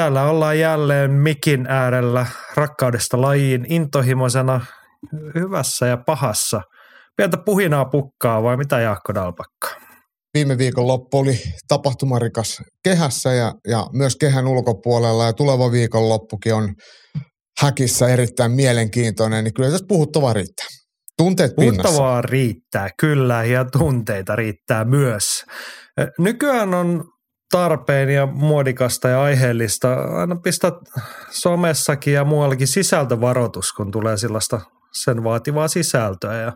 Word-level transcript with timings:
Täällä 0.00 0.24
ollaan 0.24 0.58
jälleen 0.58 1.10
mikin 1.10 1.66
äärellä 1.68 2.26
rakkaudesta 2.54 3.20
lajiin 3.20 3.66
intohimoisena 3.68 4.60
hyvässä 5.34 5.86
ja 5.86 5.96
pahassa. 6.06 6.60
Pientä 7.16 7.36
puhinaa 7.44 7.84
pukkaa 7.84 8.42
vai 8.42 8.56
mitä 8.56 8.80
Jaakko 8.80 9.14
Dalpakka? 9.14 9.68
viime 10.34 10.58
viikon 10.58 10.86
loppu 10.86 11.18
oli 11.18 11.38
tapahtumarikas 11.68 12.62
kehässä 12.84 13.32
ja, 13.32 13.52
ja 13.68 13.86
myös 13.92 14.16
kehän 14.16 14.46
ulkopuolella 14.46 15.24
ja 15.24 15.32
tuleva 15.32 15.72
viikon 15.72 16.08
loppukin 16.08 16.54
on 16.54 16.74
häkissä 17.60 18.08
erittäin 18.08 18.52
mielenkiintoinen, 18.52 19.44
niin 19.44 19.54
kyllä 19.54 19.70
tässä 19.70 19.86
puhuttavaa 19.88 20.32
riittää. 20.32 20.66
Tunteet 21.16 21.52
pinnassa. 21.56 21.82
Puhuttavaa 21.82 22.22
riittää, 22.22 22.88
kyllä, 23.00 23.44
ja 23.44 23.64
tunteita 23.64 24.36
riittää 24.36 24.84
myös. 24.84 25.44
Nykyään 26.18 26.74
on 26.74 27.04
tarpeen 27.50 28.08
ja 28.10 28.26
muodikasta 28.26 29.08
ja 29.08 29.22
aiheellista 29.22 29.94
aina 29.94 30.36
pistää 30.36 30.72
somessakin 31.30 32.14
ja 32.14 32.24
muuallakin 32.24 32.68
sisältövaroitus, 32.68 33.72
kun 33.72 33.90
tulee 33.90 34.16
sellaista 34.16 34.60
sen 34.92 35.24
vaativaa 35.24 35.68
sisältöä. 35.68 36.34
Ja 36.34 36.52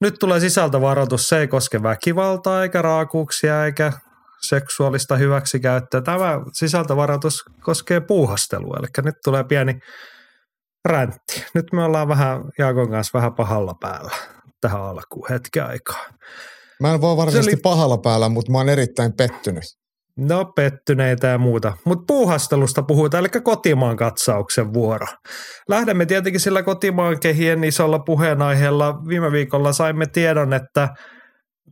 nyt 0.00 0.14
tulee 0.20 0.40
sisältövaroitus, 0.40 1.28
se 1.28 1.38
ei 1.38 1.48
koske 1.48 1.82
väkivaltaa 1.82 2.62
eikä 2.62 2.82
raakuuksia 2.82 3.64
eikä 3.64 3.92
seksuaalista 4.48 5.16
hyväksikäyttöä. 5.16 6.00
Tämä 6.00 6.40
sisältövaroitus 6.52 7.44
koskee 7.60 8.00
puuhastelua, 8.00 8.76
eli 8.78 9.04
nyt 9.04 9.14
tulee 9.24 9.44
pieni 9.44 9.78
räntti. 10.88 11.44
Nyt 11.54 11.72
me 11.72 11.84
ollaan 11.84 12.08
vähän 12.08 12.42
Jaakon 12.58 12.90
kanssa 12.90 13.18
vähän 13.18 13.34
pahalla 13.34 13.74
päällä 13.80 14.10
tähän 14.60 14.82
alkuun 14.82 15.28
hetken 15.30 15.66
aikaa. 15.66 16.04
Mä 16.80 16.94
en 16.94 17.00
voi 17.00 17.16
varsinaisesti 17.16 17.56
oli... 17.56 17.62
pahalla 17.62 17.98
päällä, 17.98 18.28
mutta 18.28 18.52
mä 18.52 18.58
oon 18.58 18.68
erittäin 18.68 19.12
pettynyt. 19.12 19.81
No 20.16 20.44
pettyneitä 20.44 21.26
ja 21.26 21.38
muuta. 21.38 21.72
Mutta 21.84 22.04
puuhastelusta 22.06 22.82
puhutaan, 22.82 23.20
eli 23.20 23.42
kotimaan 23.42 23.96
katsauksen 23.96 24.74
vuoro. 24.74 25.06
Lähdemme 25.68 26.06
tietenkin 26.06 26.40
sillä 26.40 26.62
kotimaan 26.62 27.20
kehien 27.20 27.64
isolla 27.64 27.98
puheenaiheella. 27.98 28.94
Viime 29.08 29.32
viikolla 29.32 29.72
saimme 29.72 30.06
tiedon, 30.06 30.52
että 30.52 30.88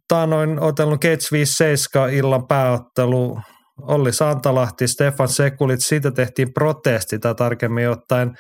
taanoin 0.08 0.60
otellut 0.60 1.00
Gates 1.00 1.32
57 1.32 2.12
illan 2.12 2.46
pääottelu 2.46 3.40
Olli 3.82 4.12
Santalahti, 4.12 4.88
Stefan 4.88 5.28
Sekulit, 5.28 5.80
siitä 5.80 6.10
tehtiin 6.10 6.52
protesti 6.54 7.18
tai 7.18 7.34
tarkemmin 7.34 7.88
ottaen 7.88 8.34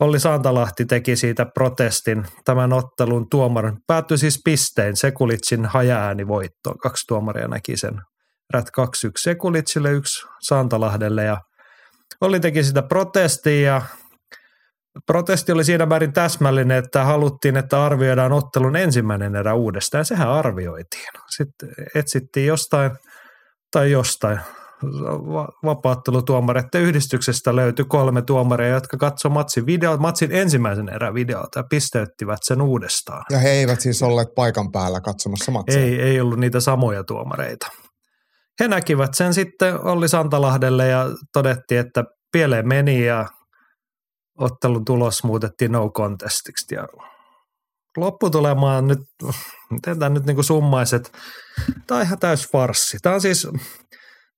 Olli 0.00 0.20
Santalahti 0.20 0.84
teki 0.84 1.16
siitä 1.16 1.46
protestin 1.54 2.26
tämän 2.44 2.72
ottelun 2.72 3.26
tuomarin. 3.30 3.76
Päättyi 3.86 4.18
siis 4.18 4.40
pistein 4.44 4.96
Sekulitsin 4.96 5.64
hajaääni 5.64 6.28
voittoon. 6.28 6.78
Kaksi 6.78 7.04
tuomaria 7.08 7.48
näki 7.48 7.76
sen 7.76 7.94
rät 8.52 8.66
2-1 8.80 9.10
Sekulitsille, 9.18 9.92
yksi 9.92 10.26
Santalahdelle 10.40 11.24
ja 11.24 11.36
Olli 12.20 12.40
teki 12.40 12.64
sitä 12.64 12.82
protestia 12.82 13.72
ja 13.74 13.82
protesti 15.06 15.52
oli 15.52 15.64
siinä 15.64 15.86
määrin 15.86 16.12
täsmällinen, 16.12 16.76
että 16.84 17.04
haluttiin, 17.04 17.56
että 17.56 17.84
arvioidaan 17.84 18.32
ottelun 18.32 18.76
ensimmäinen 18.76 19.36
erä 19.36 19.54
uudestaan 19.54 20.00
ja 20.00 20.04
sehän 20.04 20.28
arvioitiin. 20.28 21.08
Sitten 21.36 21.68
etsittiin 21.94 22.46
jostain 22.46 22.90
tai 23.72 23.90
jostain 23.90 24.40
vapaattelutuomareiden 25.64 26.82
yhdistyksestä 26.82 27.56
löytyi 27.56 27.84
kolme 27.88 28.22
tuomaria, 28.22 28.68
jotka 28.68 28.96
katsoi 28.96 29.30
matsin, 29.30 29.66
video, 29.66 29.96
matsin 29.96 30.32
ensimmäisen 30.32 30.88
erän 30.88 31.14
videolta 31.14 31.58
ja 31.58 31.64
pisteyttivät 31.70 32.38
sen 32.42 32.62
uudestaan. 32.62 33.24
Ja 33.30 33.38
he 33.38 33.48
eivät 33.50 33.80
siis 33.80 34.02
olleet 34.02 34.28
paikan 34.34 34.72
päällä 34.72 35.00
katsomassa 35.00 35.52
matsia? 35.52 35.82
Ei, 35.82 36.00
ei 36.00 36.20
ollut 36.20 36.38
niitä 36.38 36.60
samoja 36.60 37.04
tuomareita. 37.04 37.66
He 38.60 38.68
näkivät 38.68 39.14
sen 39.14 39.34
sitten 39.34 39.80
Olli 39.80 40.08
Santalahdelle 40.08 40.88
ja 40.88 41.06
todettiin, 41.32 41.80
että 41.80 42.04
pieleen 42.32 42.68
meni 42.68 43.06
ja 43.06 43.26
ottelun 44.38 44.84
tulos 44.84 45.24
muutettiin 45.24 45.72
no 45.72 45.90
contestiksi. 45.90 46.74
Ja 46.74 46.88
lopputulemaan 47.96 48.86
nyt, 48.86 48.98
miten 49.70 49.98
tämä 49.98 50.08
nyt 50.08 50.26
niin 50.26 50.34
kuin 50.34 50.44
summaiset, 50.44 51.12
tämä 51.86 51.98
on 51.98 52.06
ihan 52.06 52.18
täys 52.18 52.50
farssi. 52.50 52.98
Tämä 53.02 53.14
on 53.14 53.20
siis, 53.20 53.48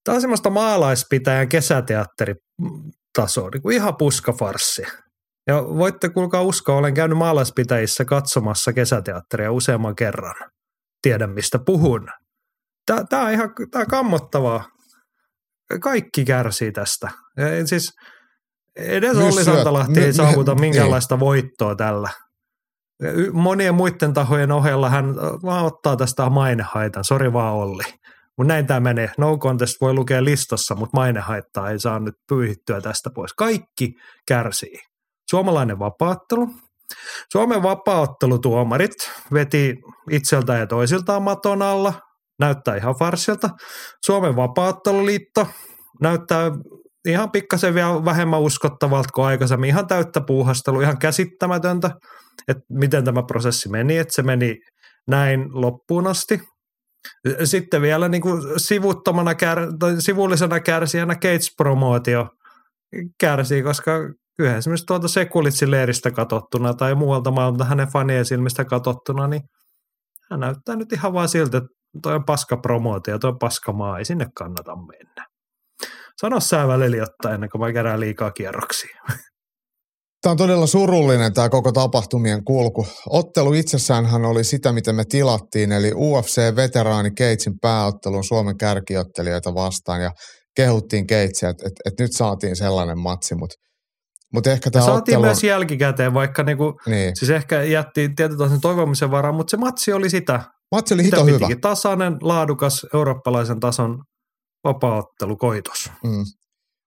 tämä 0.04 0.14
on 0.14 0.20
semmoista 0.20 0.50
maalaispitäjän 0.50 1.48
kesäteatteritasoa, 1.48 3.50
niin 3.52 3.62
kuin 3.62 3.76
ihan 3.76 3.96
puskafarssi. 3.96 4.82
Ja 5.46 5.64
voitte 5.64 6.08
kuulkaa 6.08 6.42
uskoa, 6.42 6.76
olen 6.76 6.94
käynyt 6.94 7.18
maalaispitäjissä 7.18 8.04
katsomassa 8.04 8.72
kesäteatteria 8.72 9.52
useamman 9.52 9.96
kerran. 9.96 10.34
Tiedän, 11.02 11.30
mistä 11.30 11.58
puhun. 11.58 12.08
Tämä, 12.88 13.04
tämä 13.04 13.22
on 13.22 13.31
ihan 13.31 13.50
tämä 13.71 13.81
on 13.82 13.87
kammottavaa. 13.87 14.65
Kaikki 15.81 16.25
kärsii 16.25 16.72
tästä. 16.72 17.10
Ja 17.37 17.66
siis 17.66 17.93
edes 18.76 19.16
Myös 19.16 19.34
Olli 19.34 19.44
Santalahti 19.44 20.00
ei 20.00 20.12
saavuta 20.12 20.54
minkäänlaista 20.54 21.15
ei. 21.15 21.21
voittoa 21.21 21.76
tällä. 21.76 22.09
Monien 23.32 23.75
muiden 23.75 24.12
tahojen 24.12 24.53
ohella 24.53 24.91
hän 24.91 25.16
vaan 25.16 25.65
ottaa 25.65 25.97
tästä 25.97 26.31
mainehaitan. 26.31 27.04
Sori 27.04 27.32
vaan 27.32 27.54
Olli. 27.54 27.84
Mutta 28.38 28.53
näin 28.53 28.66
tämä 28.66 28.81
menee. 28.81 29.10
No 29.19 29.38
contest 29.38 29.81
voi 29.81 29.94
lukea 29.94 30.25
listassa, 30.25 30.75
mutta 30.75 30.97
mainehaittaa 30.97 31.70
ei 31.70 31.81
saa 31.81 31.99
nyt 31.99 32.15
pyyhittyä 32.28 32.81
tästä 32.81 33.10
pois. 33.15 33.32
Kaikki 33.34 33.94
kärsii. 34.28 34.78
Suomalainen 35.31 35.78
vapaattelu. 35.78 36.50
Suomen 37.32 37.62
vapaattelutuomarit 37.62 39.10
veti 39.32 39.76
itseltään 40.10 40.59
ja 40.60 40.66
toisiltaan 40.66 41.22
maton 41.22 41.62
alla 41.62 42.07
näyttää 42.38 42.76
ihan 42.76 42.94
farsilta. 42.99 43.50
Suomen 44.06 44.37
vapaatteluliitto 44.37 45.47
näyttää 46.03 46.50
ihan 47.09 47.31
pikkasen 47.31 47.75
vielä 47.75 48.04
vähemmän 48.04 48.41
uskottavalta 48.41 49.09
kuin 49.15 49.26
aikaisemmin. 49.26 49.69
Ihan 49.69 49.87
täyttä 49.87 50.21
puuhastelu, 50.21 50.81
ihan 50.81 50.99
käsittämätöntä, 50.99 51.91
että 52.49 52.62
miten 52.71 53.04
tämä 53.04 53.22
prosessi 53.22 53.69
meni, 53.69 53.99
että 53.99 54.15
se 54.15 54.22
meni 54.22 54.56
näin 55.09 55.49
loppuun 55.53 56.06
asti. 56.06 56.41
Sitten 57.44 57.82
vielä 57.82 58.09
niin 58.09 58.22
kuin 58.22 58.43
sivuttomana 58.56 59.34
kär, 59.34 59.59
tai 59.78 60.00
sivullisena 60.00 60.60
kärsijänä 60.60 61.15
Gates-promootio 61.15 62.28
kärsii, 63.20 63.62
koska 63.62 63.93
kyllä 64.37 64.56
esimerkiksi 64.56 64.87
tuolta 64.87 65.09
Sekulitsin 65.09 65.70
leiristä 65.70 66.10
katsottuna 66.10 66.75
tai 66.75 66.94
muualta 66.94 67.31
maailmalta 67.31 67.65
hänen 67.65 67.88
fanien 67.93 68.25
silmistä 68.25 68.65
katsottuna, 68.65 69.28
niin 69.28 69.43
hän 70.31 70.41
näyttää 70.41 70.76
nyt 70.76 70.93
ihan 70.93 71.12
vaan 71.12 71.28
siltä, 71.28 71.59
että 71.59 71.69
toi 72.03 72.15
on 72.15 72.25
paska 72.25 72.56
promootio, 72.56 73.19
toi 73.19 73.31
on 73.31 73.38
paska 73.38 73.72
maa, 73.72 73.99
ei 73.99 74.04
sinne 74.04 74.26
kannata 74.34 74.76
mennä. 74.76 75.26
Sano 76.21 76.41
sä 76.41 76.69
välillä 76.69 76.97
jotain 76.97 77.34
ennen 77.34 77.50
kuin 77.50 77.60
mä 77.60 77.72
kerään 77.72 78.00
liikaa 78.00 78.31
kierroksia. 78.31 79.00
Tämä 80.22 80.31
on 80.31 80.37
todella 80.37 80.66
surullinen 80.66 81.34
tämä 81.34 81.49
koko 81.49 81.72
tapahtumien 81.72 82.44
kulku. 82.44 82.87
Ottelu 83.10 83.53
itsessäänhän 83.53 84.25
oli 84.25 84.44
sitä, 84.44 84.72
mitä 84.72 84.93
me 84.93 85.04
tilattiin, 85.09 85.72
eli 85.72 85.93
UFC-veteraani 85.93 87.10
Keitsin 87.16 87.53
pääottelun 87.60 88.25
Suomen 88.25 88.56
kärkiottelijoita 88.56 89.55
vastaan 89.55 90.03
ja 90.03 90.10
kehuttiin 90.56 91.06
Keitsiä, 91.06 91.49
että, 91.49 91.64
että, 91.67 91.81
että 91.87 92.02
nyt 92.02 92.12
saatiin 92.12 92.56
sellainen 92.56 92.99
matsi, 92.99 93.34
mutta 93.34 93.55
mutta 94.34 94.50
ehkä 94.50 94.70
tämä 94.70 94.84
Saatiin 94.84 95.17
ottelu... 95.17 95.23
myös 95.23 95.44
jälkikäteen, 95.44 96.14
vaikka 96.14 96.43
niinku, 96.43 96.81
niin. 96.87 97.17
siis 97.17 97.31
ehkä 97.31 97.62
jätti 97.62 98.08
tietynlaisen 98.17 98.61
toivomisen 98.61 99.11
varaan, 99.11 99.34
mutta 99.34 99.50
se 99.50 99.56
matsi 99.56 99.93
oli 99.93 100.11
sitä. 100.11 100.41
Matsi 100.73 100.94
oli 100.94 101.05
hito 101.05 101.25
hyvä. 101.25 101.49
Tasainen, 101.61 102.17
laadukas, 102.20 102.87
eurooppalaisen 102.94 103.61
tason 103.61 104.05
vapaaottelukoitos. 104.65 105.91
Mm. 106.05 106.25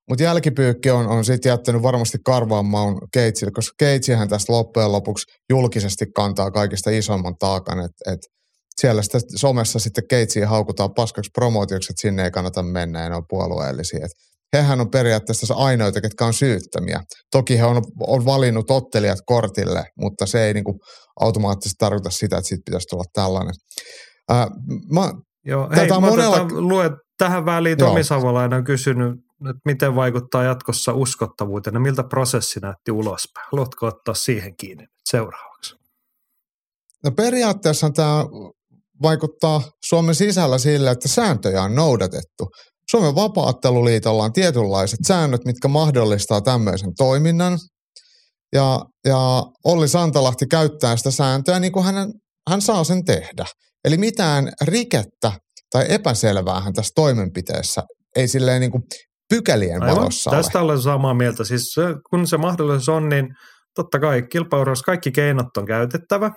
Mutta 0.10 0.24
jälkipyykki 0.24 0.90
on, 0.90 1.08
on 1.08 1.26
sitten 1.26 1.50
jättänyt 1.50 1.82
varmasti 1.82 2.18
karvaan 2.26 2.66
maun 2.66 3.08
Keitsille, 3.14 3.52
koska 3.52 3.76
Keitsihän 3.78 4.30
tästä 4.30 4.54
loppujen 4.54 4.92
lopuksi 4.92 5.26
julkisesti 5.50 6.06
kantaa 6.16 6.52
kaikista 6.52 6.90
isomman 6.90 7.36
taakan, 7.40 7.80
että 7.80 8.14
et 8.14 8.20
siellä 8.76 9.02
sitä 9.02 9.20
somessa 9.36 9.80
sitten 9.80 10.08
Keitsiä 10.10 10.48
haukutaan 10.48 10.94
paskaksi 10.94 11.32
promootioksi, 11.34 11.92
että 11.92 12.02
sinne 12.02 12.24
ei 12.24 12.32
kannata 12.32 12.64
mennä 12.64 13.04
ja 13.04 13.10
ne 13.10 13.16
on 13.16 13.26
puolueellisia. 13.30 14.06
Et 14.06 14.12
hehän 14.54 14.82
on 14.82 14.92
periaatteessa 14.92 15.54
ainoita, 15.54 16.02
ketkä 16.02 16.26
on 16.26 16.34
syyttämiä. 16.34 17.00
Toki 17.32 17.58
he 17.58 17.64
on, 17.66 17.84
on 18.00 18.26
valinnut 18.26 18.72
ottelijat 18.72 19.20
kortille, 19.26 19.84
mutta 20.00 20.26
se 20.26 20.46
ei 20.46 20.54
niinku 20.54 20.80
automaattisesti 21.20 21.76
tarkoita 21.80 22.10
sitä, 22.10 22.38
että 22.38 22.48
siitä 22.48 22.64
pitäisi 22.66 22.88
tulla 22.88 23.04
tällainen. 23.14 23.54
Ää, 24.30 24.48
mä, 24.94 25.14
Joo, 25.46 25.70
hei, 25.76 25.88
mä 25.88 26.00
monella... 26.00 26.48
lue 26.52 26.92
tähän 27.18 27.46
väliin 27.46 27.78
Tomi 27.78 28.04
Savolainen 28.04 28.58
on 28.58 28.64
kysynyt 28.64 29.16
että 29.50 29.62
miten 29.66 29.96
vaikuttaa 29.96 30.44
jatkossa 30.44 30.94
uskottavuuteen 30.94 31.74
ja 31.74 31.80
miltä 31.80 32.04
prosessi 32.04 32.60
näytti 32.60 32.92
ulospäin. 32.92 33.48
Haluatko 33.52 33.86
ottaa 33.86 34.14
siihen 34.14 34.58
kiinni 34.58 34.86
seuraavaksi? 35.10 35.76
No 37.04 37.12
periaatteessa 37.12 37.90
tämä 37.90 38.26
vaikuttaa 39.02 39.62
Suomen 39.86 40.16
sisällä 40.16 40.58
sille, 40.58 40.92
että 40.92 41.08
sääntöjä 41.08 41.64
on 41.64 41.76
noudatettu. 41.76 42.48
Suomen 42.92 43.16
vapaatteluliitolla 43.16 44.24
on 44.24 44.34
tietynlaiset 44.34 45.00
säännöt, 45.08 45.46
mitkä 45.46 45.68
mahdollistaa 45.68 46.42
tämmöisen 46.42 46.92
toiminnan. 46.98 47.60
Ja, 48.56 48.80
ja 49.08 49.44
Olli 49.66 49.88
Santalahti 49.88 50.48
käyttää 50.48 50.98
sitä 50.98 51.12
sääntöä 51.12 51.60
niin 51.60 51.72
kuin 51.72 51.86
hän, 51.86 52.12
hän 52.50 52.62
saa 52.62 52.84
sen 52.84 53.06
tehdä. 53.06 53.46
Eli 53.86 53.98
mitään 53.98 54.52
rikettä 54.62 55.32
tai 55.72 55.86
epäselvää 55.90 56.62
hän 56.62 56.74
tässä 56.74 56.92
toimenpiteessä 56.96 57.84
ei 58.16 58.28
silleen 58.28 58.62
niin 58.62 58.72
kuin 58.72 58.84
pykälien 59.30 59.84
Aivan. 59.84 59.96
valossa 59.96 60.32
Tästä 60.32 60.60
ole. 60.60 60.66
olen 60.66 60.82
samaa 60.82 61.14
mieltä. 61.14 61.44
Siis 61.44 61.76
kun 62.10 62.28
se 62.28 62.38
mahdollisuus 62.38 62.90
on, 62.90 63.10
niin 63.10 63.28
totta 63.76 64.00
kai 64.00 64.22
kilpailussa 64.22 64.84
kaikki 64.84 65.12
keinot 65.12 65.58
on 65.58 65.66
käytettävä. 65.66 66.32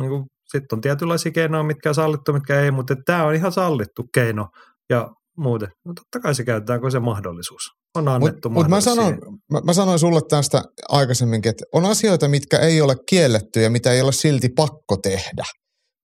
Niin 0.00 0.10
sitten 0.52 0.76
on 0.76 0.80
tietynlaisia 0.80 1.32
keinoja, 1.32 1.62
mitkä 1.62 1.88
on 1.88 1.94
sallittu, 1.94 2.32
mitkä 2.32 2.60
ei, 2.60 2.70
mutta 2.70 2.94
tämä 3.06 3.24
on 3.24 3.34
ihan 3.34 3.52
sallittu 3.52 4.04
keino 4.14 4.48
ja 4.90 5.08
muuten. 5.36 5.68
No 5.84 5.92
totta 5.94 6.20
kai 6.20 6.34
se 6.34 6.44
käytetään, 6.44 6.80
kun 6.80 6.92
se 6.92 7.00
mahdollisuus 7.00 7.62
on 7.94 8.08
annettu 8.08 8.48
Mutta 8.48 8.48
mut 8.48 8.68
mä, 8.68 8.80
sanon, 8.80 9.18
mä, 9.52 9.60
mä 9.64 9.72
sanoin 9.72 9.98
sulle 9.98 10.20
tästä 10.28 10.62
aikaisemminkin, 10.88 11.50
että 11.50 11.64
on 11.72 11.84
asioita, 11.84 12.28
mitkä 12.28 12.58
ei 12.58 12.80
ole 12.80 12.96
kielletty 13.08 13.62
ja 13.62 13.70
mitä 13.70 13.92
ei 13.92 14.00
ole 14.00 14.12
silti 14.12 14.48
pakko 14.48 14.96
tehdä. 15.02 15.44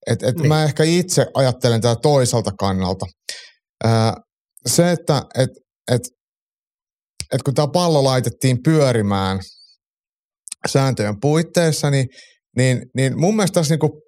Et, 0.07 0.23
et 0.23 0.37
niin. 0.37 0.49
Mä 0.49 0.65
ehkä 0.65 0.85
itse 0.85 1.27
ajattelen 1.35 1.81
tätä 1.81 2.01
toiselta 2.01 2.51
kannalta. 2.59 3.07
Ää, 3.85 4.15
se, 4.67 4.91
että 4.91 5.23
et, 5.39 5.51
et, 5.93 6.03
et 7.33 7.43
kun 7.43 7.55
tämä 7.55 7.69
pallo 7.69 8.05
laitettiin 8.05 8.63
pyörimään 8.63 9.41
sääntöjen 10.69 11.21
puitteissa, 11.21 11.91
niin, 11.91 12.07
niin, 12.57 12.83
niin 12.97 13.21
mun 13.21 13.37
mielestä 13.37 13.55
tässä 13.55 13.73
niinku, 13.73 14.03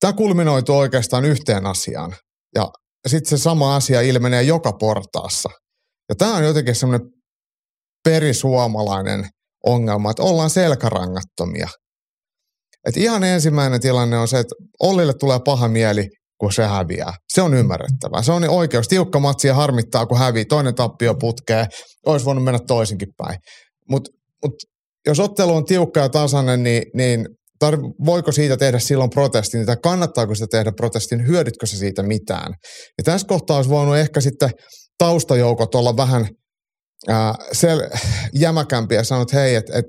tämä 0.00 0.12
kulminoitu 0.12 0.76
oikeastaan 0.76 1.24
yhteen 1.24 1.66
asiaan. 1.66 2.16
Ja 2.54 2.70
sitten 3.06 3.38
se 3.38 3.42
sama 3.42 3.76
asia 3.76 4.00
ilmenee 4.00 4.42
joka 4.42 4.72
portaassa. 4.72 5.48
Ja 6.08 6.14
tämä 6.14 6.34
on 6.34 6.44
jotenkin 6.44 6.74
semmoinen 6.74 7.08
perisuomalainen 8.04 9.28
ongelma, 9.66 10.10
että 10.10 10.22
ollaan 10.22 10.50
selkärangattomia. 10.50 11.68
Et 12.88 12.96
ihan 12.96 13.24
ensimmäinen 13.24 13.80
tilanne 13.80 14.18
on 14.18 14.28
se, 14.28 14.38
että 14.38 14.54
Ollille 14.82 15.14
tulee 15.14 15.40
paha 15.44 15.68
mieli, 15.68 16.08
kun 16.40 16.52
se 16.52 16.66
häviää. 16.66 17.12
Se 17.34 17.42
on 17.42 17.54
ymmärrettävää. 17.54 18.22
Se 18.22 18.32
on 18.32 18.48
oikeus. 18.48 18.88
Tiukka 18.88 19.20
matsi 19.20 19.48
ja 19.48 19.54
harmittaa, 19.54 20.06
kun 20.06 20.18
hävii. 20.18 20.44
Toinen 20.44 20.74
tappio 20.74 21.14
putkee. 21.14 21.66
Olisi 22.06 22.26
voinut 22.26 22.44
mennä 22.44 22.60
toisinkin 22.66 23.08
päin. 23.16 23.38
Mutta 23.90 24.10
mut, 24.44 24.54
jos 25.06 25.20
ottelu 25.20 25.54
on 25.54 25.64
tiukka 25.64 26.00
ja 26.00 26.08
tasainen, 26.08 26.62
niin, 26.62 26.82
niin 26.94 27.26
tar- 27.64 27.94
voiko 28.04 28.32
siitä 28.32 28.56
tehdä 28.56 28.78
silloin 28.78 29.10
protestin, 29.10 29.66
tai 29.66 29.76
kannattaako 29.82 30.34
sitä 30.34 30.46
tehdä 30.50 30.72
protestin, 30.76 31.26
hyödytkö 31.26 31.66
se 31.66 31.76
siitä 31.76 32.02
mitään. 32.02 32.54
Ja 32.98 33.04
tässä 33.04 33.26
kohtaa 33.26 33.56
olisi 33.56 33.70
voinut 33.70 33.96
ehkä 33.96 34.20
sitten 34.20 34.50
taustajoukot 34.98 35.74
olla 35.74 35.96
vähän 35.96 36.28
ää, 37.08 37.34
sel- 37.54 37.98
jämäkämpiä 38.34 38.98
ja 38.98 39.04
sanoa, 39.04 39.22
että 39.22 39.36
hei, 39.36 39.54
että 39.54 39.78
et, 39.78 39.84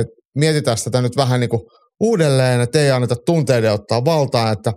et 0.00 0.06
mietitään 0.38 0.76
tätä 0.84 1.02
nyt 1.02 1.16
vähän 1.16 1.40
niin 1.40 1.50
kuin 1.50 1.62
uudelleen, 2.00 2.60
että 2.60 2.80
ei 2.80 2.90
anneta 2.90 3.16
tunteiden 3.26 3.72
ottaa 3.72 4.04
valtaa, 4.04 4.52
että 4.52 4.72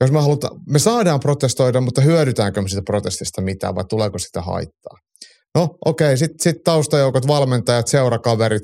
jos 0.00 0.10
me, 0.10 0.20
halutaan, 0.20 0.60
me 0.70 0.78
saadaan 0.78 1.20
protestoida, 1.20 1.80
mutta 1.80 2.00
hyödytäänkö 2.00 2.62
me 2.62 2.68
sitä 2.68 2.82
protestista 2.86 3.42
mitään 3.42 3.74
vai 3.74 3.84
tuleeko 3.88 4.18
sitä 4.18 4.42
haittaa? 4.42 4.96
No 5.54 5.68
okei, 5.84 6.06
okay, 6.06 6.16
sitten 6.16 6.36
sit 6.40 6.56
taustajoukot, 6.64 7.26
valmentajat, 7.26 7.88
seurakaverit, 7.88 8.62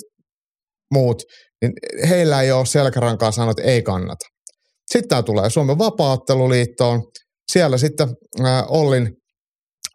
muut, 0.90 1.23
niin 1.62 1.73
heillä 2.08 2.43
ei 2.43 2.52
ole 2.52 2.67
selkärankaa 2.67 3.31
sanoa, 3.31 3.50
että 3.50 3.62
ei 3.62 3.82
kannata. 3.82 4.26
Sitten 4.87 5.08
tämä 5.08 5.23
tulee 5.23 5.50
Suomen 5.50 5.79
vapaatteluliittoon. 5.79 7.02
Siellä 7.52 7.79
sitten 7.79 8.08
äh, 8.44 8.64
Ollin 8.69 9.12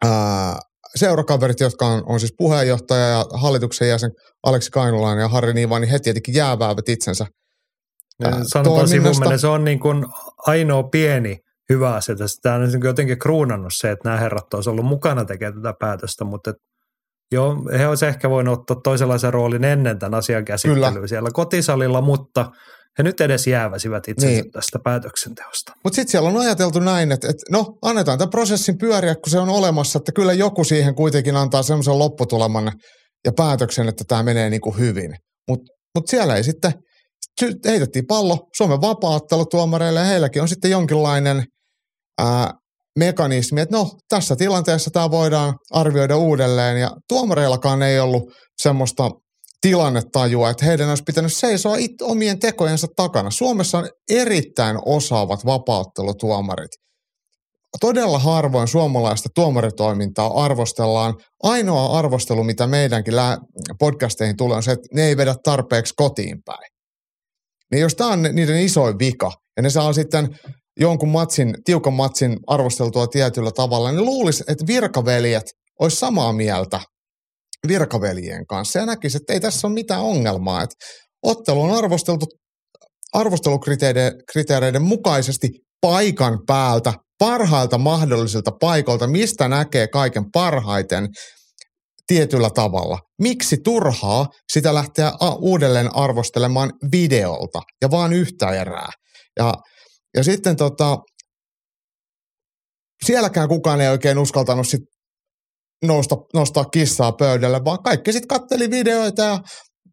äh, 0.04 0.56
seurakaverit, 0.96 1.60
jotka 1.60 1.86
on, 1.86 2.02
on 2.06 2.20
siis 2.20 2.34
puheenjohtaja 2.38 3.08
ja 3.08 3.24
hallituksen 3.34 3.88
jäsen 3.88 4.10
Aleksi 4.42 4.70
Kainulainen 4.70 5.22
ja 5.22 5.28
Harri 5.28 5.54
Niiva, 5.54 5.78
niin 5.78 5.90
he 5.90 5.98
tietenkin 5.98 6.34
jääväävät 6.34 6.88
itsensä 6.88 7.26
äh, 8.24 8.32
Sanotaan 8.42 8.88
sivuminen, 8.88 9.38
se 9.38 9.46
on 9.46 9.64
niin 9.64 9.80
kuin 9.80 10.04
ainoa 10.46 10.82
pieni 10.82 11.38
hyvä 11.70 11.94
asia. 11.94 12.14
Tämä 12.42 12.54
on 12.54 12.82
jotenkin 12.84 13.18
kruunannut 13.18 13.72
se, 13.76 13.90
että 13.90 14.08
nämä 14.08 14.20
herrat 14.20 14.54
olisivat 14.54 14.72
ollut 14.72 14.86
mukana 14.86 15.24
tekemään 15.24 15.62
tätä 15.62 15.74
päätöstä, 15.80 16.24
mutta 16.24 16.52
Joo, 17.34 17.56
he 17.78 17.86
olisivat 17.86 18.14
ehkä 18.14 18.30
voineet 18.30 18.58
ottaa 18.58 18.76
toisenlaisen 18.84 19.32
roolin 19.32 19.64
ennen 19.64 19.98
tämän 19.98 20.18
asian 20.18 20.44
käsittelyä 20.44 20.92
Kyllä. 20.92 21.06
siellä 21.06 21.30
kotisalilla, 21.32 22.00
mutta 22.00 22.50
he 22.98 23.02
nyt 23.02 23.20
edes 23.20 23.46
jääväsivät 23.46 24.08
itse 24.08 24.26
niin. 24.26 24.50
tästä 24.50 24.78
päätöksenteosta. 24.84 25.72
Mutta 25.84 25.96
sitten 25.96 26.10
siellä 26.10 26.28
on 26.28 26.36
ajateltu 26.36 26.80
näin, 26.80 27.12
että, 27.12 27.28
että 27.28 27.42
no 27.50 27.66
annetaan 27.82 28.18
tämän 28.18 28.30
prosessin 28.30 28.78
pyöriä, 28.78 29.14
kun 29.14 29.30
se 29.30 29.38
on 29.38 29.48
olemassa, 29.48 29.96
että 29.96 30.12
kyllä 30.12 30.32
joku 30.32 30.64
siihen 30.64 30.94
kuitenkin 30.94 31.36
antaa 31.36 31.62
semmoisen 31.62 31.98
lopputuleman 31.98 32.72
ja 33.24 33.32
päätöksen, 33.36 33.88
että 33.88 34.04
tämä 34.08 34.22
menee 34.22 34.50
niin 34.50 34.60
kuin 34.60 34.78
hyvin. 34.78 35.16
Mutta 35.48 35.72
mut 35.94 36.08
siellä 36.08 36.36
ei 36.36 36.44
sitten, 36.44 36.72
heitettiin 37.66 38.06
pallo 38.06 38.48
Suomen 38.56 38.80
vapaattelutuomareille 38.80 40.00
ja 40.00 40.06
heilläkin 40.06 40.42
on 40.42 40.48
sitten 40.48 40.70
jonkinlainen 40.70 41.44
ää, 42.20 42.52
mekanismi, 42.98 43.60
että 43.60 43.76
no 43.76 43.90
tässä 44.08 44.36
tilanteessa 44.36 44.90
tämä 44.90 45.10
voidaan 45.10 45.54
arvioida 45.70 46.16
uudelleen 46.16 46.80
ja 46.80 46.90
tuomareillakaan 47.08 47.82
ei 47.82 48.00
ollut 48.00 48.22
semmoista 48.62 49.10
tilannetajua, 49.60 50.50
että 50.50 50.64
heidän 50.64 50.88
olisi 50.88 51.02
pitänyt 51.02 51.32
seisoa 51.32 51.76
it, 51.76 52.02
omien 52.02 52.38
tekojensa 52.38 52.86
takana. 52.96 53.30
Suomessa 53.30 53.78
on 53.78 53.88
erittäin 54.10 54.78
osaavat 54.84 55.46
vapauttelutuomarit. 55.46 56.70
Todella 57.80 58.18
harvoin 58.18 58.68
suomalaista 58.68 59.28
tuomaritoimintaa 59.34 60.44
arvostellaan. 60.44 61.14
Ainoa 61.42 61.98
arvostelu, 61.98 62.44
mitä 62.44 62.66
meidänkin 62.66 63.14
podcasteihin 63.78 64.36
tulee, 64.36 64.56
on 64.56 64.62
se, 64.62 64.72
että 64.72 64.88
ne 64.92 65.06
ei 65.06 65.16
vedä 65.16 65.34
tarpeeksi 65.44 65.94
kotiin 65.96 66.42
päin. 66.44 66.70
Niin 67.72 67.80
jos 67.80 67.94
tämä 67.94 68.10
on 68.10 68.22
niiden 68.22 68.60
isoin 68.60 68.98
vika, 68.98 69.32
ja 69.56 69.62
ne 69.62 69.70
saa 69.70 69.92
sitten 69.92 70.28
jonkun 70.80 71.08
matsin, 71.08 71.54
tiukan 71.64 71.92
matsin 71.92 72.36
arvosteltua 72.46 73.06
tietyllä 73.06 73.50
tavalla, 73.50 73.92
niin 73.92 74.04
luulisi, 74.04 74.44
että 74.48 74.66
virkaveljet 74.66 75.44
olisi 75.80 75.96
samaa 75.96 76.32
mieltä 76.32 76.80
virkaveljien 77.68 78.46
kanssa 78.46 78.78
ja 78.78 78.86
näkisi, 78.86 79.16
että 79.16 79.32
ei 79.32 79.40
tässä 79.40 79.66
ole 79.66 79.74
mitään 79.74 80.02
ongelmaa. 80.02 80.62
Että 80.62 80.74
ottelu 81.22 81.62
on 81.62 81.70
arvosteltu 81.70 82.26
arvostelukriteereiden 83.12 84.82
mukaisesti 84.82 85.48
paikan 85.80 86.38
päältä, 86.46 86.92
parhailta 87.18 87.78
mahdollisilta 87.78 88.50
paikoilta, 88.60 89.06
mistä 89.06 89.48
näkee 89.48 89.88
kaiken 89.88 90.24
parhaiten 90.32 91.08
tietyllä 92.06 92.50
tavalla. 92.50 92.98
Miksi 93.22 93.56
turhaa 93.64 94.26
sitä 94.52 94.74
lähteä 94.74 95.12
uudelleen 95.38 95.96
arvostelemaan 95.96 96.72
videolta 96.92 97.62
ja 97.82 97.90
vaan 97.90 98.12
yhtä 98.12 98.50
erää? 98.50 98.88
Ja 99.38 99.54
ja 100.16 100.24
sitten 100.24 100.56
tota, 100.56 100.98
sielläkään 103.04 103.48
kukaan 103.48 103.80
ei 103.80 103.88
oikein 103.88 104.18
uskaltanut 104.18 104.68
sit 104.68 104.82
nousta, 105.84 106.16
nostaa 106.34 106.64
kissaa 106.64 107.12
pöydälle, 107.12 107.64
vaan 107.64 107.82
kaikki 107.82 108.12
sitten 108.12 108.28
katteli 108.28 108.70
videoita 108.70 109.22
ja 109.22 109.38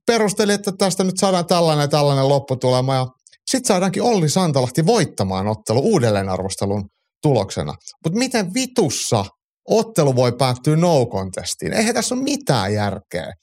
perusteli, 0.07 0.53
että 0.53 0.71
tästä 0.77 1.03
nyt 1.03 1.17
saadaan 1.17 1.45
tällainen 1.45 1.89
tällainen 1.89 2.29
lopputulema. 2.29 2.95
Ja 2.95 3.07
sitten 3.51 3.67
saadaankin 3.67 4.03
Olli 4.03 4.29
Santalahti 4.29 4.85
voittamaan 4.85 5.47
ottelu 5.47 5.79
uudelleenarvostelun 5.79 6.83
tuloksena. 7.21 7.73
Mutta 8.03 8.19
miten 8.19 8.53
vitussa 8.53 9.25
ottelu 9.69 10.15
voi 10.15 10.31
päättyä 10.31 10.75
no 10.75 11.05
contestiin? 11.05 11.73
Eihän 11.73 11.95
tässä 11.95 12.15
ole 12.15 12.23
mitään 12.23 12.73
järkeä. 12.73 13.33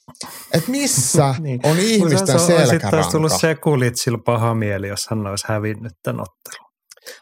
Et 0.52 0.68
missä 0.68 1.34
niin. 1.38 1.60
on 1.62 1.78
ihmisten 1.78 2.40
selkäranka? 2.40 2.70
Sitten 2.70 2.94
olisi 2.94 3.10
tullut 3.10 3.32
Sekulitsilla 3.40 4.18
paha 4.24 4.54
mieli, 4.54 4.88
jos 4.88 5.06
hän 5.10 5.26
olisi 5.26 5.44
hävinnyt 5.48 5.92
tämän 6.02 6.20
ottelun. 6.20 6.67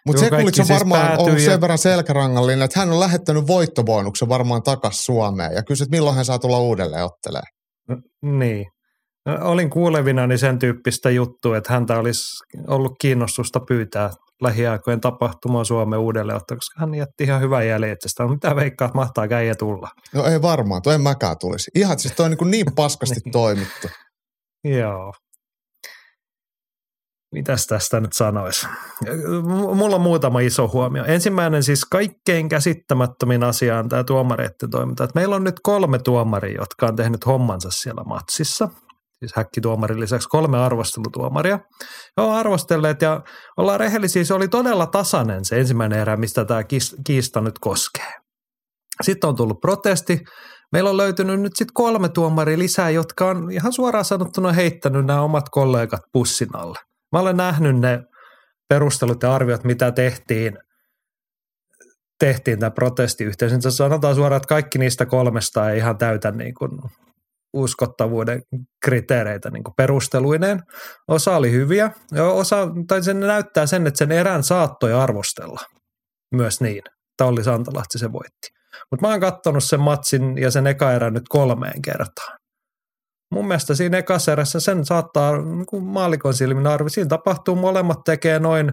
Mutta 0.07 0.21
Sekulic 0.21 0.59
on 0.59 0.67
siis 0.67 0.69
varmaan 0.69 1.19
ollut 1.19 1.39
ja... 1.39 1.45
sen 1.45 1.61
verran 1.61 1.79
selkärangallinen, 1.79 2.63
että 2.63 2.81
hän 2.81 2.91
on 2.91 3.01
lähettänyt 3.01 3.47
voittobonuksen 3.47 4.29
varmaan 4.29 4.63
takaisin 4.63 5.05
Suomeen 5.05 5.53
ja 5.55 5.63
kysyt, 5.63 5.91
milloin 5.91 6.17
hän 6.17 6.25
saa 6.25 6.39
tulla 6.39 6.59
uudelleen 6.59 7.05
ottelemaan. 7.05 7.53
No, 7.89 7.97
niin. 8.23 8.67
No, 9.27 9.39
olin 9.41 9.71
kuulevina 9.71 10.37
sen 10.37 10.59
tyyppistä 10.59 11.11
juttua, 11.11 11.57
että 11.57 11.73
häntä 11.73 11.99
olisi 11.99 12.25
ollut 12.69 12.93
kiinnostusta 13.01 13.61
pyytää 13.61 14.11
lähiaikojen 14.43 15.01
tapahtumaan 15.01 15.65
Suomen 15.65 15.99
uudelleen 15.99 16.37
ottaa, 16.37 16.57
koska 16.57 16.81
hän 16.81 16.95
jätti 16.95 17.25
ihan 17.25 17.41
hyvän 17.41 17.67
jäljen 17.67 17.97
sitä. 18.07 18.29
Mitä 18.29 18.57
veikkaat, 18.57 18.95
mahtaa 18.95 19.29
käijä 19.29 19.55
tulla? 19.55 19.89
No 20.15 20.25
ei 20.25 20.43
varmaan, 20.43 20.83
tuo 20.83 20.93
en 20.93 21.01
mäkään 21.01 21.39
tulisi. 21.39 21.71
Ihan 21.75 21.99
siis 21.99 22.15
toi 22.15 22.27
on 22.27 22.31
niin, 22.31 22.51
niin 22.51 22.75
paskasti 22.77 23.21
niin. 23.25 23.33
toimittu. 23.33 23.89
Joo. 24.65 25.13
Mitäs 27.33 27.67
tästä 27.67 28.01
nyt 28.01 28.13
sanoisi? 28.13 28.67
Mulla 29.75 29.97
on 29.97 30.03
muutama 30.03 30.41
iso 30.41 30.69
huomio. 30.69 31.05
Ensimmäinen 31.05 31.63
siis 31.63 31.85
kaikkein 31.85 32.49
käsittämättömin 32.49 33.45
asia 33.45 33.79
on 33.79 33.89
tämä 33.89 34.05
tuomareiden 34.05 34.71
toiminta. 34.71 35.05
Että 35.05 35.19
meillä 35.19 35.37
on 35.37 35.45
nyt 35.45 35.61
kolme 35.63 35.99
tuomaria, 35.99 36.61
jotka 36.61 36.87
on 36.87 36.97
tehnyt 36.97 37.27
hommansa 37.27 37.71
siellä 37.71 38.05
matsissa. 38.05 38.69
Siis 39.19 39.33
häkkituomarin 39.37 40.01
lisäksi 40.01 40.29
kolme 40.29 40.59
arvostelutuomaria. 40.59 41.59
On 42.17 42.35
arvostelleet 42.35 43.03
ja 43.03 43.21
ollaan 43.57 43.81
rehellisiä, 43.81 44.25
se 44.25 44.35
oli 44.35 44.49
todella 44.49 44.87
tasainen 44.87 45.45
se 45.45 45.61
ensimmäinen 45.61 45.99
erä, 45.99 46.17
mistä 46.17 46.45
tämä 46.45 46.63
kiista 47.05 47.41
nyt 47.41 47.59
koskee. 47.59 48.13
Sitten 49.03 49.29
on 49.29 49.37
tullut 49.37 49.61
protesti. 49.61 50.21
Meillä 50.73 50.91
on 50.91 50.97
löytynyt 50.97 51.41
nyt 51.41 51.57
sitten 51.57 51.75
kolme 51.75 52.09
tuomaria 52.09 52.59
lisää, 52.59 52.91
jotka 52.91 53.27
on 53.27 53.51
ihan 53.51 53.73
suoraan 53.73 54.05
sanottuna 54.05 54.53
heittänyt 54.53 55.07
nämä 55.07 55.21
omat 55.21 55.49
kollegat 55.51 56.03
pussin 56.13 56.57
alle. 56.57 56.79
Mä 57.17 57.21
olen 57.21 57.37
nähnyt 57.37 57.79
ne 57.79 58.03
perustelut 58.69 59.23
ja 59.23 59.35
arviot, 59.35 59.65
mitä 59.65 59.93
tehtiin, 59.93 60.59
tehtiin 62.19 62.59
tämän 62.59 62.73
protestiyhteisön. 62.73 63.73
Sanotaan 63.73 64.15
suoraan, 64.15 64.37
että 64.37 64.49
kaikki 64.49 64.79
niistä 64.79 65.07
kolmesta 65.07 65.71
ei 65.71 65.79
ihan 65.79 65.99
täytä 65.99 66.31
niin 66.31 66.55
kuin 66.55 66.71
uskottavuuden 67.53 68.43
kriteereitä 68.85 69.51
niin 69.51 69.65
kuin 69.65 69.75
perusteluineen. 69.77 70.63
Osa 71.09 71.37
oli 71.37 71.53
hyviä, 71.53 71.91
ja 72.13 72.25
osa, 72.25 72.69
tai 72.89 73.03
sen 73.03 73.21
näyttää 73.21 73.67
sen, 73.67 73.87
että 73.87 73.99
sen 73.99 74.13
erän 74.13 74.43
saattoi 74.43 74.93
arvostella 74.93 75.61
myös 76.35 76.61
niin. 76.61 76.83
Olli 77.21 77.45
Santalahti 77.45 77.99
se 77.99 78.13
voitti. 78.13 78.49
Mutta 78.91 79.07
mä 79.07 79.11
oon 79.11 79.21
katsonut 79.21 79.65
sen 79.65 79.81
matsin 79.81 80.39
ja 80.39 80.51
sen 80.51 80.67
eka 80.67 80.93
erän 80.93 81.13
nyt 81.13 81.29
kolmeen 81.29 81.83
kertaan 81.83 82.39
mun 83.31 83.49
mielestä 83.49 83.75
siinä 83.75 83.99
ekassa 83.99 84.33
erässä 84.33 84.61
sen 84.61 84.85
saattaa 84.85 85.33
niin 85.37 85.85
maalikon 85.85 86.35
silmin 86.35 86.67
arvi. 86.67 86.91
Siinä 86.91 87.09
tapahtuu, 87.09 87.57
molemmat 87.57 88.05
tekee 88.05 88.39
noin 88.39 88.73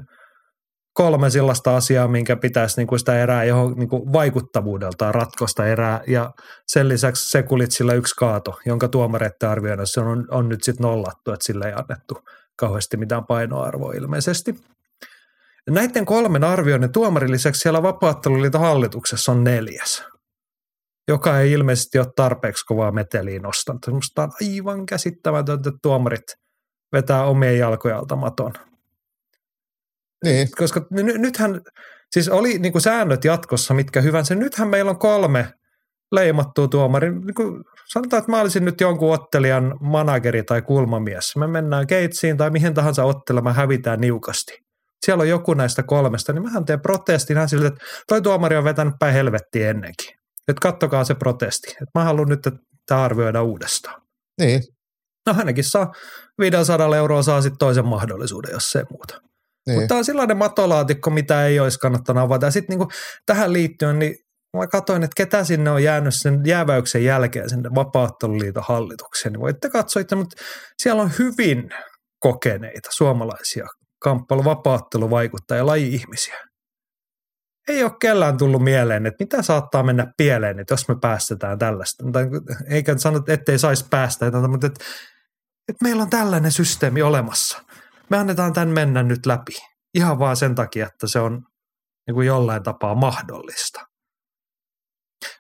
kolme 0.94 1.30
sellaista 1.30 1.76
asiaa, 1.76 2.08
minkä 2.08 2.36
pitäisi 2.36 2.78
niin 2.78 2.88
kuin 2.88 3.00
sitä 3.00 3.20
erää 3.24 3.44
johon 3.44 3.74
niin 3.74 3.90
kuin 3.90 4.14
vaikuttavuudeltaan 4.14 5.16
ratkosta 5.16 5.68
erää. 5.68 6.02
Ja 6.08 6.32
sen 6.68 6.90
lisäksi 6.90 7.30
Sekulitsilla 7.30 7.94
yksi 7.94 8.16
kaato, 8.16 8.60
jonka 8.66 8.88
tuomareiden 8.88 9.50
arvioinnissa 9.50 10.02
on, 10.02 10.28
on 10.32 10.50
nyt 10.50 10.64
sitten 10.64 10.84
nollattu, 10.84 11.32
että 11.32 11.46
sille 11.46 11.66
ei 11.66 11.74
annettu 11.74 12.18
kauheasti 12.56 12.98
mitään 12.98 13.26
painoarvoa 13.26 13.94
ilmeisesti. 13.94 14.56
Näiden 15.70 16.06
kolmen 16.06 16.44
arvioinnin 16.44 16.92
tuomarin 16.92 17.32
lisäksi 17.32 17.62
siellä 17.62 17.84
vapaatteluliiton 17.84 18.62
hallituksessa 18.62 19.32
on 19.32 19.44
neljäs 19.44 20.13
joka 21.08 21.40
ei 21.40 21.52
ilmeisesti 21.52 22.00
ole 22.00 22.08
tarpeeksi 22.16 22.66
kovaa 22.66 22.92
meteliä 22.92 23.40
nostanut. 23.40 23.88
Minusta 23.88 24.24
on 24.24 24.32
aivan 24.42 24.86
käsittämätöntä, 24.86 25.70
että 25.70 25.80
tuomarit 25.82 26.36
vetää 26.94 27.26
omien 27.26 27.58
jalkojalta 27.58 28.16
maton. 28.16 28.54
Niin. 30.24 30.48
Koska 30.58 30.80
n- 30.80 31.22
nythän, 31.22 31.62
siis 32.12 32.30
oli 32.30 32.58
niin 32.60 32.72
kuin 32.72 32.82
säännöt 32.82 33.26
jatkossa 33.26 33.74
mitkä 33.74 34.02
hyvänsä. 34.02 34.36
Nythän 34.36 34.68
meillä 34.68 34.92
on 34.92 35.00
kolme 35.00 35.54
leimattua 36.12 36.68
tuomari. 36.68 37.12
Niin 37.12 37.36
kuin 37.36 37.64
sanotaan, 37.94 38.20
että 38.20 38.32
mä 38.32 38.42
olisin 38.42 38.66
nyt 38.66 38.82
jonkun 38.82 39.14
ottelijan 39.14 39.78
manageri 39.82 40.44
tai 40.44 40.62
kulmamies. 40.62 41.36
Me 41.36 41.48
mennään 41.48 41.88
keitsiin 41.88 42.38
tai 42.38 42.50
mihin 42.50 42.74
tahansa 42.74 43.04
ottelemaan, 43.04 43.56
hävitään 43.56 44.02
niukasti. 44.02 44.54
Siellä 45.06 45.22
on 45.22 45.30
joku 45.30 45.54
näistä 45.54 45.84
kolmesta, 45.84 46.34
niin 46.34 46.44
mähän 46.44 46.66
teen 46.66 46.82
protestin 46.82 47.38
ihan 47.38 47.50
siltä, 47.50 47.68
että 47.68 47.86
toi 48.08 48.22
tuomari 48.22 48.56
on 48.56 48.64
vetänyt 48.64 48.94
päin 49.00 49.14
helvettiin 49.14 49.68
ennenkin. 49.68 50.23
Että 50.48 50.62
kattokaa 50.62 51.04
se 51.04 51.16
protesti. 51.16 51.72
Että 51.72 52.00
mä 52.00 52.04
haluan 52.04 52.30
nyt, 52.30 52.48
että 52.48 52.60
tämä 52.86 53.04
arvioida 53.04 53.44
uudestaan. 53.44 54.02
Niin. 54.42 54.62
No 55.28 55.34
hänenkin 55.34 55.64
saa 55.64 55.94
500 56.40 56.96
euroa 56.98 57.24
saa 57.24 57.42
sitten 57.42 57.58
toisen 57.58 57.86
mahdollisuuden, 57.86 58.52
jos 58.52 58.70
se 58.70 58.84
muuta. 58.90 59.22
Niin. 59.68 59.76
Mutta 59.76 59.88
tämä 59.88 59.98
on 59.98 60.06
sellainen 60.06 60.38
matolaatikko, 60.38 61.10
mitä 61.10 61.46
ei 61.46 61.60
olisi 61.60 61.80
kannattanut 61.80 62.24
avata. 62.24 62.46
Ja 62.46 62.52
sitten 62.52 62.78
niinku 62.78 62.92
tähän 63.26 63.54
liittyen, 63.54 64.00
niin 64.00 64.16
mä 64.58 64.68
katsoin, 64.68 65.04
että 65.04 65.14
ketä 65.18 65.44
sinne 65.44 65.72
on 65.72 65.84
jäänyt 65.84 66.14
sen 66.16 66.42
jääväyksen 66.46 67.04
jälkeen 67.04 67.50
sinne 67.50 67.70
vapaatteluliiton 67.76 68.64
hallitukseen. 68.68 69.34
Niin 69.34 69.42
voitte 69.42 69.70
katsoa 69.70 70.02
itse, 70.02 70.16
mutta 70.16 70.44
siellä 70.82 71.02
on 71.02 71.12
hyvin 71.20 71.70
kokeneita 72.20 72.90
suomalaisia 72.92 73.68
kamppailu, 74.00 74.44
vapaatteluvaikuttajia, 74.44 75.66
laji-ihmisiä 75.66 76.40
ei 77.68 77.84
ole 77.84 77.92
kellään 78.02 78.38
tullut 78.38 78.64
mieleen, 78.64 79.06
että 79.06 79.24
mitä 79.24 79.42
saattaa 79.42 79.84
mennä 79.84 80.14
pieleen, 80.18 80.60
että 80.60 80.74
jos 80.74 80.88
me 80.88 80.96
päästetään 81.02 81.60
tällaista. 81.60 82.04
Eikä 82.70 82.98
sano, 82.98 83.24
ettei 83.28 83.60
saisi 83.60 83.86
päästä, 83.90 84.32
mutta 84.48 84.68
että, 84.68 84.86
että 85.68 85.84
meillä 85.84 86.04
on 86.04 86.10
tällainen 86.10 86.52
systeemi 86.52 87.02
olemassa. 87.02 87.64
Me 88.10 88.18
annetaan 88.18 88.54
tämän 88.54 88.70
mennä 88.70 89.04
nyt 89.04 89.26
läpi. 89.26 89.54
Ihan 89.94 90.20
vaan 90.20 90.38
sen 90.38 90.56
takia, 90.56 90.88
että 90.88 91.08
se 91.08 91.20
on 91.20 91.44
niin 92.08 92.16
kuin 92.16 92.28
jollain 92.28 92.64
tapaa 92.64 92.96
mahdollista. 92.96 93.80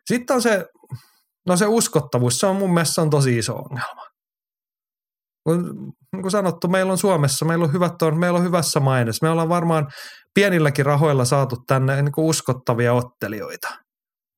Sitten 0.05 0.35
on 0.35 0.41
se, 0.41 0.65
no 1.47 1.57
se 1.57 1.67
uskottavuus, 1.67 2.37
se 2.37 2.45
on 2.45 2.55
mun 2.55 2.73
mielestä 2.73 3.01
on 3.01 3.09
tosi 3.09 3.37
iso 3.37 3.55
ongelma. 3.55 4.03
Niin 6.13 6.21
kuin 6.21 6.31
sanottu, 6.31 6.67
meillä 6.67 6.91
on 6.91 6.97
Suomessa, 6.97 7.45
meillä 7.45 7.65
on, 7.65 7.73
hyvät, 7.73 7.93
meillä 8.19 8.39
on 8.39 8.45
hyvässä 8.45 8.79
mainessa. 8.79 9.25
Me 9.25 9.29
ollaan 9.29 9.49
varmaan 9.49 9.87
pienilläkin 10.33 10.85
rahoilla 10.85 11.25
saatu 11.25 11.55
tänne 11.67 12.01
niin 12.01 12.11
kuin 12.11 12.25
uskottavia 12.25 12.93
ottelijoita. 12.93 13.67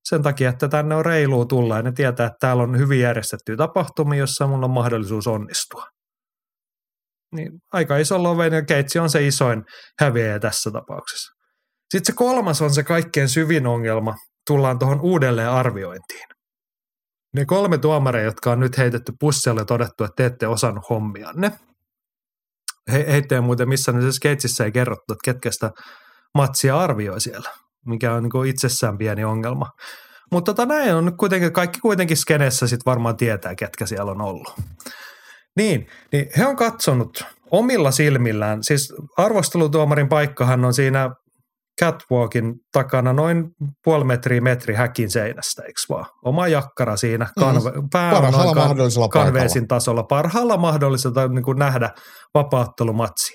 Sen 0.10 0.22
takia, 0.22 0.50
että 0.50 0.68
tänne 0.68 0.96
on 0.96 1.06
reilua 1.06 1.46
tulla 1.46 1.78
ja 1.78 1.82
ne 1.82 1.92
tietää, 1.92 2.25
että 2.25 2.38
täällä 2.40 2.64
on 2.64 2.78
hyvin 2.78 3.00
järjestettyjä 3.00 3.58
tapahtumia, 3.58 4.20
jossa 4.20 4.48
mun 4.48 4.64
on 4.64 4.72
mahdollisuus 4.72 5.28
onnistua. 5.28 5.86
Niin 7.36 7.52
aika 7.74 7.98
iso 7.98 8.24
loven 8.24 8.54
ja 8.54 8.66
Keitsi 8.66 9.00
on 9.00 9.10
se 9.10 9.28
isoin 9.28 9.64
häviäjä 10.00 10.40
tässä 10.40 10.72
tapauksessa. 10.72 11.32
Sitten 11.90 12.14
se 12.14 12.18
kolmas 12.18 12.62
on 12.62 12.74
se 12.74 12.84
kaikkein 12.84 13.30
syvin 13.30 13.68
ongelma. 13.68 14.16
Tullaan 14.48 14.80
tuohon 14.80 15.02
uudelleen 15.02 15.50
arviointiin. 15.50 16.28
Ne 17.34 17.46
kolme 17.46 17.78
tuomaria, 17.78 18.24
jotka 18.24 18.52
on 18.52 18.60
nyt 18.60 18.78
heitetty 18.78 19.14
pussille 19.20 19.62
ja 19.62 19.66
todettu, 19.66 20.04
että 20.04 20.14
te 20.16 20.25
ette 20.25 20.48
osannut 20.48 20.90
hommianne– 20.90 21.52
he, 22.92 23.06
heitä 23.08 23.42
muuten 23.42 23.70
missään 23.70 24.01
se 24.01 24.12
skeitsissä 24.12 24.65
ei 24.65 24.72
kerrottu, 24.72 25.13
että 25.13 25.24
ketkä 25.25 25.51
sitä 25.51 25.72
matsia 26.36 26.80
arvioi 26.80 27.22
siellä, 27.22 27.50
mikä 27.86 28.13
on 28.13 28.24
niin 28.24 28.46
itsessään 28.46 28.98
pieni 28.98 29.24
ongelma. 29.24 29.70
Mutta 30.32 30.54
tota 30.54 30.65
näin 30.65 30.96
on 30.96 31.18
kuitenkin, 31.18 31.54
kaikki 31.54 31.80
kuitenkin 31.80 32.18
skenessä 32.18 32.68
sitten 32.68 32.92
varmaan 32.92 33.18
tietää, 33.18 33.56
ketkä 33.56 33.86
siellä 33.86 34.12
on 34.12 34.22
ollut. 34.22 34.54
Niin, 35.56 35.88
niin 36.12 36.25
he 36.38 36.46
on 36.46 36.56
katsonut 36.56 37.25
omilla 37.51 37.92
silmillään, 37.92 38.63
siis 38.63 38.94
arvostelutuomarin 39.18 40.10
paikkahan 40.10 40.65
on 40.65 40.74
siinä 40.74 41.10
catwalkin 41.82 42.53
takana 42.74 43.13
noin 43.13 43.50
puoli 43.84 44.03
metriä 44.03 44.41
metri 44.41 44.74
häkin 44.74 45.10
seinästä, 45.12 45.63
eikö 45.63 45.82
vaan? 45.89 46.05
Oma 46.25 46.48
jakkara 46.48 46.98
siinä, 46.98 47.27
kanve, 47.39 47.72
mm, 47.72 47.89
pää 47.91 48.12
parhaalla 48.12 48.53
kan, 48.53 48.67
mahdollisella 48.67 49.08
kanveesin 49.08 49.67
tasolla, 49.67 50.03
parhaalla 50.03 50.58
mahdollisella 50.58 51.27
niin 51.27 51.44
kuin 51.44 51.60
nähdä 51.60 51.89
vapaattelumatsi. 52.34 53.34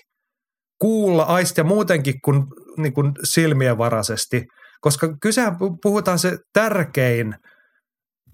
Kuulla, 0.79 1.23
aistia 1.23 1.65
muutenkin 1.65 2.15
kuin, 2.25 2.43
niin 2.77 2.93
kuin 2.93 3.13
silmien 3.25 3.79
varaisesti, 3.79 4.45
koska 4.81 5.17
kysehän 5.23 5.57
puhutaan 5.83 6.19
se 6.19 6.39
tärkein, 6.53 7.35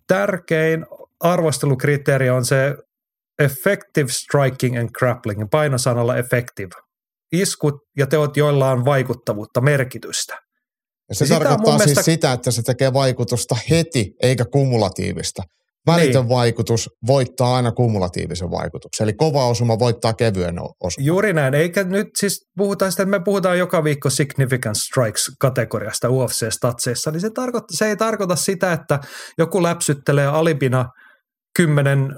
tärkein 0.08 0.86
arvostelukriteeri 1.20 2.30
on 2.30 2.44
se 2.44 2.74
effective 3.38 4.08
striking 4.08 4.78
and 4.78 4.88
grappling, 4.98 5.44
painosanalla 5.50 6.16
effective– 6.16 6.70
iskut 7.32 7.74
ja 7.96 8.06
teot, 8.06 8.36
joilla 8.36 8.70
on 8.70 8.84
vaikuttavuutta, 8.84 9.60
merkitystä. 9.60 10.38
Ja 11.08 11.14
se 11.14 11.24
ja 11.24 11.28
tarkoittaa 11.28 11.78
siis 11.78 11.78
mielestä... 11.78 12.02
sitä, 12.02 12.32
että 12.32 12.50
se 12.50 12.62
tekee 12.62 12.92
vaikutusta 12.92 13.56
heti 13.70 14.12
eikä 14.22 14.44
kumulatiivista. 14.44 15.42
Välitön 15.86 16.22
niin. 16.22 16.28
vaikutus 16.28 16.90
voittaa 17.06 17.56
aina 17.56 17.72
kumulatiivisen 17.72 18.50
vaikutuksen. 18.50 19.04
Eli 19.04 19.12
kova 19.12 19.46
osuma 19.46 19.78
voittaa 19.78 20.12
kevyen 20.12 20.56
osuman. 20.58 21.06
Juuri 21.06 21.32
näin. 21.32 21.54
Eikä 21.54 21.84
nyt 21.84 22.06
siis 22.18 22.46
puhutaan 22.56 22.90
sitä, 22.92 23.02
että 23.02 23.18
me 23.18 23.24
puhutaan 23.24 23.58
joka 23.58 23.84
viikko 23.84 24.10
significant 24.10 24.76
strikes-kategoriasta 24.76 26.08
UFC-statseissa, 26.08 27.10
niin 27.10 27.20
se, 27.20 27.30
tarkoittaa, 27.30 27.76
se 27.76 27.86
ei 27.86 27.96
tarkoita 27.96 28.36
sitä, 28.36 28.72
että 28.72 29.00
joku 29.38 29.62
läpsyttelee 29.62 30.26
alipina 30.26 30.88
kymmenen 31.56 32.08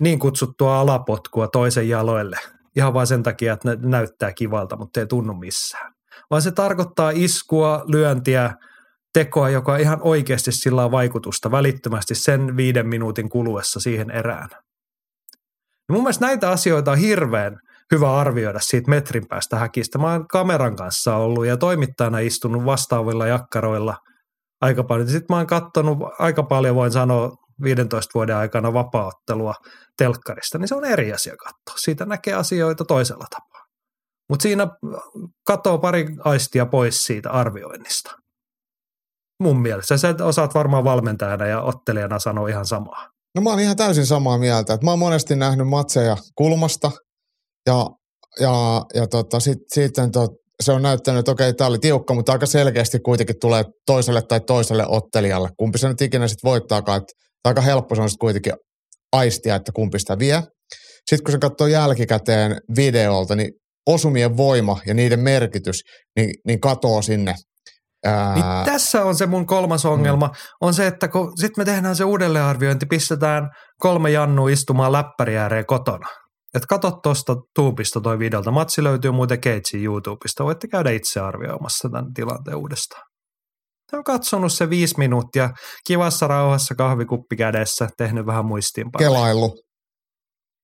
niin 0.00 0.18
kutsuttua 0.18 0.80
alapotkua 0.80 1.48
toisen 1.48 1.88
jaloille– 1.88 2.36
ihan 2.76 2.94
vain 2.94 3.06
sen 3.06 3.22
takia, 3.22 3.52
että 3.52 3.68
ne 3.68 3.88
näyttää 3.88 4.32
kivalta, 4.32 4.76
mutta 4.76 5.00
ei 5.00 5.06
tunnu 5.06 5.34
missään. 5.34 5.92
Vaan 6.30 6.42
se 6.42 6.52
tarkoittaa 6.52 7.10
iskua, 7.14 7.84
lyöntiä, 7.86 8.54
tekoa, 9.12 9.48
joka 9.48 9.76
ihan 9.76 9.98
oikeasti 10.02 10.52
sillä 10.52 10.84
on 10.84 10.90
vaikutusta 10.90 11.50
välittömästi 11.50 12.14
sen 12.14 12.56
viiden 12.56 12.88
minuutin 12.88 13.28
kuluessa 13.28 13.80
siihen 13.80 14.10
erään. 14.10 14.48
Ja 15.88 15.94
mun 15.94 16.02
mielestä 16.02 16.26
näitä 16.26 16.50
asioita 16.50 16.90
on 16.90 16.98
hirveän 16.98 17.56
hyvä 17.92 18.16
arvioida 18.16 18.60
siitä 18.60 18.90
metrin 18.90 19.28
päästä 19.28 19.56
häkistä. 19.56 19.98
Mä 19.98 20.12
oon 20.12 20.28
kameran 20.28 20.76
kanssa 20.76 21.16
ollut 21.16 21.46
ja 21.46 21.56
toimittajana 21.56 22.18
istunut 22.18 22.64
vastaavilla 22.64 23.26
jakkaroilla 23.26 23.96
aika 24.60 24.84
paljon. 24.84 25.08
Sitten 25.08 25.34
mä 25.34 25.36
oon 25.36 25.46
katsonut 25.46 25.98
aika 26.18 26.42
paljon, 26.42 26.76
voin 26.76 26.92
sanoa, 26.92 27.30
15 27.62 28.10
vuoden 28.14 28.36
aikana 28.36 28.72
vapauttelua 28.72 29.54
telkkarista, 29.98 30.58
niin 30.58 30.68
se 30.68 30.74
on 30.74 30.84
eri 30.84 31.12
asia 31.12 31.36
katsoa. 31.36 31.76
Siitä 31.76 32.06
näkee 32.06 32.34
asioita 32.34 32.84
toisella 32.84 33.26
tapaa. 33.30 33.64
Mutta 34.28 34.42
siinä 34.42 34.68
katoo 35.46 35.78
pari 35.78 36.06
aistia 36.24 36.66
pois 36.66 36.96
siitä 36.96 37.30
arvioinnista. 37.30 38.16
Mun 39.42 39.62
mielestä. 39.62 39.96
Sä 39.96 40.14
osaat 40.22 40.54
varmaan 40.54 40.84
valmentajana 40.84 41.46
ja 41.46 41.62
ottelijana 41.62 42.18
sanoa 42.18 42.48
ihan 42.48 42.66
samaa. 42.66 43.08
No 43.34 43.42
mä 43.42 43.50
oon 43.50 43.60
ihan 43.60 43.76
täysin 43.76 44.06
samaa 44.06 44.38
mieltä. 44.38 44.74
Että 44.74 44.86
mä 44.86 44.90
oon 44.90 44.98
monesti 44.98 45.36
nähnyt 45.36 45.68
matseja 45.68 46.16
kulmasta 46.34 46.90
ja, 47.66 47.86
ja, 48.40 48.84
ja 48.94 49.06
tota, 49.06 49.40
sit, 49.40 49.58
sitten 49.68 50.10
tot, 50.12 50.30
se 50.62 50.72
on 50.72 50.82
näyttänyt, 50.82 51.18
että 51.18 51.30
okei, 51.30 51.54
tämä 51.54 51.68
oli 51.68 51.78
tiukka, 51.78 52.14
mutta 52.14 52.32
aika 52.32 52.46
selkeästi 52.46 52.98
kuitenkin 53.00 53.36
tulee 53.40 53.64
toiselle 53.86 54.22
tai 54.22 54.40
toiselle 54.40 54.86
ottelijalle. 54.88 55.48
Kumpi 55.56 55.78
se 55.78 55.88
nyt 55.88 56.00
ikinä 56.00 56.28
sitten 56.28 56.48
voittaakaan. 56.48 56.98
Että 56.98 57.12
aika 57.44 57.60
helppo 57.60 57.94
se 57.94 58.02
on 58.02 58.10
sitten 58.10 58.20
kuitenkin 58.20 58.52
aistia, 59.12 59.54
että 59.54 59.72
kumpi 59.72 59.98
sitä 59.98 60.18
vie. 60.18 60.42
Sitten 61.06 61.24
kun 61.24 61.32
se 61.32 61.38
katsoo 61.38 61.66
jälkikäteen 61.66 62.60
videolta, 62.76 63.36
niin 63.36 63.50
osumien 63.86 64.36
voima 64.36 64.80
ja 64.86 64.94
niiden 64.94 65.20
merkitys, 65.20 65.80
niin, 66.16 66.34
niin 66.46 66.60
katoo 66.60 67.02
sinne. 67.02 67.34
Ää... 68.04 68.34
Niin 68.34 68.44
tässä 68.64 69.04
on 69.04 69.14
se 69.14 69.26
mun 69.26 69.46
kolmas 69.46 69.84
ongelma, 69.84 70.26
mm. 70.26 70.32
on 70.60 70.74
se, 70.74 70.86
että 70.86 71.08
kun 71.08 71.32
sitten 71.40 71.60
me 71.60 71.64
tehdään 71.64 71.96
se 71.96 72.04
uudelleenarviointi, 72.04 72.86
pistetään 72.86 73.50
kolme 73.78 74.10
jannua 74.10 74.50
istumaan 74.50 74.92
läppäri 74.92 75.38
ääreen 75.38 75.66
kotona. 75.66 76.08
Että 76.54 76.66
kato 76.66 76.90
tuosta 76.90 77.36
tuubista 77.54 78.00
toi 78.00 78.18
videolta. 78.18 78.50
Matsi 78.50 78.84
löytyy 78.84 79.10
muuten 79.10 79.40
Keitsin 79.40 79.84
YouTubesta. 79.84 80.44
Voitte 80.44 80.68
käydä 80.68 80.90
itse 80.90 81.20
arvioimassa 81.20 81.88
tämän 81.88 82.12
tilanteen 82.14 82.56
uudestaan. 82.56 83.02
On 83.92 84.04
katsonut 84.04 84.52
se 84.52 84.70
viisi 84.70 84.94
minuuttia 84.98 85.50
kivassa 85.86 86.26
rauhassa 86.26 86.74
kahvikuppi 86.74 87.36
kädessä, 87.36 87.88
tehnyt 87.96 88.26
vähän 88.26 88.46
muistiinpanoja. 88.46 89.10
Kelailu. 89.10 89.58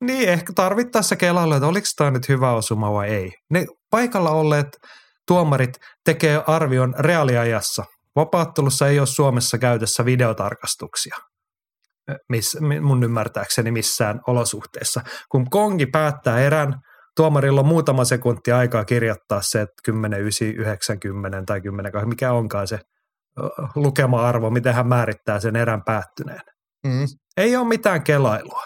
Niin, 0.05 0.29
ehkä 0.29 0.53
tarvittaessa 0.57 1.17
kelailu, 1.17 1.55
että 1.55 1.67
oliko 1.67 1.87
tämä 1.97 2.11
nyt 2.11 2.29
hyvä 2.29 2.53
osuma 2.53 2.93
vai 2.93 3.09
ei. 3.09 3.31
Ne 3.50 3.67
paikalla 3.91 4.31
olleet 4.31 4.69
tuomarit 5.27 5.71
tekee 6.05 6.43
arvion 6.47 6.95
reaaliajassa. 6.99 7.85
Vapaattelussa 8.17 8.89
ei 8.89 8.99
ole 8.99 9.07
Suomessa 9.07 9.59
käytössä 9.59 10.05
videotarkastuksia 10.05 11.17
miss, 12.29 12.57
mun 12.81 13.05
ymmärtääkseni 13.05 13.71
missään 13.71 14.21
olosuhteessa. 14.27 15.00
Kun 15.31 15.50
kongi 15.50 15.87
päättää 15.87 16.41
erän, 16.41 16.75
tuomarilla 17.17 17.61
on 17.61 17.67
muutama 17.67 18.05
sekunti 18.05 18.53
aikaa 18.53 18.85
kirjoittaa 18.85 19.43
se, 19.43 19.61
että 19.61 19.75
10, 19.85 20.21
9, 20.21 20.97
90 20.97 21.43
tai 21.47 21.61
10, 21.61 21.93
mikä 22.09 22.33
onkaan 22.33 22.69
se 22.69 22.79
lukema-arvo, 23.75 24.50
miten 24.50 24.75
hän 24.75 24.87
määrittää 24.87 25.40
sen 25.40 25.56
erän 25.56 25.85
päättyneen. 25.85 26.40
Mm. 26.87 27.06
Ei 27.37 27.56
ole 27.56 27.68
mitään 27.68 28.02
kelailua. 28.02 28.62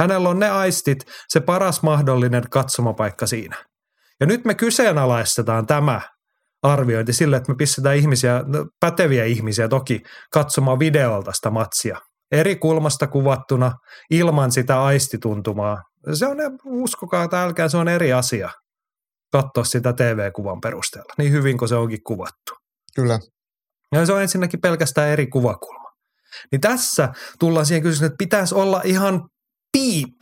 Hänellä 0.00 0.28
on 0.28 0.38
ne 0.38 0.50
aistit, 0.50 1.06
se 1.28 1.40
paras 1.40 1.82
mahdollinen 1.82 2.42
katsomapaikka 2.50 3.26
siinä. 3.26 3.56
Ja 4.20 4.26
nyt 4.26 4.44
me 4.44 4.54
kyseenalaistetaan 4.54 5.66
tämä 5.66 6.00
arviointi 6.62 7.12
sille, 7.12 7.36
että 7.36 7.52
me 7.52 7.56
pistetään 7.56 7.96
ihmisiä, 7.96 8.44
no, 8.46 8.66
päteviä 8.80 9.24
ihmisiä 9.24 9.68
toki, 9.68 10.02
katsomaan 10.32 10.78
videolta 10.78 11.32
sitä 11.32 11.50
matsia. 11.50 11.98
Eri 12.32 12.56
kulmasta 12.56 13.06
kuvattuna, 13.06 13.72
ilman 14.10 14.52
sitä 14.52 14.82
aistituntumaa. 14.82 15.82
Se 16.12 16.26
on, 16.26 16.36
uskokaa 16.64 17.28
tai 17.28 17.44
älkää, 17.44 17.68
se 17.68 17.76
on 17.76 17.88
eri 17.88 18.12
asia 18.12 18.50
katsoa 19.32 19.64
sitä 19.64 19.92
TV-kuvan 19.92 20.60
perusteella, 20.60 21.14
niin 21.18 21.32
hyvin 21.32 21.58
kuin 21.58 21.68
se 21.68 21.74
onkin 21.74 22.02
kuvattu. 22.06 22.54
Kyllä. 22.96 23.18
Ja 23.94 24.06
se 24.06 24.12
on 24.12 24.22
ensinnäkin 24.22 24.60
pelkästään 24.60 25.08
eri 25.08 25.26
kuvakulma. 25.26 25.90
Niin 26.52 26.60
tässä 26.60 27.08
tullaan 27.38 27.66
siihen 27.66 27.82
kysymykseen, 27.82 28.06
että 28.06 28.24
pitäisi 28.24 28.54
olla 28.54 28.80
ihan 28.84 29.28
piip 29.72 30.20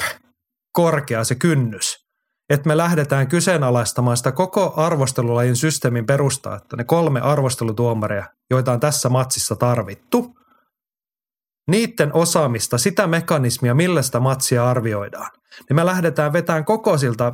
korkea 0.72 1.24
se 1.24 1.34
kynnys, 1.34 1.96
että 2.50 2.68
me 2.68 2.76
lähdetään 2.76 3.28
kyseenalaistamaan 3.28 4.16
sitä 4.16 4.32
koko 4.32 4.72
arvostelulajin 4.76 5.56
systeemin 5.56 6.06
perustaa, 6.06 6.56
että 6.56 6.76
ne 6.76 6.84
kolme 6.84 7.20
arvostelutuomaria, 7.20 8.26
joita 8.50 8.72
on 8.72 8.80
tässä 8.80 9.08
matsissa 9.08 9.56
tarvittu, 9.56 10.34
niiden 11.68 12.14
osaamista, 12.14 12.78
sitä 12.78 13.06
mekanismia, 13.06 13.74
millä 13.74 14.02
sitä 14.02 14.20
matsia 14.20 14.70
arvioidaan, 14.70 15.30
niin 15.68 15.76
me 15.76 15.86
lähdetään 15.86 16.32
vetämään 16.32 16.64
koko 16.64 16.98
siltä 16.98 17.32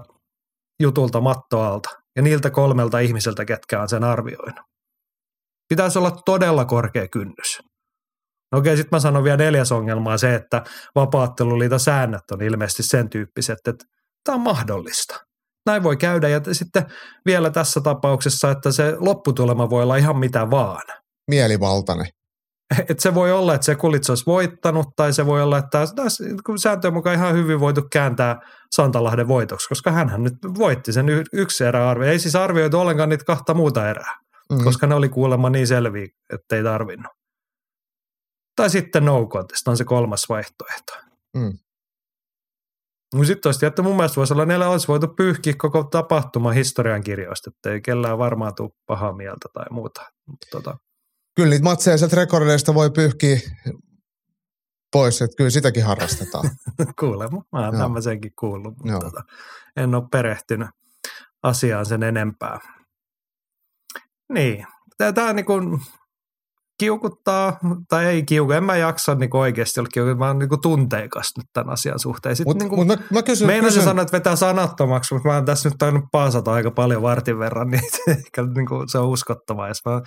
jutulta 0.80 1.20
mattoalta 1.20 1.90
ja 2.16 2.22
niiltä 2.22 2.50
kolmelta 2.50 2.98
ihmiseltä, 2.98 3.44
ketkä 3.44 3.82
on 3.82 3.88
sen 3.88 4.04
arvioinut. 4.04 4.60
Pitäisi 5.68 5.98
olla 5.98 6.11
todella 6.24 6.64
korkea 6.64 7.09
kynnys. 7.09 7.61
No 8.52 8.59
okei, 8.59 8.76
sitten 8.76 8.96
mä 8.96 9.00
sanon 9.00 9.24
vielä 9.24 9.37
neljäs 9.37 9.72
ongelma 9.72 10.18
se, 10.18 10.35
että 10.35 10.62
vapaatteluliiton 10.94 11.81
säännöt 11.81 12.31
on 12.33 12.42
ilmeisesti 12.42 12.83
sen 12.83 13.11
tyyppiset, 13.11 13.59
että 13.68 13.85
tämä 14.24 14.37
on 14.37 14.42
mahdollista. 14.42 15.20
Näin 15.66 15.83
voi 15.83 15.96
käydä 15.96 16.28
ja 16.28 16.40
sitten 16.52 16.87
vielä 17.26 17.50
tässä 17.50 17.81
tapauksessa, 17.81 18.50
että 18.50 18.72
se 18.72 18.96
lopputulema 18.98 19.70
voi 19.70 19.83
olla 19.83 19.96
ihan 19.96 20.18
mitä 20.18 20.50
vaan. 20.50 20.83
Mielivaltainen. 21.31 22.07
Et 22.88 23.00
se 23.00 23.14
voi 23.14 23.33
olla, 23.33 23.54
että 23.54 23.64
se 23.64 23.74
kulitsa 23.74 24.12
olisi 24.12 24.26
voittanut, 24.26 24.87
tai 24.96 25.12
se 25.12 25.26
voi 25.26 25.42
olla, 25.42 25.59
että 25.59 25.87
tässä 25.96 26.24
sääntöjen 26.57 26.94
mukaan 26.94 27.16
ihan 27.16 27.35
hyvin 27.35 27.61
voitu 27.61 27.83
kääntää 27.92 28.40
Santalahden 28.76 29.28
voitoksi, 29.28 29.68
koska 29.68 29.90
hän 29.90 30.22
nyt 30.22 30.35
voitti 30.59 30.92
sen 30.92 31.07
yksi 31.33 31.64
erä 31.64 31.90
arvio. 31.90 32.09
Ei 32.09 32.18
siis 32.18 32.37
arvioitu 32.37 32.81
ollenkaan 32.81 33.09
niitä 33.09 33.24
kahta 33.24 33.54
muuta 33.54 33.90
erää, 33.90 34.14
mm. 34.52 34.64
koska 34.64 34.87
ne 34.87 34.94
oli 34.94 35.08
kuulemma 35.08 35.50
niin 35.50 35.66
selviä, 35.66 36.08
että 36.34 36.56
ei 36.56 36.62
tarvinnut. 36.62 37.12
Tai 38.56 38.70
sitten 38.70 39.04
no 39.04 39.26
contest 39.26 39.68
on 39.68 39.76
se 39.76 39.84
kolmas 39.84 40.28
vaihtoehto. 40.28 40.92
Mm. 41.37 41.58
No 43.14 43.24
sitten 43.24 43.48
olisi 43.48 43.66
että 43.66 43.82
mun 43.82 43.96
mielestä 43.96 44.16
voisi 44.16 44.32
olla, 44.32 44.44
neillä 44.44 44.68
olisi 44.68 44.88
voitu 44.88 45.08
pyyhkiä 45.08 45.54
koko 45.58 45.84
tapahtuma 45.84 46.52
historian 46.52 47.02
kirjoista, 47.02 47.50
että 47.50 47.72
ei 47.72 47.80
kellään 47.80 48.18
varmaan 48.18 48.54
tule 48.54 48.70
pahaa 48.87 49.12
mieltä 49.12 49.48
tai 49.52 49.64
muuta. 49.70 50.02
Tota. 50.50 50.78
Kyllä 51.37 51.50
niitä 51.50 51.64
matseja 51.64 51.98
sieltä 51.98 52.16
rekordeista 52.16 52.74
voi 52.74 52.90
pyyhkiä 52.90 53.40
pois, 54.92 55.22
että 55.22 55.37
kyllä 55.37 55.50
sitäkin 55.50 55.84
harrastetaan. 55.84 56.50
Kuulemma, 57.00 57.42
mä 57.52 57.66
oon 57.66 57.78
tämmöisenkin 57.78 58.32
kuullut, 58.38 58.74
mutta 58.84 58.98
tota, 58.98 59.22
en 59.76 59.94
ole 59.94 60.04
perehtynyt 60.12 60.68
asiaan 61.42 61.87
sen 61.87 62.02
enempää. 62.02 62.77
Niin, 64.32 64.66
tämä 65.14 65.28
on 65.28 65.36
niin 65.36 65.46
kuin, 65.46 65.80
kiukuttaa, 66.78 67.58
tai 67.88 68.06
ei 68.06 68.22
kiuku, 68.22 68.52
en 68.52 68.64
mä 68.64 68.76
jaksa 68.76 69.14
niin 69.14 69.36
oikeasti 69.36 69.80
olla 69.80 69.88
kiukuttaa, 69.92 70.18
mä 70.18 70.26
oon 70.26 70.38
niin 70.38 70.60
tunteikas 70.62 71.32
nyt 71.36 71.46
tämän 71.52 71.72
asian 71.72 71.98
suhteen. 71.98 72.36
Mutta 72.44 72.64
niin 72.64 72.74
mut 72.74 72.86
mä, 72.86 72.96
mä 73.12 73.22
kysyn, 73.22 73.46
meinasin 73.46 73.82
sanoa, 73.82 74.02
että 74.02 74.16
vetää 74.16 74.36
sanattomaksi, 74.36 75.14
mutta 75.14 75.28
mä 75.28 75.34
oon 75.34 75.44
tässä 75.44 75.68
nyt 75.68 75.78
tainnut 75.78 76.04
paasata 76.12 76.52
aika 76.52 76.70
paljon 76.70 77.02
vartin 77.02 77.38
verran, 77.38 77.70
niin 77.70 77.82
ehkä 78.08 78.42
niin 78.42 78.66
kuin 78.66 78.88
se 78.88 78.98
on 78.98 79.08
uskottavaa, 79.08 79.68
jos 79.68 79.84
mä 79.84 80.00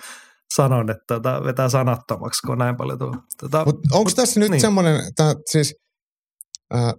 sanon, 0.55 0.89
että 0.89 1.03
tota, 1.07 1.41
vetää 1.43 1.69
sanattomaksi, 1.69 2.47
kun 2.47 2.57
näin 2.57 2.77
paljon 2.77 2.99
tullut. 2.99 3.21
Tota, 3.41 3.65
mut 3.65 3.79
onko 3.91 4.11
tässä 4.15 4.39
nyt 4.39 4.51
niin. 4.51 4.61
semmoinen, 4.61 5.01
siis 5.49 5.75
äh, 6.75 6.93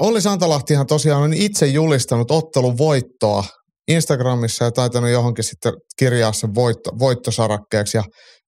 Olli 0.00 0.20
Santalahtihan 0.20 0.86
tosiaan 0.86 1.22
on 1.22 1.34
itse 1.34 1.66
julistanut 1.66 2.30
ottelun 2.30 2.78
voittoa 2.78 3.44
Instagramissa 3.88 4.64
ja 4.64 4.70
taitanut 4.70 5.10
johonkin 5.10 5.44
sitten 5.44 5.72
kirjaa 5.98 6.32
sen 6.32 6.54
voitto, 6.54 6.90
voittosarakkeeksi 6.98 7.96
ja 7.96 8.04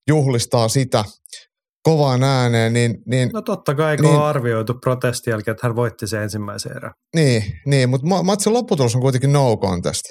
juhlistaa 0.07 0.67
sitä 0.67 1.03
kovaan 1.83 2.23
ääneen. 2.23 2.73
Niin, 2.73 2.95
niin, 3.05 3.29
no 3.33 3.41
totta 3.41 3.75
kai, 3.75 3.97
kun 3.97 4.05
niin, 4.05 4.15
on 4.15 4.25
arvioitu 4.25 4.73
protestin 4.73 5.31
jälkeen, 5.31 5.53
että 5.53 5.67
hän 5.67 5.75
voitti 5.75 6.07
sen 6.07 6.21
ensimmäisen 6.21 6.77
erän. 6.77 6.91
Niin, 7.15 7.43
niin 7.65 7.89
mutta 7.89 8.07
matsin 8.23 8.53
lopputulos 8.53 8.95
on 8.95 9.01
kuitenkin 9.01 9.33
no 9.33 9.57
contest. 9.57 10.03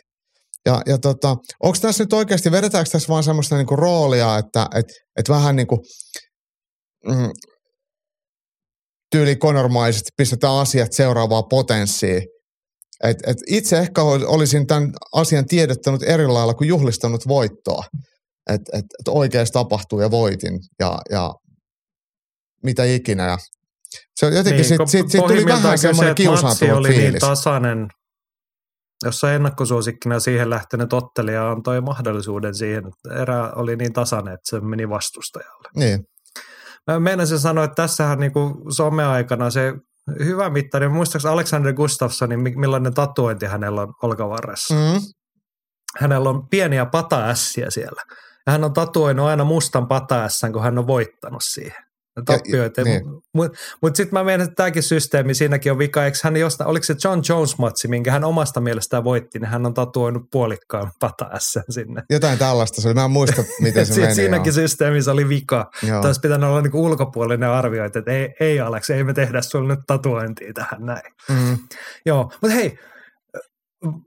Ja, 0.67 0.83
ja 0.87 0.99
tota, 0.99 1.37
onko 1.63 1.79
tässä 1.81 2.05
nyt 2.05 2.13
oikeasti, 2.13 2.53
vedetäänkö 2.53 2.91
tässä 2.91 3.09
vaan 3.09 3.23
semmoista 3.23 3.57
niinku 3.57 3.77
roolia, 3.77 4.39
että 4.39 4.67
et, 4.75 4.87
et 5.17 5.29
vähän 5.29 5.57
niin 5.57 5.67
kuin 5.67 5.81
mm, 7.07 7.31
tyyli 9.11 9.37
konormaisesti 9.37 10.11
pistetään 10.17 10.55
asiat 10.55 10.93
seuraavaa 10.93 11.43
potenssiin. 11.43 12.23
Et, 13.05 13.17
et 13.27 13.37
itse 13.47 13.79
ehkä 13.79 14.03
olisin 14.03 14.67
tämän 14.67 14.93
asian 15.15 15.47
tiedottanut 15.47 16.03
eri 16.03 16.27
lailla 16.27 16.55
kuin 16.55 16.69
juhlistanut 16.69 17.29
voittoa 17.29 17.85
että 18.49 18.79
et, 18.79 18.85
et 19.01 19.09
oikeasti 19.09 19.53
tapahtuu 19.53 20.01
ja 20.01 20.11
voitin 20.11 20.59
ja, 20.79 20.99
ja 21.11 21.35
mitä 22.65 22.85
ikinä. 22.85 23.27
Ja 23.27 23.39
se 24.15 24.27
on 24.27 24.33
jotenkin, 24.33 24.63
niin, 24.63 24.69
sit, 24.69 24.89
sit, 24.89 25.11
sit 25.11 25.27
tuli 25.27 25.45
vähän 25.45 25.79
semmoinen 25.79 26.15
kiusaantunut 26.15 26.77
oli 26.77 26.89
fiilis. 26.89 27.13
niin 27.13 27.21
tasainen, 27.21 27.89
jossa 29.05 29.33
ennakkosuosikkina 29.33 30.21
siihen 30.21 30.51
lähtenyt 30.51 30.93
ottelija 30.93 31.51
antoi 31.51 31.81
mahdollisuuden 31.81 32.55
siihen, 32.55 32.85
että 32.87 33.23
erä 33.23 33.53
oli 33.53 33.77
niin 33.77 33.93
tasainen, 33.93 34.35
että 34.35 34.57
se 34.57 34.61
meni 34.61 34.89
vastustajalle. 34.89 35.69
Niin. 35.77 36.05
Mä 36.87 37.01
meinasin 37.01 37.39
sanoa, 37.39 37.65
että 37.65 37.83
tässähän 37.83 38.19
niin 38.19 38.33
kuin 38.33 38.55
someaikana 38.77 39.51
se 39.51 39.73
hyvä 40.25 40.51
mittari, 40.51 40.89
muistaakseni 40.89 41.33
Alexander 41.35 41.73
Gustafssonin, 41.73 42.41
millainen 42.41 42.95
tatuointi 42.95 43.47
hänellä 43.47 43.83
on 43.83 43.95
olkavarressa. 44.03 44.75
Mm. 44.75 45.01
Hänellä 45.99 46.31
on 46.31 46.49
pieniä 46.49 46.87
pata 46.87 47.35
siellä. 47.35 48.03
Ja 48.47 48.53
hän 48.53 48.65
on 48.65 48.73
tatuoinut 48.73 49.27
aina 49.27 49.45
mustan 49.45 49.89
pataessan, 49.89 50.53
kun 50.53 50.63
hän 50.63 50.79
on 50.79 50.87
voittanut 50.87 51.43
siihen. 51.45 51.88
Tappioita. 52.25 52.83
niin. 52.83 53.03
Mutta 53.35 53.59
mut 53.83 53.97
sitten 53.97 54.19
mä 54.19 54.25
menen, 54.25 54.41
että 54.41 54.55
tämäkin 54.55 54.83
systeemi, 54.83 55.35
siinäkin 55.35 55.73
on 55.73 55.79
vika. 55.79 56.05
Eikö 56.05 56.19
hän 56.23 56.37
jostain, 56.37 56.71
oliko 56.71 56.85
se 56.85 56.95
John 57.05 57.21
Jones-matsi, 57.29 57.89
minkä 57.89 58.13
hän 58.13 58.25
omasta 58.25 58.61
mielestään 58.61 59.05
voitti, 59.05 59.39
niin 59.39 59.49
hän 59.49 59.67
on 59.67 59.75
tatuoinut 59.75 60.23
puolikkaan 60.33 60.91
pata 61.01 61.31
sinne. 61.71 62.03
Jotain 62.11 62.39
tällaista, 62.39 62.81
se 62.81 62.95
mä 62.95 63.05
en 63.05 63.11
muista, 63.11 63.45
miten 63.63 63.87
se 63.87 64.01
meni. 64.01 64.15
Siinäkin 64.15 64.51
joo. 64.51 64.55
systeemissä 64.55 65.13
oli 65.13 65.29
vika. 65.29 65.71
Taisi 66.03 66.21
pitänyt 66.21 66.49
olla 66.49 66.63
niinku 66.63 66.85
ulkopuolinen 66.85 67.49
arviointi, 67.49 67.99
että 67.99 68.11
ei, 68.11 68.35
ei 68.41 68.61
Alex, 68.61 68.91
ei 68.91 69.05
me 69.05 69.15
tehdä 69.15 69.43
sulle 69.43 69.75
nyt 69.75 69.81
tatuointia 69.87 70.53
tähän 70.53 70.87
näin. 70.87 71.13
Mm. 71.29 71.59
Joo, 72.07 72.23
mutta 72.23 72.55
hei, 72.55 72.79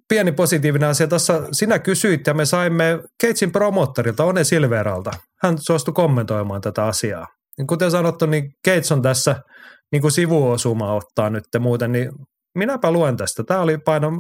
pieni 0.10 0.32
positiivinen 0.32 0.90
asia. 0.90 1.08
Tuossa 1.08 1.42
sinä 1.52 1.80
kysyit 1.80 2.28
ja 2.28 2.34
me 2.34 2.46
saimme 2.46 3.00
Keitsin 3.22 3.52
promottorilta, 3.52 4.24
One 4.24 4.44
Silveralta. 4.44 5.12
Hän 5.42 5.58
suostui 5.58 5.94
kommentoimaan 5.94 6.62
tätä 6.62 6.86
asiaa. 6.86 7.28
Niin 7.58 7.68
kuten 7.68 7.92
sanottu, 7.92 8.26
niin 8.26 8.52
Keits 8.64 8.92
on 8.92 9.02
tässä 9.02 9.36
niin 9.92 10.02
kuin 10.02 10.12
sivuosuma 10.12 10.94
ottaa 10.94 11.30
nyt 11.30 11.44
muuten, 11.60 11.92
niin 11.92 12.12
minäpä 12.56 12.92
luen 12.92 13.18
tästä. 13.18 13.44
Tämä 13.44 13.60
oli 13.60 13.78
paino 13.78 14.12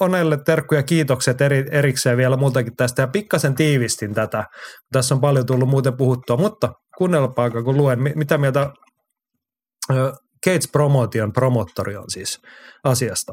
Onelle 0.00 0.38
terkkuja 0.44 0.82
kiitokset 0.82 1.40
eri, 1.40 1.64
erikseen 1.70 2.16
vielä 2.16 2.36
multakin 2.36 2.76
tästä 2.76 3.02
ja 3.02 3.08
pikkasen 3.08 3.54
tiivistin 3.54 4.14
tätä. 4.14 4.44
Tässä 4.92 5.14
on 5.14 5.20
paljon 5.20 5.46
tullut 5.46 5.68
muuten 5.68 5.96
puhuttua, 5.96 6.36
mutta 6.36 6.72
kuunnelpa 6.98 7.42
aika 7.42 7.62
kun 7.62 7.76
luen, 7.76 8.02
mi- 8.02 8.12
mitä 8.16 8.38
mieltä 8.38 8.70
Gates 10.44 10.68
Promotion 10.72 11.32
promottori 11.32 11.96
on 11.96 12.04
siis 12.08 12.38
asiasta. 12.84 13.32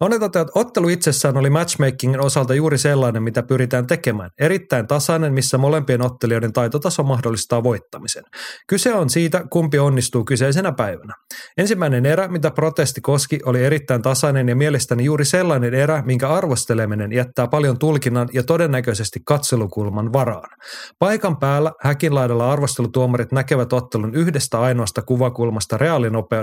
On 0.00 0.10
toteaa, 0.20 0.42
että 0.42 0.52
ottelu 0.54 0.88
itsessään 0.88 1.36
oli 1.36 1.50
matchmakingin 1.50 2.20
osalta 2.20 2.54
juuri 2.54 2.78
sellainen, 2.78 3.22
mitä 3.22 3.42
pyritään 3.42 3.86
tekemään. 3.86 4.30
Erittäin 4.40 4.86
tasainen, 4.86 5.32
missä 5.32 5.58
molempien 5.58 6.02
ottelijoiden 6.02 6.52
taitotaso 6.52 7.02
mahdollistaa 7.02 7.62
voittamisen. 7.62 8.22
Kyse 8.68 8.94
on 8.94 9.10
siitä, 9.10 9.44
kumpi 9.50 9.78
onnistuu 9.78 10.24
kyseisenä 10.24 10.72
päivänä. 10.72 11.14
Ensimmäinen 11.58 12.06
erä, 12.06 12.28
mitä 12.28 12.50
protesti 12.50 13.00
koski, 13.00 13.38
oli 13.44 13.64
erittäin 13.64 14.02
tasainen 14.02 14.48
ja 14.48 14.56
mielestäni 14.56 15.04
juuri 15.04 15.24
sellainen 15.24 15.74
erä, 15.74 16.02
minkä 16.06 16.28
arvosteleminen 16.28 17.12
jättää 17.12 17.48
paljon 17.48 17.78
tulkinnan 17.78 18.28
ja 18.32 18.42
todennäköisesti 18.42 19.20
katselukulman 19.26 20.12
varaan. 20.12 20.50
Paikan 20.98 21.36
päällä 21.36 21.72
häkin 21.82 22.14
laidalla 22.14 22.52
arvostelutuomarit 22.52 23.32
näkevät 23.32 23.72
ottelun 23.72 24.14
yhdestä 24.14 24.60
ainoasta 24.60 25.02
kuvakulmasta 25.02 25.78
reaalinopeudella. 25.78 26.35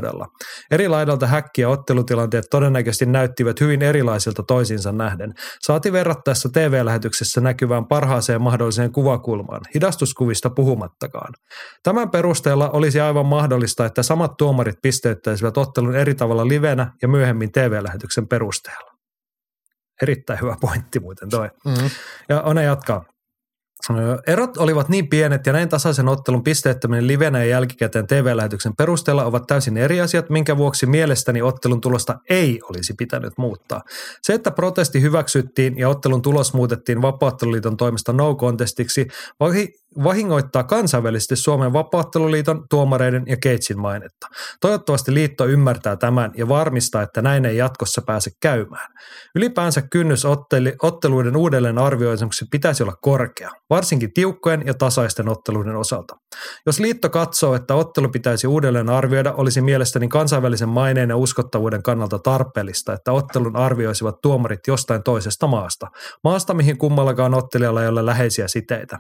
Eri 0.72 0.88
laidalta 0.88 1.28
häkki 1.28 1.62
ja 1.62 1.70
ottelutilanteet 1.70 2.46
todennäköisesti 2.52 3.06
näyttivät 3.06 3.60
hyvin 3.60 3.82
erilaisilta 3.82 4.44
toisiinsa 4.44 4.92
nähden. 4.92 5.34
Saati 5.62 5.92
verrattaessa 5.92 6.50
TV-lähetyksessä 6.50 7.42
näkyvään 7.42 7.86
parhaaseen 7.86 8.42
mahdolliseen 8.42 8.92
kuvakulmaan, 8.92 9.62
hidastuskuvista 9.76 10.50
puhumattakaan. 10.50 11.34
Tämän 11.84 12.12
perusteella 12.12 12.70
olisi 12.70 13.00
aivan 13.00 13.26
mahdollista, 13.26 13.86
että 13.86 14.04
samat 14.04 14.32
tuomarit 14.38 14.76
pisteyttäisivät 14.82 15.58
ottelun 15.58 15.96
eri 15.96 16.16
tavalla 16.16 16.48
livenä 16.48 16.92
ja 17.02 17.08
myöhemmin 17.08 17.52
TV-lähetyksen 17.52 18.28
perusteella. 18.28 18.94
Erittäin 20.02 20.42
hyvä 20.42 20.56
pointti 20.62 21.00
muuten 21.00 21.30
toi. 21.30 21.50
Mm. 21.66 21.90
Ja 22.30 22.42
One 22.42 22.64
jatkaa. 22.64 23.13
Erot 24.28 24.58
olivat 24.58 24.90
niin 24.90 25.10
pienet 25.10 25.46
ja 25.46 25.54
näin 25.54 25.70
tasaisen 25.70 26.08
ottelun 26.08 26.44
pisteettöminen 26.44 27.08
livenä 27.08 27.40
ja 27.40 27.46
jälkikäteen 27.46 28.08
TV-lähetyksen 28.08 28.76
perusteella 28.76 29.26
ovat 29.26 29.48
täysin 29.48 29.78
eri 29.78 30.02
asiat, 30.02 30.30
minkä 30.30 30.58
vuoksi 30.58 30.86
mielestäni 30.86 31.42
ottelun 31.42 31.82
tulosta 31.82 32.16
ei 32.30 32.60
olisi 32.70 32.94
pitänyt 32.98 33.34
muuttaa. 33.38 33.82
Se, 34.22 34.34
että 34.34 34.52
protesti 34.52 35.02
hyväksyttiin 35.02 35.78
ja 35.78 35.90
ottelun 35.90 36.22
tulos 36.22 36.54
muutettiin 36.54 37.02
Vapaatteluliiton 37.02 37.78
toimesta 37.78 38.14
no 38.14 38.36
contestiksi, 38.36 39.08
vahingoittaa 40.04 40.64
kansainvälisesti 40.64 41.36
Suomen 41.36 41.74
Vapaatteluliiton, 41.74 42.66
tuomareiden 42.70 43.24
ja 43.28 43.38
Keitsin 43.44 43.80
mainetta. 43.80 44.28
Toivottavasti 44.62 45.14
liitto 45.14 45.46
ymmärtää 45.46 45.96
tämän 45.96 46.32
ja 46.38 46.48
varmistaa, 46.48 47.02
että 47.02 47.22
näin 47.22 47.46
ei 47.46 47.58
jatkossa 47.58 48.02
pääse 48.06 48.32
käymään. 48.42 48.88
Ylipäänsä 49.36 49.82
kynnys 49.92 50.26
otteluiden 50.82 51.38
uudelleen 51.38 51.78
arvioimiseksi 51.78 52.46
pitäisi 52.52 52.84
olla 52.84 52.96
korkea, 53.02 53.50
varsinkin 53.70 54.14
tiukkojen 54.14 54.64
ja 54.66 54.74
tasaisten 54.74 55.30
otteluiden 55.30 55.76
osalta. 55.76 56.16
Jos 56.66 56.80
liitto 56.80 57.10
katsoo, 57.10 57.56
että 57.56 57.76
ottelu 57.76 58.10
pitäisi 58.10 58.48
uudelleen 58.48 58.90
arvioida, 58.90 59.34
olisi 59.34 59.62
mielestäni 59.62 60.08
kansainvälisen 60.08 60.70
maineen 60.70 61.10
ja 61.10 61.18
uskottavuuden 61.18 61.84
kannalta 61.84 62.20
tarpeellista, 62.20 62.94
että 62.94 63.12
ottelun 63.12 63.56
arvioisivat 63.56 64.16
tuomarit 64.22 64.60
jostain 64.68 65.04
toisesta 65.04 65.48
maasta. 65.48 65.88
Maasta, 66.24 66.54
mihin 66.54 66.78
kummallakaan 66.78 67.34
ottelijalla 67.34 67.82
ei 67.82 67.88
ole 67.88 68.06
läheisiä 68.06 68.48
siteitä. 68.48 69.00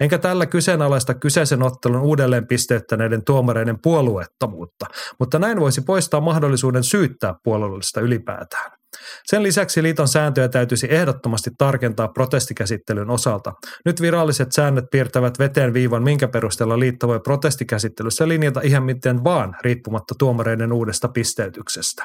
Enkä 0.00 0.18
tällä 0.18 0.46
kyseenalaista 0.46 1.14
kyseisen 1.14 1.62
ottelun 1.62 2.02
uudelleen 2.02 2.46
pisteyttäneiden 2.46 3.24
tuomareiden 3.24 3.78
puolueettomuutta, 3.82 4.86
mutta 5.18 5.38
näin 5.38 5.60
voisi 5.60 5.80
poistaa 5.80 6.20
mahdollisuuden 6.20 6.84
syyttää 6.84 7.34
puolueellista 7.44 8.00
ylipäätään. 8.00 8.83
Sen 9.24 9.42
lisäksi 9.42 9.82
liiton 9.82 10.08
sääntöjä 10.08 10.48
täytyisi 10.48 10.86
ehdottomasti 10.90 11.50
tarkentaa 11.58 12.08
protestikäsittelyn 12.08 13.10
osalta. 13.10 13.52
Nyt 13.84 14.00
viralliset 14.00 14.52
säännöt 14.52 14.84
piirtävät 14.90 15.38
veteen 15.38 15.74
viivan, 15.74 16.02
minkä 16.02 16.28
perusteella 16.28 16.78
liitto 16.78 17.08
voi 17.08 17.20
protestikäsittelyssä 17.20 18.28
linjata 18.28 18.60
ihan 18.64 18.82
miten 18.84 19.24
vaan, 19.24 19.56
riippumatta 19.62 20.14
tuomareiden 20.18 20.72
uudesta 20.72 21.08
pisteytyksestä. 21.08 22.04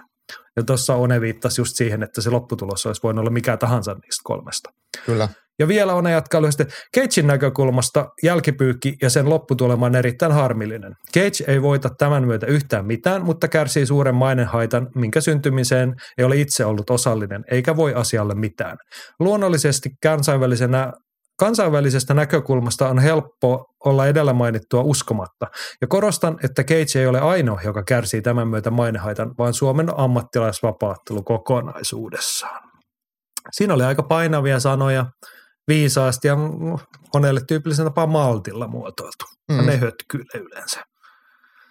Ja 0.55 0.63
tuossa 0.63 0.95
One 0.95 1.21
viittasi 1.21 1.61
just 1.61 1.75
siihen, 1.75 2.03
että 2.03 2.21
se 2.21 2.29
lopputulos 2.29 2.85
olisi 2.85 3.03
voinut 3.03 3.21
olla 3.21 3.31
mikä 3.31 3.57
tahansa 3.57 3.93
niistä 3.93 4.21
kolmesta. 4.23 4.69
Kyllä. 5.05 5.29
Ja 5.59 5.67
vielä 5.67 5.93
on 5.93 6.05
jatkaa 6.11 6.41
lyhyesti. 6.41 6.63
Cagein 6.95 7.27
näkökulmasta 7.27 8.09
jälkipyykki 8.23 8.95
ja 9.01 9.09
sen 9.09 9.29
lopputulema 9.29 9.85
on 9.85 9.95
erittäin 9.95 10.31
harmillinen. 10.31 10.93
Cage 11.13 11.43
ei 11.47 11.61
voita 11.61 11.89
tämän 11.97 12.27
myötä 12.27 12.45
yhtään 12.45 12.85
mitään, 12.85 13.25
mutta 13.25 13.47
kärsii 13.47 13.85
suuren 13.85 14.15
mainehaitan, 14.15 14.87
minkä 14.95 15.21
syntymiseen 15.21 15.93
ei 16.17 16.25
ole 16.25 16.37
itse 16.37 16.65
ollut 16.65 16.89
osallinen, 16.89 17.43
eikä 17.51 17.75
voi 17.75 17.93
asialle 17.93 18.35
mitään. 18.35 18.77
Luonnollisesti 19.19 19.89
kansainvälisenä 20.03 20.93
Kansainvälisestä 21.39 22.13
näkökulmasta 22.13 22.89
on 22.89 22.99
helppo 22.99 23.65
olla 23.85 24.07
edellä 24.07 24.33
mainittua 24.33 24.81
uskomatta. 24.81 25.47
Ja 25.81 25.87
korostan, 25.87 26.37
että 26.43 26.63
Cage 26.63 26.99
ei 26.99 27.07
ole 27.07 27.19
ainoa, 27.19 27.61
joka 27.63 27.83
kärsii 27.83 28.21
tämän 28.21 28.47
myötä 28.47 28.71
mainehaitan, 28.71 29.31
vaan 29.37 29.53
Suomen 29.53 29.99
ammattilaisvapaattelu 29.99 31.23
kokonaisuudessaan. 31.23 32.69
Siinä 33.51 33.73
oli 33.73 33.83
aika 33.83 34.03
painavia 34.03 34.59
sanoja, 34.59 35.05
viisaasti 35.67 36.27
ja 36.27 36.37
monelle 37.13 37.41
tyypillisen 37.47 37.85
tapaan 37.85 38.09
maltilla 38.09 38.67
muotoiltu. 38.67 39.25
Mm. 39.51 39.65
Ne 39.65 39.77
hötkyille 39.77 40.47
yleensä. 40.47 40.83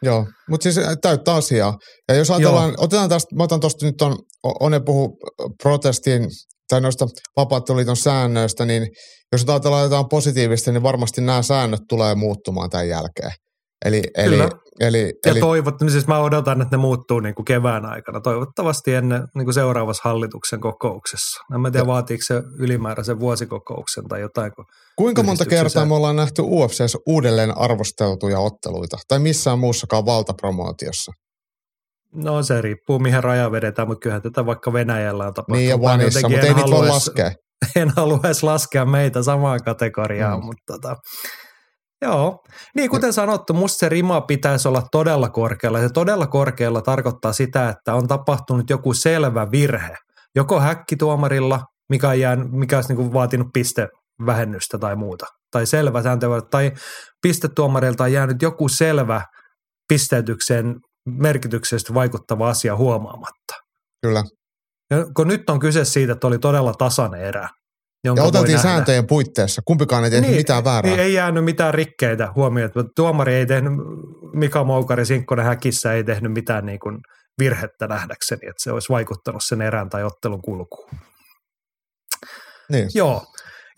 Joo, 0.03 0.27
mutta 0.49 0.63
siis 0.63 0.79
äh, 0.79 0.97
täyttä 1.03 1.35
asiaa. 1.35 1.79
Ja 2.09 2.15
jos 2.15 2.31
ajatellaan, 2.31 2.69
Joo. 2.69 2.77
otetaan 2.85 3.09
tästä, 3.09 3.37
mä 3.37 3.43
otan 3.43 3.61
tuosta 3.61 3.87
nyt 3.87 4.03
on, 4.03 4.19
One 4.61 4.81
puhu 4.81 5.19
protestin 5.63 6.23
tai 6.69 6.81
noista 6.81 7.07
vapaatteluliiton 7.37 7.97
säännöistä, 7.97 8.65
niin 8.65 8.89
jos 9.33 9.45
ajatellaan 9.49 9.83
jotain 9.83 10.09
positiivista, 10.09 10.73
niin 10.73 10.83
varmasti 10.83 11.21
nämä 11.21 11.43
säännöt 11.43 11.81
tulee 11.89 12.15
muuttumaan 12.15 12.71
tämän 12.71 12.89
jälkeen. 12.89 13.33
Eli, 13.85 14.03
eli, 14.17 14.31
Kyllä. 14.31 14.49
eli, 14.81 15.13
Ja 15.27 15.33
eli 15.33 15.41
toivot, 15.41 15.81
niin 15.81 15.91
siis 15.91 16.07
mä 16.07 16.21
odotan, 16.21 16.63
että 16.63 16.77
ne 16.77 16.81
muuttuu 16.81 17.21
niin 17.21 17.35
kuin 17.35 17.45
kevään 17.45 17.85
aikana, 17.87 18.21
toivottavasti 18.21 18.95
ennen 18.95 19.25
niin 19.35 19.45
kuin 19.47 19.55
seuraavassa 19.55 20.03
hallituksen 20.05 20.61
kokouksessa. 20.61 21.41
En 21.55 21.61
mä 21.61 21.71
tiedä, 21.71 21.87
vaatiiko 21.87 22.23
se 22.27 22.43
ylimääräisen 22.59 23.21
vuosikokouksen 23.21 24.05
tai 24.09 24.21
jotain. 24.21 24.53
Kun 24.57 24.65
kuinka 24.97 25.23
monta 25.23 25.47
kertaa 25.47 25.87
me 25.87 25.95
ollaan 25.95 26.17
nähty 26.17 26.43
UFCssä 26.43 26.99
uudelleen 27.07 27.59
arvosteltuja 27.59 28.39
otteluita 28.39 28.97
tai 29.09 29.19
missään 29.19 29.59
muussakaan 29.59 30.07
valtapromootiossa? 30.07 31.13
No 32.15 32.43
se 32.43 32.61
riippuu, 32.61 32.99
mihin 32.99 33.25
raja 33.25 33.53
vedetään, 33.53 33.89
mutta 33.89 34.01
kyllähän 34.01 34.23
tätä 34.23 34.47
vaikka 34.47 34.73
Venäjällä 34.73 35.27
on 35.27 35.35
tapahtunut. 35.35 35.59
Niin 35.59 35.69
ja 35.71 35.81
Vanissa, 35.83 36.29
mutta 36.29 36.47
ei 36.47 36.55
niitä 36.55 36.71
voi 36.71 36.89
laskea. 36.89 37.31
en 37.77 37.93
halua 37.97 38.21
edes 38.25 38.43
laskea 38.43 38.85
meitä 38.85 39.23
samaan 39.23 39.61
kategoriaan, 39.65 40.39
Mm. 40.41 40.45
mutta 40.47 40.63
tota, 40.73 40.97
joo. 42.03 42.39
Niin 42.77 42.91
kuten 42.91 43.13
sanottu, 43.13 43.55
musta 43.55 43.79
se 43.79 43.89
rima 43.89 44.21
pitäisi 44.21 44.69
olla 44.69 44.83
todella 44.93 45.29
korkealla. 45.29 45.81
Se 45.81 45.89
todella 45.89 46.27
korkealla 46.27 46.83
tarkoittaa 46.83 47.33
sitä, 47.33 47.69
että 47.69 47.95
on 47.95 48.09
tapahtunut 48.09 48.71
joku 48.71 48.93
selvä 48.95 49.47
virhe. 49.51 49.97
Joko 50.37 50.61
häkkituomarilla, 50.61 51.61
mikä, 51.89 52.09
on 52.09 52.21
jäänyt, 52.21 52.51
mikä 52.53 52.77
olisi 52.77 52.95
niin 52.95 53.13
vaatinut 53.13 53.49
pistevähennystä 53.53 54.79
tai 54.79 54.97
muuta. 54.97 55.27
Tai 55.51 55.67
selvä 55.67 56.03
sääntö, 56.03 56.27
tai 56.51 56.73
pistetuomarilta 57.23 58.05
on 58.05 58.13
jäänyt 58.13 58.43
joku 58.43 58.69
selvä 58.69 59.23
pisteytykseen 59.89 60.75
merkityksestä 61.17 61.95
vaikuttava 61.95 62.49
asia 62.49 62.77
huomaamatta. 62.77 63.55
Kyllä. 64.03 64.25
Ja 64.91 65.07
kun 65.17 65.29
nyt 65.29 65.51
on 65.51 65.59
kyse 65.61 65.85
siitä, 65.85 66.13
että 66.13 66.27
oli 66.27 66.39
todella 66.39 66.75
tasainen 66.75 67.21
erä. 67.21 67.49
jonka 68.05 68.23
Ja 68.23 68.29
oteltiin 68.29 68.59
sääntöjen 68.59 69.07
puitteissa. 69.07 69.63
Kumpikaan 69.65 70.05
ei 70.05 70.11
tehnyt 70.11 70.31
Niin, 70.31 70.41
mitään 70.41 70.65
väärää. 70.65 70.93
Ei, 70.93 71.01
ei 71.01 71.15
jäänyt 71.15 71.45
mitään 71.45 71.75
rikkeitä 71.75 72.33
huomioon. 72.35 72.71
Tuomari 72.97 73.35
ei 73.35 73.47
tehnyt, 73.47 73.73
Mika 74.35 74.65
Moukari 74.65 75.05
Sinkkonen 75.05 75.45
häkissä 75.45 75.93
ei 75.93 76.05
tehnyt 76.05 76.33
mitään 76.33 76.67
niin 76.67 76.79
kuin 76.79 76.99
virhettä 77.39 77.87
nähdäkseni, 77.87 78.49
että 78.49 78.63
se 78.63 78.73
olisi 78.73 78.89
vaikuttanut 78.89 79.45
sen 79.45 79.63
erään 79.63 79.91
tai 79.91 80.05
ottelun 80.05 80.43
kulkuun. 80.43 80.91
Niin. 82.69 82.89
Joo. 82.95 83.27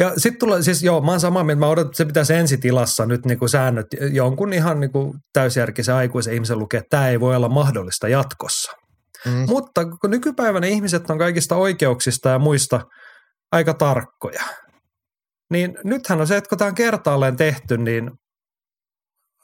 Ja 0.00 0.12
sitten 0.16 0.38
tulee, 0.38 0.62
siis 0.62 0.82
joo, 0.82 1.00
mä 1.00 1.10
oon 1.10 1.20
samaa 1.20 1.44
mieltä, 1.44 1.60
mä 1.60 1.68
odotan, 1.68 1.86
että 1.86 1.96
se 1.96 2.04
pitäisi 2.04 2.34
ensitilassa 2.34 3.06
nyt 3.06 3.26
niin 3.26 3.38
kuin 3.38 3.48
säännöt 3.48 3.86
jonkun 4.12 4.52
ihan 4.52 4.80
niin 4.80 4.92
kuin 4.92 5.14
täysjärkisen 5.32 5.94
aikuisen 5.94 6.34
ihmisen 6.34 6.58
lukea, 6.58 6.80
että 6.80 6.90
tämä 6.90 7.08
ei 7.08 7.20
voi 7.20 7.36
olla 7.36 7.48
mahdollista 7.48 8.08
jatkossa. 8.08 8.72
Mm. 9.26 9.44
Mutta 9.48 9.84
kun 9.84 10.10
nykypäivänä 10.10 10.66
ihmiset 10.66 11.10
on 11.10 11.18
kaikista 11.18 11.56
oikeuksista 11.56 12.28
ja 12.28 12.38
muista 12.38 12.80
aika 13.52 13.74
tarkkoja, 13.74 14.42
niin 15.50 15.78
nythän 15.84 16.20
on 16.20 16.26
se, 16.26 16.36
että 16.36 16.48
kun 16.48 16.58
tämä 16.58 16.68
on 16.68 16.74
kertaalleen 16.74 17.36
tehty, 17.36 17.78
niin 17.78 18.10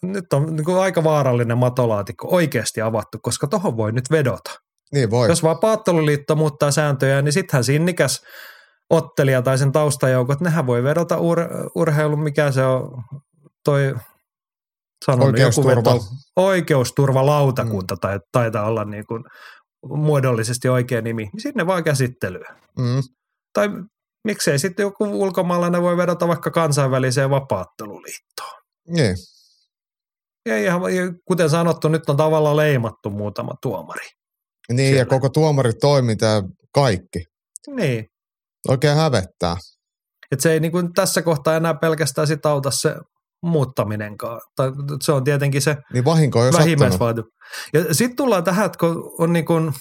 nyt 0.03 0.33
on 0.33 0.57
niin 0.57 0.65
kuin 0.65 0.79
aika 0.79 1.05
vaarallinen 1.05 1.59
matolaatikko 1.59 2.29
oikeasti 2.31 2.81
avattu, 2.81 3.19
koska 3.23 3.47
tohon 3.47 3.77
voi 3.77 3.93
nyt 3.93 4.11
vedota. 4.11 4.51
Niin 4.93 5.11
voi. 5.11 5.29
Jos 5.29 5.43
vapaatteluliitto 5.43 6.37
muuttaa 6.37 6.71
sääntöjä, 6.71 7.23
niin 7.23 7.33
sittenhän 7.33 7.65
sinnikäs 7.65 8.23
ottelija 8.91 9.43
tai 9.43 9.59
sen 9.59 9.73
taustajoukot, 9.73 10.41
nehän 10.41 10.67
voi 10.67 10.83
vedota 10.83 11.17
ur- 11.17 11.71
urheilun, 11.75 12.23
mikä 12.23 12.53
se 12.53 12.65
on 12.65 13.03
toi 13.65 13.95
sanon, 15.05 15.27
Oikeusturva. 15.27 15.71
joku 15.71 15.91
veto, 15.91 16.05
oikeusturvalautakunta 16.37 17.95
mm. 17.95 17.99
tai 18.01 18.21
taitaa 18.33 18.67
olla 18.67 18.85
niin 18.85 19.07
kuin 19.07 19.25
muodollisesti 19.89 20.69
oikea 20.69 21.01
nimi, 21.01 21.23
niin 21.23 21.43
sinne 21.43 21.67
vaan 21.67 21.85
käsittelyä. 21.85 22.57
Mm. 22.79 23.03
Tai 23.53 23.69
miksei 24.25 24.59
sitten 24.59 24.85
joku 24.85 25.05
ulkomaalainen 25.05 25.83
voi 25.83 25.97
vedota 25.97 26.29
vaikka 26.29 26.51
kansainväliseen 26.51 27.31
vapaatteluliittoon. 27.31 28.63
Niin. 28.89 29.17
Ja 30.47 30.59
ihan, 30.59 30.81
kuten 31.25 31.51
sanottu, 31.51 31.89
nyt 31.89 32.09
on 32.09 32.17
tavallaan 32.17 32.57
leimattu 32.57 33.11
muutama 33.11 33.53
tuomari. 33.63 34.07
Niin, 34.69 34.79
Siellä. 34.79 34.99
ja 34.99 35.07
koko 35.07 35.29
tuomaritoiminta 35.29 36.25
ja 36.25 36.43
kaikki. 36.73 37.25
Niin, 37.67 38.07
Oikein 38.69 38.97
hävettää. 38.97 39.57
että 40.33 40.43
se 40.43 40.53
ei 40.53 40.61
niin 40.61 40.73
kuin 40.73 40.93
tässä 40.93 41.23
kohtaa 41.23 41.57
enää 41.57 41.75
pelkästään 41.75 42.27
sit 42.27 42.47
auta 42.47 42.71
se 42.71 42.95
muuttaminenkaan. 43.43 44.41
Tai 44.57 44.73
se 45.03 45.13
on 45.13 45.25
tietenkin 45.25 45.63
se 45.63 45.77
Niin 45.93 46.05
vahinko 46.05 46.41
on. 46.41 46.53
Ja 47.73 47.95
sitten 47.95 48.17
tullaan 48.17 48.45
tähän, 48.45 48.67
että 48.67 48.79
kun 48.79 49.15
on 49.19 49.33
niin 49.33 49.45
kuin 49.45 49.73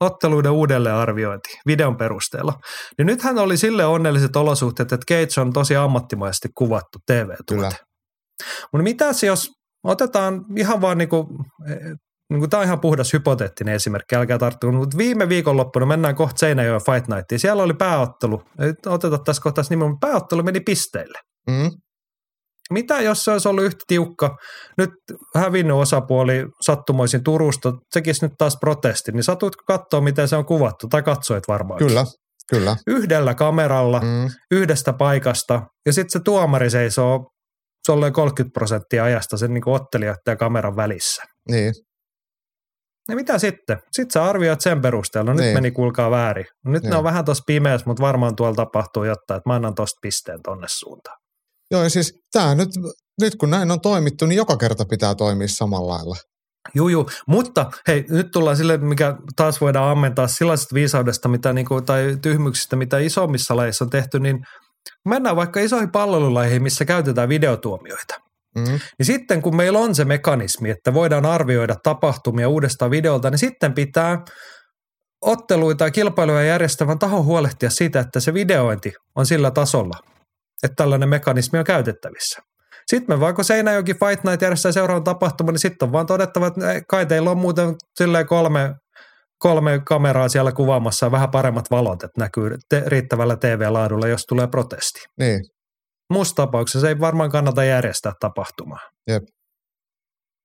otteluiden 0.00 0.52
uudelleenarviointi 0.52 1.48
videon 1.66 1.96
perusteella, 1.96 2.52
niin 2.98 3.06
nythän 3.06 3.38
oli 3.38 3.56
sille 3.56 3.84
onnelliset 3.84 4.36
olosuhteet, 4.36 4.92
että 4.92 5.14
Cage 5.14 5.40
on 5.40 5.52
tosi 5.52 5.76
ammattimaisesti 5.76 6.48
kuvattu 6.54 6.98
TV-tuote. 7.06 7.54
Kyllä. 7.54 7.70
Mutta 8.72 8.82
mitäs 8.82 9.22
jos 9.22 9.50
otetaan 9.84 10.44
ihan 10.56 10.80
vaan 10.80 10.98
niin 10.98 11.08
kuin, 11.08 11.26
niin 12.34 12.40
kuin 12.40 12.50
tämä 12.50 12.60
on 12.60 12.66
ihan 12.66 12.80
puhdas 12.80 13.12
hypoteettinen 13.12 13.74
esimerkki, 13.74 14.16
älkää 14.16 14.38
tarttua, 14.38 14.72
mutta 14.72 14.98
viime 14.98 15.28
viikonloppuna 15.28 15.86
mennään 15.86 16.14
kohta 16.14 16.38
Seinäjoen 16.38 16.80
Fight 16.84 17.08
Nightiin, 17.08 17.38
siellä 17.38 17.62
oli 17.62 17.74
pääottelu, 17.74 18.42
ei 18.60 18.72
oteta 18.86 19.18
tässä 19.18 19.42
kohtaa 19.42 19.64
nimen, 19.70 19.88
mutta 19.90 20.06
pääottelu 20.06 20.42
meni 20.42 20.60
pisteille. 20.60 21.18
Mm. 21.50 21.70
Mitä 22.70 23.00
jos 23.00 23.24
se 23.24 23.30
olisi 23.30 23.48
ollut 23.48 23.64
yhtä 23.64 23.84
tiukka, 23.86 24.36
nyt 24.78 24.90
hävinnyt 25.34 25.76
osapuoli 25.76 26.46
sattumoisin 26.60 27.24
Turusta, 27.24 27.72
tekisi 27.94 28.24
nyt 28.24 28.32
taas 28.38 28.56
protesti, 28.60 29.12
niin 29.12 29.24
satuitko 29.24 29.62
katsoa, 29.66 30.00
miten 30.00 30.28
se 30.28 30.36
on 30.36 30.44
kuvattu, 30.44 30.88
tai 30.88 31.02
katsoit 31.02 31.48
varmaan. 31.48 31.78
Kyllä, 31.78 32.04
kyllä. 32.50 32.76
Yhdellä 32.86 33.34
kameralla, 33.34 34.00
Mm. 34.00 34.30
yhdestä 34.50 34.92
paikasta, 34.92 35.62
ja 35.86 35.92
sitten 35.92 36.10
se 36.10 36.20
tuomari 36.24 36.70
seisoo, 36.70 37.30
se 37.86 37.92
on 37.92 38.12
30 38.12 38.54
prosenttia 38.54 39.04
ajasta 39.04 39.36
sen 39.36 39.54
niin 39.54 39.68
ottelijoiden 39.68 40.20
ja 40.28 40.36
kameran 40.36 40.76
välissä. 40.76 41.22
Niin. 41.50 41.72
Ja 43.08 43.14
mitä 43.16 43.38
sitten? 43.38 43.78
Sitten 43.92 44.12
sä 44.12 44.24
arvioit 44.24 44.60
sen 44.60 44.80
perusteella. 44.82 45.34
Nyt 45.34 45.40
Niin. 45.40 45.54
meni 45.54 45.70
kuulkaa 45.70 46.10
väärin. 46.10 46.46
Nyt 46.64 46.82
ne 46.82 46.88
Niin. 46.88 46.96
on 46.96 47.04
vähän 47.04 47.24
tuossa 47.24 47.44
pimeässä, 47.46 47.86
mutta 47.86 48.02
varmaan 48.02 48.36
tuolla 48.36 48.54
tapahtuu 48.54 49.04
jotain, 49.04 49.38
että 49.38 49.50
mä 49.50 49.54
annan 49.54 49.74
tosta 49.74 49.98
pisteen 50.02 50.42
tonne 50.42 50.66
suuntaan. 50.70 51.18
Joo, 51.70 51.82
ja 51.82 51.90
siis 51.90 52.20
tämä 52.32 52.54
nyt, 52.54 52.68
nyt 53.20 53.36
kun 53.36 53.50
näin 53.50 53.70
on 53.70 53.80
toimittu, 53.80 54.26
niin 54.26 54.36
joka 54.36 54.56
kerta 54.56 54.84
pitää 54.84 55.14
toimia 55.14 55.48
samalla 55.48 55.92
lailla. 55.94 56.16
Juu, 56.74 56.88
juu. 56.88 57.10
Mutta 57.26 57.70
hei, 57.88 58.04
nyt 58.08 58.30
tullaan 58.30 58.56
sille, 58.56 58.76
mikä 58.76 59.16
taas 59.36 59.60
voidaan 59.60 59.90
ammentaa 59.90 60.28
sellaisesta 60.28 60.74
viisaudesta 60.74 61.28
mitä 61.28 61.52
niinku, 61.52 61.80
tai 61.80 62.16
tyhmyksistä, 62.22 62.76
mitä 62.76 62.98
isommissa 62.98 63.56
lajeissa 63.56 63.84
on 63.84 63.90
tehty, 63.90 64.20
niin 64.20 64.38
mennään 65.08 65.36
vaikka 65.36 65.60
isoihin 65.60 65.90
palvelulajeihin, 65.90 66.62
missä 66.62 66.84
käytetään 66.84 67.28
videotuomioita. 67.28 68.14
Mm. 68.54 68.78
Niin 68.98 69.06
sitten 69.06 69.42
kun 69.42 69.56
meillä 69.56 69.78
on 69.78 69.94
se 69.94 70.04
mekanismi, 70.04 70.70
että 70.70 70.94
voidaan 70.94 71.26
arvioida 71.26 71.76
tapahtumia 71.82 72.48
uudestaan 72.48 72.90
videolta, 72.90 73.30
niin 73.30 73.38
sitten 73.38 73.74
pitää 73.74 74.24
otteluita 75.22 75.84
ja 75.84 75.90
kilpailuja 75.90 76.42
järjestävän 76.42 76.98
tahon 76.98 77.24
huolehtia 77.24 77.70
siitä, 77.70 78.00
että 78.00 78.20
se 78.20 78.34
videointi 78.34 78.92
on 79.16 79.26
sillä 79.26 79.50
tasolla, 79.50 79.98
että 80.62 80.74
tällainen 80.76 81.08
mekanismi 81.08 81.58
on 81.58 81.64
käytettävissä. 81.64 82.42
Sitten 82.86 83.16
me 83.16 83.20
vaikka 83.20 83.42
Seinäjoki 83.42 83.94
Fight 83.94 84.24
Night 84.24 84.42
järjestää 84.42 84.72
seuraavan 84.72 85.04
tapahtuman, 85.04 85.52
niin 85.52 85.60
sitten 85.60 85.86
on 85.86 85.92
vaan 85.92 86.06
todettava, 86.06 86.46
että 86.46 86.60
kai 86.88 87.06
teillä 87.06 87.30
on 87.30 87.38
muuten 87.38 87.74
kolme, 88.28 88.74
kolme 89.38 89.80
kameraa 89.86 90.28
siellä 90.28 90.52
kuvaamassa 90.52 91.06
ja 91.06 91.12
vähän 91.12 91.30
paremmat 91.30 91.70
valot, 91.70 92.02
että 92.02 92.20
näkyy 92.20 92.50
te, 92.68 92.82
riittävällä 92.86 93.36
TV-laadulla, 93.36 94.08
jos 94.08 94.24
tulee 94.28 94.46
protesti. 94.46 95.00
Niin, 95.18 95.40
Muussa 96.10 96.34
tapauksessa 96.34 96.88
ei 96.88 97.00
varmaan 97.00 97.30
kannata 97.30 97.64
järjestää 97.64 98.12
tapahtumaa. 98.20 98.80
Jep. 99.10 99.22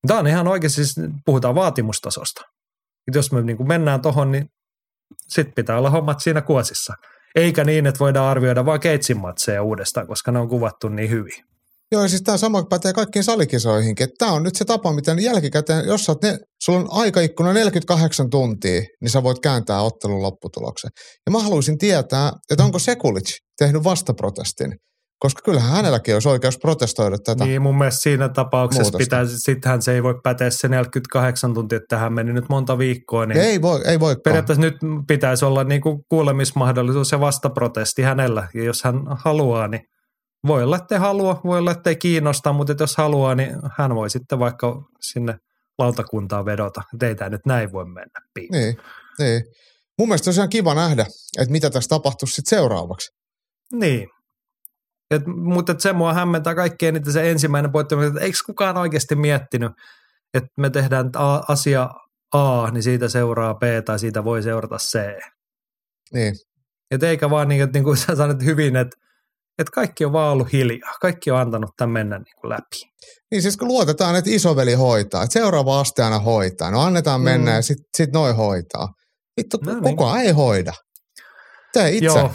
Tämä 0.06 0.20
on 0.20 0.26
ihan 0.26 0.48
oikein, 0.48 0.70
siis 0.70 0.94
puhutaan 1.24 1.54
vaatimustasosta. 1.54 2.40
Et 3.08 3.14
jos 3.14 3.32
me 3.32 3.42
niin 3.42 3.56
kuin 3.56 3.68
mennään 3.68 4.02
tuohon, 4.02 4.32
niin 4.32 4.46
sitten 5.28 5.54
pitää 5.54 5.78
olla 5.78 5.90
hommat 5.90 6.20
siinä 6.20 6.40
kuosissa. 6.40 6.94
Eikä 7.34 7.64
niin, 7.64 7.86
että 7.86 7.98
voidaan 7.98 8.30
arvioida 8.30 8.66
vaan 8.66 8.80
keitsin 8.80 9.20
matseja 9.20 9.62
uudestaan, 9.62 10.06
koska 10.06 10.32
ne 10.32 10.38
on 10.38 10.48
kuvattu 10.48 10.88
niin 10.88 11.10
hyvin. 11.10 11.44
Joo, 11.92 12.08
siis 12.08 12.22
tämä 12.22 12.36
sama 12.36 12.62
pätee 12.62 12.92
kaikkiin 12.92 13.24
salikisoihinkin. 13.24 14.08
Tämä 14.18 14.32
on 14.32 14.42
nyt 14.42 14.56
se 14.56 14.64
tapa, 14.64 14.92
miten 14.92 15.18
jälkikäteen, 15.18 15.86
jos 15.86 16.04
sä 16.04 16.14
ne, 16.22 16.38
sulla 16.62 16.78
on 16.78 16.88
aikaikkuna 16.90 17.52
48 17.52 18.30
tuntia, 18.30 18.80
niin 19.00 19.10
sä 19.10 19.22
voit 19.22 19.38
kääntää 19.38 19.82
ottelun 19.82 20.22
lopputuloksen. 20.22 20.90
Ja 21.26 21.32
mä 21.32 21.38
haluaisin 21.38 21.78
tietää, 21.78 22.32
että 22.50 22.64
onko 22.64 22.78
Sekulic 22.78 23.36
tehnyt 23.58 23.84
vastaprotestin, 23.84 24.76
koska 25.20 25.42
kyllähän 25.44 25.70
hänelläkin 25.70 26.14
olisi 26.14 26.28
oikeus 26.28 26.58
protestoida 26.58 27.18
tätä. 27.18 27.44
Niin 27.44 27.62
mun 27.62 27.78
mielestä 27.78 28.00
siinä 28.00 28.28
tapauksessa 28.28 28.98
pitää, 28.98 29.24
sittenhän 29.26 29.82
se 29.82 29.92
ei 29.94 30.02
voi 30.02 30.20
päteä 30.22 30.50
se 30.50 30.68
48 30.68 31.54
tuntia, 31.54 31.76
että 31.76 31.96
tähän 31.96 32.12
meni 32.12 32.32
nyt 32.32 32.48
monta 32.48 32.78
viikkoa, 32.78 33.26
niin 33.26 33.40
Ei 33.40 33.62
voi, 33.62 33.80
ei 33.86 34.00
voi. 34.00 34.16
periaatteessa 34.24 34.60
nyt 34.60 34.76
pitäisi 35.08 35.44
olla 35.44 35.64
niin 35.64 35.80
kuin 35.80 35.98
kuulemismahdollisuus 36.08 37.12
ja 37.12 37.20
vastaprotesti 37.20 38.02
hänellä. 38.02 38.48
Ja 38.54 38.64
jos 38.64 38.84
hän 38.84 39.02
haluaa, 39.24 39.68
niin 39.68 39.82
voi 40.46 40.62
olla, 40.62 40.76
ettei 40.76 40.98
halua, 40.98 41.40
voi 41.44 41.58
olla, 41.58 41.70
ettei 41.70 41.96
kiinnosta, 41.96 42.52
mutta 42.52 42.72
että 42.72 42.82
jos 42.82 42.96
haluaa, 42.96 43.34
niin 43.34 43.56
hän 43.78 43.94
voi 43.94 44.10
sitten 44.10 44.38
vaikka 44.38 44.82
sinne 45.00 45.34
lautakuntaan 45.78 46.44
vedota. 46.44 46.82
Että 46.94 47.06
ei 47.06 47.14
tämä 47.14 47.28
nyt 47.28 47.46
näin 47.46 47.72
voi 47.72 47.84
mennä 47.84 48.20
piin. 48.34 48.48
Niin, 48.52 48.76
niin. 49.18 49.42
Mun 49.98 50.08
mielestä 50.08 50.28
olisi 50.28 50.40
ihan 50.40 50.48
kiva 50.48 50.74
nähdä, 50.74 51.06
että 51.38 51.52
mitä 51.52 51.70
tässä 51.70 51.88
tapahtuisi 51.88 52.34
sitten 52.34 52.58
seuraavaksi. 52.58 53.10
Niin. 53.72 54.08
Et, 55.10 55.22
mutta 55.26 55.72
et 55.72 55.80
se 55.80 55.92
mua 55.92 56.12
hämmentää 56.14 56.54
kaikkein 56.54 56.96
eniten 56.96 57.12
se 57.12 57.30
ensimmäinen 57.30 57.72
pointti, 57.72 57.94
että 58.06 58.20
eikö 58.20 58.38
kukaan 58.46 58.76
oikeasti 58.76 59.14
miettinyt, 59.14 59.72
että 60.34 60.48
me 60.56 60.70
tehdään 60.70 61.10
a- 61.16 61.42
asia 61.48 61.90
A, 62.34 62.70
niin 62.70 62.82
siitä 62.82 63.08
seuraa 63.08 63.54
B 63.54 63.62
tai 63.84 63.98
siitä 63.98 64.24
voi 64.24 64.42
seurata 64.42 64.76
C. 64.76 64.98
Niin, 66.14 66.34
Et 66.90 67.02
eikä 67.02 67.30
vaan 67.30 67.48
niin, 67.48 67.62
että 67.62 67.76
niin 67.78 67.84
kuin 67.84 67.96
sä 68.06 68.16
sanoit 68.16 68.44
hyvin, 68.44 68.76
että, 68.76 68.96
että 69.58 69.70
kaikki 69.74 70.04
on 70.04 70.12
vaan 70.12 70.32
ollut 70.32 70.52
hiljaa. 70.52 70.94
Kaikki 71.00 71.30
on 71.30 71.38
antanut 71.40 71.70
tämän 71.76 71.90
mennä 71.92 72.18
niin 72.18 72.34
kuin 72.40 72.50
läpi. 72.50 72.90
Niin 73.30 73.42
siis 73.42 73.56
kun 73.56 73.68
luotetaan, 73.68 74.16
että 74.16 74.30
isoveli 74.30 74.74
hoitaa, 74.74 75.22
että 75.22 75.32
seuraava 75.32 75.80
aste 75.80 76.02
aina 76.02 76.18
hoitaa. 76.18 76.70
No 76.70 76.80
annetaan 76.80 77.20
mennä 77.20 77.50
Mm. 77.50 77.54
ja 77.56 77.62
sitten 77.62 77.86
sit 77.96 78.12
noi 78.12 78.32
hoitaa. 78.32 78.88
Vittu, 79.40 79.58
No 79.66 79.72
niin. 79.72 79.82
kukaan 79.82 80.20
ei 80.20 80.30
hoida. 80.30 80.72
Tee 81.72 81.90
itse. 81.90 82.04
Joo. 82.04 82.32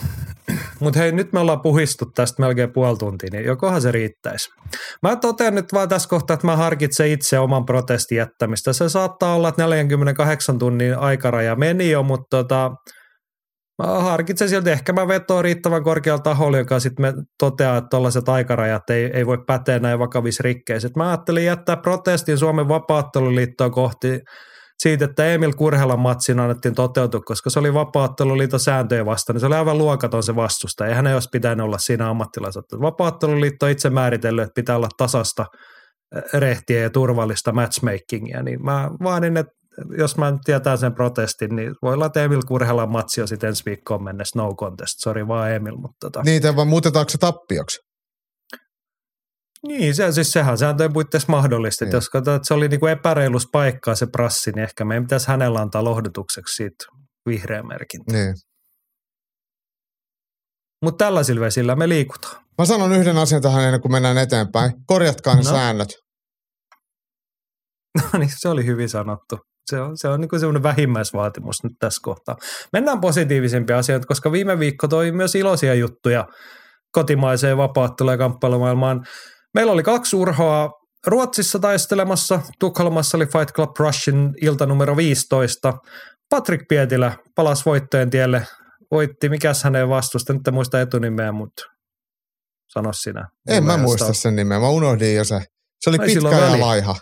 Mutta 0.80 1.00
hei, 1.00 1.12
nyt 1.12 1.34
me 1.34 1.40
ollaan 1.40 1.62
puhistu 1.62 2.06
tästä 2.06 2.42
melkein 2.42 2.74
puoli 2.74 2.98
tuntia, 2.98 3.30
niin 3.32 3.46
jokohan 3.46 3.82
se 3.82 3.92
riittäisi. 3.92 4.50
Mä 5.04 5.16
totean 5.16 5.56
nyt 5.56 5.74
vaan 5.74 5.90
tässä 5.90 6.10
kohtaa, 6.10 6.34
että 6.34 6.48
mä 6.48 6.56
harkitsen 6.56 7.12
itse 7.12 7.40
oman 7.40 7.66
protestin 7.66 8.18
jättämistä. 8.18 8.74
Se 8.74 8.90
saattaa 8.90 9.36
olla, 9.36 9.50
että 9.50 9.64
48 9.64 10.60
tunnin 10.60 10.98
aikaraja 10.98 11.56
meni 11.56 11.92
jo, 11.92 12.04
mutta 12.04 12.38
tota, 12.38 12.72
mä 13.84 13.88
harkitsen 13.88 14.50
silti, 14.50 14.70
ehkä 14.70 14.94
mä 14.94 15.08
vetoon 15.08 15.44
riittävän 15.44 15.84
korkealla 15.84 16.22
taholla, 16.22 16.58
joka 16.58 16.80
sitten 16.80 17.14
toteaa, 17.40 17.78
että 17.78 17.88
tällaiset 17.90 18.30
aikarajat 18.30 18.90
ei, 18.90 19.06
ei 19.14 19.26
voi 19.26 19.38
päteä 19.48 19.80
näin 19.80 20.00
vakavissa 20.00 20.44
rikkeissä. 20.44 20.90
Mä 20.96 21.08
ajattelin 21.08 21.46
jättää 21.46 21.78
protestin 21.78 22.38
Suomen 22.38 22.68
vapaatteluliittoa 22.68 23.70
kohti 23.70 24.20
siitä, 24.80 25.06
että 25.06 25.26
Emil 25.26 25.54
Kurhelan 25.54 26.00
matsin 26.00 26.40
annettiin 26.40 26.76
toteutua, 26.76 27.22
koska 27.26 27.50
se 27.50 27.60
oli 27.60 27.74
vapaatteluliiton 27.74 28.60
sääntöjä 28.60 29.06
vastaan, 29.06 29.36
niin 29.36 29.40
se 29.40 29.46
oli 29.46 29.56
aivan 29.56 29.78
luokaton 29.78 30.24
se 30.24 30.36
vastusta, 30.36 30.88
ja 30.88 30.96
hän 30.96 31.08
ei 31.08 31.14
olisi 31.14 31.30
pitänyt 31.32 31.66
olla 31.66 31.78
siinä 31.78 32.10
ammattilaiset. 32.10 32.64
Vapaatteluliitto 32.82 33.66
on 33.66 33.72
itse 33.72 33.90
määritellyt, 33.90 34.44
että 34.44 34.56
pitää 34.56 34.76
olla 34.76 34.90
tasasta, 34.98 35.46
äh, 36.16 36.24
rehtiä 36.34 36.82
ja 36.82 36.90
turvallista 36.90 37.52
matchmakingia, 37.52 38.44
niin 38.44 38.64
mä 38.64 38.90
vaadin, 39.04 39.38
että 39.38 39.52
jos 39.98 40.18
mä 40.18 40.34
tietää 40.46 40.78
sen 40.78 40.96
protestin, 40.96 41.56
niin 41.56 41.76
voi 41.82 41.94
olla, 41.94 42.06
että 42.06 42.24
Emil 42.24 42.42
Kurhelan 42.48 42.92
matsi 42.92 43.22
on 43.22 43.28
sitten 43.28 43.48
ensi 43.48 43.64
viikkoon 43.66 44.04
mennessä 44.04 44.40
no 44.40 44.56
contest. 44.56 44.94
Sori 44.98 45.28
vaan 45.28 45.52
Emil, 45.52 45.76
mutta 45.76 45.96
tota. 46.02 46.22
Niitä 46.26 46.56
vaan 46.56 46.68
muutetaanko 46.68 47.10
se 47.10 47.18
tappioksi? 47.18 47.80
Niin, 49.68 49.96
se, 49.96 50.12
siis 50.12 50.32
sehän 50.32 50.58
sääntöjen 50.58 50.94
puitteissa 50.94 51.32
mahdollista. 51.32 51.86
Niin. 51.86 51.94
Jos 51.94 52.10
katsotaan, 52.10 52.36
että 52.36 52.48
se 52.48 52.54
oli 52.54 52.68
niinku 52.68 52.88
epäreilus 52.88 53.48
paikkaa 53.52 53.96
se 53.96 54.06
prassi, 54.06 54.52
niin 54.52 54.64
ehkä 54.64 54.86
meidän 54.86 55.04
pitäisi 55.04 55.28
hänellä 55.28 55.60
antaa 55.60 55.84
lohdutukseksi 55.84 56.56
siitä 56.56 56.86
vihreä 57.30 57.64
merkintä. 57.64 58.14
Niin. 58.14 58.36
Mutta 60.84 61.06
tällaisilla 61.06 61.42
vesillä 61.42 61.76
me 61.76 61.90
liikutaan. 61.90 62.46
Mä 62.58 62.66
sanon 62.66 62.94
yhden 62.94 63.18
asian 63.18 63.42
tähän 63.42 63.64
ennen 63.64 63.82
kuin 63.82 63.92
mennään 63.92 64.18
eteenpäin. 64.18 64.72
Korjatkaa 64.86 65.36
ne 65.36 65.42
No. 65.44 65.50
säännöt. 65.50 65.90
No 68.14 68.20
niin, 68.20 68.30
se 68.38 68.50
oli 68.50 68.66
hyvin 68.66 68.90
sanottu. 68.90 69.40
Se 69.70 69.82
on, 69.82 69.98
se 69.98 70.08
on 70.08 70.22
niin 70.22 70.40
semmoinen 70.40 70.64
vähimmäisvaatimus 70.64 71.64
nyt 71.64 71.74
tässä 71.80 72.00
kohtaa. 72.04 72.36
Mennään 72.74 73.02
positiivisempia 73.02 73.78
asioita, 73.78 74.08
koska 74.08 74.32
viime 74.32 74.60
viikko 74.60 74.88
toi 74.88 75.12
myös 75.12 75.36
iloisia 75.36 75.74
juttuja 75.74 76.26
kotimaiseen 76.92 77.58
vapaatteluun 77.58 78.14
ja 78.14 78.18
kamppailumaailmaan. 78.18 79.06
Meillä 79.56 79.72
oli 79.72 79.84
kaksi 79.84 80.16
urhoa 80.16 80.72
Ruotsissa 81.08 81.60
taistelemassa. 81.60 82.42
Tukholmassa 82.60 83.18
oli 83.18 83.26
Fight 83.26 83.52
Club 83.56 83.78
Rushin 83.80 84.34
ilta 84.42 84.66
numero 84.66 84.98
15. 84.98 85.74
Patrick 86.30 86.68
Pietilä 86.68 87.18
palasi 87.36 87.66
voittojen 87.66 88.10
tielle. 88.10 88.48
Voitti, 88.92 89.30
mikäs 89.30 89.64
hänen 89.64 89.90
vastusta, 89.90 90.34
nyt 90.34 90.48
en 90.48 90.54
muista 90.54 90.82
etunimeä, 90.82 91.32
mutta 91.32 91.64
sano 92.74 92.94
sinä. 92.94 93.28
En 93.50 93.64
mä 93.64 93.78
muista 93.78 94.14
sen 94.14 94.36
nimeä, 94.36 94.60
mä 94.60 94.70
unohdin 94.70 95.16
jo 95.16 95.24
se. 95.24 95.42
Se 95.82 95.90
oli 95.90 96.00
pitkä 96.00 96.30
ja 96.30 96.52
veli. 96.52 96.60
laiha. 96.60 96.96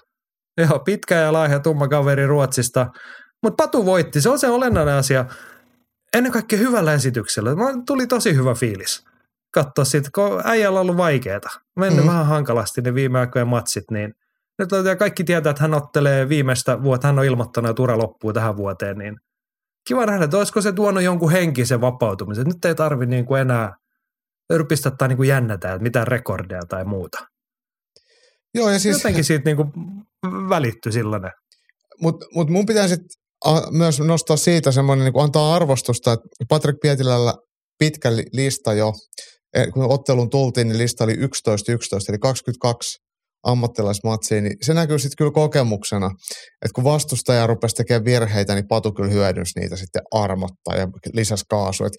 Joo, 0.57 0.79
pitkä 0.79 1.15
ja 1.15 1.33
laiha 1.33 1.59
tumma 1.59 1.87
kaveri 1.87 2.27
Ruotsista. 2.27 2.87
Mutta 3.43 3.63
Patu 3.63 3.85
voitti, 3.85 4.21
se 4.21 4.29
on 4.29 4.39
se 4.39 4.49
olennainen 4.49 4.95
asia. 4.95 5.25
Ennen 6.17 6.31
kaikkea 6.31 6.59
hyvällä 6.59 6.93
esityksellä. 6.93 7.55
Mä 7.55 7.65
tuli 7.85 8.07
tosi 8.07 8.35
hyvä 8.35 8.53
fiilis 8.53 9.03
katsoa 9.53 9.85
siitä, 9.85 10.09
kun 10.15 10.41
äijällä 10.43 10.79
on 10.79 10.81
ollut 10.81 10.97
vaikeeta. 10.97 11.49
Mennyt 11.75 12.05
mm. 12.05 12.07
vähän 12.07 12.25
hankalasti 12.25 12.81
ne 12.81 12.93
viime 12.93 13.19
aikojen 13.19 13.47
matsit, 13.47 13.83
niin 13.91 14.13
nyt 14.59 14.69
kaikki 14.99 15.23
tietää, 15.23 15.49
että 15.49 15.61
hän 15.61 15.73
ottelee 15.73 16.29
viimeistä 16.29 16.83
vuotta. 16.83 17.07
Hän 17.07 17.19
on 17.19 17.25
ilmoittanut, 17.25 17.69
että 17.69 17.81
ura 17.81 17.97
loppuu 17.97 18.33
tähän 18.33 18.57
vuoteen, 18.57 18.97
niin 18.97 19.15
kiva 19.87 20.05
nähdä, 20.05 20.25
että 20.25 20.37
olisiko 20.37 20.61
se 20.61 20.71
tuonut 20.71 21.03
jonkun 21.03 21.31
henkisen 21.31 21.81
vapautumisen. 21.81 22.45
Nyt 22.45 22.65
ei 22.65 22.75
tarvi 22.75 23.05
niin 23.05 23.25
kuin 23.25 23.41
enää 23.41 23.73
yrpistä 24.49 24.91
tai 24.91 25.07
niin 25.07 25.17
kuin 25.17 25.29
jännätä, 25.29 25.73
että 25.73 25.83
mitään 25.83 26.07
rekordeja 26.07 26.61
tai 26.69 26.85
muuta. 26.85 27.17
Joo, 28.55 28.69
ja 28.69 28.79
Siis, 28.79 28.97
Jotenkin 28.97 29.23
siitä 29.23 29.45
niin 29.45 29.57
kuin 29.57 29.71
välittyi 30.49 30.91
sellainen. 30.91 31.31
mutta 32.01 32.25
mut 32.35 32.49
mun 32.49 32.65
pitää 32.65 32.87
sit 32.87 33.01
a, 33.45 33.71
myös 33.71 33.99
nostaa 33.99 34.37
siitä 34.37 34.71
semmoinen, 34.71 35.05
niin 35.05 35.23
antaa 35.23 35.55
arvostusta, 35.55 36.13
että 36.13 36.27
Patrick 36.49 36.79
Pietilällä 36.81 37.33
pitkä 37.79 38.15
li- 38.15 38.29
lista 38.33 38.73
jo, 38.73 38.93
kun 39.73 39.91
ottelun 39.91 40.29
tultiin, 40.29 40.67
niin 40.67 40.77
lista 40.77 41.03
oli 41.03 41.13
11-11, 41.13 41.17
eli 42.09 42.17
22 42.17 43.03
ammattilaismatsia, 43.43 44.41
niin 44.41 44.55
se 44.61 44.73
näkyy 44.73 44.99
sitten 44.99 45.15
kyllä 45.17 45.31
kokemuksena, 45.31 46.05
että 46.65 46.73
kun 46.75 46.83
vastustaja 46.83 47.47
rupesi 47.47 47.75
tekemään 47.75 48.05
virheitä, 48.05 48.55
niin 48.55 48.67
Patu 48.67 48.91
kyllä 48.91 49.09
hyödynsi 49.09 49.59
niitä 49.59 49.75
sitten 49.75 50.01
armotta 50.11 50.75
ja 50.75 50.87
lisäsi 51.13 51.43
kaasu. 51.49 51.85
Et, 51.85 51.93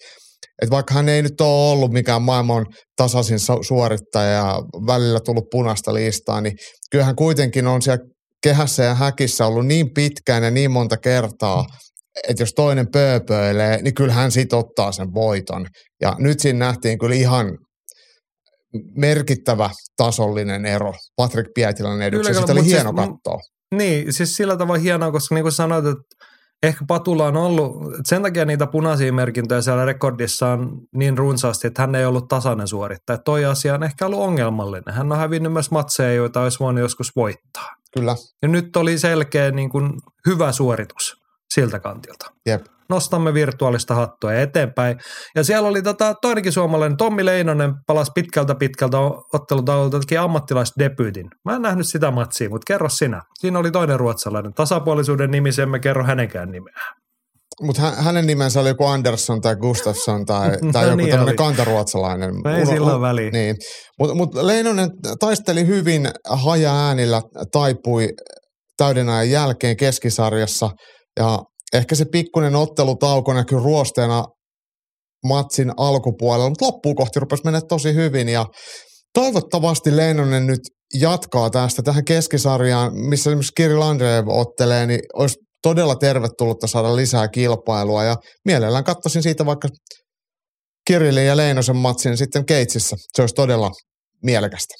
et 0.61 0.69
vaikka 0.69 0.93
hän 0.93 1.09
ei 1.09 1.21
nyt 1.21 1.41
ole 1.41 1.71
ollut 1.71 1.91
mikään 1.91 2.21
maailman 2.21 2.65
tasaisin 2.97 3.37
su- 3.37 3.63
suorittaja 3.67 4.29
ja 4.29 4.61
välillä 4.87 5.19
tullut 5.19 5.49
punaista 5.51 5.93
listaa, 5.93 6.41
niin 6.41 6.53
kyllähän 6.91 7.15
kuitenkin 7.15 7.67
on 7.67 7.81
siellä 7.81 8.03
kehässä 8.43 8.83
ja 8.83 8.95
häkissä 8.95 9.45
ollut 9.45 9.67
niin 9.67 9.93
pitkään 9.93 10.43
ja 10.43 10.51
niin 10.51 10.71
monta 10.71 10.97
kertaa, 10.97 11.65
että 12.27 12.43
jos 12.43 12.53
toinen 12.53 12.87
pööpöilee, 12.91 13.81
niin 13.81 13.93
kyllä 13.93 14.13
hän 14.13 14.31
sit 14.31 14.53
ottaa 14.53 14.91
sen 14.91 15.13
voiton. 15.13 15.65
Ja 16.01 16.15
nyt 16.19 16.39
siinä 16.39 16.59
nähtiin 16.59 16.99
kyllä 16.99 17.15
ihan 17.15 17.57
merkittävä 18.97 19.69
tasollinen 19.97 20.65
ero 20.65 20.93
Patrick 21.15 21.53
Pietilän 21.55 22.01
eduksi. 22.01 22.29
Kyllä, 22.29 22.41
Sitä 22.41 22.53
oli 22.53 22.59
mut 22.61 22.69
hieno 22.69 22.93
siis- 22.97 23.09
katsoa. 23.09 23.39
Niin, 23.75 24.13
siis 24.13 24.35
sillä 24.35 24.57
tavalla 24.57 24.81
hienoa, 24.81 25.11
koska 25.11 25.35
niin 25.35 25.43
kuin 25.43 25.51
sanoit, 25.51 25.85
että 25.85 26.03
ehkä 26.63 26.85
Patulla 26.87 27.27
on 27.27 27.37
ollut, 27.37 27.71
sen 28.07 28.21
takia 28.21 28.45
niitä 28.45 28.67
punaisia 28.67 29.13
merkintöjä 29.13 29.61
siellä 29.61 29.85
rekordissa 29.85 30.47
on 30.47 30.81
niin 30.95 31.17
runsaasti, 31.17 31.67
että 31.67 31.81
hän 31.81 31.95
ei 31.95 32.05
ollut 32.05 32.27
tasainen 32.27 32.67
suorittaja. 32.67 33.17
Toi 33.17 33.45
asia 33.45 33.73
on 33.73 33.83
ehkä 33.83 34.05
ollut 34.05 34.19
ongelmallinen. 34.19 34.93
Hän 34.93 35.11
on 35.11 35.17
hävinnyt 35.17 35.53
myös 35.53 35.71
matseja, 35.71 36.13
joita 36.13 36.41
olisi 36.41 36.59
voinut 36.59 36.81
joskus 36.81 37.11
voittaa. 37.15 37.69
Kyllä, 37.97 38.15
Ja 38.41 38.47
nyt 38.47 38.75
oli 38.75 38.97
selkeä 38.99 39.51
niin 39.51 39.69
kuin 39.69 39.91
hyvä 40.27 40.51
suoritus 40.51 41.13
siltä 41.53 41.79
kantilta. 41.79 42.25
jep. 42.45 42.61
Nostamme 42.89 43.33
virtuaalista 43.33 43.95
hattua 43.95 44.33
eteenpäin. 44.33 44.97
Ja 45.35 45.43
siellä 45.43 45.67
oli 45.69 45.81
tota, 45.81 46.13
toinenkin 46.21 46.51
suomalainen, 46.51 46.97
Tommi 46.97 47.25
Leinonen, 47.25 47.73
palasi 47.87 48.11
pitkältä 48.15 48.55
pitkältä 48.55 48.97
ottelutaululta, 49.33 49.99
teki 49.99 50.17
ammattilaisdebyytin. 50.17 51.25
Mä 51.45 51.55
en 51.55 51.61
nähnyt 51.61 51.87
sitä 51.87 52.11
matsia, 52.11 52.49
mutta 52.49 52.73
kerro 52.73 52.89
sinä. 52.89 53.21
Siinä 53.39 53.59
oli 53.59 53.71
toinen 53.71 53.99
ruotsalainen. 53.99 54.53
Tasapuolisuuden 54.53 55.31
nimissä 55.31 55.63
emme 55.63 55.79
kerro 55.79 56.03
hänenkään 56.03 56.51
nimeä. 56.51 56.81
Mutta 57.61 57.81
hä- 57.81 57.91
hänen 58.01 58.27
nimensä 58.27 58.59
oli 58.59 58.69
joku 58.69 58.85
Andersson 58.85 59.41
tai 59.41 59.55
Gustafsson 59.55 60.25
tai, 60.25 60.49
tai 60.73 60.83
No 60.83 60.89
joku 60.89 60.95
niin 60.97 61.09
tämmöinen 61.09 61.29
oli. 61.31 61.35
kantaruotsalainen. 61.37 62.29
Ei 62.55 62.61
Uno- 62.63 62.71
sillä 62.71 63.01
väliä. 63.01 63.29
Niin. 63.31 63.55
Mutta 63.99 64.15
mut 64.15 64.35
Leinonen 64.35 64.89
taisteli 65.19 65.67
hyvin 65.67 66.09
haja-äänillä, 66.29 67.21
taipui 67.51 68.07
täyden 68.77 69.09
ajan 69.09 69.29
jälkeen 69.29 69.77
keskisarjassa 69.77 70.69
ja 71.19 71.39
ehkä 71.73 71.95
se 71.95 72.05
pikkuinen 72.05 72.55
ottelutauko 72.55 73.33
näkyy 73.33 73.59
ruosteena 73.59 74.25
matsin 75.27 75.71
alkupuolella, 75.77 76.49
mutta 76.49 76.65
loppuun 76.65 76.95
kohti 76.95 77.19
rupesi 77.19 77.43
mennä 77.43 77.61
tosi 77.69 77.93
hyvin 77.93 78.29
ja 78.29 78.45
toivottavasti 79.13 79.97
Leinonen 79.97 80.47
nyt 80.47 80.61
jatkaa 80.93 81.49
tästä 81.49 81.81
tähän 81.81 82.05
keskisarjaan, 82.05 82.91
missä 83.09 83.29
esimerkiksi 83.29 83.51
Kirill 83.57 83.81
Andreev 83.81 84.27
ottelee, 84.27 84.85
niin 84.85 84.99
olisi 85.13 85.35
todella 85.61 85.95
tervetullutta 85.95 86.67
saada 86.67 86.95
lisää 86.95 87.27
kilpailua 87.27 88.03
ja 88.03 88.15
mielellään 88.45 88.83
katsoisin 88.83 89.23
siitä 89.23 89.45
vaikka 89.45 89.67
Kirillin 90.87 91.25
ja 91.25 91.37
Leinosen 91.37 91.75
matsin 91.75 92.17
sitten 92.17 92.45
Keitsissä. 92.45 92.95
Se 93.13 93.21
olisi 93.21 93.35
todella 93.35 93.71
mielekästä. 94.23 94.73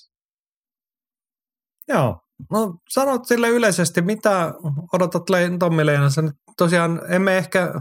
Joo. 1.88 2.25
No 2.52 2.74
sanot 2.90 3.28
sille 3.28 3.50
yleisesti, 3.50 4.02
mitä 4.02 4.54
odotat 4.94 5.24
Tommi 5.60 5.86
Leinosen? 5.86 6.32
Tosiaan 6.58 7.02
emme 7.10 7.38
ehkä 7.38 7.74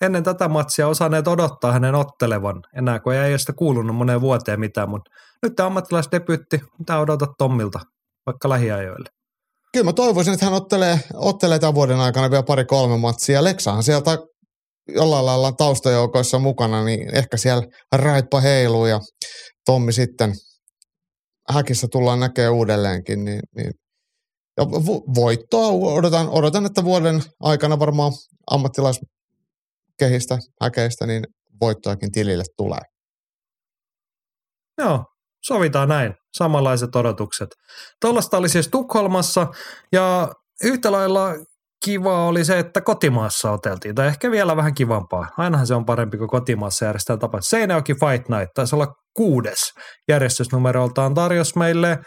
ennen 0.00 0.22
tätä 0.22 0.48
matsia 0.48 0.88
osanneet 0.88 1.28
odottaa 1.28 1.72
hänen 1.72 1.94
ottelevan 1.94 2.62
enää, 2.76 3.00
kun 3.00 3.14
ei 3.14 3.38
sitä 3.38 3.52
kuulunut 3.52 3.96
moneen 3.96 4.20
vuoteen 4.20 4.60
mitään, 4.60 4.90
mutta 4.90 5.10
nyt 5.42 5.56
tämä 5.56 5.66
ammattilaisdebyytti, 5.66 6.60
mitä 6.78 6.98
odotat 6.98 7.30
Tommilta 7.38 7.80
vaikka 8.26 8.48
lähiajoille? 8.48 9.08
Kyllä 9.72 9.84
mä 9.84 9.92
toivoisin, 9.92 10.32
että 10.32 10.46
hän 10.46 10.54
ottelee, 10.54 11.00
ottelee 11.14 11.58
tämän 11.58 11.74
vuoden 11.74 12.00
aikana 12.00 12.30
vielä 12.30 12.42
pari-kolme 12.42 12.98
matsia. 12.98 13.44
Leksahan 13.44 13.82
sieltä 13.82 14.18
jollain 14.88 15.26
lailla 15.26 15.52
taustajoukoissa 15.52 16.38
mukana, 16.38 16.84
niin 16.84 17.14
ehkä 17.14 17.36
siellä 17.36 17.62
raippa 17.92 18.40
heiluu 18.40 18.86
ja 18.86 19.00
Tommi 19.66 19.92
sitten 19.92 20.32
häkissä 21.50 21.86
tullaan 21.92 22.20
näkee 22.20 22.48
uudelleenkin. 22.48 23.24
Niin, 23.24 23.40
niin. 23.56 23.72
Ja 24.56 24.64
vo- 24.64 25.14
voittoa 25.14 25.66
odotan, 25.68 26.28
odotan, 26.28 26.66
että 26.66 26.84
vuoden 26.84 27.22
aikana 27.40 27.78
varmaan 27.78 28.12
ammattilaiskehistä, 28.50 30.38
häkeistä, 30.62 31.06
niin 31.06 31.24
voittoakin 31.60 32.12
tilille 32.12 32.44
tulee. 32.56 32.80
Joo, 34.78 35.04
sovitaan 35.46 35.88
näin. 35.88 36.14
Samanlaiset 36.36 36.96
odotukset. 36.96 37.48
Tuollaista 38.00 38.36
oli 38.36 38.48
siis 38.48 38.68
Tukholmassa 38.68 39.46
ja 39.92 40.32
yhtä 40.64 40.92
lailla 40.92 41.34
kiva 41.84 42.26
oli 42.26 42.44
se, 42.44 42.58
että 42.58 42.80
kotimaassa 42.80 43.50
oteltiin. 43.50 43.94
Tai 43.94 44.06
ehkä 44.06 44.30
vielä 44.30 44.56
vähän 44.56 44.74
kivampaa. 44.74 45.28
Ainahan 45.36 45.66
se 45.66 45.74
on 45.74 45.84
parempi 45.84 46.18
kuin 46.18 46.30
kotimaassa 46.30 46.84
järjestää 46.84 47.16
tapa. 47.16 47.38
Seinäjoki 47.40 47.94
Fight 47.94 48.28
Night 48.28 48.50
taisi 48.54 48.74
olla 48.74 48.94
kuudes 49.16 49.58
järjestysnumeroltaan 50.08 51.14
tarjosi 51.14 51.58
meille 51.58 51.98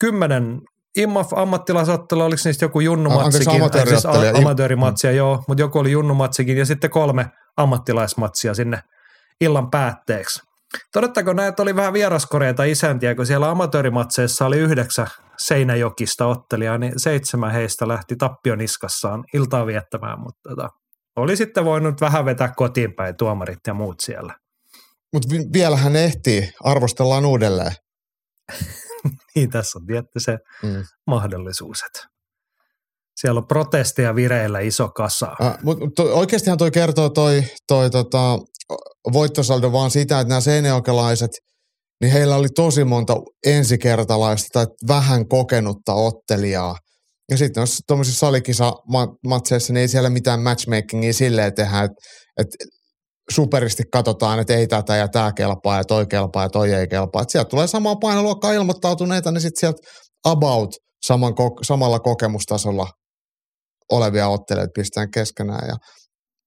kymmenen 0.00 0.60
IMAF 0.98 1.32
ammattilaisottelu, 1.32 2.22
oliko 2.22 2.40
niistä 2.44 2.64
joku 2.64 2.80
junnumatsikin? 2.80 3.62
Anteeksi, 3.62 3.94
Ai 3.94 4.00
siis 4.00 4.06
a- 4.06 4.38
amatöörimatsia, 4.38 5.12
joo, 5.12 5.44
mutta 5.48 5.62
joku 5.62 5.78
oli 5.78 5.90
junnumatsikin 5.90 6.56
ja 6.56 6.66
sitten 6.66 6.90
kolme 6.90 7.26
ammattilaismatsia 7.56 8.54
sinne 8.54 8.80
illan 9.40 9.70
päätteeksi. 9.70 10.40
Todettaako 10.92 11.32
näin, 11.32 11.48
että 11.48 11.62
oli 11.62 11.76
vähän 11.76 11.92
vieraskoreita 11.92 12.64
isäntiä, 12.64 13.14
kun 13.14 13.26
siellä 13.26 13.50
amatöörimatseissa 13.50 14.46
oli 14.46 14.58
yhdeksän 14.58 15.06
Seinäjokista 15.38 16.26
ottelijaa, 16.26 16.78
niin 16.78 16.92
seitsemän 16.96 17.52
heistä 17.52 17.88
lähti 17.88 18.16
tappioniskassaan 18.16 19.24
iltaa 19.34 19.66
viettämään, 19.66 20.20
mutta 20.20 20.48
tota, 20.48 20.68
oli 21.16 21.36
sitten 21.36 21.64
voinut 21.64 22.00
vähän 22.00 22.24
vetää 22.24 22.52
kotiin 22.56 22.94
päin 22.94 23.16
tuomarit 23.16 23.58
ja 23.66 23.74
muut 23.74 24.00
siellä. 24.00 24.34
Mutta 25.12 25.28
vi- 25.32 25.48
vielä 25.52 25.76
hän 25.76 25.96
ehtii, 25.96 26.50
arvostellaan 26.64 27.26
uudelleen. 27.26 27.72
Niin 29.34 29.50
tässä 29.50 29.78
on 29.78 29.86
tietty 29.86 30.20
se 30.20 30.38
Mm. 30.62 30.84
mahdollisuus. 31.06 31.78
Että. 31.86 32.08
Siellä 33.20 33.38
on 33.38 33.46
protesteja 33.46 34.14
vireillä 34.14 34.60
iso 34.60 34.88
kasa. 34.88 35.36
Äh, 35.42 35.58
mutta 35.62 36.02
oikeastihan 36.02 36.58
toi 36.58 36.70
kertoo 36.70 37.08
toi, 37.08 37.42
toi 37.68 37.90
tota, 37.90 38.38
voittosaldo 39.12 39.72
vaan 39.72 39.90
sitä, 39.90 40.20
että 40.20 40.28
nämä 40.28 40.40
seinäjokelaiset, 40.40 41.30
niin 42.00 42.12
heillä 42.12 42.36
oli 42.36 42.48
tosi 42.48 42.84
monta 42.84 43.16
ensikertalaista 43.46 44.48
tai 44.52 44.66
vähän 44.88 45.28
kokenutta 45.28 45.94
ottelijaa. 45.94 46.76
Ja 47.30 47.36
sitten 47.36 47.60
jos 47.60 47.78
tuommoisissa 47.86 48.26
salikisa-matseissa, 48.26 49.72
niin 49.72 49.80
ei 49.80 49.88
siellä 49.88 50.10
mitään 50.10 50.42
matchmakingia 50.42 51.12
silleen 51.12 51.54
tehdä, 51.54 51.82
että, 51.82 51.96
että 52.40 52.56
superisti 53.32 53.82
katsotaan, 53.92 54.38
että 54.38 54.54
ei 54.54 54.66
tätä 54.66 54.96
ja 54.96 55.08
tämä 55.08 55.32
kelpaa 55.32 55.76
ja 55.76 55.84
toi 55.84 56.06
kelpaa 56.06 56.42
ja 56.42 56.48
toi 56.48 56.72
ei 56.72 56.88
kelpaa. 56.88 57.22
Että 57.22 57.32
sieltä 57.32 57.48
tulee 57.48 57.66
samaa 57.66 57.96
painoluokkaa 57.96 58.52
ilmoittautuneita, 58.52 59.30
niin 59.30 59.40
sitten 59.40 59.60
sieltä 59.60 59.78
about 60.24 60.70
saman, 61.06 61.34
samalla 61.62 61.98
kokemustasolla 61.98 62.86
olevia 63.92 64.28
ottelijoita 64.28 64.72
pistään 64.74 65.10
keskenään. 65.10 65.68
Ja 65.68 65.74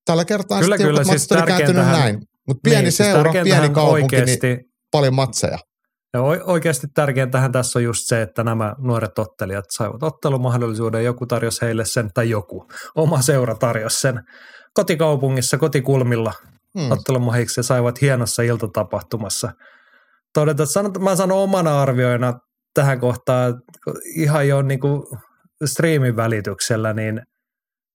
tällä 0.06 0.26
kertaa 0.26 0.60
kyllä, 0.60 0.78
sitten 0.78 0.96
kyllä, 0.96 1.04
siis 1.04 1.28
kääntynyt 1.48 1.86
näin. 1.86 2.20
Mutta 2.48 2.62
pieni 2.64 2.82
niin, 2.82 2.92
siis 2.92 3.10
seura, 3.12 3.32
siis 3.32 3.44
pieni 3.44 3.70
kaupunki, 3.70 4.16
niin 4.16 4.22
oikeasti, 4.22 4.48
niin 4.48 4.60
paljon 4.92 5.16
matseja. 5.16 5.58
Ja 6.14 6.22
oikeasti 6.44 6.88
tärkeintähän 6.94 7.52
tässä 7.52 7.80
on 7.80 7.84
just 7.84 8.00
se, 8.06 8.22
että 8.22 8.44
nämä 8.44 8.74
nuoret 8.78 9.20
ottelijat 9.20 9.66
saivat 9.78 10.04
ottelumahdollisuuden. 10.04 11.06
Joku 11.06 11.26
tarjosi 11.26 11.62
heille 11.62 11.86
sen, 11.86 12.10
tai 12.14 12.30
joku, 12.30 12.66
oma 12.96 13.22
seura 13.22 13.56
tarjosi 13.56 14.00
sen 14.00 14.20
kotikaupungissa, 14.74 15.58
kotikulmilla 15.58 16.34
hmm. 16.80 16.92
ottelumahiksi 16.92 17.60
ja 17.60 17.64
saivat 17.64 18.02
hienossa 18.02 18.42
iltatapahtumassa. 18.42 19.52
Todeta, 20.34 20.64
että 20.64 21.00
mä 21.00 21.16
sanon 21.16 21.38
omana 21.38 21.82
arvioina 21.82 22.34
tähän 22.74 23.00
kohtaan 23.00 23.62
ihan 24.16 24.48
jo 24.48 24.62
niin 24.62 24.80
kuin 24.80 25.04
striimin 25.66 26.16
välityksellä, 26.16 26.94
niin 26.94 27.22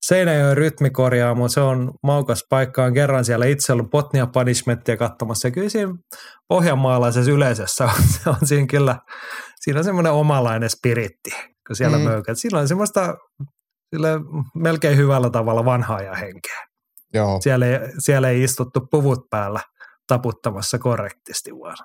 Seinäjoen 0.07 0.57
rytmikorjaamo, 0.57 1.49
se 1.49 1.61
on 1.61 1.93
maukas 2.03 2.45
paikka, 2.51 2.85
on 2.85 2.95
kerran 2.95 3.25
siellä 3.25 3.47
itse 3.47 3.73
ollut 3.73 3.91
Botnia 3.91 4.27
Punishmentia 4.27 4.97
katsomassa 4.97 5.49
ja 5.49 5.53
kyllä 5.53 5.69
siinä 5.69 5.95
pohjanmaalaisessa 6.49 7.31
yleisössä 7.31 7.85
on, 7.85 7.91
se 8.23 8.31
on 8.31 8.37
siinä 8.45 8.67
kyllä, 8.67 8.97
siinä 9.61 9.81
on 9.81 9.85
semmoinen 9.85 10.13
omalainen 10.13 10.71
spiritti, 10.71 11.31
kun 11.67 11.77
siellä 11.77 11.99
mm. 11.99 12.05
möykät. 12.05 12.39
Siinä 12.39 12.59
on 12.59 12.69
semmoista 12.69 13.15
sille 13.95 14.09
melkein 14.55 14.97
hyvällä 14.97 15.31
tavalla 15.31 15.65
vanhaa 15.65 16.03
ja 16.03 16.15
henkeä. 16.15 16.67
Joo. 17.15 17.41
Siellä, 17.41 17.67
ei, 17.67 17.79
siellä 17.99 18.29
ei 18.29 18.43
istuttu 18.43 18.81
puvut 18.91 19.31
päällä 19.31 19.61
taputtamassa 20.07 20.79
korrektisti 20.79 21.51
vaan. 21.51 21.77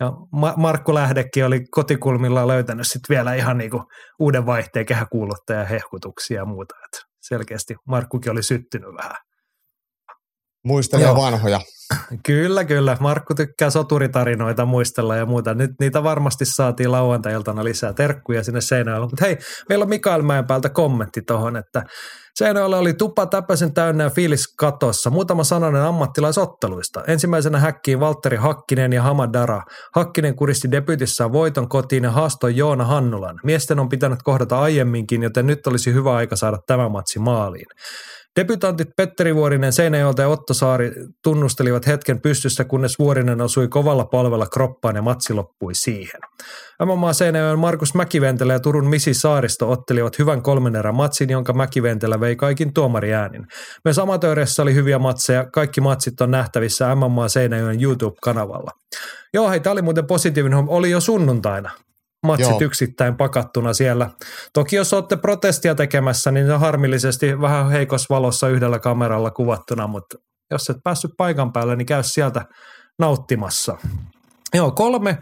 Ja 0.00 0.12
Markku 0.56 0.94
Lähdekin 0.94 1.44
oli 1.44 1.64
kotikulmilla 1.70 2.48
löytänyt 2.48 2.86
sitten 2.86 3.14
vielä 3.14 3.34
ihan 3.34 3.58
niinku 3.58 3.84
uuden 4.18 4.46
vaihteen 4.46 4.86
kehäkuuluttaja 4.86 5.64
hehkutuksia 5.64 6.40
ja 6.40 6.44
muuta. 6.44 6.74
Et 6.84 7.02
selkeästi 7.20 7.74
Markkukin 7.88 8.32
oli 8.32 8.42
syttynyt 8.42 8.94
vähän. 9.02 9.16
Muistelee 10.64 11.06
Joo. 11.06 11.16
vanhoja. 11.16 11.60
Kyllä, 12.26 12.64
kyllä. 12.64 12.96
Markku 13.00 13.34
tykkää 13.34 13.70
soturitarinoita 13.70 14.64
muistella 14.64 15.16
ja 15.16 15.26
muuta. 15.26 15.54
Nyt 15.54 15.70
niitä 15.80 16.02
varmasti 16.02 16.44
saatiin 16.44 16.92
lauantai-iltana 16.92 17.64
lisää 17.64 17.92
terkkuja 17.92 18.44
sinne 18.44 18.60
Seinäjoelle. 18.60 19.06
Mutta 19.06 19.24
hei, 19.24 19.38
meillä 19.68 19.82
on 19.82 19.88
Mikael 19.88 20.22
Mäenpäältä 20.22 20.68
kommentti 20.68 21.22
tuohon, 21.22 21.56
että 21.56 21.82
Seinäjoella 22.34 22.78
oli 22.78 22.94
tupa 22.94 23.26
täpäisen 23.26 23.74
täynnä 23.74 24.04
ja 24.04 24.10
fiilis 24.10 24.54
katossa. 24.56 25.10
Muutama 25.10 25.44
sananen 25.44 25.82
ammattilaisotteluista. 25.82 27.04
Ensimmäisenä 27.06 27.58
häkkiin 27.58 28.00
Valtteri 28.00 28.36
Hakkinen 28.36 28.92
ja 28.92 29.02
Hamadara. 29.02 29.62
Hakkinen 29.94 30.36
kuristi 30.36 30.70
debytissään 30.70 31.32
voiton 31.32 31.68
kotiin 31.68 32.04
ja 32.04 32.10
haastoi 32.10 32.56
Joona 32.56 32.84
Hannulan. 32.84 33.40
Miesten 33.44 33.78
on 33.78 33.88
pitänyt 33.88 34.22
kohdata 34.22 34.60
aiemminkin, 34.60 35.22
joten 35.22 35.46
nyt 35.46 35.66
olisi 35.66 35.92
hyvä 35.92 36.14
aika 36.14 36.36
saada 36.36 36.58
tämä 36.66 36.88
matsi 36.88 37.18
maaliin. 37.18 37.66
Debytantit 38.40 38.88
Petteri 38.96 39.34
Vuorinen, 39.34 39.72
Seinäjoelta 39.72 40.22
ja 40.22 40.28
Otto 40.28 40.54
Saari 40.54 40.92
tunnustelivat 41.22 41.86
hetken 41.86 42.20
pystyssä, 42.20 42.64
kunnes 42.64 42.98
Vuorinen 42.98 43.40
osui 43.40 43.68
kovalla 43.68 44.04
palvella 44.04 44.46
kroppaan 44.46 44.96
ja 44.96 45.02
matsi 45.02 45.32
loppui 45.34 45.74
siihen. 45.74 46.20
MMA 46.84 47.12
Seinäjoen 47.12 47.58
Markus 47.58 47.94
Mäkiventelä 47.94 48.52
ja 48.52 48.60
Turun 48.60 48.86
Misi 48.86 49.14
Saaristo 49.14 49.70
ottelivat 49.70 50.18
hyvän 50.18 50.42
kolmen 50.42 50.76
erän 50.76 50.94
matsin, 50.94 51.30
jonka 51.30 51.52
Mäkiventelä 51.52 52.20
vei 52.20 52.36
kaikin 52.36 52.74
tuomariäänin. 52.74 53.46
Myös 53.84 53.98
amatöörissä 53.98 54.62
oli 54.62 54.74
hyviä 54.74 54.98
matseja, 54.98 55.46
kaikki 55.52 55.80
matsit 55.80 56.20
on 56.20 56.30
nähtävissä 56.30 56.94
MMA 56.94 57.28
Seinäjoen 57.28 57.82
YouTube-kanavalla. 57.82 58.70
Joo, 59.34 59.50
hei, 59.50 59.60
tämä 59.60 59.72
oli 59.72 59.82
muuten 59.82 60.06
positiivinen, 60.06 60.64
oli 60.68 60.90
jo 60.90 61.00
sunnuntaina 61.00 61.70
matsit 62.24 62.50
Joo. 62.50 62.60
yksittäin 62.60 63.16
pakattuna 63.16 63.72
siellä. 63.72 64.10
Toki 64.52 64.76
jos 64.76 64.92
olette 64.92 65.16
protestia 65.16 65.74
tekemässä, 65.74 66.30
niin 66.30 66.46
se 66.46 66.52
on 66.52 66.60
harmillisesti 66.60 67.40
vähän 67.40 67.70
heikossa 67.70 68.14
valossa 68.14 68.48
yhdellä 68.48 68.78
kameralla 68.78 69.30
kuvattuna, 69.30 69.86
mutta 69.86 70.16
jos 70.50 70.70
et 70.70 70.76
päässyt 70.84 71.10
paikan 71.16 71.52
päälle, 71.52 71.76
niin 71.76 71.86
käy 71.86 72.02
sieltä 72.02 72.44
nauttimassa. 72.98 73.78
Joo, 74.54 74.70
kolme 74.70 75.18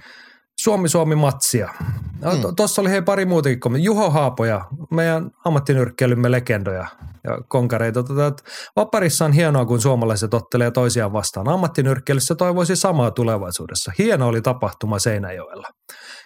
Suomi-Suomi-matsia. 0.61 1.75
Mm. 1.81 2.57
Tuossa 2.57 2.83
oli 2.83 2.91
hei 2.91 3.03
pari 3.03 3.27
muutakin 3.27 3.61
kommentti. 3.61 3.87
Juho 3.87 4.11
Haapoja, 4.11 4.65
meidän 4.91 5.31
ammattinyrkkeilymme 5.45 6.31
legendoja 6.31 6.87
ja 7.25 7.39
konkareita. 7.49 8.03
Tota, 8.03 8.33
Vaparissa 8.77 9.25
on 9.25 9.33
hienoa, 9.33 9.67
kun 9.67 9.81
suomalaiset 9.81 10.35
ottelee 10.35 10.71
toisiaan 10.71 11.13
vastaan. 11.13 11.49
Ammattinyrkkeilyssä 11.49 12.35
toivoisi 12.35 12.77
samaa 12.77 13.11
tulevaisuudessa. 13.11 13.93
Hieno 13.99 14.29
oli 14.29 14.43
tapahtuma 14.43 14.99
Seinäjoella. 14.99 15.69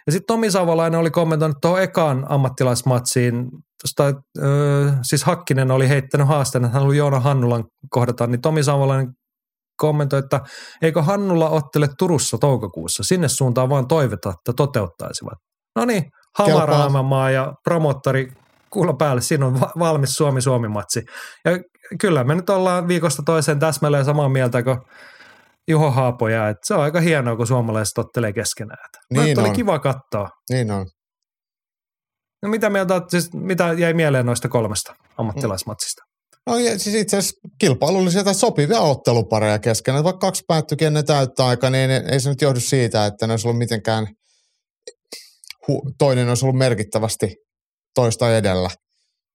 Ja 0.07 0.13
sitten 0.13 0.27
Tomi 0.27 0.51
Savolainen 0.51 1.01
oli 1.01 1.11
kommentoinut 1.11 1.59
tuohon 1.63 1.83
ekaan 1.83 2.27
ammattilaismatsiin, 2.29 3.49
tosta, 3.83 4.21
öö, 4.43 4.93
siis 5.03 5.25
Hakkinen 5.25 5.71
oli 5.71 5.89
heittänyt 5.89 6.29
haasteen, 6.29 6.65
että 6.65 6.73
hän 6.73 6.83
haluaa 6.83 6.97
Joona 6.97 7.21
Hannulan 7.21 7.65
kohdata, 7.91 8.27
niin 8.27 8.41
Tomi 8.41 8.63
Savolainen 8.63 9.09
kommentoi, 9.77 10.19
että 10.19 10.41
eikö 10.83 11.03
Hannulla 11.03 11.49
ottele 11.49 11.89
Turussa 11.99 12.39
toukokuussa, 12.39 13.03
sinne 13.03 13.29
suuntaan 13.29 13.69
vaan 13.69 13.89
toiveta, 13.89 14.31
että 14.31 14.53
toteuttaisivat. 14.57 15.39
No 15.77 15.85
niin, 15.85 16.05
Hamara 16.39 17.31
ja 17.31 17.55
promottori 17.65 18.33
kuulla 18.71 18.93
päälle, 18.93 19.21
siinä 19.21 19.47
on 19.47 19.61
valmis 19.79 20.15
Suomi-Suomi-matsi. 20.15 21.05
Ja 21.45 21.51
kyllä 22.01 22.25
me 22.25 22.35
nyt 22.35 22.51
ollaan 22.51 22.89
viikosta 22.89 23.23
toiseen 23.27 23.59
täsmälleen 23.59 24.05
samaa 24.05 24.29
mieltä 24.29 24.63
kuin 24.63 24.79
Juho 25.69 25.91
Haapoja, 25.91 26.49
että 26.49 26.67
se 26.67 26.75
on 26.75 26.81
aika 26.81 27.01
hienoa, 27.01 27.37
kun 27.37 27.47
suomalaiset 27.47 27.99
ottelee 27.99 28.33
keskenään. 28.33 28.89
Niin 29.13 29.41
oli 29.41 29.51
kiva 29.51 29.79
katsoa. 29.79 30.29
Niin 30.51 30.71
on. 30.71 30.87
No 32.43 32.49
mitä 32.49 32.71
mieltä, 32.71 33.03
siis 33.09 33.33
mitä 33.35 33.73
jäi 33.73 33.95
mieleen 33.95 34.27
noista 34.27 34.49
kolmesta 34.49 34.95
ammattilaismatsista? 35.19 36.03
No 36.47 36.57
siis 36.57 36.95
itse 36.95 37.17
asiassa 37.17 37.41
kilpailullisia 37.59 38.33
sopivia 38.33 38.81
ottelupareja 38.81 39.59
keskenään. 39.59 40.05
Vaikka 40.05 40.27
kaksi 40.27 40.45
päättyikin 40.49 40.87
ennen 40.87 41.07
täyttä 41.07 41.47
aikaa, 41.47 41.71
niin 41.71 41.91
ei 41.91 42.21
se 42.21 42.29
nyt 42.29 42.43
johdu 42.43 42.61
siitä, 42.61 43.07
että 43.07 43.27
ne 43.27 43.33
olisi 43.33 43.49
ollut 43.49 43.59
mitenkään, 43.59 44.07
toinen 45.99 46.29
olisi 46.29 46.45
ollut 46.45 46.59
merkittävästi 46.59 47.37
toista 47.95 48.37
edellä. 48.37 48.71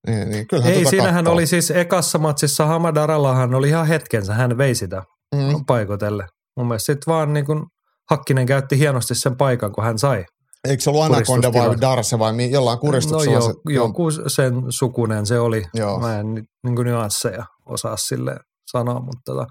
Niin, 0.08 0.30
niin 0.30 0.40
Ei, 0.40 0.46
tuota 0.46 0.90
siinähän 0.90 1.14
kattoo. 1.14 1.34
oli 1.34 1.48
siis 1.48 1.72
ekassa 1.72 2.18
matsissa 2.18 2.66
Hamadarallahan 2.66 3.56
oli 3.56 3.70
ihan 3.70 3.88
hetkensä, 3.88 4.34
hän 4.34 4.58
vei 4.58 4.76
sitä 4.76 5.04
mm. 5.36 5.66
paikotelle. 5.68 6.28
Mun 6.58 6.68
mielestä 6.68 6.94
sitten 6.94 7.14
vaan 7.14 7.34
niin 7.34 7.46
kuin 7.46 7.64
Hakkinen 8.10 8.46
käytti 8.46 8.78
hienosti 8.78 9.16
sen 9.16 9.38
paikan, 9.38 9.72
kun 9.72 9.84
hän 9.84 10.00
sai. 10.00 10.26
Eikö 10.68 10.84
se 10.84 10.90
ollut 10.90 11.04
Anaconda 11.04 11.54
vai 11.54 11.82
Darse 11.82 12.20
vai 12.20 12.52
jollain 12.52 12.80
kuristuksella? 12.80 13.40
No 13.40 13.54
jo, 13.70 13.84
joku 13.84 14.12
sen 14.28 14.54
sukunen 14.70 15.26
se 15.26 15.40
oli. 15.40 15.64
Joo. 15.74 16.00
Mä 16.00 16.20
en 16.20 16.34
niin 16.64 16.76
kuin 16.76 16.86
nyansseja 16.86 17.46
osaa 17.66 17.98
sille 17.98 18.38
sanoa, 18.72 19.00
mutta 19.00 19.22
tota. 19.26 19.48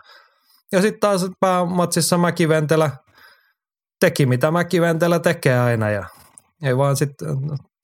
Ja 0.73 0.83
sitten 0.83 1.01
taas 1.01 1.27
päämatsissa 1.41 2.19
Mäkiventelä 2.19 2.91
teki 4.01 4.27
mitä 4.27 4.51
Mäkiventelä 4.51 5.19
tekee 5.19 5.61
aina 5.61 5.91
ja 5.91 6.07
ei 6.63 6.77
vaan 6.77 6.97
sitten 6.97 7.29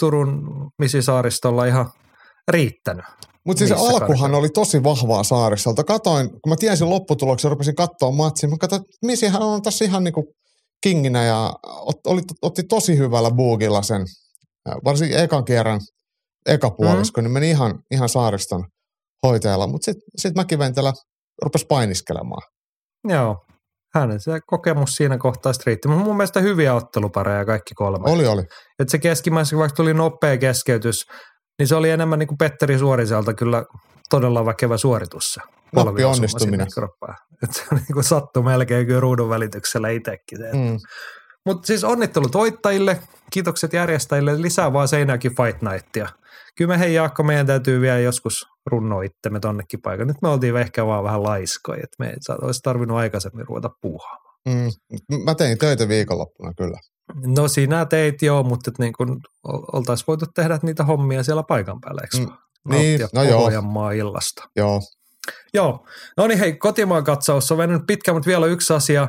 Turun 0.00 0.42
Misisaaristolla 0.78 1.64
ihan 1.64 1.90
riittänyt. 2.48 3.04
Mutta 3.46 3.58
siis 3.58 3.72
alkuhan 3.72 4.00
karkalla. 4.00 4.36
oli 4.36 4.48
tosi 4.48 4.82
vahvaa 4.82 5.24
saaristolta. 5.24 5.84
Katoin, 5.84 6.30
kun 6.30 6.48
mä 6.48 6.56
tiesin 6.56 6.90
lopputuloksen, 6.90 7.50
rupesin 7.50 7.74
katsoa 7.74 8.12
matsia. 8.12 8.48
Mä 8.48 8.56
katsoin, 8.60 8.82
että 8.82 9.06
Misihän 9.06 9.42
on 9.42 9.62
tässä 9.62 9.84
ihan 9.84 10.04
niinku 10.04 10.34
kinginä 10.82 11.24
ja 11.24 11.52
oli, 12.06 12.20
otti 12.42 12.62
tosi 12.62 12.98
hyvällä 12.98 13.30
buugilla 13.30 13.82
sen, 13.82 14.04
varsinkin 14.84 15.18
ekan 15.18 15.44
kerran, 15.44 15.80
eka 16.46 16.70
puolisko, 16.70 17.20
mm. 17.20 17.24
niin 17.24 17.32
meni 17.32 17.50
ihan, 17.50 17.78
ihan 17.90 18.08
saariston 18.08 18.64
hoitajalla. 19.26 19.66
Mutta 19.66 19.84
sitten 19.84 20.08
sit 20.18 20.34
Mäkiventelä 20.34 20.92
rupesi 21.42 21.66
painiskelemaan. 21.68 22.42
Joo, 23.08 23.36
hänen 23.94 24.20
se 24.20 24.40
kokemus 24.46 24.90
siinä 24.90 25.18
kohtaa 25.18 25.52
riitti. 25.66 25.88
Mutta 25.88 26.04
mun 26.04 26.16
mielestä 26.16 26.40
hyviä 26.40 26.74
ottelupareja 26.74 27.44
kaikki 27.44 27.74
kolme. 27.74 28.10
Oli, 28.10 28.26
oli. 28.26 28.42
Et 28.78 28.88
se 28.88 28.98
keskimmäisessä, 28.98 29.56
vaikka 29.56 29.76
tuli 29.76 29.94
nopea 29.94 30.38
keskeytys, 30.38 31.04
niin 31.58 31.66
se 31.66 31.74
oli 31.74 31.90
enemmän 31.90 32.18
niin 32.18 32.26
kuin 32.26 32.38
Petteri 32.38 32.78
Suoriselta 32.78 33.34
kyllä 33.34 33.64
todella 34.10 34.46
väkevä 34.46 34.76
suoritus 34.76 35.24
se. 35.24 35.40
Nappi 35.72 36.04
onnistuminen. 36.04 36.66
Et 37.42 37.52
se 37.52 37.62
niin 37.74 37.86
kuin 37.92 38.04
sattui 38.04 38.42
melkein 38.42 38.86
kyllä 38.86 39.00
ruudun 39.00 39.28
välityksellä 39.28 39.88
itsekin. 39.88 40.38
Mm. 40.38 40.78
Mutta 41.46 41.66
siis 41.66 41.84
onnittelut 41.84 42.34
voittajille, 42.34 43.00
kiitokset 43.32 43.72
järjestäjille, 43.72 44.42
lisää 44.42 44.72
vaan 44.72 44.88
Seinäkin 44.88 45.36
Fight 45.36 45.62
Nightia. 45.62 46.08
kyllä 46.56 46.74
me 46.74 46.78
hei 46.78 46.94
Jaakko, 46.94 47.22
meidän 47.22 47.46
täytyy 47.46 47.80
vielä 47.80 47.98
joskus 47.98 48.46
runnoa 48.66 49.02
itsemme 49.02 49.40
tonnekin 49.40 49.82
paikalle. 49.82 50.12
Nyt 50.12 50.22
me 50.22 50.28
oltiin 50.28 50.56
ehkä 50.56 50.86
vaan 50.86 51.04
vähän 51.04 51.22
laiskoja, 51.22 51.80
että 51.84 51.96
me 51.98 52.06
ei 52.06 52.16
olisi 52.42 52.60
tarvinnut 52.62 52.98
aikaisemmin 52.98 53.46
ruveta 53.46 53.70
puuhaamaan. 53.80 54.36
Mm. 54.48 54.70
Mä 55.24 55.34
tein 55.34 55.58
töitä 55.58 55.88
viikonloppuna 55.88 56.52
kyllä. 56.54 56.78
No 57.26 57.48
sinä 57.48 57.84
teit 57.84 58.22
joo, 58.22 58.42
mutta 58.42 58.70
niin 58.78 58.92
kun 58.92 59.20
oltaisiin 59.72 60.04
voitu 60.06 60.26
tehdä 60.34 60.58
niitä 60.62 60.84
hommia 60.84 61.22
siellä 61.22 61.42
paikan 61.42 61.80
päällä, 61.80 62.00
eikö 62.02 62.26
mm. 62.26 62.36
Niin, 62.74 63.00
no 63.14 63.22
joo. 63.22 63.50
illasta. 63.94 64.48
Joo. 64.56 64.80
Joo. 65.54 65.86
No 66.16 66.26
niin 66.26 66.38
hei, 66.38 66.56
kotimaan 66.56 67.04
katsaus 67.04 67.52
on 67.52 67.58
mennyt 67.58 67.82
pitkä, 67.86 68.12
mutta 68.12 68.26
vielä 68.26 68.46
yksi 68.46 68.72
asia. 68.72 69.08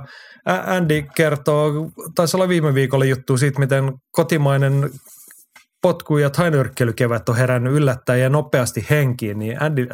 Andy 0.65 1.03
kertoo, 1.15 1.71
taisi 2.15 2.37
olla 2.37 2.47
viime 2.47 2.73
viikolla 2.73 3.05
juttu 3.05 3.37
siitä, 3.37 3.59
miten 3.59 3.93
kotimainen 4.11 4.89
potku- 5.87 6.17
ja 6.17 6.29
tainyrkkelykevät 6.29 7.29
on 7.29 7.35
herännyt 7.35 7.73
yllättäen 7.73 8.21
ja 8.21 8.29
nopeasti 8.29 8.85
henkiin, 8.89 9.39
niin 9.39 9.57
Andy, 9.61 9.87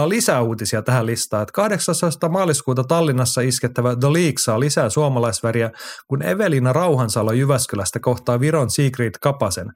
on 0.00 0.08
lisää 0.08 0.42
uutisia 0.42 0.82
tähän 0.82 1.06
listaan. 1.06 1.42
Että 1.42 1.52
18. 1.52 2.28
maaliskuuta 2.28 2.84
Tallinnassa 2.84 3.40
iskettävä 3.40 3.96
The 3.96 4.12
League 4.12 4.38
saa 4.38 4.60
lisää 4.60 4.88
suomalaisväriä, 4.88 5.70
kun 6.08 6.22
Evelina 6.22 6.72
Rauhansalo 6.72 7.32
Jyväskylästä 7.32 8.00
kohtaa 8.00 8.40
Viron 8.40 8.70
Sigrid 8.70 9.14
Kapasen. 9.20 9.66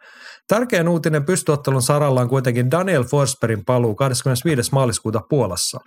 Tärkeän 0.48 0.88
uutinen 0.88 1.24
pystyottelun 1.24 1.82
saralla 1.82 2.20
on 2.20 2.28
kuitenkin 2.28 2.70
Daniel 2.70 3.04
Forsbergin 3.04 3.64
paluu 3.64 3.94
25. 3.94 4.72
maaliskuuta 4.72 5.20
Puolassa. 5.28 5.78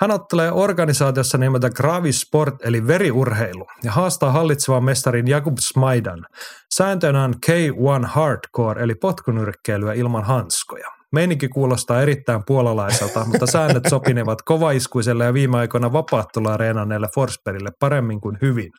Hän 0.00 0.10
ottelee 0.10 0.52
organisaatiossa 0.52 1.38
nimeltä 1.38 1.70
Gravis 1.70 2.20
Sport 2.20 2.54
eli 2.64 2.86
veriurheilu 2.86 3.66
ja 3.82 3.92
haastaa 3.92 4.32
hallitsevan 4.32 4.84
mestarin 4.84 5.28
Jakub 5.28 5.56
Smaidan. 5.60 6.26
Sääntönä 6.74 7.24
on 7.24 7.34
K1 7.46 8.06
Hardcore 8.06 8.82
eli 8.82 8.94
potkunyrkkeilyä 8.94 9.92
ilman 9.92 10.24
hanskoja. 10.24 10.88
Meininki 11.12 11.48
kuulostaa 11.48 12.02
erittäin 12.02 12.42
puolalaiselta, 12.46 13.24
mutta 13.28 13.46
säännöt 13.46 13.84
sopinevat 13.90 14.42
kovaiskuiselle 14.42 15.24
ja 15.24 15.34
viime 15.34 15.58
aikoina 15.58 15.92
vapaattelua 15.92 16.56
reenanneelle 16.56 17.08
Forsbergille 17.14 17.70
paremmin 17.80 18.20
kuin 18.20 18.38
hyvin. 18.42 18.70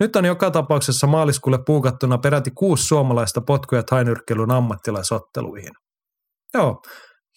Nyt 0.00 0.16
on 0.16 0.24
joka 0.24 0.50
tapauksessa 0.50 1.06
maaliskuulle 1.06 1.58
puukattuna 1.66 2.18
peräti 2.18 2.50
kuusi 2.54 2.84
suomalaista 2.84 3.40
potku- 3.40 3.74
ja 3.74 3.82
ammattilaisotteluihin. 4.56 5.72
Joo, 6.54 6.82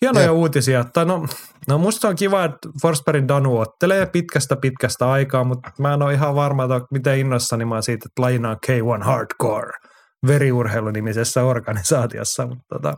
hienoja 0.01 0.25
ja. 0.25 0.31
uutisia. 0.31 0.83
Tai 0.83 1.05
no, 1.05 1.25
no 1.67 1.77
musta 1.77 2.07
on 2.07 2.15
kiva, 2.15 2.45
että 2.45 2.69
Forsbergin 2.81 3.27
Danu 3.27 3.57
ottelee 3.57 4.05
pitkästä 4.05 4.55
pitkästä 4.55 5.11
aikaa, 5.11 5.43
mutta 5.43 5.71
mä 5.79 5.93
en 5.93 6.01
ole 6.01 6.13
ihan 6.13 6.35
varma, 6.35 6.63
että 6.63 6.87
miten 6.91 7.19
innoissani 7.19 7.65
mä 7.65 7.81
siitä, 7.81 8.05
että 8.09 8.21
lajina 8.21 8.49
on 8.49 8.57
K1 8.67 9.03
Hardcore 9.03 9.71
veriurheilunimisessä 10.27 11.43
organisaatiossa. 11.43 12.47
Mutta 12.47 12.63
tota, 12.73 12.93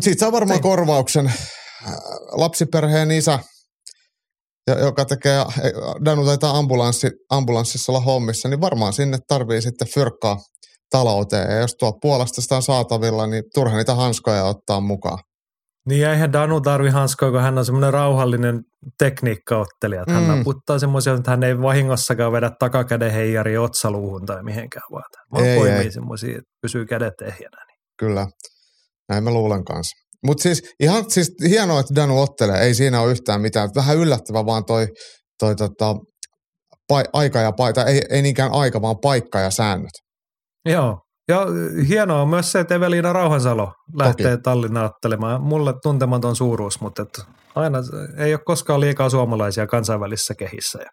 siitä 0.00 0.20
saa 0.20 0.32
varmaan 0.32 0.58
Ei. 0.58 0.62
korvauksen 0.62 1.26
äh, 1.26 1.34
lapsiperheen 2.32 3.10
isä, 3.10 3.38
joka 4.66 5.04
tekee, 5.04 5.44
Danu 6.04 6.24
taitaa 6.24 6.58
ambulanssi, 6.58 7.10
ambulanssissa 7.30 7.92
olla 7.92 8.00
hommissa, 8.00 8.48
niin 8.48 8.60
varmaan 8.60 8.92
sinne 8.92 9.18
tarvii 9.28 9.62
sitten 9.62 9.88
fyrkkaa 9.88 10.36
talouteen. 10.90 11.50
Ja 11.50 11.58
jos 11.58 11.74
tuo 11.74 11.92
puolesta 12.02 12.40
sitä 12.40 12.56
on 12.56 12.62
saatavilla, 12.62 13.26
niin 13.26 13.44
turha 13.54 13.76
niitä 13.76 13.94
hanskoja 13.94 14.44
ottaa 14.44 14.80
mukaan. 14.80 15.18
Niin 15.88 16.06
eihän 16.06 16.32
Danu 16.32 16.60
tarvi 16.60 16.90
hanskoja, 16.90 17.32
kun 17.32 17.40
hän 17.40 17.58
on 17.58 17.64
semmoinen 17.64 17.92
rauhallinen 17.92 18.60
tekniikkaottelija. 18.98 20.04
Hän 20.08 20.22
mm. 20.22 20.28
naputtaa 20.28 20.78
semmoisia, 20.78 21.14
että 21.14 21.30
hän 21.30 21.42
ei 21.42 21.58
vahingossakaan 21.58 22.32
vedä 22.32 22.50
takakäden 22.58 23.12
heijari 23.12 23.58
otsaluuhun 23.58 24.26
tai 24.26 24.42
mihinkään 24.42 24.86
vaan. 24.92 25.04
Vaan 25.32 25.44
ei, 25.44 25.58
poimii 25.58 25.92
semmoisia, 25.92 26.30
että 26.30 26.50
pysyy 26.62 26.86
kädet 26.86 27.14
ehjänä. 27.22 27.64
Niin. 27.66 27.78
Kyllä. 27.98 28.26
Näin 29.08 29.24
mä 29.24 29.30
luulen 29.30 29.64
kanssa. 29.64 29.96
Mutta 30.26 30.42
siis 30.42 30.74
ihan 30.80 31.10
siis 31.10 31.34
hienoa, 31.48 31.80
että 31.80 31.94
Danu 31.94 32.20
ottelee, 32.20 32.60
ei 32.60 32.74
siinä 32.74 33.00
ole 33.00 33.10
yhtään 33.10 33.40
mitään. 33.40 33.70
Vähän 33.76 33.96
yllättävä 33.96 34.46
vaan 34.46 34.64
toi, 34.64 34.86
toi 35.38 35.56
tota, 35.56 35.96
pa, 36.88 37.02
aika 37.12 37.40
ja 37.40 37.52
paikka, 37.52 37.84
ei, 37.84 38.02
ei 38.10 38.22
niinkään 38.22 38.52
aika, 38.52 38.82
vaan 38.82 38.96
paikka 39.02 39.40
ja 39.40 39.50
säännöt. 39.50 39.92
Joo, 40.64 40.98
ja 41.28 41.46
hienoa 41.88 42.22
on 42.22 42.28
myös 42.28 42.52
se, 42.52 42.60
että 42.60 42.74
Evelina 42.74 43.12
Rauhansalo 43.12 43.72
lähtee 43.98 44.30
Toki. 44.30 44.42
Tallinnaan 44.42 44.86
ottelemaan. 44.86 45.42
Mulle 45.42 45.74
tuntematon 45.82 46.36
suuruus, 46.36 46.80
mutta 46.80 47.02
et 47.02 47.20
aina 47.54 47.78
ei 48.16 48.34
ole 48.34 48.40
koskaan 48.44 48.80
liikaa 48.80 49.10
suomalaisia 49.10 49.66
kansainvälisissä 49.66 50.34
kehissä. 50.34 50.78
Ja 50.82 50.90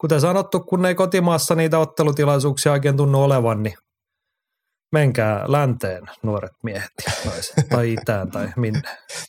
kuten 0.00 0.20
sanottu, 0.20 0.60
kun 0.60 0.86
ei 0.86 0.94
kotimaassa 0.94 1.54
niitä 1.54 1.78
ottelutilaisuuksia 1.78 2.72
oikein 2.72 2.96
tunnu 2.96 3.22
olevan, 3.22 3.62
niin 3.62 3.74
menkää 4.92 5.44
länteen 5.46 6.02
nuoret 6.22 6.52
miehet 6.62 6.90
ja 7.06 7.12
naiset, 7.30 7.54
tai 7.70 7.92
itään 7.92 8.30
tai 8.30 8.48
minne. 8.56 8.82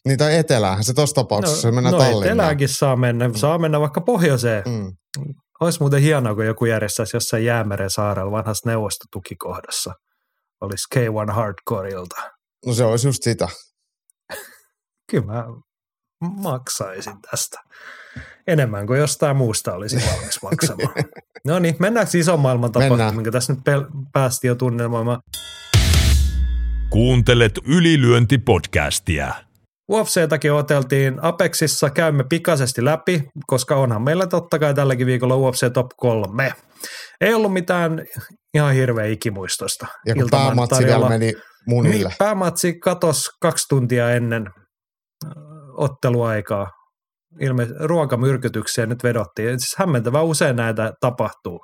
niin 0.06 0.18
tai 0.18 0.38
etelään, 0.38 0.84
se 0.84 0.94
tuossa 0.94 1.16
tapauksessa 1.16 1.68
no, 1.68 1.76
mennään 1.76 1.94
no 1.94 2.00
Tallinnaan. 2.00 2.26
eteläänkin 2.26 2.70
saa 2.70 2.96
mennä, 2.96 3.30
saa 3.36 3.58
mennä 3.58 3.80
vaikka 3.80 4.02
pohjoiseen. 4.02 4.64
Mm. 4.66 4.94
Olisi 5.62 5.80
muuten 5.80 6.02
hienoa, 6.02 6.36
kun 6.36 6.46
joku 6.46 6.66
järjestäisi 6.66 7.16
jossain 7.16 7.46
Jäämeren 7.46 7.90
saarella 7.90 8.32
vanhassa 8.32 8.70
neuvostotukikohdassa. 8.70 9.94
Olisi 10.62 10.88
K1 10.96 11.32
Hardcoreilta. 11.32 12.16
No 12.66 12.74
se 12.74 12.84
olisi 12.84 13.08
just 13.08 13.24
sitä. 13.24 13.48
Kyllä 15.12 15.26
mä 15.26 15.46
maksaisin 16.22 17.22
tästä 17.32 17.60
enemmän 18.48 18.88
kuin 18.88 19.00
jostain 19.00 19.38
muusta 19.38 19.74
olisi 19.74 19.96
valmis 20.12 20.42
maksamaan. 20.42 20.94
no 21.48 21.60
niin, 21.60 21.76
mennäänkö 21.80 22.18
ison 22.18 22.40
maailman 22.40 22.72
tapahtumaan, 22.72 23.16
minkä 23.16 23.32
tässä 23.32 23.54
nyt 23.54 23.62
pel- 23.62 24.08
päästiin 24.14 24.50
jo 24.50 24.56
tunnelmoimaan. 24.56 25.20
Kuuntelet 26.90 27.60
ylilyöntipodcastia. 27.68 29.34
UFCtäkin 29.92 30.54
oteltiin 30.54 31.20
Apexissa, 31.22 31.90
käymme 31.90 32.24
pikaisesti 32.30 32.86
läpi, 32.86 33.24
koska 33.48 33.76
onhan 33.76 34.02
meillä 34.02 34.28
totta 34.28 34.60
kai 34.60 34.74
tälläkin 34.74 35.08
viikolla 35.08 35.36
UFC 35.36 35.74
Top 35.74 35.88
3. 35.98 36.54
Ei 37.22 37.34
ollut 37.34 37.54
mitään 37.54 38.06
ihan 38.54 38.74
hirveä 38.74 39.06
ikimuistosta. 39.06 39.88
Ja 40.06 40.16
kun 40.16 40.28
päämatsi 40.32 40.86
vielä 40.86 41.10
meni 41.10 41.34
munille. 41.68 42.10
Niin, 42.10 42.18
päämatsi 42.20 42.80
katos 42.80 43.30
kaksi 43.42 43.66
tuntia 43.70 44.12
ennen 44.12 44.46
otteluaikaa 45.78 46.68
ilme, 47.40 47.68
ruokamyrkytyksiä 47.80 48.86
nyt 48.86 49.04
vedottiin. 49.04 49.60
Siis 49.60 49.76
hämmentävä 49.78 50.22
usein 50.22 50.56
näitä 50.56 50.94
tapahtuu 51.00 51.60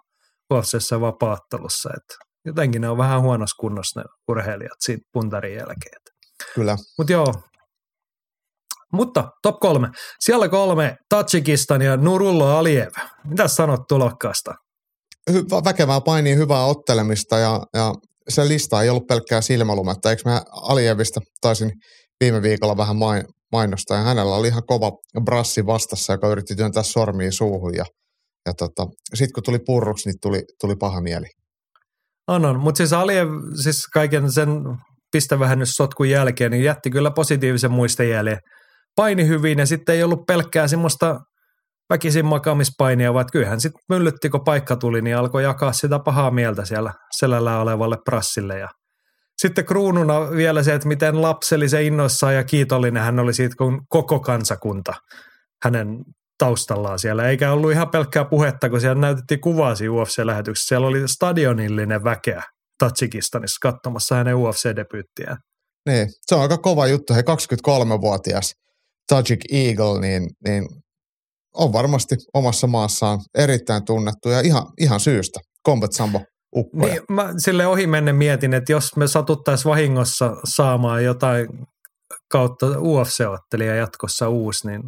UFCssä 0.54 1.02
vapaattelussa, 1.02 1.90
että 1.98 2.16
jotenkin 2.46 2.82
ne 2.82 2.90
on 2.90 2.98
vähän 2.98 3.22
huonossa 3.22 3.56
kunnossa 3.60 4.00
ne 4.00 4.06
urheilijat 4.28 4.78
siitä 4.80 5.04
puntarin 5.14 5.56
jälkeen. 5.56 6.02
Kyllä. 6.56 6.78
Mutta 6.98 7.14
joo. 7.14 7.34
Mutta 8.94 9.30
top 9.44 9.60
kolme. 9.60 9.90
Siellä 10.20 10.50
kolme 10.50 10.98
Tatsikistan 11.10 11.82
ja 11.82 11.98
Nurullo 11.98 12.58
Aliyev. 12.58 12.92
Mitä 13.24 13.48
sanot 13.48 13.80
tulokkaasta? 13.88 14.56
Hyvä, 15.30 15.64
väkevää 15.64 16.02
painia, 16.02 16.36
hyvää 16.36 16.66
ottelemista 16.66 17.38
ja, 17.38 17.62
ja 17.74 17.94
se 18.30 18.48
lista 18.48 18.82
ei 18.82 18.90
ollut 18.90 19.08
pelkkää 19.08 19.42
silmälumetta. 19.42 20.10
Eikö 20.10 20.22
mä 20.26 20.42
Alievista 20.52 21.20
taisin 21.42 21.72
viime 22.20 22.42
viikolla 22.42 22.78
vähän 22.78 22.96
main, 22.96 23.24
mainosta 23.52 23.96
ja 23.96 24.02
hänellä 24.02 24.36
oli 24.36 24.48
ihan 24.48 24.64
kova 24.68 24.92
brassi 25.24 25.66
vastassa, 25.66 26.14
joka 26.14 26.28
yritti 26.28 26.56
työntää 26.56 26.84
sormia 26.84 27.32
suuhun 27.32 27.76
ja, 27.76 27.86
ja 28.46 28.54
tota, 28.54 28.88
sitten 29.14 29.34
kun 29.34 29.44
tuli 29.44 29.60
purruksi, 29.66 30.10
niin 30.10 30.18
tuli, 30.22 30.44
tuli 30.62 30.76
paha 30.76 31.02
mieli. 31.02 31.26
On, 32.28 32.46
on. 32.46 32.60
mutta 32.60 32.78
siis 32.78 32.94
Aliev, 32.94 33.28
siis 33.64 33.88
kaiken 33.94 34.32
sen 34.32 34.50
pistevähennyssotkun 35.12 36.10
jälkeen, 36.10 36.52
niin 36.52 36.64
jätti 36.64 36.90
kyllä 36.90 37.12
positiivisen 37.12 37.72
muistejäljen. 37.72 38.38
Paini 38.96 39.28
hyvin 39.28 39.60
ja 39.60 39.66
sitten 39.66 39.96
ei 39.96 40.04
ollut 40.04 40.26
pelkkää 40.28 40.68
semmoista 40.68 41.20
väkisin 41.92 42.26
makaamispainia, 42.26 43.14
vaan 43.14 43.26
kyllähän 43.32 43.62
sitten 43.62 43.82
myllytti, 43.90 44.30
kun 44.30 44.44
paikka 44.44 44.76
tuli, 44.76 45.02
niin 45.02 45.18
alkoi 45.18 45.44
jakaa 45.44 45.74
sitä 45.74 46.00
pahaa 46.00 46.32
mieltä 46.32 46.66
siellä 46.66 46.94
selällä 47.18 47.60
olevalle 47.60 47.98
prassille 48.06 48.60
ja 48.60 48.70
sitten 49.42 49.66
kruununa 49.66 50.32
vielä 50.32 50.64
se, 50.64 50.74
että 50.74 50.88
miten 50.88 51.22
lapsellisen 51.22 51.84
innoissaan 51.84 52.36
ja 52.36 52.44
kiitollinen 52.44 53.04
hän 53.04 53.20
oli 53.20 53.34
siitä, 53.34 53.56
kun 53.58 53.82
koko 53.90 54.20
kansakunta 54.20 54.94
hänen 55.64 55.98
taustallaan 56.38 57.00
siellä. 57.00 57.30
Eikä 57.30 57.52
ollut 57.52 57.72
ihan 57.72 57.90
pelkkää 57.90 58.26
puhetta, 58.26 58.70
kun 58.70 58.82
siellä 58.82 59.02
näytettiin 59.02 59.42
kuvaa 59.42 59.76
siinä 59.76 59.94
UFC-lähetyksessä. 59.94 60.68
Siellä 60.68 60.88
oli 60.88 61.08
stadionillinen 61.08 62.04
väkeä 62.04 62.44
Tatsikistanissa 62.78 63.58
katsomassa 63.62 64.16
hänen 64.16 64.36
UFC-debyyttiään. 64.36 65.38
Niin, 65.90 66.08
se 66.22 66.36
on 66.36 66.42
aika 66.42 66.58
kova 66.58 66.88
juttu. 66.88 67.14
He 67.14 67.22
23-vuotias 67.22 68.54
Tajik 69.08 69.40
Eagle, 69.52 70.00
niin, 70.02 70.30
niin 70.48 70.66
on 71.56 71.74
varmasti 71.74 72.16
omassa 72.34 72.68
maassaan 72.68 73.20
erittäin 73.38 73.86
tunnettu 73.86 74.30
ja 74.30 74.40
ihan, 74.40 74.64
ihan 74.80 75.00
syystä. 75.00 75.40
Combat 75.68 75.92
Sambo. 75.94 76.22
Niin, 76.74 77.02
mä 77.12 77.34
sille 77.38 77.68
ohi 77.68 77.88
menne 77.88 78.14
mietin, 78.14 78.54
että 78.54 78.72
jos 78.72 78.96
me 78.96 79.08
satuttaisiin 79.08 79.70
vahingossa 79.70 80.36
saamaan 80.44 81.04
jotain 81.04 81.48
kautta 82.32 82.66
UFC-ottelija 82.66 83.76
jatkossa 83.76 84.30
uusi, 84.30 84.68
niin 84.68 84.82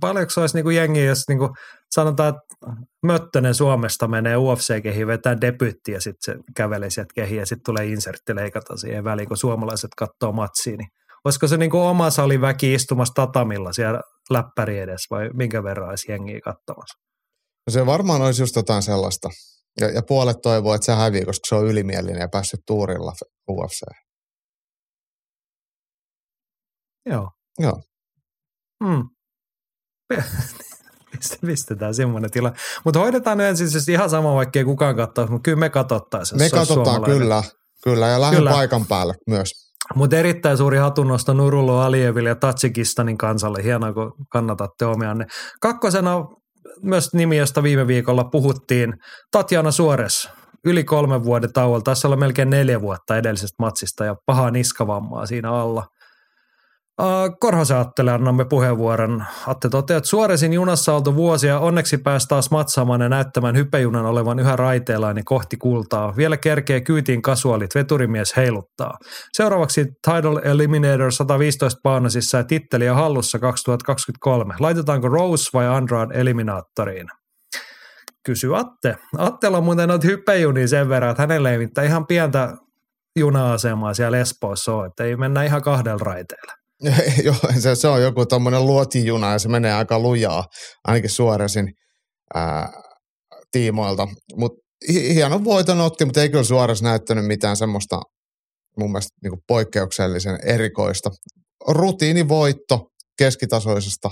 paljonko 0.00 0.30
se 0.30 0.40
olisi 0.40 0.56
niin 0.56 0.64
kuin 0.64 0.76
jengi, 0.76 1.04
jos 1.04 1.28
niin 1.28 1.38
kuin 1.38 1.50
sanotaan, 1.94 2.28
että 2.28 2.76
Möttönen 3.06 3.54
Suomesta 3.54 4.08
menee 4.08 4.36
UFC-kehiin, 4.36 5.06
vetää 5.06 5.40
debytti 5.40 5.92
ja 5.92 6.00
sitten 6.00 6.34
se 6.34 6.42
kävelee 6.56 6.90
sieltä 6.90 7.12
kehiin 7.14 7.38
ja 7.38 7.46
sitten 7.46 7.74
tulee 7.74 7.86
insertti 7.86 8.34
leikata 8.34 8.76
siihen 8.76 9.04
väliin, 9.04 9.28
kun 9.28 9.36
suomalaiset 9.36 9.90
katsoo 9.96 10.32
matsiin, 10.32 10.78
niin 10.78 10.88
Olisiko 11.24 11.48
se 11.48 11.56
niin 11.56 11.70
kuin 11.70 11.82
oma 11.82 12.10
sali 12.10 12.40
väki 12.40 12.74
istumassa 12.74 13.14
tatamilla 13.14 13.72
siellä 13.72 14.00
läppäri 14.30 14.78
edessä 14.78 15.06
vai 15.10 15.30
minkä 15.34 15.62
verran 15.62 15.88
olisi 15.88 16.12
jengiä 16.12 16.40
katsomassa? 16.44 16.98
No 17.66 17.70
se 17.70 17.86
varmaan 17.86 18.22
olisi 18.22 18.42
just 18.42 18.56
jotain 18.56 18.82
sellaista. 18.82 19.28
Ja, 19.80 19.90
ja 19.90 20.02
puolet 20.02 20.36
toivoo, 20.42 20.74
että 20.74 20.84
se 20.84 20.92
hävii, 20.92 21.24
koska 21.24 21.48
se 21.48 21.54
on 21.54 21.66
ylimielinen 21.66 22.20
ja 22.20 22.28
päässyt 22.28 22.60
tuurilla 22.66 23.12
UFC. 23.50 23.82
Joo. 27.06 27.30
Joo. 27.58 27.82
Mm. 28.84 29.08
Pistetään 31.46 31.94
semmoinen 31.94 32.30
tila. 32.30 32.52
Mutta 32.84 32.98
hoidetaan 32.98 33.38
nyt 33.38 33.46
ensin 33.46 33.70
siis 33.70 33.88
ihan 33.88 34.10
sama, 34.10 34.34
vaikka 34.34 34.58
ei 34.58 34.64
kukaan 34.64 34.96
katsoa, 34.96 35.26
mutta 35.26 35.42
kyllä 35.42 35.58
me 35.58 35.70
katsottaisiin. 35.70 36.38
Me 36.38 36.50
katsotaan 36.50 37.02
kyllä, 37.02 37.42
kyllä 37.84 38.08
ja 38.08 38.20
lähden 38.20 38.38
kyllä. 38.38 38.50
paikan 38.50 38.86
päälle 38.86 39.14
myös. 39.26 39.69
Mutta 39.94 40.16
erittäin 40.16 40.56
suuri 40.56 40.78
hatunnosto 40.78 41.34
Nurullo 41.34 41.80
Alieville 41.80 42.28
ja 42.28 42.34
Tatsikistanin 42.34 43.18
kansalle. 43.18 43.62
Hienoa, 43.62 43.92
kun 43.92 44.14
kannatatte 44.32 44.86
omianne. 44.86 45.26
Kakkosena 45.60 46.26
myös 46.82 47.14
nimi, 47.14 47.36
josta 47.36 47.62
viime 47.62 47.86
viikolla 47.86 48.24
puhuttiin, 48.24 48.94
Tatjana 49.30 49.70
Suores. 49.70 50.28
Yli 50.64 50.84
kolmen 50.84 51.24
vuoden 51.24 51.52
tauolla, 51.52 51.82
tässä 51.82 52.08
olla 52.08 52.16
melkein 52.16 52.50
neljä 52.50 52.80
vuotta 52.80 53.16
edellisestä 53.16 53.56
matsista 53.58 54.04
ja 54.04 54.16
pahaa 54.26 54.50
niskavammaa 54.50 55.26
siinä 55.26 55.52
alla– 55.52 55.86
Korhosen 57.40 57.76
Attele 57.76 58.12
annamme 58.12 58.44
puheenvuoron. 58.44 59.24
Atte 59.46 59.68
toteaa, 59.68 59.98
että 59.98 60.08
Suoresin 60.08 60.52
junassa 60.52 60.94
oltu 60.94 61.14
vuosia. 61.14 61.58
Onneksi 61.58 61.98
pääsi 61.98 62.28
taas 62.28 62.50
matsaamaan 62.50 63.00
ja 63.00 63.08
näyttämään 63.08 63.56
hypejunan 63.56 64.06
olevan 64.06 64.38
yhä 64.38 64.56
raiteellaan 64.56 65.16
niin 65.16 65.24
kohti 65.24 65.56
kultaa. 65.56 66.16
Vielä 66.16 66.36
kerkee 66.36 66.80
kyytiin 66.80 67.22
kasuaalit, 67.22 67.74
veturimies 67.74 68.36
heiluttaa. 68.36 68.98
Seuraavaksi 69.32 69.86
Tidal 70.06 70.40
Eliminator 70.44 71.12
115 71.12 71.80
paunasissa 71.82 72.38
ja 72.38 72.44
titteliä 72.44 72.94
hallussa 72.94 73.38
2023. 73.38 74.54
Laitetaanko 74.60 75.08
Rose 75.08 75.50
vai 75.54 75.68
Andrade 75.68 76.20
Eliminaattoriin? 76.20 77.06
Kysy 78.26 78.56
Atte. 78.56 78.96
Attella 79.18 79.58
on 79.58 79.64
muuten 79.64 79.88
noita 79.88 80.06
hyppejunia 80.06 80.68
sen 80.68 80.88
verran, 80.88 81.10
että 81.10 81.22
hänelle 81.22 81.54
ei 81.54 81.86
ihan 81.86 82.06
pientä 82.06 82.56
juna-asemaa 83.18 83.94
siellä 83.94 84.18
Espoossa 84.18 84.74
ole, 84.74 84.86
että 84.86 85.04
ei 85.04 85.16
mennä 85.16 85.42
ihan 85.42 85.62
kahdella 85.62 86.04
raiteella. 86.04 86.59
Joo, 87.24 87.36
se, 87.58 87.74
se 87.74 87.88
on 87.88 88.02
joku 88.02 88.26
tuommoinen 88.26 88.66
luotijuna 88.66 89.32
ja 89.32 89.38
se 89.38 89.48
menee 89.48 89.72
aika 89.72 89.98
lujaa, 89.98 90.44
ainakin 90.84 91.10
suorasin 91.10 91.72
ää, 92.34 92.72
tiimoilta. 93.52 94.08
Mutta 94.36 94.60
hieno 94.88 95.44
voiton 95.44 95.80
otti, 95.80 96.04
mutta 96.04 96.22
ei 96.22 96.28
kyllä 96.28 96.44
suorassa 96.44 96.84
näyttänyt 96.84 97.26
mitään 97.26 97.56
semmoista 97.56 98.00
mun 98.78 98.92
mielestä 98.92 99.16
niin 99.22 99.30
kuin 99.30 99.40
poikkeuksellisen 99.48 100.38
erikoista. 100.44 101.10
Rutiinivoitto 101.68 102.86
keskitasoisesta 103.18 104.10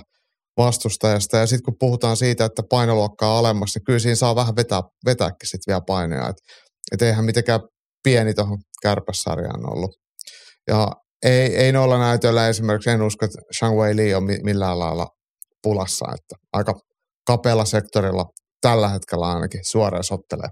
vastustajasta 0.57 1.37
ja 1.37 1.47
sitten 1.47 1.65
kun 1.65 1.79
puhutaan 1.79 2.17
siitä, 2.17 2.45
että 2.45 2.63
painoluokkaa 2.71 3.39
alemmas, 3.39 3.75
niin 3.75 3.85
kyllä 3.85 3.99
siinä 3.99 4.15
saa 4.15 4.37
vähän 4.37 4.57
vetää, 4.57 4.83
vetääkin 5.07 5.49
sitten 5.49 5.73
vielä 5.73 5.81
paineja. 5.87 6.29
Että 6.29 6.43
et 6.93 7.03
eihän 7.03 7.25
mitenkään 7.25 7.61
pieni 8.05 8.35
tuohon 8.35 8.59
kärpässarjaan 8.83 9.73
ollut. 9.73 9.91
Ja 10.69 10.93
ei, 11.23 11.57
ei 11.57 11.73
noilla 11.73 11.99
näytöillä 11.99 12.49
esimerkiksi 12.49 12.91
en 12.91 13.03
usko, 13.03 13.25
että 13.25 13.39
Shang 13.59 13.77
Wei 13.77 13.97
Li 13.97 14.15
on 14.15 14.23
millään 14.43 14.79
lailla 14.79 15.07
pulassa, 15.63 16.07
että 16.15 16.47
aika 16.53 16.75
kapealla 17.27 17.65
sektorilla 17.65 18.25
tällä 18.61 18.89
hetkellä 18.89 19.27
ainakin 19.27 19.61
suoraan 19.65 20.05
sottelee. 20.05 20.49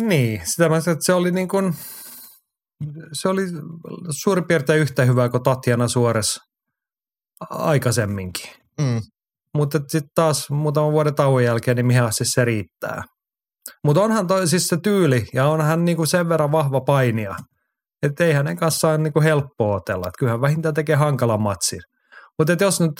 Niin, 0.00 0.42
sitä 0.44 0.68
mä 0.68 0.76
että 0.76 0.96
se 1.00 1.12
oli 1.12 1.30
niin 1.30 1.48
kuin, 1.48 1.74
se 3.12 3.28
oli 3.28 3.42
suurin 4.10 4.44
piirtein 4.48 4.80
yhtä 4.80 5.04
hyvää 5.04 5.28
kuin 5.28 5.42
Tatjana 5.42 5.88
Suores 5.88 6.40
aikaisemminkin. 7.50 8.50
Mm. 8.80 9.00
Mutta 9.56 9.78
sitten 9.78 10.10
taas 10.14 10.50
muutaman 10.50 10.92
vuoden 10.92 11.14
tauon 11.14 11.44
jälkeen, 11.44 11.76
niin 11.76 11.86
mihin 11.86 12.02
siis 12.10 12.32
se 12.32 12.44
riittää. 12.44 13.02
Mutta 13.84 14.02
onhan 14.02 14.26
toi 14.26 14.48
siis 14.48 14.66
se 14.66 14.76
tyyli 14.82 15.26
ja 15.34 15.46
onhan 15.46 15.84
niinku 15.84 16.06
sen 16.06 16.28
verran 16.28 16.52
vahva 16.52 16.80
painia– 16.80 17.36
että 18.02 18.24
ei 18.24 18.32
hänen 18.32 18.56
kanssaan 18.56 19.02
niin 19.02 19.12
kuin 19.12 19.22
helppo 19.22 19.72
otella. 19.72 20.08
Että 20.08 20.18
kyllähän 20.18 20.40
vähintään 20.40 20.74
tekee 20.74 20.96
hankalan 20.96 21.42
matsin. 21.42 21.80
Mutta 22.38 22.64
jos 22.64 22.80
nyt 22.80 22.92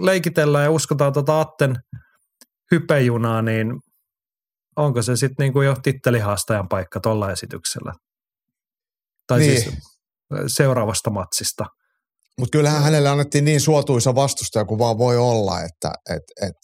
leikitellään 0.00 0.64
ja 0.64 0.70
uskotaan 0.70 1.12
tuota 1.12 1.40
Atten 1.40 1.76
hypejunaa, 2.70 3.42
niin 3.42 3.72
onko 4.76 5.02
se 5.02 5.16
sitten 5.16 5.44
niin 5.44 5.52
kuin 5.52 5.66
jo 5.66 5.76
tittelihaastajan 5.82 6.68
paikka 6.68 7.00
tuolla 7.00 7.32
esityksellä? 7.32 7.92
Tai 9.26 9.38
niin. 9.38 9.60
siis 9.60 9.74
seuraavasta 10.46 11.10
matsista. 11.10 11.64
Mutta 12.38 12.58
kyllähän 12.58 12.82
hänelle 12.82 13.08
annettiin 13.08 13.44
niin 13.44 13.60
suotuisa 13.60 14.14
vastustaja 14.14 14.64
kuin 14.64 14.78
vaan 14.78 14.98
voi 14.98 15.16
olla, 15.16 15.62
että 15.62 15.92
et, 16.10 16.48
et, 16.48 16.56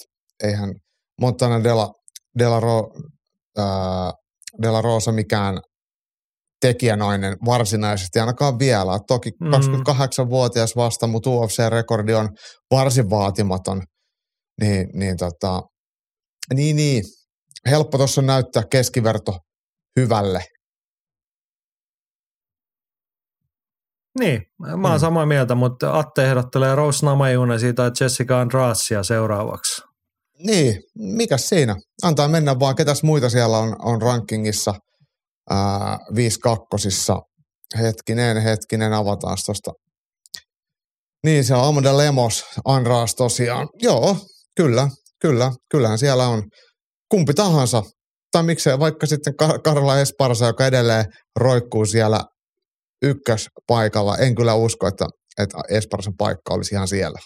eihän 0.42 0.74
Montana 1.20 1.64
Della, 1.64 1.92
Della, 2.38 2.60
Ro, 2.60 2.90
ää, 3.58 4.12
Della 4.62 4.82
Rosa 4.82 5.12
mikään 5.12 5.60
tekijänainen 6.62 7.36
varsinaisesti, 7.44 8.18
ainakaan 8.20 8.58
vielä. 8.58 8.98
Toki 9.08 9.30
mm. 9.40 9.50
28-vuotias 9.50 10.76
vasta, 10.76 11.06
mutta 11.06 11.30
UFC-rekordi 11.30 12.14
on 12.14 12.28
varsin 12.70 13.10
vaatimaton. 13.10 13.82
Niin, 14.60 14.88
niin, 14.94 15.16
tota, 15.16 15.62
niin, 16.54 16.76
niin. 16.76 17.04
helppo 17.70 17.98
tuossa 17.98 18.22
näyttää 18.22 18.62
keskiverto 18.70 19.38
hyvälle. 20.00 20.44
Niin, 24.18 24.42
mä 24.76 24.88
oon 24.88 24.96
mm. 24.96 25.00
samaa 25.00 25.26
mieltä, 25.26 25.54
mutta 25.54 25.98
Atte 25.98 26.24
ehdottelee 26.24 26.74
Rose 26.74 27.06
Namajunen 27.06 27.60
siitä 27.60 27.90
Jessica 28.00 28.40
Andrasia 28.40 29.02
seuraavaksi. 29.02 29.82
Niin, 30.38 30.76
mikä 30.98 31.36
siinä? 31.36 31.76
Antaa 32.02 32.28
mennä 32.28 32.60
vaan, 32.60 32.76
ketäs 32.76 33.02
muita 33.02 33.30
siellä 33.30 33.58
on, 33.58 33.76
on 33.78 34.02
rankingissa– 34.02 34.74
ää, 35.50 35.98
viisi 36.14 36.38
kakkosissa. 36.38 37.20
Hetkinen, 37.78 38.42
hetkinen, 38.42 38.92
avataan 38.92 39.36
tuosta. 39.46 39.72
Niin, 41.24 41.44
se 41.44 41.54
on 41.54 41.68
Amanda 41.68 41.96
Lemos, 41.96 42.44
Andraas 42.64 43.14
tosiaan. 43.14 43.68
Joo, 43.82 44.16
kyllä, 44.56 44.88
kyllä, 45.20 45.52
kyllähän 45.70 45.98
siellä 45.98 46.28
on 46.28 46.42
kumpi 47.08 47.34
tahansa. 47.34 47.82
Tai 48.32 48.42
miksei 48.42 48.78
vaikka 48.78 49.06
sitten 49.06 49.34
Karla 49.64 50.00
Esparsa, 50.00 50.46
joka 50.46 50.66
edelleen 50.66 51.04
roikkuu 51.36 51.86
siellä 51.86 52.20
ykköspaikalla. 53.02 54.16
En 54.16 54.34
kyllä 54.34 54.54
usko, 54.54 54.86
että, 54.88 55.06
että 55.38 55.58
Esparsan 55.68 56.14
paikka 56.18 56.54
olisi 56.54 56.74
ihan 56.74 56.88
siellä. 56.88 57.18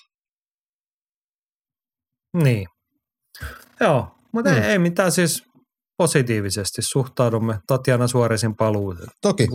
Niin. 2.42 2.66
Joo, 3.80 4.08
mutta 4.32 4.50
hmm. 4.50 4.62
ei, 4.62 4.70
ei 4.70 4.78
mitään 4.78 5.12
siis 5.12 5.42
positiivisesti 5.96 6.82
suhtaudumme 6.82 7.58
Tatjana 7.66 8.06
Suoresin 8.06 8.56
paluun. 8.56 8.98
Toki. 9.22 9.48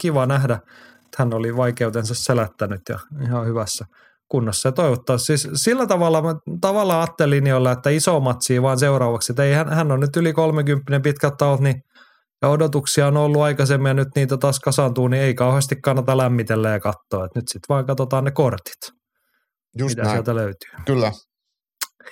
Kiva 0.00 0.26
nähdä, 0.26 0.54
että 0.54 1.16
hän 1.18 1.34
oli 1.34 1.56
vaikeutensa 1.56 2.14
selättänyt 2.14 2.80
ja 2.88 2.98
ihan 3.22 3.46
hyvässä 3.46 3.84
kunnossa. 4.28 4.68
Ja 4.68 4.72
toivottavasti 4.72 5.38
siis 5.38 5.48
sillä 5.54 5.86
tavalla, 5.86 6.22
mä 6.22 6.34
tavallaan 6.60 7.00
ajattelin 7.00 7.46
jolla, 7.46 7.72
että 7.72 7.90
iso 7.90 8.20
matsi 8.20 8.62
vaan 8.62 8.78
seuraavaksi. 8.78 9.32
Että 9.32 9.44
ei, 9.44 9.52
hän, 9.52 9.68
hän 9.68 9.92
on 9.92 10.00
nyt 10.00 10.16
yli 10.16 10.32
30 10.32 11.00
pitkät 11.00 11.34
taut, 11.38 11.60
niin 11.60 11.82
ja 12.42 12.48
odotuksia 12.48 13.06
on 13.06 13.16
ollut 13.16 13.42
aikaisemmin 13.42 13.88
ja 13.88 13.94
nyt 13.94 14.08
niitä 14.16 14.36
taas 14.36 14.60
kasaantuu, 14.60 15.08
niin 15.08 15.22
ei 15.22 15.34
kauheasti 15.34 15.76
kannata 15.76 16.16
lämmitellä 16.16 16.70
ja 16.70 16.80
katsoa. 16.80 17.24
Että 17.24 17.38
nyt 17.38 17.48
sitten 17.48 17.66
vaan 17.68 17.86
katsotaan 17.86 18.24
ne 18.24 18.30
kortit, 18.30 18.92
Just 19.78 19.88
mitä 19.88 20.02
näin. 20.02 20.14
sieltä 20.14 20.34
löytyy. 20.34 20.70
Kyllä. 20.86 21.12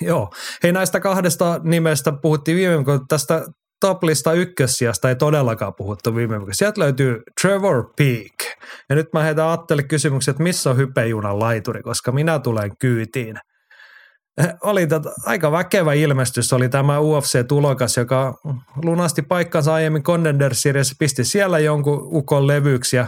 Joo. 0.01 0.31
Hei 0.63 0.73
näistä 0.73 1.01
kahdesta 1.01 1.61
nimestä 1.65 2.13
puhuttiin 2.23 2.57
viime 2.57 2.77
viikolla 2.77 3.05
tästä 3.09 3.47
toplista 3.81 4.33
ykkössijasta 4.33 5.09
ei 5.09 5.17
todellakaan 5.17 5.75
puhuttu 5.75 6.17
viime 6.17 6.31
viikolla. 6.31 6.53
Sieltä 6.53 6.81
löytyy 6.81 7.23
Trevor 7.43 7.93
Peak. 7.97 8.59
Ja 8.89 8.97
nyt 8.97 9.13
mä 9.13 9.23
heitän 9.23 9.49
Attelle 9.49 9.83
kysymyksen, 9.83 10.33
että 10.33 10.43
missä 10.43 10.71
on 10.71 10.77
hypejunan 10.77 11.39
laituri, 11.39 11.83
koska 11.83 12.13
minä 12.13 12.39
tulen 12.39 12.77
kyytiin. 12.79 13.37
Eh, 14.39 14.55
oli 14.63 14.87
tätä, 14.87 15.11
aika 15.27 15.53
väkevä 15.53 15.93
ilmestys, 15.93 16.53
oli 16.53 16.69
tämä 16.69 16.99
UFC-tulokas, 16.99 17.97
joka 17.97 18.35
lunasti 18.85 19.23
paikkansa 19.23 19.75
aiemmin 19.75 20.03
Contender 20.03 20.55
Series, 20.55 20.97
pisti 20.99 21.25
siellä 21.25 21.59
jonkun 21.59 22.09
ukon 22.13 22.47
levyksi 22.47 22.97
ja 22.97 23.07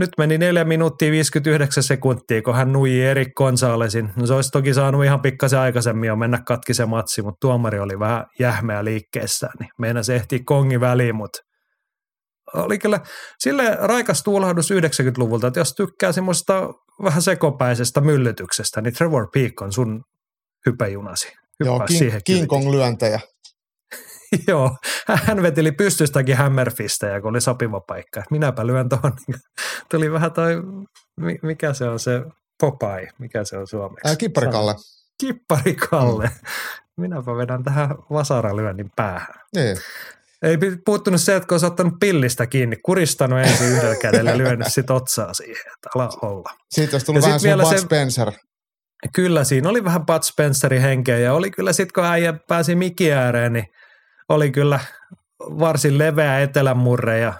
nyt 0.00 0.10
meni 0.18 0.38
4 0.38 0.64
minuuttia 0.64 1.10
59 1.10 1.82
sekuntia, 1.82 2.42
kun 2.42 2.54
hän 2.54 2.72
nuiji 2.72 3.04
Erik 3.04 3.28
Gonzalesin. 3.36 4.10
No 4.16 4.26
se 4.26 4.34
olisi 4.34 4.50
toki 4.50 4.74
saanut 4.74 5.04
ihan 5.04 5.20
pikkasen 5.20 5.58
aikaisemmin 5.58 6.08
jo 6.08 6.16
mennä 6.16 6.38
katki 6.46 6.74
se 6.74 6.86
matsi, 6.86 7.22
mutta 7.22 7.38
tuomari 7.40 7.78
oli 7.78 7.98
vähän 7.98 8.24
jähmeä 8.38 8.84
liikkeessään, 8.84 9.52
niin 9.60 9.70
meidän 9.78 10.04
se 10.04 10.16
ehti 10.16 10.40
kongi 10.44 10.80
väliin, 10.80 11.14
mutta 11.16 11.38
oli 12.54 12.78
kyllä 12.78 13.00
sille 13.38 13.76
raikas 13.80 14.22
tuulahdus 14.22 14.70
90-luvulta, 14.70 15.46
että 15.46 15.60
jos 15.60 15.74
tykkää 15.74 16.12
semmoista 16.12 16.68
vähän 17.02 17.22
sekopäisestä 17.22 18.00
myllytyksestä, 18.00 18.80
niin 18.80 18.94
Trevor 18.94 19.28
Peak 19.34 19.62
on 19.62 19.72
sun 19.72 20.02
hypejunasi. 20.66 21.28
Hyppää 21.28 21.66
Joo, 21.66 21.80
King, 21.86 22.12
King 22.24 22.46
Kong 22.46 22.70
lyöntejä. 22.70 23.20
Joo, 24.48 24.76
hän 25.08 25.42
veteli 25.42 25.72
pystystäkin 25.72 26.36
hammerfistejä, 26.36 27.20
kun 27.20 27.30
oli 27.30 27.40
sopiva 27.40 27.80
paikka. 27.80 28.22
Minäpä 28.30 28.66
lyön 28.66 28.88
tuohon. 28.88 29.12
Tuli 29.90 30.12
vähän 30.12 30.32
toi, 30.32 30.54
mikä 31.42 31.72
se 31.72 31.88
on 31.88 31.98
se 31.98 32.22
Popeye, 32.60 33.08
mikä 33.18 33.44
se 33.44 33.56
on 33.56 33.66
suomeksi? 33.66 34.08
Ää, 34.08 34.16
kipparikalle. 34.16 34.74
Kipparikalle. 35.20 36.24
Mm. 36.24 36.32
Minäpä 37.02 37.36
vedän 37.36 37.62
tähän 37.62 37.90
vasaralyönnin 38.12 38.90
päähän. 38.96 39.34
Niin. 39.54 39.76
Ei 40.42 40.58
puuttunut 40.84 41.20
se, 41.20 41.36
että 41.36 41.46
kun 41.46 41.54
olisi 41.54 41.66
ottanut 41.66 41.94
pillistä 42.00 42.46
kiinni, 42.46 42.76
kuristanut 42.76 43.38
ensin 43.38 43.66
yhdellä 43.66 43.96
kädellä 43.96 44.30
ja 44.30 44.38
lyönyt 44.38 44.66
sit 44.70 44.90
otsaa 44.90 45.34
siihen, 45.34 45.72
että 45.74 45.88
ala 45.94 46.08
olla. 46.22 46.50
Siitä 46.70 46.94
olisi 46.94 47.06
tullut 47.06 47.22
ja 47.22 47.26
vähän 47.26 47.40
vielä 47.42 47.62
Bud 47.62 47.72
se, 47.72 47.78
Spencer. 47.78 48.32
Kyllä, 49.14 49.44
siinä 49.44 49.68
oli 49.68 49.84
vähän 49.84 50.06
Bud 50.06 50.22
Spencerin 50.22 50.82
henkeä 50.82 51.18
ja 51.18 51.34
oli 51.34 51.50
kyllä 51.50 51.72
sitten, 51.72 51.92
kun 51.94 52.04
äijä 52.04 52.34
pääsi 52.48 52.74
mikki 52.74 53.12
ääreen, 53.12 53.52
niin 53.52 53.66
oli 54.30 54.50
kyllä 54.50 54.80
varsin 55.40 55.98
leveä 55.98 56.40
etelämurre 56.40 57.18
ja 57.18 57.34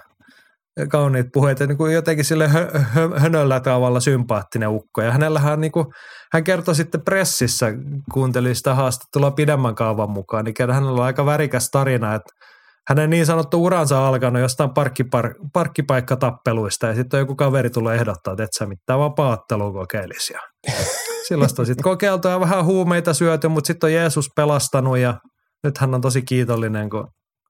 kauniit 0.89 1.27
puheet 1.33 1.59
ja 1.59 1.67
niin 1.67 1.77
kuin 1.77 1.93
jotenkin 1.93 2.25
sille 2.25 2.47
hö, 2.47 2.79
hö, 2.79 3.19
hönöllä 3.19 3.59
tavalla 3.59 3.99
sympaattinen 3.99 4.69
ukko. 4.69 5.01
Ja 5.01 5.11
hänellähän 5.11 5.61
niin 5.61 5.71
kuin, 5.71 5.85
hän 6.33 6.43
kertoi 6.43 6.75
sitten 6.75 7.01
pressissä, 7.01 7.73
kuunteli 8.13 8.55
sitä 8.55 8.75
haastattelua 8.75 9.31
pidemmän 9.31 9.75
kaavan 9.75 10.09
mukaan, 10.09 10.45
niin 10.45 10.71
hänellä 10.71 10.99
on 11.01 11.05
aika 11.05 11.25
värikäs 11.25 11.69
tarina, 11.71 12.15
että 12.15 12.33
hänen 12.89 13.09
niin 13.09 13.25
sanottu 13.25 13.63
uransa 13.63 14.07
alkanut 14.07 14.41
jostain 14.41 14.69
parkkipar, 14.69 15.33
parkkipaikkatappeluista 15.53 16.87
ja 16.87 16.95
sitten 16.95 17.17
joku 17.17 17.35
kaveri 17.35 17.69
tulee 17.69 17.95
ehdottaa, 17.95 18.31
että 18.33 18.43
et 18.43 18.53
sä 18.57 18.65
mitään 18.65 18.99
vapaattelua 18.99 19.73
kokeilisi. 19.73 20.33
Silloista 21.27 21.61
on 21.61 21.65
sitten 21.65 21.83
kokeiltu 21.83 22.27
ja 22.27 22.39
vähän 22.39 22.65
huumeita 22.65 23.13
syöty, 23.13 23.47
mutta 23.47 23.67
sitten 23.67 23.87
on 23.87 23.93
Jeesus 23.93 24.29
pelastanut 24.35 24.97
ja 24.97 25.13
nyt 25.63 25.77
hän 25.77 25.93
on 25.93 26.01
tosi 26.01 26.21
kiitollinen, 26.21 26.89
kun 26.89 27.07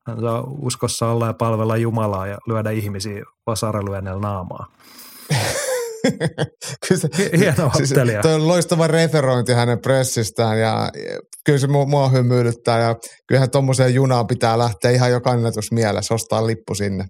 hän 0.07 0.19
saa 0.19 0.43
uskossa 0.47 1.07
olla 1.07 1.27
ja 1.27 1.33
palvella 1.33 1.77
Jumalaa 1.77 2.27
ja 2.27 2.37
lyödä 2.47 2.71
ihmisiä 2.71 3.23
vasaralyönnellä 3.47 4.21
naamaa. 4.21 4.65
kyllä 6.87 7.01
se, 7.01 7.09
Hieno 7.37 7.71
siis, 7.77 7.93
toi 8.21 8.33
on 8.33 8.47
loistava 8.47 8.87
referointi 8.87 9.53
hänen 9.53 9.79
pressistään 9.81 10.59
ja 10.59 10.91
kyllä 11.45 11.59
se 11.59 11.67
mua, 11.67 11.85
mua 11.85 12.09
hymyilyttää 12.09 12.79
ja 12.79 12.95
kyllähän 13.27 13.51
tuommoiseen 13.51 13.93
junaan 13.93 14.27
pitää 14.27 14.57
lähteä 14.57 14.91
ihan 14.91 15.11
jo 15.11 15.21
kannatus 15.21 15.71
mielessä, 15.71 16.13
ostaa 16.13 16.47
lippu 16.47 16.75
sinne. 16.75 17.05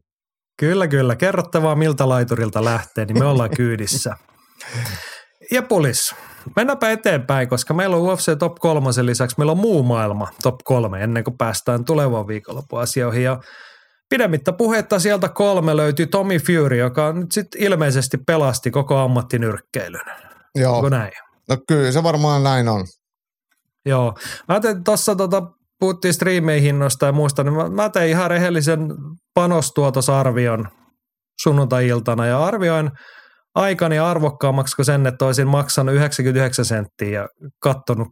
Kyllä, 0.59 0.87
kyllä. 0.87 1.15
Kerrottavaa 1.15 1.75
miltä 1.75 2.09
laiturilta 2.09 2.65
lähtee, 2.65 3.05
niin 3.05 3.19
me 3.19 3.25
ollaan 3.25 3.49
kyydissä. 3.49 4.15
Ja 5.51 5.61
pulis. 5.61 6.15
Mennäänpä 6.55 6.91
eteenpäin, 6.91 7.49
koska 7.49 7.73
meillä 7.73 7.95
on 7.95 8.01
UFC 8.01 8.37
Top 8.39 8.55
3 8.55 8.89
lisäksi, 9.01 9.35
meillä 9.37 9.51
on 9.51 9.57
muu 9.57 9.83
maailma 9.83 10.27
Top 10.43 10.55
3 10.63 11.03
ennen 11.03 11.23
kuin 11.23 11.37
päästään 11.37 11.85
tulevan 11.85 12.27
viikonlopun 12.27 12.81
asioihin. 12.81 13.23
Ja 13.23 13.39
pidemmittä 14.09 14.53
puhetta 14.53 14.99
sieltä 14.99 15.29
kolme 15.29 15.77
löytyy 15.77 16.07
Tommy 16.07 16.37
Fury, 16.37 16.77
joka 16.77 17.13
nyt 17.13 17.31
sitten 17.31 17.61
ilmeisesti 17.61 18.17
pelasti 18.17 18.71
koko 18.71 18.97
ammattinyrkkeilyn. 18.97 20.05
Joo. 20.55 20.75
Onko 20.75 20.89
näin? 20.89 21.13
No 21.49 21.57
kyllä 21.67 21.91
se 21.91 22.03
varmaan 22.03 22.43
näin 22.43 22.67
on. 22.69 22.85
Joo. 23.85 24.13
Mä 24.47 24.55
ajattelin, 24.55 24.83
tuossa 24.83 25.15
tota, 25.15 25.43
puhuttiin 25.79 26.13
striimeihinnosta 26.13 27.05
ja 27.05 27.11
muusta, 27.11 27.43
niin 27.43 27.53
mä, 27.53 27.69
mä 27.69 27.89
tein 27.89 28.09
ihan 28.09 28.29
rehellisen 28.29 28.79
panostuotosarvion 29.33 30.67
sunnuntai-iltana 31.41 32.25
ja 32.25 32.45
arvioin– 32.45 32.91
aikani 33.55 33.99
arvokkaammaksi 33.99 34.75
kuin 34.75 34.85
sen, 34.85 35.07
että 35.07 35.25
olisin 35.25 35.47
maksanut 35.47 35.95
99 35.95 36.65
senttiä 36.65 37.09
ja 37.09 37.27
kattonut 37.59 38.07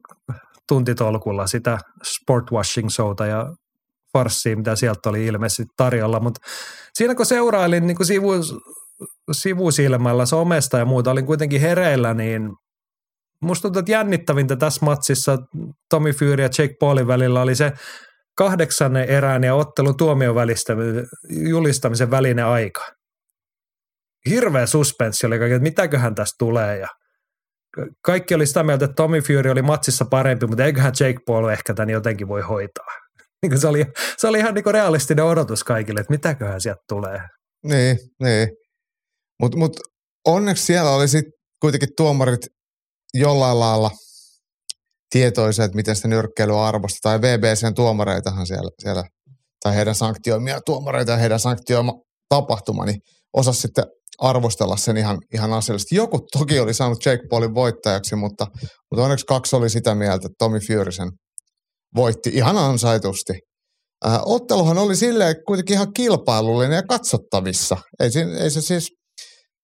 tuntitolkulla 0.68 1.48
sitä 1.48 1.78
sportwashing 2.04 2.90
showta 2.90 3.26
ja 3.26 3.46
farssia, 4.14 4.58
mitä 4.58 4.76
sieltä 4.76 5.10
oli 5.10 5.26
ilmeisesti 5.26 5.64
tarjolla. 5.78 6.20
Mutta 6.20 6.42
siinä 6.94 7.16
kun 7.16 7.26
seurailin 7.26 7.88
niin 7.88 7.98
kun 7.98 8.06
sivu, 8.06 8.32
sivusilmällä 9.32 10.26
somesta 10.26 10.78
ja 10.78 10.86
muuta, 10.86 11.12
olin 11.12 11.26
kuitenkin 11.26 11.62
hereillä, 11.62 12.14
niin 12.14 12.50
musta 13.42 13.62
tuntuu, 13.62 13.80
että 13.80 13.92
jännittävintä 13.92 14.56
tässä 14.56 14.86
matsissa 14.86 15.38
Tommy 15.90 16.12
Fury 16.12 16.44
ja 16.44 16.50
Jake 16.58 16.76
Paulin 16.80 17.08
välillä 17.08 17.42
oli 17.42 17.56
se 17.56 17.72
kahdeksannen 18.38 19.10
erään 19.10 19.44
ja 19.44 19.56
ottelun 19.56 19.98
tuomion 19.98 20.36
välistä, 20.36 20.74
julistamisen 21.30 22.12
välinen 22.12 22.46
aika 22.46 22.99
hirveä 24.30 24.66
suspenssi 24.66 25.28
oli, 25.28 25.36
että 25.36 25.60
mitäköhän 25.60 26.16
tästä 26.16 26.36
tulee 26.40 26.78
ja 26.78 26.88
kaikki 28.06 28.36
oli 28.36 28.46
sitä 28.48 28.64
mieltä, 28.64 28.86
että 28.86 28.96
Tommy 28.96 29.22
Fury 29.22 29.52
oli 29.52 29.62
matsissa 29.62 30.06
parempi, 30.06 30.48
mutta 30.48 30.66
eiköhän 30.66 30.94
Jake 31.00 31.20
Paul 31.26 31.48
ehkä 31.48 31.74
tämän 31.74 31.90
jotenkin 31.90 32.28
voi 32.28 32.42
hoitaa. 32.42 32.86
Niin 33.42 33.60
se, 33.60 33.68
oli, 33.68 33.86
se 34.18 34.28
oli 34.28 34.40
ihan 34.40 34.54
niin 34.54 34.66
realistinen 34.66 35.26
odotus 35.26 35.64
kaikille, 35.64 36.00
että 36.00 36.14
mitäköhän 36.14 36.62
sieltä 36.62 36.82
tulee. 36.90 37.20
Niin, 37.64 37.98
niin. 38.24 38.50
Mutta 39.42 39.58
mut 39.58 39.80
onneksi 40.26 40.66
siellä 40.66 40.92
oli 40.92 41.08
sitten 41.08 41.34
kuitenkin 41.62 41.90
tuomarit 41.98 42.42
jollain 43.14 43.60
lailla 43.60 43.92
tietoisia, 45.10 45.66
että 45.66 45.76
miten 45.76 45.96
sitä 45.96 46.08
nyrkkeilyä 46.08 46.66
arvostaa. 46.66 47.20
Tai 47.20 47.22
VBCn 47.22 47.76
tuomareitahan 47.76 48.48
siellä, 48.48 48.72
siellä 48.80 49.04
tai 49.64 49.76
heidän 49.76 49.96
sanktioimia 49.96 50.62
tuomareita 50.62 51.12
ja 51.12 51.18
heidän 51.18 51.40
sanktioima 51.40 51.94
tapahtuma, 52.30 52.86
niin 52.86 53.02
osasi 53.34 53.62
sitten 53.62 53.84
arvostella 54.20 54.78
sen 54.78 54.98
ihan, 54.98 55.18
ihan 55.34 55.54
asiallisesti. 55.54 55.96
Joku 55.96 56.20
toki 56.38 56.60
oli 56.60 56.74
saanut 56.74 57.06
Jake 57.06 57.24
Paulin 57.30 57.54
voittajaksi, 57.54 58.16
mutta, 58.16 58.48
mutta 58.92 59.04
onneksi 59.04 59.26
kaksi 59.26 59.56
oli 59.56 59.70
sitä 59.70 59.96
mieltä, 59.96 60.16
että 60.16 60.36
Tommy 60.40 60.60
Fury 60.60 60.92
sen 60.92 61.10
voitti 61.96 62.30
ihan 62.30 62.58
ansaitusti. 62.58 63.34
Äh, 64.06 64.20
otteluhan 64.26 64.78
oli 64.78 64.96
silleen 64.96 65.36
kuitenkin 65.48 65.74
ihan 65.74 65.94
kilpailullinen 65.94 66.76
ja 66.76 66.84
katsottavissa. 66.84 67.78
Ei, 68.00 68.10
ei 68.40 68.50
se 68.50 68.62
siis 68.62 68.92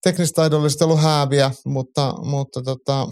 teknistä 0.04 0.36
taidollisesti 0.36 0.84
ollut 0.84 1.02
hääviä, 1.02 1.52
mutta, 1.66 2.14
mutta 2.24 2.62
tota, 2.62 3.08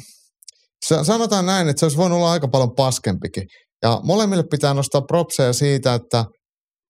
sanotaan 1.03 1.45
näin, 1.45 1.69
että 1.69 1.79
se 1.79 1.85
olisi 1.85 1.97
voinut 1.97 2.15
olla 2.15 2.31
aika 2.31 2.47
paljon 2.47 2.75
paskempikin. 2.75 3.43
Ja 3.83 3.99
molemmille 4.03 4.43
pitää 4.51 4.73
nostaa 4.73 5.01
propseja 5.01 5.53
siitä, 5.53 5.93
että 5.93 6.25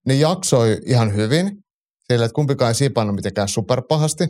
ne 0.08 0.14
jaksoi 0.14 0.78
ihan 0.86 1.16
hyvin, 1.16 1.63
sillä 2.12 2.26
että 2.26 2.36
kumpikaan 2.36 2.70
ei 2.70 2.76
sipannut 2.76 3.16
mitenkään 3.16 3.48
superpahasti. 3.48 4.28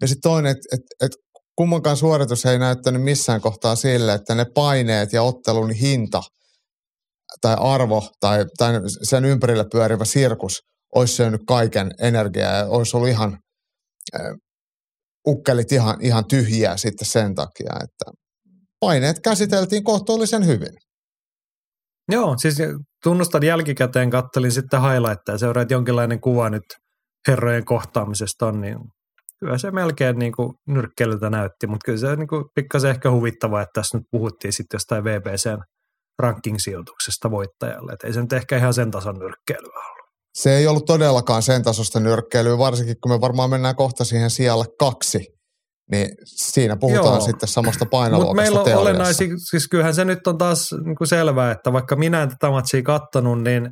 Ja 0.00 0.08
sitten 0.08 0.30
toinen, 0.30 0.50
että 0.50 0.68
et, 0.72 0.80
et 1.06 1.12
kummankaan 1.56 1.96
suoritus 1.96 2.46
ei 2.46 2.58
näyttänyt 2.58 3.02
missään 3.02 3.40
kohtaa 3.40 3.76
sille, 3.76 4.14
että 4.14 4.34
ne 4.34 4.46
paineet 4.54 5.12
ja 5.12 5.22
ottelun 5.22 5.70
hinta 5.70 6.22
tai 7.40 7.56
arvo 7.60 8.10
tai, 8.20 8.44
tai 8.58 8.72
sen 9.02 9.24
ympärillä 9.24 9.64
pyörivä 9.72 10.04
sirkus 10.04 10.60
olisi 10.94 11.14
syönyt 11.14 11.40
kaiken 11.46 11.90
energiaa 12.00 12.56
ja 12.56 12.66
olisi 12.66 12.96
ollut 12.96 13.08
ihan 13.08 13.38
äh, 14.14 14.20
ukkelit 15.26 15.72
ihan, 15.72 15.96
ihan 16.00 16.24
tyhjiä 16.28 16.76
sitten 16.76 17.08
sen 17.08 17.34
takia, 17.34 17.72
että 17.82 18.20
paineet 18.80 19.20
käsiteltiin 19.20 19.84
kohtuullisen 19.84 20.46
hyvin. 20.46 20.72
Joo, 22.12 22.34
siis 22.38 22.56
tunnustan 23.02 23.42
jälkikäteen, 23.42 24.10
kattelin 24.10 24.52
sitten 24.52 24.82
highlightteja 24.82 25.34
ja 25.34 25.38
seuraat 25.38 25.70
jonkinlainen 25.70 26.20
kuva 26.20 26.50
nyt 26.50 26.64
herrojen 27.28 27.64
kohtaamisesta 27.64 28.46
on, 28.46 28.60
niin 28.60 28.78
kyllä 29.40 29.58
se 29.58 29.70
melkein 29.70 30.18
niin 30.18 30.32
kuin 30.32 30.52
näytti, 31.30 31.66
mutta 31.66 31.84
kyllä 31.84 31.98
se 31.98 32.16
niin 32.16 32.28
kuin 32.28 32.44
pikkasen 32.54 32.90
ehkä 32.90 33.10
huvittavaa, 33.10 33.62
että 33.62 33.80
tässä 33.80 33.98
nyt 33.98 34.06
puhuttiin 34.10 34.52
sitten 34.52 34.76
jostain 34.76 35.04
VBCn 35.04 35.62
ranking-sijoituksesta 36.18 37.30
voittajalle. 37.30 37.92
Että 37.92 38.06
ei 38.06 38.12
se 38.12 38.20
nyt 38.22 38.32
ehkä 38.32 38.56
ihan 38.56 38.74
sen 38.74 38.90
tason 38.90 39.18
nyrkkeilyä 39.18 39.78
ollut. 39.90 40.08
Se 40.34 40.56
ei 40.56 40.66
ollut 40.66 40.84
todellakaan 40.84 41.42
sen 41.42 41.62
tasosta 41.62 42.00
nyrkkeilyä, 42.00 42.58
varsinkin 42.58 42.96
kun 43.02 43.12
me 43.12 43.20
varmaan 43.20 43.50
mennään 43.50 43.76
kohta 43.76 44.04
siihen 44.04 44.30
sijalle 44.30 44.64
kaksi. 44.78 45.37
Niin 45.90 46.08
siinä 46.24 46.76
puhutaan 46.76 47.04
Joo. 47.04 47.20
sitten 47.20 47.48
samasta 47.48 47.86
painoluokasta 47.86 48.50
Mutta 48.50 48.62
meillä 48.62 48.78
on 48.78 48.82
olennaisia, 48.82 49.28
siis 49.50 49.68
kyllähän 49.68 49.94
se 49.94 50.04
nyt 50.04 50.26
on 50.26 50.38
taas 50.38 50.74
niin 50.84 50.96
kuin 50.96 51.08
selvää, 51.08 51.50
että 51.50 51.72
vaikka 51.72 51.96
minä 51.96 52.22
en 52.22 52.28
tätä 52.28 52.50
matsia 52.50 52.82
kattonut, 52.82 53.42
niin 53.42 53.68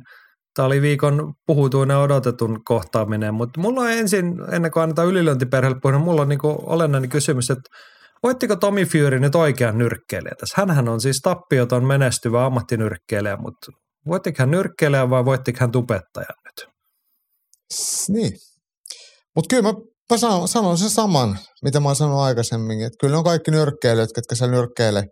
Tämä 0.57 0.65
oli 0.65 0.81
viikon 0.81 1.33
puhutuin 1.45 1.89
ja 1.89 1.99
odotetun 1.99 2.59
kohtaaminen, 2.65 3.33
mutta 3.33 3.61
mulla 3.61 3.81
on 3.81 3.91
ensin, 3.91 4.25
ennen 4.51 4.71
kuin 4.71 4.83
annetaan 4.83 5.07
ylilöintiperheelle 5.07 5.79
puhua, 5.81 5.99
mulla 5.99 6.21
on 6.21 6.29
niin 6.29 6.39
olennainen 6.43 7.09
kysymys, 7.09 7.49
että 7.49 7.69
voittiko 8.23 8.55
Tommy 8.55 8.85
Fury 8.85 9.19
nyt 9.19 9.35
oikean 9.35 9.77
nyrkkeilijä 9.77 10.35
tässä? 10.39 10.55
Hänhän 10.57 10.89
on 10.89 11.01
siis 11.01 11.19
tappioton 11.23 11.85
menestyvä 11.85 12.45
ammattinyrkkeilijä, 12.45 13.37
mutta 13.37 13.71
voittiko 14.07 14.35
hän 14.39 14.51
nyrkkeilijä 14.51 15.09
vai 15.09 15.25
voittiko 15.25 15.57
hän 15.59 15.71
tubettajan 15.71 16.35
nyt? 16.45 16.69
Niin. 18.09 18.31
Mutta 19.35 19.55
kyllä 19.55 19.73
mä, 19.73 19.73
mä 20.11 20.17
sanon, 20.17 20.47
sanon 20.47 20.77
sen 20.77 20.89
saman, 20.89 21.37
mitä 21.63 21.79
mä 21.79 21.89
oon 21.89 21.95
sanonut 21.95 22.21
aikaisemmin, 22.21 22.81
että 22.81 22.97
kyllä 23.01 23.13
ne 23.13 23.17
on 23.17 23.23
kaikki 23.23 23.51
nyrkkeilijät, 23.51 24.09
jotka 24.15 24.35
siellä 24.35 24.55
nyrkkeilee, 24.55 25.03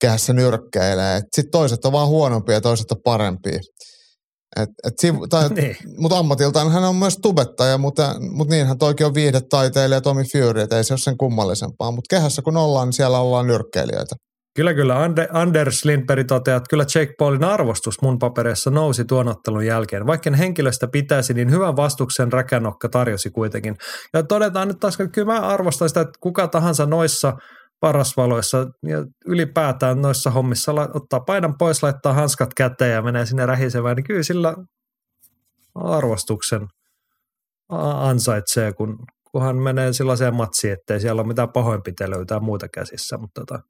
kehässä 0.00 0.32
nyrkkeilee. 0.32 1.20
Sitten 1.20 1.50
toiset 1.52 1.84
on 1.84 1.92
vaan 1.92 2.08
huonompia 2.08 2.54
ja 2.54 2.60
toiset 2.60 2.90
on 2.90 2.98
parempia. 3.04 3.60
Et, 4.60 4.68
et 4.86 4.94
sivu, 5.00 5.26
tai, 5.30 5.48
niin. 5.48 5.76
Mutta 5.98 6.18
ammatiltaan 6.18 6.72
hän 6.72 6.84
on 6.84 6.96
myös 6.96 7.18
tubettaja, 7.22 7.78
mutta, 7.78 8.14
mutta 8.36 8.54
niinhän 8.54 8.78
toikin 8.78 9.06
on 9.06 9.14
viihdetaiteilija 9.14 10.00
Tommy 10.00 10.22
Fury, 10.32 10.60
että 10.60 10.76
ei 10.76 10.84
se 10.84 10.92
ole 10.92 11.00
sen 11.00 11.16
kummallisempaa. 11.18 11.90
Mutta 11.90 12.16
kehässä 12.16 12.42
kun 12.42 12.56
ollaan, 12.56 12.88
niin 12.88 12.92
siellä 12.92 13.18
ollaan 13.18 13.46
nyrkkeilijöitä. 13.46 14.16
Kyllä, 14.56 14.74
kyllä. 14.74 14.96
Anders 15.32 15.84
Lindberg 15.84 16.26
toteaa, 16.26 16.56
että 16.56 16.70
kyllä 16.70 16.84
Jake 16.94 17.12
Paulin 17.18 17.44
arvostus 17.44 18.02
mun 18.02 18.18
papereissa 18.18 18.70
nousi 18.70 19.04
tuon 19.04 19.28
ottelun 19.28 19.66
jälkeen. 19.66 20.06
Vaikka 20.06 20.30
en 20.30 20.34
henkilöstä 20.34 20.88
pitäisi, 20.88 21.34
niin 21.34 21.50
hyvän 21.50 21.76
vastuksen 21.76 22.32
räkänokka 22.32 22.88
tarjosi 22.88 23.30
kuitenkin. 23.30 23.76
Ja 24.14 24.22
todetaan 24.22 24.68
nyt 24.68 24.80
taas, 24.80 25.00
että 25.00 25.12
kyllä 25.12 25.32
mä 25.32 25.40
arvostan 25.40 25.88
sitä, 25.88 26.00
että 26.00 26.18
kuka 26.20 26.48
tahansa 26.48 26.86
noissa 26.86 27.32
parasvaloissa 27.80 28.66
ja 28.86 29.04
ylipäätään 29.26 30.02
noissa 30.02 30.30
hommissa 30.30 30.72
ottaa 30.94 31.20
paidan 31.20 31.54
pois, 31.58 31.82
laittaa 31.82 32.12
hanskat 32.12 32.54
käteen 32.54 32.92
ja 32.92 33.02
menee 33.02 33.26
sinne 33.26 33.46
rähisemään, 33.46 33.96
niin 33.96 34.04
kyllä 34.04 34.22
sillä 34.22 34.54
arvostuksen 35.74 36.66
ansaitsee, 37.94 38.72
kun, 38.72 38.98
kunhan 39.30 39.56
menee 39.56 39.92
sellaiseen 39.92 40.34
matsiin, 40.34 40.72
ettei 40.72 41.00
siellä 41.00 41.20
ole 41.22 41.28
mitään 41.28 41.52
pahoinpitelyä 41.52 42.24
tai 42.24 42.40
muuta 42.40 42.68
käsissä, 42.68 43.18
mutta 43.18 43.40
tota, 43.40 43.62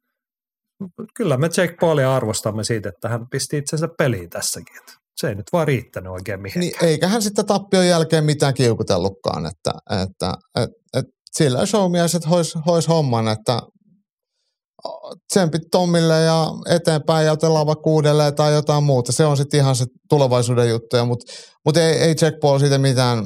kyllä 1.15 1.37
me 1.37 1.49
Jake 1.57 1.75
Paulia 1.79 2.15
arvostamme 2.15 2.63
siitä, 2.63 2.89
että 2.89 3.09
hän 3.09 3.27
pisti 3.31 3.57
itsensä 3.57 3.87
peliin 3.97 4.29
tässäkin. 4.29 4.77
Että 4.77 4.93
se 5.17 5.27
ei 5.27 5.35
nyt 5.35 5.45
vaan 5.53 5.67
riittänyt 5.67 6.11
oikein 6.11 6.41
mihinkään. 6.41 6.65
Niin, 6.81 6.85
eikä 6.85 7.07
hän 7.07 7.21
sitten 7.21 7.45
tappion 7.45 7.87
jälkeen 7.87 8.25
mitään 8.25 8.53
kiukutellutkaan, 8.53 9.45
että, 9.45 9.71
että 10.03 10.33
et, 10.55 10.69
et, 10.97 11.05
sillä 11.31 11.65
showmiehet 11.65 12.29
hois, 12.29 12.53
hois 12.65 12.87
homman, 12.87 13.27
että 13.27 13.61
tsempit 15.33 15.61
Tommille 15.71 16.21
ja 16.21 16.47
eteenpäin 16.69 17.25
ja 17.25 17.31
otellaan 17.31 17.67
vaikka 17.67 17.89
uudelleen 17.89 18.35
tai 18.35 18.53
jotain 18.53 18.83
muuta. 18.83 19.11
Se 19.11 19.25
on 19.25 19.37
sitten 19.37 19.59
ihan 19.59 19.75
se 19.75 19.85
tulevaisuuden 20.09 20.69
juttuja, 20.69 21.05
mutta 21.05 21.33
mut 21.65 21.77
ei, 21.77 21.91
ei 21.93 22.15
Jack 22.21 22.39
Paul 22.41 22.59
siitä 22.59 22.77
mitään 22.77 23.17
äh, 23.19 23.25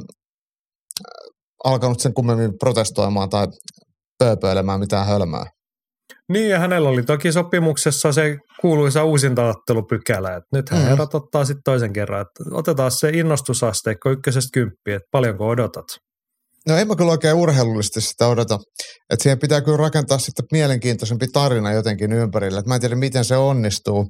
alkanut 1.63 1.99
sen 1.99 2.13
kummemmin 2.13 2.51
protestoimaan 2.59 3.29
tai 3.29 3.47
pööpöilemään 4.19 4.79
mitään 4.79 5.07
hölmää. 5.07 5.45
Niin, 6.31 6.49
ja 6.49 6.59
hänellä 6.59 6.89
oli 6.89 7.03
toki 7.03 7.31
sopimuksessa 7.31 8.11
se 8.11 8.37
kuuluisa 8.61 9.03
uusintaottelupykälä, 9.03 10.35
että 10.35 10.47
nyt 10.53 10.69
hän 10.69 10.81
mm. 10.81 10.87
herrat 10.87 11.15
ottaa 11.15 11.45
sitten 11.45 11.63
toisen 11.63 11.93
kerran, 11.93 12.21
että 12.21 12.43
otetaan 12.51 12.91
se 12.91 13.09
innostusasteikko 13.09 14.09
ykkösestä 14.09 14.49
kymppiä, 14.53 14.95
että 14.95 15.07
paljonko 15.11 15.47
odotat. 15.47 15.85
No 16.67 16.77
en 16.77 16.87
mä 16.87 16.95
kyllä 16.95 17.11
oikein 17.11 17.35
urheilullisesti 17.35 18.01
sitä 18.01 18.27
odota. 18.27 18.59
Että 19.09 19.23
siihen 19.23 19.39
pitää 19.39 19.61
kyllä 19.61 19.77
rakentaa 19.77 20.17
sitten 20.17 20.45
mielenkiintoisempi 20.51 21.27
tarina 21.27 21.71
jotenkin 21.71 22.13
ympärille. 22.13 22.59
Että 22.59 22.69
mä 22.69 22.75
en 22.75 22.81
tiedä, 22.81 22.95
miten 22.95 23.25
se 23.25 23.37
onnistuu. 23.37 24.07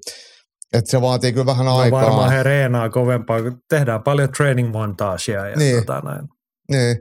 Että 0.73 0.91
se 0.91 1.01
vaatii 1.01 1.33
kyllä 1.33 1.45
vähän 1.45 1.65
no 1.65 1.77
aikaa. 1.77 2.01
varmaan 2.01 2.31
he 2.31 2.43
reenaa 2.43 2.89
kovempaa, 2.89 3.41
kun 3.41 3.57
tehdään 3.69 4.03
paljon 4.03 4.31
training 4.31 4.71
montagea 4.71 5.47
ja 5.47 5.55
niin. 5.55 5.75
tota 5.75 6.01
näin. 6.05 6.27
Niin. 6.71 6.97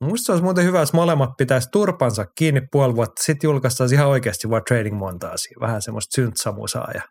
Musta 0.00 0.32
olisi 0.32 0.44
muuten 0.44 0.64
hyvä, 0.64 0.80
jos 0.80 0.92
molemmat 0.92 1.30
pitäisi 1.38 1.68
turpansa 1.72 2.24
kiinni 2.38 2.60
puoli 2.72 2.96
vuotta, 2.96 3.22
sitten 3.22 3.48
julkaistaan 3.48 3.92
ihan 3.92 4.08
oikeasti 4.08 4.50
vaan 4.50 4.62
training 4.68 4.98
montagea. 4.98 5.36
Vähän 5.60 5.82
semmoista 5.82 6.14
syntsamusaa 6.14 6.90
ja 6.94 7.02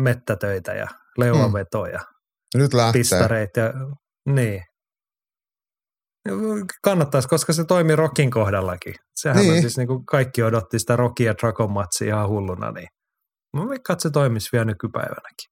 mettätöitä 0.00 0.72
ja 0.72 0.86
leuanvetoja. 1.18 1.98
Hmm. 1.98 2.62
Nyt 2.62 2.74
lähtee. 2.74 3.00
Pistareita 3.00 3.60
ja, 3.60 3.72
niin. 4.28 4.62
Kannattaisi, 6.82 7.28
koska 7.28 7.52
se 7.52 7.64
toimi 7.64 7.96
Rokin 7.96 8.30
kohdallakin. 8.30 8.94
Sehän 9.16 9.36
niin. 9.36 9.54
on 9.54 9.60
siis 9.60 9.76
niin 9.76 9.88
kuin 9.88 10.06
kaikki 10.06 10.42
odotti 10.42 10.78
sitä 10.78 10.96
Rokia 10.96 11.26
ja 11.26 11.34
Dragon 11.42 11.72
matsia 11.72 12.06
ihan 12.06 12.28
hulluna, 12.28 12.72
niin 12.72 12.88
mä 13.56 13.68
veikkaan, 13.68 13.94
että 13.94 14.02
se 14.02 14.10
toimisi 14.10 14.48
vielä 14.52 14.64
nykypäivänäkin. 14.64 15.50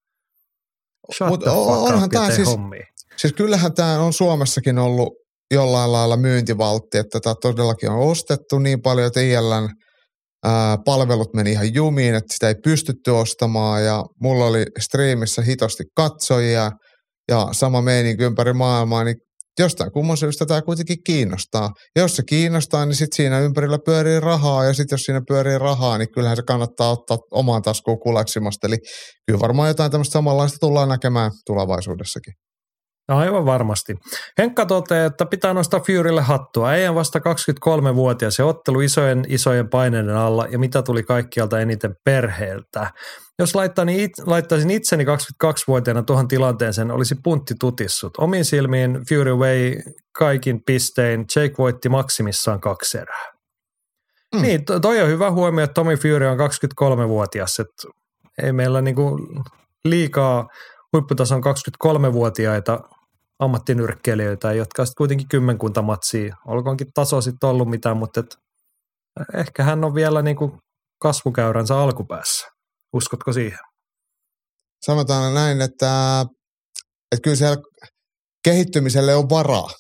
Shut 1.16 1.28
Mut 1.28 1.42
onhan 1.46 2.10
tämä 2.10 2.30
siis, 2.30 2.48
hommia. 2.48 2.86
siis 3.16 3.32
kyllähän 3.32 3.74
tämä 3.74 4.00
on 4.00 4.12
Suomessakin 4.12 4.78
ollut 4.78 5.23
jollain 5.50 5.92
lailla 5.92 6.16
myyntivaltti, 6.16 6.98
että 6.98 7.20
tätä 7.20 7.34
todellakin 7.42 7.90
on 7.90 7.98
ostettu 7.98 8.58
niin 8.58 8.82
paljon, 8.82 9.06
että 9.06 9.20
ILN 9.20 9.68
palvelut 10.84 11.34
meni 11.34 11.52
ihan 11.52 11.74
jumiin, 11.74 12.14
että 12.14 12.34
sitä 12.34 12.48
ei 12.48 12.54
pystytty 12.64 13.10
ostamaan 13.10 13.84
ja 13.84 14.04
mulla 14.22 14.46
oli 14.46 14.64
striimissä 14.80 15.42
hitosti 15.42 15.84
katsojia 15.96 16.70
ja 17.30 17.48
sama 17.52 17.82
meininki 17.82 18.24
ympäri 18.24 18.52
maailmaa, 18.52 19.04
niin 19.04 19.16
jostain 19.58 19.92
kumman 19.92 20.16
syystä 20.16 20.46
tämä 20.46 20.62
kuitenkin 20.62 20.96
kiinnostaa. 21.06 21.70
Ja 21.96 22.02
jos 22.02 22.16
se 22.16 22.22
kiinnostaa, 22.28 22.86
niin 22.86 22.96
sitten 22.96 23.16
siinä 23.16 23.40
ympärillä 23.40 23.78
pyörii 23.86 24.20
rahaa, 24.20 24.64
ja 24.64 24.74
sitten 24.74 24.94
jos 24.96 25.02
siinä 25.02 25.20
pyörii 25.28 25.58
rahaa, 25.58 25.98
niin 25.98 26.08
kyllähän 26.14 26.36
se 26.36 26.42
kannattaa 26.42 26.90
ottaa 26.90 27.18
omaan 27.30 27.62
taskuun 27.62 28.00
kuleksimasta. 28.00 28.66
Eli 28.66 28.76
kyllä 29.26 29.40
varmaan 29.40 29.68
jotain 29.68 29.90
tämmöistä 29.90 30.12
samanlaista 30.12 30.56
tullaan 30.60 30.88
näkemään 30.88 31.30
tulevaisuudessakin. 31.46 32.34
No 33.08 33.18
aivan 33.18 33.46
varmasti. 33.46 33.96
Henkka 34.38 34.66
toteaa, 34.66 35.06
että 35.06 35.26
pitää 35.26 35.54
nostaa 35.54 35.80
Furylle 35.80 36.22
hattua. 36.22 36.74
Ei 36.74 36.94
vasta 36.94 37.18
23-vuotias 37.18 38.38
ja 38.38 38.46
ottelu 38.46 38.80
isojen 38.80 39.24
isojen 39.28 39.68
paineiden 39.68 40.16
alla 40.16 40.46
ja 40.50 40.58
mitä 40.58 40.82
tuli 40.82 41.02
kaikkialta 41.02 41.60
eniten 41.60 41.94
perheeltä. 42.04 42.92
Jos 43.38 43.54
laittaisin 44.26 44.70
itseni 44.70 45.04
22-vuotiaana 45.04 46.02
tuohon 46.02 46.28
tilanteeseen, 46.28 46.90
olisi 46.90 47.14
puntti 47.24 47.54
tutissut. 47.60 48.16
Omiin 48.18 48.44
silmiin 48.44 49.00
Fury 49.08 49.34
Way 49.34 49.76
kaikin 50.18 50.62
pistein. 50.66 51.24
Jake 51.36 51.54
voitti 51.58 51.88
maksimissaan 51.88 52.60
kaksi 52.60 52.98
erää. 52.98 53.32
Mm. 54.34 54.42
Niin, 54.42 54.64
toi 54.82 55.02
on 55.02 55.08
hyvä 55.08 55.30
huomio, 55.30 55.64
että 55.64 55.74
Tommy 55.74 55.96
Fury 55.96 56.26
on 56.26 56.38
23-vuotias. 56.38 57.60
Että 57.60 57.88
ei 58.42 58.52
meillä 58.52 58.80
niinku 58.80 59.18
liikaa 59.84 60.48
huipputason 60.92 61.42
23-vuotiaita 61.44 62.80
ammattinyrkkeilijöitä, 63.38 64.52
jotka 64.52 64.84
sitten 64.84 64.96
kuitenkin 64.96 65.28
kymmenkunta 65.28 65.82
matsia, 65.82 66.36
olkoonkin 66.46 66.86
taso 66.94 67.20
sitten 67.20 67.48
ollut 67.48 67.70
mitään, 67.70 67.96
mutta 67.96 68.20
et, 68.20 68.36
ehkä 69.34 69.62
hän 69.62 69.84
on 69.84 69.94
vielä 69.94 70.22
niinku 70.22 70.58
kasvukäyränsä 71.02 71.78
alkupäässä. 71.78 72.48
Uskotko 72.92 73.32
siihen? 73.32 73.58
Sanotaan 74.86 75.34
näin, 75.34 75.60
että, 75.60 76.24
että 77.12 77.22
kyllä 77.22 77.36
siellä 77.36 77.56
kehittymiselle 78.44 79.14
on 79.14 79.30
varaa. 79.30 79.70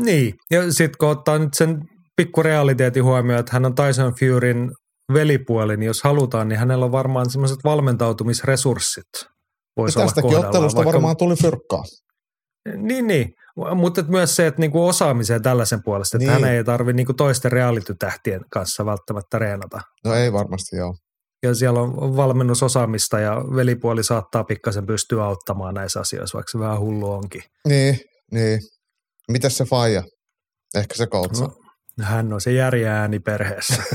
Niin, 0.00 0.34
ja 0.50 0.72
sitten 0.72 0.98
kun 0.98 1.08
ottaa 1.08 1.38
nyt 1.38 1.54
sen 1.54 1.82
pikku 2.16 2.42
realiteetin 2.42 3.04
huomioon, 3.04 3.40
että 3.40 3.52
hän 3.52 3.64
on 3.64 3.74
Tyson 3.74 4.12
Furyn 4.20 4.70
velipuoli, 5.12 5.76
niin 5.76 5.86
jos 5.86 6.02
halutaan, 6.02 6.48
niin 6.48 6.58
hänellä 6.58 6.84
on 6.84 6.92
varmaan 6.92 7.30
semmoiset 7.30 7.58
valmentautumisresurssit. 7.64 9.33
Voisi 9.76 9.98
ja 9.98 10.04
tästäkin 10.04 10.38
ottelusta 10.38 10.76
vaikka... 10.76 10.92
varmaan 10.92 11.16
tuli 11.16 11.36
fyrkkaa. 11.36 11.84
Niin, 12.76 13.06
niin. 13.06 13.34
Mutta 13.74 14.02
myös 14.02 14.36
se, 14.36 14.46
että 14.46 14.60
niinku 14.60 14.86
osaamiseen 14.86 15.42
tällaisen 15.42 15.82
puolesta, 15.84 16.16
että 16.16 16.32
niin. 16.32 16.42
hän 16.42 16.54
ei 16.54 16.64
tarvitse 16.64 16.96
niinku 16.96 17.14
toisten 17.14 17.52
reality-tähtien 17.52 18.40
kanssa 18.50 18.86
välttämättä 18.86 19.38
reenata. 19.38 19.80
No 20.04 20.14
ei 20.14 20.32
varmasti, 20.32 20.76
joo. 20.76 20.94
Ja 21.42 21.54
siellä 21.54 21.80
on 21.80 22.16
valmennusosaamista 22.16 23.18
ja 23.18 23.44
velipuoli 23.56 24.04
saattaa 24.04 24.44
pikkasen 24.44 24.86
pystyä 24.86 25.24
auttamaan 25.24 25.74
näissä 25.74 26.00
asioissa, 26.00 26.36
vaikka 26.36 26.50
se 26.52 26.58
vähän 26.58 26.80
hullu 26.80 27.12
onkin. 27.12 27.42
Niin, 27.68 28.00
niin. 28.32 28.60
Mitäs 29.28 29.56
se 29.56 29.64
faija? 29.64 30.02
Ehkä 30.74 30.94
se 30.94 31.06
koutsa. 31.06 31.44
No, 31.44 32.04
hän 32.04 32.32
on 32.32 32.40
se 32.40 32.52
järjä 32.52 33.00
ääni 33.00 33.18
perheessä. 33.18 33.82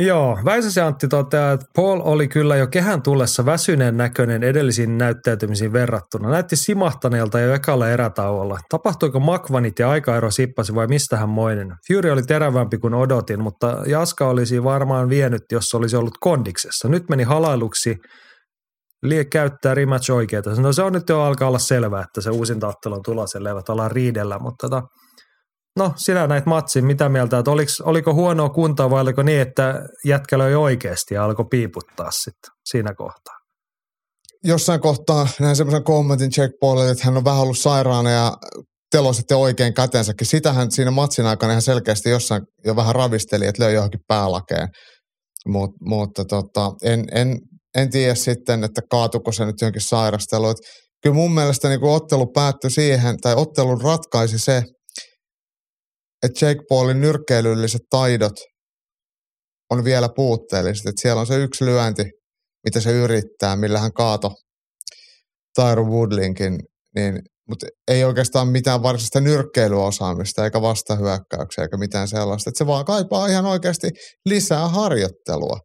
Joo, 0.00 0.38
Väisäsen 0.44 0.84
Antti 0.84 1.08
toteaa, 1.08 1.52
että 1.52 1.66
Paul 1.76 2.00
oli 2.04 2.28
kyllä 2.28 2.56
jo 2.56 2.66
kehän 2.66 3.02
tullessa 3.02 3.46
väsyneen 3.46 3.96
näköinen 3.96 4.42
edellisiin 4.42 4.98
näyttäytymisiin 4.98 5.72
verrattuna. 5.72 6.30
Näytti 6.30 6.56
simahtaneelta 6.56 7.40
jo 7.40 7.54
ekalla 7.54 7.88
erätauolla. 7.88 8.58
Tapahtuiko 8.68 9.20
makvanit 9.20 9.78
ja 9.78 9.90
aikaero 9.90 10.30
sippasi 10.30 10.74
vai 10.74 10.86
mistä 10.86 11.16
hän 11.16 11.28
moinen? 11.28 11.74
Fury 11.88 12.10
oli 12.10 12.22
terävämpi 12.22 12.78
kuin 12.78 12.94
odotin, 12.94 13.42
mutta 13.42 13.82
Jaska 13.86 14.28
olisi 14.28 14.64
varmaan 14.64 15.08
vienyt, 15.08 15.42
jos 15.52 15.74
olisi 15.74 15.96
ollut 15.96 16.18
kondiksessa. 16.20 16.88
Nyt 16.88 17.08
meni 17.08 17.22
halailuksi 17.22 17.96
Lie 19.02 19.24
käyttää 19.24 19.74
rematch 19.74 20.10
oikeita. 20.10 20.50
No 20.50 20.72
se 20.72 20.82
on 20.82 20.92
nyt 20.92 21.08
jo 21.08 21.22
alkaa 21.22 21.48
olla 21.48 21.58
selvää, 21.58 22.02
että 22.02 22.20
se 22.20 22.30
uusinta 22.30 22.68
ottelu 22.68 22.94
on 22.94 23.02
tulossa, 23.02 23.38
eivät 23.48 23.68
olla 23.68 23.88
riidellä, 23.88 24.38
mutta 24.38 24.68
tota, 24.68 24.82
no 25.78 25.92
sinä 25.96 26.26
näit 26.26 26.46
matsin, 26.46 26.84
mitä 26.84 27.08
mieltä, 27.08 27.38
että 27.38 27.50
oliko, 27.50 27.70
oliko 27.82 28.14
huonoa 28.14 28.48
kuntaa 28.48 28.90
vai 28.90 29.00
oliko 29.00 29.22
niin, 29.22 29.40
että 29.40 29.74
jätkä 30.04 30.38
löi 30.38 30.54
oikeasti 30.54 31.14
ja 31.14 31.24
alkoi 31.24 31.44
piiputtaa 31.50 32.10
sitten 32.10 32.50
siinä 32.64 32.94
kohtaa? 32.94 33.34
Jossain 34.44 34.80
kohtaa 34.80 35.28
näin 35.40 35.56
semmoisen 35.56 35.84
kommentin 35.84 36.30
Jack 36.36 36.52
Paulille, 36.60 36.90
että 36.90 37.04
hän 37.04 37.16
on 37.16 37.24
vähän 37.24 37.40
ollut 37.40 37.58
sairaana 37.58 38.10
ja 38.10 38.32
telo 38.90 39.12
sitten 39.12 39.36
oikein 39.36 39.74
kätensäkin. 39.74 40.26
Sitähän 40.26 40.70
siinä 40.70 40.90
matsin 40.90 41.26
aikana 41.26 41.52
ihan 41.52 41.62
selkeästi 41.62 42.10
jossain 42.10 42.42
jo 42.64 42.76
vähän 42.76 42.94
ravisteli, 42.94 43.46
että 43.46 43.62
löi 43.62 43.74
johonkin 43.74 44.00
päälakeen. 44.08 44.68
Mut, 45.48 45.70
mutta 45.80 46.24
tota, 46.24 46.72
en, 46.82 47.04
en, 47.12 47.38
en 47.76 47.90
tiedä 47.90 48.14
sitten, 48.14 48.64
että 48.64 48.80
kaatuko 48.90 49.32
se 49.32 49.44
nyt 49.44 49.60
johonkin 49.60 49.82
sairasteluun. 49.82 50.54
Kyllä 51.02 51.14
mun 51.14 51.34
mielestä 51.34 51.68
niin 51.68 51.84
ottelu 51.84 52.26
päättyi 52.26 52.70
siihen, 52.70 53.16
tai 53.20 53.34
ottelun 53.36 53.80
ratkaisi 53.80 54.38
se, 54.38 54.62
että 56.22 56.46
Jake 56.46 56.60
Paulin 56.68 57.00
nyrkkeilylliset 57.00 57.80
taidot 57.90 58.34
on 59.70 59.84
vielä 59.84 60.08
puutteelliset. 60.16 60.86
Että 60.86 61.02
siellä 61.02 61.20
on 61.20 61.26
se 61.26 61.42
yksi 61.42 61.64
lyönti, 61.64 62.04
mitä 62.64 62.80
se 62.80 62.92
yrittää, 62.92 63.56
millä 63.56 63.78
hän 63.78 63.92
kaato 63.92 64.30
Tyro 65.54 65.84
Woodlinkin, 65.84 66.58
niin 66.94 67.22
mutta 67.48 67.66
ei 67.88 68.04
oikeastaan 68.04 68.48
mitään 68.48 68.82
varsinaista 68.82 69.20
nyrkkeilyosaamista 69.20 70.44
eikä 70.44 70.62
vastahyökkäyksiä 70.62 71.64
eikä 71.64 71.76
mitään 71.76 72.08
sellaista. 72.08 72.50
Että 72.50 72.58
se 72.58 72.66
vaan 72.66 72.84
kaipaa 72.84 73.26
ihan 73.26 73.46
oikeasti 73.46 73.90
lisää 74.26 74.68
harjoittelua. 74.68 75.58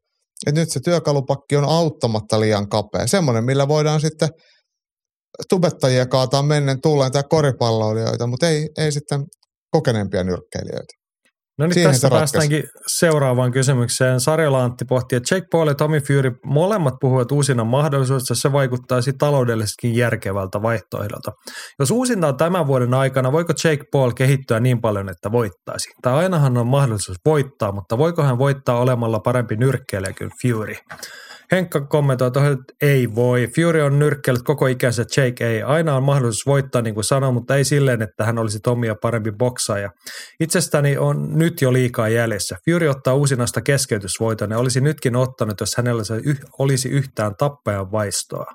Et 0.47 0.55
nyt 0.55 0.71
se 0.71 0.79
työkalupakki 0.79 1.55
on 1.55 1.65
auttamatta 1.65 2.39
liian 2.39 2.69
kapea. 2.69 3.07
Semmoinen, 3.07 3.43
millä 3.43 3.67
voidaan 3.67 4.01
sitten 4.01 4.29
tubettajia 5.49 6.05
kaataa 6.05 6.43
mennen 6.43 6.81
tulleen 6.81 7.11
tai 7.11 7.23
koripalloilijoita, 7.29 8.27
mutta 8.27 8.49
ei, 8.49 8.67
ei 8.77 8.91
sitten 8.91 9.23
kokeneempia 9.73 10.23
nyrkkeilijöitä. 10.23 10.93
No 11.57 11.67
niin, 11.67 11.87
tästä 11.87 12.09
päästäänkin 12.09 12.63
seuraavaan 12.87 13.51
kysymykseen. 13.51 14.19
Sarjala 14.19 14.63
Antti 14.63 14.85
pohti, 14.85 15.15
että 15.15 15.35
Jake 15.35 15.47
Paul 15.51 15.67
ja 15.67 15.75
Tommy 15.75 15.99
Fury 15.99 16.31
molemmat 16.45 16.93
puhuvat 17.01 17.31
uusina 17.31 17.63
mahdollisuudesta, 17.63 18.35
se 18.35 18.51
vaikuttaisi 18.51 19.13
taloudellisestikin 19.13 19.95
järkevältä 19.95 20.61
vaihtoehdolta. 20.61 21.31
Jos 21.79 21.91
uusinta 21.91 22.27
on 22.27 22.37
tämän 22.37 22.67
vuoden 22.67 22.93
aikana, 22.93 23.31
voiko 23.31 23.53
Jake 23.63 23.83
Paul 23.91 24.11
kehittyä 24.11 24.59
niin 24.59 24.81
paljon, 24.81 25.09
että 25.09 25.31
voittaisi? 25.31 25.89
Tai 26.01 26.13
ainahan 26.13 26.57
on 26.57 26.67
mahdollisuus 26.67 27.17
voittaa, 27.25 27.71
mutta 27.71 27.97
voiko 27.97 28.23
hän 28.23 28.37
voittaa 28.37 28.79
olemalla 28.79 29.19
parempi 29.19 29.55
nyrkkeilijä 29.55 30.13
kuin 30.17 30.31
Fury? 30.41 30.75
Henkka 31.53 31.81
kommentoi 31.81 32.31
tuohon, 32.31 32.51
että 32.51 32.73
ei 32.81 33.15
voi. 33.15 33.47
Fury 33.55 33.81
on 33.81 33.99
nyrkkellyt 33.99 34.43
koko 34.43 34.67
ikänsä, 34.67 35.05
Jake 35.17 35.47
ei. 35.47 35.61
Aina 35.61 35.95
on 35.95 36.03
mahdollisuus 36.03 36.45
voittaa, 36.45 36.81
niin 36.81 36.93
kuin 36.93 37.03
sanoin, 37.03 37.33
mutta 37.33 37.55
ei 37.55 37.63
silleen, 37.63 38.01
että 38.01 38.25
hän 38.25 38.37
olisi 38.37 38.59
Tomia 38.59 38.95
parempi 39.01 39.31
boksaaja. 39.31 39.89
Itsestäni 40.39 40.97
on 40.97 41.37
nyt 41.37 41.61
jo 41.61 41.73
liikaa 41.73 42.09
jäljessä. 42.09 42.57
Fury 42.65 42.87
ottaa 42.87 43.13
uusinasta 43.13 43.61
keskeytysvoiton 43.61 44.51
ja 44.51 44.57
olisi 44.57 44.81
nytkin 44.81 45.15
ottanut, 45.15 45.59
jos 45.59 45.75
hänellä 45.77 46.03
se 46.03 46.13
olisi 46.59 46.89
yhtään 46.89 47.35
tappajan 47.37 47.91
vaistoa. 47.91 48.45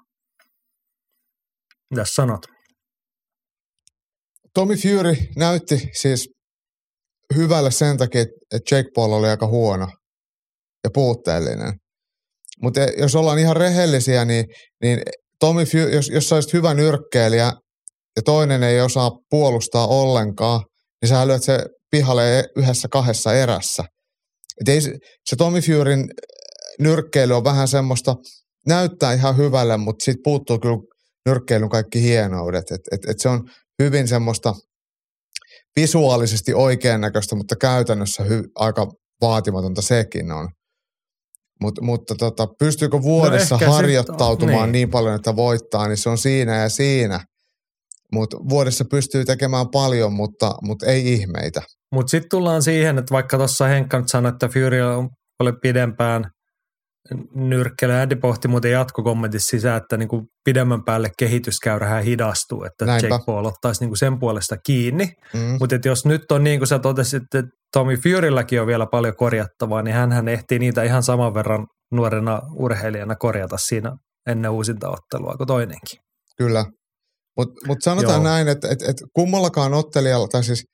Mitä 1.91 2.05
sanot? 2.05 2.47
Tommy 4.55 4.77
Fury 4.77 5.15
näytti 5.37 5.91
siis 5.93 6.31
hyvälle 7.37 7.71
sen 7.71 7.97
takia, 7.97 8.21
että 8.23 8.77
Jake 8.77 8.89
Paul 8.95 9.13
oli 9.13 9.29
aika 9.29 9.47
huono 9.47 9.89
ja 10.85 10.91
puutteellinen. 10.95 11.73
Mutta 12.63 12.81
jos 12.81 13.17
ollaan 13.17 13.39
ihan 13.39 13.57
rehellisiä, 13.57 14.25
niin, 14.25 14.45
niin 14.83 15.03
Tommy, 15.41 15.63
jos, 15.93 16.09
jos 16.09 16.29
sä 16.29 16.35
olisit 16.35 16.53
hyvä 16.53 16.75
nyrkkeilijä 16.75 17.53
ja 18.17 18.23
toinen 18.25 18.63
ei 18.63 18.81
osaa 18.81 19.11
puolustaa 19.31 19.87
ollenkaan, 19.87 20.61
niin 21.03 21.09
sä 21.09 21.27
lyöt 21.27 21.43
se 21.43 21.59
pihalle 21.91 22.45
yhdessä 22.57 22.89
kahdessa 22.89 23.35
erässä. 23.35 23.85
Et 24.61 24.69
ei, 24.69 24.81
se 25.25 25.37
Tommy 25.39 25.61
Furyn 25.61 26.09
nyrkkeily 26.79 27.37
on 27.37 27.45
vähän 27.45 27.69
semmoista, 27.69 28.17
näyttää 28.67 29.13
ihan 29.13 29.37
hyvälle, 29.37 29.77
mutta 29.77 30.05
siitä 30.05 30.21
puuttuu 30.25 30.59
kyllä 30.59 30.77
nyrkkeilyn 31.27 31.69
kaikki 31.69 32.03
hienoudet. 32.03 32.71
Et, 32.71 32.81
et, 32.93 33.11
et 33.11 33.21
se 33.21 33.29
on 33.29 33.49
hyvin 33.83 34.09
semmoista 34.09 34.55
visuaalisesti 35.81 36.55
oikean 36.55 37.01
näköistä, 37.01 37.37
mutta 37.37 37.57
käytännössä 37.57 38.23
hy, 38.23 38.45
aika 38.55 38.87
vaatimatonta 39.21 39.83
sekin 39.83 40.33
on. 40.33 40.49
Mut, 41.61 41.81
mutta 41.81 42.15
tota, 42.15 42.47
pystyykö 42.59 43.03
vuodessa 43.03 43.59
no 43.61 43.73
harjoittautumaan 43.73 44.63
niin. 44.63 44.73
niin 44.73 44.91
paljon, 44.91 45.15
että 45.15 45.37
voittaa, 45.37 45.89
niin 45.89 45.97
se 45.97 46.09
on 46.09 46.19
siinä 46.19 46.57
ja 46.57 46.69
siinä. 46.69 47.21
Mutta 48.13 48.37
vuodessa 48.49 48.85
pystyy 48.91 49.25
tekemään 49.25 49.69
paljon, 49.69 50.13
mutta, 50.13 50.55
mutta 50.63 50.87
ei 50.87 51.13
ihmeitä. 51.13 51.63
Mutta 51.95 52.11
sitten 52.11 52.29
tullaan 52.31 52.63
siihen, 52.63 52.99
että 52.99 53.13
vaikka 53.13 53.37
tuossa 53.37 53.67
Henkka 53.67 53.99
nyt 53.99 54.09
sanoi, 54.09 54.33
että 54.33 54.49
Fury 54.49 54.81
on 54.81 55.09
paljon 55.39 55.57
pidempään 55.63 56.25
nyrkkeily. 57.35 57.95
Andy 57.95 58.17
pohti 58.17 58.49
muuten 58.49 58.71
jatkokommentissa 58.71 59.49
sisään, 59.49 59.77
että 59.77 59.97
niinku 59.97 60.27
pidemmän 60.45 60.85
päälle 60.85 61.11
kehityskäyrähän 61.19 62.05
hidastuu, 62.05 62.65
että 62.65 62.85
Näinpä. 62.85 63.09
Jake 63.09 63.25
Paul 63.27 63.45
ottaisi 63.45 63.81
niinku 63.81 63.97
sen 63.97 64.19
puolesta 64.19 64.57
kiinni. 64.67 65.13
Mm. 65.35 65.57
Mutta 65.61 65.89
jos 65.89 66.07
nyt 66.07 66.33
on 66.33 66.45
niin 66.45 66.61
kuin 66.61 66.69
sä 66.69 66.79
totesit, 66.79 67.23
että 67.23 67.43
Tommy 67.73 67.97
Furylläkin 67.97 68.61
on 68.61 68.67
vielä 68.67 68.87
paljon 68.87 69.17
korjattavaa, 69.17 69.83
niin 69.83 69.95
hän 69.95 70.29
ehtii 70.29 70.59
niitä 70.59 70.83
ihan 70.83 71.03
saman 71.03 71.35
verran 71.35 71.67
nuorena 71.93 72.43
urheilijana 72.55 73.17
korjata 73.17 73.57
siinä 73.57 73.97
ennen 74.27 74.51
uusinta 74.51 74.89
ottelua 74.89 75.35
kuin 75.37 75.47
toinenkin. 75.47 75.99
Kyllä. 76.39 76.65
Mutta 77.37 77.67
mut 77.67 77.79
sanotaan 77.83 78.23
Joo. 78.23 78.23
näin, 78.23 78.49
että 78.49 78.69
et, 78.69 78.83
et 78.83 78.97
kummallakaan 79.13 79.75
ottelijalla, 79.75 80.29
tai 80.29 80.45
siis 80.45 80.65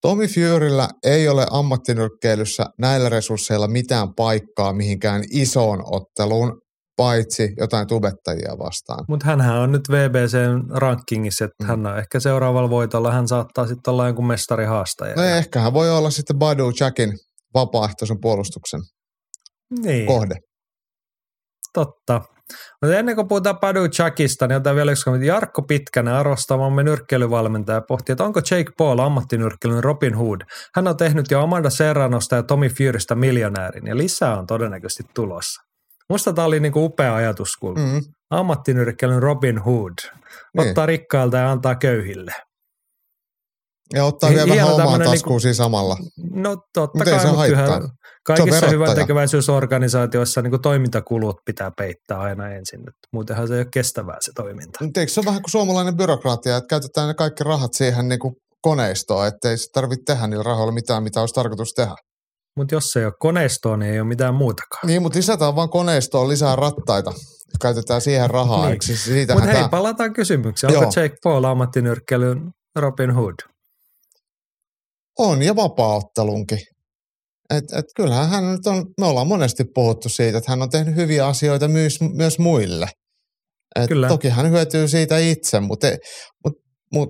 Tommy 0.00 0.26
Furyllä 0.26 0.88
ei 1.04 1.28
ole 1.28 1.46
ammattinyrkkeilyssä 1.50 2.66
näillä 2.78 3.08
resursseilla 3.08 3.68
mitään 3.68 4.14
paikkaa 4.14 4.72
mihinkään 4.72 5.22
isoon 5.32 5.82
otteluun, 5.84 6.60
paitsi 6.96 7.48
jotain 7.56 7.86
tubettajia 7.86 8.58
vastaan. 8.58 9.04
Mutta 9.08 9.26
hänhän 9.26 9.58
on 9.58 9.72
nyt 9.72 9.82
VBCn 9.90 10.70
rankingissa, 10.70 11.44
että 11.44 11.64
mm. 11.64 11.68
hän 11.68 11.86
on 11.86 11.98
ehkä 11.98 12.20
seuraavalla 12.20 12.70
voitolla, 12.70 13.12
hän 13.12 13.28
saattaa 13.28 13.66
sitten 13.66 13.92
olla 13.92 14.06
jonkun 14.06 14.26
mestarihaastaja. 14.26 15.14
No 15.16 15.22
ehkä 15.22 15.60
hän 15.60 15.72
voi 15.72 15.90
olla 15.90 16.10
sitten 16.10 16.38
Badu 16.38 16.72
Jackin 16.80 17.12
vapaaehtoisen 17.54 18.20
puolustuksen 18.20 18.80
niin. 19.82 20.06
kohde. 20.06 20.34
Totta. 21.72 22.20
Mutta 22.82 22.96
ennen 22.96 23.14
kuin 23.14 23.28
puhutaan 23.28 23.58
Padu 23.58 23.88
Chuckista, 23.88 24.46
niin 24.46 24.56
otetaan 24.56 24.76
vielä 24.76 24.92
yksi 24.92 25.04
kommentti. 25.04 25.26
Jarkko 25.26 25.62
Pitkänen, 25.62 26.14
arvostamamme 26.14 26.82
nyrkkeilyvalmentaja, 26.82 27.80
pohti, 27.80 28.12
että 28.12 28.24
onko 28.24 28.40
Jake 28.50 28.72
Paul 28.78 28.98
ammattinyrkkeilyn 28.98 29.84
Robin 29.84 30.14
Hood. 30.14 30.40
Hän 30.74 30.88
on 30.88 30.96
tehnyt 30.96 31.30
jo 31.30 31.42
Amanda 31.42 31.70
Serranosta 31.70 32.36
ja 32.36 32.42
Tommy 32.42 32.68
Furystä 32.68 33.14
miljonäärin, 33.14 33.86
ja 33.86 33.96
lisää 33.96 34.38
on 34.38 34.46
todennäköisesti 34.46 35.02
tulossa. 35.14 35.62
Musta 36.08 36.32
tämä 36.32 36.46
oli 36.46 36.60
niinku 36.60 36.84
upea 36.84 37.14
ajatuskulma. 37.14 37.80
Mm. 37.80 38.00
Ammattinyrkkeilyn 38.30 39.22
Robin 39.22 39.58
Hood. 39.58 39.92
Niin. 39.98 40.68
Ottaa 40.68 40.86
niin. 40.86 40.88
rikkailta 40.88 41.36
ja 41.36 41.50
antaa 41.50 41.74
köyhille. 41.74 42.34
Ja 43.94 44.04
ottaa 44.04 44.30
vielä 44.30 44.54
vähän 44.54 44.74
omaan 44.74 45.00
taskuun 45.00 45.40
niinku, 45.44 45.54
samalla. 45.54 45.96
No 46.32 46.56
totta 46.74 46.98
Mut 46.98 47.04
kai, 47.04 47.26
mutta 47.26 47.46
kyllähän 47.46 47.82
kaikissa 48.36 48.68
hyvän 48.68 48.94
tekeväisyysorganisaatioissa 48.94 50.42
niin 50.42 50.62
toimintakulut 50.62 51.36
pitää 51.44 51.70
peittää 51.76 52.20
aina 52.20 52.48
ensin. 52.48 52.80
Muutenhan 53.12 53.48
se 53.48 53.54
ei 53.54 53.60
ole 53.60 53.68
kestävää 53.72 54.16
se 54.20 54.32
toiminta. 54.34 54.84
Mutta 54.84 55.00
eikö 55.00 55.12
se 55.12 55.20
ole 55.20 55.26
vähän 55.26 55.42
kuin 55.42 55.50
suomalainen 55.50 55.96
byrokratia, 55.96 56.56
että 56.56 56.68
käytetään 56.68 57.08
ne 57.08 57.14
kaikki 57.14 57.44
rahat 57.44 57.74
siihen 57.74 58.08
niin 58.08 58.18
kuin 58.18 58.34
koneistoon, 58.62 59.26
ettei 59.26 59.58
se 59.58 59.70
tarvitse 59.72 60.02
tehdä 60.06 60.26
niillä 60.26 60.42
rahoilla 60.42 60.72
mitään, 60.72 61.02
mitä 61.02 61.20
olisi 61.20 61.34
tarkoitus 61.34 61.72
tehdä. 61.74 61.94
Mutta 62.56 62.74
jos 62.74 62.96
ei 62.96 63.04
ole 63.04 63.12
koneistoa, 63.18 63.76
niin 63.76 63.92
ei 63.92 64.00
ole 64.00 64.08
mitään 64.08 64.34
muutakaan. 64.34 64.86
Niin, 64.86 65.02
mutta 65.02 65.18
lisätään 65.18 65.56
vaan 65.56 65.70
koneistoon 65.70 66.28
lisää 66.28 66.56
rattaita. 66.56 67.12
Käytetään 67.62 68.00
siihen 68.00 68.30
rahaa. 68.30 68.68
niin. 68.68 69.26
Mutta 69.34 69.50
hei, 69.50 69.68
palataan 69.70 70.12
kysymykseen. 70.12 70.76
Onko 70.76 70.92
Jake 70.96 71.16
Paul 71.24 71.44
ammattinyrkkeilyn 71.44 72.50
Robin 72.76 73.14
Hood? 73.14 73.34
On 75.18 75.42
ja 75.42 75.56
vapaaottelunkin. 75.56 76.58
Et, 77.54 77.64
et 77.72 77.84
kyllähän 77.96 78.28
hän 78.28 78.52
nyt 78.52 78.66
on, 78.66 78.86
me 79.00 79.06
ollaan 79.06 79.26
monesti 79.26 79.64
puhuttu 79.74 80.08
siitä, 80.08 80.38
että 80.38 80.52
hän 80.52 80.62
on 80.62 80.70
tehnyt 80.70 80.96
hyviä 80.96 81.26
asioita 81.26 81.68
myös, 81.68 81.98
myös 82.14 82.38
muille. 82.38 82.86
Et 83.76 83.88
Kyllä. 83.88 84.08
Toki 84.08 84.28
hän 84.28 84.50
hyötyy 84.50 84.88
siitä 84.88 85.18
itse, 85.18 85.60
mutta 85.60 85.86
mut, 86.44 86.54
mut, 86.92 87.08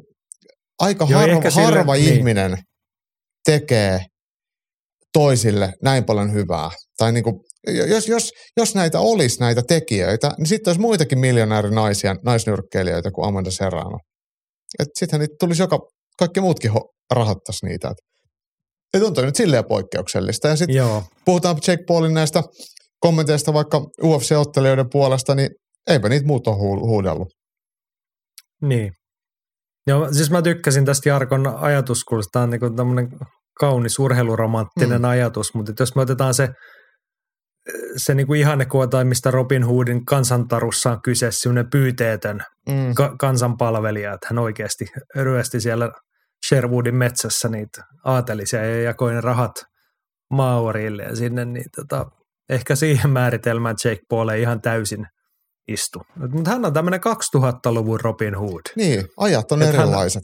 aika 0.78 1.06
Joo, 1.10 1.20
harva, 1.20 1.50
sille, 1.50 1.64
harva 1.64 1.94
niin. 1.94 2.14
ihminen 2.14 2.58
tekee 3.44 4.00
toisille 5.12 5.72
näin 5.82 6.04
paljon 6.04 6.32
hyvää. 6.32 6.70
Tai 6.98 7.12
niin 7.12 7.24
kuin, 7.24 7.40
jos, 7.66 8.08
jos, 8.08 8.30
jos 8.56 8.74
näitä 8.74 9.00
olisi 9.00 9.40
näitä 9.40 9.62
tekijöitä, 9.68 10.30
niin 10.38 10.46
sitten 10.46 10.70
olisi 10.70 10.80
muitakin 10.80 11.18
miljonäärinaisia, 11.18 12.16
naisnyrkkeilijöitä 12.24 13.10
kuin 13.10 13.28
Amanda 13.28 13.50
Serrano. 13.50 13.98
Sittenhän 14.94 15.20
niitä 15.20 15.34
tulisi 15.40 15.62
joka, 15.62 15.78
kaikki 16.18 16.40
muutkin 16.40 16.72
ho, 16.72 16.90
rahoittaisi 17.14 17.66
niitä. 17.66 17.88
Et 17.88 18.07
on 18.94 19.14
toi 19.14 19.24
nyt 19.24 19.36
silleen 19.36 19.64
poikkeuksellista. 19.64 20.48
Ja 20.48 20.56
sitten 20.56 20.76
puhutaan 21.24 21.56
Jake 21.66 21.84
Paulin 21.88 22.14
näistä 22.14 22.42
kommenteista 23.00 23.52
vaikka 23.52 23.78
UFC-ottelijoiden 24.02 24.90
puolesta, 24.92 25.34
niin 25.34 25.50
eipä 25.86 26.08
niitä 26.08 26.26
muut 26.26 26.46
ole 26.46 26.56
huudellut. 26.56 27.28
Niin. 28.62 28.92
Joo, 29.86 30.12
siis 30.12 30.30
mä 30.30 30.42
tykkäsin 30.42 30.84
tästä 30.84 31.08
Jarkon 31.08 31.46
ajatuskulista. 31.56 32.30
Tämä 32.32 32.42
on 32.42 32.50
niin 32.50 32.76
tämmöinen 32.76 33.08
kaunis 33.60 33.98
urheiluromanttinen 33.98 35.00
mm. 35.00 35.08
ajatus, 35.08 35.54
mutta 35.54 35.72
jos 35.78 35.94
me 35.94 36.02
otetaan 36.02 36.34
se, 36.34 36.48
se 37.96 38.14
niin 38.14 38.26
kuin 38.26 38.40
ihannekuva 38.40 38.86
tai 38.86 39.04
mistä 39.04 39.30
Robin 39.30 39.64
Hoodin 39.64 40.04
kansantarussa 40.04 40.90
on 40.90 41.02
kyse, 41.02 41.28
semmoinen 41.30 41.70
pyyteetön 41.70 42.40
mm. 42.68 42.94
ka- 42.94 43.16
kansanpalvelija, 43.18 44.12
että 44.12 44.26
hän 44.30 44.38
oikeasti 44.38 44.86
ryösti 45.16 45.60
siellä 45.60 45.90
Sherwoodin 46.46 46.94
metsässä 46.94 47.48
niitä 47.48 47.84
aatelisia 48.04 48.64
ja 48.64 48.82
jakoi 48.82 49.12
ne 49.12 49.20
rahat 49.20 49.54
Maorille 50.30 51.02
ja 51.02 51.16
sinne, 51.16 51.44
niin 51.44 51.70
tota, 51.76 52.06
ehkä 52.48 52.76
siihen 52.76 53.10
määritelmään 53.10 53.76
Jake 53.84 54.02
Paul 54.08 54.28
ei 54.28 54.42
ihan 54.42 54.60
täysin 54.60 55.06
istu. 55.68 56.02
Mutta 56.16 56.50
hän 56.50 56.64
on 56.64 56.72
tämmöinen 56.72 57.00
2000-luvun 57.00 58.00
Robin 58.00 58.34
Hood. 58.34 58.62
Niin, 58.76 59.08
ajat 59.16 59.52
on 59.52 59.62
Et 59.62 59.68
erilaiset. 59.68 60.22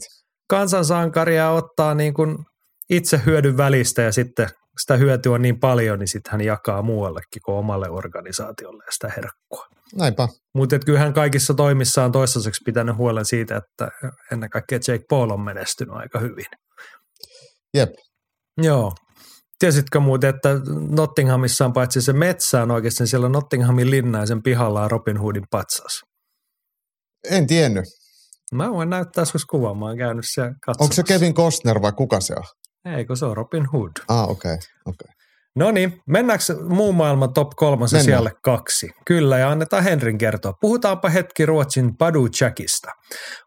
Kansansankaria 0.49 1.49
ottaa 1.49 1.95
niin 1.95 2.13
kuin 2.13 2.37
itse 2.89 3.21
hyödyn 3.25 3.57
välistä 3.57 4.01
ja 4.01 4.11
sitten 4.11 4.49
sitä 4.81 4.97
hyötyä 4.97 5.33
on 5.33 5.41
niin 5.41 5.59
paljon, 5.59 5.99
niin 5.99 6.07
sitten 6.07 6.31
hän 6.31 6.41
jakaa 6.41 6.81
muuallekin 6.81 7.41
kuin 7.45 7.55
omalle 7.55 7.89
organisaatiolle 7.89 8.83
ja 8.85 8.91
sitä 8.91 9.07
herkkua. 9.07 9.65
Näinpä. 9.95 10.27
Mutta 10.55 10.79
kyllähän 10.79 11.13
kaikissa 11.13 11.53
toimissa 11.53 12.03
on 12.03 12.11
toistaiseksi 12.11 12.61
pitänyt 12.65 12.97
huolen 12.97 13.25
siitä, 13.25 13.57
että 13.57 13.91
ennen 14.31 14.49
kaikkea 14.49 14.79
Jake 14.87 15.05
Paul 15.09 15.29
on 15.29 15.41
menestynyt 15.41 15.95
aika 15.95 16.19
hyvin. 16.19 16.45
Jep. 17.73 17.89
Joo. 18.61 18.93
Tiesitkö 19.59 19.99
muuten, 19.99 20.35
että 20.35 20.49
Nottinghamissa 20.89 21.65
on 21.65 21.73
paitsi 21.73 22.01
se 22.01 22.13
metsä 22.13 22.61
on 22.61 22.71
oikeasti 22.71 23.07
siellä 23.07 23.29
Nottinghamin 23.29 23.91
linnaisen 23.91 24.43
pihalla 24.43 24.83
on 24.83 24.91
Robin 24.91 25.17
Hoodin 25.17 25.45
patsas. 25.51 26.01
En 27.29 27.47
tiennyt. 27.47 27.85
Mä 28.51 28.71
voin 28.71 28.89
näyttää 28.89 29.21
joskus 29.21 29.45
kuvan, 29.45 29.77
mä 29.77 29.85
oon 29.85 29.97
käynyt 29.97 30.25
siellä 30.27 30.51
katsomassa. 30.65 30.83
Onko 30.83 30.93
se 30.93 31.03
Kevin 31.03 31.33
Costner 31.33 31.81
vai 31.81 31.91
kuka 31.91 32.19
se 32.19 32.33
on? 32.33 32.43
Eikö 32.97 33.15
se 33.15 33.25
on 33.25 33.37
Robin 33.37 33.65
Hood? 33.73 33.91
Ah, 34.07 34.29
okei. 34.29 34.53
Okay, 34.53 34.67
okay. 34.85 35.15
No 35.55 35.71
niin, 35.71 36.01
mennäänkö 36.07 36.43
muun 36.69 36.95
maailman 36.95 37.33
top 37.33 37.49
kolmosen 37.55 37.97
Mennään. 37.97 38.17
siellä 38.21 38.31
kaksi? 38.41 38.89
Kyllä, 39.05 39.37
ja 39.37 39.49
annetaan 39.49 39.83
Henrin 39.83 40.17
kertoa. 40.17 40.53
Puhutaanpa 40.61 41.09
hetki 41.09 41.45
Ruotsin 41.45 41.97
Padu 41.97 42.27
Jackista. 42.41 42.91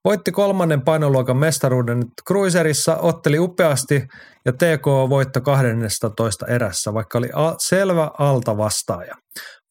Voitti 0.04 0.32
kolmannen 0.32 0.82
painoluokan 0.82 1.36
mestaruuden 1.36 2.02
Cruiserissa, 2.28 2.96
otteli 2.96 3.38
upeasti 3.38 4.06
ja 4.44 4.52
TK 4.52 4.86
voitto 5.08 5.40
12 5.40 6.46
erässä, 6.46 6.94
vaikka 6.94 7.18
oli 7.18 7.28
a- 7.32 7.54
selvä 7.58 8.10
alta 8.18 8.56
vastaaja. 8.56 9.14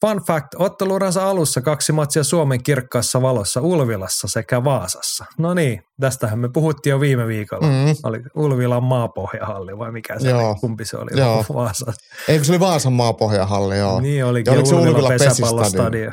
Fun 0.05 0.21
fact, 0.27 0.47
otteluransa 0.55 1.29
alussa 1.29 1.61
kaksi 1.61 1.91
matsia 1.91 2.23
Suomen 2.23 2.63
kirkkaassa 2.63 3.21
valossa 3.21 3.61
Ulvilassa 3.61 4.27
sekä 4.27 4.63
Vaasassa. 4.63 5.25
No 5.39 5.53
niin, 5.53 5.81
tästähän 6.01 6.39
me 6.39 6.49
puhuttiin 6.53 6.91
jo 6.91 6.99
viime 6.99 7.27
viikolla. 7.27 7.67
Mm. 7.67 7.95
Oli 8.03 8.19
Ulvilan 8.35 8.83
maapohjahalli 8.83 9.77
vai 9.77 9.91
mikä 9.91 10.19
se 10.19 10.29
Joo. 10.29 10.49
oli, 10.49 10.55
kumpi 10.59 10.85
se 10.85 10.97
oli, 10.97 11.19
Joo. 11.19 11.45
Vaasa. 11.53 11.93
Eikö 12.27 12.43
se 12.45 12.51
oli 12.51 12.59
Vaasan 12.59 12.93
maapohjahalli, 12.93 13.77
joo. 13.77 13.99
Niin 13.99 14.25
olikin, 14.25 14.53
Ja 14.53 14.65
se 14.65 14.75
Ulvila 14.75 14.91
Ulvila 14.91 15.09
pesäpallostadio. 15.09 16.11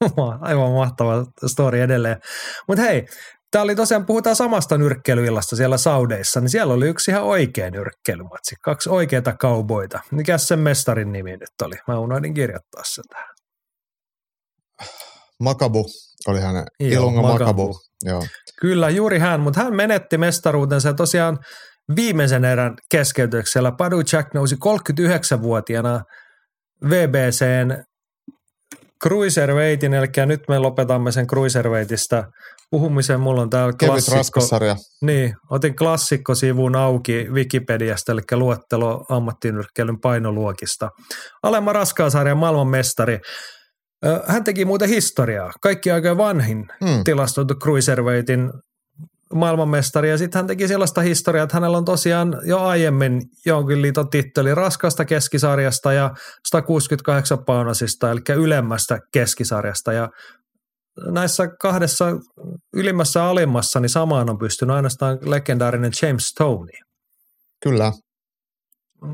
Aivan 0.40 0.72
mahtava 0.72 1.24
story 1.46 1.80
edelleen. 1.80 2.16
Mutta 2.68 2.82
hei, 2.82 3.06
tämä 3.50 3.62
oli 3.62 3.76
tosiaan, 3.76 4.06
puhutaan 4.06 4.36
samasta 4.36 4.78
nyrkkeilyillasta 4.78 5.56
siellä 5.56 5.76
Saudeissa, 5.76 6.40
niin 6.40 6.50
siellä 6.50 6.74
oli 6.74 6.88
yksi 6.88 7.10
ihan 7.10 7.22
oikea 7.24 7.70
nyrkkeilymatsi. 7.70 8.54
Kaksi 8.62 8.90
oikeita 8.90 9.32
kauboita. 9.32 10.00
Mikä 10.10 10.38
sen 10.38 10.58
mestarin 10.58 11.12
nimi 11.12 11.30
nyt 11.30 11.62
oli? 11.62 11.76
Mä 11.88 11.98
unohdin 11.98 12.34
kirjoittaa 12.34 12.82
sen 12.84 13.04
tähän. 13.10 13.28
Makabu 15.40 15.86
oli 16.26 16.40
hänen. 16.40 16.64
Joo, 16.80 16.90
Ilunga 16.92 17.22
Makabu. 17.22 17.42
Makabu. 17.42 17.80
Joo. 18.04 18.26
Kyllä, 18.60 18.90
juuri 18.90 19.18
hän, 19.18 19.40
mutta 19.40 19.62
hän 19.62 19.76
menetti 19.76 20.18
mestaruutensa 20.18 20.88
ja 20.88 20.94
tosiaan 20.94 21.38
viimeisen 21.96 22.44
erän 22.44 22.74
keskeytyksellä. 22.90 23.72
Padu 23.78 24.02
Jack 24.12 24.34
nousi 24.34 24.56
39-vuotiaana 24.56 26.00
VBCn 26.90 27.84
Cruiserweightin, 29.02 29.94
eli 29.94 30.06
nyt 30.26 30.40
me 30.48 30.58
lopetamme 30.58 31.12
sen 31.12 31.26
Cruiserweightista 31.26 32.24
puhumisen. 32.70 33.20
Mulla 33.20 33.42
on 33.42 33.50
täällä 33.50 33.72
klassikko. 33.86 34.40
Niin, 35.02 35.34
otin 35.50 35.76
klassikkosivun 35.76 36.76
auki 36.76 37.26
Wikipediasta, 37.32 38.12
eli 38.12 38.20
luettelo 38.32 39.06
ammattinyrkkeilyn 39.08 40.00
painoluokista. 40.00 40.90
Alemma 41.42 41.72
raskaasarjan 41.72 42.38
maailmanmestari. 42.38 43.18
Hän 44.26 44.44
teki 44.44 44.64
muuten 44.64 44.88
historiaa. 44.88 45.52
Kaikki 45.60 45.90
aika 45.90 46.16
vanhin 46.16 46.68
Mm. 46.80 47.04
tilastoitu 47.04 47.54
Cruiserweightin 47.54 48.52
maailmanmestari. 49.34 50.10
Ja 50.10 50.18
sitten 50.18 50.38
hän 50.38 50.46
teki 50.46 50.68
sellaista 50.68 51.00
historiaa, 51.00 51.44
että 51.44 51.56
hänellä 51.56 51.78
on 51.78 51.84
tosiaan 51.84 52.40
jo 52.44 52.58
aiemmin 52.58 53.22
jonkin 53.46 53.82
liiton 53.82 54.10
titteli 54.10 54.54
raskasta 54.54 55.04
keskisarjasta 55.04 55.92
ja 55.92 56.10
168 56.48 57.44
paunasista, 57.44 58.10
eli 58.10 58.20
ylemmästä 58.36 58.98
keskisarjasta. 59.12 59.92
Ja 59.92 60.08
näissä 61.10 61.48
kahdessa 61.60 62.06
ylimmässä 62.74 63.20
ja 63.20 63.30
alimmassa, 63.30 63.80
niin 63.80 63.90
samaan 63.90 64.30
on 64.30 64.38
pystynyt 64.38 64.76
ainoastaan 64.76 65.18
legendaarinen 65.22 65.92
James 66.02 66.26
Stoney. 66.26 66.78
Kyllä. 67.62 67.92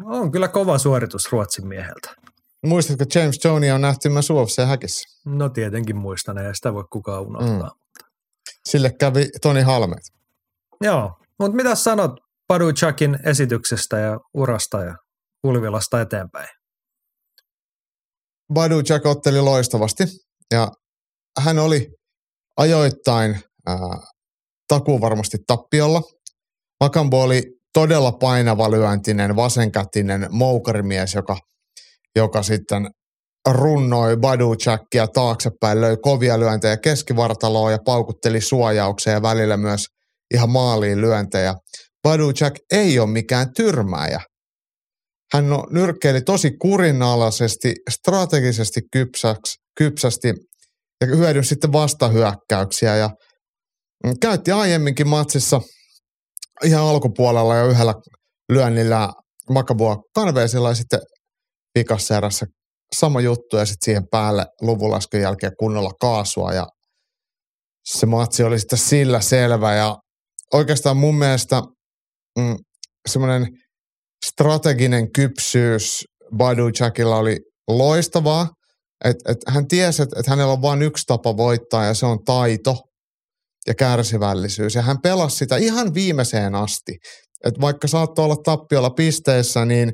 On 0.04 0.32
kyllä 0.32 0.48
kova 0.48 0.78
suoritus 0.78 1.32
Ruotsin 1.32 1.68
mieheltä. 1.68 2.14
Muistatko, 2.66 3.04
James 3.14 3.44
Jones 3.44 3.72
on 3.72 3.80
nähty 3.80 4.08
myös 4.08 4.30
UFC 4.30 4.66
häkissä? 4.66 5.08
No 5.26 5.48
tietenkin 5.48 5.96
muistan, 5.96 6.38
ei 6.38 6.54
sitä 6.54 6.74
voi 6.74 6.84
kukaan 6.90 7.22
unohtaa. 7.22 7.70
Mm. 7.70 8.05
Sille 8.68 8.90
kävi 9.00 9.26
Toni 9.42 9.62
Halmet. 9.62 10.02
Joo, 10.80 11.10
mutta 11.38 11.56
mitä 11.56 11.74
sanot 11.74 12.10
Padu 12.48 12.72
Chuckin 12.72 13.18
esityksestä 13.24 13.98
ja 13.98 14.18
urasta 14.34 14.84
ja 14.84 14.94
Ulvilasta 15.44 16.00
eteenpäin? 16.00 16.48
Badu 18.54 18.80
Jack 18.88 19.06
otteli 19.06 19.40
loistavasti 19.40 20.04
ja 20.52 20.68
hän 21.40 21.58
oli 21.58 21.88
ajoittain 22.56 23.40
ää, 23.66 23.76
takuu 24.68 25.00
varmasti 25.00 25.38
tappiolla. 25.46 26.02
Makambo 26.84 27.22
oli 27.22 27.42
todella 27.72 28.12
painava 28.12 28.70
lyöntinen, 28.70 29.36
vasenkätinen 29.36 30.26
moukarimies, 30.30 31.14
joka, 31.14 31.36
joka 32.16 32.42
sitten 32.42 32.90
runnoi 33.52 34.16
Badu 34.16 34.54
Jackia 34.66 35.06
taaksepäin, 35.06 35.80
löi 35.80 35.96
kovia 36.02 36.40
lyöntejä 36.40 36.76
keskivartaloon 36.76 37.72
ja 37.72 37.78
paukutteli 37.84 38.40
suojaukseen 38.40 39.14
ja 39.14 39.22
välillä 39.22 39.56
myös 39.56 39.86
ihan 40.34 40.50
maaliin 40.50 41.00
lyöntejä. 41.00 41.54
Badu 42.02 42.32
Jack 42.40 42.56
ei 42.72 42.98
ole 42.98 43.10
mikään 43.10 43.46
tyrmääjä. 43.56 44.20
Hän 45.32 45.48
no, 45.48 45.66
nyrkkeili 45.70 46.20
tosi 46.20 46.50
kurinalaisesti, 46.50 47.74
strategisesti 47.90 48.80
kypsäksi, 48.92 49.56
kypsästi 49.78 50.34
ja 51.00 51.06
hyödynsi 51.06 51.48
sitten 51.48 51.72
vastahyökkäyksiä 51.72 52.96
ja 52.96 53.10
mm, 54.06 54.12
käytti 54.20 54.52
aiemminkin 54.52 55.08
matsissa 55.08 55.60
ihan 56.64 56.84
alkupuolella 56.84 57.56
jo 57.56 57.68
yhdellä 57.68 57.94
lyönnillä 58.52 59.12
Makabua 59.50 59.96
kanveesilla 60.14 60.68
ja 60.68 60.74
sitten 60.74 61.00
pikassa 61.74 62.16
erässä 62.16 62.46
sama 62.94 63.20
juttu 63.20 63.56
ja 63.56 63.64
sitten 63.64 63.84
siihen 63.84 64.08
päälle 64.10 64.46
luvunlaskun 64.60 65.20
jälkeen 65.20 65.52
kunnolla 65.58 65.90
kaasua 66.00 66.52
ja 66.52 66.66
se 67.84 68.06
matsi 68.06 68.42
oli 68.42 68.58
sitten 68.58 68.78
sillä 68.78 69.20
selvä 69.20 69.74
ja 69.74 69.96
oikeastaan 70.54 70.96
mun 70.96 71.14
mielestä 71.14 71.62
mm, 72.38 72.56
semmoinen 73.08 73.46
strateginen 74.26 75.12
kypsyys 75.12 76.04
Badu 76.36 76.70
Jackilla 76.80 77.16
oli 77.16 77.36
loistavaa. 77.68 78.48
Et, 79.04 79.16
et 79.28 79.38
hän 79.48 79.68
tiesi, 79.68 80.02
että 80.02 80.20
et 80.20 80.26
hänellä 80.26 80.52
on 80.52 80.62
vain 80.62 80.82
yksi 80.82 81.04
tapa 81.06 81.36
voittaa 81.36 81.84
ja 81.84 81.94
se 81.94 82.06
on 82.06 82.18
taito 82.24 82.76
ja 83.66 83.74
kärsivällisyys. 83.74 84.74
Ja 84.74 84.82
hän 84.82 85.00
pelasi 85.02 85.36
sitä 85.36 85.56
ihan 85.56 85.94
viimeiseen 85.94 86.54
asti. 86.54 86.92
Et 87.44 87.54
vaikka 87.60 87.88
saattoi 87.88 88.24
olla 88.24 88.36
tappiolla 88.44 88.90
pisteessä, 88.90 89.64
niin 89.64 89.92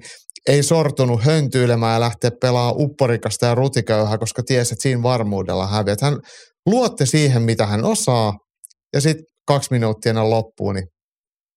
ei 0.48 0.62
sortunut 0.62 1.24
höntyilemään 1.24 1.92
ja 1.92 2.00
lähteä 2.00 2.30
pelaamaan 2.40 2.74
upporikasta 2.78 3.46
ja 3.46 3.54
rutiköyhää, 3.54 4.18
koska 4.18 4.42
tiesi, 4.42 4.74
että 4.74 4.82
siinä 4.82 5.02
varmuudella 5.02 5.66
häviää. 5.66 5.96
Hän 6.02 6.18
luotti 6.66 7.06
siihen, 7.06 7.42
mitä 7.42 7.66
hän 7.66 7.84
osaa, 7.84 8.32
ja 8.92 9.00
sitten 9.00 9.24
kaksi 9.46 9.68
minuuttia 9.70 10.10
ennen 10.10 10.30
loppuun, 10.30 10.74
niin 10.74 10.86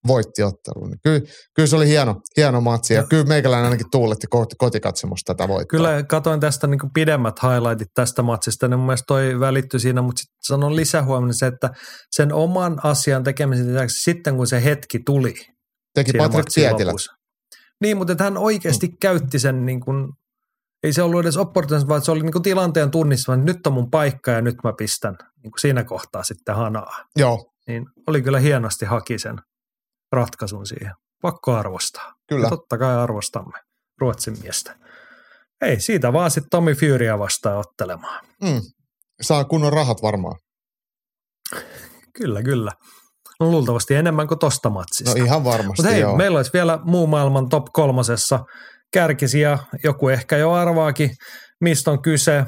voitti 0.07 0.43
ottelun. 0.43 0.89
Niin 0.89 0.99
Kyllä, 1.03 1.19
kyllä 1.55 1.67
se 1.67 1.75
oli 1.75 1.87
hieno, 1.87 2.15
hieno 2.37 2.61
matsi, 2.61 2.93
ja 2.93 3.03
kyllä 3.09 3.23
meikäläinen 3.23 3.65
ainakin 3.65 3.89
tuuletti 3.91 4.27
koti- 4.27 4.55
kotikatsomusta 4.57 5.33
tätä 5.33 5.47
voittoa. 5.47 5.77
Kyllä 5.77 6.03
katoin 6.03 6.39
tästä 6.39 6.67
niin 6.67 6.79
pidemmät 6.93 7.35
highlightit 7.43 7.87
tästä 7.93 8.21
matsista, 8.21 8.67
niin 8.67 8.79
mun 8.79 8.85
mielestä 8.85 9.05
toi 9.07 9.39
välittyi 9.39 9.79
siinä, 9.79 10.01
mutta 10.01 10.19
sitten 10.19 10.37
sanon 10.47 10.75
lisähuomioon 10.75 11.33
se, 11.33 11.47
että 11.47 11.69
sen 12.11 12.33
oman 12.33 12.85
asian 12.85 13.23
tekemisen 13.23 13.67
lisäksi 13.67 14.11
sitten 14.11 14.35
kun 14.35 14.47
se 14.47 14.63
hetki 14.63 14.99
tuli 15.05 15.33
Teki 15.95 16.13
Patrick 16.17 16.47
Pietilä. 16.55 16.89
lopussa. 16.89 17.14
Niin, 17.81 17.97
mutta 17.97 18.11
että 18.11 18.23
hän 18.23 18.37
oikeasti 18.37 18.87
mm. 18.87 18.97
käytti 18.99 19.39
sen 19.39 19.65
niin 19.65 19.79
kuin, 19.79 20.13
ei 20.83 20.93
se 20.93 21.01
ollut 21.01 21.21
edes 21.21 21.37
opportunismi, 21.37 21.87
vaan 21.87 22.01
se 22.01 22.11
oli 22.11 22.21
niin 22.21 22.31
kuin 22.31 22.43
tilanteen 22.43 22.91
tunnistama, 22.91 23.35
että 23.35 23.53
nyt 23.53 23.67
on 23.67 23.73
mun 23.73 23.91
paikka 23.91 24.31
ja 24.31 24.41
nyt 24.41 24.55
mä 24.63 24.73
pistän 24.73 25.17
niin 25.43 25.51
kuin 25.51 25.59
siinä 25.59 25.83
kohtaa 25.83 26.23
sitten 26.23 26.55
hanaa. 26.55 27.05
Joo, 27.15 27.53
Niin 27.67 27.85
oli 28.07 28.21
kyllä 28.21 28.39
hienosti 28.39 28.85
haki 28.85 29.19
sen 29.19 29.35
ratkaisun 30.11 30.67
siihen. 30.67 30.93
Pakko 31.21 31.55
arvostaa. 31.55 32.13
kyllä. 32.27 32.45
Ja 32.45 32.49
totta 32.49 32.77
kai 32.77 32.95
arvostamme 32.95 33.59
Ruotsin 33.97 34.39
miestä. 34.41 34.75
Ei, 35.61 35.79
siitä 35.79 36.13
vaan 36.13 36.31
sitten 36.31 36.49
Tommy 36.49 36.73
Furya 36.73 37.19
vastaan 37.19 37.57
ottelemaan. 37.57 38.25
Mm. 38.41 38.61
Saa 39.21 39.43
kunnon 39.43 39.73
rahat 39.73 40.01
varmaan. 40.01 40.35
Kyllä, 42.13 42.43
kyllä. 42.43 42.71
No, 43.39 43.51
luultavasti 43.51 43.95
enemmän 43.95 44.27
kuin 44.27 44.39
tosta 44.39 44.69
matsista. 44.69 45.19
No 45.19 45.25
ihan 45.25 45.43
varmasti, 45.43 45.67
Mutta 45.81 45.91
hei, 45.91 46.01
joo. 46.01 46.15
meillä 46.17 46.37
olisi 46.37 46.53
vielä 46.53 46.79
muu 46.83 47.07
maailman 47.07 47.49
top 47.49 47.65
kolmosessa 47.73 48.39
kärkisiä. 48.93 49.59
Joku 49.83 50.09
ehkä 50.09 50.37
jo 50.37 50.51
arvaakin, 50.51 51.11
mistä 51.61 51.91
on 51.91 52.01
kyse. 52.01 52.43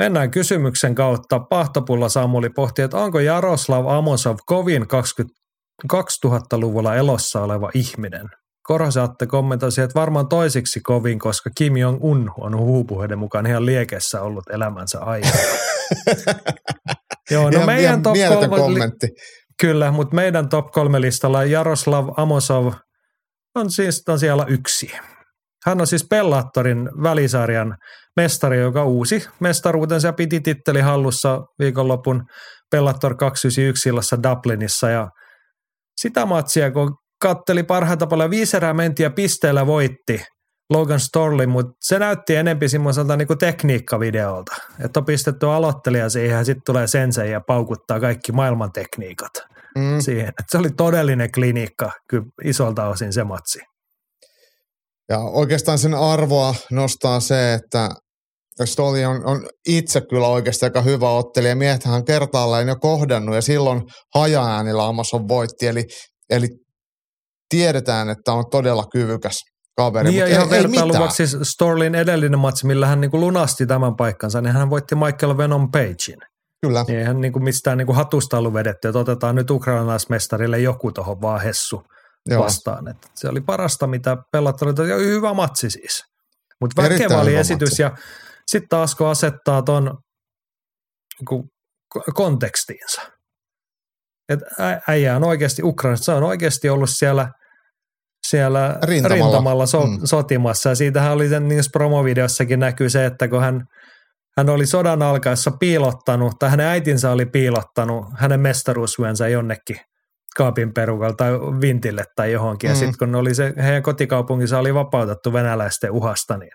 Mennään 0.00 0.30
kysymyksen 0.30 0.94
kautta. 0.94 1.40
Pahtopulla 1.40 2.08
Samuli 2.08 2.50
pohti, 2.50 2.82
että 2.82 2.96
onko 2.96 3.20
Jaroslav 3.20 3.86
Amosov 3.86 4.36
kovin 4.46 4.88
20, 4.88 5.34
2000-luvulla 5.92 6.94
elossa 6.94 7.40
oleva 7.42 7.70
ihminen? 7.74 8.26
Korhosen 8.62 9.02
Atte 9.02 9.26
kommentoi 9.26 9.72
siihen, 9.72 9.84
että 9.84 10.00
varmaan 10.00 10.28
toisiksi 10.28 10.80
kovin, 10.80 11.18
koska 11.18 11.50
Kim 11.54 11.76
Jong-un 11.76 12.30
on 12.40 12.58
huhupuheiden 12.58 13.18
mukaan 13.18 13.46
ihan 13.46 13.66
liekessä 13.66 14.22
ollut 14.22 14.44
elämänsä 14.50 14.98
ajan. 15.00 15.32
Joo, 17.30 17.44
no 17.44 17.48
Ihan- 17.50 17.66
meidän 17.66 17.82
ihan 17.82 18.02
top 18.02 18.16
kolme, 18.28 18.56
kommentti. 18.56 19.08
Kyllä, 19.60 19.90
mutta 19.90 20.14
meidän 20.14 20.48
top 20.48 20.70
kolme 20.70 21.00
listalla 21.00 21.44
Jaroslav 21.44 22.08
Amosov 22.16 22.72
on 23.54 23.70
siis 23.70 24.02
on 24.08 24.18
siellä 24.18 24.44
yksi. 24.48 24.92
Hän 25.66 25.80
on 25.80 25.86
siis 25.86 26.08
Bellaattorin 26.08 26.90
välisarjan 27.02 27.76
mestari, 28.16 28.60
joka 28.60 28.84
uusi 28.84 29.28
mestaruutensa 29.40 30.08
ja 30.08 30.12
piti 30.12 30.40
titteli 30.40 30.80
hallussa 30.80 31.40
viikonlopun 31.58 32.22
Bellator 32.70 33.16
291 33.16 33.88
illassa 33.88 34.22
Dublinissa. 34.22 34.90
Ja 34.90 35.08
sitä 36.00 36.26
matsia, 36.26 36.70
kun 36.70 36.96
katteli 37.22 37.62
parhaita 37.62 38.06
paljon, 38.06 38.30
viisi 38.30 38.56
erää 38.56 38.74
menti 38.74 39.02
ja 39.02 39.10
pisteellä 39.10 39.66
voitti 39.66 40.24
Logan 40.70 41.00
Storley, 41.00 41.46
mutta 41.46 41.72
se 41.80 41.98
näytti 41.98 42.36
enempi 42.36 42.68
semmoiselta 42.68 43.16
niinku 43.16 43.36
tekniikkavideolta. 43.36 44.56
Että 44.84 45.00
on 45.00 45.06
pistetty 45.06 45.46
aloittelija 45.46 46.08
siihen 46.08 46.36
ja 46.36 46.44
sitten 46.44 46.62
tulee 46.66 46.86
sensei 46.86 47.30
ja 47.30 47.40
paukuttaa 47.46 48.00
kaikki 48.00 48.32
maailman 48.32 48.72
tekniikat 48.72 49.49
Mm. 49.78 50.00
siihen. 50.00 50.28
Et 50.28 50.46
se 50.50 50.58
oli 50.58 50.70
todellinen 50.70 51.32
klinikka 51.32 51.90
kyllä 52.08 52.24
isolta 52.44 52.88
osin 52.88 53.12
se 53.12 53.24
matsi. 53.24 53.58
Ja 55.08 55.18
oikeastaan 55.18 55.78
sen 55.78 55.94
arvoa 55.94 56.54
nostaa 56.70 57.20
se, 57.20 57.54
että 57.54 57.88
Stoli 58.64 59.04
on, 59.04 59.26
on 59.26 59.46
itse 59.68 60.00
kyllä 60.10 60.26
oikeasti 60.26 60.66
aika 60.66 60.82
hyvä 60.82 61.10
ottelija. 61.10 61.56
Miehethän 61.56 61.94
on 61.94 62.04
kertaalleen 62.04 62.68
jo 62.68 62.76
kohdannut 62.76 63.34
ja 63.34 63.42
silloin 63.42 63.82
hajaäänillä 64.14 64.86
Amazon 64.86 65.28
voitti. 65.28 65.66
Eli, 65.66 65.84
eli 66.30 66.48
tiedetään, 67.48 68.10
että 68.10 68.32
on 68.32 68.44
todella 68.50 68.84
kyvykäs 68.92 69.40
kaveri. 69.76 70.10
Niin 70.10 70.18
ja 70.18 70.24
mut 70.24 70.32
ihan 70.32 70.48
ei, 70.52 70.56
ei 70.56 70.66
mitään. 70.66 70.88
vertailuvaksi 70.88 71.26
siis 71.26 71.50
Storlin 71.52 71.94
edellinen 71.94 72.38
matsi, 72.38 72.66
millä 72.66 72.86
hän 72.86 73.00
niin 73.00 73.10
lunasti 73.12 73.66
tämän 73.66 73.96
paikkansa, 73.96 74.40
niin 74.40 74.52
hän 74.54 74.70
voitti 74.70 74.94
Michael 74.94 75.36
Venom 75.36 75.70
Pagein. 75.70 76.29
Kyllä. 76.66 76.84
Niin 76.88 76.98
eihän 76.98 77.20
niin 77.20 77.32
kuin 77.32 77.44
mistään 77.44 77.78
niin 77.78 77.86
kuin 77.86 77.96
hatusta 77.96 78.38
ollut 78.38 78.54
vedetty, 78.54 78.88
että 78.88 78.98
otetaan 78.98 79.34
nyt 79.34 79.50
ukrainalaismestarille 79.50 80.58
joku 80.58 80.92
tuohon 80.92 81.20
vaan 81.22 81.40
hessu 81.40 81.82
Joo. 82.26 82.44
vastaan. 82.44 82.88
Että 82.88 83.08
se 83.14 83.28
oli 83.28 83.40
parasta, 83.40 83.86
mitä 83.86 84.16
pelattu. 84.32 84.64
Ja 84.88 84.96
hyvä 84.96 85.34
matsi 85.34 85.70
siis. 85.70 86.04
Mutta 86.60 86.82
väkevä 86.82 87.20
oli 87.20 87.36
esitys 87.36 87.68
matsi. 87.70 87.82
ja 87.82 87.96
sitten 88.46 88.68
taas 88.68 88.94
kun 88.94 89.06
asettaa 89.08 89.62
ton 89.62 89.98
niin 91.30 91.42
kontekstiinsa. 92.14 93.02
Että 94.28 94.46
äijä 94.88 95.16
on 95.16 95.24
oikeasti 95.24 95.62
Ukrainassa, 95.62 96.04
se 96.04 96.12
on 96.12 96.22
oikeasti 96.22 96.68
ollut 96.68 96.90
siellä, 96.90 97.28
siellä 98.28 98.78
Rintamalla. 98.82 99.24
rintamalla, 99.26 99.66
so, 99.66 99.86
Mm. 99.86 99.98
sotimassa. 100.04 100.68
Ja 100.68 100.74
siitähän 100.74 101.12
oli 101.12 101.28
sen 101.28 101.48
niissä 101.48 101.70
promovideossakin 101.72 102.60
näkyy 102.60 102.90
se, 102.90 103.06
että 103.06 103.28
kun 103.28 103.40
hän, 103.40 103.60
hän 104.36 104.48
oli 104.48 104.66
sodan 104.66 105.02
alkaessa 105.02 105.50
piilottanut, 105.50 106.32
tai 106.38 106.50
hänen 106.50 106.66
äitinsä 106.66 107.10
oli 107.10 107.26
piilottanut 107.26 108.04
hänen 108.16 108.40
mestaruusvyönsä 108.40 109.28
jonnekin 109.28 109.76
kaapin 110.36 110.74
perukalle 110.74 111.16
tai 111.16 111.32
vintille 111.32 112.04
tai 112.16 112.32
johonkin. 112.32 112.70
Mm. 112.70 112.72
Ja 112.72 112.76
sitten 112.76 112.98
kun 112.98 113.14
oli 113.14 113.34
se, 113.34 113.54
heidän 113.62 113.82
kotikaupunginsa 113.82 114.58
oli 114.58 114.74
vapautettu 114.74 115.32
venäläisten 115.32 115.90
uhasta, 115.90 116.36
niin 116.36 116.52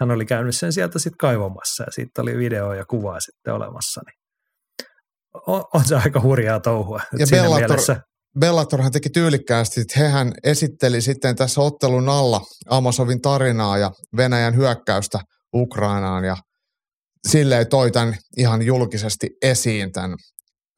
hän 0.00 0.10
oli 0.10 0.26
käynyt 0.26 0.56
sen 0.56 0.72
sieltä 0.72 0.98
sitten 0.98 1.18
kaivamassa 1.18 1.84
ja 1.84 1.92
siitä 1.92 2.22
oli 2.22 2.38
video 2.38 2.72
ja 2.72 2.84
kuva 2.84 3.20
sitten 3.20 3.54
olemassa. 3.54 4.00
Niin 4.06 4.24
on, 5.46 5.64
on 5.74 5.84
se 5.84 5.96
aika 5.96 6.20
hurjaa 6.20 6.60
touhua. 6.60 7.00
Ja 7.18 7.26
siinä 7.26 7.44
Bellator- 7.44 7.58
mielessä, 7.58 7.96
Bellatorhan 8.40 8.92
teki 8.92 9.10
tyylikkäästi, 9.10 9.80
että 9.80 10.00
hehän 10.00 10.32
esitteli 10.44 11.00
sitten 11.00 11.36
tässä 11.36 11.60
ottelun 11.60 12.08
alla 12.08 12.40
Amazovin 12.70 13.20
tarinaa 13.20 13.78
ja 13.78 13.90
Venäjän 14.16 14.56
hyökkäystä 14.56 15.18
Ukrainaan 15.54 16.24
ja 16.24 16.36
silleen 17.28 17.68
toi 17.68 17.90
tämän 17.90 18.14
ihan 18.36 18.62
julkisesti 18.62 19.30
esiin 19.42 19.92
tämän 19.92 20.16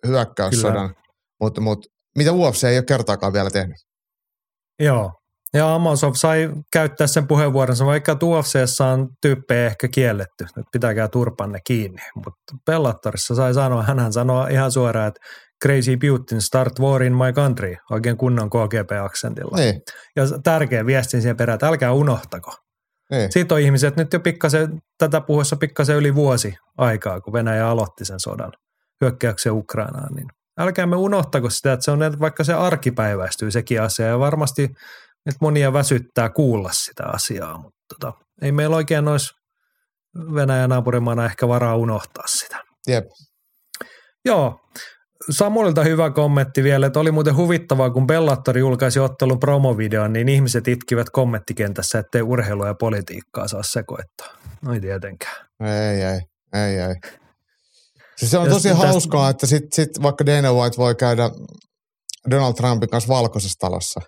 hyökkäyssodan. 0.06 0.94
Mutta 1.40 1.60
mut, 1.60 1.86
mitä 2.18 2.32
UFC 2.32 2.64
ei 2.64 2.78
ole 2.78 2.84
kertaakaan 2.84 3.32
vielä 3.32 3.50
tehnyt. 3.50 3.76
joo. 4.80 5.12
Ja 5.54 5.74
Amazon 5.74 6.16
sai 6.16 6.50
käyttää 6.72 7.06
sen 7.06 7.26
puheenvuoronsa, 7.26 7.86
vaikka 7.86 8.18
UFCssä 8.22 8.84
on 8.84 9.08
tyyppejä 9.22 9.66
ehkä 9.66 9.88
kielletty, 9.88 10.44
että 10.44 10.70
pitäkää 10.72 11.08
turpanne 11.08 11.58
kiinni. 11.66 12.02
Mutta 12.14 12.56
Bellatorissa 12.66 13.34
sai 13.34 13.54
sanoa, 13.54 13.82
hän 13.82 14.12
sanoi 14.12 14.52
ihan 14.52 14.72
suoraan, 14.72 15.08
että 15.08 15.20
Crazy 15.64 15.96
Putin, 15.96 16.42
start 16.42 16.80
war 16.80 17.02
in 17.02 17.12
my 17.16 17.32
country, 17.32 17.76
oikein 17.90 18.16
kunnon 18.16 18.50
KGP-aksentilla. 18.50 19.56
Niin, 19.56 19.80
Ja 20.16 20.22
tärkeä 20.44 20.86
viestin 20.86 21.22
siihen 21.22 21.36
perään, 21.36 21.54
että 21.54 21.68
älkää 21.68 21.92
unohtako. 21.92 22.50
Niin. 23.10 23.32
Siitä 23.32 23.54
on 23.54 23.60
ihmiset 23.60 23.96
nyt 23.96 24.12
jo 24.12 24.20
pikkasen, 24.20 24.78
tätä 24.98 25.20
puhuessa 25.20 25.56
pikkasen 25.56 25.96
yli 25.96 26.14
vuosi 26.14 26.54
aikaa, 26.78 27.20
kun 27.20 27.32
Venäjä 27.32 27.68
aloitti 27.68 28.04
sen 28.04 28.20
sodan 28.20 28.52
hyökkäyksen 29.00 29.52
Ukrainaan, 29.52 30.14
niin 30.14 30.26
älkäämme 30.58 30.96
unohtako 30.96 31.50
sitä, 31.50 31.72
että 31.72 31.84
se 31.84 31.90
on, 31.90 32.02
että 32.02 32.20
vaikka 32.20 32.44
se 32.44 32.54
arkipäiväistyy 32.54 33.50
sekin 33.50 33.82
asia, 33.82 34.06
ja 34.06 34.18
varmasti 34.18 34.68
nyt 35.26 35.36
monia 35.40 35.72
väsyttää 35.72 36.28
kuulla 36.28 36.70
sitä 36.72 37.04
asiaa, 37.06 37.58
mutta 37.58 37.78
tota, 37.94 38.12
ei 38.42 38.52
meillä 38.52 38.76
oikein 38.76 39.08
olisi 39.08 39.34
Venäjän 40.34 40.70
naapurimaana 40.70 41.24
ehkä 41.24 41.48
varaa 41.48 41.76
unohtaa 41.76 42.26
sitä. 42.26 42.64
Jep. 42.88 43.04
Joo, 44.24 44.60
Samulilta 45.30 45.84
hyvä 45.84 46.10
kommentti 46.10 46.62
vielä, 46.62 46.86
että 46.86 47.00
oli 47.00 47.10
muuten 47.10 47.36
huvittavaa, 47.36 47.90
kun 47.90 48.06
Bellator 48.06 48.58
julkaisi 48.58 49.00
ottelun 49.00 49.40
promovideon, 49.40 50.12
niin 50.12 50.28
ihmiset 50.28 50.68
itkivät 50.68 51.10
kommenttikentässä, 51.10 51.98
ettei 51.98 52.22
urheilua 52.22 52.66
ja 52.66 52.74
politiikkaa 52.74 53.48
saa 53.48 53.62
sekoittaa. 53.62 54.26
No 54.62 54.74
ei 54.74 54.80
tietenkään. 54.80 55.46
Ei, 55.60 56.02
ei, 56.02 56.20
ei, 56.52 56.78
ei. 56.78 56.94
Siis 58.16 58.30
se 58.30 58.38
on 58.38 58.48
tosi 58.48 58.68
tästä- 58.68 58.86
hauskaa, 58.86 59.30
että 59.30 59.46
sit, 59.46 59.72
sit 59.72 59.90
vaikka 60.02 60.26
Dana 60.26 60.52
White 60.52 60.76
voi 60.76 60.94
käydä 60.94 61.30
Donald 62.30 62.54
Trumpin 62.54 62.88
kanssa 62.90 63.14
valkoisessa 63.14 63.58
talossa. 63.60 64.00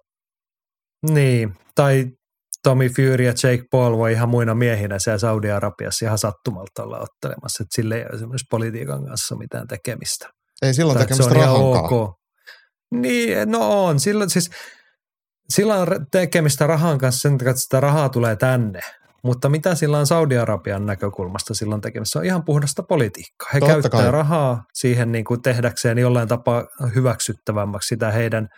Niin, 1.11 1.55
tai 1.75 2.07
Tommy 2.63 2.89
Fury 2.89 3.25
ja 3.25 3.33
Jake 3.43 3.65
Paul 3.71 3.97
voi 3.99 4.13
ihan 4.13 4.29
muina 4.29 4.55
miehinä 4.55 4.99
siellä 4.99 5.19
Saudi-Arabiassa 5.19 6.07
ihan 6.07 6.19
sattumalta 6.19 6.83
olla 6.83 6.99
ottelemassa, 6.99 7.63
että 7.63 7.75
sille 7.75 7.95
ei 7.97 8.03
ole 8.03 8.11
esimerkiksi 8.15 8.47
politiikan 8.51 9.05
kanssa 9.05 9.37
mitään 9.37 9.67
tekemistä. 9.69 10.29
Ei 10.63 10.75
silloin 10.75 10.99
tekemistä 10.99 11.35
rahankaan. 11.35 11.85
ok. 11.85 12.15
Niin, 12.95 13.51
no 13.51 13.85
on. 13.85 14.01
Silloin, 14.01 14.31
siis, 14.31 14.51
sillä 15.55 15.75
on 15.75 15.87
tekemistä 16.13 16.67
rahan 16.67 16.99
kanssa 16.99 17.21
sen 17.21 17.39
takia, 17.39 17.51
että 17.51 17.63
sitä 17.63 17.81
rahaa 17.81 18.09
tulee 18.09 18.37
tänne. 18.37 18.81
Mutta 19.25 19.49
mitä 19.49 19.75
sillä 19.75 19.99
on 19.99 20.07
Saudi-Arabian 20.07 20.87
näkökulmasta 20.87 21.55
silloin 21.55 21.81
tekemistä? 21.81 22.13
Se 22.13 22.19
on 22.19 22.25
ihan 22.25 22.45
puhdasta 22.45 22.83
politiikkaa. 22.83 23.49
He 23.55 23.61
Totta 23.61 23.73
käyttää 23.73 24.01
kai. 24.03 24.11
rahaa 24.11 24.63
siihen 24.75 25.13
niin 25.13 25.25
kuin 25.25 25.43
tehdäkseen 25.43 25.99
jollain 25.99 26.29
tapaa 26.29 26.65
hyväksyttävämmäksi 26.95 27.89
sitä 27.89 28.11
heidän 28.11 28.49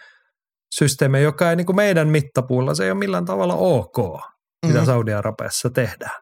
systeemiä, 0.75 1.21
joka 1.21 1.51
ei 1.51 1.57
niin 1.57 1.67
kuin 1.67 1.77
meidän 1.77 2.09
mittapuulla, 2.09 2.75
se 2.75 2.85
ei 2.85 2.91
ole 2.91 2.99
millään 2.99 3.25
tavalla 3.25 3.55
ok, 3.55 3.97
mitä 4.67 4.79
Mhm. 4.79 4.87
Saudi-Arabiassa 4.87 5.71
tehdään. 5.71 6.21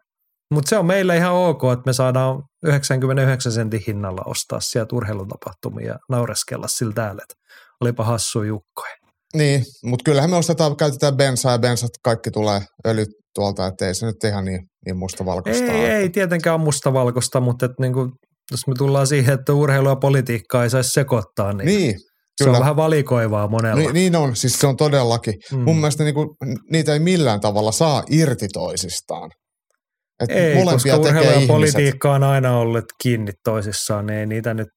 Mutta 0.54 0.68
se 0.68 0.78
on 0.78 0.86
meille 0.86 1.16
ihan 1.16 1.32
ok, 1.32 1.62
että 1.72 1.82
me 1.86 1.92
saadaan 1.92 2.42
99 2.64 3.52
sentin 3.52 3.82
hinnalla 3.86 4.22
ostaa 4.26 4.60
sieltä 4.60 4.96
urheilutapahtumia 4.96 5.86
ja 5.86 5.98
naureskella 6.08 6.68
sillä 6.68 6.92
täällä, 6.92 7.22
että 7.22 7.34
olipa 7.80 8.04
hassu 8.04 8.42
jukkoja. 8.42 8.94
Niin, 9.34 9.64
mutta 9.84 10.02
kyllähän 10.04 10.30
me 10.30 10.36
ostetaan, 10.36 10.76
käytetään 10.76 11.16
bensaa 11.16 11.52
ja 11.52 11.58
bensat, 11.58 11.90
kaikki 12.02 12.30
tulee 12.30 12.60
öljyt 12.86 13.08
tuolta, 13.34 13.66
että 13.66 13.86
ei 13.86 13.94
se 13.94 14.06
nyt 14.06 14.24
ihan 14.24 14.44
niin, 14.44 14.60
niin 14.86 14.96
mustavalkoista 14.96 15.64
Ei, 15.64 15.70
ole. 15.80 15.96
ei 15.96 16.08
tietenkään 16.10 16.56
ole 16.56 16.64
mustavalkoista, 16.64 17.40
mutta 17.40 17.66
et 17.66 17.72
niinku, 17.80 18.10
jos 18.50 18.66
me 18.66 18.74
tullaan 18.78 19.06
siihen, 19.06 19.34
että 19.34 19.52
urheilu 19.52 19.88
ja 19.88 19.96
politiikkaa 19.96 20.64
ei 20.64 20.70
saisi 20.70 20.90
sekoittaa, 20.90 21.52
niin, 21.52 21.66
Niin, 21.66 21.94
se 22.38 22.44
kyllä. 22.44 22.56
on 22.56 22.60
vähän 22.60 22.76
valikoivaa 22.76 23.48
monella. 23.48 23.80
Niin, 23.80 23.94
niin 23.94 24.16
on, 24.16 24.36
siis 24.36 24.58
se 24.58 24.66
on 24.66 24.76
todellakin. 24.76 25.34
Mm. 25.52 25.58
Mun 25.58 25.76
mielestä 25.76 26.04
niinku, 26.04 26.36
niitä 26.70 26.92
ei 26.92 26.98
millään 27.00 27.40
tavalla 27.40 27.72
saa 27.72 28.02
irti 28.10 28.48
toisistaan. 28.52 29.30
Et 30.20 30.30
Ei, 30.30 30.64
koska 30.64 30.96
urheilu 30.96 31.40
ja 31.40 31.46
politiikka 31.46 32.14
on 32.14 32.22
aina 32.22 32.58
ollut 32.58 32.84
kiinni 33.02 33.32
toisissaan, 33.44 34.06
niin 34.06 34.18
ei 34.18 34.26
niitä 34.26 34.54
nyt, 34.54 34.68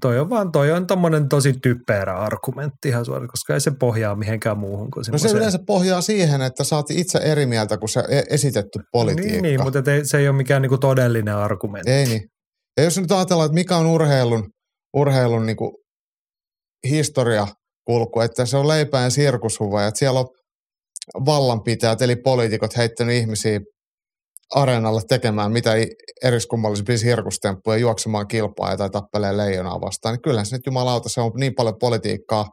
toi 0.00 0.18
on 0.18 0.30
vaan, 0.30 0.52
toi 0.52 0.72
on 0.72 0.86
tommonen 0.86 1.28
tosi 1.28 1.52
typerä 1.62 2.18
argumentti 2.18 2.88
ihan 2.88 3.04
suoraan, 3.04 3.28
koska 3.28 3.54
ei 3.54 3.60
se 3.60 3.70
pohjaa 3.80 4.14
mihinkään 4.14 4.58
muuhun 4.58 4.90
kuin 4.90 5.00
No 5.00 5.04
se 5.04 5.06
semmoiseen. 5.06 5.36
yleensä 5.36 5.58
pohjaa 5.66 6.00
siihen, 6.00 6.42
että 6.42 6.62
oot 6.72 6.90
itse 6.90 7.18
eri 7.18 7.46
mieltä 7.46 7.78
kuin 7.78 7.88
se 7.88 8.02
esitetty 8.30 8.78
politiikka. 8.92 9.32
Niin, 9.32 9.42
niin 9.42 9.62
mutta 9.62 9.92
ei, 9.92 10.04
se 10.04 10.18
ei 10.18 10.28
ole 10.28 10.36
mikään 10.36 10.62
niinku 10.62 10.78
todellinen 10.78 11.36
argumentti. 11.36 11.90
Ei 11.90 12.04
niin. 12.06 12.22
Ja 12.76 12.84
jos 12.84 12.98
nyt 12.98 13.12
ajatellaan, 13.12 13.46
että 13.46 13.54
mikä 13.54 13.76
on 13.76 13.86
urheilun, 13.86 14.48
urheilun 14.96 15.46
niin 15.46 15.56
kuin 15.56 15.72
historia 16.88 17.46
kulku, 17.86 18.20
että 18.20 18.46
se 18.46 18.56
on 18.56 18.68
leipää 18.68 19.02
ja 19.02 19.10
sirkushuva, 19.10 19.82
ja 19.82 19.88
että 19.88 19.98
siellä 19.98 20.20
on 20.20 20.26
vallanpitäjät, 21.26 22.02
eli 22.02 22.16
poliitikot 22.16 22.76
heittänyt 22.76 23.14
ihmisiä 23.14 23.60
areenalle 24.54 25.00
tekemään 25.08 25.52
mitä 25.52 25.70
eriskummallisimpia 26.22 26.98
sirkustemppuja, 26.98 27.76
juoksemaan 27.78 28.28
kilpaa 28.28 28.76
tai 28.76 28.90
tappelee 28.90 29.36
leijonaa 29.36 29.80
vastaan, 29.80 30.14
niin 30.14 30.22
kyllähän 30.22 30.46
se 30.46 30.56
nyt 30.56 30.66
jumalauta, 30.66 31.08
se 31.08 31.20
on 31.20 31.32
niin 31.34 31.54
paljon 31.54 31.78
politiikkaa, 31.80 32.46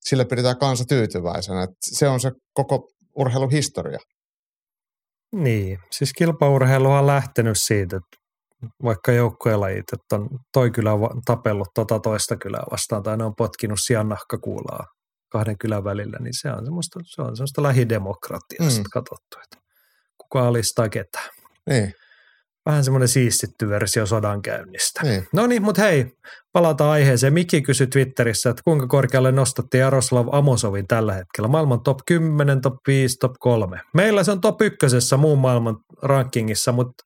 sille 0.00 0.24
pidetään 0.24 0.58
kansa 0.58 0.84
tyytyväisenä. 0.84 1.62
Et 1.62 1.70
se 1.82 2.08
on 2.08 2.20
se 2.20 2.30
koko 2.52 2.88
urheiluhistoria. 3.16 3.98
Niin, 5.32 5.78
siis 5.92 6.12
kilpaurheilu 6.12 6.90
on 6.90 7.06
lähtenyt 7.06 7.56
siitä, 7.58 7.96
että 7.96 8.18
vaikka 8.82 9.12
joukkuelajit, 9.12 9.92
että 9.92 10.16
on 10.16 10.28
toi 10.52 10.70
kylä 10.70 10.90
tapellut 11.24 11.68
tota 11.74 12.00
toista 12.00 12.36
kylää 12.36 12.62
vastaan 12.70 13.02
tai 13.02 13.16
ne 13.16 13.24
on 13.24 13.34
potkinut 13.36 13.78
sian 13.82 14.08
nahkakuulaa 14.08 14.86
kahden 15.28 15.58
kylän 15.58 15.84
välillä, 15.84 16.18
niin 16.20 16.34
se 16.40 16.50
on 16.52 16.64
semmoista, 16.64 17.00
se 17.04 17.22
on 17.22 17.36
semmoista 17.36 17.62
lähidemokratiaa 17.62 18.68
mm. 18.68 18.82
katsottu, 18.92 19.36
että 19.44 19.58
kuka 20.18 20.48
alistaa 20.48 20.88
ketään. 20.88 21.28
Niin. 21.68 21.92
Vähän 22.66 22.84
semmoinen 22.84 23.08
siistitty 23.08 23.68
versio 23.68 24.06
sodankäynnistä. 24.06 25.02
Niin. 25.02 25.26
No 25.32 25.46
niin, 25.46 25.62
mutta 25.62 25.82
hei, 25.82 26.06
palataan 26.52 26.90
aiheeseen. 26.90 27.32
Mikki 27.32 27.62
kysyi 27.62 27.86
Twitterissä, 27.86 28.50
että 28.50 28.62
kuinka 28.64 28.86
korkealle 28.86 29.32
nostatti 29.32 29.78
Jaroslav 29.78 30.26
Amosovin 30.32 30.86
tällä 30.86 31.12
hetkellä. 31.12 31.48
Maailman 31.48 31.82
top 31.82 31.98
10, 32.06 32.60
top 32.60 32.74
5, 32.86 33.16
top 33.16 33.32
3. 33.40 33.80
Meillä 33.94 34.24
se 34.24 34.32
on 34.32 34.40
top 34.40 34.62
ykkösessä 34.62 35.16
muun 35.16 35.38
maailman 35.38 35.76
rankingissa, 36.02 36.72
mutta 36.72 37.04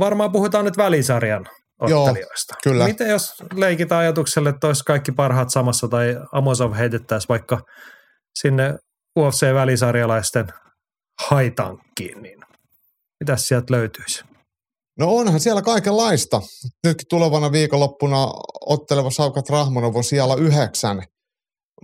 varmaan 0.00 0.32
puhutaan 0.32 0.64
nyt 0.64 0.76
välisarjan 0.76 1.46
ottelijoista. 1.80 2.54
Joo, 2.54 2.60
kyllä. 2.72 2.86
Miten 2.86 3.10
jos 3.10 3.34
leikitään 3.54 4.00
ajatukselle, 4.00 4.48
että 4.48 4.66
olisi 4.66 4.84
kaikki 4.84 5.12
parhaat 5.12 5.50
samassa 5.50 5.88
tai 5.88 6.16
Amosov 6.32 6.72
heitettäisiin 6.72 7.28
vaikka 7.28 7.60
sinne 8.38 8.74
UFC-välisarjalaisten 9.18 10.46
haitankkiin, 11.28 12.22
niin 12.22 12.35
mitäs 13.20 13.48
sieltä 13.48 13.74
löytyisi? 13.74 14.24
No 14.98 15.16
onhan 15.16 15.40
siellä 15.40 15.62
kaikenlaista. 15.62 16.42
Nyt 16.86 17.04
tulevana 17.08 17.52
viikonloppuna 17.52 18.26
otteleva 18.60 19.10
Saukat 19.10 19.48
Rahmanov 19.48 19.96
on 19.96 20.04
siellä 20.04 20.34
yhdeksän, 20.34 21.02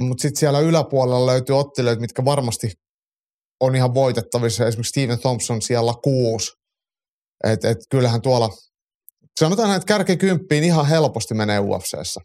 mutta 0.00 0.22
sitten 0.22 0.40
siellä 0.40 0.60
yläpuolella 0.60 1.26
löytyy 1.26 1.59
ottelijoita, 1.59 2.00
mitkä 2.00 2.24
varmasti 2.24 2.72
on 3.60 3.76
ihan 3.76 3.94
voitettavissa. 3.94 4.66
Esimerkiksi 4.66 4.88
Steven 4.88 5.18
Thompson 5.18 5.62
siellä 5.62 5.94
kuusi. 6.04 6.52
Et, 7.44 7.64
et 7.64 7.78
kyllähän 7.90 8.22
tuolla, 8.22 8.50
sanotaan, 9.40 9.76
että 9.76 9.86
kärkikymppiin 9.86 10.64
ihan 10.64 10.86
helposti 10.86 11.34
menee 11.34 11.59
UFCssä. 11.59 12.20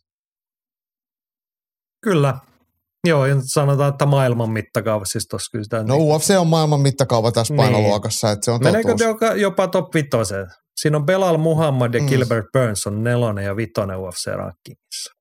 Kyllä. 2.01 2.37
Joo, 3.07 3.25
ja 3.25 3.35
sanotaan, 3.53 3.89
että 3.89 4.05
maailman 4.05 4.49
mittakaava 4.49 5.05
siis 5.05 5.27
tuossa 5.29 5.51
kyllä 5.51 5.63
sitä. 5.63 5.83
No 5.83 5.95
niin. 5.95 6.07
UFC 6.07 6.29
on 6.39 6.47
maailman 6.47 6.81
mittakaava 6.81 7.31
tässä 7.31 7.53
niin. 7.53 7.57
painoluokassa, 7.57 8.31
että 8.31 8.45
se 8.45 8.51
on 8.51 8.59
Meneekö 8.63 8.95
jopa, 8.99 9.25
jopa 9.25 9.67
top 9.67 9.93
vitoseen? 9.93 10.47
Siinä 10.81 10.97
on 10.97 11.05
Belal 11.05 11.37
Muhammad 11.37 11.93
ja 11.93 12.01
mm. 12.01 12.07
Gilbert 12.07 12.45
Burns 12.53 12.87
on 12.87 13.03
nelonen 13.03 13.45
ja 13.45 13.55
vitonen 13.55 13.97
UFC-rankingissa. 13.97 15.13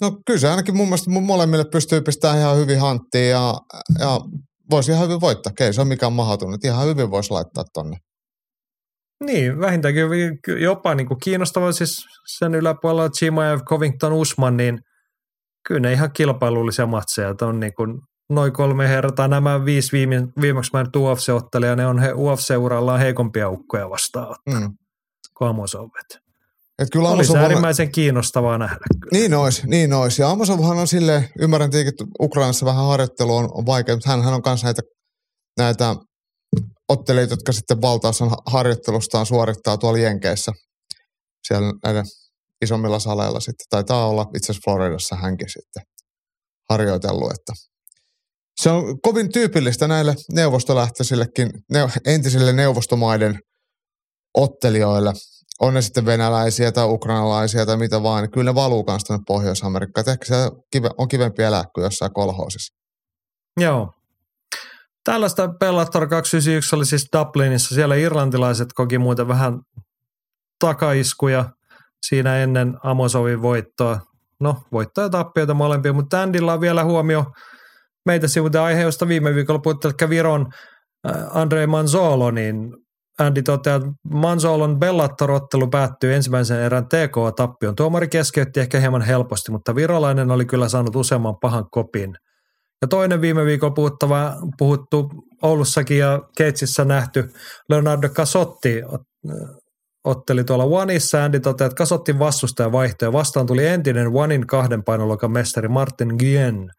No 0.00 0.12
kyllä 0.26 0.40
se 0.40 0.48
ainakin 0.48 0.76
mun 0.76 0.86
mielestä 0.86 1.10
molemmille 1.10 1.64
pystyy 1.72 2.00
pistämään 2.00 2.38
ihan 2.38 2.56
hyvin 2.56 2.80
hanttiin 2.80 3.30
ja, 3.30 3.54
ja 3.98 4.20
voisi 4.70 4.92
ihan 4.92 5.04
hyvin 5.04 5.20
voittaa. 5.20 5.52
Ei 5.60 5.72
se 5.72 5.80
on 5.80 5.88
mikään 5.88 6.12
mahdoton, 6.12 6.58
ihan 6.64 6.86
hyvin 6.86 7.10
voisi 7.10 7.30
laittaa 7.30 7.64
tonne. 7.74 7.96
Niin, 9.24 9.60
vähintäänkin 9.60 10.04
jopa 10.60 10.94
niin 10.94 11.06
kuin 11.06 11.20
kiinnostava 11.24 11.72
siis 11.72 11.98
sen 12.38 12.54
yläpuolella 12.54 13.10
Chimaev, 13.10 13.60
Covington, 13.60 14.12
Usman, 14.12 14.56
niin 14.56 14.78
kyllä 15.66 15.80
ne 15.80 15.92
ihan 15.92 16.12
kilpailullisia 16.12 16.86
matseja. 16.86 17.34
on 17.42 17.60
niin 17.60 17.74
kuin 17.74 18.00
noin 18.30 18.52
kolme 18.52 18.88
hertaa. 18.88 19.28
Nämä 19.28 19.64
viisi 19.64 19.92
viime, 19.92 20.28
viimeksi 20.40 20.70
mainittu 20.72 21.04
UFC-ottelija, 21.04 21.76
ne 21.76 21.86
on 21.86 21.98
he, 21.98 22.12
UFC-urallaan 22.12 23.00
heikompia 23.00 23.50
ukkoja 23.50 23.90
vastaan 23.90 24.36
mm. 24.46 24.72
kuin 25.38 25.48
Amosovet. 25.48 26.28
Et 26.78 26.88
kyllä 26.92 27.08
Olisi 27.08 27.32
Amosov 27.32 27.42
äärimmäisen 27.42 27.92
kiinnostavaa 27.92 28.58
nähdä. 28.58 28.76
Kyllä. 29.00 29.20
Niin 29.20 29.34
olisi, 29.34 29.66
niin 29.66 29.92
olisi. 29.92 30.22
Ja 30.22 30.30
Amosovhan 30.30 30.78
on 30.78 30.88
silleen, 30.88 31.28
ymmärrän 31.40 31.70
tietenkin, 31.70 31.88
että 31.88 32.16
Ukrainassa 32.20 32.66
vähän 32.66 32.86
harjoittelu 32.86 33.36
on, 33.36 33.48
on 33.52 33.66
vaikea, 33.66 33.94
mutta 33.94 34.10
hän, 34.10 34.22
hän 34.22 34.34
on 34.34 34.42
kanssa 34.42 34.66
näitä, 34.66 34.82
näitä 35.58 35.96
ottelijoita, 36.88 37.32
jotka 37.32 37.52
sitten 37.52 37.82
valtaosan 37.82 38.30
harjoittelustaan 38.46 39.26
suorittaa 39.26 39.76
tuolla 39.76 39.98
Jenkeissä. 39.98 40.52
Siellä 41.48 41.72
näiden 41.84 42.04
isommilla 42.62 42.98
saleilla 42.98 43.40
sitten. 43.40 43.66
Taitaa 43.70 44.08
olla 44.08 44.26
itse 44.36 44.52
asiassa 44.52 44.70
Floridassa 44.70 45.16
hänkin 45.16 45.48
sitten 45.48 45.82
harjoitellut, 46.70 47.32
että 47.32 47.52
se 48.60 48.70
on 48.70 49.00
kovin 49.00 49.32
tyypillistä 49.32 49.88
näille 49.88 50.14
neuvostolähtöisillekin, 50.32 51.50
ne, 51.72 51.80
entisille 52.06 52.52
neuvostomaiden 52.52 53.38
ottelijoille. 54.34 55.12
On 55.60 55.74
ne 55.74 55.82
sitten 55.82 56.06
venäläisiä 56.06 56.72
tai 56.72 56.86
ukrainalaisia 56.88 57.66
tai 57.66 57.76
mitä 57.76 58.02
vaan, 58.02 58.22
niin 58.22 58.30
kyllä 58.30 58.50
ne 58.50 58.54
valuu 58.54 58.84
kanssa 58.84 59.06
tuonne 59.06 59.24
Pohjois-Amerikkaan. 59.26 60.08
Ehkä 60.08 60.24
se 60.24 60.34
on 60.98 61.08
kivempi 61.08 61.42
elää 61.42 61.64
kuin 61.74 61.84
jossain 61.84 62.12
kolhoosissa. 62.12 62.74
Joo. 63.60 63.92
Tällaista 65.04 65.48
Bellator 65.48 66.08
291 66.08 66.76
oli 66.76 66.86
siis 66.86 67.06
Dublinissa. 67.16 67.74
Siellä 67.74 67.94
irlantilaiset 67.94 68.68
koki 68.74 68.98
muuten 68.98 69.28
vähän 69.28 69.60
takaiskuja 70.60 71.50
siinä 72.06 72.36
ennen 72.36 72.78
Amosovin 72.82 73.42
voittoa. 73.42 74.00
No, 74.40 74.56
voittoja 74.72 75.04
ja 75.04 75.10
tappioita 75.10 75.54
molempia, 75.54 75.92
mutta 75.92 76.22
Andilla 76.22 76.52
on 76.52 76.60
vielä 76.60 76.84
huomio– 76.84 77.24
meitä 78.08 78.28
sivuta 78.28 78.64
aihe, 78.64 78.82
josta 78.82 79.08
viime 79.08 79.34
viikolla 79.34 79.60
puhuttiin, 79.60 80.10
Viron 80.10 80.46
äh, 81.08 81.36
Andre 81.36 81.66
Manzolo, 81.66 82.30
niin 82.30 82.74
Andy 83.18 83.42
toteaa, 83.42 83.76
että 83.76 83.88
Manzolon 84.12 84.78
Bellator-ottelu 84.80 85.70
päättyy 85.70 86.14
ensimmäisen 86.14 86.60
erän 86.60 86.86
TK-tappion. 86.86 87.76
Tuomari 87.76 88.08
keskeytti 88.08 88.60
ehkä 88.60 88.80
hieman 88.80 89.02
helposti, 89.02 89.50
mutta 89.52 89.74
virolainen 89.74 90.30
oli 90.30 90.44
kyllä 90.44 90.68
saanut 90.68 90.96
useamman 90.96 91.36
pahan 91.40 91.70
kopin. 91.70 92.14
Ja 92.82 92.88
toinen 92.88 93.20
viime 93.20 93.44
viikolla 93.44 93.74
puhuttava, 93.74 94.36
puhuttu 94.58 95.10
Oulussakin 95.42 95.98
ja 95.98 96.22
Keitsissä 96.36 96.84
nähty 96.84 97.30
Leonardo 97.68 98.08
Casotti 98.08 98.82
otteli 100.08 100.44
tuolla 100.44 100.64
Oneissa. 100.64 101.24
Andy 101.24 101.40
toteaa, 101.40 101.66
että 101.66 101.78
Casottin 101.78 102.18
vastustaja 102.18 102.72
vaihtoi 102.72 103.12
vastaan 103.12 103.46
tuli 103.46 103.66
entinen 103.66 104.10
Onein 104.14 104.46
kahden 104.46 104.84
painoluokan 104.84 105.30
mestari 105.30 105.68
Martin 105.68 106.14
Guyen. 106.18 106.70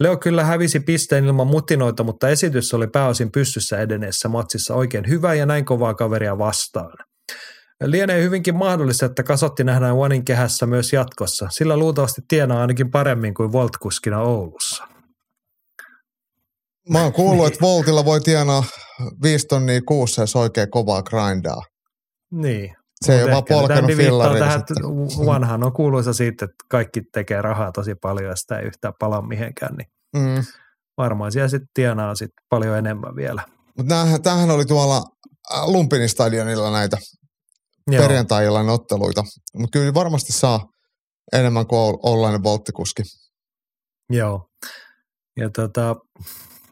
Leo 0.00 0.16
kyllä 0.16 0.44
hävisi 0.44 0.80
pisteen 0.80 1.24
ilman 1.24 1.46
mutinoita, 1.46 2.04
mutta 2.04 2.28
esitys 2.28 2.74
oli 2.74 2.86
pääosin 2.86 3.32
pystyssä 3.32 3.80
edenneessä 3.80 4.28
matsissa 4.28 4.74
oikein 4.74 5.08
hyvä 5.08 5.34
ja 5.34 5.46
näin 5.46 5.64
kovaa 5.64 5.94
kaveria 5.94 6.38
vastaan. 6.38 6.92
Lienee 7.84 8.22
hyvinkin 8.22 8.56
mahdollista, 8.56 9.06
että 9.06 9.22
kasotti 9.22 9.64
nähdään 9.64 9.94
Onein 9.94 10.24
kehässä 10.24 10.66
myös 10.66 10.92
jatkossa, 10.92 11.48
sillä 11.50 11.76
luultavasti 11.76 12.22
tienaa 12.28 12.60
ainakin 12.60 12.90
paremmin 12.90 13.34
kuin 13.34 13.52
Voltkuskina 13.52 14.20
Oulussa. 14.20 14.84
Mä 16.90 17.02
oon 17.02 17.12
kuullut, 17.12 17.46
että 17.46 17.60
Voltilla 17.60 18.04
voi 18.04 18.20
tienaa 18.20 18.64
5 19.22 19.46
tonnia 19.46 19.80
kuussa, 19.86 20.22
jos 20.22 20.36
oikein 20.36 20.70
kovaa 20.70 21.02
grindaa. 21.02 21.62
Niin, 22.30 22.76
se 23.04 23.16
ei 23.16 23.22
ole 23.22 23.32
vaan 23.32 23.44
polkenut 23.44 23.90
fillaria. 23.96 24.44
Tähän, 24.44 24.62
vanhan 25.26 25.64
on 25.64 25.72
kuuluisa 25.72 26.12
siitä, 26.12 26.44
että 26.44 26.56
kaikki 26.68 27.02
tekee 27.12 27.42
rahaa 27.42 27.72
tosi 27.72 27.94
paljon 27.94 28.30
ja 28.30 28.36
sitä 28.36 28.58
ei 28.58 28.66
yhtään 28.66 28.94
pala 28.98 29.22
mihinkään, 29.22 29.76
niin 29.76 29.88
mm. 30.16 30.44
varmaan 30.96 31.32
siellä 31.32 31.48
sitten 31.48 31.68
tienaa 31.74 32.14
sit 32.14 32.30
paljon 32.48 32.78
enemmän 32.78 33.16
vielä. 33.16 33.42
Mutta 33.76 33.94
tämähän 34.22 34.50
oli 34.50 34.64
tuolla 34.64 34.96
äh, 35.54 35.66
Lumpinin 35.66 36.08
stadionilla 36.08 36.70
näitä 36.70 36.96
perjantai 37.90 38.46
otteluita, 38.72 39.24
mutta 39.54 39.78
kyllä 39.78 39.94
varmasti 39.94 40.32
saa 40.32 40.68
enemmän 41.32 41.66
kuin 41.66 41.98
ollainen 42.02 42.42
volttikuski. 42.42 43.02
Joo. 44.10 44.48
Ja 45.36 45.50
tota, 45.50 45.96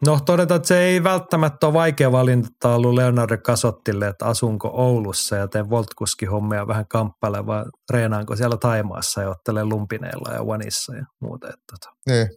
No 0.07 0.21
todetaan, 0.27 0.57
että 0.57 0.69
se 0.69 0.79
ei 0.79 1.03
välttämättä 1.05 1.67
ole 1.67 1.75
vaikea 1.75 2.13
valinta 2.13 2.75
ollut 2.75 2.95
Leonardo 2.95 3.39
Kasottille, 3.39 4.09
että 4.09 4.27
asunko 4.27 4.71
Oulussa 4.73 5.37
ja 5.37 5.49
teen 5.49 5.71
voltkuski-hommia 5.71 6.67
vähän 6.67 6.89
kamppaile, 6.89 7.47
vai 7.47 7.65
treenaanko 7.87 8.37
siellä 8.37 8.57
Taimaassa 8.57 9.23
ja 9.23 9.31
ottelen 9.31 9.69
lumpineilla 9.69 10.35
ja 10.35 10.47
vanissa 10.47 10.97
ja 10.97 11.07
muuta. 11.21 11.49
Että 11.49 11.65
tota. 11.71 11.97
niin. 12.07 12.29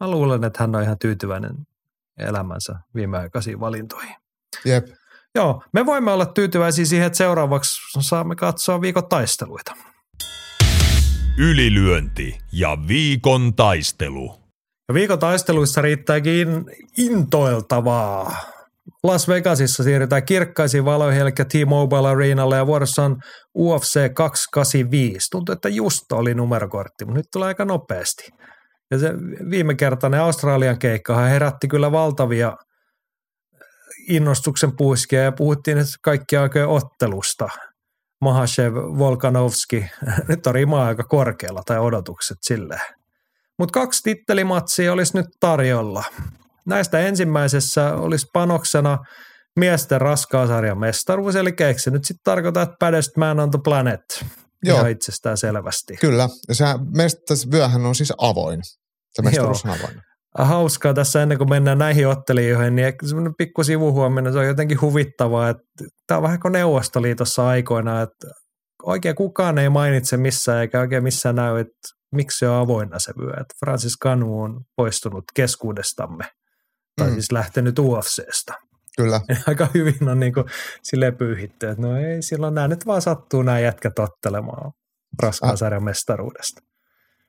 Mä 0.00 0.10
luulen, 0.10 0.44
että 0.44 0.62
hän 0.62 0.76
on 0.76 0.82
ihan 0.82 0.98
tyytyväinen 0.98 1.66
elämänsä 2.18 2.74
viimeaikaisiin 2.94 3.60
valintoihin. 3.60 4.16
Jep. 4.64 4.86
Joo, 5.34 5.62
me 5.72 5.86
voimme 5.86 6.12
olla 6.12 6.26
tyytyväisiä 6.26 6.84
siihen, 6.84 7.06
että 7.06 7.16
seuraavaksi 7.16 7.80
saamme 8.00 8.36
katsoa 8.36 8.80
viikon 8.80 9.08
taisteluita. 9.08 9.76
Ylilyönti 11.38 12.38
ja 12.52 12.78
viikon 12.88 13.54
taistelu. 13.54 14.49
Ja 14.90 14.94
viikon 14.94 15.18
taisteluissa 15.18 15.82
riittääkin 15.82 16.64
intoiltavaa. 16.98 18.36
Las 19.02 19.28
Vegasissa 19.28 19.82
siirrytään 19.82 20.24
kirkkaisiin 20.24 20.84
valoihin, 20.84 21.20
eli 21.20 21.32
T-Mobile 21.32 22.08
Arenalle, 22.08 22.56
ja 22.56 22.66
vuorossa 22.66 23.04
on 23.04 23.16
UFC 23.58 24.12
285. 24.14 25.30
Tuntuu, 25.30 25.52
että 25.52 25.68
just 25.68 26.12
oli 26.12 26.34
numerokortti, 26.34 27.04
mutta 27.04 27.18
nyt 27.18 27.26
tulee 27.32 27.46
aika 27.46 27.64
nopeasti. 27.64 28.28
Ja 28.90 28.98
se 28.98 29.12
viime 29.50 29.74
kertainen 29.74 30.20
Australian 30.20 30.78
keikka 30.78 31.16
herätti 31.16 31.68
kyllä 31.68 31.92
valtavia 31.92 32.56
innostuksen 34.08 34.76
puiskia, 34.76 35.22
ja 35.22 35.32
puhuttiin 35.32 35.78
että 35.78 35.92
kaikki 36.02 36.36
aikojen 36.36 36.68
ottelusta. 36.68 37.48
Mahashev, 38.20 38.74
Volkanovski, 38.74 39.86
nyt 40.28 40.46
on 40.46 40.54
rima 40.54 40.86
aika 40.86 41.04
korkealla 41.04 41.62
tai 41.66 41.78
odotukset 41.78 42.38
silleen. 42.42 42.99
Mutta 43.60 43.80
kaksi 43.80 44.02
tittelimatsia 44.02 44.92
olisi 44.92 45.16
nyt 45.16 45.26
tarjolla. 45.40 46.04
Näistä 46.66 46.98
ensimmäisessä 46.98 47.94
olisi 47.94 48.26
panoksena 48.32 48.98
miesten 49.58 50.00
raskaasarjan 50.00 50.78
mestaruus, 50.78 51.36
eli 51.36 51.54
eikö 51.60 51.80
se 51.80 51.90
nyt 51.90 52.04
sitten 52.04 52.24
tarkoita, 52.24 52.62
että 52.62 52.76
baddest 52.80 53.16
man 53.16 53.40
on 53.40 53.50
the 53.50 53.58
planet? 53.64 54.00
Joo. 54.64 54.78
Ihan 54.78 54.90
itsestään 54.90 55.36
selvästi. 55.36 55.96
Kyllä, 55.96 56.28
ja 56.48 56.54
se 56.54 56.64
vyöhän 57.52 57.86
on 57.86 57.94
siis 57.94 58.12
avoin. 58.18 58.60
Se 59.10 59.22
mestaruus 59.22 59.64
on 59.64 59.70
avoin. 59.70 60.00
Hauskaa 60.38 60.94
tässä 60.94 61.22
ennen 61.22 61.38
kuin 61.38 61.50
mennään 61.50 61.78
näihin 61.78 62.08
ottelijoihin, 62.08 62.76
niin 62.76 62.92
semmoinen 63.06 63.34
pikku 63.38 63.64
sivuhuominen, 63.64 64.32
se 64.32 64.38
on 64.38 64.46
jotenkin 64.46 64.80
huvittavaa, 64.80 65.48
että 65.48 65.62
tämä 66.06 66.18
on 66.18 66.22
vähän 66.22 66.40
kuin 66.40 66.52
Neuvostoliitossa 66.52 67.48
aikoina, 67.48 68.02
että 68.02 68.26
oikein 68.82 69.14
kukaan 69.14 69.58
ei 69.58 69.68
mainitse 69.68 70.16
missään 70.16 70.60
eikä 70.60 70.80
oikein 70.80 71.02
missään 71.02 71.36
näy, 71.36 71.60
että 71.60 71.99
miksi 72.12 72.38
se 72.38 72.48
on 72.48 72.56
avoinna 72.56 72.98
se 72.98 73.12
vyö. 73.18 73.30
Että 73.30 73.54
Francis 73.58 73.98
Canu 74.04 74.42
on 74.42 74.60
poistunut 74.76 75.24
keskuudestamme, 75.34 76.24
tai 76.96 77.08
mm. 77.08 77.12
siis 77.12 77.32
lähtenyt 77.32 77.78
UFCstä. 77.78 78.54
Kyllä. 78.96 79.20
Aika 79.46 79.68
hyvin 79.74 80.08
on 80.08 80.20
niin 80.20 80.34
kuin 80.34 80.46
sille 80.82 81.12
pyyhitty, 81.12 81.68
että 81.68 81.82
no 81.82 81.96
ei, 81.96 82.22
silloin 82.22 82.54
nämä 82.54 82.68
nyt 82.68 82.86
vaan 82.86 83.02
sattuu 83.02 83.42
nämä 83.42 83.60
jätkät 83.60 83.98
ottelemaan 83.98 84.72
raskaan 85.22 85.52
ah. 85.52 85.58
sarjan 85.58 85.84
mestaruudesta. 85.84 86.62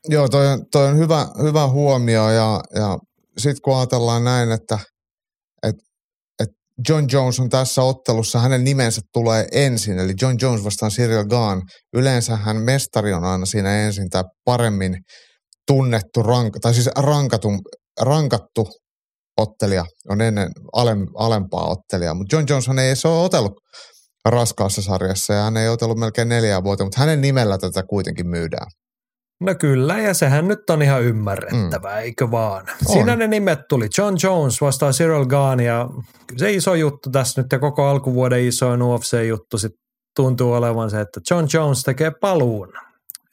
Joo, 0.08 0.28
toi 0.28 0.48
on, 0.48 0.66
toi 0.72 0.88
on 0.88 0.98
hyvä, 0.98 1.28
hyvä 1.42 1.68
huomio 1.68 2.30
ja, 2.30 2.62
ja 2.76 3.00
sitten 3.38 3.62
kun 3.62 3.78
ajatellaan 3.78 4.24
näin, 4.24 4.52
että 4.52 4.80
John 6.90 7.06
Jones 7.12 7.40
on 7.40 7.50
tässä 7.50 7.82
ottelussa, 7.82 8.40
hänen 8.40 8.64
nimensä 8.64 9.02
tulee 9.14 9.48
ensin, 9.52 10.00
eli 10.00 10.14
John 10.22 10.36
Jones 10.42 10.64
vastaan 10.64 10.92
Cyril 10.92 11.26
Gahn. 11.26 11.62
Yleensä 11.94 12.36
hän 12.36 12.58
mestari 12.58 13.14
on 13.14 13.24
aina 13.24 13.46
siinä 13.46 13.82
ensin, 13.86 14.10
tai 14.10 14.24
paremmin 14.46 14.98
tunnettu, 15.68 16.24
rank, 16.24 16.54
tai 16.62 16.74
siis 16.74 16.90
rankattu, 16.98 17.50
rankattu 18.02 18.68
ottelija 19.38 19.86
on 20.10 20.22
ennen 20.22 20.50
alem, 20.74 21.00
alempaa 21.16 21.70
ottelijaa, 21.70 22.14
mutta 22.14 22.36
John 22.36 22.46
Jones 22.50 22.88
ei 22.88 22.96
se 22.96 23.08
ole 23.08 23.24
otellut 23.24 23.54
raskaassa 24.26 24.82
sarjassa 24.82 25.34
ja 25.34 25.44
hän 25.44 25.58
ei 25.58 25.70
otellut 25.70 25.98
melkein 25.98 26.30
neljä 26.30 26.64
vuotta, 26.64 26.84
mutta 26.84 27.00
hänen 27.00 27.22
nimellä 27.22 27.58
tätä 27.58 27.84
kuitenkin 27.90 28.30
myydään. 28.30 28.68
No 29.42 29.56
kyllä, 29.56 29.98
ja 29.98 30.14
sehän 30.14 30.48
nyt 30.48 30.70
on 30.70 30.82
ihan 30.82 31.04
ymmärrettävää, 31.04 31.96
mm. 31.96 32.02
eikö 32.02 32.32
vaan? 32.32 32.66
On. 32.86 32.94
Siinä 32.94 33.16
ne 33.16 33.28
nimet 33.28 33.60
tuli. 33.70 33.88
John 33.98 34.16
Jones 34.24 34.62
vastaa 34.62 34.92
Cyril 34.92 35.26
Gahn, 35.26 35.60
ja 35.60 35.90
se 36.38 36.54
iso 36.54 36.76
juttu 36.76 37.10
tässä 37.10 37.42
nyt 37.42 37.52
ja 37.52 37.60
koko 37.60 37.88
alkuvuoden 37.88 38.44
isoin 38.44 38.82
UFC-juttu 38.82 39.58
sit 39.58 39.72
tuntuu 40.16 40.54
olevan 40.54 40.90
se, 40.90 41.02
että 41.02 41.22
John 41.32 41.48
Jones 41.54 41.84
tekee 41.84 42.12
paluun. 42.22 42.74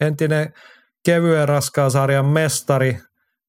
Entinen 0.01 0.53
kevyen 1.05 1.49
raskaan 1.49 1.91
sarjan 1.91 2.27
mestari, 2.27 2.99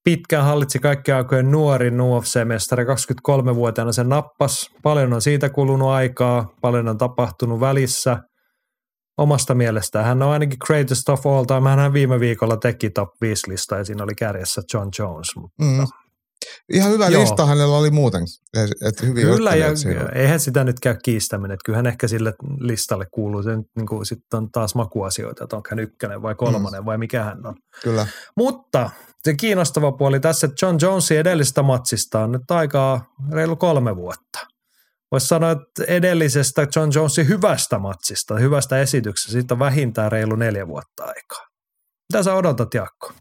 pitkään 0.03 0.45
hallitsi 0.45 0.79
kaikkea 0.79 1.17
aikojen 1.17 1.51
nuorin 1.51 2.01
UFC-mestari, 2.01 2.83
23-vuotiaana 2.83 3.91
se 3.91 4.03
nappas. 4.03 4.69
Paljon 4.83 5.13
on 5.13 5.21
siitä 5.21 5.49
kulunut 5.49 5.89
aikaa, 5.89 6.49
paljon 6.61 6.87
on 6.87 6.97
tapahtunut 6.97 7.59
välissä– 7.59 8.17
omasta 9.19 9.55
mielestään. 9.55 10.05
Hän 10.05 10.21
on 10.21 10.31
ainakin 10.31 10.57
greatest 10.65 11.09
of 11.09 11.27
all 11.27 11.43
time. 11.43 11.69
Hän 11.69 11.93
viime 11.93 12.19
viikolla 12.19 12.57
teki 12.57 12.89
top 12.89 13.09
5 13.21 13.51
lista 13.51 13.77
ja 13.77 13.85
siinä 13.85 14.03
oli 14.03 14.15
kärjessä 14.15 14.61
John 14.73 14.89
Jones. 14.99 15.27
Mutta 15.35 15.63
mm. 15.63 15.87
Ihan 16.73 16.91
hyvä 16.91 17.07
Joo. 17.07 17.21
lista 17.21 17.45
hänellä 17.45 17.77
oli 17.77 17.89
muuten. 17.89 18.23
Et 18.87 19.01
hyvin 19.01 19.25
Kyllä, 19.25 19.55
ja 19.55 19.75
siinä. 19.75 20.09
eihän 20.15 20.39
sitä 20.39 20.63
nyt 20.63 20.79
käy 20.79 20.95
kiistäminen. 21.03 21.51
Että 21.51 21.65
kyllähän 21.65 21.87
ehkä 21.87 22.07
sille 22.07 22.33
listalle 22.59 23.05
kuuluu. 23.11 23.43
Se 23.43 23.55
niin 23.75 23.87
kuin, 23.87 24.05
sitten 24.05 24.37
on 24.37 24.51
taas 24.51 24.75
makuasioita, 24.75 25.43
että 25.43 25.55
onko 25.55 25.67
hän 25.69 25.79
ykkönen 25.79 26.21
vai 26.21 26.35
kolmonen 26.35 26.81
mm. 26.81 26.85
vai 26.85 26.97
mikä 26.97 27.23
hän 27.23 27.45
on. 27.45 27.55
Kyllä. 27.83 28.07
Mutta 28.37 28.89
se 29.23 29.33
kiinnostava 29.33 29.91
puoli 29.91 30.19
tässä, 30.19 30.47
että 30.47 30.65
John 30.65 30.77
Jonesin 30.81 31.19
edellistä 31.19 31.63
matsista 31.63 32.19
on 32.19 32.31
nyt 32.31 32.51
aikaa 32.51 33.13
reilu 33.31 33.55
kolme 33.55 33.95
vuotta 33.95 34.39
voisi 35.11 35.27
sanoa, 35.27 35.51
että 35.51 35.83
edellisestä 35.87 36.67
John 36.75 36.91
Jonesin 36.95 37.27
hyvästä 37.27 37.79
matsista, 37.79 38.35
hyvästä 38.35 38.81
esityksestä, 38.81 39.31
siitä 39.31 39.53
on 39.53 39.59
vähintään 39.59 40.11
reilu 40.11 40.35
neljä 40.35 40.67
vuotta 40.67 41.03
aikaa. 41.03 41.45
Mitä 42.13 42.23
sä 42.23 42.33
odotat, 42.33 42.73
Jaakko? 42.73 43.11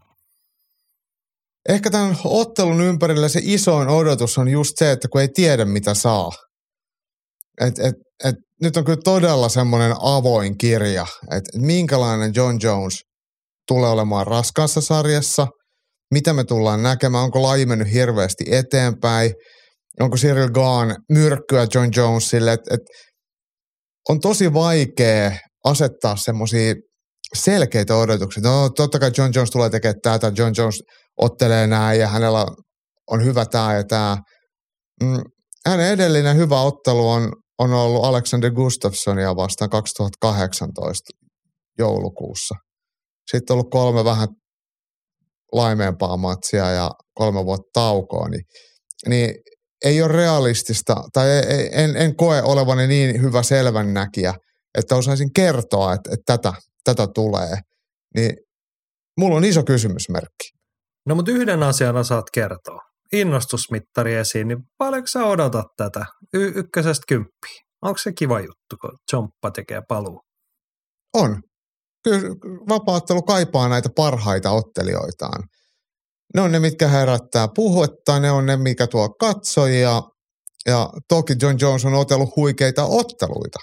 Ehkä 1.69 1.89
tämän 1.89 2.17
ottelun 2.23 2.81
ympärillä 2.81 3.29
se 3.29 3.39
isoin 3.43 3.87
odotus 3.87 4.37
on 4.37 4.49
just 4.49 4.71
se, 4.75 4.91
että 4.91 5.07
kun 5.07 5.21
ei 5.21 5.27
tiedä 5.33 5.65
mitä 5.65 5.93
saa. 5.93 6.31
Et, 7.61 7.79
et, 7.79 7.95
et, 8.23 8.35
nyt 8.61 8.77
on 8.77 8.85
kyllä 8.85 8.99
todella 9.03 9.49
semmoinen 9.49 9.95
avoin 10.01 10.57
kirja, 10.57 11.07
että 11.31 11.59
minkälainen 11.59 12.31
John 12.35 12.57
Jones 12.63 13.03
tulee 13.67 13.89
olemaan 13.89 14.27
raskaassa 14.27 14.81
sarjassa, 14.81 15.47
mitä 16.13 16.33
me 16.33 16.43
tullaan 16.43 16.83
näkemään, 16.83 17.23
onko 17.23 17.41
laji 17.41 17.65
mennyt 17.65 17.93
hirveästi 17.93 18.43
eteenpäin– 18.51 19.33
onko 19.99 20.17
Cyril 20.17 20.49
Gahn 20.49 20.95
myrkkyä 21.09 21.67
John 21.73 21.89
Jonesille, 21.95 22.53
että 22.53 22.75
et 22.75 22.81
on 24.09 24.19
tosi 24.19 24.53
vaikea 24.53 25.31
asettaa 25.65 26.15
semmoisia 26.15 26.73
selkeitä 27.35 27.95
odotuksia. 27.95 28.43
No 28.43 28.69
totta 28.69 28.99
kai 28.99 29.11
John 29.17 29.31
Jones 29.35 29.51
tulee 29.51 29.69
tekemään 29.69 30.01
tätä, 30.03 30.31
John 30.37 30.53
Jones 30.57 30.83
ottelee 31.17 31.67
näin 31.67 31.99
ja 31.99 32.07
hänellä 32.07 32.45
on 33.11 33.23
hyvä 33.23 33.45
tämä 33.45 33.75
ja 33.75 33.83
tämä. 33.83 34.17
Mm, 35.03 35.21
hänen 35.65 35.91
edellinen 35.91 36.37
hyvä 36.37 36.61
ottelu 36.61 37.09
on, 37.09 37.31
on 37.59 37.73
ollut 37.73 38.05
Alexander 38.05 38.51
Gustafssonia 38.51 39.35
vastaan 39.35 39.69
2018 39.69 41.09
joulukuussa. 41.79 42.55
Sitten 43.31 43.53
on 43.53 43.55
ollut 43.55 43.71
kolme 43.71 44.03
vähän 44.03 44.27
laimeempaa 45.51 46.17
matsia 46.17 46.71
ja 46.71 46.91
kolme 47.13 47.45
vuotta 47.45 47.69
taukoa, 47.73 48.29
niin, 48.29 48.43
niin 49.07 49.35
ei 49.85 50.01
ole 50.01 50.11
realistista, 50.11 50.95
tai 51.13 51.27
en, 51.71 51.97
en 51.97 52.15
koe 52.15 52.41
olevani 52.41 52.87
niin 52.87 53.21
hyvä 53.21 53.43
selvännäkijä, 53.43 54.33
että 54.77 54.95
osaisin 54.95 55.33
kertoa, 55.33 55.93
että, 55.93 56.09
että 56.13 56.37
tätä, 56.37 56.53
tätä 56.83 57.07
tulee. 57.15 57.57
Niin 58.15 58.37
mulla 59.17 59.37
on 59.37 59.43
iso 59.43 59.63
kysymysmerkki. 59.63 60.49
No 61.05 61.15
mutta 61.15 61.31
yhden 61.31 61.63
asian 61.63 62.05
saat 62.05 62.25
kertoa. 62.33 62.81
Innostusmittari 63.13 64.15
esiin, 64.15 64.47
niin 64.47 64.59
paljonko 64.77 65.07
sä 65.07 65.25
odotat 65.25 65.65
tätä 65.77 66.05
y- 66.33 66.53
ykkösestä 66.55 67.03
kymppiin? 67.07 67.61
Onko 67.81 67.97
se 67.97 68.11
kiva 68.11 68.39
juttu, 68.39 68.77
kun 68.81 68.97
Jomppa 69.13 69.51
tekee 69.51 69.81
paluu? 69.87 70.21
On. 71.13 71.41
Kyllä 72.03 72.21
vapaattelu 72.69 73.21
kaipaa 73.21 73.69
näitä 73.69 73.89
parhaita 73.95 74.51
ottelijoitaan 74.51 75.43
ne 76.35 76.41
on 76.41 76.51
ne, 76.51 76.59
mitkä 76.59 76.87
herättää 76.87 77.47
puhetta, 77.55 78.19
ne 78.19 78.31
on 78.31 78.45
ne, 78.45 78.57
mikä 78.57 78.87
tuo 78.87 79.09
katsojia. 79.09 80.01
Ja 80.65 80.89
toki 81.09 81.33
John 81.41 81.57
Jones 81.61 81.85
on 81.85 81.93
otellut 81.93 82.35
huikeita 82.35 82.85
otteluita. 82.85 83.59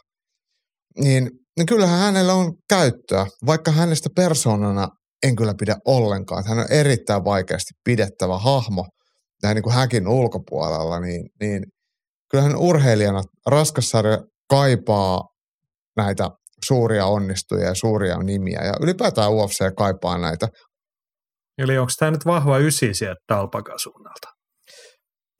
Niin, 0.98 1.30
niin 1.56 1.66
kyllähän 1.66 1.98
hänellä 1.98 2.34
on 2.34 2.52
käyttöä, 2.68 3.26
vaikka 3.47 3.70
hänestä 3.70 4.09
persoonana 4.16 4.88
en 5.22 5.36
kyllä 5.36 5.55
pidä 5.59 5.76
ollenkaan. 5.84 6.44
Hän 6.47 6.59
on 6.59 6.72
erittäin 6.72 7.24
vaikeasti 7.24 7.70
pidettävä 7.84 8.38
hahmo 8.38 8.86
näin 9.43 9.55
niin 9.55 9.62
kuin 9.62 9.74
häkin 9.74 10.09
ulkopuolella, 10.09 11.01
niin, 11.01 11.28
niin 11.40 11.62
kyllähän 12.30 12.56
urheilijana 12.56 13.22
raskassarja 13.47 14.18
kaipaa 14.51 15.22
näitä 15.97 16.30
suuria 16.64 17.06
onnistujia 17.06 17.66
ja 17.66 17.74
suuria 17.74 18.18
nimiä. 18.18 18.60
Ja 18.64 18.74
ylipäätään 18.80 19.32
UFC 19.32 19.74
kaipaa 19.76 20.18
näitä 20.18 20.48
Eli 21.59 21.78
onko 21.78 21.93
tämä 21.99 22.11
nyt 22.11 22.27
vahva 22.27 22.59
ysi 22.59 22.95
sieltä 22.95 23.20
Dalpakan 23.28 23.78
suunnalta? 23.78 24.28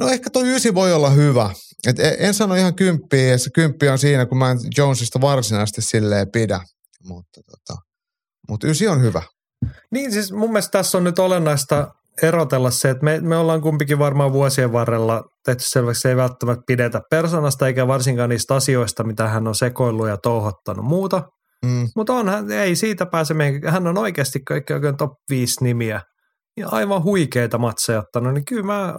No 0.01 0.09
ehkä 0.09 0.31
tuo 0.31 0.43
ysi 0.45 0.75
voi 0.75 0.93
olla 0.93 1.11
hyvä. 1.11 1.51
Et 1.87 1.97
en 2.19 2.35
sano 2.35 2.55
ihan 2.55 2.75
kymppiä, 2.75 3.39
se 3.39 3.51
kymppi 3.55 3.89
on 3.89 3.99
siinä, 3.99 4.27
kun 4.27 4.39
mä 4.39 4.51
en 4.51 4.59
Jonesista 4.77 5.21
varsinaisesti 5.21 5.83
silleen 5.83 6.31
pidä. 6.33 6.61
Mutta 7.05 7.41
tota, 7.51 7.81
mutta 8.49 8.67
ysi 8.67 8.89
on 8.89 9.03
hyvä. 9.03 9.23
Niin 9.91 10.13
siis 10.13 10.33
mun 10.33 10.51
mielestä 10.51 10.79
tässä 10.79 10.99
on 10.99 11.05
nyt 11.05 11.19
olennaista 11.19 11.95
erotella 12.23 12.71
se, 12.71 12.91
että 12.91 13.05
me, 13.05 13.21
me 13.21 13.37
ollaan 13.37 13.61
kumpikin 13.61 13.99
varmaan 13.99 14.33
vuosien 14.33 14.73
varrella 14.73 15.25
tehty 15.45 15.63
selväksi, 15.67 15.99
että 15.99 16.09
ei 16.09 16.17
välttämättä 16.17 16.63
pidetä 16.67 17.01
persoonasta 17.11 17.67
eikä 17.67 17.87
varsinkaan 17.87 18.31
niistä 18.31 18.55
asioista, 18.55 19.05
mitä 19.05 19.29
hän 19.29 19.49
on 19.49 19.55
sekoillut 19.55 20.09
ja 20.09 20.17
touhottanut 20.17 20.85
muuta. 20.85 21.23
Mm. 21.67 21.89
Mutta 21.97 22.13
on, 22.13 22.53
ei 22.53 22.77
siitä 22.77 23.07
pääse 23.07 23.35
meidän, 23.35 23.73
hän 23.73 23.87
on 23.87 23.99
oikeasti 23.99 24.41
kaikki 24.41 24.73
oikein 24.73 24.97
top 24.97 25.13
5 25.31 25.65
nimiä 25.65 26.01
ja 26.57 26.69
aivan 26.69 27.03
huikeita 27.03 27.59
matseja 27.59 27.99
ottanut, 27.99 28.35
niin 28.35 28.45
kyllä 28.45 28.63
mä 28.63 28.95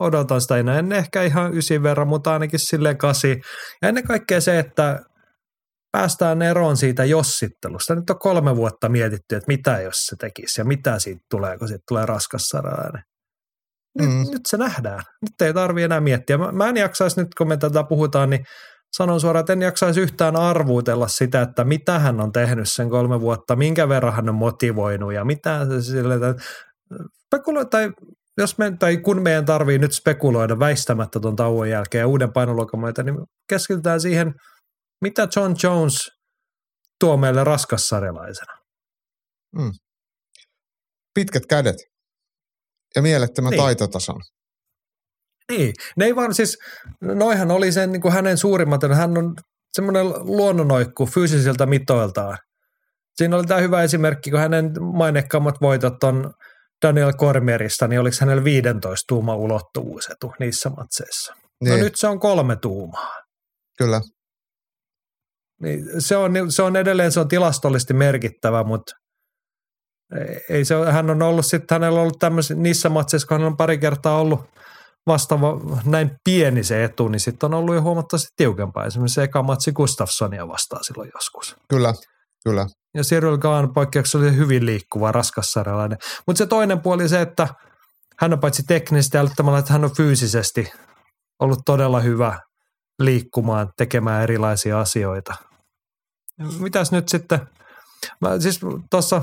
odotan 0.00 0.40
sitä 0.40 0.56
enää. 0.56 0.78
En 0.78 0.92
ehkä 0.92 1.22
ihan 1.22 1.56
ysin 1.56 1.82
verran, 1.82 2.08
mutta 2.08 2.32
ainakin 2.32 2.60
silleen 2.60 2.98
kasi. 2.98 3.40
Ja 3.82 3.88
ennen 3.88 4.04
kaikkea 4.04 4.40
se, 4.40 4.58
että 4.58 5.00
päästään 5.92 6.42
eroon 6.42 6.76
siitä 6.76 7.04
jossittelusta. 7.04 7.94
Nyt 7.94 8.10
on 8.10 8.18
kolme 8.18 8.56
vuotta 8.56 8.88
mietitty, 8.88 9.36
että 9.36 9.48
mitä 9.48 9.80
jos 9.80 9.96
se 9.96 10.16
tekisi 10.16 10.60
ja 10.60 10.64
mitä 10.64 10.98
siitä 10.98 11.22
tulee, 11.30 11.58
kun 11.58 11.68
siitä 11.68 11.84
tulee 11.88 12.06
raskas 12.06 12.42
saralainen. 12.42 13.02
Nyt, 13.98 14.08
mm. 14.08 14.32
nyt 14.32 14.40
se 14.48 14.56
nähdään. 14.56 15.02
Nyt 15.22 15.40
ei 15.40 15.54
tarvi 15.54 15.82
enää 15.82 16.00
miettiä. 16.00 16.38
Mä, 16.38 16.52
mä 16.52 16.68
en 16.68 16.76
jaksaisi 16.76 17.20
nyt, 17.20 17.34
kun 17.38 17.48
me 17.48 17.56
tätä 17.56 17.84
puhutaan, 17.84 18.30
niin 18.30 18.44
sanon 18.96 19.20
suoraan, 19.20 19.40
että 19.40 19.52
en 19.52 19.62
jaksaisi 19.62 20.00
yhtään 20.00 20.36
arvuutella 20.36 21.08
sitä, 21.08 21.42
että 21.42 21.64
mitä 21.64 21.98
hän 21.98 22.20
on 22.20 22.32
tehnyt 22.32 22.68
sen 22.72 22.90
kolme 22.90 23.20
vuotta, 23.20 23.56
minkä 23.56 23.88
verran 23.88 24.12
hän 24.14 24.28
on 24.28 24.34
motivoinut 24.34 25.12
ja 25.12 25.24
mitä 25.24 25.66
se 25.68 25.82
sille, 25.82 26.14
että 26.14 26.34
spekuloi, 27.26 27.66
tai 27.66 27.90
jos 28.38 28.58
me, 28.58 28.76
tai 28.78 28.96
kun 28.96 29.22
meidän 29.22 29.44
tarvii 29.44 29.78
nyt 29.78 29.92
spekuloida 29.92 30.58
väistämättä 30.58 31.20
tuon 31.20 31.36
tauon 31.36 31.70
jälkeen 31.70 32.00
ja 32.00 32.06
uuden 32.06 32.32
painoluokan 32.32 32.80
myötä, 32.80 33.02
niin 33.02 33.16
keskitytään 33.48 34.00
siihen, 34.00 34.34
mitä 35.00 35.28
John 35.36 35.54
Jones 35.62 36.10
tuo 37.00 37.16
meille 37.16 37.44
raskassarjalaisena. 37.44 38.52
Pitkät 41.14 41.46
kädet 41.46 41.76
ja 42.96 43.02
mielettömän 43.02 43.50
Niin. 43.50 43.62
taitotason. 43.62 44.20
Niin, 45.50 45.72
ne 45.96 46.04
ei 46.04 46.16
vaan 46.16 46.34
siis, 46.34 46.58
noihan 47.00 47.50
oli 47.50 47.72
sen 47.72 47.92
niin 47.92 48.02
kuin 48.02 48.14
hänen 48.14 48.38
suurimmat, 48.38 48.82
hän 48.94 49.18
on 49.18 49.34
semmoinen 49.72 50.06
luonnonoikku 50.08 51.06
fyysisiltä 51.06 51.66
mitoiltaan. 51.66 52.38
Siinä 53.14 53.36
oli 53.36 53.46
tämä 53.46 53.60
hyvä 53.60 53.82
esimerkki, 53.82 54.30
kun 54.30 54.40
hänen 54.40 54.72
mainekkaammat 54.80 55.60
voitot 55.60 56.04
on 56.04 56.34
Daniel 56.86 57.12
Cormierista, 57.12 57.88
niin 57.88 58.00
oliko 58.00 58.16
hänellä 58.20 58.44
15 58.44 59.04
tuuma 59.08 59.36
ulottuvuusetu 59.36 60.32
niissä 60.40 60.70
matseissa. 60.70 61.34
No 61.34 61.74
Niin, 61.74 61.80
nyt 61.80 61.96
se 61.96 62.06
on 62.06 62.20
kolme 62.20 62.56
tuumaa. 62.56 63.22
kyllä. 63.78 64.00
Niin 65.62 65.84
se, 65.98 66.16
on, 66.16 66.32
se 66.48 66.62
on 66.62 66.76
edelleen 66.76 67.12
se 67.12 67.20
on 67.20 67.28
tilastollisesti 67.28 67.94
merkittävä, 67.94 68.64
mutta 68.64 68.92
ei 70.48 70.64
se, 70.64 70.74
hän 70.90 71.10
on 71.10 71.22
ollut 71.22 71.46
sitten, 71.46 71.74
hänellä 71.74 71.96
on 71.96 72.02
ollut 72.02 72.18
tämmöisiä, 72.18 72.56
niissä 72.56 72.88
matseissa, 72.88 73.28
kun 73.28 73.38
hän 73.38 73.46
on 73.46 73.56
pari 73.56 73.78
kertaa 73.78 74.20
ollut 74.20 74.40
vastaava 75.06 75.60
näin 75.84 76.10
pieni 76.24 76.64
se 76.64 76.84
etu, 76.84 77.08
niin 77.08 77.20
sitten 77.20 77.46
on 77.46 77.54
ollut 77.54 77.74
jo 77.74 77.82
huomattavasti 77.82 78.28
tiukempaa. 78.36 78.84
Esimerkiksi 78.84 79.14
se 79.14 79.22
eka 79.22 79.42
matsi 79.42 79.72
Gustafssonia 79.72 80.48
vastaan 80.48 80.84
silloin 80.84 81.10
joskus. 81.14 81.56
Kyllä, 81.68 81.94
kyllä. 82.44 82.66
Ja 82.94 83.02
Cyril 83.02 83.38
Gahn 83.38 83.72
poikkeuksellisen 83.74 84.36
hyvin 84.36 84.66
liikkuva, 84.66 85.12
raskassarjalainen. 85.12 85.98
Mutta 86.26 86.38
se 86.38 86.46
toinen 86.46 86.80
puoli 86.80 87.08
se, 87.08 87.20
että 87.20 87.48
hän 88.20 88.32
on 88.32 88.40
paitsi 88.40 88.62
teknisesti 88.62 89.18
älyttömällä, 89.18 89.58
että 89.58 89.72
hän 89.72 89.84
on 89.84 89.96
fyysisesti 89.96 90.72
ollut 91.40 91.60
todella 91.66 92.00
hyvä 92.00 92.40
liikkumaan, 92.98 93.70
tekemään 93.76 94.22
erilaisia 94.22 94.80
asioita. 94.80 95.34
Mitäs 96.58 96.92
nyt 96.92 97.08
sitten, 97.08 97.40
mä 98.20 98.40
siis 98.40 98.60
tuossa, 98.90 99.22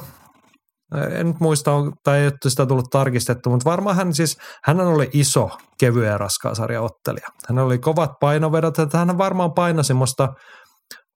en 1.20 1.28
nyt 1.28 1.40
muista, 1.40 1.72
tai 2.04 2.18
ei 2.20 2.26
ole 2.26 2.34
sitä 2.48 2.66
tullut 2.66 2.90
tarkistettu, 2.92 3.50
mutta 3.50 3.70
varmaan 3.70 3.96
hän 3.96 4.14
siis, 4.14 4.38
hän 4.64 4.82
oli 4.82 5.10
iso, 5.14 5.50
kevyen 5.80 6.08
ja 6.08 6.18
raskaan 6.18 6.56
sarjan 6.56 6.84
ottelija. 6.84 7.28
Hän 7.48 7.60
oli 7.60 7.78
kovat 7.78 8.12
painovedot, 8.20 8.80
että 8.80 8.98
hän 8.98 9.18
varmaan 9.18 9.54
painoi 9.54 9.84
semmoista 9.84 10.28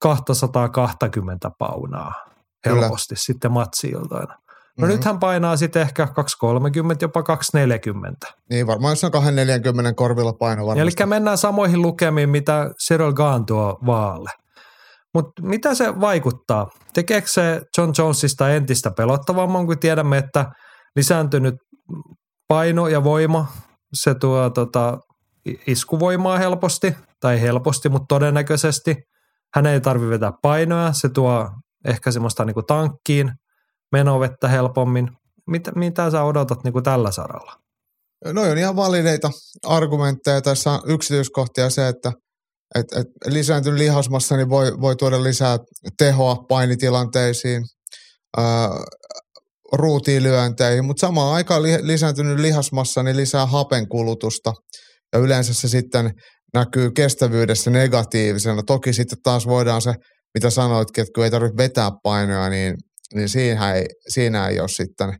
220 0.02 1.50
paunaa 1.58 2.12
Kyllä. 2.64 2.80
helposti 2.80 3.14
sitten 3.18 3.52
matsiiltoina. 3.52 4.34
No 4.78 4.86
Mhm. 4.86 4.88
nyt 4.96 5.04
hän 5.04 5.18
painaa 5.18 5.56
sitten 5.56 5.82
ehkä 5.82 6.06
230, 6.06 7.04
jopa 7.04 7.22
240. 7.22 8.26
Niin 8.50 8.66
varmaan 8.66 8.92
jos 8.92 9.04
on 9.04 9.10
240 9.10 9.92
korvilla 9.94 10.32
paino 10.32 10.66
varmasti. 10.66 11.00
Eli 11.02 11.06
mennään 11.08 11.38
samoihin 11.38 11.82
lukemiin, 11.82 12.30
mitä 12.30 12.70
Cyril 12.88 13.12
Gahn 13.12 13.46
tuo 13.46 13.78
vaalle. 13.86 14.30
Mutta 15.14 15.42
mitä 15.42 15.74
se 15.74 16.00
vaikuttaa? 16.00 16.70
Tekeekö 16.94 17.28
se 17.28 17.60
John 17.78 17.92
Jonesista 17.98 18.50
entistä 18.50 18.90
pelottavamman, 18.96 19.66
kun 19.66 19.78
tiedämme, 19.78 20.18
että 20.18 20.46
lisääntynyt 20.96 21.54
paino 22.48 22.88
ja 22.88 23.04
voima, 23.04 23.46
se 23.94 24.14
tuo 24.14 24.50
tota, 24.50 24.98
iskuvoimaa 25.66 26.38
helposti, 26.38 26.96
tai 27.20 27.40
helposti, 27.40 27.88
mutta 27.88 28.06
todennäköisesti. 28.08 28.96
Hän 29.54 29.66
ei 29.66 29.80
tarvitse 29.80 30.10
vetää 30.10 30.32
painoja, 30.42 30.92
se 30.92 31.08
tuo 31.08 31.50
ehkä 31.84 32.10
semmoista 32.10 32.44
niinku 32.44 32.62
tankkiin 32.62 33.32
menovettä 33.92 34.48
helpommin. 34.48 35.10
Mitä, 35.46 35.72
mitä 35.74 36.10
sä 36.10 36.24
odotat 36.24 36.64
niinku 36.64 36.82
tällä 36.82 37.10
saralla? 37.10 37.52
No 38.32 38.42
on 38.42 38.58
ihan 38.58 38.76
valideita 38.76 39.30
argumentteja. 39.66 40.40
Tässä 40.40 40.70
on 40.70 40.80
yksityiskohtia 40.86 41.70
se, 41.70 41.88
että 41.88 42.12
et, 42.74 42.86
et 42.96 43.06
lisääntynyt 43.26 43.78
lihasmassa 43.78 44.36
niin 44.36 44.48
voi, 44.48 44.72
voi 44.80 44.96
tuoda 44.96 45.22
lisää 45.22 45.58
tehoa 45.98 46.36
painitilanteisiin, 46.48 47.62
ää, 48.36 48.70
ruutiilyönteihin, 49.72 50.84
mutta 50.84 51.00
samaan 51.00 51.34
aikaan 51.34 51.62
li, 51.62 51.78
lisääntynyt 51.86 52.40
lihasmassa 52.40 53.02
niin 53.02 53.16
lisää 53.16 53.46
hapenkulutusta 53.46 54.52
ja 55.12 55.18
yleensä 55.18 55.54
se 55.54 55.68
sitten 55.68 56.10
näkyy 56.54 56.90
kestävyydessä 56.90 57.70
negatiivisena. 57.70 58.62
Toki 58.66 58.92
sitten 58.92 59.18
taas 59.22 59.46
voidaan 59.46 59.82
se, 59.82 59.94
mitä 60.34 60.50
sanoitkin, 60.50 61.02
että 61.02 61.12
kun 61.14 61.24
ei 61.24 61.30
tarvitse 61.30 61.56
vetää 61.56 61.90
painoja, 62.02 62.48
niin, 62.48 62.74
niin 63.14 63.28
siinä, 63.28 63.72
ei, 63.74 63.84
siinä 64.08 64.48
ei 64.48 64.60
ole 64.60 64.68
sitten 64.68 65.12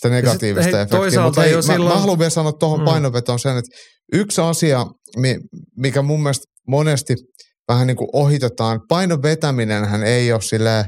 sitä 0.00 0.08
negatiivista 0.08 0.76
hei, 0.76 0.82
efektiä. 0.82 1.22
Mutta 1.22 1.46
jo 1.46 1.56
mä, 1.56 1.62
silloin- 1.62 1.94
mä 1.94 2.00
haluan 2.00 2.18
vielä 2.18 2.30
sanoa 2.30 2.52
tuohon 2.52 2.80
Mm. 2.80 2.84
painonvetoon 2.84 3.38
sen, 3.38 3.56
että 3.56 3.76
yksi 4.12 4.40
asia, 4.40 4.86
mi- 5.16 5.38
mikä 5.76 6.02
mun 6.02 6.22
mielestä 6.22 6.44
monesti 6.68 7.14
vähän 7.68 7.86
niin 7.86 7.96
kuin 7.96 8.08
ohitetaan, 8.12 8.80
painon 8.88 9.22
vetäminenhän 9.22 10.02
ei 10.02 10.32
ole 10.32 10.40
silleen 10.40 10.84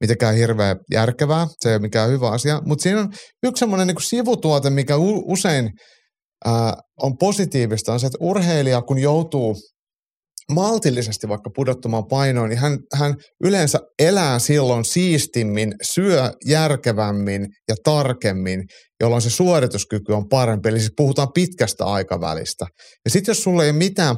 mitenkään 0.00 0.34
hirveän 0.34 0.76
järkevää, 0.92 1.46
se 1.60 1.68
ei 1.68 1.74
ole 1.74 1.82
mikään 1.82 2.10
hyvä 2.10 2.30
asia, 2.30 2.60
mutta 2.64 2.82
siinä 2.82 3.00
on 3.00 3.12
yksi 3.42 3.60
semmoinen 3.60 3.86
niin 3.86 3.96
sivutuote, 4.00 4.70
mikä 4.70 4.96
u- 4.96 5.32
usein 5.32 5.70
ää, 6.44 6.74
on 7.02 7.18
positiivista, 7.18 7.92
on 7.92 8.00
se, 8.00 8.06
että 8.06 8.18
urheilija 8.20 8.82
kun 8.82 8.98
joutuu 8.98 9.56
maltillisesti 10.52 11.28
vaikka 11.28 11.50
pudottamaan 11.54 12.06
painoa, 12.06 12.48
niin 12.48 12.58
hän, 12.58 12.78
hän 12.94 13.14
yleensä 13.44 13.78
elää 13.98 14.38
silloin 14.38 14.84
siistimmin, 14.84 15.74
syö 15.82 16.30
järkevämmin 16.46 17.46
ja 17.68 17.74
tarkemmin, 17.84 18.64
jolloin 19.00 19.22
se 19.22 19.30
suorituskyky 19.30 20.12
on 20.12 20.28
parempi. 20.28 20.68
Eli 20.68 20.78
siis 20.78 20.92
puhutaan 20.96 21.28
pitkästä 21.34 21.84
aikavälistä. 21.84 22.66
Ja 23.04 23.10
sitten 23.10 23.30
jos 23.30 23.42
sulla 23.42 23.64
ei 23.64 23.70
ole 23.70 23.78
mitään 23.78 24.16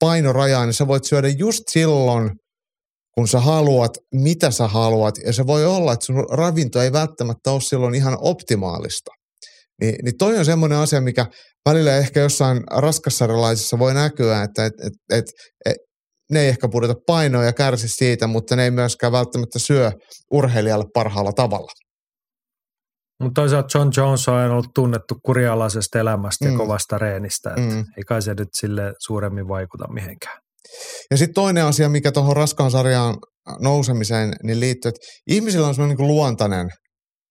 painorajaa, 0.00 0.64
niin 0.64 0.74
sä 0.74 0.86
voit 0.86 1.04
syödä 1.04 1.28
just 1.28 1.62
silloin, 1.70 2.30
kun 3.14 3.28
sä 3.28 3.40
haluat, 3.40 3.90
mitä 4.14 4.50
sä 4.50 4.68
haluat. 4.68 5.14
Ja 5.26 5.32
se 5.32 5.46
voi 5.46 5.66
olla, 5.66 5.92
että 5.92 6.06
sun 6.06 6.26
ravinto 6.30 6.82
ei 6.82 6.92
välttämättä 6.92 7.50
ole 7.50 7.60
silloin 7.60 7.94
ihan 7.94 8.18
optimaalista. 8.20 9.10
Niin, 9.80 9.94
niin 10.02 10.14
toi 10.18 10.38
on 10.38 10.44
semmoinen 10.44 10.78
asia, 10.78 11.00
mikä 11.00 11.26
välillä 11.68 11.96
ehkä 11.96 12.20
jossain 12.20 12.62
raskassarjalaisissa 12.70 13.78
voi 13.78 13.94
näkyä, 13.94 14.42
että 14.42 14.66
et, 14.66 14.72
et, 14.86 14.92
et, 15.12 15.24
et, 15.66 15.76
ne 16.30 16.40
ei 16.40 16.48
ehkä 16.48 16.68
pudota 16.68 16.94
painoa 17.06 17.44
ja 17.44 17.52
kärsi 17.52 17.88
siitä, 17.88 18.26
mutta 18.26 18.56
ne 18.56 18.64
ei 18.64 18.70
myöskään 18.70 19.12
välttämättä 19.12 19.58
syö 19.58 19.92
urheilijalle 20.32 20.84
parhaalla 20.94 21.32
tavalla. 21.32 21.72
Mutta 23.22 23.40
toisaalta 23.40 23.78
John 23.78 23.90
Jones 23.96 24.28
on 24.28 24.34
aina 24.34 24.52
ollut 24.52 24.74
tunnettu 24.74 25.14
kurialaisesta 25.22 25.98
elämästä 25.98 26.44
mm. 26.44 26.52
ja 26.52 26.58
kovasta 26.58 26.98
reenistä, 26.98 27.50
että 27.50 27.60
mm. 27.60 27.74
Mm. 27.74 27.84
ei 27.96 28.02
kai 28.08 28.22
se 28.22 28.34
nyt 28.34 28.48
sille 28.52 28.92
suuremmin 28.98 29.48
vaikuta 29.48 29.92
mihinkään. 29.92 30.38
Ja 31.10 31.16
sitten 31.16 31.34
toinen 31.34 31.64
asia, 31.64 31.88
mikä 31.88 32.12
tuohon 32.12 32.36
raskaan 32.36 32.70
sarjaan 32.70 33.16
nousemiseen 33.60 34.32
niin 34.42 34.60
liittyy, 34.60 34.88
että 34.88 35.00
ihmisillä 35.26 35.66
on 35.66 35.74
semmoinen 35.74 35.96
niin 35.96 36.06
luontainen 36.06 36.70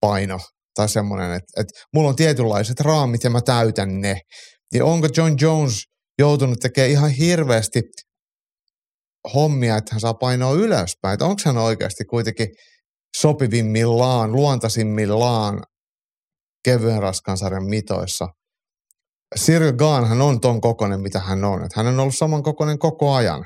paino 0.01 0.39
tai 0.75 0.89
semmoinen, 0.89 1.31
että, 1.31 1.61
että 1.61 1.81
mulla 1.93 2.09
on 2.09 2.15
tietynlaiset 2.15 2.79
raamit 2.79 3.23
ja 3.23 3.29
mä 3.29 3.41
täytän 3.41 4.01
ne. 4.01 4.21
Niin 4.73 4.83
onko 4.83 5.07
John 5.17 5.35
Jones 5.41 5.83
joutunut 6.19 6.59
tekemään 6.59 6.91
ihan 6.91 7.09
hirveästi 7.09 7.81
hommia, 9.33 9.77
että 9.77 9.93
hän 9.93 10.01
saa 10.01 10.13
painoa 10.13 10.53
ylöspäin? 10.53 11.13
Että 11.13 11.25
onko 11.25 11.41
hän 11.45 11.57
oikeasti 11.57 12.05
kuitenkin 12.05 12.47
sopivimmillaan, 13.17 14.31
luontaisimmillaan 14.31 15.63
kevyen 16.63 17.01
raskaan 17.01 17.37
sarjan 17.37 17.65
mitoissa? 17.65 18.27
Cyril 19.39 19.73
Gahn 19.73 20.07
hän 20.07 20.21
on 20.21 20.41
ton 20.41 20.61
kokonen, 20.61 21.01
mitä 21.01 21.19
hän 21.19 21.43
on. 21.43 21.65
Että 21.65 21.79
hän 21.79 21.87
on 21.87 21.99
ollut 21.99 22.15
saman 22.15 22.43
kokonen 22.43 22.79
koko 22.79 23.13
ajan. 23.13 23.45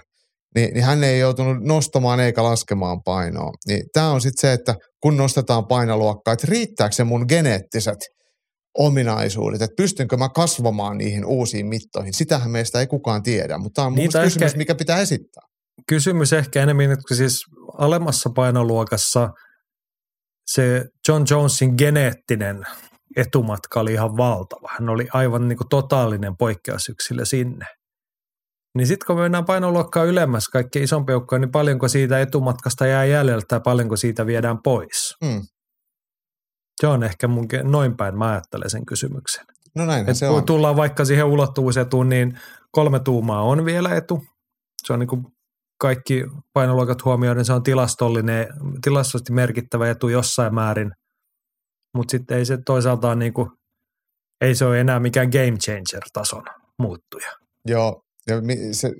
Niin, 0.55 0.73
niin 0.73 0.83
hän 0.83 1.03
ei 1.03 1.19
joutunut 1.19 1.63
nostamaan 1.63 2.19
eikä 2.19 2.43
laskemaan 2.43 3.03
painoa. 3.03 3.51
Niin 3.67 3.83
tämä 3.93 4.11
on 4.11 4.21
sitten 4.21 4.41
se, 4.41 4.53
että 4.53 4.75
kun 5.01 5.17
nostetaan 5.17 5.67
painoluokkaa, 5.67 6.33
että 6.33 6.47
riittääkö 6.49 6.95
se 6.95 7.03
mun 7.03 7.25
geneettiset 7.27 7.97
ominaisuudet, 8.77 9.61
että 9.61 9.75
pystynkö 9.77 10.17
mä 10.17 10.29
kasvamaan 10.29 10.97
niihin 10.97 11.25
uusiin 11.25 11.67
mittoihin. 11.67 12.13
Sitähän 12.13 12.51
meistä 12.51 12.79
ei 12.79 12.87
kukaan 12.87 13.23
tiedä, 13.23 13.57
mutta 13.57 13.81
tämä 13.81 13.87
on 13.87 13.95
Niitä 13.95 14.17
mielestä 14.17 14.23
kysymys, 14.23 14.51
ehkä- 14.51 14.57
mikä 14.57 14.75
pitää 14.75 14.99
esittää. 14.99 15.43
Kysymys 15.87 16.33
ehkä 16.33 16.63
enemmän, 16.63 16.91
että 16.91 17.15
siis 17.15 17.43
alemmassa 17.77 18.29
painoluokassa 18.35 19.29
se 20.45 20.85
John 21.07 21.25
Jonesin 21.29 21.73
geneettinen 21.77 22.63
etumatka 23.15 23.79
oli 23.79 23.93
ihan 23.93 24.17
valtava. 24.17 24.69
Hän 24.79 24.89
oli 24.89 25.07
aivan 25.13 25.47
niin 25.47 25.57
kuin 25.57 25.69
totaalinen 25.69 26.37
poikkeusyksilö 26.37 27.25
sinne. 27.25 27.65
Niin 28.77 28.87
sitten 28.87 29.07
kun 29.07 29.19
mennään 29.19 29.45
painoluokkaa 29.45 30.03
ylemmäs, 30.03 30.49
kaikki 30.49 30.83
isompi 30.83 31.11
joukkoja, 31.11 31.39
niin 31.39 31.51
paljonko 31.51 31.87
siitä 31.87 32.21
etumatkasta 32.21 32.85
jää 32.85 33.05
jäljellä 33.05 33.43
tai 33.47 33.59
paljonko 33.63 33.95
siitä 33.95 34.25
viedään 34.25 34.57
pois? 34.63 35.15
Hmm. 35.25 35.41
Se 36.81 36.87
on 36.87 37.03
ehkä 37.03 37.27
mun, 37.27 37.47
noin 37.63 37.97
päin 37.97 38.17
mä 38.17 38.29
ajattelen 38.31 38.69
sen 38.69 38.85
kysymyksen. 38.85 39.45
No 39.75 39.83
Et 40.07 40.17
se 40.17 40.27
kun 40.27 40.37
on. 40.37 40.45
tullaan 40.45 40.75
vaikka 40.75 41.05
siihen 41.05 41.25
ulottuvuusetuun, 41.25 42.09
niin 42.09 42.39
kolme 42.71 42.99
tuumaa 42.99 43.41
on 43.41 43.65
vielä 43.65 43.95
etu. 43.95 44.23
Se 44.87 44.93
on 44.93 44.99
niin 44.99 45.07
kuin 45.07 45.25
kaikki 45.79 46.23
painoluokat 46.53 47.05
huomioiden, 47.05 47.45
se 47.45 47.53
on 47.53 47.63
tilastollinen, 47.63 48.47
tilastollisesti 48.81 49.33
merkittävä 49.33 49.89
etu 49.89 50.09
jossain 50.09 50.55
määrin. 50.55 50.91
Mutta 51.97 52.11
sitten 52.11 52.37
ei 52.37 52.45
se 52.45 52.57
toisaalta 52.65 53.15
niin 53.15 53.33
kuin 53.33 53.49
ei 54.41 54.55
se 54.55 54.65
ole 54.65 54.79
enää 54.79 54.99
mikään 54.99 55.29
game 55.29 55.57
changer-tason 55.65 56.43
muuttuja. 56.79 57.31
Joo, 57.65 58.01
ja 58.27 58.35
se 58.71 58.91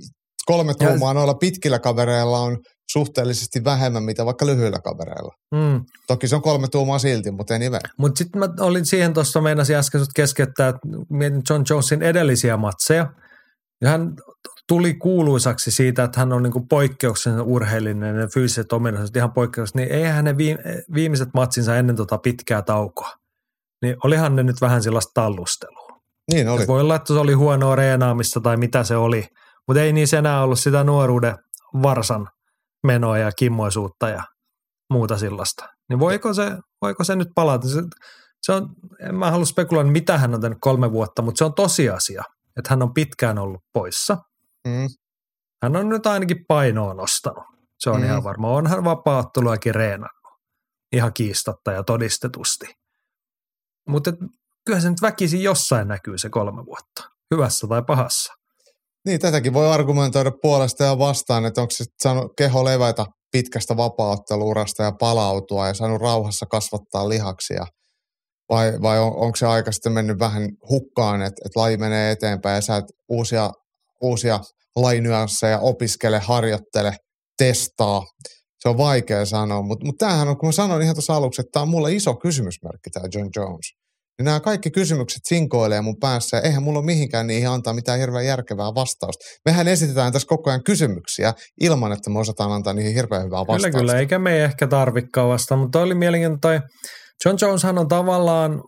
kolme 0.45 0.74
tuumaa 0.74 1.14
noilla 1.14 1.34
pitkillä 1.34 1.80
kavereilla 1.80 2.40
on 2.40 2.57
suhteellisesti 2.91 3.64
vähemmän, 3.64 4.03
mitä 4.03 4.26
vaikka 4.26 4.45
lyhyillä 4.45 4.80
kavereilla. 4.84 5.34
Mm. 5.52 5.86
Toki 6.07 6.28
se 6.28 6.36
on 6.36 6.41
kolme 6.41 6.68
tuumaa 6.68 6.99
silti, 6.99 7.32
mutta 7.32 7.56
anyway. 7.56 7.80
Mutta 7.98 8.18
sitten 8.18 8.40
mä 8.40 8.48
olin 8.60 8.86
siihen 8.86 9.14
tuossa, 9.14 9.41
meinasin 9.41 9.76
äsken 9.76 10.02
keskeyttää, 10.15 10.68
että 10.68 10.88
mietin 11.10 11.41
John 11.49 11.64
Jonesin 11.69 12.02
edellisiä 12.02 12.57
matseja. 12.57 13.11
Ja 13.82 13.90
hän 13.90 14.14
tuli 14.68 14.94
kuuluisaksi 14.94 15.72
siitä, 15.72 16.03
että 16.03 16.19
hän 16.19 16.34
on 16.34 16.44
niinku 16.44 16.65
poikkeuksellinen 16.69 17.45
urheilinen 17.45 18.15
ja 18.15 18.27
fyysiset 18.34 18.73
ominaisuudet 18.73 19.15
ihan 19.15 19.34
poikkeukselliset, 19.34 19.89
niin 19.89 20.03
eihän 20.03 20.26
ne 20.26 20.38
viimeiset 20.94 21.30
matsinsa 21.34 21.76
ennen 21.76 21.95
tota 21.95 22.18
pitkää 22.18 22.61
taukoa. 22.61 23.11
Niin 23.81 23.95
olihan 24.03 24.35
ne 24.35 24.44
nyt 24.44 24.61
vähän 24.61 24.84
sellaista 24.84 25.11
tallustelua. 25.14 26.02
Niin 26.31 26.49
oli. 26.49 26.61
Et 26.61 26.68
voi 26.68 26.81
olla, 26.81 26.95
että 26.95 27.07
se 27.14 27.19
oli 27.19 27.34
huonoa 27.34 27.76
reenaamista 27.76 28.41
tai 28.41 28.57
mitä 28.57 28.84
se 28.84 28.95
oli, 28.95 29.27
mutta 29.68 29.81
ei 29.81 29.94
niissä 29.94 30.18
enää 30.18 30.44
ollut 30.44 30.60
sitä 30.60 30.84
nuoruuden 30.84 31.35
varsan 31.84 32.27
menoa 32.84 33.18
ja 33.18 33.31
kimmoisuutta 33.31 34.10
ja 34.10 34.23
muuta 34.89 35.18
sellaista. 35.18 35.69
Niin 35.89 35.99
voiko 35.99 36.34
se, 36.34 36.57
voiko 36.81 37.03
se 37.03 37.15
nyt 37.15 37.30
palata? 37.35 37.68
Se, 37.68 37.81
se 38.41 38.52
on, 38.52 38.69
en 38.99 39.15
mä 39.15 39.31
halua 39.31 39.45
spekuloida, 39.45 39.89
mitä 39.89 40.18
hän 40.18 40.35
on 40.35 40.41
tehnyt 40.41 40.57
kolme 40.61 40.91
vuotta, 40.91 41.22
mutta 41.22 41.38
se 41.38 41.45
on 41.45 41.53
tosiasia, 41.53 42.23
että 42.57 42.69
hän 42.69 42.84
on 42.84 42.94
pitkään 42.94 43.38
ollut 43.38 43.64
poissa. 43.73 44.18
Mm. 44.68 44.88
Hän 45.64 45.76
on 45.76 45.89
nyt 45.89 46.06
ainakin 46.07 46.45
painoa 46.48 46.94
nostanut. 46.94 47.44
Se 47.80 47.89
on 47.89 47.99
Mm. 47.99 48.06
ihan 48.06 48.23
varma. 48.23 48.49
Onhan 48.49 48.84
vapaatteluakin 48.84 49.76
reenannut. 49.76 50.34
Ihan 50.91 51.14
kiistatta 51.14 51.72
ja 51.72 51.84
todistetusti. 51.84 52.65
Mutta 53.88 54.11
kyllä 54.65 54.80
se 54.80 54.89
nyt 54.89 55.02
väkisin 55.02 55.44
jossain 55.44 55.88
näkyy 55.88 56.18
se 56.18 56.30
kolme 56.30 56.65
vuotta. 56.65 57.10
Hyvässä 57.35 57.68
tai 57.68 57.84
pahassa. 57.88 58.34
Niin, 59.06 59.19
tätäkin 59.19 59.53
voi 59.53 59.68
argumentoida 59.73 60.31
puolesta 60.41 60.84
ja 60.84 60.99
vastaan, 60.99 61.45
että 61.45 61.61
onko 61.61 61.72
se 61.72 61.85
saanut 62.03 62.31
keho 62.38 62.65
levätä 62.65 63.06
pitkästä 63.31 63.77
vapautteluurasta 63.77 64.84
ja 64.84 64.91
palautua 64.91 65.68
ja 65.68 65.73
saanut 65.73 66.02
rauhassa 66.02 66.45
kasvattaa 66.45 67.10
lihaksia. 67.10 67.65
Vai, 68.49 68.73
vai 68.81 68.99
on, 68.99 69.15
onko 69.15 69.35
se 69.35 69.45
aika 69.48 69.72
sitten 69.72 69.91
mennyt 69.91 70.19
vähän 70.19 70.49
hukkaan, 70.69 71.22
että, 71.22 71.41
että 71.45 71.60
laji 71.60 71.77
menee 71.77 72.11
eteenpäin 72.11 72.56
ja 72.56 72.61
sä 72.61 72.77
et 72.77 72.85
uusia, 73.10 73.52
uusia 74.02 74.39
lajinyansseja 74.81 75.59
opiskele, 75.59 76.19
harjoittele, 76.19 76.93
testaa. 77.37 78.03
Se 78.59 78.69
on 78.69 78.77
vaikea 78.77 79.25
sanoa, 79.25 79.61
mutta, 79.61 79.85
mutta 79.85 80.05
tämähän 80.05 80.27
on, 80.27 80.37
kun 80.37 80.47
mä 80.47 80.51
sanoin 80.51 80.81
ihan 80.81 80.95
tuossa 80.95 81.15
aluksi, 81.15 81.41
että 81.41 81.51
tämä 81.51 81.61
on 81.61 81.69
mulle 81.69 81.93
iso 81.93 82.15
kysymysmerkki 82.15 82.89
tämä 82.89 83.05
John 83.13 83.29
Jones. 83.35 83.73
Niin 84.17 84.25
nämä 84.25 84.39
kaikki 84.39 84.71
kysymykset 84.71 85.21
sinkoilee 85.25 85.81
mun 85.81 85.99
päässä 85.99 86.37
ja 86.37 86.41
eihän 86.41 86.63
mulla 86.63 86.79
ole 86.79 86.85
mihinkään 86.85 87.27
niihin 87.27 87.49
antaa 87.49 87.73
mitään 87.73 87.99
hirveän 87.99 88.25
järkevää 88.25 88.75
vastausta. 88.75 89.25
Mehän 89.45 89.67
esitetään 89.67 90.13
tässä 90.13 90.27
koko 90.27 90.49
ajan 90.49 90.63
kysymyksiä 90.63 91.33
ilman, 91.61 91.91
että 91.91 92.09
me 92.09 92.19
osataan 92.19 92.51
antaa 92.51 92.73
niihin 92.73 92.93
hirveän 92.93 93.23
hyvää 93.23 93.39
vastausta. 93.39 93.69
Kyllä, 93.69 93.79
kyllä, 93.81 93.99
eikä 93.99 94.19
me 94.19 94.35
ei 94.35 94.41
ehkä 94.41 94.67
tarvikaan 94.67 95.29
vasta, 95.29 95.55
mutta 95.55 95.79
toi 95.79 95.83
oli 95.83 95.95
mielenkiintoinen 95.95 96.61
toi 96.61 96.69
John 97.25 97.37
Joneshan 97.41 97.77
on 97.77 97.87
tavallaan 97.87 98.63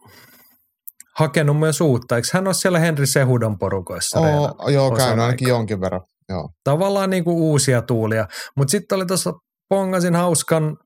hakenut 1.20 1.60
myös 1.60 1.82
uutta. 1.82 2.16
Eikö 2.16 2.28
hän 2.34 2.48
ole 2.48 2.54
siellä 2.54 2.80
Henry 2.80 3.06
Sehudon 3.06 3.60
porukoissa? 3.60 4.20
Oo, 4.20 4.70
joo, 4.70 4.86
osan 4.86 4.98
käynyt 4.98 5.26
ainakin 5.26 5.48
jonkin 5.48 5.82
verran. 5.82 6.02
Joo. 6.30 6.50
Tavallaan 6.64 7.10
niin 7.10 7.24
kuin 7.24 7.38
uusia 7.38 7.82
tuulia. 7.82 8.28
Mutta 8.58 8.72
sitten 8.72 8.96
oli 8.96 9.06
tuossa 9.06 9.34
pongasin 9.70 10.16
hauskan 10.16 10.78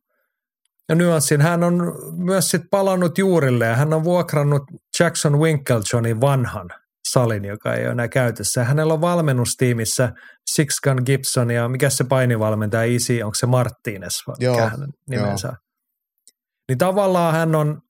nyanssin. 0.95 1.41
Hän 1.41 1.64
on 1.64 1.93
myös 2.18 2.49
sitten 2.51 2.69
palannut 2.72 3.18
juurille 3.18 3.65
ja 3.65 3.76
hän 3.76 3.93
on 3.93 4.03
vuokrannut 4.03 4.64
Jackson 4.99 5.39
Winklejohnin 5.39 6.22
vanhan 6.22 6.69
salin, 7.11 7.45
joka 7.45 7.73
ei 7.73 7.84
ole 7.84 7.91
enää 7.91 8.07
käytössä. 8.07 8.64
Hänellä 8.64 8.93
on 8.93 9.01
valmennustiimissä 9.01 10.11
Six 10.51 10.69
Gun 10.84 11.01
Gibson 11.05 11.51
ja 11.51 11.69
mikä 11.69 11.89
se 11.89 12.03
painivalmentaja 12.03 12.95
isi, 12.95 13.23
onko 13.23 13.35
se 13.35 13.45
Martinez 13.45 14.14
vai 14.27 14.35
Joo, 14.39 14.72
nimensä 15.10 15.47
on? 15.47 15.55
Niin 16.69 16.77
tavallaan 16.77 17.34
hän 17.34 17.55
on 17.55 17.81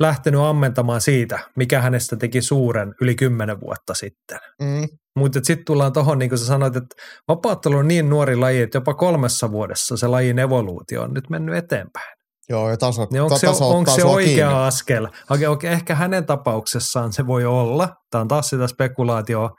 lähtenyt 0.00 0.40
ammentamaan 0.40 1.00
siitä, 1.00 1.38
mikä 1.56 1.80
hänestä 1.80 2.16
teki 2.16 2.42
suuren 2.42 2.94
yli 3.00 3.14
kymmenen 3.14 3.60
vuotta 3.60 3.94
sitten. 3.94 4.38
Mm, 4.62 4.88
Mutta 5.18 5.40
sitten 5.42 5.64
tullaan 5.64 5.92
tuohon, 5.92 6.18
niin 6.18 6.28
kuin 6.28 6.38
sä 6.38 6.46
sanoit, 6.46 6.76
että 6.76 6.96
vapaattelu 7.28 7.76
on 7.76 7.88
niin 7.88 8.10
nuori 8.10 8.36
laji, 8.36 8.62
että 8.62 8.76
jopa 8.76 8.94
kolmessa 8.94 9.50
vuodessa 9.50 9.96
se 9.96 10.06
lajin 10.06 10.38
evoluutio 10.38 11.02
on 11.02 11.14
nyt 11.14 11.30
mennyt 11.30 11.54
eteenpäin. 11.56 12.14
joo, 12.48 12.70
ja 12.70 12.76
taso, 12.76 13.06
Niin 13.12 13.22
onko 13.22 13.34
ta- 13.34 13.38
se, 13.40 13.46
taso 13.46 13.70
onko 13.70 13.90
se 13.90 14.04
oikea 14.04 14.48
kiinni. 14.48 14.54
askel? 14.66 15.08
Okei, 15.30 15.46
okei, 15.46 15.72
ehkä 15.72 15.94
hänen 15.94 16.26
tapauksessaan 16.26 17.12
se 17.12 17.26
voi 17.26 17.44
olla, 17.44 17.88
tämä 18.10 18.22
on 18.22 18.28
taas 18.28 18.48
sitä 18.48 18.66
spekulaatioa, 18.66 19.50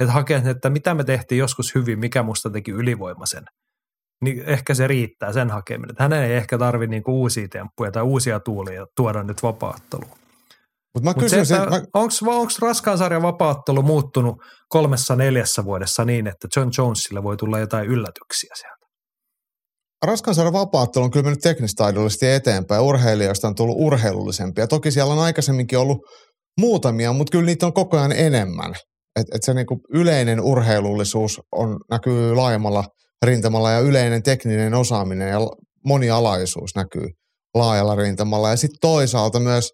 että 0.00 0.12
hakee, 0.12 0.42
että 0.46 0.70
mitä 0.70 0.94
me 0.94 1.04
tehtiin 1.04 1.38
joskus 1.38 1.74
hyvin, 1.74 1.98
mikä 1.98 2.22
musta 2.22 2.50
teki 2.50 2.70
ylivoimaisen. 2.70 3.44
Niin 4.24 4.42
ehkä 4.46 4.74
se 4.74 4.86
riittää 4.86 5.32
sen 5.32 5.50
hakeminen. 5.50 5.90
Että 5.90 6.02
hänen 6.02 6.22
ei 6.22 6.36
ehkä 6.36 6.58
tarvitse 6.58 6.90
niinku 6.90 7.20
uusia 7.20 7.48
temppuja 7.48 7.92
tai 7.92 8.02
uusia 8.02 8.40
tuulia 8.40 8.86
tuoda 8.96 9.22
nyt 9.22 9.42
vapaatteluun. 9.42 10.10
Mutta 10.94 11.04
mä 11.04 11.10
Mutta 11.10 11.20
kysyisin, 11.20 11.56
mä, 11.56 11.82
onko 11.94 12.48
raskaan 12.62 12.98
sarjan 12.98 13.22
vapaattelu 13.22 13.82
muuttunut 13.82 14.36
kolmessa 14.68 15.16
neljässä 15.16 15.64
vuodessa 15.64 16.04
niin, 16.04 16.26
että 16.26 16.48
John 16.56 16.70
Jonesille 16.78 17.22
voi 17.22 17.36
tulla 17.36 17.58
jotain 17.58 17.86
yllätyksiä 17.86 18.50
sieltä? 18.54 18.76
raskan 20.04 20.34
sarjan 20.34 20.52
vapaattelu 20.52 21.04
on 21.04 21.10
kyllä 21.10 21.24
mennyt 21.24 21.40
teknistaidollisesti 21.40 22.26
eteenpäin. 22.26 22.82
Urheilijoista 22.82 23.48
on 23.48 23.54
tullut 23.54 23.76
urheilullisempia. 23.78 24.66
Toki 24.66 24.90
siellä 24.90 25.12
on 25.12 25.18
aikaisemminkin 25.18 25.78
ollut 25.78 25.98
muutamia, 26.60 27.12
mutta 27.12 27.30
kyllä 27.30 27.46
niitä 27.46 27.66
on 27.66 27.72
koko 27.72 27.96
ajan 27.96 28.12
enemmän. 28.12 28.74
Et, 29.20 29.26
et 29.34 29.42
se 29.42 29.54
niinku 29.54 29.80
yleinen 29.94 30.40
urheilullisuus 30.40 31.40
on, 31.52 31.76
näkyy 31.90 32.34
laajemmalla 32.34 32.84
rintamalla 33.24 33.70
ja 33.70 33.80
yleinen 33.80 34.22
tekninen 34.22 34.74
osaaminen 34.74 35.30
ja 35.30 35.40
la- 35.40 35.56
monialaisuus 35.84 36.70
näkyy 36.76 37.08
laajalla 37.54 37.94
rintamalla. 37.94 38.50
Ja 38.50 38.56
sitten 38.56 38.78
toisaalta 38.80 39.40
myös 39.40 39.70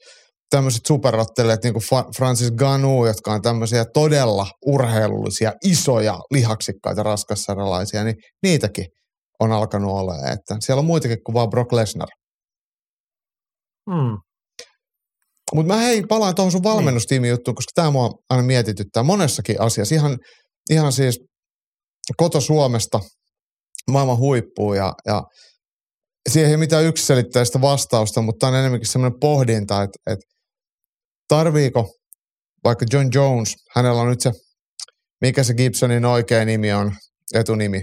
tämmöiset 0.50 0.86
superrottelijat 0.86 1.62
niin 1.62 1.74
kuin 1.74 2.04
Francis 2.16 2.50
Ganu, 2.52 3.06
jotka 3.06 3.32
on 3.32 3.42
tämmöisiä 3.42 3.84
todella 3.94 4.46
urheilullisia, 4.66 5.52
isoja, 5.64 6.18
lihaksikkaita 6.30 7.02
raskassarjalaisia, 7.02 8.04
niin 8.04 8.16
niitäkin 8.42 8.86
on 9.40 9.52
alkanut 9.52 9.90
olla. 9.90 10.14
Että 10.32 10.56
siellä 10.60 10.80
on 10.80 10.86
muitakin 10.86 11.18
kuin 11.26 11.34
vaan 11.34 11.50
Brock 11.50 11.72
Lesnar. 11.72 12.08
Hmm. 13.90 14.18
Mutta 15.54 15.74
mä 15.74 15.80
hei, 15.80 16.02
palaan 16.02 16.34
tuohon 16.34 16.52
sun 16.52 16.62
valmennustiimin 16.62 17.30
juttuun, 17.30 17.54
koska 17.54 17.70
tämä 17.74 17.90
mua 17.90 18.10
aina 18.30 18.42
mietityttää 18.42 19.02
monessakin 19.02 19.60
asiassa. 19.60 19.94
Ihan, 19.94 20.18
ihan 20.70 20.92
siis 20.92 21.20
koto 22.16 22.40
Suomesta 22.40 23.00
maailman 23.90 24.18
huippuun 24.18 24.76
ja, 24.76 24.92
ja 25.06 25.22
siihen 26.28 26.50
ei 26.50 26.56
mitään 26.56 26.84
yksiselitteistä 26.84 27.60
vastausta, 27.60 28.22
mutta 28.22 28.48
on 28.48 28.54
enemmänkin 28.54 28.88
semmoinen 28.88 29.20
pohdinta, 29.20 29.82
että, 29.82 29.98
että 30.06 30.24
tarviiko 31.28 31.90
vaikka 32.64 32.86
John 32.92 33.08
Jones, 33.14 33.54
hänellä 33.76 34.02
on 34.02 34.08
nyt 34.08 34.20
se, 34.20 34.32
mikä 35.20 35.44
se 35.44 35.54
Gibsonin 35.54 36.04
oikea 36.04 36.44
nimi 36.44 36.72
on, 36.72 36.92
etunimi, 37.34 37.82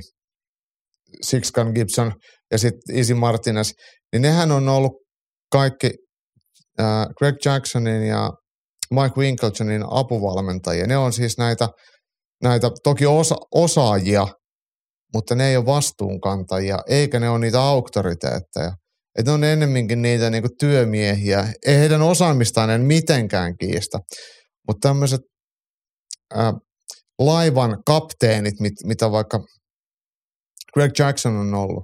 Sixgun 1.26 1.71
Gibson 1.76 2.13
ja 2.51 2.57
sitten 2.57 2.97
Easy 2.97 3.13
Martinez, 3.13 3.71
niin 4.11 4.21
nehän 4.21 4.51
on 4.51 4.69
ollut 4.69 4.91
kaikki 5.51 5.91
äh, 6.80 7.07
Greg 7.17 7.35
Jacksonin 7.45 8.07
ja 8.07 8.30
Mike 8.91 9.15
Winklejohnin 9.17 9.84
apuvalmentajia. 9.91 10.88
Ne 10.88 10.97
on 10.97 11.13
siis 11.13 11.38
näitä, 11.38 11.69
näitä 12.43 12.71
toki 12.84 13.05
osa, 13.05 13.35
osaajia, 13.55 14.27
mutta 15.14 15.36
ne 15.36 15.49
ei 15.49 15.57
ole 15.57 15.65
vastuunkantajia, 15.65 16.80
eikä 16.88 17.19
ne 17.19 17.30
ole 17.30 17.40
niitä 17.40 17.61
auktoriteetteja. 17.61 18.72
Että 19.19 19.31
ne 19.31 19.34
on 19.34 19.44
ennemminkin 19.44 20.02
niitä 20.02 20.30
niinku 20.30 20.49
työmiehiä. 20.60 21.53
Ei 21.65 21.77
heidän 21.77 22.02
osaamistaan 22.02 22.69
en 22.69 22.81
mitenkään 22.81 23.57
kiistä. 23.57 23.99
Mutta 24.68 24.88
tämmöiset 24.88 25.22
äh, 26.38 26.53
laivan 27.19 27.77
kapteenit, 27.86 28.60
mit, 28.60 28.73
mitä 28.84 29.11
vaikka 29.11 29.40
Greg 30.73 30.91
Jackson 30.99 31.36
on 31.36 31.53
ollut, 31.53 31.84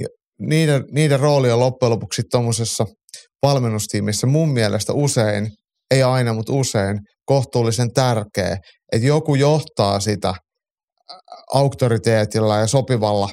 niin 0.00 0.08
niiden, 0.40 0.84
niiden 0.92 1.20
rooli 1.20 1.50
on 1.50 1.60
loppujen 1.60 1.90
lopuksi 1.90 2.22
tuommoisessa 2.30 2.84
valmennustiimissä 3.42 4.26
mun 4.26 4.52
mielestä 4.52 4.92
usein, 4.92 5.48
ei 5.90 6.02
aina, 6.02 6.32
mutta 6.32 6.52
usein, 6.52 6.98
kohtuullisen 7.24 7.92
tärkeä, 7.94 8.56
että 8.92 9.06
joku 9.06 9.34
johtaa 9.34 10.00
sitä 10.00 10.34
auktoriteetilla 11.54 12.56
ja 12.56 12.66
sopivalla 12.66 13.28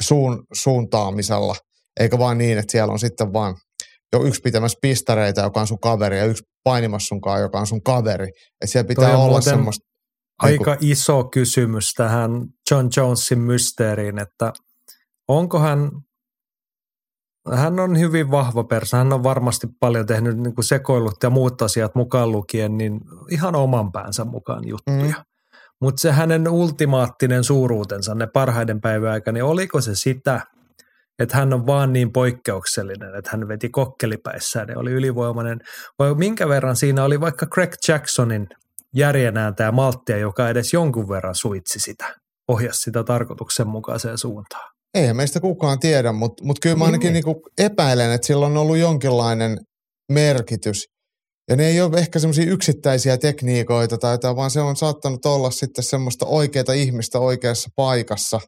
suun, 0.00 0.46
suuntaamisella, 0.52 1.54
eikä 2.00 2.18
vaan 2.18 2.38
niin, 2.38 2.58
että 2.58 2.72
siellä 2.72 2.92
on 2.92 2.98
sitten 2.98 3.32
vaan 3.32 3.54
jo 4.12 4.24
yksi 4.24 4.40
pitämässä 4.40 4.78
pistareita, 4.82 5.40
joka 5.40 5.60
on 5.60 5.66
sun 5.66 5.80
kaveri, 5.80 6.18
ja 6.18 6.24
yksi 6.24 6.44
painimassa 6.64 7.06
sunkaan, 7.06 7.40
joka 7.40 7.60
on 7.60 7.66
sun 7.66 7.82
kaveri. 7.82 8.28
Että 8.28 8.66
siellä 8.66 8.88
pitää 8.88 9.18
olla 9.18 9.40
semmoista... 9.40 9.90
Aika 10.38 10.76
iso 10.80 11.24
kysymys 11.24 11.92
tähän 11.94 12.30
John 12.70 12.88
Jonesin 12.96 13.38
mysteeriin, 13.38 14.18
että 14.18 14.52
onko 15.28 15.58
hän, 15.58 15.90
hän 17.54 17.80
on 17.80 17.98
hyvin 17.98 18.30
vahva 18.30 18.64
persa. 18.64 18.96
Hän 18.96 19.12
on 19.12 19.22
varmasti 19.22 19.66
paljon 19.80 20.06
tehnyt 20.06 20.38
niin 20.38 20.54
kuin 20.54 20.64
sekoilut 20.64 21.22
ja 21.22 21.30
muut 21.30 21.62
asiat 21.62 21.94
mukaan 21.94 22.32
lukien, 22.32 22.78
niin 22.78 23.00
ihan 23.30 23.54
oman 23.54 23.92
päänsä 23.92 24.24
mukaan 24.24 24.68
juttuja. 24.68 25.16
Mm. 25.16 25.29
Mutta 25.80 26.00
se 26.00 26.12
hänen 26.12 26.48
ultimaattinen 26.48 27.44
suuruutensa, 27.44 28.14
ne 28.14 28.26
parhaiden 28.26 28.80
päivän 28.80 29.12
aikana, 29.12 29.34
niin 29.34 29.44
oliko 29.44 29.80
se 29.80 29.94
sitä, 29.94 30.40
että 31.18 31.36
hän 31.36 31.52
on 31.52 31.66
vaan 31.66 31.92
niin 31.92 32.12
poikkeuksellinen, 32.12 33.14
että 33.14 33.30
hän 33.32 33.48
veti 33.48 33.68
kokkelipäissään 33.68 34.68
ja 34.68 34.78
oli 34.78 34.92
ylivoimainen, 34.92 35.58
vai 35.98 36.14
minkä 36.14 36.48
verran 36.48 36.76
siinä 36.76 37.04
oli 37.04 37.20
vaikka 37.20 37.46
Craig 37.46 37.74
Jacksonin 37.88 38.48
järjenääntä 38.94 39.64
ja 39.64 39.72
malttia, 39.72 40.18
joka 40.18 40.48
edes 40.48 40.72
jonkun 40.72 41.08
verran 41.08 41.34
suitsi 41.34 41.80
sitä, 41.80 42.14
ohjasi 42.48 42.80
sitä 42.80 43.04
tarkoituksenmukaiseen 43.04 44.18
suuntaan. 44.18 44.70
Eihän 44.94 45.16
meistä 45.16 45.40
kukaan 45.40 45.78
tiedä, 45.78 46.12
mutta, 46.12 46.44
mutta 46.44 46.60
kyllä 46.62 46.76
mä 46.76 46.84
ainakin 46.84 47.12
niin. 47.12 47.24
Niin 47.24 47.42
epäilen, 47.58 48.12
että 48.12 48.26
sillä 48.26 48.46
on 48.46 48.56
ollut 48.56 48.78
jonkinlainen 48.78 49.58
merkitys. 50.12 50.84
Ja 51.50 51.56
ne 51.56 51.66
ei 51.66 51.80
ole 51.80 51.98
ehkä 51.98 52.18
semmoisia 52.18 52.52
yksittäisiä 52.52 53.18
tekniikoita 53.18 53.98
tai 53.98 54.14
jotain, 54.14 54.36
vaan 54.36 54.50
se 54.50 54.60
on 54.60 54.76
saattanut 54.76 55.26
olla 55.26 55.50
sitten 55.50 55.84
semmoista 55.84 56.26
oikeaa 56.26 56.74
ihmistä 56.74 57.18
oikeassa 57.18 57.70
paikassa, 57.76 58.40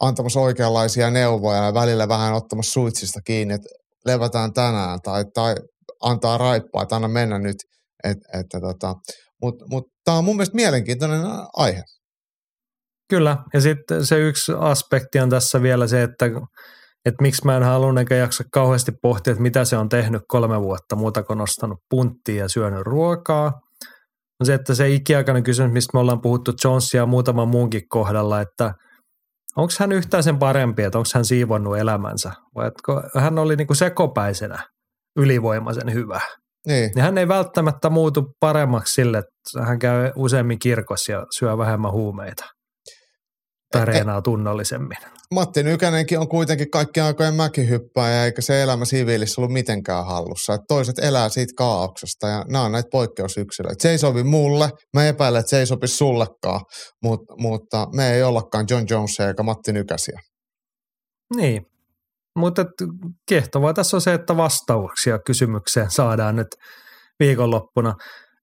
antamassa 0.00 0.40
oikeanlaisia 0.40 1.10
neuvoja 1.10 1.64
ja 1.64 1.74
välillä 1.74 2.08
vähän 2.08 2.34
ottamassa 2.34 2.72
suitsista 2.72 3.20
kiinni, 3.24 3.54
että 3.54 3.68
levätään 4.06 4.52
tänään 4.52 4.98
tai, 5.02 5.24
tai 5.34 5.54
antaa 6.02 6.38
raippaa, 6.38 6.82
että 6.82 6.96
anna 6.96 7.08
mennä 7.08 7.38
nyt. 7.38 7.56
Et, 8.04 8.18
että 8.40 8.60
tota, 8.60 8.94
Mutta 9.42 9.64
mut, 9.68 9.84
tämä 10.04 10.18
on 10.18 10.24
mun 10.24 10.36
mielestä 10.36 10.56
mielenkiintoinen 10.56 11.20
aihe. 11.56 11.82
Kyllä, 13.10 13.36
ja 13.54 13.60
sitten 13.60 14.06
se 14.06 14.18
yksi 14.18 14.52
aspekti 14.58 15.20
on 15.20 15.30
tässä 15.30 15.62
vielä 15.62 15.86
se, 15.86 16.02
että, 16.02 16.26
että 17.04 17.22
miksi 17.22 17.44
mä 17.44 17.56
en 17.56 17.62
halunnut 17.62 17.98
eikä 17.98 18.14
jaksa 18.14 18.44
kauheasti 18.52 18.92
pohtia, 19.02 19.30
että 19.30 19.42
mitä 19.42 19.64
se 19.64 19.76
on 19.76 19.88
tehnyt 19.88 20.22
kolme 20.28 20.60
vuotta 20.60 20.96
muuta 20.96 21.22
kuin 21.22 21.38
nostanut 21.38 21.78
punttia 21.90 22.42
ja 22.44 22.48
syönyt 22.48 22.82
ruokaa. 22.82 23.52
On 24.40 24.46
se, 24.46 24.54
että 24.54 24.74
se 24.74 24.88
ikiaikainen 24.88 25.42
kysymys, 25.42 25.72
mistä 25.72 25.90
me 25.94 26.00
ollaan 26.00 26.20
puhuttu 26.20 26.52
Jonesia 26.64 27.00
ja 27.00 27.06
muutaman 27.06 27.48
muunkin 27.48 27.82
kohdalla, 27.88 28.40
että 28.40 28.74
onko 29.56 29.72
hän 29.78 29.92
yhtään 29.92 30.22
sen 30.22 30.38
parempi, 30.38 30.82
että 30.82 30.98
onko 30.98 31.10
hän 31.14 31.24
siivonnut 31.24 31.78
elämänsä 31.78 32.32
vai 32.54 32.68
että 32.68 33.20
hän 33.20 33.38
oli 33.38 33.56
niin 33.56 33.66
kuin 33.66 33.76
sekopäisenä 33.76 34.58
ylivoimaisen 35.16 35.92
hyvä. 35.92 36.20
Niin. 36.66 36.90
Ja 36.96 37.02
hän 37.02 37.18
ei 37.18 37.28
välttämättä 37.28 37.90
muutu 37.90 38.34
paremmaksi 38.40 38.92
sille, 38.92 39.18
että 39.18 39.64
hän 39.64 39.78
käy 39.78 40.12
useammin 40.16 40.58
kirkossa 40.58 41.12
ja 41.12 41.26
syö 41.38 41.58
vähemmän 41.58 41.92
huumeita 41.92 42.44
tai 43.72 43.84
reenaa 43.84 44.22
tunnollisemmin. 44.22 44.98
Matti 45.34 45.62
Nykänenkin 45.62 46.18
on 46.18 46.28
kuitenkin 46.28 46.70
kaikki 46.70 47.00
aikojen 47.00 47.34
mäkihyppääjä, 47.34 48.24
eikä 48.24 48.42
se 48.42 48.62
elämä 48.62 48.84
siviilissä 48.84 49.40
ollut 49.40 49.52
mitenkään 49.52 50.06
hallussa. 50.06 50.54
Et 50.54 50.60
toiset 50.68 50.98
elää 50.98 51.28
siitä 51.28 51.52
kaauksesta 51.56 52.28
ja 52.28 52.44
nämä 52.48 52.64
on 52.64 52.72
näitä 52.72 52.88
poikkeusyksilöitä. 52.92 53.82
Se 53.82 53.90
ei 53.90 53.98
sovi 53.98 54.22
mulle, 54.22 54.70
mä 54.94 55.06
epäilen, 55.06 55.40
että 55.40 55.50
se 55.50 55.58
ei 55.58 55.66
sopi 55.66 55.88
sullekaan, 55.88 56.60
Mut, 57.02 57.20
mutta 57.38 57.86
me 57.94 58.12
ei 58.12 58.22
ollakaan 58.22 58.66
John 58.70 58.86
Jonesia 58.90 59.28
eikä 59.28 59.42
Matti 59.42 59.72
Nykäsiä. 59.72 60.20
Niin, 61.36 61.66
mutta 62.36 62.64
kiehtovaa 63.28 63.74
tässä 63.74 63.96
on 63.96 64.00
se, 64.00 64.14
että 64.14 64.36
vastauksia 64.36 65.18
kysymykseen 65.18 65.90
saadaan 65.90 66.36
nyt 66.36 66.48
viikonloppuna. 67.20 67.94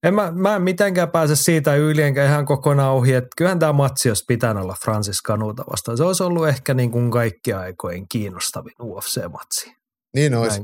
En 0.04 0.14
mä, 0.14 0.32
mä 0.32 0.56
en 0.56 0.62
mitenkään 0.62 1.12
pääse 1.12 1.36
siitä 1.36 1.76
yli 1.76 2.02
enkä 2.02 2.26
ihan 2.26 2.46
kokonaan 2.46 2.94
ohi, 2.94 3.14
että 3.14 3.30
kyllähän 3.38 3.60
tämä 3.60 3.74
matsi 3.74 4.10
olisi 4.10 4.24
pitänyt 4.28 4.64
olla 4.64 4.76
Francis 4.84 5.22
Kanuta 5.22 5.64
vastaan. 5.72 5.98
Se 5.98 6.04
olisi 6.04 6.24
ollut 6.24 6.48
ehkä 6.48 6.74
niin 6.74 6.92
kuin 6.92 7.12
kaikki 7.12 7.54
aikojen 7.54 8.06
kiinnostavin 8.10 8.74
UFC-matsi. 8.82 9.72
Niin 10.16 10.36
olisi. 10.36 10.62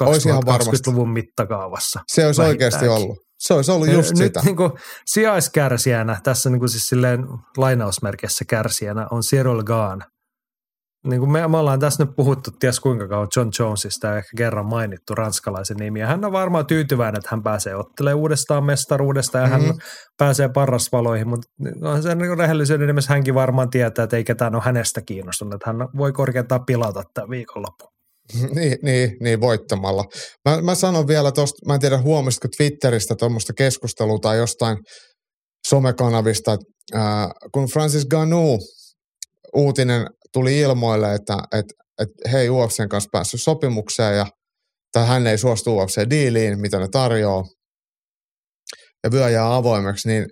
Olisi 0.00 0.28
ihan 0.28 0.42
varmasti. 0.46 0.90
luvun 0.90 1.10
mittakaavassa. 1.10 2.00
Se 2.08 2.26
olisi 2.26 2.42
oikeasti 2.42 2.88
ollut. 2.88 3.18
Se 3.38 3.54
olisi 3.54 3.70
ollut 3.70 3.88
just 3.88 4.10
Nyt 4.10 4.18
sitä. 4.18 4.40
Niin 4.44 4.56
kuin 4.56 4.72
sijaiskärsijänä, 5.06 6.20
tässä 6.22 6.50
niin 6.50 6.58
kuin 6.58 6.68
siis 6.68 6.86
silleen 6.86 7.26
lainausmerkissä 7.56 8.44
kärsijänä 8.48 9.06
on 9.10 9.22
Cyril 9.22 9.62
Gahn– 9.62 10.02
niin 11.06 11.20
kuin 11.20 11.32
me, 11.32 11.48
me 11.48 11.56
ollaan 11.56 11.80
tässä 11.80 12.04
nyt 12.04 12.16
puhuttu 12.16 12.50
ties 12.50 12.80
kuinka 12.80 13.08
kauan 13.08 13.28
John 13.36 13.50
Jonesista 13.58 14.06
ja 14.06 14.16
ehkä 14.16 14.30
kerran 14.36 14.66
mainittu 14.66 15.14
ranskalaisen 15.14 15.76
nimi. 15.76 16.00
Ja 16.00 16.06
hän 16.06 16.24
on 16.24 16.32
varmaan 16.32 16.66
tyytyväinen, 16.66 17.18
että 17.18 17.28
hän 17.30 17.42
pääsee 17.42 17.76
ottelemaan 17.76 18.20
uudestaan 18.20 18.64
mestaruudesta 18.64 19.38
ja 19.38 19.46
mm-hmm. 19.46 19.66
hän 19.66 19.74
pääsee 20.18 20.48
parrasvaloihin, 20.48 21.28
mutta 21.28 21.48
on 21.82 22.02
sen 22.02 22.18
niin 22.18 22.38
rehellisyyden 22.38 22.86
nimessä 22.86 23.12
hänkin 23.12 23.34
varmaan 23.34 23.70
tietää, 23.70 24.02
että 24.02 24.16
ei 24.16 24.24
ketään 24.24 24.54
ole 24.54 24.62
hänestä 24.62 25.02
kiinnostunut. 25.02 25.54
Että 25.54 25.70
hän 25.70 25.76
voi 25.96 26.12
korkeintaan 26.12 26.64
pilata 26.66 27.02
tämän 27.14 27.30
viikonlopun. 27.30 27.88
Niin, 28.54 28.78
niin, 28.82 29.16
niin 29.22 29.40
voittamalla. 29.40 30.04
Mä, 30.48 30.62
mä 30.62 30.74
sanon 30.74 31.06
vielä 31.06 31.32
tuosta, 31.32 31.66
mä 31.66 31.74
en 31.74 31.80
tiedä 31.80 31.98
huomasitko 31.98 32.48
Twitteristä 32.56 33.14
tuommoista 33.16 33.52
keskustelua 33.52 34.18
tai 34.18 34.38
jostain 34.38 34.78
somekanavista, 35.68 36.52
että 36.52 36.66
äh, 36.94 37.28
kun 37.52 37.66
Francis 37.66 38.06
Ganou 38.06 38.58
uutinen 39.54 40.06
tuli 40.36 40.58
ilmoille, 40.58 41.14
että, 41.14 41.38
että, 41.52 41.74
että 42.02 42.28
he 42.32 42.38
ei 42.38 42.50
UFCn 42.50 42.88
kanssa 42.88 43.08
päässyt 43.12 43.42
sopimukseen 43.42 44.16
ja 44.16 44.26
tai 44.92 45.06
hän 45.06 45.26
ei 45.26 45.38
suostu 45.38 45.78
UFC-diiliin, 45.78 46.60
mitä 46.60 46.78
ne 46.78 46.88
tarjoaa, 46.88 47.44
ja 49.04 49.10
vyö 49.12 49.30
jää 49.30 49.56
avoimeksi, 49.56 50.08
niin 50.08 50.26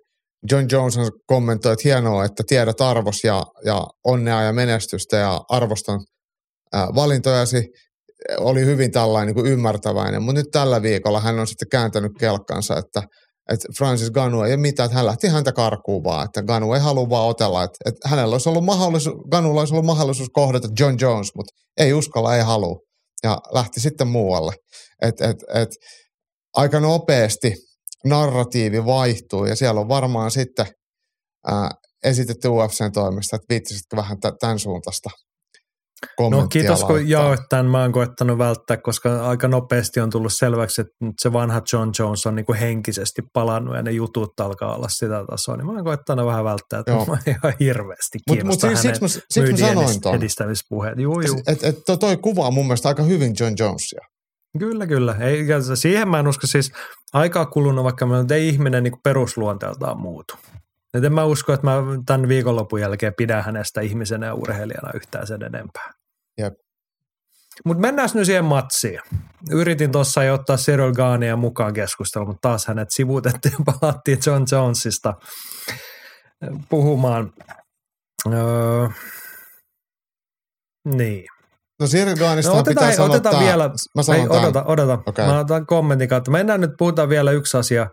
John 0.51 0.67
Jones 0.73 0.95
kommentoi, 1.27 1.73
että 1.73 1.83
hienoa, 1.85 2.25
että 2.25 2.43
tiedät 2.47 2.81
arvos 2.81 3.25
ja, 3.25 3.43
ja 3.65 3.87
onnea 4.05 4.43
ja 4.43 4.53
menestystä 4.53 5.17
ja 5.17 5.41
arvostan 5.49 6.01
ää, 6.73 6.89
valintojasi. 6.95 7.69
Oli 8.39 8.65
hyvin 8.65 8.91
tällainen 8.93 9.27
niin 9.27 9.43
kuin 9.43 9.53
ymmärtäväinen, 9.53 10.23
mutta 10.23 10.41
nyt 10.41 10.51
tällä 10.53 10.83
viikolla 10.83 11.21
hän 11.21 11.39
on 11.39 11.47
sitten 11.47 11.69
kääntänyt 11.69 12.13
kelkkansa, 12.19 12.79
että– 12.79 13.03
että 13.53 13.69
Francis 13.79 14.11
Ganu 14.11 14.43
ei 14.43 14.53
ole 14.53 14.57
mitään, 14.57 14.87
että 14.87 14.97
hän 14.97 15.07
lähti 15.07 15.29
häntä 15.29 15.53
karkuun 15.53 16.05
vaan, 16.05 16.25
että 16.25 16.43
Ganu 16.43 16.73
ei 16.73 16.81
halua 16.81 17.11
vaan 17.11 17.29
otella, 17.29 17.65
että, 17.65 17.79
että 17.87 18.09
hänellä 18.09 18.35
olisi 18.35 18.49
ollut 18.49 18.65
mahdollisuus, 18.65 19.17
Ganulla 19.31 19.61
olisi 19.61 19.75
ollut 19.75 19.87
mahdollisuus 19.87 20.29
kohdata 20.33 20.69
John 20.81 20.97
Jones, 21.01 21.35
mutta 21.37 21.55
ei 21.77 21.93
uskalla, 21.93 22.37
ei 22.37 22.43
halua 22.43 22.77
ja 23.23 23.39
lähti 23.53 23.81
sitten 23.81 24.09
muualle. 24.09 24.53
Et, 25.03 25.21
et, 25.21 25.37
et, 25.55 25.69
aika 26.57 26.81
nopeasti 26.81 27.55
narratiivi 28.05 28.85
vaihtuu 28.85 29.45
ja 29.45 29.57
siellä 29.57 29.81
on 29.81 29.89
varmaan 29.89 30.31
sitten 30.31 30.67
ää, 31.47 31.71
esitetty 32.05 32.49
UFCn 32.49 32.93
toimesta, 32.93 33.37
että 33.37 33.47
viittisitkö 33.49 33.97
vähän 33.97 34.17
t- 34.17 34.39
tämän 34.41 34.59
suuntaista 34.59 35.11
No 36.31 36.47
kiitos 36.49 36.85
kun 36.85 37.09
jaoit 37.09 37.41
tämän. 37.49 37.67
Mä 37.67 37.81
oon 37.81 37.93
koettanut 37.93 38.39
välttää, 38.39 38.77
koska 38.77 39.29
aika 39.29 39.49
nopeasti 39.49 40.01
on 40.01 40.11
tullut 40.11 40.33
selväksi, 40.33 40.81
että 40.81 40.95
se 41.23 41.33
vanha 41.33 41.63
John 41.73 41.91
Jones 41.99 42.27
on 42.27 42.35
niin 42.35 42.47
kuin 42.47 42.59
henkisesti 42.59 43.23
palannut 43.33 43.77
ja 43.77 43.83
ne 43.83 43.91
jutut 43.91 44.41
alkaa 44.41 44.77
olla 44.77 44.89
sitä 44.89 45.25
tasoa. 45.31 45.57
Niin 45.57 45.67
mä 45.67 45.73
oon 45.73 45.85
koettanut 45.85 46.27
vähän 46.27 46.45
välttää, 46.45 46.81
että 46.81 46.93
Joo. 46.93 47.07
mä 47.11 47.19
ihan 47.27 47.55
hirveästi 47.61 48.19
kiinnostaa 48.29 48.71
mut, 48.71 48.77
mut 48.77 48.83
siis, 48.83 48.97
siksi 48.97 49.27
siksi 49.31 49.63
mä 49.63 49.69
sanoin 49.69 50.01
ton. 50.01 50.15
edistämispuheet. 50.15 50.99
Juu, 50.99 51.21
juu. 51.21 51.43
Et, 51.47 51.79
toi 52.01 52.17
kuvaa 52.17 52.51
mun 52.51 52.67
mielestä 52.67 52.89
aika 52.89 53.03
hyvin 53.03 53.35
John 53.41 53.55
Jonesia. 53.59 54.01
Kyllä, 54.59 54.87
kyllä. 54.87 55.17
Ei, 55.21 55.47
siihen 55.75 56.09
mä 56.09 56.19
en 56.19 56.29
usko 56.29 56.47
siis 56.47 56.73
aikaa 57.13 57.47
kulunut, 57.47 57.85
vaikka 57.85 58.07
mä 58.07 58.25
ei 58.31 58.49
ihminen 58.49 58.83
niin 58.83 58.95
perusluonteeltaan 59.05 60.01
muutu. 60.01 60.35
Et 60.95 61.05
en 61.05 61.13
mä 61.13 61.25
usko, 61.25 61.53
että 61.53 61.67
mä 61.67 61.77
tämän 62.07 62.29
viikonlopun 62.29 62.81
jälkeen 62.81 63.15
pidän 63.17 63.45
hänestä 63.45 63.81
ihmisenä 63.81 64.27
ja 64.27 64.35
urheilijana 64.35 64.91
yhtään 64.95 65.27
sen 65.27 65.43
enempää. 65.43 65.91
Mutta 67.65 67.81
mennään 67.81 68.09
nyt 68.15 68.27
siihen 68.27 68.45
matsiin. 68.45 69.01
Yritin 69.51 69.93
tuossa 69.93 70.25
jo 70.25 70.35
ottaa 70.35 70.57
Cyril 70.57 70.93
Gania 70.93 71.37
mukaan 71.37 71.75
keskusteluun, 71.75 72.29
mutta 72.29 72.49
taas 72.49 72.67
hänet 72.67 72.89
sivuutettiin 72.91 73.55
ja 73.59 73.75
palattiin 73.81 74.19
John 74.27 74.45
Jonesista 74.53 75.15
puhumaan. 76.69 77.33
Öö, 78.33 78.89
niin. 80.85 81.25
No 81.81 81.87
Cyril 81.87 82.17
Ganista 82.17 82.53
no, 82.53 82.59
otetaan, 82.59 82.91
pitää 82.91 83.05
otetaan 83.05 83.45
vielä, 83.45 83.71
mä 84.09 84.15
ei, 84.15 84.29
odota, 84.29 84.65
odota. 84.65 84.99
Okay. 85.07 85.27
Mä 85.27 85.39
otan 85.39 85.67
kommentin 85.67 86.09
kautta. 86.09 86.31
Mennään 86.31 86.61
nyt, 86.61 86.71
puhutaan 86.79 87.09
vielä 87.09 87.31
yksi 87.31 87.57
asia 87.57 87.87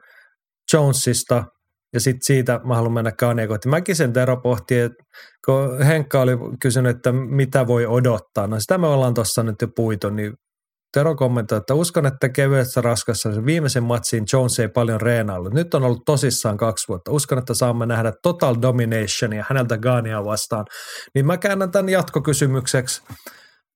Jonesista– 0.74 1.44
ja 1.94 2.00
sitten 2.00 2.26
siitä 2.26 2.60
mä 2.64 2.76
haluan 2.76 2.94
mennä 2.94 3.12
Kanye 3.12 3.48
kohti. 3.48 3.70
Mäkin 3.70 3.96
sen 3.96 4.14
Tero 4.14 4.38
pohti, 4.38 4.80
että 4.80 5.04
kun 5.46 5.84
Henkka 5.84 6.22
oli 6.22 6.32
kysynyt, 6.62 6.96
että 6.96 7.12
mitä 7.12 7.68
voi 7.68 7.86
odottaa. 7.86 8.48
No 8.48 8.60
sitä 8.60 8.78
me 8.78 8.88
ollaan 8.88 9.14
tuossa 9.14 9.44
nyt 9.44 9.62
jo 9.62 9.68
puitu, 9.76 10.10
niin 10.10 10.34
Tero 10.94 11.16
kommentoi, 11.16 11.58
että 11.58 11.74
uskon, 11.74 12.06
että 12.06 12.30
kevyessä 12.30 12.82
raskassa 12.82 13.34
se 13.34 13.46
viimeisen 13.46 13.84
matsiin 13.84 14.26
Jones 14.34 14.60
ei 14.60 14.68
paljon 14.68 15.02
reenaillut. 15.02 15.54
Nyt 15.54 15.74
on 15.74 15.84
ollut 15.84 16.02
tosissaan 16.06 16.58
kaksi 16.58 16.88
vuotta. 16.88 17.12
Uskon, 17.12 17.38
että 17.38 17.54
saamme 17.54 17.86
nähdä 17.86 18.14
total 18.24 18.56
domination 18.62 19.34
ja 19.34 19.46
häneltä 19.50 19.78
Gania 19.78 20.26
vastaan. 20.26 20.66
Niin 21.16 21.26
mä 21.26 21.38
käännän 21.38 21.72
tämän 21.72 21.90
jatkokysymykseksi. 21.90 23.02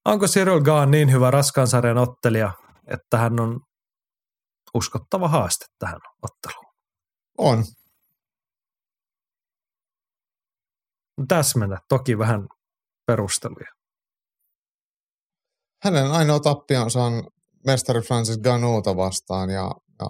Onko 0.06 0.26
Cyril 0.26 0.62
Gaan 0.62 0.92
niin 0.92 1.12
hyvä 1.12 1.32
raskansarjan 1.32 1.98
ottelija, 1.98 2.52
että 2.88 3.18
hän 3.18 3.40
on 3.40 3.60
uskottava 4.74 5.28
haaste 5.28 5.66
tähän 5.80 6.00
otteluun? 6.22 6.74
On. 7.38 7.64
Täsmennä 11.28 11.78
toki 11.90 12.18
vähän 12.18 12.48
perusteluja. 13.08 13.72
hänen 15.84 16.12
ainoa 16.12 16.40
tappionsa 16.40 17.04
on 17.04 17.28
mestari 17.66 18.02
Francis 18.02 18.38
Ganuuta 18.38 18.96
vastaan 18.96 19.50
ja, 19.50 19.72
ja 20.00 20.10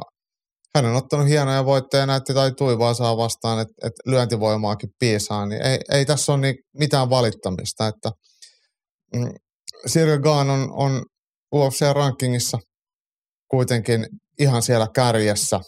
hän 0.76 0.86
on 0.86 0.96
ottanut 0.96 1.28
hienoja 1.28 1.66
voittoja, 1.66 2.06
näytti 2.06 2.34
tai 2.34 2.52
tuivaa 2.52 2.94
saa 2.94 3.18
vastaan, 3.18 3.60
että, 3.60 3.74
että 3.88 4.02
lyöntivoimaakin 4.06 4.90
piisaa, 5.00 5.46
niin 5.46 5.62
ei, 5.62 5.80
ei 5.92 6.06
tässä 6.06 6.32
ole 6.32 6.42
niin 6.42 6.56
mitään 6.74 7.10
valittamista, 7.10 7.88
että 7.88 8.12
mm, 9.16 9.34
Cyril 9.90 10.20
Gahn 10.20 10.50
on, 10.50 10.70
on 10.74 11.06
UFC-rankingissa 11.56 12.58
kuitenkin 13.48 14.08
ihan 14.40 14.62
siellä 14.62 14.88
kärjessä, 14.96 15.60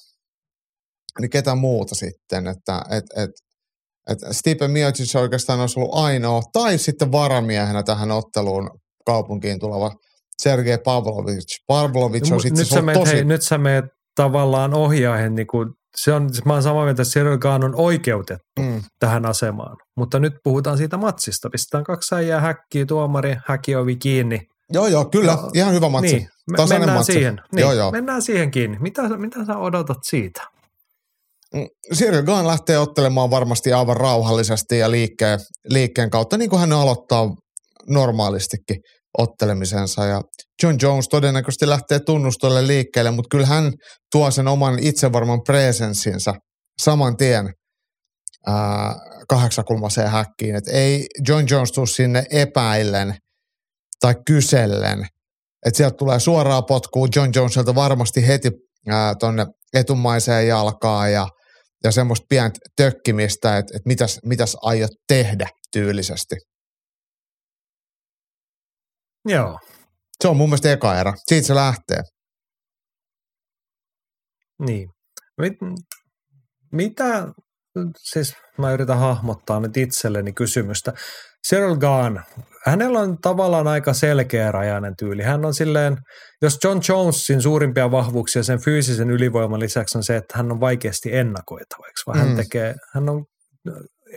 niin 1.20 1.30
ketä 1.30 1.56
muuta 1.56 1.96
sitten, 1.96 2.48
että 2.48 2.82
et, 2.90 3.06
et, 3.16 3.32
et 4.08 4.20
Stipe 4.32 4.68
Miocic 4.68 5.16
oikeastaan 5.16 5.60
olisi 5.60 5.80
ollut 5.80 5.96
ainoa, 5.96 6.42
tai 6.54 6.78
sitten 6.78 7.12
varamiehenä 7.12 7.84
tähän 7.84 8.12
otteluun 8.12 8.70
kaupunkiin 9.06 9.60
tuleva 9.60 9.92
Sergei 10.42 10.78
Pavlovic. 10.78 11.58
Pavlovic 11.68 12.32
on 12.32 12.42
sitten 12.42 12.60
nyt, 12.60 12.68
sä 12.68 12.82
meet, 12.82 13.00
tosi... 13.00 13.12
hei, 13.12 13.24
nyt 13.24 13.42
sä 13.42 13.58
meet 13.58 13.86
tavallaan 14.16 14.74
ohjaajan, 14.74 15.36
niin 15.36 15.48
kuin, 15.48 15.70
se 15.96 16.14
on, 16.14 16.30
mä 16.46 16.54
oon 16.54 16.64
samaa 16.64 16.84
mieltä, 16.84 17.02
että 17.02 17.50
on 17.66 17.76
oikeutettu 17.76 18.62
mm. 18.62 18.84
tähän 19.00 19.26
asemaan. 19.26 19.78
Mutta 19.98 20.20
nyt 20.20 20.34
puhutaan 20.44 20.78
siitä 20.78 20.98
matsista. 20.98 21.50
Pistetään 21.50 21.84
kaksi 21.84 22.16
äijää 22.16 22.42
häkkiä, 22.42 22.86
tuomari, 22.86 23.36
häkiovi 23.46 23.96
kiinni. 23.96 24.42
Joo, 24.74 24.88
joo, 24.88 25.06
kyllä. 25.06 25.32
Joo. 25.32 25.52
Ihan 25.54 25.74
hyvä 25.74 25.90
matsi. 25.90 26.16
Niin, 26.16 26.30
me, 26.52 26.58
mennään 26.70 26.98
matsi. 26.98 27.14
siihen. 27.14 27.42
Niin, 27.52 27.62
joo, 27.62 27.74
joo. 27.74 27.92
Mennään 27.92 28.22
siihen 28.22 28.52
kiinni. 28.52 28.78
Mitä, 28.80 29.18
mitä 29.18 29.46
sä 29.46 29.58
odotat 29.58 29.98
siitä? 30.04 30.42
Cyril 31.96 32.24
Gahn 32.24 32.48
lähtee 32.48 32.80
ottelemaan 32.80 33.30
varmasti 33.30 33.74
aivan 33.74 33.98
rauhallisesti 33.98 34.78
ja 34.78 34.92
liikkeen, 34.92 35.40
liikkeen 35.70 36.10
kautta, 36.10 36.38
niin 36.38 36.50
kuin 36.50 36.60
hän 36.60 36.74
aloittaa 36.74 37.30
normaalistikin 37.90 38.78
ottelemisensa. 39.18 40.06
Ja 40.06 40.22
John 40.64 40.78
Jones 40.82 41.10
todennäköisesti 41.10 41.70
lähtee 41.70 42.00
tunnustolle 42.00 42.68
liikkeelle, 42.68 43.12
mutta 43.12 43.38
kyllä 43.38 43.48
hän 43.48 43.74
tuo 44.12 44.32
sen 44.32 44.48
oman 44.48 44.80
itsevarman 44.80 45.42
presenssinsä 45.48 46.34
saman 46.82 47.18
tien 47.18 47.50
ää, 48.48 48.96
kahdeksakulmaseen 49.30 50.10
häkkiin. 50.10 50.56
Et 50.56 50.68
ei 50.68 51.06
John 51.28 51.46
Jones 51.50 51.72
tule 51.72 51.88
sinne 51.88 52.24
epäillen 52.32 53.16
tai 54.00 54.16
kysellen. 54.28 55.08
Että 55.66 55.78
sieltä 55.78 55.96
tulee 55.98 56.20
suoraa 56.20 56.62
potkua 56.62 57.08
John 57.16 57.32
Jonesilta 57.36 57.76
varmasti 57.76 58.28
heti 58.28 58.52
tuonne 59.20 59.46
etumaiseen 59.74 60.48
jalkaan 60.48 61.12
ja, 61.12 61.28
ja 61.88 61.92
semmoista 61.92 62.26
pientä 62.30 62.60
tökkimistä, 62.76 63.58
että, 63.58 63.78
että 63.78 63.88
mitäs, 63.88 64.20
mitäs 64.26 64.58
aiot 64.62 64.92
tehdä 65.08 65.48
tyylisesti. 65.72 66.36
Joo. 69.26 69.60
Se 70.22 70.28
on 70.28 70.38
mun 70.38 70.50
mielestä 70.50 70.72
eka 70.72 71.00
erä. 71.00 71.14
Siitä 71.26 71.48
se 71.48 71.56
lähtee. 71.56 72.02
Niin. 74.60 74.90
Mit, 75.42 75.54
mitä, 76.72 77.28
siis 77.98 78.36
mä 78.58 78.72
yritän 78.72 78.98
hahmottaa 78.98 79.60
nyt 79.60 79.78
itselleni 79.78 80.34
kysymystä. 80.34 80.94
Cyril 81.50 81.76
Gahn, 81.76 82.20
hänellä 82.66 83.00
on 83.00 83.18
tavallaan 83.22 83.68
aika 83.68 83.94
selkeä 83.94 84.52
rajainen 84.52 84.94
tyyli. 85.00 85.24
Hän 85.24 85.46
on 85.46 85.54
silleen, 85.54 85.98
jos 86.42 86.58
John 86.64 86.82
Jonesin 86.90 87.42
suurimpia 87.42 87.92
vahvuuksia 87.92 88.44
sen 88.44 88.60
fyysisen 88.60 89.10
ylivoiman 89.10 89.60
lisäksi 89.60 89.98
on 89.98 90.04
se, 90.04 90.16
että 90.16 90.38
hän 90.38 90.52
on 90.52 90.60
vaikeasti 90.60 91.16
ennakoitavaksi, 91.16 92.04
vaan 92.08 92.18
mm. 92.18 92.26
hän 92.26 92.36
tekee, 92.36 92.76
hän 92.94 93.10
on 93.10 93.26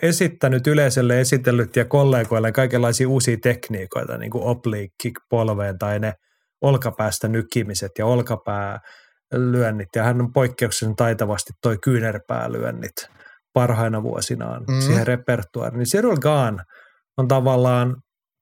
esittänyt 0.03 0.67
yleisölle, 0.67 1.21
esitellyt 1.21 1.77
ja 1.77 1.85
kollegoille 1.85 2.53
kaikenlaisia 2.53 3.09
uusia 3.09 3.37
tekniikoita, 3.43 4.19
niin 4.19 4.31
kuin 4.31 4.45
oblique 4.45 4.95
kick 5.03 5.17
polveen 5.31 5.79
tai 5.79 5.99
ne 5.99 6.13
olkapäästä 6.61 7.29
nykimiset 7.29 7.93
ja 7.99 8.07
olkapäälyönnit. 8.07 9.89
Ja 9.97 10.03
hän 10.03 10.21
on 10.21 10.33
poikkeuksellisen 10.33 10.97
taitavasti 10.97 11.53
toi 11.63 11.79
kyynärpäälyönnit 11.79 13.20
parhaina 13.53 14.03
vuosinaan 14.03 14.65
mm. 14.69 14.81
siihen 14.81 15.07
repertuaariin. 15.07 15.79
Niin 15.79 15.89
Cyril 15.89 16.17
Gahn 16.17 16.59
on 17.17 17.29
tavallaan, 17.29 17.97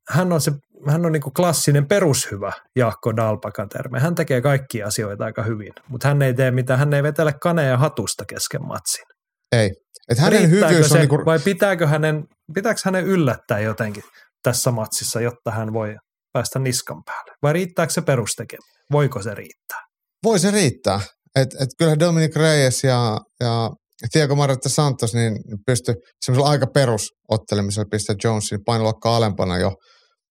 hän 0.09 0.33
on 0.33 0.41
se 0.41 0.53
hän 0.87 1.07
on 1.07 1.13
niin 1.13 1.23
kuin 1.23 1.35
klassinen 1.35 1.89
perushyvä 1.89 2.53
Jaakko 2.77 3.17
Dalpakan 3.17 3.69
terme. 3.69 4.01
Hän 4.01 4.15
tekee 4.15 4.41
kaikkia 4.41 4.87
asioita 4.87 5.25
aika 5.25 5.43
hyvin, 5.43 5.73
mutta 5.89 6.09
hän 6.09 6.23
ei 6.23 6.35
tee 6.35 6.51
mitään, 6.51 6.79
hän 6.79 6.95
ei 6.95 7.03
vetele 7.03 7.33
kaneja 7.43 7.77
hatusta 7.77 8.25
kesken 8.29 8.67
matsin. 8.67 9.05
Ei. 9.53 9.71
Et 10.09 10.19
hänen 10.19 10.51
hyvyys 10.51 10.89
se, 10.89 10.95
on 10.95 11.01
niinku... 11.01 11.17
Vai 11.25 11.39
pitääkö 11.39 11.87
hänen, 11.87 12.25
pitääkö 12.55 12.81
hänen 12.85 13.05
yllättää 13.05 13.61
jotenkin 13.61 14.03
tässä 14.43 14.71
matsissa, 14.71 15.21
jotta 15.21 15.51
hän 15.51 15.73
voi 15.73 15.97
päästä 16.33 16.59
niskan 16.59 17.03
päälle? 17.05 17.33
Vai 17.43 17.53
riittääkö 17.53 17.93
se 17.93 18.03
perustekeminen? 18.03 18.85
Voiko 18.93 19.23
se 19.23 19.35
riittää? 19.35 19.81
Voi 20.25 20.39
se 20.39 20.51
riittää. 20.51 21.01
Et, 21.37 21.49
et 21.61 21.69
kyllä 21.79 21.99
Dominic 21.99 22.37
Reyes 22.37 22.85
ja, 22.85 23.19
ja 23.41 23.71
Diego 24.15 24.35
Marretta 24.35 24.69
Santos 24.69 25.15
niin 25.15 25.33
pystyi 25.67 25.95
semmoisella 26.25 26.51
aika 26.51 26.67
perusottelemisella 26.67 27.89
pistää 27.91 28.17
Jonesin 28.25 28.65
painoluokka 28.67 29.17
alempana 29.17 29.59
jo 29.59 29.73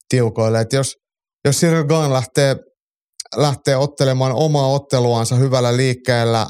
tiukoille. 0.10 0.62
Et 0.62 0.74
jos, 0.74 0.96
jos 1.46 1.56
Cyril 1.56 1.84
Gahn 1.84 2.14
lähtee, 2.14 2.56
lähtee 3.36 3.78
ottelemaan 3.78 4.32
omaa 4.32 4.68
otteluansa 4.68 5.36
hyvällä 5.36 5.78
liikkeellä 5.78 6.48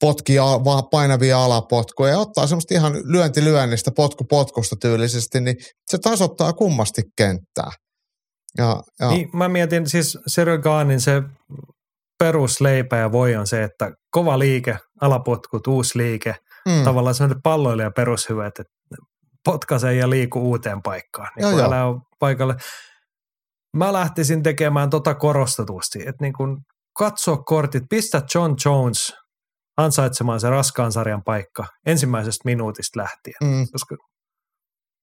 potkii 0.00 0.38
vaan 0.38 0.82
painavia 0.90 1.44
alapotkuja 1.44 2.10
ja 2.10 2.18
ottaa 2.18 2.46
semmoista 2.46 2.74
ihan 2.74 2.92
lyöntilyönnistä 3.04 3.90
potku 3.96 4.24
potkusta 4.24 4.76
tyylisesti, 4.80 5.40
niin 5.40 5.56
se 5.90 5.98
tasoittaa 5.98 6.52
kummasti 6.52 7.02
kenttää. 7.16 7.70
Ja, 8.58 8.82
ja. 9.00 9.08
Niin, 9.08 9.28
mä 9.32 9.48
mietin 9.48 9.88
siis 9.88 10.18
Cyril 10.30 10.58
Gahnin 10.58 11.00
se 11.00 11.22
perusleipä 12.18 12.96
ja 12.96 13.12
voi 13.12 13.36
on 13.36 13.46
se, 13.46 13.62
että 13.62 13.90
kova 14.10 14.38
liike, 14.38 14.78
alapotkut, 15.00 15.66
uusi 15.66 15.98
liike, 15.98 16.34
mm. 16.68 16.84
tavallaan 16.84 17.14
semmoinen 17.14 17.42
palloilija 17.42 17.90
perushyvä, 17.90 18.46
että 18.46 18.62
potkaisee 19.44 19.94
ja 19.94 20.10
liiku 20.10 20.40
uuteen 20.40 20.82
paikkaan, 20.82 21.28
niin 21.36 21.50
joo, 21.50 21.66
älä 21.66 21.84
ole 21.84 22.00
paikalle. 22.18 22.54
Mä 23.76 23.92
lähtisin 23.92 24.42
tekemään 24.42 24.90
tota 24.90 25.14
korostetusti, 25.14 25.98
että 25.98 26.24
niin 26.24 26.32
kun 26.32 26.60
katso 26.98 27.36
kortit, 27.36 27.82
pistä 27.90 28.22
John 28.34 28.54
Jones– 28.64 29.12
ansaitsemaan 29.76 30.40
se 30.40 30.50
raskaan 30.50 30.92
sarjan 30.92 31.22
paikka 31.24 31.66
ensimmäisestä 31.86 32.42
minuutista 32.44 33.00
lähtien. 33.00 33.36
Mm. 33.44 33.66
Koska 33.72 33.96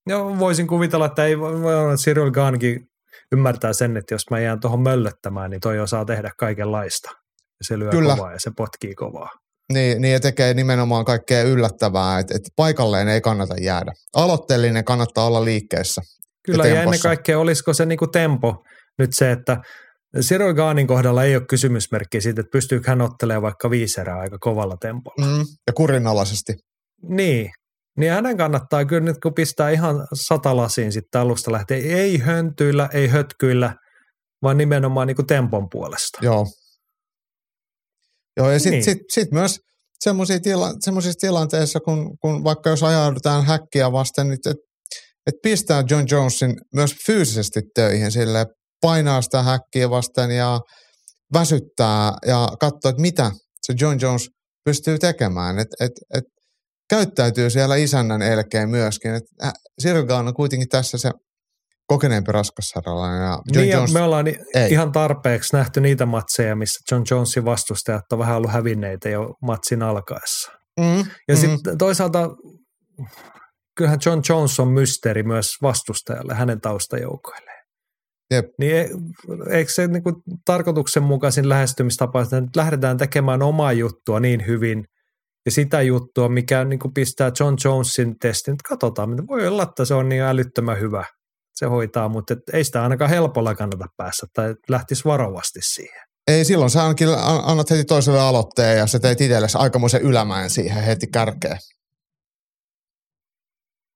jo, 0.08 0.40
voisin 0.40 0.68
kuvitella, 0.68 1.06
että 1.06 1.26
ei 1.26 1.40
voi 1.40 1.80
olla, 1.80 1.94
että 1.94 2.04
Cyril 2.04 2.32
Gahnkin 2.32 2.88
ymmärtää 3.32 3.74
sen, 3.74 3.98
että 3.98 4.14
jos 4.14 4.30
mä 4.30 4.40
jään 4.40 4.60
tuohon 4.60 4.82
möllöttämään, 4.82 5.52
niin 5.52 5.62
toi 5.62 5.80
osaa 5.80 6.06
tehdä 6.06 6.32
kaikenlaista. 6.38 7.10
Ja 7.42 7.66
se 7.68 7.80
lyö 7.80 7.90
Kyllä. 7.90 8.16
kovaa 8.16 8.32
ja 8.34 8.40
se 8.40 8.52
potkii 8.58 8.96
kovaa. 8.96 9.30
Niin, 9.74 10.02
niin 10.02 10.14
ja 10.14 10.20
tekee 10.20 10.54
nimenomaan 10.54 11.06
kaikkea 11.06 11.44
yllättävää, 11.44 12.20
että, 12.20 12.36
että 12.36 12.50
paikalleen 12.56 13.08
ei 13.08 13.22
kannata 13.22 13.56
jäädä. 13.62 13.92
Aloitteellinen 14.16 14.86
kannattaa 14.86 15.26
olla 15.26 15.46
liikkeessä. 15.46 16.02
Kyllä, 16.46 16.68
ja, 16.68 16.76
ja 16.76 16.82
ennen 16.82 17.00
kaikkea 17.00 17.40
olisiko 17.40 17.74
se 17.74 17.86
niinku 17.86 18.08
tempo 18.08 18.64
nyt 19.00 19.14
se, 19.14 19.32
että 19.32 19.58
Cyril 20.20 20.54
Gaanin 20.54 20.88
kohdalla 20.88 21.24
ei 21.24 21.36
ole 21.36 21.46
kysymysmerkki 21.50 22.22
siitä, 22.22 22.42
että 22.42 22.52
pystyykö 22.52 22.90
hän 22.90 23.02
ottelemaan 23.02 23.42
vaikka 23.42 23.70
viisi 23.70 24.02
erää 24.02 24.20
aika 24.20 24.38
kovalla 24.40 24.78
tempolla. 24.82 25.26
Mm, 25.26 25.46
ja 25.68 25.74
kurinalaisesti. 25.74 26.54
Niin, 27.04 27.52
niin 27.98 28.12
hänen 28.12 28.38
kannattaa 28.38 28.86
kyllä 28.86 29.02
nyt, 29.02 29.18
kun 29.24 29.34
pistää 29.34 29.70
ihan 29.70 30.08
satalasiin 30.14 30.92
sitten 30.92 31.22
alusta 31.22 31.52
lähtee, 31.52 31.78
ei 31.78 32.18
höntyillä, 32.18 32.90
ei 32.94 33.08
hötkyillä, 33.08 33.74
vaan 34.44 34.58
nimenomaan 34.58 35.08
niin 35.08 35.16
kuin 35.16 35.28
tempon 35.28 35.68
puolesta. 35.72 36.20
Joo. 36.22 36.48
Joo, 38.42 38.52
ja 38.52 38.60
sitten 38.60 38.72
niin. 38.72 38.84
sit, 38.84 38.98
sit 39.12 39.32
myös 39.32 39.60
tila, 40.44 40.74
tilanteissa, 41.20 41.80
kun, 41.80 42.18
kun 42.22 42.44
vaikka 42.44 42.70
jos 42.70 42.84
ajaudutaan 42.84 43.46
häkkiä 43.46 43.92
vasten, 43.92 44.28
niin 44.28 44.34
että 44.34 44.54
et 45.28 45.36
pistää 45.44 45.84
John 45.90 46.06
Jonesin 46.12 46.56
myös 46.76 46.96
fyysisesti 47.06 47.62
töihin 47.76 48.12
sille 48.12 48.46
painaa 48.82 49.22
sitä 49.22 49.44
häkkiä 49.44 49.90
vasten 49.90 50.32
ja 50.32 50.60
väsyttää 51.34 52.14
ja 52.28 52.48
katsoa, 52.60 52.90
että 52.90 53.02
mitä 53.02 53.32
se 53.62 53.74
John 53.82 53.98
Jones 54.02 54.30
pystyy 54.66 55.00
tekemään. 55.00 55.60
Että 55.60 55.86
et, 55.86 55.92
et 56.14 56.24
käyttäytyy 56.90 57.50
siellä 57.50 57.76
isännän 57.76 58.22
elkeen 58.22 58.70
myöskin. 58.70 59.16
Et 59.16 59.24
Sirgaan 59.80 60.28
on 60.28 60.34
kuitenkin 60.34 60.70
tässä 60.70 60.98
se 60.98 61.12
kokeneempi 61.94 62.32
raskassarjalainen. 62.32 63.22
Ja 63.22 63.40
John 63.54 63.66
niin 63.66 63.70
Jones, 63.70 63.94
me 63.94 64.02
ollaan 64.02 64.28
ei. 64.28 64.72
ihan 64.72 64.92
tarpeeksi 64.92 65.56
nähty 65.56 65.82
niitä 65.82 66.06
matseja, 66.06 66.56
missä 66.56 66.80
John 66.92 67.04
Jonesin 67.12 67.46
vastustajat 67.46 68.12
on 68.12 68.20
vähän 68.20 68.38
ollut 68.38 68.52
hävinneitä 68.52 69.10
jo 69.10 69.34
matsin 69.42 69.84
alkaessa. 69.84 70.52
Mm, 70.80 71.06
ja 71.28 71.36
mm. 71.36 71.38
sitten 71.38 71.78
toisaalta 71.78 72.30
kyllähän 73.78 74.00
John 74.06 74.22
Jones 74.30 74.60
on 74.60 74.68
mysteeri 74.68 75.24
myös 75.24 75.48
vastustajalle, 75.62 76.34
hänen 76.34 76.62
taustajoukoille. 76.62 77.52
Jep. 78.32 78.46
Niin 78.60 78.76
e, 78.76 78.88
eikö 79.50 79.72
se 79.72 79.88
niin 79.88 80.04
kuin 80.04 80.16
tarkoituksenmukaisin 80.46 81.50
lähestymistapa, 81.50 82.22
että 82.22 82.42
nyt 82.42 82.56
lähdetään 82.56 82.98
tekemään 82.98 83.42
omaa 83.42 83.74
juttua 83.74 84.20
niin 84.20 84.48
hyvin 84.48 84.84
ja 85.46 85.52
sitä 85.52 85.82
juttua, 85.82 86.30
mikä 86.30 86.66
niin 86.66 86.80
kuin 86.80 86.94
pistää 86.94 87.32
John 87.40 87.56
Jonesin 87.66 88.16
testin, 88.22 88.52
että 88.52 88.70
katsotaan, 88.70 89.28
voi 89.28 89.48
olla, 89.48 89.64
että 89.64 89.86
se 89.86 89.94
on 89.94 90.10
niin 90.10 90.22
älyttömän 90.22 90.80
hyvä. 90.80 91.06
Se 91.54 91.66
hoitaa, 91.66 92.10
mutta 92.10 92.36
ei 92.54 92.64
sitä 92.64 92.84
ainakaan 92.84 93.10
helpolla 93.10 93.56
kannata 93.56 93.86
päässä 93.98 94.28
tai 94.34 94.56
lähtisi 94.70 95.06
varovasti 95.06 95.60
siihen. 95.62 96.02
Ei 96.28 96.46
silloin, 96.46 96.72
sä 96.72 96.84
ainakin 96.84 97.08
annat 97.44 97.70
heti 97.70 97.86
toiselle 97.86 98.20
aloitteen 98.20 98.78
ja 98.78 98.88
sä 98.88 99.00
teet 99.00 99.22
itsellesi 99.22 99.58
aikamoisen 99.58 100.02
ylämäen 100.02 100.50
siihen 100.50 100.84
heti 100.84 101.08
kärkeen. 101.08 101.58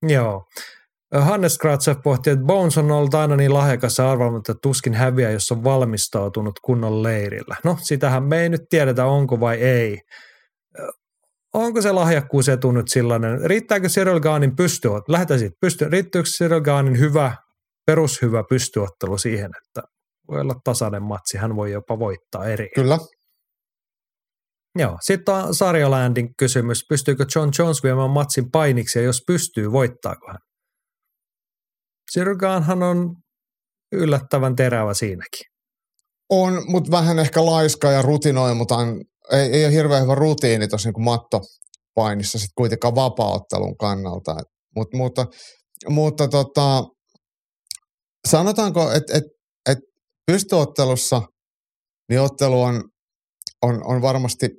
Joo. 0.07 0.45
Hannes 1.13 1.57
Kratsev 1.57 1.97
pohti, 2.03 2.29
että 2.29 2.45
Bones 2.45 2.77
on 2.77 2.91
ollut 2.91 3.13
aina 3.13 3.35
niin 3.35 3.53
lahjakas 3.53 3.97
ja 3.97 4.11
arvaamatta, 4.11 4.51
että 4.51 4.59
tuskin 4.61 4.93
häviää, 4.93 5.31
jos 5.31 5.51
on 5.51 5.63
valmistautunut 5.63 6.59
kunnon 6.59 7.03
leirillä. 7.03 7.55
No, 7.63 7.77
sitähän 7.81 8.23
me 8.23 8.41
ei 8.41 8.49
nyt 8.49 8.61
tiedetä, 8.69 9.05
onko 9.05 9.39
vai 9.39 9.55
ei. 9.55 9.99
Onko 11.53 11.81
se 11.81 11.91
lahjakkuus 11.91 12.49
etu 12.49 12.71
nyt 12.71 12.87
sellainen? 12.87 13.41
Riittääkö 13.41 13.87
Cyril 13.87 14.19
Gaanin 14.19 14.55
pystyottelu? 14.55 15.13
Lähdetään 15.13 15.39
siitä. 15.39 15.55
Pysty, 15.61 15.89
riittääkö 15.89 16.29
Cyril 16.37 16.61
Gaanin 16.61 16.99
hyvä, 16.99 17.35
perushyvä 17.85 18.43
pystyottelu 18.49 19.17
siihen, 19.17 19.51
että 19.65 19.81
voi 20.27 20.41
olla 20.41 20.55
tasainen 20.63 21.03
matsi, 21.03 21.37
hän 21.37 21.55
voi 21.55 21.71
jopa 21.71 21.99
voittaa 21.99 22.45
eri. 22.45 22.69
Kyllä. 22.75 22.97
Joo, 24.79 24.97
sitten 25.01 25.35
on 25.35 25.55
Sarjolandin 25.55 26.29
kysymys, 26.37 26.85
pystyykö 26.89 27.25
John 27.35 27.49
Jones 27.59 27.83
viemään 27.83 28.09
matsin 28.09 28.51
painiksi 28.51 28.99
ja 28.99 29.05
jos 29.05 29.21
pystyy, 29.27 29.71
voittaako 29.71 30.27
hän? 30.27 30.39
Sirgaanhan 32.11 32.83
on 32.83 33.15
yllättävän 33.91 34.55
terävä 34.55 34.93
siinäkin. 34.93 35.45
On, 36.29 36.63
mutta 36.67 36.91
vähän 36.91 37.19
ehkä 37.19 37.45
laiska 37.45 37.91
ja 37.91 38.01
rutinoimutaan. 38.01 38.87
Ei, 39.31 39.51
ei 39.51 39.65
ole 39.65 39.73
hirveän 39.73 40.03
hyvä 40.03 40.15
rutiini 40.15 40.67
tuossa 40.67 40.89
niin 40.89 41.03
mattopainissa 41.03 42.39
sitten 42.39 42.53
kuitenkaan 42.57 42.95
vapaaottelun 42.95 43.77
kannalta. 43.77 44.35
Mut, 44.75 44.87
mutta 44.93 45.25
mutta 45.89 46.27
tota, 46.27 46.83
sanotaanko, 48.25 48.91
että 48.91 49.17
et, 49.17 49.23
et 49.69 49.77
pystyottelussa 50.31 51.21
niin 52.09 52.21
ottelu 52.21 52.61
on, 52.61 52.83
on, 53.61 53.85
on 53.85 54.01
varmasti 54.01 54.49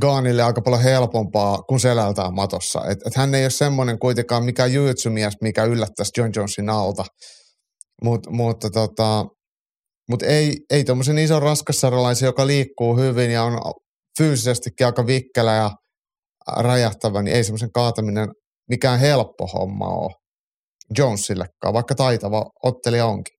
Gaanille 0.00 0.42
aika 0.42 0.60
paljon 0.60 0.82
helpompaa 0.82 1.58
kuin 1.58 1.80
selältään 1.80 2.34
matossa. 2.34 2.84
Et, 2.90 2.98
et 3.06 3.16
hän 3.16 3.34
ei 3.34 3.44
ole 3.44 3.50
semmoinen 3.50 3.98
kuitenkaan 3.98 4.44
mikä 4.44 4.66
jujutsumies, 4.66 5.34
mikä 5.42 5.64
yllättäisi 5.64 6.12
John 6.16 6.30
Jonesin 6.36 6.68
alta. 6.68 7.04
Mut, 8.04 8.26
mutta 8.30 8.70
tota, 8.70 9.24
mut 10.10 10.22
ei, 10.22 10.56
ei 10.70 10.84
tuommoisen 10.84 11.18
ison 11.18 11.42
raskassarjalaisen, 11.42 12.26
joka 12.26 12.46
liikkuu 12.46 12.96
hyvin 12.96 13.30
ja 13.30 13.42
on 13.42 13.60
fyysisestikin 14.18 14.86
aika 14.86 15.06
vikkelä 15.06 15.54
ja 15.54 15.70
räjähtävä, 16.56 17.22
niin 17.22 17.36
ei 17.36 17.44
semmoisen 17.44 17.72
kaataminen 17.72 18.28
mikään 18.68 19.00
helppo 19.00 19.46
homma 19.46 19.88
ole 19.88 20.14
Jonesillekaan, 20.98 21.74
vaikka 21.74 21.94
taitava 21.94 22.50
ottelija 22.62 23.06
onkin. 23.06 23.38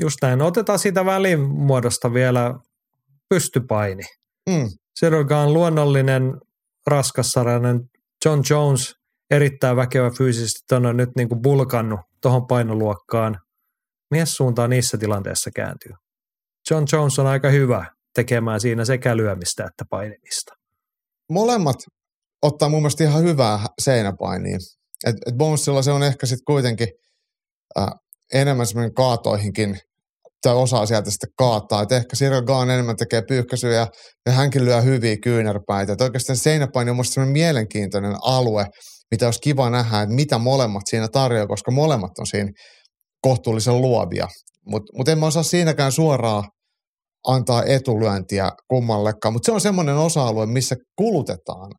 Just 0.00 0.16
näin. 0.22 0.42
Otetaan 0.42 0.78
siitä 0.78 1.04
välimuodosta 1.04 2.12
vielä 2.12 2.54
pystypaini. 3.28 4.02
Mm. 4.50 4.68
Serogan 4.98 5.54
luonnollinen, 5.54 6.34
raskassarainen 6.86 7.80
John 8.24 8.42
Jones, 8.50 8.94
erittäin 9.30 9.76
väkevä 9.76 10.10
fyysisesti, 10.10 10.74
on 10.74 10.96
nyt 10.96 11.10
niin 11.16 11.28
kuin 11.28 11.42
bulkannut 11.42 12.00
tuohon 12.22 12.46
painoluokkaan. 12.46 13.40
Mies 14.10 14.36
suuntaan 14.36 14.70
niissä 14.70 14.98
tilanteissa 14.98 15.50
kääntyy. 15.56 15.92
John 16.70 16.84
Jones 16.92 17.18
on 17.18 17.26
aika 17.26 17.50
hyvä 17.50 17.86
tekemään 18.14 18.60
siinä 18.60 18.84
sekä 18.84 19.16
lyömistä 19.16 19.64
että 19.64 19.84
painimista. 19.90 20.52
Molemmat 21.30 21.76
ottaa 22.42 22.68
mun 22.68 22.82
mielestä 22.82 23.04
ihan 23.04 23.22
hyvää 23.22 23.66
seinäpainia. 23.78 24.58
Et, 25.06 25.16
et 25.26 25.34
Bonesilla 25.36 25.82
se 25.82 25.90
on 25.90 26.02
ehkä 26.02 26.26
sitten 26.26 26.44
kuitenkin 26.46 26.88
äh, 27.78 27.86
enemmän 28.32 28.66
semmoinen 28.66 28.94
kaatoihinkin 28.94 29.78
tai 30.42 30.54
osaa 30.54 30.86
sieltä 30.86 31.10
sitten 31.10 31.30
kaataa. 31.36 31.82
Et 31.82 31.92
ehkä 31.92 32.16
Cyril 32.16 32.42
Gaan 32.42 32.70
enemmän 32.70 32.96
tekee 32.96 33.22
pyyhkäisyjä 33.28 33.86
ja 34.26 34.32
hänkin 34.32 34.64
lyö 34.64 34.80
hyviä 34.80 35.16
kyynärpäitä. 35.22 35.92
Et 35.92 36.00
oikeastaan 36.00 36.36
seinäpaini 36.36 36.90
on 36.90 36.96
minusta 36.96 37.26
mielenkiintoinen 37.26 38.14
alue, 38.22 38.66
mitä 39.10 39.26
olisi 39.26 39.40
kiva 39.40 39.70
nähdä, 39.70 40.02
että 40.02 40.14
mitä 40.14 40.38
molemmat 40.38 40.82
siinä 40.86 41.08
tarjoaa, 41.08 41.46
koska 41.46 41.70
molemmat 41.70 42.18
on 42.18 42.26
siinä 42.26 42.50
kohtuullisen 43.20 43.80
luovia. 43.80 44.28
Mutta 44.66 44.92
mut 44.96 45.08
en 45.08 45.18
mä 45.18 45.26
osaa 45.26 45.42
siinäkään 45.42 45.92
suoraan 45.92 46.44
antaa 47.26 47.64
etulyöntiä 47.64 48.50
kummallekaan, 48.68 49.32
mutta 49.32 49.46
se 49.46 49.52
on 49.52 49.60
semmoinen 49.60 49.96
osa-alue, 49.96 50.46
missä 50.46 50.76
kulutetaan 50.96 51.72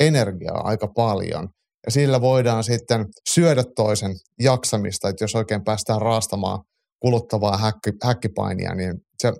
energiaa 0.00 0.60
aika 0.64 0.88
paljon. 0.96 1.48
Ja 1.86 1.92
sillä 1.92 2.20
voidaan 2.20 2.64
sitten 2.64 3.06
syödä 3.28 3.62
toisen 3.76 4.12
jaksamista, 4.40 5.08
että 5.08 5.24
jos 5.24 5.34
oikein 5.34 5.64
päästään 5.64 6.00
raastamaan– 6.02 6.60
kuluttavaa 7.00 7.56
häkki, 7.56 7.90
häkkipainia, 8.04 8.74
niin 8.74 8.94
se, 9.22 9.32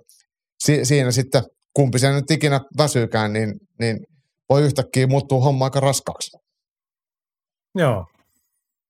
si, 0.63 0.85
siinä 0.85 1.11
sitten 1.11 1.43
kumpi 1.73 1.99
se 1.99 2.11
nyt 2.11 2.31
ikinä 2.31 2.61
väsyykään, 2.77 3.33
niin, 3.33 3.53
niin 3.79 3.97
voi 4.49 4.63
yhtäkkiä 4.63 5.07
muuttua 5.07 5.43
homma 5.43 5.65
aika 5.65 5.79
raskaaksi. 5.79 6.37
Joo. 7.75 8.05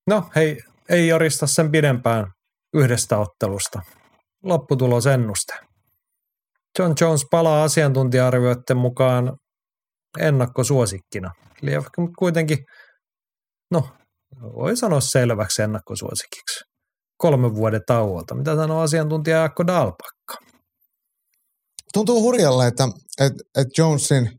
No 0.08 0.30
hei, 0.36 0.58
ei 0.90 1.08
jorista 1.08 1.48
sen 1.48 1.72
pidempään 1.72 2.26
yhdestä 2.74 3.18
ottelusta. 3.18 3.82
Lopputulos 4.44 5.08
ennuste. 5.08 5.54
John 6.80 6.94
Jones 7.02 7.26
palaa 7.32 7.64
asiantuntija-arvioiden 7.64 8.78
mukaan 8.78 9.38
ennakkosuosikkina. 10.20 11.32
Eli 11.64 11.72
kuitenkin, 12.20 12.58
no 13.72 13.90
voi 14.56 14.78
sanoa 14.78 15.00
selväksi 15.00 15.62
ennakkosuosikiksi 15.62 16.68
kolmen 17.18 17.56
vuoden 17.56 17.82
tauolta. 17.88 18.36
Mitä 18.36 18.56
sanoo 18.56 18.82
asiantuntija 18.82 19.38
Jaakko 19.38 19.68
Dalpakka? 19.68 20.38
Tuntuu 21.94 22.22
hurjalle, 22.22 22.68
että, 22.68 22.88
että, 23.22 23.44
että 23.58 23.82
Jonesin 23.82 24.30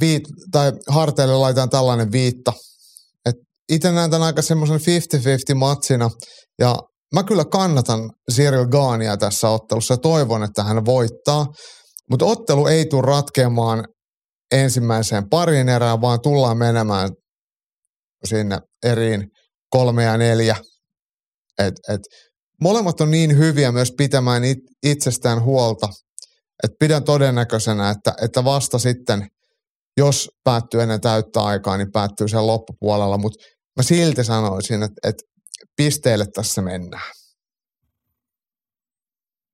viit, 0.00 0.22
tai 0.52 0.72
harteille 0.88 1.34
laitetaan 1.34 1.70
tällainen 1.70 2.12
viitta. 2.12 2.52
itse 3.72 3.92
näen 3.92 4.10
tämän 4.10 4.26
aika 4.26 4.42
semmoisen 4.42 4.80
50-50 5.52 5.54
matsina 5.54 6.10
ja 6.58 6.76
mä 7.14 7.22
kyllä 7.22 7.44
kannatan 7.44 8.10
Cyril 8.32 8.66
Gaania 8.66 9.16
tässä 9.16 9.48
ottelussa 9.48 9.94
ja 9.94 9.98
toivon, 9.98 10.42
että 10.42 10.64
hän 10.64 10.84
voittaa. 10.84 11.46
Mutta 12.10 12.24
ottelu 12.24 12.66
ei 12.66 12.86
tule 12.86 13.02
ratkeamaan 13.02 13.84
ensimmäiseen 14.52 15.28
parin 15.28 15.68
erään, 15.68 16.00
vaan 16.00 16.20
tullaan 16.20 16.58
menemään 16.58 17.10
sinne 18.24 18.58
eriin 18.82 19.30
kolme 19.70 20.04
ja 20.04 20.16
neljä. 20.16 20.56
Et, 21.58 21.74
et, 21.88 22.00
molemmat 22.60 23.00
on 23.00 23.10
niin 23.10 23.38
hyviä 23.38 23.72
myös 23.72 23.92
pitämään 23.96 24.44
it, 24.44 24.58
itsestään 24.82 25.42
huolta, 25.42 25.88
että 26.64 26.76
pidän 26.78 27.04
todennäköisenä, 27.04 27.90
että, 27.90 28.14
että 28.22 28.44
vasta 28.44 28.78
sitten, 28.78 29.28
jos 29.96 30.30
päättyy 30.44 30.82
ennen 30.82 31.00
täyttä 31.00 31.40
aikaa, 31.42 31.76
niin 31.76 31.92
päättyy 31.92 32.28
sen 32.28 32.46
loppupuolella, 32.46 33.18
mutta 33.18 33.44
mä 33.76 33.82
silti 33.82 34.24
sanoisin, 34.24 34.82
että, 34.82 35.08
että 35.08 35.22
pisteelle 35.76 36.26
tässä 36.34 36.62
mennään. 36.62 37.12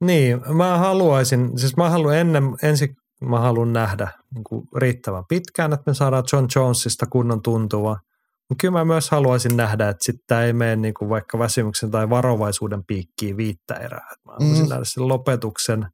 Niin, 0.01 0.55
mä 0.57 0.79
haluaisin, 0.79 1.59
siis 1.59 1.77
mä 1.77 1.91
haluan 1.91 2.17
ennen, 2.17 2.45
ensin 2.63 2.89
mä 3.21 3.41
haluan 3.41 3.73
nähdä 3.73 4.09
niin 4.35 4.45
kuin 4.45 4.69
riittävän 4.77 5.25
pitkään, 5.29 5.73
että 5.73 5.91
me 5.91 5.95
saadaan 5.95 6.25
John 6.33 6.47
Jonesista 6.57 7.07
kunnon 7.07 7.43
tuntuva. 7.43 7.97
Mutta 8.49 8.61
kyllä 8.61 8.79
mä 8.79 8.85
myös 8.85 9.11
haluaisin 9.11 9.57
nähdä, 9.57 9.89
että 9.89 10.05
sitten 10.05 10.39
ei 10.39 10.53
mene 10.53 10.77
niin 10.77 10.95
kuin 10.95 11.09
vaikka 11.09 11.39
väsymyksen 11.39 11.91
tai 11.91 12.11
varovaisuuden 12.11 12.85
piikkiin 12.85 13.37
viittä 13.37 13.75
erää. 13.75 14.11
Mä 14.27 14.33
haluaisin 14.33 14.65
mm. 14.65 14.69
nähdä 14.69 14.85
sen 14.85 15.09
lopetuksen. 15.09 15.87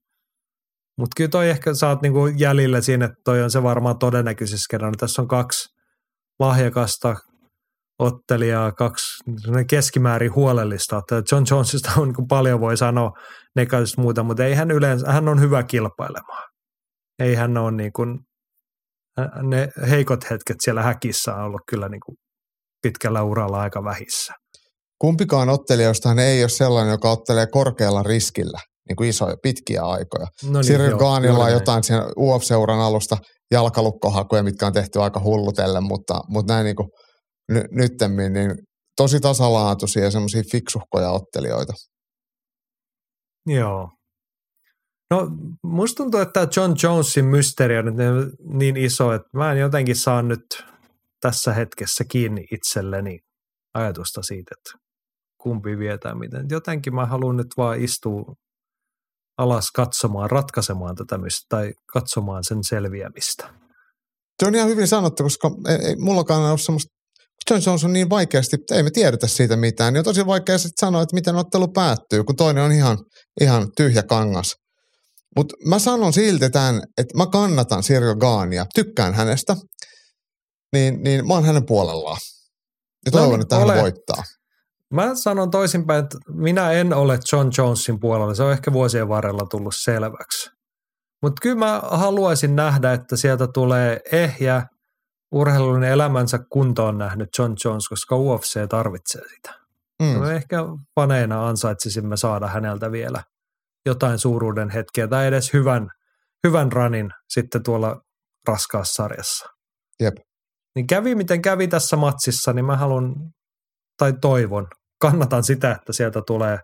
Mutta 0.99 1.15
kyllä 1.17 1.31
toi 1.31 1.51
ehkä 1.51 1.75
saat 1.75 2.03
niin 2.03 2.13
kuin 2.13 2.39
jäljellä 2.39 2.81
siinä, 2.81 3.05
että 3.05 3.17
toi 3.25 3.43
on 3.43 3.51
se 3.51 3.63
varmaan 3.63 3.99
todennäköisesti 3.99 4.65
kerran. 4.71 4.95
Tässä 4.99 5.23
on 5.23 5.29
kaksi 5.29 5.69
lahjakasta 6.39 7.17
ottelijaa, 7.99 8.73
kaksi 8.73 9.25
keskimäärin 9.69 10.35
huolellista. 10.35 11.03
John 11.33 11.45
Jonesista 11.51 11.91
on 11.97 12.09
niin 12.09 12.15
kuin 12.15 12.29
paljon 12.29 12.61
voi 12.61 12.77
sanoa 12.77 13.13
negatiivista 13.57 14.01
muuta, 14.01 14.23
mutta 14.23 14.45
ei 14.45 14.55
hän 14.55 14.71
yleensä, 14.71 15.13
hän 15.13 15.29
on 15.29 15.41
hyvä 15.41 15.63
kilpailemaan. 15.63 16.52
Ei 17.19 17.35
hän 17.35 17.57
ole 17.57 17.73
niin 17.73 17.93
kuin, 17.93 18.19
ne 19.43 19.69
heikot 19.91 20.31
hetket 20.31 20.57
siellä 20.61 20.83
häkissä 20.83 21.35
on 21.35 21.45
ollut 21.45 21.61
kyllä 21.71 21.89
niin 21.89 22.01
kuin 22.07 22.17
pitkällä 22.83 23.23
uralla 23.23 23.61
aika 23.61 23.85
vähissä. 23.85 24.33
Kumpikaan 24.99 25.49
ottelijoista 25.49 26.15
ei 26.23 26.43
ole 26.43 26.49
sellainen, 26.49 26.93
joka 26.93 27.11
ottelee 27.11 27.47
korkealla 27.47 28.03
riskillä 28.03 28.59
niin 28.89 28.97
kuin 28.97 29.09
isoja, 29.09 29.37
pitkiä 29.43 29.83
aikoja. 29.83 30.27
No 30.45 30.61
niin, 30.61 30.65
Cyril 30.65 30.97
Gaanilla 30.97 31.45
on 31.45 31.53
jotain 31.53 31.85
siinä 31.85 32.07
UF-seuran 32.19 32.81
alusta 32.81 33.17
jalkalukkohakuja, 33.51 34.43
mitkä 34.43 34.67
on 34.67 34.73
tehty 34.73 35.01
aika 35.01 35.21
hullutelle, 35.21 35.81
mutta, 35.81 36.21
mutta 36.29 36.53
näin 36.53 36.65
niin 36.65 36.77
kuin 36.77 36.89
ny, 37.53 37.63
nyttemmin, 37.71 38.33
niin 38.33 38.55
tosi 38.97 39.21
tasalaatuisia 39.21 40.05
ja 40.05 40.11
semmoisia 40.11 40.43
fiksuhkoja 40.53 41.11
ottelijoita. 41.11 41.73
Joo. 43.47 43.89
No 45.13 45.31
musta 45.63 45.97
tuntuu, 45.97 46.21
että 46.21 46.49
John 46.57 46.75
Jonesin 46.83 47.25
mysteeri 47.25 47.79
on 47.79 47.85
nyt 47.85 47.95
niin 48.45 48.77
iso, 48.77 49.13
että 49.13 49.29
mä 49.33 49.53
en 49.53 49.59
jotenkin 49.59 49.97
saa 49.97 50.23
nyt 50.23 50.65
tässä 51.21 51.53
hetkessä 51.53 52.05
kiinni 52.05 52.45
itselleni 52.53 53.19
ajatusta 53.75 54.23
siitä, 54.23 54.55
että 54.59 54.87
kumpi 55.39 55.79
vietää 55.79 56.15
miten. 56.15 56.47
Jotenkin 56.51 56.95
mä 56.95 57.07
haluan 57.07 57.37
nyt 57.37 57.47
vaan 57.57 57.81
istua 57.81 58.35
alas 59.39 59.71
katsomaan, 59.71 60.31
ratkaisemaan 60.31 60.97
tätä 60.97 61.19
tai 61.49 61.73
katsomaan 61.93 62.45
sen 62.45 62.65
selviämistä. 62.65 63.55
Se 64.43 64.47
on 64.47 64.55
ihan 64.55 64.69
hyvin 64.69 64.89
sanottu, 64.89 65.23
koska 65.23 65.51
ei, 65.69 65.89
ei 65.89 65.97
mullakaan 65.97 66.51
ole 66.51 66.59
semmoista 66.59 66.93
John 67.51 67.63
Jones 67.67 67.85
on 67.85 67.93
niin 67.93 68.11
vaikeasti, 68.11 68.57
ei 68.71 68.83
me 68.83 68.91
tiedetä 68.91 69.27
siitä 69.27 69.57
mitään, 69.57 69.93
niin 69.93 69.99
on 69.99 70.05
tosi 70.05 70.27
vaikea 70.27 70.57
sanoa, 70.59 71.03
että 71.03 71.15
miten 71.15 71.37
ottelu 71.37 71.69
päättyy, 71.69 72.25
kun 72.25 72.37
toinen 72.37 72.65
on 72.65 72.73
ihan, 72.73 72.99
ihan 73.41 73.69
tyhjä 73.77 74.03
kangas. 74.03 74.62
Mutta 75.37 75.55
mä 75.69 75.79
sanon 75.79 76.13
silti 76.13 76.51
tämän, 76.51 76.83
että 76.99 77.19
mä 77.19 77.27
kannatan 77.27 77.83
Sirjo 77.83 78.17
Gaania, 78.17 78.67
tykkään 78.75 79.15
hänestä, 79.15 79.57
niin, 80.73 81.03
niin 81.03 81.27
mä 81.27 81.35
oon 81.35 81.45
hänen 81.45 81.67
puolellaan. 81.67 82.19
Ja 83.07 83.11
no 83.11 83.19
toivon, 83.19 83.31
no 83.31 83.37
niin, 83.37 83.43
että 83.43 83.57
hän 83.57 83.65
ole. 83.65 83.81
voittaa. 83.81 84.23
Mä 84.93 85.15
sanon 85.15 85.51
toisinpäin, 85.51 86.05
että 86.05 86.19
minä 86.29 86.73
en 86.73 86.95
ole 86.95 87.19
John 87.33 87.51
Jonesin 87.59 88.01
puolella. 88.01 88.35
Se 88.35 88.43
on 88.43 88.53
ehkä 88.53 88.73
vuosien 88.73 89.09
varrella 89.09 89.47
tullut 89.51 89.75
selväksi. 89.77 90.51
Mutta 91.23 91.41
kyllä 91.43 91.57
mä 91.57 91.81
haluaisin 91.85 92.57
nähdä, 92.57 92.93
että 92.93 93.17
sieltä 93.17 93.47
tulee 93.55 94.01
ehjä, 94.13 94.63
urheilun 95.33 95.85
elämänsä 95.85 96.39
kuntoon 96.53 96.99
nähnyt 96.99 97.29
John 97.39 97.55
Jones, 97.65 97.89
koska 97.89 98.17
UFC 98.17 98.69
tarvitsee 98.69 99.23
sitä. 99.35 99.55
Mm. 100.03 100.21
Me 100.21 100.35
ehkä 100.35 100.57
paneina 100.95 101.49
ansaitsisimme 101.49 102.17
saada 102.17 102.47
häneltä 102.47 102.93
vielä 102.93 103.23
jotain 103.87 104.19
suuruuden 104.19 104.71
hetkeä 104.71 105.09
tai 105.09 105.27
edes 105.27 105.53
hyvän, 105.53 105.89
hyvän 106.47 106.73
ranin 106.73 107.11
sitten 107.29 107.63
tuolla 107.63 108.01
raskaassa 108.49 109.03
sarjassa. 109.03 109.47
Jep. 110.01 110.15
Niin 110.75 110.87
kävi 110.87 111.15
miten 111.15 111.43
kävi 111.43 111.69
tässä 111.69 111.97
matsissa, 111.97 112.53
niin 112.53 112.65
mä 112.65 112.77
haluan 112.77 113.15
tai 113.99 114.13
toivon, 114.21 114.67
kannatan 115.01 115.45
sitä, 115.45 115.73
että 115.73 115.93
sieltä 115.93 116.23
tulee 116.27 116.59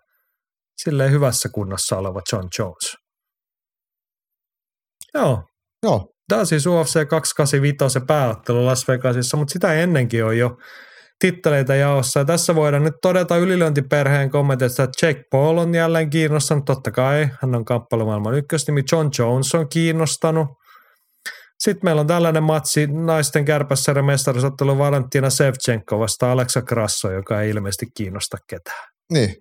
silleen 0.83 1.13
hyvässä 1.13 1.49
kunnossa 1.55 1.99
oleva 1.99 2.21
John 2.33 2.49
Jones. 2.59 2.97
Joo. 5.15 5.43
Joo. 5.83 6.13
Tämä 6.29 6.41
on 6.41 6.47
siis 6.47 6.67
UFC 6.67 7.09
285 7.09 8.07
pääottelu 8.07 8.67
Las 8.67 8.89
Vegasissa, 8.89 9.37
mutta 9.37 9.53
sitä 9.53 9.75
ennenkin 9.75 10.25
on 10.25 10.39
jo 10.39 10.57
titteleitä 11.19 11.75
jaossa. 11.75 12.21
Ja 12.21 12.25
tässä 12.25 12.55
voidaan 12.55 12.85
nyt 12.85 12.95
todeta 13.03 13.37
ylilöintiperheen 13.37 14.31
kommenteista, 14.31 14.83
että 14.83 15.07
Jake 15.07 15.25
Paul 15.31 15.59
on 15.59 15.75
jälleen 15.75 16.11
kiinnostanut. 16.11 16.65
Totta 16.65 16.91
kai, 16.91 17.29
hän 17.43 17.55
on 17.55 17.65
kamppailumaailman 17.65 18.35
ykkösnimi. 18.35 18.83
John 18.93 19.11
Jones 19.19 19.55
on 19.55 19.69
kiinnostanut. 19.69 20.49
Sitten 21.59 21.81
meillä 21.85 22.01
on 22.01 22.07
tällainen 22.07 22.43
matsi 22.43 22.87
naisten 22.87 23.45
kärpässä 23.45 24.03
mestaruusottelu 24.03 24.79
Valentina 24.79 25.31
Sevchenko 25.31 25.99
vasta 25.99 26.33
Alexa 26.33 26.63
Krasso, 26.63 27.13
joka 27.13 27.41
ei 27.41 27.51
ilmeisesti 27.51 27.87
kiinnosta 27.95 28.37
ketään. 28.47 28.89
Niin. 29.13 29.37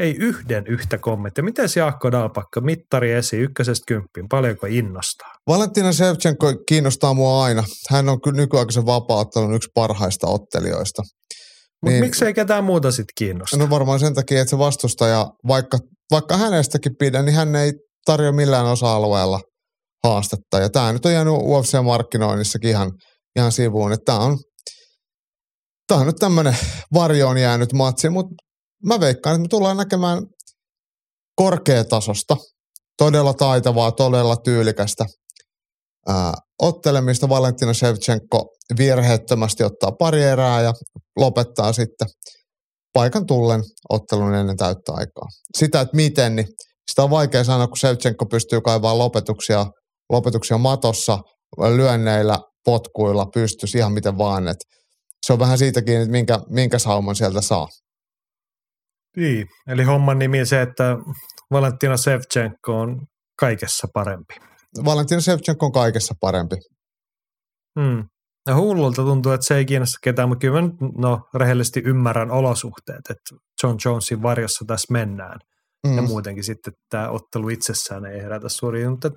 Ei 0.00 0.16
yhden 0.18 0.66
yhtä 0.66 0.98
kommenttia. 0.98 1.44
Miten 1.44 1.68
Jaakko 1.76 2.12
Dalpakka, 2.12 2.60
mittari 2.60 3.12
esi 3.12 3.36
ykkösestä 3.36 3.84
kymppiin, 3.86 4.28
paljonko 4.28 4.66
innostaa? 4.66 5.32
Valentina 5.48 5.92
Sevchenko 5.92 6.54
kiinnostaa 6.68 7.14
mua 7.14 7.44
aina. 7.44 7.64
Hän 7.90 8.08
on 8.08 8.20
kyllä 8.20 8.36
nykyaikaisen 8.36 8.86
vapauttelun 8.86 9.54
yksi 9.54 9.68
parhaista 9.74 10.26
ottelijoista. 10.26 11.02
Mutta 11.82 11.90
niin, 11.90 12.04
miksei 12.04 12.34
ketään 12.34 12.64
muuta 12.64 12.90
sitten 12.90 13.12
kiinnosta? 13.18 13.56
No 13.56 13.70
varmaan 13.70 14.00
sen 14.00 14.14
takia, 14.14 14.40
että 14.40 14.50
se 14.50 14.58
vastustaja, 14.58 15.26
vaikka, 15.46 15.78
vaikka 16.10 16.36
hänestäkin 16.36 16.92
pidän, 16.98 17.24
niin 17.24 17.34
hän 17.34 17.56
ei 17.56 17.72
tarjoa 18.04 18.32
millään 18.32 18.66
osa-alueella 18.66 19.40
haastetta. 20.04 20.58
Ja 20.58 20.70
tämä 20.70 20.92
nyt 20.92 21.06
on 21.06 21.12
jäänyt 21.12 21.34
UFC-markkinoinnissakin 21.34 22.70
ihan, 22.70 22.92
ihan 23.36 23.52
sivuun, 23.52 23.92
että 23.92 24.04
tämä 24.04 24.18
on, 24.18 24.38
tämä 25.86 26.00
on 26.00 26.06
nyt 26.06 26.16
tämmöinen 26.16 26.56
varjoon 26.94 27.38
jäänyt 27.38 27.72
matsi, 27.72 28.08
mutta 28.08 28.34
mä 28.86 29.00
veikkaan, 29.00 29.34
että 29.34 29.42
me 29.42 29.48
tullaan 29.48 29.76
näkemään 29.76 30.22
korkeatasosta, 31.36 32.36
todella 32.98 33.34
taitavaa, 33.34 33.92
todella 33.92 34.36
tyylikästä 34.36 35.06
ää, 36.08 36.32
ottelemista. 36.62 37.28
Valentina 37.28 37.74
Shevchenko 37.74 38.48
virheettömästi 38.78 39.64
ottaa 39.64 39.92
pari 39.92 40.22
erää 40.22 40.62
ja 40.62 40.74
lopettaa 41.16 41.72
sitten 41.72 42.08
paikan 42.92 43.26
tullen 43.26 43.62
ottelun 43.88 44.34
ennen 44.34 44.56
täyttä 44.56 44.92
aikaa. 44.92 45.28
Sitä, 45.58 45.80
että 45.80 45.96
miten, 45.96 46.36
niin 46.36 46.46
sitä 46.90 47.02
on 47.02 47.10
vaikea 47.10 47.44
sanoa, 47.44 47.66
kun 47.66 47.76
Shevchenko 47.76 48.26
pystyy 48.26 48.60
kaivaa 48.60 48.98
lopetuksia, 48.98 49.66
lopetuksia 50.12 50.58
matossa, 50.58 51.18
lyönneillä, 51.76 52.38
potkuilla, 52.64 53.26
pystyisi 53.34 53.78
ihan 53.78 53.92
miten 53.92 54.18
vaan. 54.18 54.48
Että 54.48 54.64
se 55.26 55.32
on 55.32 55.38
vähän 55.38 55.58
siitäkin, 55.58 55.96
että 55.96 56.10
minkä, 56.10 56.40
minkä 56.48 56.78
sauman 56.78 57.16
sieltä 57.16 57.40
saa. 57.40 57.68
Niin, 59.16 59.46
eli 59.66 59.84
homman 59.84 60.18
nimi 60.18 60.46
se, 60.46 60.62
että 60.62 60.96
Valentina 61.50 61.96
Shevchenko 61.96 62.80
on 62.80 63.06
kaikessa 63.36 63.88
parempi. 63.94 64.34
Valentina 64.84 65.20
Shevchenko 65.20 65.66
on 65.66 65.72
kaikessa 65.72 66.14
parempi. 66.20 66.56
Hmm. 67.80 68.04
Ja 68.48 68.56
hullulta 68.56 69.02
tuntuu, 69.02 69.32
että 69.32 69.46
se 69.46 69.56
ei 69.56 69.64
kiinnosta 69.64 69.98
ketään, 70.02 70.28
mutta 70.28 70.40
kyllä 70.40 70.62
mä 70.62 70.68
no, 70.98 71.20
rehellisesti 71.34 71.82
ymmärrän 71.84 72.30
olosuhteet, 72.30 73.00
että 73.10 73.34
John 73.62 73.76
Jonesin 73.84 74.22
varjossa 74.22 74.64
tässä 74.68 74.92
mennään. 74.92 75.38
Mm. 75.86 75.96
Ja 75.96 76.02
muutenkin 76.02 76.44
sitten 76.44 76.72
tämä 76.90 77.08
ottelu 77.08 77.48
itsessään 77.48 78.06
ei 78.06 78.22
herätä 78.22 78.48
suuria, 78.48 78.90
mutta 78.90 79.10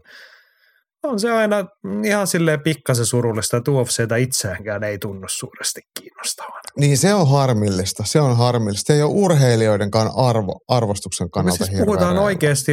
on 1.03 1.19
se 1.19 1.31
aina 1.31 1.65
ihan 2.05 2.27
silleen 2.27 2.63
pikkasen 2.63 3.05
surullista, 3.05 3.57
että 3.57 3.71
UFCtä 3.71 4.15
itseäänkään 4.15 4.83
ei 4.83 4.97
tunnu 4.97 5.27
suuresti 5.29 5.81
kiinnostavan. 5.99 6.61
Niin 6.77 6.97
se 6.97 7.13
on 7.13 7.29
harmillista, 7.29 8.03
se 8.05 8.21
on 8.21 8.37
harmillista. 8.37 8.87
Se 8.87 8.93
ei 8.93 9.03
ole 9.03 9.11
urheilijoidenkaan 9.13 10.11
arvo, 10.15 10.59
arvostuksen 10.67 11.29
kannalta 11.29 11.65
siis 11.65 11.79
puhutaan 11.85 12.11
reilua. 12.11 12.25
oikeasti 12.25 12.71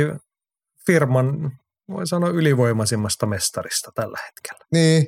firman, 0.86 1.50
voi 1.90 2.06
sanoa 2.06 2.30
ylivoimaisimmasta 2.30 3.26
mestarista 3.26 3.90
tällä 3.94 4.18
hetkellä. 4.26 4.64
Niin. 4.72 5.06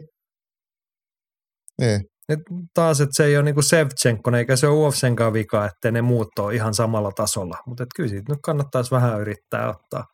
Niin. 1.80 2.00
Et 2.28 2.40
taas, 2.74 3.00
että 3.00 3.16
se 3.16 3.24
ei 3.24 3.36
ole 3.36 3.44
niinku 3.44 3.62
Sevchenko, 3.62 4.36
eikä 4.36 4.56
se 4.56 4.66
ole 4.66 4.86
UFCnkaan 4.86 5.32
vika, 5.32 5.66
että 5.66 5.90
ne 5.90 6.02
muut 6.02 6.38
ole 6.38 6.54
ihan 6.54 6.74
samalla 6.74 7.12
tasolla. 7.12 7.58
Mutta 7.66 7.86
kyllä 7.96 8.08
siitä 8.08 8.32
nyt 8.32 8.38
kannattaisi 8.42 8.90
vähän 8.90 9.20
yrittää 9.20 9.68
ottaa 9.68 10.04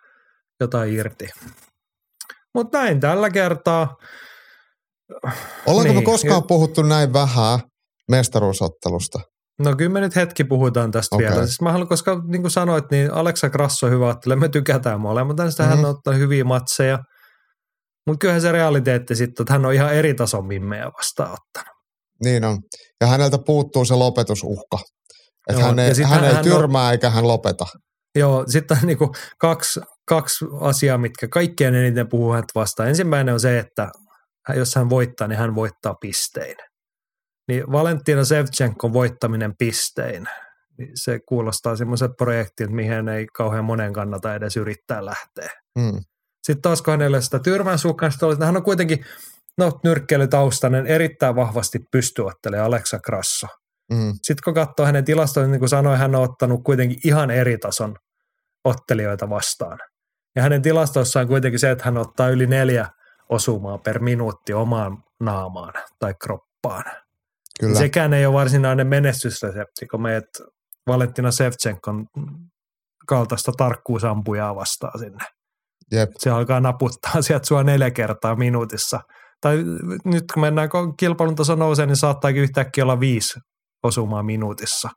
jotain 0.60 0.92
irti. 0.92 1.28
Mutta 2.58 2.78
näin 2.78 3.00
tällä 3.00 3.30
kertaa. 3.30 3.96
Ollaanko 5.66 5.92
niin. 5.92 5.94
me 5.96 6.02
koskaan 6.02 6.42
puhuttu 6.44 6.82
näin 6.82 7.12
vähän 7.12 7.58
mestaruusottelusta? 8.10 9.18
No 9.58 9.76
kyllä 9.76 9.90
me 9.90 10.00
nyt 10.00 10.16
hetki 10.16 10.44
puhutaan 10.44 10.90
tästä 10.90 11.16
okay. 11.16 11.28
vielä. 11.28 11.46
Siis 11.46 11.60
mä 11.60 11.72
haluan, 11.72 11.88
koska 11.88 12.22
niin 12.26 12.42
kuin 12.42 12.50
sanoit, 12.50 12.84
niin 12.90 13.12
Alexa 13.12 13.50
Grasso 13.50 13.86
on 13.86 13.92
hyvä 13.92 14.08
ottelija. 14.08 14.36
Me 14.36 14.48
tykätään 14.48 15.00
molemmat. 15.00 15.36
Mm-hmm. 15.36 15.64
Hän 15.64 15.78
on 15.78 15.90
ottanut 15.90 16.20
hyviä 16.20 16.44
matseja. 16.44 16.98
Mutta 18.06 18.18
kyllähän 18.18 18.42
se 18.42 18.52
realiteetti 18.52 19.16
sitten, 19.16 19.42
että 19.42 19.52
hän 19.52 19.66
on 19.66 19.72
ihan 19.72 19.94
eri 19.94 20.14
tason 20.14 20.46
mimmejä 20.46 20.86
vastaanottanut. 20.98 21.74
Niin 22.24 22.44
on. 22.44 22.58
Ja 23.00 23.06
häneltä 23.06 23.38
puuttuu 23.46 23.84
se 23.84 23.94
lopetusuhka. 23.94 24.78
Että 25.48 25.62
hän 25.62 25.78
ei, 25.78 25.92
hän 26.04 26.24
ei 26.24 26.34
hän 26.34 26.44
tyrmää 26.44 26.86
on, 26.86 26.92
eikä 26.92 27.10
hän 27.10 27.28
lopeta. 27.28 27.66
Joo, 28.14 28.44
sitten 28.46 28.78
on 28.82 28.86
niin 28.86 28.98
kuin 28.98 29.10
kaksi, 29.38 29.80
kaksi 30.08 30.44
asiaa, 30.60 30.98
mitkä 30.98 31.28
kaikkien 31.28 31.74
eniten 31.74 32.08
puhuu 32.08 32.32
häntä 32.32 32.52
vastaan. 32.54 32.88
Ensimmäinen 32.88 33.34
on 33.34 33.40
se, 33.40 33.58
että 33.58 33.90
jos 34.56 34.74
hän 34.74 34.90
voittaa, 34.90 35.28
niin 35.28 35.38
hän 35.38 35.54
voittaa 35.54 35.94
pistein. 35.94 36.56
Niin 37.48 37.72
Valentina 37.72 38.24
Sevchenkon 38.24 38.92
voittaminen 38.92 39.56
pistein, 39.58 40.28
niin 40.78 40.90
se 40.94 41.20
kuulostaa 41.28 41.76
semmoiset 41.76 42.10
projektit, 42.18 42.70
mihin 42.70 43.08
ei 43.08 43.26
kauhean 43.26 43.64
monen 43.64 43.92
kannata 43.92 44.34
edes 44.34 44.56
yrittää 44.56 45.04
lähteä. 45.04 45.50
Mm. 45.78 46.00
Sitten 46.42 46.62
taas 46.62 46.82
kun 46.82 46.92
hänelle 46.92 47.22
sitä 47.22 47.38
tyrmänsukkaista 47.38 48.26
oli, 48.26 48.36
hän 48.44 48.56
on 48.56 48.62
kuitenkin 48.62 49.04
no, 49.58 49.80
nyrkkeilytaustainen, 49.84 50.86
erittäin 50.86 51.36
vahvasti 51.36 51.78
pystyottelee 51.92 52.60
Alexa 52.60 52.98
Grasso. 52.98 53.46
Mm. 53.92 54.12
Sitten 54.12 54.44
kun 54.44 54.54
katsoo 54.54 54.86
hänen 54.86 55.04
tilastoja, 55.04 55.46
niin 55.46 55.58
kuin 55.58 55.68
sanoin, 55.68 55.98
hän 55.98 56.14
on 56.14 56.22
ottanut 56.22 56.60
kuitenkin 56.64 56.98
ihan 57.04 57.30
eri 57.30 57.58
tason 57.58 57.96
ottelijoita 58.64 59.30
vastaan. 59.30 59.78
Ja 60.36 60.42
hänen 60.42 60.62
tilastoissaan 60.62 61.24
on 61.24 61.28
kuitenkin 61.28 61.60
se, 61.60 61.70
että 61.70 61.84
hän 61.84 61.98
ottaa 61.98 62.28
yli 62.28 62.46
neljä 62.46 62.88
osumaa 63.28 63.78
per 63.78 63.98
minuutti 63.98 64.52
omaan 64.54 65.02
naamaan 65.20 65.72
tai 65.98 66.14
kroppaan. 66.22 66.84
Kyllä. 67.60 67.78
Sekään 67.78 68.12
ei 68.12 68.26
ole 68.26 68.34
varsinainen 68.34 68.86
menestysresepti, 68.86 69.86
kun 69.90 70.02
meet 70.02 70.24
Valentina 70.86 71.30
Sevchenkon 71.30 72.06
kaltaista 73.06 73.52
tarkkuusampujaa 73.56 74.54
vastaan 74.54 74.98
sinne. 74.98 75.24
Jep. 75.92 76.10
Se 76.18 76.30
alkaa 76.30 76.60
naputtaa 76.60 77.22
sieltä 77.22 77.46
sua 77.46 77.62
neljä 77.62 77.90
kertaa 77.90 78.36
minuutissa. 78.36 79.00
Tai 79.40 79.64
nyt 80.04 80.24
kun 80.34 80.40
mennään 80.40 80.68
kilpailun 80.98 81.34
taso 81.34 81.54
nousee, 81.54 81.86
niin 81.86 81.96
saattaakin 81.96 82.42
yhtäkkiä 82.42 82.84
olla 82.84 83.00
viisi 83.00 83.38
osumaa 83.82 84.22
minuutissa. 84.22 84.88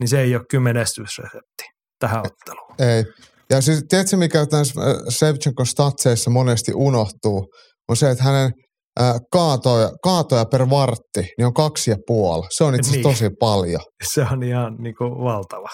Niin 0.00 0.08
se 0.08 0.20
ei 0.20 0.36
ole 0.36 0.44
kyllä 0.50 0.64
menestysresepti 0.64 1.64
tähän 1.98 2.18
otteluun. 2.26 2.74
Ei. 2.78 3.04
Ja 3.50 3.60
siis 3.60 3.84
tiedätkö, 3.88 4.16
mikä 4.16 4.46
tässä 4.46 4.80
Sevchenkon 5.08 5.66
statseissa 5.66 6.30
monesti 6.30 6.72
unohtuu, 6.74 7.46
on 7.88 7.96
se, 7.96 8.10
että 8.10 8.24
hänen 8.24 8.50
ää, 8.98 9.18
kaatoja, 9.32 9.90
kaatoja 10.02 10.44
per 10.44 10.70
vartti, 10.70 11.20
niin 11.38 11.46
on 11.46 11.54
kaksi 11.54 11.90
ja 11.90 11.96
puoli. 12.06 12.46
Se 12.50 12.64
on 12.64 12.74
itse 12.74 12.90
asiassa 12.90 13.08
Niin. 13.08 13.16
tosi 13.16 13.30
paljon. 13.40 13.80
Se 14.14 14.26
on 14.32 14.42
ihan 14.42 14.76
niin 14.78 14.94
kuin 14.98 15.10
valtava. 15.10 15.68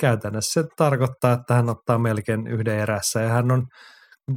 Käytännössä 0.00 0.62
se 0.62 0.68
tarkoittaa, 0.76 1.32
että 1.32 1.54
hän 1.54 1.68
ottaa 1.68 1.98
melkein 1.98 2.46
yhden 2.46 2.78
erässä 2.78 3.20
ja 3.20 3.28
hän 3.28 3.50
on, 3.52 3.66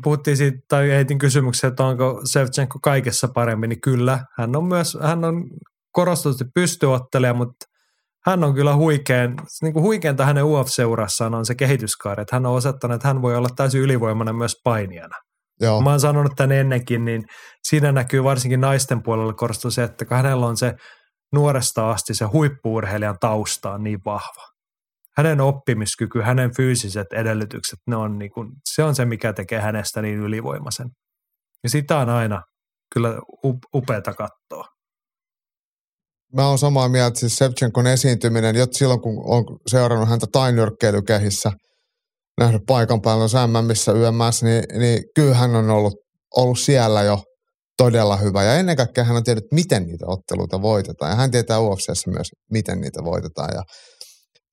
puhuttiin 0.04 0.38
siitä, 0.38 0.58
tai 0.70 0.90
heitin 0.90 1.18
kysymyksen, 1.18 1.68
että 1.68 1.84
onko 1.86 2.22
Sevchenko 2.32 2.80
kaikessa 2.84 3.28
parempi, 3.34 3.68
niin 3.68 3.82
kyllä, 3.82 4.20
hän 4.38 4.56
on 4.56 4.66
myös, 4.66 4.98
hän 5.02 5.26
on 5.26 5.44
korostetusti 5.92 6.44
pystyottelija, 6.56 7.34
mutta 7.34 7.66
hän 8.26 8.44
on 8.44 8.54
kyllä 8.54 8.76
huikein, 8.76 9.36
niin 9.62 9.74
kuin 9.74 9.84
huikeinta 9.84 10.26
hänen 10.26 10.44
UFC-urassaan 10.44 11.36
on 11.36 11.46
se 11.46 11.56
kehityskaari, 11.56 12.22
että 12.22 12.36
hän 12.36 12.46
on 12.46 12.54
osoittanut, 12.54 12.96
että 12.96 13.08
hän 13.08 13.22
voi 13.22 13.36
olla 13.36 13.50
täysin 13.56 13.82
ylivoimainen 13.82 14.36
myös 14.36 14.56
painijana. 14.64 15.16
Joo, 15.62 15.82
Mä 15.82 15.90
oon 15.90 16.00
sanonut 16.00 16.32
tän 16.36 16.52
ennenkin, 16.52 17.06
niin 17.06 17.24
siinä 17.64 17.92
näkyy 17.92 18.24
varsinkin 18.24 18.62
naisten 18.62 19.04
puolella 19.04 19.34
korostuu 19.34 19.72
se, 19.72 19.84
että 19.84 20.06
hänellä 20.10 20.46
on 20.46 20.58
se 20.58 20.74
nuoresta 21.34 21.92
asti 21.92 22.14
se 22.14 22.26
huippuurheilijan 22.26 23.18
tausta 23.20 23.72
on 23.72 23.84
niin 23.84 24.00
vahva. 24.06 24.48
Hänen 25.18 25.42
oppimiskyky, 25.42 26.22
hänen 26.22 26.56
fyysiset 26.56 27.08
edellytykset, 27.14 27.80
ne 27.88 27.96
on 27.96 28.20
niin 28.20 28.32
kuin, 28.32 28.50
se 28.74 28.84
on 28.84 28.96
se, 28.96 29.06
mikä 29.06 29.34
tekee 29.34 29.62
hänestä 29.62 30.02
niin 30.02 30.20
ylivoimaisen. 30.20 30.88
Ja 31.64 31.70
sitä 31.70 31.98
on 31.98 32.10
aina 32.10 32.42
kyllä 32.94 33.10
up- 33.46 33.76
upeata 33.76 34.14
katsoa. 34.14 34.66
Mä 36.36 36.48
oon 36.48 36.58
samaa 36.58 36.90
mieltä, 36.90 37.20
siis 37.20 37.36
Sevchenkon 37.36 37.88
esiintyminen, 37.88 38.56
jo 38.56 38.66
silloin 38.72 39.02
kun 39.02 39.22
on 39.26 39.44
seurannut 39.68 40.10
häntä 40.10 40.28
tainyrkkeilykehissä, 40.32 41.52
nähnyt 42.40 42.62
paikan 42.68 43.02
päällä 43.02 43.28
SMMissä 43.28 43.92
YMS, 43.92 44.44
niin, 44.44 44.64
niin 44.80 45.04
kyllä 45.16 45.36
hän 45.36 45.56
on 45.56 45.70
ollut, 45.70 45.94
ollut 46.36 46.60
siellä 46.60 47.02
jo 47.02 47.24
todella 47.78 48.18
hyvä. 48.18 48.44
Ja 48.44 48.56
ennen 48.56 48.76
kaikkea 48.76 49.04
hän 49.04 49.18
on 49.18 49.24
tiennyt, 49.24 49.52
miten 49.52 49.84
niitä 49.84 50.06
otteluita 50.08 50.62
voitetaan. 50.62 51.12
Ja 51.12 51.16
hän 51.16 51.32
tietää 51.32 51.60
UFCssä 51.60 52.12
myös, 52.12 52.28
miten 52.52 52.82
niitä 52.82 53.04
voitetaan. 53.04 53.50
Ja 53.54 53.64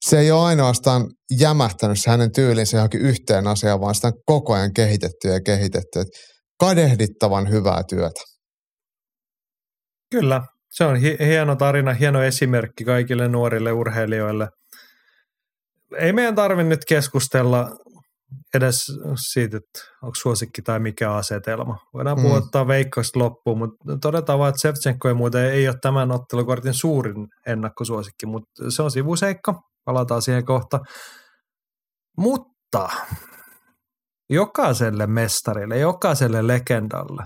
se 0.07 0.19
ei 0.19 0.31
ole 0.31 0.43
ainoastaan 0.43 1.07
jämähtänyt 1.39 2.01
se 2.01 2.11
hänen 2.11 2.33
tyylinsä 2.33 2.77
johonkin 2.77 3.01
yhteen 3.01 3.47
asiaan, 3.47 3.81
vaan 3.81 3.95
sitä 3.95 4.09
on 4.09 4.13
koko 4.27 4.53
ajan 4.53 4.73
kehitetty 4.73 5.29
ja 5.29 5.41
kehitetty. 5.41 6.01
Et 6.01 6.09
kadehdittavan 6.61 7.51
hyvää 7.51 7.83
työtä. 7.89 8.21
Kyllä, 10.11 10.43
se 10.71 10.85
on 10.85 10.97
hi- 10.97 11.17
hieno 11.21 11.57
tarina, 11.57 11.93
hieno 11.93 12.23
esimerkki 12.23 12.85
kaikille 12.85 13.29
nuorille 13.29 13.73
urheilijoille. 13.73 14.49
Ei 15.99 16.13
meidän 16.13 16.35
tarvitse 16.35 16.69
nyt 16.69 16.85
keskustella 16.89 17.71
edes 18.55 18.87
siitä, 19.17 19.57
että 19.57 19.81
onko 20.03 20.15
suosikki 20.15 20.63
tai 20.63 20.81
mikä 20.81 21.13
asetelma. 21.13 21.79
Voidaan 21.95 22.17
Mm. 22.17 22.23
mm. 22.23 22.29
puhuttaa 22.29 22.67
veikkausta 22.67 23.19
loppuun, 23.19 23.59
mutta 23.59 23.99
todetaan 24.01 24.39
vaan, 24.39 24.49
että 24.49 24.61
Sevchenko 24.61 25.09
ei 25.09 25.15
muuten 25.15 25.45
ei 25.45 25.69
ole 25.69 25.77
tämän 25.83 26.13
ottelukortin 26.13 26.75
suurin 26.75 27.29
ennakkosuosikki, 27.47 28.27
mutta 28.27 28.71
se 28.71 28.83
on 28.83 28.91
sivuseikka. 28.91 29.55
Palataan 29.85 30.23
siihen 30.23 30.45
kohta. 30.45 30.81
Mutta 32.17 32.89
jokaiselle 34.31 35.07
mestarille, 35.07 35.79
jokaiselle 35.79 36.47
legendalle 36.47 37.23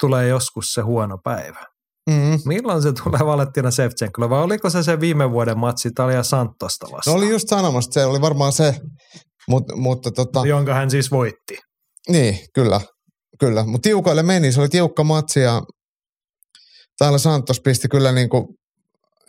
tulee 0.00 0.28
joskus 0.28 0.66
se 0.74 0.80
huono 0.80 1.18
päivä. 1.24 1.71
Mm. 2.10 2.38
Milloin 2.44 2.82
se 2.82 2.92
tulee 2.92 3.26
Valentina 3.26 3.70
Sevchenkolle 3.70 4.30
vai 4.30 4.42
oliko 4.42 4.70
se 4.70 4.82
se 4.82 5.00
viime 5.00 5.30
vuoden 5.30 5.58
matsi 5.58 5.90
Talia 5.90 6.22
Santosta 6.22 6.86
No 6.86 6.92
vastaan, 6.96 7.16
oli 7.16 7.28
just 7.28 7.48
sanomassa, 7.48 8.00
se 8.00 8.06
oli 8.06 8.20
varmaan 8.20 8.52
se, 8.52 8.74
Mut, 9.48 9.64
mutta 9.74 10.10
tota, 10.10 10.46
jonka 10.46 10.74
hän 10.74 10.90
siis 10.90 11.10
voitti? 11.10 11.58
niin, 12.08 12.38
kyllä, 12.54 12.80
kyllä. 13.40 13.64
Mutta 13.64 13.88
tiukoille 13.88 14.22
meni, 14.22 14.52
se 14.52 14.60
oli 14.60 14.68
tiukka 14.68 15.04
matsi 15.04 15.40
ja 15.40 15.62
täällä 16.98 17.18
Santos 17.18 17.60
pisti 17.60 17.88
kyllä 17.88 18.12
niin 18.12 18.28
kuin 18.28 18.44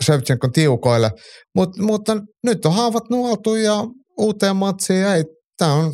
Shevchenkon 0.04 0.52
tiukoille. 0.52 1.12
Mut, 1.56 1.78
mutta 1.78 2.18
nyt 2.44 2.66
on 2.66 2.74
haavat 2.74 3.04
nuoltu 3.10 3.56
ja 3.56 3.84
uuteen 4.18 4.56
matsiin 4.56 5.06
ei, 5.06 5.24
tää 5.58 5.74
on, 5.74 5.94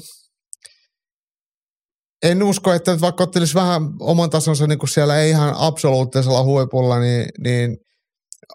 en 2.24 2.44
usko, 2.44 2.74
että 2.74 3.02
vaikka 3.02 3.24
ottelisi 3.24 3.56
vähän 3.56 3.82
oman 4.00 4.30
tasonsa 4.30 4.68
niin 4.68 4.80
kuin 4.80 4.90
siellä 4.90 5.18
ei 5.18 5.30
ihan 5.30 5.54
absoluuttisella 5.58 6.44
huipulla, 6.44 7.00
niin, 7.00 7.26
niin 7.44 7.78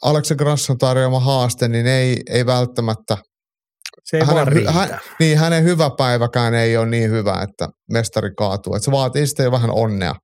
Alexa 0.03 0.35
Grasson 0.35 0.79
tarjoama 0.79 1.21
haaste, 1.21 1.69
niin 1.69 1.87
ei, 1.87 2.21
ei 2.31 2.47
välttämättä 2.47 3.19
Se 4.05 4.17
ei 4.17 4.25
hänen, 4.25 4.75
hän, 4.75 5.01
niin 5.21 5.39
hänen 5.39 5.65
hyvä 5.65 5.91
päiväkään 5.99 6.55
ei 6.55 6.77
ole 6.77 6.87
niin 6.87 7.11
hyvä, 7.11 7.43
että 7.43 7.69
mestari 7.93 8.31
kaatuu. 8.37 8.75
Että 8.75 8.85
se 8.85 8.93
vaatii 8.93 9.27
sitten 9.27 9.45
jo 9.45 9.53
vähän 9.53 9.71
onnea. 9.71 10.15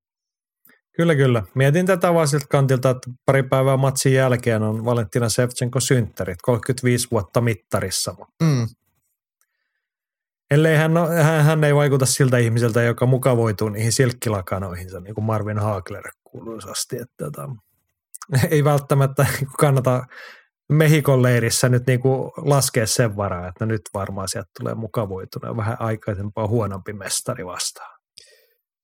Kyllä, 0.96 1.14
kyllä. 1.14 1.42
Mietin 1.54 1.86
tätä 1.86 2.14
vaan 2.14 2.28
siltä 2.28 2.46
kantilta, 2.50 2.90
että 2.90 3.10
pari 3.26 3.42
päivää 3.42 3.76
matsin 3.76 4.12
jälkeen 4.12 4.62
on 4.62 4.84
Valentina 4.84 5.28
Sevchenko 5.28 5.80
synttärit, 5.80 6.38
35 6.42 7.08
vuotta 7.10 7.40
mittarissa. 7.40 8.14
Mm. 8.42 8.66
Ellei 10.50 10.76
hän, 10.76 10.92
hän, 11.22 11.44
hän 11.44 11.64
ei 11.64 11.74
vaikuta 11.74 12.06
siltä 12.06 12.38
ihmiseltä, 12.38 12.82
joka 12.82 13.06
mukavoituu 13.06 13.68
niihin 13.68 13.92
silkkilakanoihinsa, 13.92 15.00
niin 15.00 15.14
kuin 15.14 15.24
Marvin 15.24 15.58
Hagler 15.58 16.04
kuuluisasti. 16.24 16.96
Että, 16.96 17.24
tota, 17.24 17.48
ei 18.50 18.64
välttämättä 18.64 19.26
kannata 19.58 20.02
Mehikon 20.72 21.22
leirissä 21.22 21.68
nyt 21.68 21.86
niin 21.86 22.00
kuin 22.00 22.30
laskea 22.36 22.86
sen 22.86 23.16
varaa, 23.16 23.48
että 23.48 23.66
nyt 23.66 23.80
varmaan 23.94 24.28
sieltä 24.28 24.50
tulee 24.60 24.74
mukavoitunut 24.74 25.50
ja 25.50 25.56
vähän 25.56 25.76
aikaisempaa 25.80 26.46
huonompi 26.46 26.92
mestari 26.92 27.46
vastaan. 27.46 28.00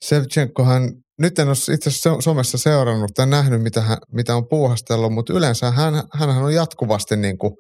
Sevchenkohan, 0.05 0.83
nyt 1.19 1.39
en 1.39 1.49
ole 1.49 1.75
itse 1.75 1.91
asiassa 1.91 2.11
so- 2.11 2.21
somessa 2.21 2.59
seurannut 2.59 3.11
tai 3.15 3.27
nähnyt, 3.27 3.63
mitä, 3.63 3.81
hän, 3.81 3.99
mitä 4.13 4.37
on 4.37 4.49
puuhastellut, 4.49 5.13
mutta 5.13 5.33
yleensä 5.33 5.71
hän, 5.71 5.95
hänhän 6.13 6.45
on 6.45 6.55
jatkuvasti 6.55 7.17
niin 7.17 7.39
kuin 7.39 7.53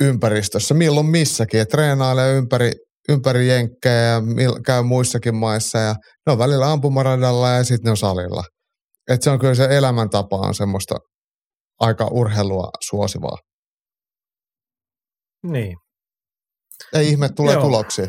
harjoitusympäristössä, 0.00 0.74
milloin 0.74 1.06
missäkin, 1.06 1.58
ja 1.58 1.66
treenailee 1.66 2.36
ympäri, 2.36 2.72
ympäri 3.08 3.48
jenkkejä 3.48 3.94
ja 3.94 4.20
mil, 4.20 4.54
käy 4.66 4.82
muissakin 4.82 5.34
maissa, 5.34 5.78
ja 5.78 5.94
ne 6.26 6.32
on 6.32 6.38
välillä 6.38 6.72
ampumaradalla 6.72 7.50
ja 7.50 7.64
sitten 7.64 7.84
ne 7.84 7.90
on 7.90 7.96
salilla. 7.96 8.44
Et 9.08 9.22
se 9.22 9.30
on 9.30 9.38
kyllä 9.38 9.54
se 9.54 9.64
elämäntapa 9.70 10.36
on 10.36 10.54
semmoista 10.54 10.94
aika 11.80 12.06
urheilua 12.10 12.70
suosivaa. 12.88 13.36
Niin. 15.42 15.76
Ei 16.92 17.08
ihme, 17.08 17.28
tulee 17.28 17.54
Joo. 17.54 17.62
tuloksia. 17.62 18.06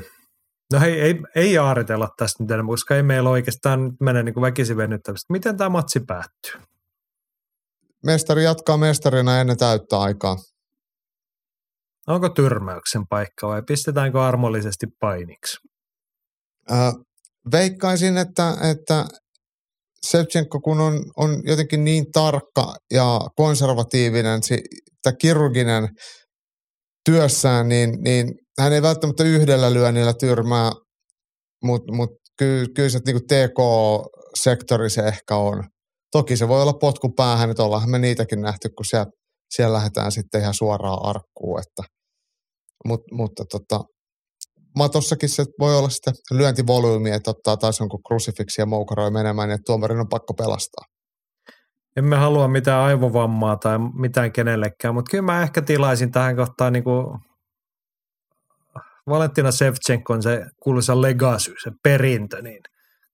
No 0.73 0.79
hei, 0.79 1.01
ei, 1.01 1.15
ei 1.35 1.53
jaaritella 1.53 2.09
tästä 2.17 2.43
nyt 2.43 2.51
enemmän, 2.51 2.73
koska 2.73 2.95
ei 2.95 3.03
meillä 3.03 3.29
oikeastaan 3.29 3.83
nyt 3.83 3.93
mene 4.01 4.23
niin 4.23 4.41
väkisin 4.41 4.77
venyttämistä. 4.77 5.33
Miten 5.33 5.57
tämä 5.57 5.69
matsi 5.69 5.99
päättyy? 5.99 6.61
Mestari 8.05 8.43
jatkaa 8.43 8.77
mestarina 8.77 9.41
ennen 9.41 9.57
täyttä 9.57 9.99
aikaa. 9.99 10.35
Onko 12.07 12.29
tyrmäyksen 12.29 13.07
paikka 13.09 13.47
vai 13.47 13.61
pistetäänkö 13.67 14.23
armollisesti 14.23 14.85
painiksi? 14.99 15.57
Äh, 16.71 16.93
veikkaisin, 17.51 18.17
että, 18.17 18.57
että 18.71 19.05
Sevchenko, 20.05 20.59
kun 20.59 20.79
on, 20.79 21.03
on 21.17 21.41
jotenkin 21.43 21.83
niin 21.83 22.05
tarkka 22.11 22.75
ja 22.93 23.19
konservatiivinen 23.35 24.41
tai 25.03 25.13
kirurginen 25.21 25.87
työssään, 27.09 27.69
niin, 27.69 27.97
niin 28.03 28.33
hän 28.59 28.73
ei 28.73 28.81
välttämättä 28.81 29.23
yhdellä 29.23 29.73
lyönnillä 29.73 30.13
tyrmää, 30.13 30.71
mutta 31.63 31.93
mut 31.93 32.09
kyllä, 32.37 32.67
kyllä 32.75 32.89
se 32.89 32.99
niin 33.05 33.21
TK-sektori 33.27 34.89
se 34.89 35.01
ehkä 35.01 35.35
on. 35.35 35.63
Toki 36.11 36.37
se 36.37 36.47
voi 36.47 36.61
olla 36.61 36.73
potku 36.73 37.09
päähän, 37.09 37.49
että 37.49 37.63
ollaanhan 37.63 37.91
me 37.91 37.99
niitäkin 37.99 38.41
nähty, 38.41 38.69
kun 38.69 38.85
siellä, 38.85 39.05
siellä 39.55 39.73
lähdetään 39.73 40.11
sitten 40.11 40.41
ihan 40.41 40.53
suoraan 40.53 41.05
arkkuun. 41.05 41.59
Että, 41.59 41.96
mut, 42.87 43.01
mutta 43.11 43.43
tota, 43.51 43.83
matossakin 44.75 45.29
se 45.29 45.45
voi 45.59 45.77
olla 45.77 45.89
sitten 45.89 46.13
lyöntivolyymi, 46.31 47.11
että 47.11 47.31
ottaa 47.31 47.57
taas 47.57 47.79
jonkun 47.79 48.03
krusifiksi 48.07 48.61
ja 48.61 48.65
moukaroi 48.65 49.11
menemään, 49.11 49.51
että 49.51 49.63
tuomarin 49.65 49.99
on 49.99 50.09
pakko 50.09 50.33
pelastaa. 50.33 50.85
Emme 51.95 52.15
halua 52.15 52.47
mitään 52.47 52.83
aivovammaa 52.83 53.57
tai 53.57 53.77
mitään 53.99 54.31
kenellekään, 54.31 54.93
mutta 54.93 55.09
kyllä 55.09 55.21
mä 55.21 55.41
ehkä 55.41 55.61
tilaisin 55.61 56.11
tähän 56.11 56.35
kohtaan 56.35 56.73
niin 56.73 56.83
kuin 56.83 57.05
Valentina 59.09 59.51
Sevchenkon 59.51 60.23
se 60.23 60.45
kuuluisa 60.63 61.01
legacy, 61.01 61.53
se 61.63 61.71
perintö, 61.83 62.41
niin 62.41 62.59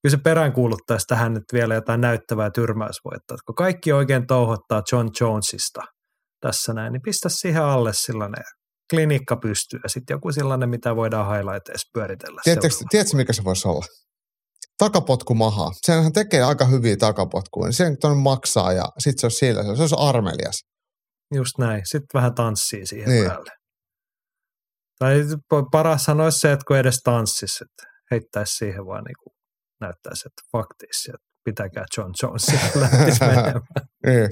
kyllä 0.02 0.18
se 0.18 0.24
peräänkuuluttaisi 0.24 1.08
tähän 1.08 1.34
nyt 1.34 1.44
vielä 1.54 1.76
jotain 1.76 2.02
näyttävää 2.02 2.50
tyrmäysvoittoa. 2.52 3.38
Kun 3.45 3.56
kaikki 3.56 3.94
oikein 3.94 4.28
touhottaa 4.28 4.82
John 4.91 5.10
Jonesista 5.22 5.82
tässä 6.41 6.74
näin, 6.74 6.94
niin 6.94 7.02
pistä 7.02 7.30
siihen 7.30 7.64
alle 7.64 7.91
sellainen 7.94 8.44
klinikka 8.89 9.35
pystyy 9.35 9.80
ja 9.84 9.89
sitten 9.89 10.15
joku 10.15 10.31
sellainen, 10.31 10.69
mitä 10.69 10.95
voidaan 10.95 11.35
highlighteissa 11.35 11.89
pyöritellä. 11.93 12.41
Tiedätkö, 12.43 12.69
tiedätkö, 12.89 13.18
mikä 13.18 13.34
se 13.34 13.43
voisi 13.43 13.68
olla? 13.68 13.85
Takapotku 14.77 15.34
mahaa. 15.35 15.72
Senhän 15.85 16.14
tekee 16.14 16.43
aika 16.43 16.65
hyviä 16.65 16.97
takapotkuja. 16.97 17.65
Niin 17.65 17.73
sen 17.73 17.97
tuonne 18.01 18.22
maksaa 18.22 18.73
ja 18.73 18.85
sitten 18.99 19.19
se 19.19 19.26
on 19.27 19.31
sillä. 19.31 19.64
Se 19.76 19.81
olisi 19.81 19.95
armelias. 19.97 20.60
Just 21.35 21.57
näin. 21.60 21.81
Sitten 21.85 22.07
vähän 22.14 22.35
tanssii 22.35 22.85
siihen 22.88 23.10
Niin. 23.10 23.19
niin. 23.19 23.31
päälle. 23.31 23.51
Tai 24.99 25.23
parashan 25.72 26.22
olisi 26.22 26.39
se, 26.39 26.51
että 26.51 26.65
kun 26.68 26.77
edes 26.77 26.99
tanssisi, 27.03 27.64
että 27.64 27.93
heittäisi 28.11 28.55
siihen 28.55 28.85
vaan 28.85 29.03
niin 29.03 29.15
kuin 29.23 29.34
näyttäisi, 29.81 30.23
että 30.27 30.41
faktiisi, 30.51 31.11
että 31.14 31.27
pitäkää 31.43 31.85
John 31.97 32.11
Jones 32.23 32.47
lähtisi 32.81 33.19
menemään. 33.19 33.61
Niin. 34.07 34.30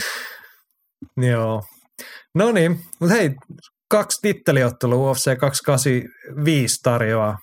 Joo. 1.32 1.64
No 2.36 2.52
niin, 2.52 2.80
mutta 3.00 3.16
hei, 3.16 3.30
kaksi 3.92 4.20
titteliottelua 4.22 5.12
UFC 5.12 5.38
285 5.38 6.80
tarjoaa. 6.84 7.38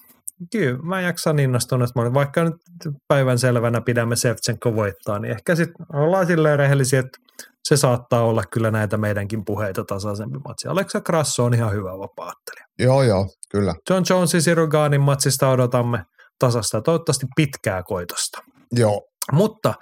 Kyllä, 0.53 0.79
mä 0.83 1.01
jaksan 1.01 1.39
innostunut, 1.39 1.89
että 1.89 2.15
vaikka 2.15 2.45
nyt 2.45 2.55
päivän 3.09 3.39
selvänä 3.39 3.81
pidämme 3.81 4.17
Sevchenko 4.17 4.75
voittaa, 4.75 5.19
niin 5.19 5.31
ehkä 5.31 5.55
sitten 5.55 5.87
ollaan 5.93 6.27
silleen 6.27 6.59
rehellisiä, 6.59 7.01
että 7.01 7.19
se 7.69 7.77
saattaa 7.77 8.25
olla 8.25 8.43
kyllä 8.53 8.71
näitä 8.71 8.97
meidänkin 8.97 9.45
puheita 9.45 9.85
tasaisempi 9.85 10.39
matsi. 10.49 10.69
Alexa 10.69 11.01
Grasso 11.01 11.45
on 11.45 11.55
ihan 11.55 11.73
hyvä 11.73 11.91
vapaattelija. 11.91 12.67
Joo, 12.79 13.03
joo, 13.03 13.27
kyllä. 13.51 13.75
John 13.91 14.05
Jonesin 14.11 14.43
Sirugaanin 14.43 15.01
matsista 15.01 15.51
odotamme 15.51 16.03
tasasta 16.39 16.83
toivottavasti 16.83 17.27
pitkää 17.37 17.83
koitosta. 17.83 18.39
Joo. 18.73 19.03
Mutta 19.33 19.75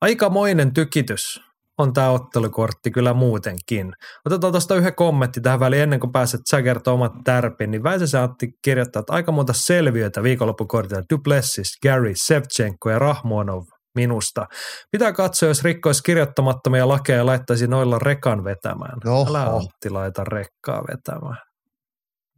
aikamoinen 0.00 0.74
tykitys 0.74 1.40
on 1.78 1.92
tämä 1.92 2.10
ottelukortti 2.10 2.90
kyllä 2.90 3.14
muutenkin. 3.14 3.92
Otetaan 4.26 4.52
tuosta 4.52 4.76
yhden 4.76 4.94
kommentti 4.94 5.40
tähän 5.40 5.60
väliin 5.60 5.82
ennen 5.82 6.00
kuin 6.00 6.12
pääset 6.12 6.40
sä 6.50 6.62
kertoa 6.62 6.94
omat 6.94 7.12
tärpin, 7.24 7.70
niin 7.70 7.82
Väisäsen 7.82 8.20
Antti 8.20 8.48
kirjoittaa, 8.64 9.00
että 9.00 9.12
aika 9.12 9.32
monta 9.32 9.52
selviötä 9.52 10.22
viikonloppukortilla 10.22 11.02
Duplessis, 11.12 11.78
Gary, 11.82 12.12
Sevchenko 12.14 12.90
ja 12.90 12.98
Rahmonov 12.98 13.64
minusta. 13.94 14.46
Pitää 14.90 15.12
katsoa, 15.12 15.48
jos 15.48 15.64
rikkoisi 15.64 16.02
kirjoittamattomia 16.02 16.88
lakeja 16.88 17.18
ja 17.18 17.26
laittaisi 17.26 17.66
noilla 17.66 17.98
rekan 17.98 18.44
vetämään. 18.44 18.98
Oho. 19.06 19.30
Älä 19.30 19.42
Antti 19.42 19.90
laita 19.90 20.24
rekkaa 20.24 20.82
vetämään. 20.88 21.38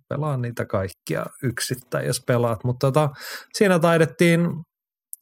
Pelaa 0.09 0.36
niitä 0.36 0.66
kaikkia 0.66 1.27
yksittäin, 1.43 2.06
jos 2.06 2.23
pelaat. 2.27 2.65
Mutta 2.65 2.86
tota, 2.86 3.11
siinä 3.52 3.78
taidettiin 3.78 4.48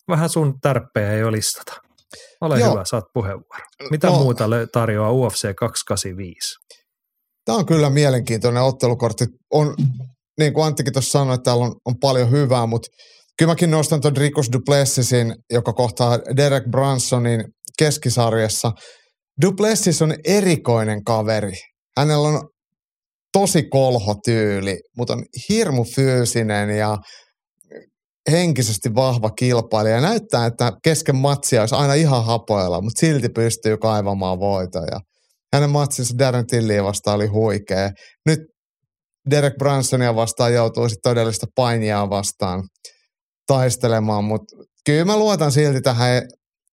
vähän 0.09 0.29
sun 0.29 0.61
tärppejä 0.61 1.13
jo 1.13 1.33
listata. 1.33 1.92
Ole 2.41 2.61
Joo. 2.61 2.71
hyvä, 2.71 2.85
saat 2.85 3.05
puheenvuoro. 3.15 3.65
Mitä 3.91 4.07
No. 4.07 4.19
muuta 4.19 4.45
tarjoaa 4.73 5.13
UFC 5.13 5.55
285? 5.57 6.39
Tämä 7.45 7.59
on 7.59 7.67
kyllä 7.67 7.91
mielenkiintoinen 7.91 8.63
ottelukortti. 8.63 9.25
On, 9.53 9.75
niin 10.39 10.53
kuin 10.53 10.67
Anttikin 10.67 10.93
tuossa 10.93 11.19
sanoi, 11.19 11.35
että 11.35 11.45
täällä 11.45 11.65
on, 11.65 11.75
on 11.87 11.95
paljon 12.01 12.31
hyvää, 12.31 12.67
mutta 12.67 12.89
kyllä 13.39 13.51
mäkin 13.53 13.71
nostan 13.71 14.01
tuon 14.01 14.17
Ricos 14.17 14.53
Duplessisin, 14.53 15.35
joka 15.53 15.73
kohtaa 15.73 16.19
Derek 16.37 16.65
Bransonin 16.71 17.45
keskisarjassa. 17.79 18.73
Duplessis 19.43 20.03
on 20.03 20.15
erikoinen 20.25 21.05
kaveri. 21.05 21.53
Hänellä 21.99 22.29
on 22.29 22.49
tosi 23.33 23.63
kolhotyyli, 23.63 24.79
mutta 24.97 25.13
on 25.13 25.23
hirmu 25.49 25.85
fyysinen 25.85 26.71
ja 26.71 26.97
henkisesti 28.31 28.95
vahva 28.95 29.31
kilpailija. 29.31 30.01
Näyttää, 30.01 30.47
että 30.47 30.73
kesken 30.83 31.17
matsia 31.17 31.61
olisi 31.61 31.75
aina 31.75 31.95
ihan 31.95 32.25
hapoilla, 32.25 32.81
mutta 32.81 33.01
silti 33.01 33.29
pystyy 33.29 33.77
kaivamaan 33.77 34.41
voitoja. 34.41 35.01
Hänen 35.55 35.71
matsinsa 35.71 36.19
Darren 36.19 36.47
Tilliä 36.47 36.85
vastaan 36.85 37.17
oli 37.17 37.27
huikea. 37.27 37.91
Nyt 38.27 38.41
Derek 39.31 39.55
Bransonia 39.59 40.15
vastaan 40.15 40.55
joutuu 40.55 40.89
sitten 40.89 41.11
todellista 41.11 41.47
painia 41.55 42.11
vastaan 42.11 42.63
taistelemaan, 43.47 44.25
mutta 44.25 44.57
kyllä 44.87 45.05
mä 45.05 45.17
luotan 45.17 45.53
silti 45.53 45.81
tähän 45.81 46.23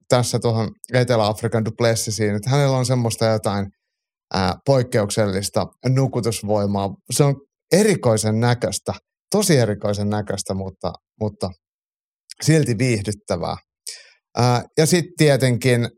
tässä 0.09 0.39
tuohon 0.39 0.71
Etelä-Afrikan 0.93 1.65
Duplessisiin, 1.65 2.35
että 2.35 2.49
hänellä 2.49 2.77
on 2.77 2.85
semmoista 2.85 3.25
jotain 3.25 3.67
ää, 4.33 4.55
poikkeuksellista 4.65 5.65
nukutusvoimaa. 5.87 6.89
Se 7.11 7.23
on 7.23 7.35
erikoisen 7.71 8.39
näköistä, 8.39 8.93
tosi 9.31 9.57
erikoisen 9.57 10.09
näköistä, 10.09 10.53
mutta, 10.53 10.93
mutta 11.19 11.49
silti 12.41 12.77
viihdyttävää. 12.77 13.57
Ää, 14.37 14.63
ja 14.77 14.85
sitten 14.85 15.13
tietenkin 15.17 15.89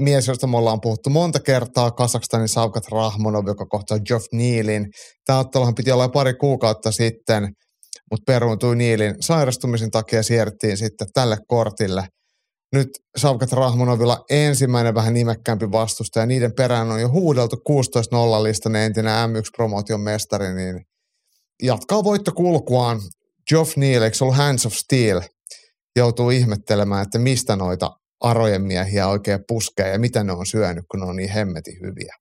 mies, 0.00 0.28
josta 0.28 0.46
me 0.46 0.56
ollaan 0.56 0.80
puhuttu 0.80 1.10
monta 1.10 1.40
kertaa, 1.40 1.90
Kasakstanin 1.90 2.48
Saukat 2.48 2.84
Rahmonov, 2.92 3.46
joka 3.46 3.66
kohtaa 3.66 3.98
Geoff 3.98 4.26
Nealin. 4.32 4.86
Tämä 5.26 5.38
otteluhan 5.38 5.74
piti 5.74 5.92
olla 5.92 6.08
pari 6.08 6.34
kuukautta 6.34 6.92
sitten, 6.92 7.42
mutta 8.10 8.32
peruuntui 8.32 8.76
Nealin 8.76 9.14
sairastumisen 9.20 9.90
takia 9.90 10.22
siirrettiin 10.22 10.76
sitten 10.76 11.06
tälle 11.14 11.36
kortille. 11.48 12.06
Nyt 12.72 12.88
Saukat 13.16 13.52
Rahmonovilla 13.52 14.18
ensimmäinen 14.30 14.94
vähän 14.94 15.14
nimekkäämpi 15.14 15.72
vastusta 15.72 16.20
ja 16.20 16.26
niiden 16.26 16.52
perään 16.56 16.90
on 16.90 17.00
jo 17.00 17.08
huudeltu 17.08 17.56
16-0 17.56 18.42
listainen 18.42 18.82
entinen 18.82 19.12
M1-promotion 19.30 20.00
mestari, 20.00 20.54
niin 20.54 20.80
jatkaa 21.62 22.04
voittokulkuaan. 22.04 23.00
Geoff 23.48 23.76
Neal, 23.76 24.02
eikö 24.02 24.16
ollut 24.20 24.36
Hands 24.36 24.66
of 24.66 24.72
Steel, 24.72 25.20
joutuu 25.96 26.30
ihmettelemään, 26.30 27.02
että 27.02 27.18
mistä 27.18 27.56
noita 27.56 27.90
arojen 28.20 28.62
miehiä 28.62 29.08
oikein 29.08 29.40
puskee 29.48 29.88
ja 29.88 29.98
mitä 29.98 30.24
ne 30.24 30.32
on 30.32 30.46
syönyt, 30.46 30.84
kun 30.90 31.00
ne 31.00 31.06
on 31.06 31.16
niin 31.16 31.30
hemmetin 31.30 31.74
hyviä. 31.82 32.14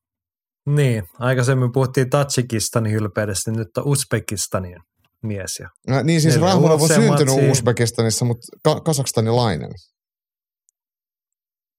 Niin, 0.65 1.03
aikaisemmin 1.19 1.71
puhuttiin 1.71 2.09
Tatsikistanin 2.09 2.91
hylpeydestä, 2.91 3.51
nyt 3.51 3.77
on 3.77 3.87
Uzbekistanin 3.87 4.77
mies. 5.23 5.59
Ja 5.59 5.69
No, 5.87 6.03
niin 6.03 6.21
siis 6.21 6.33
Neljä 6.35 6.47
Rahmonov 6.47 6.81
on 6.81 6.87
syntynyt 6.87 7.51
Uzbekistanissa, 7.51 8.25
mutta 8.25 8.47
ka- 8.63 8.79
kasakstanilainen. 8.79 9.71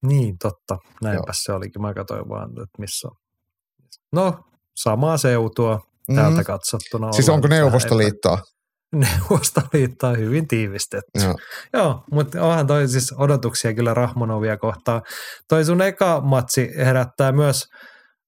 Niin, 0.07 0.39
totta. 0.39 0.79
Näinpäs 1.03 1.37
se 1.43 1.53
olikin. 1.53 1.83
Mä 1.83 1.95
katsoin 1.95 2.29
vaan, 2.29 2.51
että 2.51 2.79
missä 2.79 3.09
on. 3.09 3.17
No, 4.13 4.45
samaa 4.77 5.17
seutua 5.17 5.81
täältä 6.15 6.37
Mhm. 6.37 6.43
katsottuna. 6.47 7.13
Siis 7.13 7.29
onko 7.29 7.49
Neuvostoliittoa? 7.49 8.35
epä- 8.39 8.53
Neuvostoliitto 9.07 10.09
on 10.09 10.19
hyvin 10.19 10.49
tiivistetty. 10.49 11.21
Joo. 11.25 11.35
Joo, 11.73 12.05
mutta 12.13 12.43
onhan 12.43 12.67
toi 12.67 12.89
siis 12.89 13.15
odotuksia 13.19 13.75
kyllä 13.75 13.95
Rahmonovia 13.95 14.57
kohtaan. 14.57 15.03
Toi 15.49 15.65
sun 15.65 15.83
eka 15.83 16.21
matsi 16.21 16.71
herättää 16.77 17.33
myös 17.33 17.65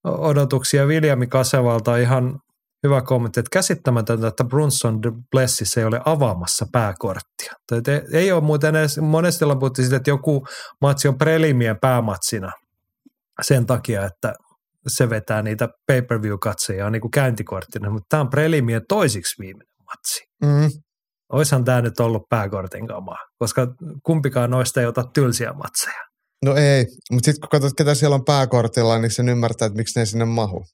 odotuksia 0.05 0.89
Viljami 0.89 1.27
Kasevalta 1.27 1.97
ihan 1.97 2.39
hyvä 2.83 3.03
kommentti, 3.03 3.41
että 3.41 3.51
käsittämätöntä, 3.53 4.27
että 4.27 4.45
Brunson 4.45 5.03
de 5.03 5.13
Blessis 5.31 5.77
ei 5.77 5.85
ole 5.85 6.01
avaamassa 6.05 6.67
pääkorttia. 6.73 7.53
Ei 8.13 8.33
ole 8.33 8.41
muuten 8.45 8.77
edes, 8.77 8.99
monesti 8.99 9.45
ollaan 9.45 9.59
puhuttu 9.59 9.83
siitä, 9.83 9.97
että 9.97 10.11
joku 10.11 10.47
matsi 10.81 11.09
on 11.09 11.19
prelimien 11.19 11.79
päämatsina 11.81 12.53
sen 13.43 13.67
takia, 13.67 14.05
että 14.07 14.35
se 14.89 15.11
vetää 15.11 15.43
niitä 15.43 15.69
pay-per-view-katseja 15.87 16.91
niin 16.91 17.01
kuin 17.01 17.11
käyntikorttina, 17.11 17.91
mutta 17.91 18.07
tämä 18.09 18.21
on 18.21 18.31
prelimien 18.31 18.83
toisiksi 18.89 19.43
viimeinen 19.43 19.75
matsi 19.85 20.25
Mm. 20.43 20.71
oishan 21.33 21.65
tämä 21.65 21.83
nyt 21.83 22.01
ollut 22.01 22.23
pääkortin 22.29 22.87
kamaa, 22.87 23.19
koska 23.39 23.67
kumpikaan 24.03 24.51
noista 24.51 24.81
ei 24.81 24.87
ota 24.87 25.05
tylsiä 25.15 25.53
matseja. 25.53 26.01
No 26.45 26.55
ei, 26.55 26.87
mutta 27.13 27.25
sitten 27.25 27.41
kun 27.41 27.49
katsot, 27.49 27.73
ketä 27.79 27.95
siellä 27.95 28.15
on 28.15 28.25
pääkortilla, 28.25 28.99
niin 28.99 29.11
sen 29.11 29.29
ymmärtää, 29.29 29.67
että 29.67 29.77
miksi 29.77 30.01
ne 30.01 30.07
sinne 30.07 30.25
mahu. 30.25 30.65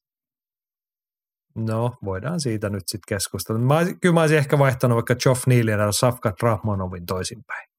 No, 1.57 1.93
voidaan 2.05 2.41
siitä 2.41 2.70
nyt 2.70 2.82
sitten 2.87 3.16
keskustella. 3.16 3.61
Mä, 3.61 3.81
kyllä 4.03 4.15
mä 4.15 4.20
olisin 4.20 4.39
ehkä 4.39 4.59
vaihtanut 4.59 4.97
vaikka 4.97 5.15
Geoff 5.15 5.47
Nealin 5.47 5.78
ja 5.78 5.93
Safkat 5.93 6.43
Rahmanovin 6.43 7.07
toisinpäin 7.07 7.70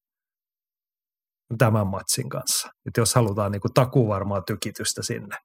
tämän 1.58 1.86
matsin 1.86 2.28
kanssa. 2.28 2.68
Et 2.68 2.96
jos 2.96 3.14
halutaan 3.14 3.52
niinku 3.52 3.68
takuvarmaa 3.74 4.42
tykitystä 4.42 5.02
sinne. 5.02 5.36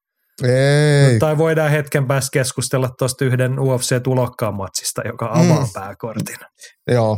Ei. 0.44 1.20
Tai 1.20 1.38
voidaan 1.38 1.72
hetken 1.72 2.08
päästä 2.08 2.30
keskustella 2.34 2.90
tuosta 3.00 3.26
yhden 3.26 3.60
UFC-tulokkaan 3.60 4.54
matsista, 4.54 5.02
joka 5.06 5.30
avaa 5.34 5.62
Mm. 5.66 5.70
pääkortin. 5.74 6.38
Joo. 6.92 7.18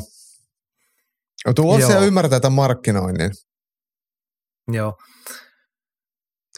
Mutta 1.48 1.62
UFC 1.62 1.90
Joo. 1.90 2.02
ymmärtää 2.04 2.40
tämän 2.40 2.56
markkinoinnin. 2.56 3.32
Joo. 4.72 4.98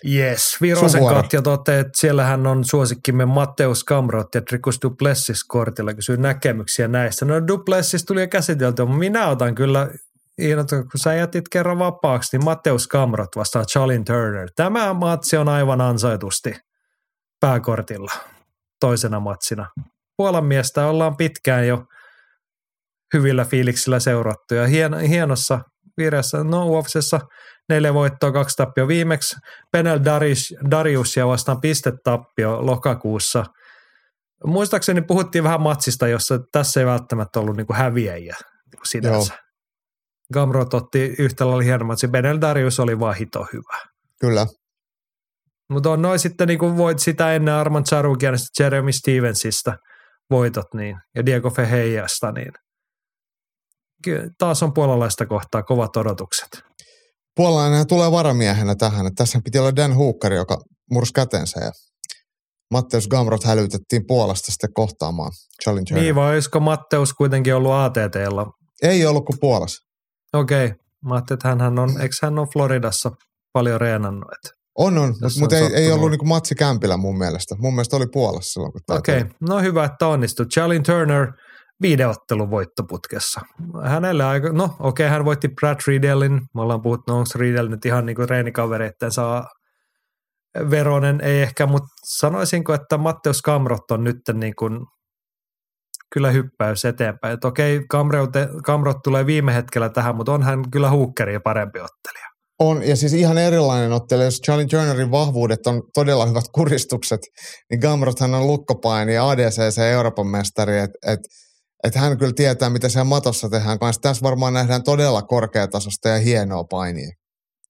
Yes, 0.06 0.58
Virosen. 0.62 1.06
Katja 1.06 1.42
toteaa, 1.42 1.80
että 1.80 1.92
siellähän 1.96 2.48
on 2.48 2.66
suosikkimme 2.66 3.26
Matteus 3.26 3.84
Kamrot 3.84 4.36
ja 4.36 4.42
Trikus 4.42 4.78
Duplessis 4.84 5.44
kortilla. 5.44 5.94
Kysyy 5.94 6.18
näkemyksiä 6.18 6.88
näistä. 6.88 7.26
No 7.26 7.48
Duplessis 7.48 8.06
tuli 8.06 8.22
jo 8.22 8.28
käsitelty, 8.28 8.82
mutta 8.86 9.00
minä 9.00 9.28
otan 9.28 9.56
kyllä, 9.56 9.90
Iina, 10.42 10.64
kun 10.64 11.00
sä 11.04 11.14
jätit 11.14 11.50
kerran 11.50 11.80
vapaaksi, 11.80 12.38
niin 12.38 12.46
Matteus 12.46 12.88
Kamrot 12.88 13.36
vastaa 13.36 13.66
Charlin 13.66 14.06
Turner. 14.06 14.50
Tämä 14.56 14.94
matsi 14.94 15.38
on 15.38 15.50
aivan 15.50 15.82
ansaitusti 15.82 16.54
pääkortilla 17.40 18.12
toisena 18.80 19.20
matsina. 19.20 19.70
Puolan 20.18 20.46
miestä 20.46 20.88
ollaan 20.88 21.18
pitkään 21.18 21.68
jo 21.68 21.84
hyvillä 23.14 23.46
fiiliksillä 23.46 24.00
seurattu 24.00 24.56
ja 24.56 24.68
hien, 24.68 25.00
hienossa 25.00 25.60
vireessä, 25.98 26.44
no 26.44 26.66
UFCssä 26.66 27.20
neljä 27.70 27.94
voittoa, 27.94 28.32
kaksi 28.32 28.58
tappio 28.58 28.88
viimeksi. 28.88 29.36
Penel 29.72 30.00
Darius, 30.06 30.54
Dariusia 30.72 31.28
vastaan 31.28 31.62
pistetappio 31.62 32.66
lokakuussa. 32.66 33.46
Muistaakseni 34.46 35.02
puhuttiin 35.02 35.44
vähän 35.44 35.62
matsista, 35.62 36.08
jossa 36.08 36.40
tässä 36.52 36.80
ei 36.80 36.86
välttämättä 36.86 37.40
ollut 37.40 37.58
niinku 37.58 37.74
häviäjiä 37.74 38.36
niinku 38.72 38.86
sinänsä. 38.86 39.34
Gamrot 40.32 40.74
otti 40.74 41.16
yhtä 41.20 41.48
lailla 41.48 41.64
hieno 41.64 41.86
matsi. 41.86 42.08
Benel 42.08 42.42
Darius 42.42 42.80
oli 42.80 43.00
vaan 43.00 43.16
hito 43.16 43.48
hyvä. 43.54 43.80
Kyllä. 44.20 44.48
Mutta 45.70 45.90
on 45.92 46.02
noin 46.02 46.20
sitten 46.20 46.48
niin 46.48 46.78
voit 46.78 47.00
sitä 47.00 47.34
ennen 47.36 47.54
Armand 47.54 47.86
Sarukianista, 47.86 48.64
Jeremy 48.64 48.92
Stevensista 48.92 49.74
voitot 50.30 50.74
niin, 50.74 50.96
ja 51.16 51.26
Diego 51.26 51.50
Feheiasta, 51.50 52.32
niin 52.32 52.52
ky- 54.04 54.30
taas 54.38 54.64
on 54.64 54.74
puolalaista 54.74 55.26
kohtaa 55.26 55.64
kovat 55.64 55.98
odotukset. 55.98 56.48
Puolalainen 57.36 57.88
tulee 57.88 58.12
varamiehenä 58.12 58.76
tähän. 58.76 59.08
Että 59.08 59.24
tässä 59.24 59.40
piti 59.44 59.60
olla 59.60 59.76
Dan 59.76 59.94
Hooker, 59.94 60.34
joka 60.34 60.58
mursi 60.92 61.14
kätensä 61.14 61.60
ja 61.60 61.72
Matteus 62.72 63.08
Gamrot 63.08 63.44
hälytettiin 63.44 64.02
Puolasta 64.08 64.52
sitten 64.52 64.74
kohtaamaan 64.74 65.32
Challenger. 65.64 66.00
Niin 66.00 66.16
vai 66.16 66.34
olisiko 66.34 66.60
Matteus 66.60 67.14
kuitenkin 67.14 67.56
ollut 67.56 67.72
ATTlla? 67.72 68.46
Ei 68.82 69.06
ollut 69.06 69.26
kuin 69.26 69.40
Puolassa. 69.40 69.91
Okei, 70.34 70.66
okay. 70.66 70.78
mä 71.06 71.14
ajattelin, 71.14 71.38
että 71.38 71.48
hänhän 71.48 71.80
on, 71.80 72.02
eikö 72.02 72.16
hän 72.22 72.40
on 72.40 72.48
Floridassa 72.54 73.12
paljon 73.54 73.82
reenannut? 73.82 74.32
Et. 74.34 74.62
On, 74.76 74.98
on, 74.98 75.16
mutta 75.40 75.56
on 75.56 75.62
ei, 75.62 75.74
ei 75.74 75.92
ollut 75.92 76.12
niinku 76.12 76.26
matsi 76.26 76.56
Kämpillä 76.56 76.98
mun 76.98 77.18
mielestä. 77.18 77.56
Mun 77.60 77.74
mielestä 77.74 77.96
oli 77.96 78.08
Puolassa 78.08 78.52
silloin, 78.54 78.72
kun 78.72 78.82
Okei, 78.98 79.20
tuli. 79.20 79.34
no 79.50 79.60
hyvä, 79.60 79.84
että 79.84 80.08
onnistui. 80.08 80.46
Charlie 80.46 80.80
Turner 80.80 81.32
viideottelun 81.82 82.52
voittoputkessa. 82.52 83.42
Hänelle 83.84 84.24
aika, 84.24 84.50
no 84.50 84.76
okei, 84.80 85.10
hän 85.10 85.26
voitti 85.26 85.48
Brad 85.48 85.80
Riedellin. 85.88 86.34
Me 86.34 86.62
ollaan 86.62 86.82
puhuttu, 86.82 87.12
no, 87.12 87.18
onko 87.18 87.30
Riedel 87.36 87.68
nyt 87.68 87.86
ihan 87.86 88.06
niin 88.06 88.16
kuin 88.16 88.28
treenikavereitten 88.28 89.12
saa 89.12 89.48
veronen, 90.70 91.22
ei 91.22 91.42
ehkä, 91.42 91.66
mutta 91.66 91.88
sanoisinko, 92.04 92.74
että 92.74 92.98
Matteus 92.98 93.42
Kamrot 93.42 93.92
on 93.92 94.04
nyt 94.04 94.18
niin 94.34 94.56
kuin 94.56 94.80
kyllä 96.14 96.32
hyppäys 96.32 96.86
eteenpäin. 96.86 97.34
Että 97.34 97.48
okei, 97.48 97.82
Kamrot, 97.90 98.30
Kamrot 98.64 98.98
tulee 99.04 99.26
viime 99.26 99.54
hetkellä 99.54 99.90
tähän, 99.90 100.16
mutta 100.16 100.32
on 100.32 100.44
hän 100.44 100.72
kyllä 100.72 100.90
huukkeri 100.90 101.34
ja 101.34 101.40
parempi 101.40 101.80
ottelija. 101.80 102.32
On, 102.60 102.88
ja 102.88 102.96
siis 102.96 103.14
ihan 103.14 103.38
erilainen 103.38 103.92
ottelija. 103.92 104.26
Jos 104.26 104.42
Charlie 104.46 104.68
Turnerin 104.68 105.12
vahvuudet 105.12 105.68
on 105.68 105.82
todella 105.94 106.26
hyvät 106.26 106.44
kuristukset, 106.52 107.20
niin 107.70 107.80
Gamrothan 107.80 108.34
on 108.34 108.48
lukkopaini 108.48 109.14
ja 109.14 109.30
ADCC 109.30 109.78
Euroopan 109.78 110.28
mestari, 110.28 110.80
että 110.80 110.98
et, 111.08 111.20
et 111.84 111.96
hän 111.96 112.18
kyllä 112.18 112.34
tietää, 112.36 112.70
mitä 112.70 112.90
siellä 112.90 113.04
matossa 113.04 113.50
tehdään 113.50 113.80
kanssa. 113.80 114.02
Tässä 114.02 114.24
varmaan 114.24 114.54
nähdään 114.54 114.84
todella 114.84 115.22
korkeatasosta 115.22 116.10
ja 116.10 116.20
hienoa 116.20 116.64
painia. 116.64 117.12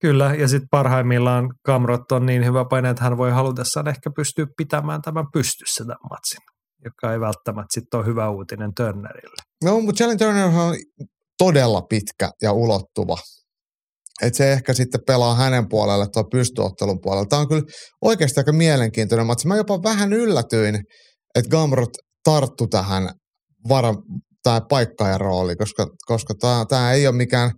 Kyllä, 0.02 0.36
ja 0.36 0.48
sitten 0.48 0.70
parhaimmillaan 0.72 1.50
Kamrot 1.66 2.12
on 2.12 2.26
niin 2.26 2.46
hyvä 2.46 2.66
paine, 2.66 2.90
että 2.90 3.04
hän 3.04 3.18
voi 3.18 3.32
halutessaan 3.32 3.88
ehkä 3.88 4.10
pystyä 4.16 4.46
pitämään 4.58 5.02
tämän 5.02 5.26
pystyssä 5.34 5.84
tämän 5.84 5.98
matsin, 6.10 6.40
joka 6.86 7.14
ei 7.14 7.20
välttämättä 7.20 7.74
sitten 7.74 7.98
ole 7.98 8.06
hyvä 8.06 8.30
uutinen 8.30 8.72
Turnerille. 8.78 9.44
No, 9.64 9.82
mutta 9.82 9.98
Charlie 9.98 10.18
Turner 10.18 10.46
on 10.46 10.76
todella 11.38 11.82
pitkä 11.82 12.30
ja 12.42 12.52
ulottuva. 12.52 13.18
Että 14.22 14.38
se 14.38 14.54
ehkä 14.54 14.74
sitten 14.74 15.02
pelaa 15.08 15.36
hänen 15.36 15.70
puolelle 15.70 16.08
tuo 16.14 16.24
pystyottelun 16.24 17.02
puolella. 17.02 17.26
Tämä 17.26 17.40
on 17.40 17.48
kyllä 17.48 17.64
oikeasti 18.02 18.40
aika 18.40 18.52
mielenkiintoinen 18.52 19.28
matsi. 19.28 19.48
Mä 19.48 19.56
jopa 19.56 19.84
vähän 19.84 20.14
yllätyin, 20.14 20.76
että 21.36 21.50
Gamrot 21.50 21.90
tarttu 22.24 22.68
tähän 22.68 23.10
vara, 23.70 23.94
tämä 24.44 24.62
paikkaajan 24.70 25.22
rooli, 25.22 25.56
koska, 25.56 25.88
koska 26.06 26.34
tämä 26.70 26.94
ei 26.94 27.08
ole 27.08 27.16
mikään 27.16 27.52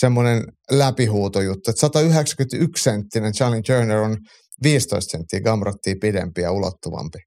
semmoinen 0.00 0.42
läpihuutojuttu. 0.70 1.70
Että 1.70 1.80
191 1.80 2.82
senttinen 2.82 3.32
Charlie 3.32 3.62
Turner 3.62 3.98
on 3.98 4.16
15 4.62 5.10
senttiä 5.10 5.40
Gamrottia 5.40 5.94
pidempi 6.00 6.40
ja 6.40 6.52
ulottuvampi. 6.52 7.18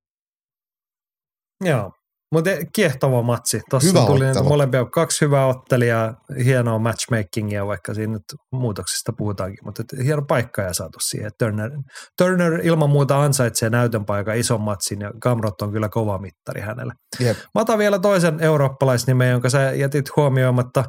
Joo, 1.62 1.92
mutta 2.34 2.50
kiehtova 2.76 3.22
matsi. 3.22 3.62
Tuossa 3.70 3.90
Hyvä 3.90 4.06
tuli 4.06 4.28
ottelu. 4.28 4.50
molempia 4.50 4.86
kaksi 4.86 5.26
hyvää 5.26 5.46
ottelijaa, 5.48 6.14
hienoa 6.46 6.80
matchmakingia, 6.80 7.68
vaikka 7.68 7.94
siinä 7.94 8.14
nyt 8.14 8.24
muutoksista 8.52 9.14
puhutaankin, 9.18 9.60
mutta 9.66 9.84
hieno 10.04 10.22
paikka 10.28 10.62
ja 10.62 10.74
saatu 10.74 10.98
siihen. 11.02 11.32
Turner, 11.40 11.72
Turner 12.18 12.60
ilman 12.64 12.90
muuta 12.90 13.24
ansaitsee 13.24 13.70
näytön 13.70 14.06
paikan 14.06 14.38
ison 14.38 14.62
matsin 14.62 15.02
ja 15.02 15.12
Gamrot 15.22 15.62
on 15.62 15.72
kyllä 15.72 15.90
kova 15.90 16.18
mittari 16.18 16.62
hänelle. 16.62 16.94
Jep. 17.20 17.38
Mä 17.38 17.62
otan 17.62 17.78
vielä 17.78 18.00
toisen 18.00 18.40
eurooppalaisnimen, 18.40 19.32
jonka 19.32 19.50
sä 19.50 19.72
jätit 19.72 20.16
huomioimatta. 20.16 20.84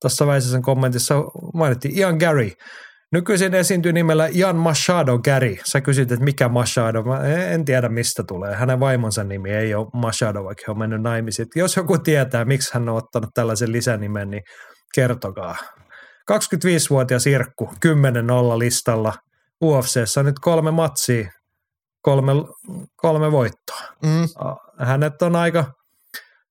Tuossa 0.00 0.26
Väisäsen 0.26 0.62
kommentissa 0.62 1.14
mainittiin 1.54 1.98
Ian 1.98 2.16
Gary. 2.16 2.50
Nykyisin 3.12 3.54
esiintyy 3.54 3.92
nimellä 3.92 4.28
Jan 4.32 4.56
Machado 4.56 5.18
Gary. 5.18 5.56
Sä 5.64 5.80
kysyt, 5.80 6.12
että 6.12 6.24
mikä 6.24 6.48
Machado. 6.48 7.02
Mä 7.02 7.20
en 7.24 7.64
tiedä, 7.64 7.88
mistä 7.88 8.22
tulee. 8.28 8.54
Hänen 8.54 8.80
vaimonsa 8.80 9.24
nimi 9.24 9.50
ei 9.50 9.74
ole 9.74 9.86
Machado, 9.92 10.44
vaikka 10.44 10.62
he 10.66 10.70
on 10.70 10.78
mennyt 10.78 11.02
naimisiin. 11.02 11.48
Jos 11.54 11.76
joku 11.76 11.98
tietää, 11.98 12.44
miksi 12.44 12.74
hän 12.74 12.88
on 12.88 12.96
ottanut 12.96 13.30
tällaisen 13.34 13.72
lisänimen, 13.72 14.30
niin 14.30 14.42
kertokaa. 14.94 15.56
25-vuotias 16.32 17.26
Irkku, 17.26 17.70
10-0 17.86 18.58
listalla. 18.58 19.12
UFCssä 19.64 20.22
nyt 20.22 20.38
kolme 20.38 20.70
matsia, 20.70 21.30
kolme, 22.02 22.32
kolme 22.96 23.32
voittoa. 23.32 23.80
Mm. 24.02 24.28
Hänet 24.78 25.22
on 25.22 25.36
aika, 25.36 25.64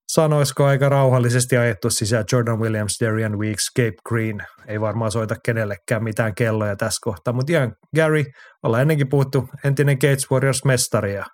sanoisiko 0.08 0.64
aika 0.64 0.88
rauhallisesti 0.88 1.56
ajettu 1.56 1.90
sisään 1.90 2.24
Jordan 2.32 2.58
Williams, 2.60 2.96
Darian 3.00 3.38
Weeks, 3.38 3.70
Gabe 3.76 3.96
Green. 4.08 4.42
Ei 4.68 4.80
varmaan 4.80 5.12
soita 5.12 5.34
kenellekään 5.44 6.04
mitään 6.04 6.34
kelloja 6.34 6.76
tässä 6.76 6.98
kohtaa, 7.02 7.32
mutta 7.34 7.52
Ian 7.52 7.74
Gary, 7.96 8.24
ollaan 8.62 8.82
ennenkin 8.82 9.08
puhuttu, 9.08 9.48
entinen 9.64 9.96
Gates 9.96 10.30
Warriors-mestari 10.30 11.14
ja 11.14 11.26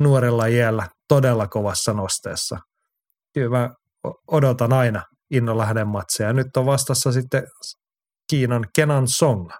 nuorella 0.00 0.46
iällä 0.46 0.88
todella 1.08 1.46
kovassa 1.48 1.92
nosteessa. 1.92 2.58
Kyllä 3.34 3.58
mä 3.58 3.70
odotan 4.30 4.72
aina 4.72 5.02
innolla 5.30 5.66
hänen 5.66 5.88
matseja. 5.88 6.32
Nyt 6.32 6.56
on 6.56 6.66
vastassa 6.66 7.12
sitten 7.12 7.42
Kiinan 8.30 8.66
Kenan 8.76 9.08
Song, 9.08 9.50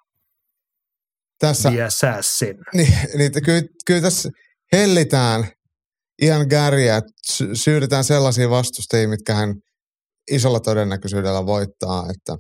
Tässä, 1.39 1.71
The 1.71 1.83
Assassin. 1.83 2.57
niin, 2.75 2.95
niin 3.17 3.33
kyllä, 3.45 3.63
kyllä 3.87 4.01
tässä 4.01 4.31
hellitään 4.73 5.45
ihan 6.23 6.47
Garyä, 6.51 6.97
että 6.97 7.13
sy- 7.27 7.55
syydetään 7.57 8.05
sellaisia 8.05 8.51
vastustajia, 8.51 9.09
mitkä 9.09 9.35
hän 9.35 9.55
isolla 10.31 10.61
todennäköisyydellä 10.61 11.47
voittaa, 11.47 12.07
että 12.11 12.37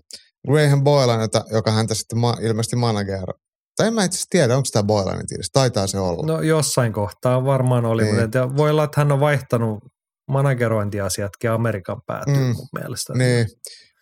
Graham 0.48 0.84
Boylan, 0.84 1.20
jota, 1.20 1.44
joka 1.52 1.70
häntä 1.70 1.94
sitten 1.94 2.18
ma- 2.18 2.36
ilmeisesti 2.40 2.76
manager, 2.76 3.24
tai 3.76 3.86
en 3.86 3.94
mä 3.94 4.04
itse 4.04 4.24
tiedä, 4.30 4.56
onko 4.56 4.68
tämä 4.72 4.82
Boylanin 4.82 5.26
tiedä, 5.26 5.42
taitaa 5.52 5.86
se 5.86 5.98
olla. 5.98 6.26
No 6.26 6.42
jossain 6.42 6.92
kohtaa 6.92 7.44
varmaan 7.44 7.84
oli, 7.84 8.02
Niin. 8.04 8.20
mutta 8.20 8.56
voi 8.56 8.70
olla, 8.70 8.84
että 8.84 9.00
hän 9.00 9.12
on 9.12 9.20
vaihtanut 9.20 9.78
managerointiasiatkin 10.30 11.50
Amerikan 11.50 12.00
päätyyn 12.06 12.36
Mm. 12.38 12.54
mun 12.56 12.68
mielestä. 12.80 13.12
niin, 13.14 13.46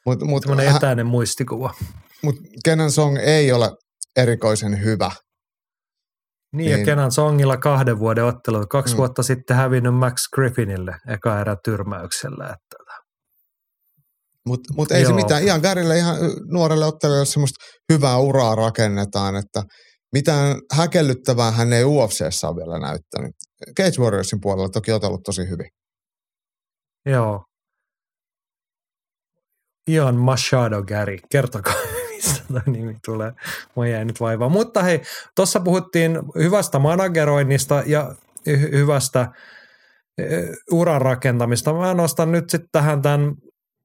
mutta 0.06 0.24
mut, 0.24 0.42
Semmoinen 0.42 0.66
hän- 0.66 0.76
etäinen 0.76 1.06
muistikuva. 1.06 1.74
mut 2.22 2.36
Kenan 2.64 2.90
Song 2.90 3.16
ei 3.18 3.52
ole 3.52 3.70
erikoisen 4.16 4.84
hyvä. 4.84 5.10
Niin, 6.56 6.68
Niin. 6.70 6.78
ja 6.80 6.84
Kenan 6.84 7.12
Songilla 7.12 7.56
kahden 7.56 7.98
vuoden 7.98 8.24
ottelu. 8.24 8.66
Kaksi 8.66 8.94
Mm. 8.94 8.96
vuotta 8.98 9.22
sitten 9.22 9.56
hävinnyt 9.56 9.94
Max 9.94 10.22
Griffinille 10.34 10.96
eka 11.08 11.40
erä 11.40 11.56
tyrmäyksellä. 11.64 12.44
Että 12.44 12.76
Mutta 14.46 14.74
mut 14.74 14.92
ei 14.92 15.04
se 15.04 15.10
Joo. 15.10 15.16
mitään. 15.16 15.42
Ihan 15.44 15.60
Garille, 15.60 15.98
ihan 15.98 16.16
nuorelle 16.52 16.84
ottelijalle 16.84 17.26
semmoista 17.26 17.64
hyvää 17.92 18.18
uraa 18.18 18.54
rakennetaan, 18.54 19.36
että 19.36 19.62
mitään 20.12 20.56
häkellyttävää 20.72 21.50
hän 21.50 21.72
ei 21.72 21.84
UFCssä 21.84 22.48
ole 22.48 22.56
vielä 22.56 22.78
näyttänyt. 22.78 23.34
Cage 23.78 24.02
Warriorsin 24.02 24.40
puolella 24.40 24.68
toki 24.68 24.92
otellut 24.92 25.20
tosi 25.24 25.42
hyvin. 25.48 25.68
joo. 27.06 27.44
Ion 29.90 30.16
Machado 30.16 30.82
Gary, 30.82 31.18
kertokaa 31.32 31.74
mistä 32.16 32.44
tämä 32.48 32.62
nimi 32.66 32.96
tulee. 33.04 33.32
Mä 33.76 33.88
jäi 33.88 34.04
nyt 34.04 34.20
vaivaa. 34.20 34.48
Mutta 34.48 34.82
hei, 34.82 35.00
tuossa 35.34 35.60
puhuttiin 35.60 36.18
hyvästä 36.38 36.78
manageroinnista 36.78 37.82
ja 37.86 38.14
hy- 38.50 38.72
hyvästä 38.72 39.28
eh, 40.18 40.48
uran 40.72 41.02
rakentamista. 41.02 41.74
Mä 41.74 41.94
nostan 41.94 42.32
nyt 42.32 42.50
sitten 42.50 42.68
tähän 42.72 43.02
tämän 43.02 43.34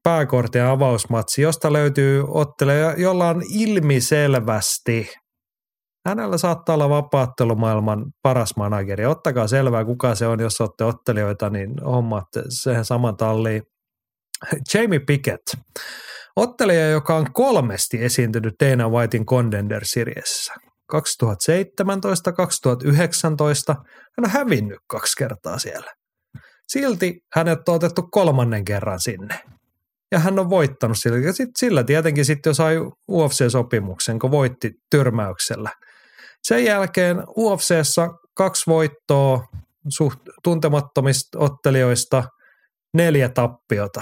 pääkortin 0.03 0.61
avausmatsi, 0.61 1.41
josta 1.41 1.73
löytyy 1.73 2.23
ottelija, 2.27 2.93
jolla 2.97 3.29
on 3.29 3.43
ilmiselvästi 3.53 5.09
Hänellä 6.07 6.37
saattaa 6.37 6.75
olla 6.75 6.89
vapaattelumaailman 6.89 8.05
paras 8.21 8.55
manageri. 8.57 9.05
Ottakaa 9.05 9.47
selvää, 9.47 9.85
kuka 9.85 10.15
se 10.15 10.27
on, 10.27 10.39
jos 10.39 10.61
olette 10.61 10.83
ottelijoita, 10.83 11.49
niin 11.49 11.73
hommaatte 11.85 12.43
siihen 12.49 12.85
saman 12.85 13.17
talliin. 13.17 13.61
Jamie 14.73 14.99
Pickett, 14.99 15.41
ottelija, 16.35 16.89
joka 16.89 17.15
on 17.15 17.33
kolmesti 17.33 18.03
esiintynyt 18.03 18.53
Dana 18.63 18.89
Whitein 18.89 19.25
Contender 19.25 19.81
Seriesissä. 19.85 20.53
2017, 20.87 22.31
2019, 22.31 23.73
hän 24.17 24.25
on 24.25 24.29
hävinnyt 24.29 24.79
kaksi 24.87 25.13
kertaa 25.17 25.59
siellä. 25.59 25.91
Silti 26.67 27.19
hänet 27.35 27.69
on 27.69 27.75
otettu 27.75 28.07
kolmannen 28.11 28.65
kerran 28.65 28.99
sinne. 28.99 29.39
Ja 30.11 30.19
hän 30.19 30.39
on 30.39 30.49
voittanut 30.49 30.97
sillä. 30.99 31.17
Ja 31.17 31.33
sit 31.33 31.49
sillä 31.57 31.83
tietenkin 31.83 32.25
sitten 32.25 32.55
sai 32.55 32.77
UFC-sopimuksen, 33.11 34.19
kun 34.19 34.31
voitti 34.31 34.71
tyrmäyksellä. 34.89 35.69
Sen 36.43 36.65
jälkeen 36.65 37.23
UFCssä 37.37 38.09
kaksi 38.33 38.63
voittoa 38.67 39.47
suht 39.89 40.19
tuntemattomista 40.43 41.39
ottelijoista, 41.39 42.23
neljä 42.93 43.29
tappiota. 43.29 44.01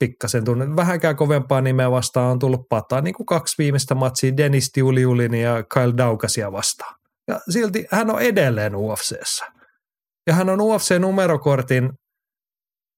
Pikkasen 0.00 0.44
tunne. 0.44 0.76
Vähänkään 0.76 1.16
kovempaa 1.16 1.60
nimeä 1.60 1.90
vastaan 1.90 2.30
on 2.30 2.38
tullut 2.38 2.68
pataa, 2.68 3.00
niin 3.00 3.14
kuin 3.14 3.26
kaksi 3.26 3.54
viimeistä 3.58 3.94
matsia 3.94 4.36
Dennis 4.36 4.70
Tiuliulin 4.72 5.34
ja 5.34 5.62
Kyle 5.74 5.96
Daukasia 5.96 6.52
vastaan. 6.52 6.94
Ja 7.28 7.40
silti 7.50 7.86
hän 7.90 8.10
on 8.10 8.22
edelleen 8.22 8.76
UFCssä. 8.76 9.46
Ja 10.26 10.34
hän 10.34 10.48
on 10.48 10.58
UFC-numerokortin 10.60 11.90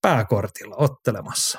pääkortilla 0.02 0.76
ottelemassa. 0.78 1.58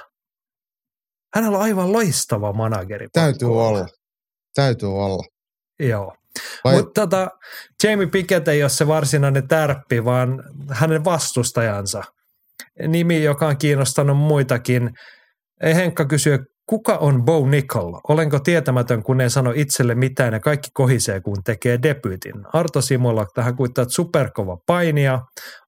Hänellä 1.36 1.58
on 1.58 1.64
aivan 1.64 1.94
loistava 1.94 2.54
manageri. 2.54 3.08
Täytyy 3.14 3.62
olla. 3.62 3.88
Täytyy 4.56 4.90
olla. 4.90 5.24
Joo. 5.80 6.16
Vai- 6.64 6.76
Mutta 6.76 7.02
tota, 7.02 7.28
Jamie 7.84 8.08
Pickett 8.08 8.48
ei 8.48 8.64
ole 8.64 8.70
se 8.70 8.88
varsinainen 8.88 9.48
tärppi, 9.48 10.06
vaan 10.06 10.44
hänen 10.70 11.06
vastustajansa. 11.06 12.04
Nimi, 12.88 13.24
joka 13.24 13.48
on 13.48 13.58
kiinnostanut 13.58 14.18
muitakin. 14.18 14.90
Ei 15.64 15.76
Henkka 15.76 16.06
kysyä, 16.06 16.40
kuka 16.70 16.98
on 16.98 17.26
Bo 17.26 17.48
Nickel? 17.48 17.94
Olenko 18.08 18.40
tietämätön, 18.40 19.04
kun 19.04 19.22
ei 19.22 19.30
sano 19.30 19.52
itselle 19.56 19.96
mitään 19.96 20.34
ja 20.34 20.40
kaikki 20.40 20.70
kohisee, 20.74 21.22
kun 21.22 21.38
tekee 21.44 21.80
debyytin? 21.84 22.34
Arto 22.54 22.82
Simola 22.82 23.26
tähän 23.34 23.56
kuittaa 23.56 23.86
superkova 23.88 24.58
painia. 24.66 25.20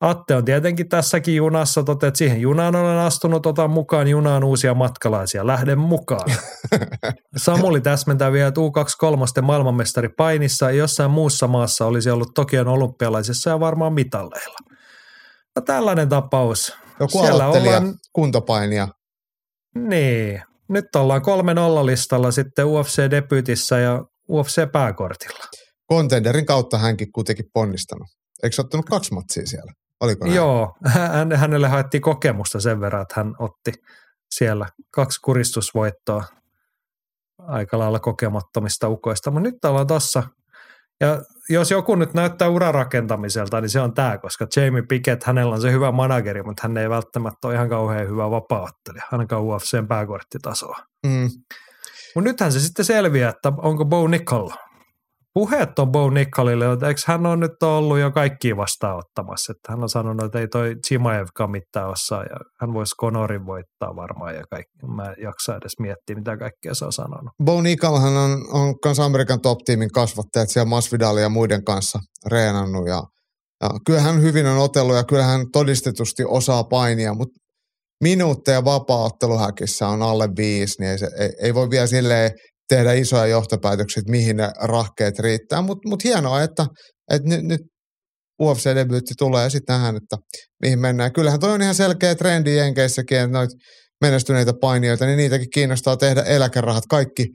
Atte 0.02 0.36
on 0.36 0.46
tietenkin 0.46 0.90
tässäkin 0.90 1.36
junassa, 1.36 1.84
toteat, 1.84 2.08
että 2.08 2.18
siihen 2.18 2.42
junaan 2.42 2.76
olen 2.76 2.98
astunut, 2.98 3.46
otan 3.46 3.70
mukaan 3.70 4.08
junaan 4.08 4.44
uusia 4.44 4.74
matkalaisia, 4.74 5.48
lähden 5.48 5.80
mukaan. 5.80 6.30
Samuli 7.38 7.82
täsmentää 7.82 8.32
vielä, 8.32 8.48
että 8.48 8.62
U23 8.62 9.42
maailmanmestari 9.42 10.10
painissa 10.10 10.66
ja 10.72 10.78
jossain 10.78 11.12
muussa 11.12 11.48
maassa 11.48 11.86
olisi 11.86 12.10
ollut 12.10 12.34
Tokion 12.36 12.68
olympialaisissa 12.68 13.50
ja 13.50 13.60
varmaan 13.60 13.94
mitalleilla. 13.94 14.58
No 15.56 15.62
tällainen 15.62 16.10
tapaus. 16.10 16.74
Joku 17.00 17.20
Siellä 17.20 17.48
ollaan- 17.48 17.94
kuntopainija. 18.14 18.88
Niin. 19.76 20.42
Nyt 20.68 20.96
ollaan 20.96 21.22
kolme 21.22 21.54
nolla-listalla 21.54 22.32
sitten 22.32 22.66
UFC-debyytissä 22.66 23.80
ja 23.80 24.06
UFC-pääkortilla. 24.32 25.44
Contenderin 25.92 26.46
kautta 26.46 26.78
hänkin 26.78 27.12
kuitenkin 27.12 27.46
ponnistanut. 27.54 28.08
Eikö 28.44 28.56
ottanut 28.60 28.86
kaksi 28.86 29.14
matsia 29.14 29.46
siellä? 29.46 29.72
Oliko 30.02 30.26
näin? 30.26 30.36
Joo, 30.36 30.76
hän, 30.86 31.32
hänelle 31.32 31.68
haettiin 31.68 32.02
kokemusta 32.02 32.60
sen 32.60 32.82
verran, 32.82 33.02
että 33.02 33.14
hän 33.18 33.36
otti 33.40 33.74
siellä 34.32 34.66
kaksi 34.92 35.22
kuristusvoittoa 35.22 36.24
aika 37.38 37.80
lailla 37.80 38.00
kokemattomista 38.00 38.90
ukoista. 38.90 39.32
Mutta 39.32 39.50
nyt 39.50 39.66
ollaan 39.66 39.88
tossa. 39.88 40.24
Ja 41.02 41.22
jos 41.50 41.72
joku 41.72 41.96
nyt 41.96 42.14
näyttää 42.14 42.50
urarakentamiselta, 42.50 43.62
niin 43.62 43.70
se 43.70 43.80
on 43.80 43.94
tämä, 43.94 44.18
koska 44.18 44.48
Jamie 44.56 44.84
Pickett, 44.90 45.24
hänellä 45.24 45.56
on 45.56 45.62
se 45.62 45.72
hyvä 45.72 45.92
manageri, 45.92 46.44
mutta 46.44 46.62
hän 46.64 46.78
ei 46.78 46.90
välttämättä 46.90 47.48
ole 47.48 47.56
ihan 47.56 47.70
kauhean 47.70 48.10
hyvä 48.10 48.32
vapaaottelija, 48.32 49.04
ainakaan 49.12 49.44
UFCn 49.44 49.88
pääkorttitasoa. 49.88 50.78
Mm. 51.06 51.30
Mutta 52.16 52.30
nythän 52.30 52.52
se 52.52 52.60
sitten 52.60 52.86
selviää, 52.86 53.30
että 53.30 53.52
onko 53.58 53.86
Bo 53.86 54.08
Nickel. 54.08 54.50
Puheet 55.40 55.80
on 55.80 55.92
Bo 55.92 56.10
Nickelille, 56.10 56.74
että 56.74 56.88
eikö 56.88 57.02
hän 57.08 57.26
on 57.26 57.40
nyt 57.40 57.64
ollut 57.64 58.00
jo 58.00 58.12
kaikki 58.12 58.58
vastaanottamassa. 58.58 59.52
Että 59.52 59.72
hän 59.72 59.84
on 59.84 59.90
sanonut, 59.90 60.26
että 60.26 60.40
ei 60.40 60.48
toi 60.48 60.76
Chimaevkaan 60.88 61.52
mitään 61.52 61.90
osaa 61.90 62.24
ja 62.24 62.38
hän 62.62 62.74
voisi 62.74 62.96
Conorin 63.02 63.46
voittaa 63.46 63.96
varmaan 63.96 64.36
ja 64.36 64.44
kaikki. 64.50 64.86
Mä 64.96 65.04
en 65.04 65.16
jaksa 65.24 65.56
edes 65.56 65.80
miettiä, 65.80 66.16
mitä 66.16 66.38
kaikkea 66.38 66.74
se 66.74 66.86
on 66.86 66.94
sanonut. 66.94 67.34
Bo 67.44 67.62
Nickelhän 67.62 68.18
on, 68.18 68.32
on 68.52 68.80
kans 68.80 69.00
Amerikan 69.00 69.42
top-tiimin 69.42 69.92
kasvattajat 69.92 70.50
siellä 70.50 70.70
Masvidalin 70.70 71.24
ja 71.24 71.30
muiden 71.30 71.64
kanssa 71.64 72.00
reenannut 72.32 72.88
ja, 72.88 73.04
ja 73.64 73.70
kyllähän 73.86 74.22
hyvin 74.22 74.46
on 74.46 74.58
otellut 74.58 74.96
ja 74.96 75.04
kyllähän 75.04 75.46
todistetusti 75.54 76.24
osaa 76.28 76.64
painia, 76.64 77.14
mutta 77.14 77.40
minuutteja 78.04 78.66
vapaa-otteluhäkissä 78.66 79.88
on 79.88 80.02
alle 80.02 80.30
viisi, 80.38 80.76
niin 80.80 80.92
ei, 80.92 80.98
se, 80.98 81.10
ei, 81.20 81.30
ei 81.42 81.54
voi 81.54 81.70
vielä 81.70 81.88
silleen 81.88 82.32
tehdä 82.70 82.94
isoja 82.94 83.26
johtopäätöksiä, 83.26 84.02
että 84.02 84.12
mihin 84.12 84.38
ne 84.38 84.52
rahkeet 84.62 85.20
riittää, 85.20 85.62
mutta 85.62 85.90
mut 85.90 86.04
hienoa, 86.04 86.42
että, 86.42 86.66
että 87.12 87.30
nyt, 87.30 87.44
nyt 87.44 87.62
UFC-debyytti 88.42 89.14
tulee 89.18 89.50
sitten 89.50 89.74
nähdään, 89.74 89.96
että 89.96 90.18
mihin 90.62 90.80
mennään. 90.80 91.14
Kyllähän 91.14 91.40
toi 91.40 91.52
on 91.52 91.62
ihan 91.62 91.76
selkeä 91.76 92.16
trendi 92.16 92.58
Jenkeissäkin, 92.58 93.18
että 93.18 93.28
noita 93.28 93.56
menestyneitä 94.02 94.54
painijoita, 94.62 95.06
niin 95.06 95.18
niitäkin 95.18 95.50
kiinnostaa 95.54 95.98
tehdä 95.98 96.22
eläkerahat. 96.22 96.84
Kaikki 96.90 97.26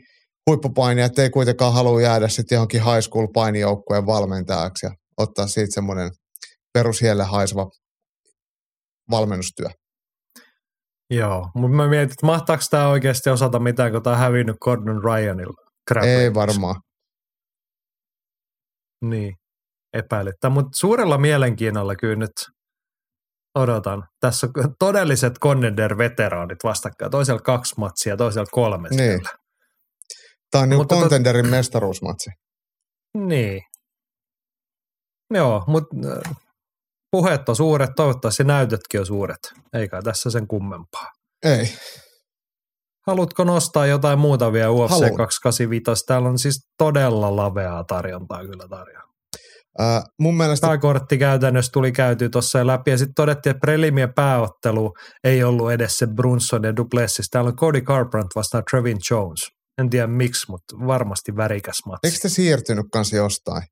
huippupainijat 0.51 1.19
ei 1.19 1.31
kuitenkaan 1.31 1.73
halua 1.73 2.03
jäädä 2.03 2.29
sitten 2.29 2.57
johonkin 2.57 2.85
high 2.85 3.01
school 3.01 3.27
painijoukkueen 3.35 4.07
valmentajaksi 4.07 4.87
ja 4.87 4.93
ottaa 5.17 5.47
siitä 5.47 5.75
semmoinen 5.75 6.11
perushielle 6.73 7.25
haiseva 7.25 7.67
valmennustyö. 9.11 9.69
Joo, 11.11 11.49
mutta 11.55 11.77
mä 11.77 11.89
mietin, 11.89 12.13
että 12.13 12.27
mahtaako 12.27 12.63
tämä 12.71 12.89
oikeasti 12.89 13.31
osata 13.31 13.59
mitään, 13.59 13.93
kun 13.93 14.03
tämä 14.03 14.15
on 14.17 14.21
hävinnyt 14.21 14.57
Gordon 14.61 15.05
Ryanilla. 15.05 15.71
Ei 16.05 16.35
varmaan. 16.35 16.77
Niin, 19.05 19.35
epäilyttä. 19.93 20.51
Mutta 20.51 20.71
suurella 20.75 21.19
mielenkiinnolla 21.19 21.97
kyllä 21.97 22.17
nyt 22.17 22.33
odotan. 23.55 24.03
Tässä 24.21 24.47
on 24.47 24.75
todelliset 24.79 25.33
Contender-veteraanit 25.45 26.59
vastakkain. 26.65 27.11
Toisella 27.11 27.41
kaksi 27.41 27.75
matsia, 27.79 28.17
toisella 28.17 28.47
kolme 28.51 28.89
Niin. 28.89 28.99
siellä. 28.99 29.31
Tämä 30.51 30.63
on 30.63 30.69
niin 30.69 30.79
Mutta 30.81 30.95
tot- 30.95 30.99
contenderin 31.01 31.47
mestaruusmatsi. 31.51 32.31
Niin. 33.19 33.63
Joo, 35.35 35.65
mutta 35.67 35.97
puheet 37.11 37.49
on 37.49 37.57
suuret, 37.57 37.91
toivottavasti 37.97 38.45
näytötkin 38.45 39.01
on 39.01 39.07
suuret. 39.07 39.53
Eikä 39.73 40.03
tässä 40.03 40.31
sen 40.31 40.47
kummempaa. 40.47 41.07
Ei. 41.45 41.73
Haluatko 43.07 43.45
nostaa 43.45 43.87
jotain 43.87 44.19
muuta 44.19 44.53
vielä 44.53 44.71
UFC 44.71 44.91
Haluan. 44.91 45.17
285? 45.17 46.07
Täällä 46.07 46.29
on 46.29 46.39
siis 46.39 46.69
todella 46.79 47.37
laveaa 47.37 47.85
tarjontaa 47.85 48.41
kyllä 48.41 48.69
tarjolla. 48.69 49.11
Äh, 49.81 50.03
mun 50.21 50.37
mielestä 50.37 50.67
Pääkortti 50.67 51.19
käytännössä 51.19 51.73
tuli 51.73 51.93
käyty 51.93 52.29
tuossa 52.29 52.67
läpi 52.67 52.91
ja 52.91 52.99
sitten 52.99 53.15
todettiin, 53.15 53.51
että 53.51 53.61
prelimien 53.61 54.15
pääottelu 54.15 54.93
ei 55.25 55.45
ollut 55.45 55.73
edes 55.73 55.99
se 55.99 56.07
Brunson 56.07 56.65
ja 56.65 56.77
Duplessis. 56.77 57.29
Täällä 57.31 57.49
on 57.49 57.57
Cody 57.57 57.81
Garbrandt 57.81 58.35
vastaan 58.35 58.65
Trevin 58.71 58.99
Jones. 59.11 59.41
En 59.79 59.91
tiedä 59.91 60.07
miksi, 60.07 60.51
mutta 60.51 60.77
varmasti 60.87 61.37
värikäs 61.37 61.81
matsi. 61.87 62.07
eikö 62.07 62.19
te 62.23 62.29
siirtynyt 62.29 62.87
kanssa 62.93 63.17
jostain? 63.17 63.63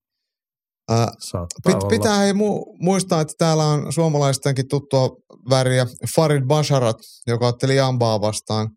Pit, 1.65 1.89
pitää 1.89 2.19
hei 2.19 2.33
mu- 2.33 2.77
muistaa, 2.81 3.21
että 3.21 3.35
täällä 3.39 3.65
on 3.65 3.93
suomalaistenkin 3.93 4.69
tuttua 4.69 5.09
väriä 5.51 5.87
Farid 6.17 6.43
Basharat, 6.47 6.97
joka 7.27 7.47
otteli 7.47 7.77
Jambaa 7.77 8.21
vastaan. 8.21 8.69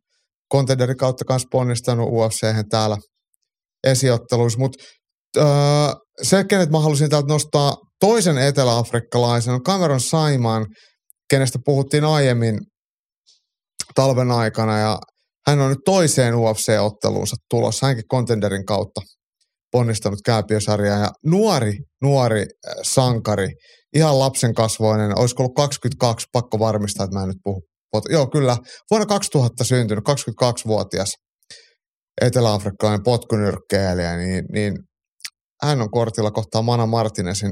Contenderin 0.54 0.98
kautta 0.98 1.26
kanssa 1.26 1.48
ponnistanut 1.52 2.10
ufc 2.12 2.70
täällä 2.70 2.98
esiotteluissa, 3.84 4.60
mutta 4.60 4.84
öö, 5.38 5.46
se, 6.22 6.44
kenet 6.44 6.70
mä 6.70 6.80
halusin 6.80 7.10
täältä 7.10 7.28
nostaa 7.28 7.78
toisen 8.00 8.38
eteläafrikkalaisen, 8.38 9.54
on 9.54 9.64
Cameron 9.64 10.02
Simon, 10.02 10.66
kenestä 11.30 11.60
puhuttiin 11.66 12.04
aiemmin 12.04 12.60
talven 13.96 14.32
aikana. 14.32 14.80
Ja 14.80 15.00
hän 15.48 15.62
on 15.62 15.70
nyt 15.70 15.80
toiseen 15.86 16.34
UFC-otteluunsa 16.34 17.36
tulossa, 17.50 17.86
hänkin 17.86 18.08
Contenderin 18.12 18.66
kautta 18.66 19.02
ponnistanut 19.72 20.20
kääpiösarjaa 20.26 21.00
ja 21.00 21.10
nuori, 21.26 21.78
nuori 22.02 22.42
äh, 22.42 22.74
sankari, 22.84 23.50
ihan 23.96 24.20
lapsen 24.20 24.54
kasvoinen, 24.54 25.20
olisiko 25.20 25.44
ollut 25.44 25.56
22, 25.56 26.28
pakko 26.32 26.60
varmistaa, 26.60 27.04
että 27.04 27.18
mä 27.18 27.24
en 27.24 27.28
nyt 27.28 27.38
puhu. 27.44 27.62
Joo, 28.10 28.28
kyllä, 28.28 28.58
vuonna 28.92 29.06
2000 29.06 29.64
syntynyt, 29.64 30.04
22-vuotias 30.10 31.14
eteläafrikkalainen 32.22 33.04
potkunyrkkeilijä, 33.04 34.18
niin, 34.18 34.46
niin 34.54 34.74
hän 35.64 35.82
on 35.82 35.92
kortilla 35.92 36.32
kohtaa 36.32 36.62
Mana 36.62 36.86
Martinezin 36.86 37.52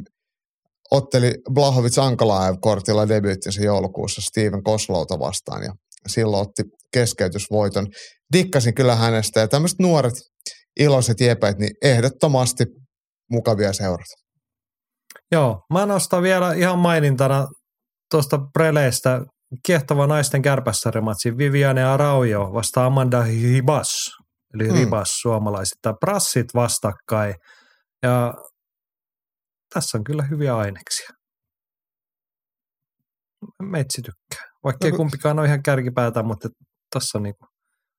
otteli 0.92 1.34
Blahovic 1.54 1.98
Ankalaev 1.98 2.56
kortilla 2.62 3.10
debyyttinsä 3.10 3.62
joulukuussa 3.62 4.22
Steven 4.22 4.64
Koslouta 4.64 5.20
vastaan 5.20 5.64
ja 5.64 5.74
silloin 6.08 6.42
otti 6.42 6.64
keskeytysvoiton. 6.94 7.88
Dikkasin 8.34 8.76
kyllä 8.76 8.96
hänestä 8.96 9.40
ja 9.40 9.48
tämmöiset 9.48 9.80
nuoret 9.80 10.14
iloiset 10.80 11.20
jepet, 11.20 11.58
niin 11.58 11.72
ehdottomasti 11.84 12.66
mukavia 13.32 13.74
seurata. 13.74 14.14
Joo, 15.32 15.62
mä 15.74 15.86
nostan 15.86 16.24
vielä 16.24 16.54
ihan 16.54 16.80
mainintana 16.80 17.48
tuosta 18.12 18.40
Preleistä 18.54 19.22
kiehtova 19.66 20.08
naisten 20.08 20.42
kärpässarimatsi 20.42 21.38
Viviane 21.38 21.84
Araujo 21.84 22.54
vastaan 22.54 22.88
Amanda 22.88 23.22
Hibas, 23.22 24.12
eli 24.54 24.68
Hmm. 24.68 24.78
Ribas 24.78 25.10
suomalaisista. 25.22 25.94
Prassit 26.00 26.48
vastakkain 26.54 27.36
ja 28.04 28.34
tässä 29.74 29.98
on 29.98 30.04
kyllä 30.04 30.24
hyviä 30.24 30.58
aineksia. 30.58 31.10
Meitsi 33.64 34.02
tykkää. 34.02 34.50
Vaikka 34.64 34.86
ei 34.86 34.92
No 34.92 34.98
kumpikaan 34.98 35.40
ole 35.40 35.48
ihan 35.48 35.64
kärkipäätä, 35.64 36.24
mutta 36.24 36.50
tässä 36.94 37.18
on 37.18 37.24
niinku 37.24 37.46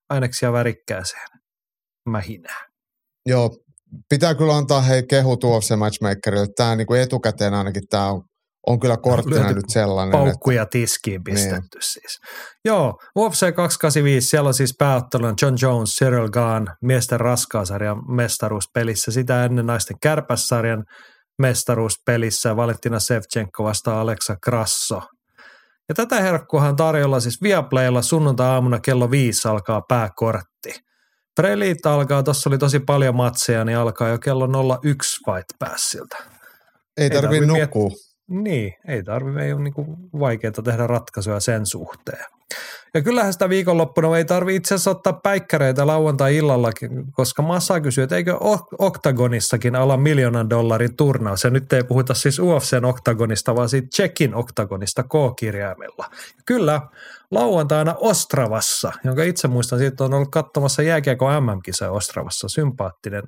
aineksia 0.09 0.51
värikkääseen 0.51 1.40
mähinää. 2.09 2.65
Joo, 3.25 3.49
pitää 4.09 4.35
kyllä 4.35 4.55
antaa 4.55 4.81
hei 4.81 5.03
kehu 5.03 5.37
tuossa 5.37 5.77
matchmakerille. 5.77 6.47
Tämä 6.55 6.75
niin 6.75 6.87
kuin 6.87 7.01
etukäteen 7.01 7.53
ainakin 7.53 7.83
tämä 7.89 8.11
on, 8.11 8.21
on 8.67 8.79
kyllä 8.79 8.97
korttina 8.97 9.35
Lyöty 9.35 9.53
nyt 9.53 9.69
sellainen. 9.69 10.15
Että, 10.15 10.25
paukkuja 10.25 10.65
tiskiin 10.65 11.23
pistetty 11.23 11.77
siis. 11.81 12.19
Joo, 12.65 12.99
UFC 13.17 13.39
285, 13.39 14.29
siellä 14.29 14.47
on 14.47 14.53
siis 14.53 14.75
pääotteluna 14.77 15.33
John 15.41 15.55
Jones, 15.61 15.95
Cyril 15.95 16.29
Gahn, 16.29 16.67
miesten 16.81 17.19
raskaasarjan 17.19 18.15
mestaruuspelissä, 18.15 19.11
sitä 19.11 19.45
ennen 19.45 19.65
naisten 19.65 19.97
kärpässarjan 20.01 20.83
mestaruuspelissä, 21.41 22.55
Valentina 22.55 22.99
Sevchenko 22.99 23.63
vastaan 23.63 23.97
Alexa 23.97 24.35
Grasso. 24.43 25.01
Ja 25.89 25.95
tätä 25.95 26.21
herkkuahan 26.21 26.75
tarjolla 26.75 27.19
siis 27.19 27.41
Viaplaylla 27.41 28.01
sunnuntai-aamuna 28.01 28.79
kello 28.79 29.11
viisi 29.11 29.47
alkaa 29.47 29.81
pääkortti. 29.87 30.90
Prelit 31.35 31.85
alkaa, 31.85 32.23
tuossa 32.23 32.49
oli 32.49 32.57
tosi 32.57 32.79
paljon 32.79 33.15
matseja, 33.15 33.65
niin 33.65 33.77
alkaa 33.77 34.09
jo 34.09 34.19
kello 34.19 34.47
01 34.83 35.19
Fight 35.25 35.49
Passilta. 35.59 36.17
Ei, 36.97 37.09
tarvii 37.09 37.39
tarvi 37.39 37.59
nukkua. 37.59 37.89
Niin, 38.27 38.73
ei 38.87 39.03
tarvitse, 39.03 39.41
ei 39.41 39.53
ole 39.53 39.61
niin 39.61 39.73
vaikeaa 40.19 40.51
tehdä 40.63 40.87
ratkaisuja 40.87 41.39
sen 41.39 41.65
suhteen. 41.65 42.25
Ja 42.93 43.01
kyllähän 43.01 43.33
sitä 43.33 43.49
viikonloppuna 43.49 44.17
ei 44.17 44.25
tarvitse 44.25 44.55
itse 44.55 44.75
asiassa 44.75 44.91
ottaa 44.91 45.13
päikkäreitä 45.13 45.87
lauantai-illallakin, 45.87 47.11
koska 47.11 47.41
Massa 47.41 47.81
kysyy, 47.81 48.03
että 48.03 48.15
eikö 48.15 48.37
Oktagonissakin 48.79 49.75
ala 49.75 49.97
miljoonan 49.97 50.49
dollarin 50.49 50.95
turnaus. 50.95 51.43
Ja 51.43 51.49
nyt 51.49 51.73
ei 51.73 51.83
puhuta 51.83 52.13
siis 52.13 52.39
UFCn 52.39 52.85
Oktagonista, 52.85 53.55
vaan 53.55 53.69
siitä 53.69 53.87
Tsekin 53.87 54.35
Oktagonista 54.35 55.03
K-kirjaimella. 55.03 56.09
Kyllä, 56.45 56.81
lauantaina 57.31 57.95
Ostravassa, 57.97 58.91
jonka 59.03 59.23
itse 59.23 59.47
muistan, 59.47 59.79
siitä 59.79 60.03
on 60.03 60.13
ollut 60.13 60.31
katsomassa 60.31 60.81
jääkiekko 60.81 61.41
MM-kisa 61.41 61.91
Ostravassa, 61.91 62.49
sympaattinen 62.49 63.23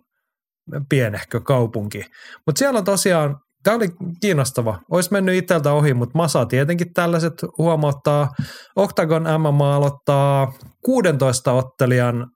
pienehkö 0.90 1.42
kaupunki. 1.42 2.06
Mutta 2.46 2.60
siellä 2.60 2.78
on 2.78 2.86
tosiaan 2.86 3.38
Tämä 3.64 3.78
oli 3.78 3.88
kiinnostava. 4.22 4.80
Olisi 4.92 5.12
mennyt 5.12 5.36
itseltä 5.36 5.72
ohi, 5.72 5.94
mutta 5.94 6.18
Masa 6.18 6.46
tietenkin 6.46 6.94
tällaiset 6.94 7.34
huomauttaa. 7.58 8.30
Octagon 8.76 9.24
MMA 9.24 9.76
aloittaa 9.76 10.54
16 10.86 11.52
ottelijan 11.52 12.28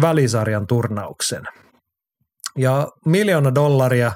välisarjan 0.00 0.66
turnauksen. 0.66 1.42
Ja 2.58 2.88
miljoona 3.06 3.54
dollaria 3.54 4.12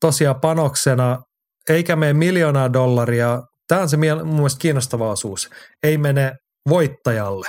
tosiaan 0.00 0.40
panoksena, 0.40 1.18
eikä 1.68 1.96
mene 1.96 2.12
miljoonaa 2.12 2.72
dollaria, 2.72 3.42
tämä 3.68 3.80
on 3.80 3.88
se 3.88 3.96
mun 3.96 4.34
mielestä 4.34 4.58
kiinnostava 4.60 5.10
osuus, 5.10 5.50
ei 5.82 5.98
mene 5.98 6.32
voittajalle, 6.68 7.48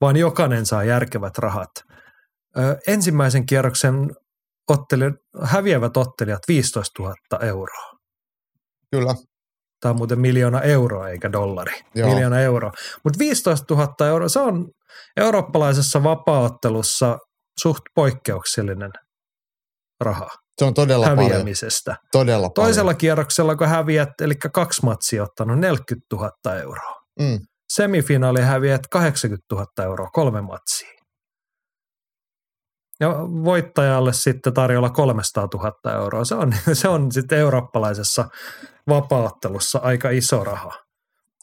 vaan 0.00 0.16
jokainen 0.16 0.66
saa 0.66 0.84
järkevät 0.84 1.38
rahat. 1.38 1.70
Ö, 2.58 2.78
ensimmäisen 2.86 3.46
kierroksen 3.46 4.10
ottelijat, 4.70 5.14
häviävät 5.42 5.96
ottelijat 5.96 6.42
15 6.48 7.02
000 7.02 7.14
euroa. 7.40 7.92
Kyllä. 8.90 9.14
Tämä 9.80 9.90
on 9.90 9.96
muuten 9.96 10.20
miljoona 10.20 10.60
euroa 10.60 11.08
eikä 11.08 11.32
dollari. 11.32 11.72
Joo. 11.94 12.08
Miljoona 12.10 12.40
euroa. 12.40 12.72
Mutta 13.04 13.18
15 13.18 13.74
000 13.74 14.06
euroa, 14.08 14.28
se 14.28 14.40
on 14.40 14.68
eurooppalaisessa 15.16 16.02
vapaaottelussa 16.02 17.18
suht 17.60 17.82
poikkeuksellinen 17.94 18.90
raha 20.00 20.28
Se 20.58 20.64
on 20.64 20.74
todella 20.74 21.06
paljon. 21.06 21.30
häviämisestä. 21.30 21.96
Todella 22.12 22.50
Toisella 22.50 22.94
kierroksella, 22.94 23.56
kun 23.56 23.68
häviät, 23.68 24.08
eli 24.20 24.34
kaksi 24.34 24.84
matsia 24.84 25.22
ottanut 25.22 25.58
40 25.58 26.06
000 26.16 26.30
euroa. 26.60 26.94
paljon. 27.16 27.38
Mm. 27.38 27.46
Semifinaali 27.68 28.40
häviät 28.40 28.86
80 28.90 29.46
000 29.52 29.66
euroa, 29.84 30.10
kolme 30.12 30.40
matsia. 30.40 30.96
Ja 33.00 33.08
voittajalle 33.44 34.12
sitten 34.12 34.54
tarjolla 34.54 34.90
300 34.90 35.48
000 35.54 35.94
euroa. 35.94 36.24
Se 36.24 36.34
on, 36.34 36.52
se 36.72 36.88
on 36.88 37.12
sitten 37.12 37.38
eurooppalaisessa 37.38 38.28
vapaattelussa 38.88 39.78
aika 39.78 40.10
iso 40.10 40.44
raha. 40.44 40.72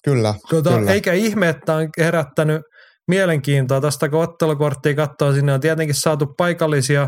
Kyllä, 0.04 0.34
Tuota, 0.50 0.70
kyllä. 0.70 0.91
eikä 0.91 1.14
ihme, 1.14 1.50
että 1.50 1.76
on 1.76 1.90
herättänyt 1.98 2.62
mielenkiintoa. 3.08 3.82
Tästä 3.82 4.10
kun 4.10 4.24
ottelukorttia 4.24 4.95
katsoo, 4.95 5.34
sinne 5.34 5.54
on 5.54 5.60
tietenkin 5.60 5.95
saatu 5.95 6.26
paikallisia 6.38 7.08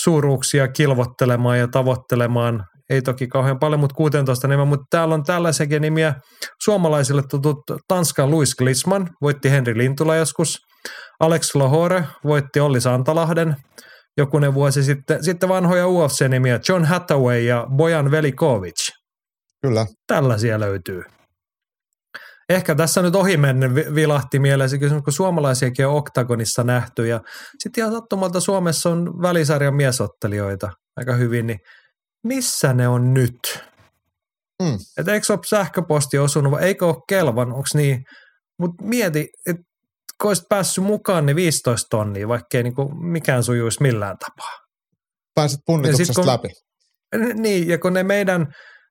suuruuksia 0.00 0.68
kilvottelemaan 0.68 1.58
ja 1.58 1.68
tavoittelemaan. 1.68 2.64
Ei 2.90 3.02
toki 3.02 3.26
kauhean 3.26 3.58
paljon, 3.58 3.80
mutta 3.80 3.94
16 3.94 4.48
nimeä, 4.48 4.64
mutta 4.64 4.84
täällä 4.90 5.14
on 5.14 5.22
tällaisiakin 5.22 5.82
nimiä. 5.82 6.14
Suomalaisille 6.64 7.22
tutut 7.30 7.58
Tanskan 7.88 8.30
Louis 8.30 8.54
Glisman, 8.54 9.10
voitti 9.22 9.50
Henri 9.50 9.78
Lintula 9.78 10.16
joskus. 10.16 10.58
Alex 11.20 11.54
Lohore 11.54 12.04
voitti 12.24 12.60
Olli 12.60 12.80
Santalahden 12.80 13.56
jokunen 14.16 14.54
vuosi 14.54 14.82
sitten. 14.82 15.24
Sitten 15.24 15.48
vanhoja 15.48 15.86
UFC-nimiä 15.86 16.60
John 16.68 16.84
Hathaway 16.84 17.40
ja 17.40 17.66
Bojan 17.76 18.10
Velikovic 18.10 18.90
Kyllä. 19.62 19.86
tällaisia 20.06 20.60
löytyy. 20.60 21.02
Ehkä 22.48 22.74
tässä 22.74 23.02
nyt 23.02 23.14
ohimennen 23.14 23.74
vi- 23.74 23.94
vilahti 23.94 24.38
mieleen 24.38 24.70
se 24.70 24.78
kysymys, 24.78 25.02
kun 25.02 25.12
suomalaisiakin 25.12 25.86
on 25.86 25.94
Oktagonissa 25.94 26.64
nähty 26.64 27.06
ja 27.06 27.20
sitten 27.58 27.82
ihan 27.82 27.92
sattumalta 27.92 28.40
Suomessa 28.40 28.90
on 28.90 29.22
välisarjan 29.22 29.74
miesottelijoita 29.74 30.70
aika 30.96 31.12
hyvin, 31.12 31.46
niin 31.46 31.58
missä 32.24 32.72
ne 32.72 32.88
on 32.88 33.14
nyt? 33.14 33.64
Mm. 34.62 34.78
Et 34.98 35.08
eikö 35.08 35.32
ole 35.32 35.38
sähköposti 35.46 36.18
osunut 36.18 36.52
vai 36.52 36.62
eikö 36.62 36.86
ole 36.86 36.96
kelvan, 37.08 37.48
onko 37.48 37.68
niin? 37.74 38.04
Mutta 38.58 38.84
mieti, 38.84 39.28
että 39.46 39.62
kun 40.20 40.30
olisit 40.30 40.48
päässyt 40.48 40.84
mukaan, 40.84 41.26
niin 41.26 41.36
15 41.36 41.86
tonnia, 41.90 42.28
vaikkei 42.28 42.62
niinku 42.62 42.88
mikään 42.94 43.44
sujuisi 43.44 43.82
millään 43.82 44.16
tapaa. 44.18 44.58
Pääset 45.34 45.60
punnituksesta 45.66 46.14
kun- 46.14 46.26
läpi. 46.26 46.48
Niin, 47.34 47.68
ja 47.68 47.78
kun 47.78 47.92
ne 47.92 48.02
meidän 48.02 48.46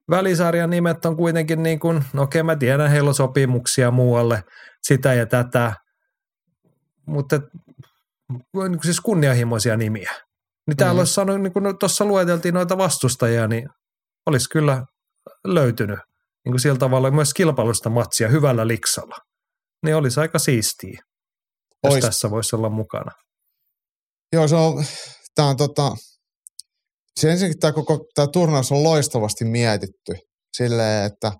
välisarjan 0.09 0.69
nimet 0.69 1.05
on 1.05 1.17
kuitenkin 1.17 1.63
niin 1.63 1.79
kuin, 1.79 2.03
no 2.13 2.21
okei 2.21 2.43
mä 2.43 2.55
tiedän, 2.55 2.91
heillä 2.91 3.07
on 3.07 3.15
sopimuksia 3.15 3.91
muualle, 3.91 4.43
sitä 4.83 5.13
ja 5.13 5.25
tätä, 5.25 5.73
mutta 7.07 7.35
et, 7.35 7.41
niin 8.33 8.71
kuin 8.71 8.83
siis 8.83 9.01
kunnianhimoisia 9.01 9.77
nimiä. 9.77 10.11
Niin 10.67 10.77
täällä 10.77 10.93
mm. 10.93 10.99
olisi 10.99 11.13
saanut, 11.13 11.41
niin 11.41 11.53
kuin 11.53 11.77
tuossa 11.79 12.05
lueteltiin 12.05 12.53
noita 12.53 12.77
vastustajia, 12.77 13.47
niin 13.47 13.69
olisi 14.25 14.49
kyllä 14.49 14.85
löytynyt 15.47 15.99
niin 16.45 16.53
kuin 16.53 16.59
sillä 16.59 16.77
tavalla 16.77 17.11
myös 17.11 17.33
kilpailusta 17.33 17.89
matsia 17.89 18.29
hyvällä 18.29 18.67
liksalla. 18.67 19.15
Niin 19.85 19.95
olisi 19.95 20.19
aika 20.19 20.39
siistiä, 20.39 20.99
jos 21.83 21.93
Ois. 21.93 22.05
tässä 22.05 22.31
voisi 22.31 22.55
olla 22.55 22.69
mukana. 22.69 23.11
Joo, 24.33 24.47
se 24.47 24.55
on, 24.55 24.85
tää 25.35 25.45
on 25.45 25.57
tota, 25.57 25.91
se 27.19 27.31
ensinnäkin 27.31 27.59
tämä 27.59 27.73
koko 27.73 28.05
tämä 28.15 28.27
turnaus 28.27 28.71
on 28.71 28.83
loistavasti 28.83 29.45
mietitty 29.45 30.13
silleen, 30.57 31.05
että 31.05 31.31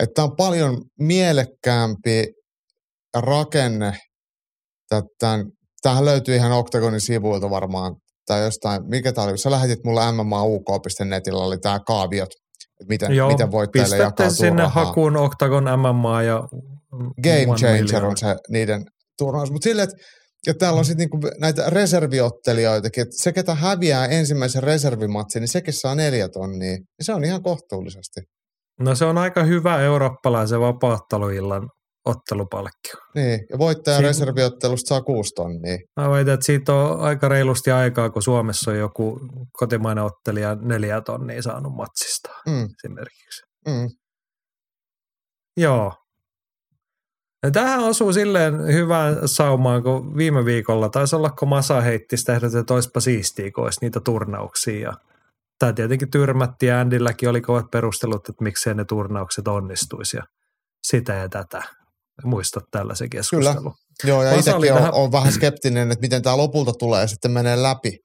että 0.00 0.22
on 0.22 0.36
paljon 0.36 0.84
mielekkäämpi 1.00 2.26
rakenne. 3.16 3.98
Tämän, 5.18 5.44
tämähän 5.82 6.04
löytyy 6.04 6.36
ihan 6.36 6.52
Octagonin 6.52 7.00
sivuilta 7.00 7.50
varmaan, 7.50 7.96
tai 8.26 8.42
jostain, 8.42 8.82
mikä 8.88 9.12
tämä 9.12 9.26
oli, 9.26 9.38
sä 9.38 9.50
lähetit 9.50 9.84
mulle 9.84 10.12
mmauk.netillä, 10.12 11.44
oli 11.44 11.58
tämä 11.58 11.80
kaaviot, 11.86 12.28
että 12.80 12.88
miten, 12.88 13.16
Joo, 13.16 13.28
miten 13.28 13.50
voittajille 13.50 13.96
pistätte 13.96 14.22
jakautuu 14.22 14.36
sinne 14.36 14.62
rahaa. 14.62 14.84
hakuun 14.84 15.16
Octagon 15.16 15.64
MMA 15.64 16.22
ja 16.22 16.42
Game 17.22 17.56
Changer 17.58 17.82
Million. 17.82 18.04
on 18.04 18.16
se 18.16 18.36
niiden 18.48 18.84
turnaus. 19.18 19.50
Mutta 19.50 19.64
silleen, 19.64 19.88
että 19.88 19.96
ja 20.46 20.54
täällä 20.54 20.78
on 20.78 20.84
sitten 20.84 21.08
niinku 21.12 21.28
näitä 21.40 21.70
reserviottelijoitakin, 21.70 23.02
että 23.02 23.22
se, 23.22 23.32
ketä 23.32 23.54
häviää 23.54 24.06
ensimmäisen 24.06 24.62
reservimatsin, 24.62 25.40
niin 25.40 25.48
sekin 25.48 25.74
saa 25.74 25.94
neljä 25.94 26.28
tonnia. 26.28 26.72
Ja 26.72 27.04
se 27.04 27.14
on 27.14 27.24
ihan 27.24 27.42
kohtuullisesti. 27.42 28.20
No 28.80 28.94
se 28.94 29.04
on 29.04 29.18
aika 29.18 29.44
hyvä 29.44 29.80
eurooppalaisen 29.82 30.60
vapaatteluillan 30.60 31.68
ottelupalkkio. 32.06 32.94
Niin, 33.14 33.40
ja 33.50 33.58
voittaja 33.58 33.96
Siinä- 33.96 34.08
reserviottelusta 34.08 34.88
saa 34.88 35.00
kuusi 35.02 35.34
tonnia. 35.34 35.78
Mä 36.00 36.10
väitän, 36.10 36.34
että 36.34 36.46
siitä 36.46 36.74
on 36.74 37.00
aika 37.00 37.28
reilusti 37.28 37.70
aikaa, 37.70 38.10
kun 38.10 38.22
Suomessa 38.22 38.70
on 38.70 38.78
joku 38.78 39.20
kotimainen 39.52 40.04
ottelija 40.04 40.54
neljä 40.60 41.00
tonnia 41.00 41.42
saanut 41.42 41.72
matsista 41.74 42.28
Mm, 42.46 42.68
esimerkiksi. 42.84 43.42
mm. 43.68 43.88
Joo. 45.56 45.92
Ja 47.42 47.50
tähän 47.50 47.80
osuu 47.80 48.12
silleen 48.12 48.72
hyvään 48.72 49.28
saumaan, 49.28 49.82
kun 49.82 50.16
viime 50.16 50.44
viikolla 50.44 50.88
taisi 50.88 51.16
olla, 51.16 51.30
kun 51.30 51.48
Masa 51.48 51.80
heitti 51.80 52.16
sitä, 52.16 52.36
että 52.60 52.74
olisipa 52.74 53.00
siistiä, 53.00 53.50
kun 53.54 53.64
olisi 53.64 53.78
niitä 53.82 54.00
turnauksia. 54.00 54.80
Ja 54.80 54.92
tämä 55.58 55.72
tietenkin 55.72 56.10
tyrmätti 56.10 56.66
ja 56.66 56.80
Andilläkin 56.80 57.28
oli 57.28 57.40
kovat 57.40 57.70
perustelut, 57.70 58.28
että 58.28 58.44
miksei 58.44 58.74
ne 58.74 58.84
turnaukset 58.84 59.48
onnistuisi 59.48 60.16
ja 60.16 60.22
sitä 60.82 61.14
ja 61.14 61.28
tätä. 61.28 61.62
Muistat 62.26 62.64
tällaisen 62.70 63.10
keskustelun. 63.10 63.74
Joo, 64.04 64.22
ja 64.22 64.34
itsekin 64.34 64.72
on, 64.72 64.78
tähän- 64.78 64.94
on 64.94 65.12
vähän 65.12 65.32
skeptinen, 65.32 65.90
että 65.92 66.00
miten 66.02 66.22
tämä 66.22 66.36
lopulta 66.36 66.72
tulee 66.78 67.00
ja 67.00 67.06
sitten 67.06 67.30
menee 67.30 67.62
läpi. 67.62 67.98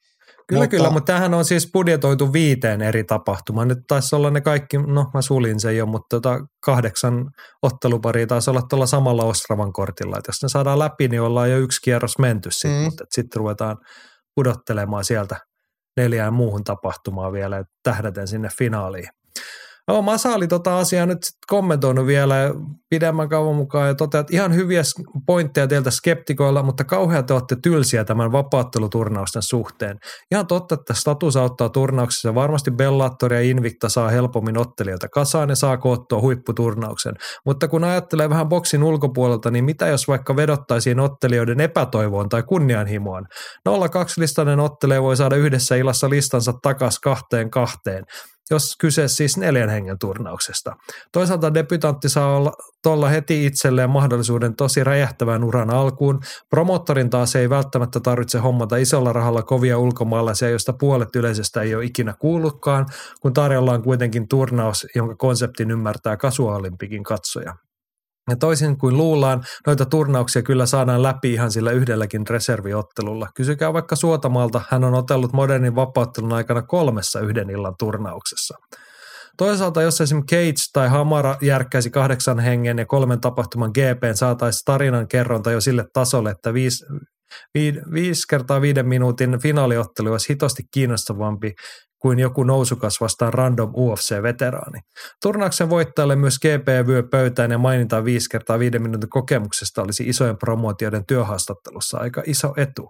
Kyllä, 0.47 0.61
Mutta- 0.63 0.67
kyllä, 0.77 0.89
mutta 0.89 1.05
tämähän 1.13 1.33
on 1.33 1.45
siis 1.45 1.69
budjetoitu 1.73 2.33
viiteen 2.33 2.81
eri 2.81 3.03
tapahtumaan. 3.03 3.67
Nyt 3.67 3.77
taisi 3.87 4.15
olla 4.15 4.29
ne 4.31 4.41
kaikki, 4.41 4.77
no 4.77 5.05
mä 5.13 5.21
sulin 5.21 5.59
sen 5.59 5.77
jo, 5.77 5.85
mutta 5.85 6.07
tota 6.21 6.39
kahdeksan 6.65 7.25
otteluparia 7.61 8.27
taisi 8.27 8.49
olla 8.49 8.61
tuolla 8.69 8.85
samalla 8.85 9.23
Ostravan 9.23 9.73
kortilla. 9.73 10.17
Et 10.17 10.23
jos 10.27 10.43
ne 10.43 10.49
saadaan 10.49 10.79
läpi, 10.79 11.07
niin 11.07 11.21
ollaan 11.21 11.51
jo 11.51 11.57
yksi 11.57 11.81
kierros 11.83 12.19
menty 12.19 12.49
sitten, 12.51 12.71
Mm. 12.79 12.83
mutta 12.85 13.03
sitten 13.11 13.39
ruvetaan 13.39 13.77
pudottelemaan 14.35 15.03
sieltä 15.05 15.37
neljään 15.97 16.33
muuhun 16.33 16.63
tapahtumaan 16.63 17.33
vielä, 17.33 17.63
tähdäten 17.83 18.27
sinne 18.27 18.49
finaaliin. 18.57 19.07
No, 19.87 20.01
Masa 20.01 20.29
oli 20.29 20.47
tota 20.47 20.77
asiaa 20.77 21.05
nyt 21.05 21.23
sit 21.23 21.37
kommentoinut 21.47 22.05
vielä 22.05 22.35
pidemmän 22.89 23.29
kauan 23.29 23.55
mukaan 23.55 23.87
ja 23.87 23.95
toteaa, 23.95 24.19
että 24.19 24.35
ihan 24.35 24.55
hyviä 24.55 24.81
pointteja 25.25 25.67
teiltä 25.67 25.91
skeptikoilla, 25.91 26.63
mutta 26.63 26.83
kauhean 26.83 27.25
te 27.25 27.33
olette 27.33 27.55
tylsiä 27.63 28.05
tämän 28.05 28.31
vapaatteluturnausten 28.31 29.41
suhteen. 29.41 29.97
Ihan 30.31 30.47
totta, 30.47 30.75
että 30.75 30.93
status 30.93 31.35
auttaa 31.35 31.69
turnauksessa. 31.69 32.35
Varmasti 32.35 32.71
Bellator 32.71 33.33
ja 33.33 33.41
Invicta 33.41 33.89
saa 33.89 34.09
helpommin 34.09 34.57
ottelijoita 34.57 35.07
kasaan 35.09 35.49
ja 35.49 35.55
saa 35.55 35.77
koottua 35.77 36.21
huipputurnauksen. 36.21 37.13
Mutta 37.45 37.67
kun 37.67 37.83
ajattelee 37.83 38.29
vähän 38.29 38.49
boksin 38.49 38.83
ulkopuolelta, 38.83 39.51
niin 39.51 39.65
mitä 39.65 39.87
jos 39.87 40.07
vaikka 40.07 40.35
vedottaisiin 40.35 40.99
ottelijoiden 40.99 41.61
epätoivoon 41.61 42.29
tai 42.29 42.43
kunnianhimoon? 42.43 43.25
02-listainen 43.69 44.59
ottelija 44.59 45.01
voi 45.01 45.17
saada 45.17 45.35
yhdessä 45.35 45.75
illassa 45.75 46.09
listansa 46.09 46.53
takas 46.61 46.99
kahteen 46.99 47.51
kahteen 47.51 48.03
jos 48.51 48.75
kyse 48.79 49.07
siis 49.07 49.37
neljän 49.37 49.69
hengen 49.69 49.99
turnauksesta. 49.99 50.75
Toisaalta 51.11 51.53
debutantti 51.53 52.09
saa 52.09 52.37
olla 52.37 52.51
tuolla 52.83 53.09
heti 53.09 53.45
itselleen 53.45 53.89
mahdollisuuden 53.89 54.55
tosi 54.55 54.83
räjähtävän 54.83 55.43
uran 55.43 55.69
alkuun. 55.69 56.19
Promottorin 56.49 57.09
taas 57.09 57.35
ei 57.35 57.49
välttämättä 57.49 57.99
tarvitse 57.99 58.39
hommata 58.39 58.77
isolla 58.77 59.13
rahalla 59.13 59.43
kovia 59.43 59.77
ulkomaalaisia, 59.77 60.49
joista 60.49 60.73
puolet 60.73 61.15
yleisöstä 61.15 61.61
ei 61.61 61.75
ole 61.75 61.85
ikinä 61.85 62.13
kuullutkaan, 62.19 62.85
kun 63.21 63.33
tarjolla 63.33 63.71
on 63.73 63.83
kuitenkin 63.83 64.27
turnaus, 64.27 64.87
jonka 64.95 65.15
konseptin 65.15 65.71
ymmärtää 65.71 66.17
kasuaalimpikin 66.17 67.03
katsoja. 67.03 67.55
Ja 68.29 68.35
toisin 68.35 68.77
kuin 68.77 68.97
luullaan, 68.97 69.43
noita 69.67 69.85
turnauksia 69.85 70.41
kyllä 70.41 70.65
saadaan 70.65 71.03
läpi 71.03 71.33
ihan 71.33 71.51
sillä 71.51 71.71
yhdelläkin 71.71 72.27
reserviottelulla. 72.27 73.27
Kysykää 73.35 73.73
vaikka 73.73 73.95
Suotamalta, 73.95 74.61
hän 74.69 74.83
on 74.83 74.93
otellut 74.93 75.33
modernin 75.33 75.75
vapauttelun 75.75 76.33
aikana 76.33 76.61
kolmessa 76.61 77.19
yhden 77.19 77.49
illan 77.49 77.75
turnauksessa. 77.79 78.57
Toisaalta 79.37 79.81
jos 79.81 80.01
esimerkiksi 80.01 80.35
Cage 80.35 80.63
tai 80.73 80.89
Hamara 80.89 81.37
järkkäisi 81.41 81.89
kahdeksan 81.89 82.39
hengen 82.39 82.77
ja 82.77 82.85
kolmen 82.85 83.21
tapahtuman 83.21 83.71
GPn 83.73 84.15
saataisiin 84.15 84.65
tarinan 84.65 85.07
kerronta 85.07 85.51
jo 85.51 85.61
sille 85.61 85.85
tasolle, 85.93 86.31
että 86.31 86.53
viisi, 86.53 86.85
viisi 87.93 88.27
kertaa 88.29 88.61
viiden 88.61 88.87
minuutin 88.87 89.39
finaaliottelu 89.39 90.11
olisi 90.11 90.29
hitosti 90.29 90.63
kiinnostavampi 90.73 91.53
kuin 92.01 92.19
joku 92.19 92.43
nousukas 92.43 93.01
vastaan 93.01 93.33
random 93.33 93.73
UFC-veteraani. 93.75 94.79
Turnauksen 95.21 95.69
voittajalle 95.69 96.15
myös 96.15 96.39
GP 96.39 96.87
vyö 96.87 97.03
pöytään 97.11 97.51
ja 97.51 97.57
maininta 97.57 98.05
viisi 98.05 98.29
kertaa 98.29 98.59
viiden 98.59 98.81
minuutin 98.81 99.09
kokemuksesta 99.09 99.81
olisi 99.81 100.03
isojen 100.03 100.37
promootioiden 100.37 101.05
työhaastattelussa 101.05 101.97
aika 101.97 102.23
iso 102.25 102.53
etu. 102.57 102.89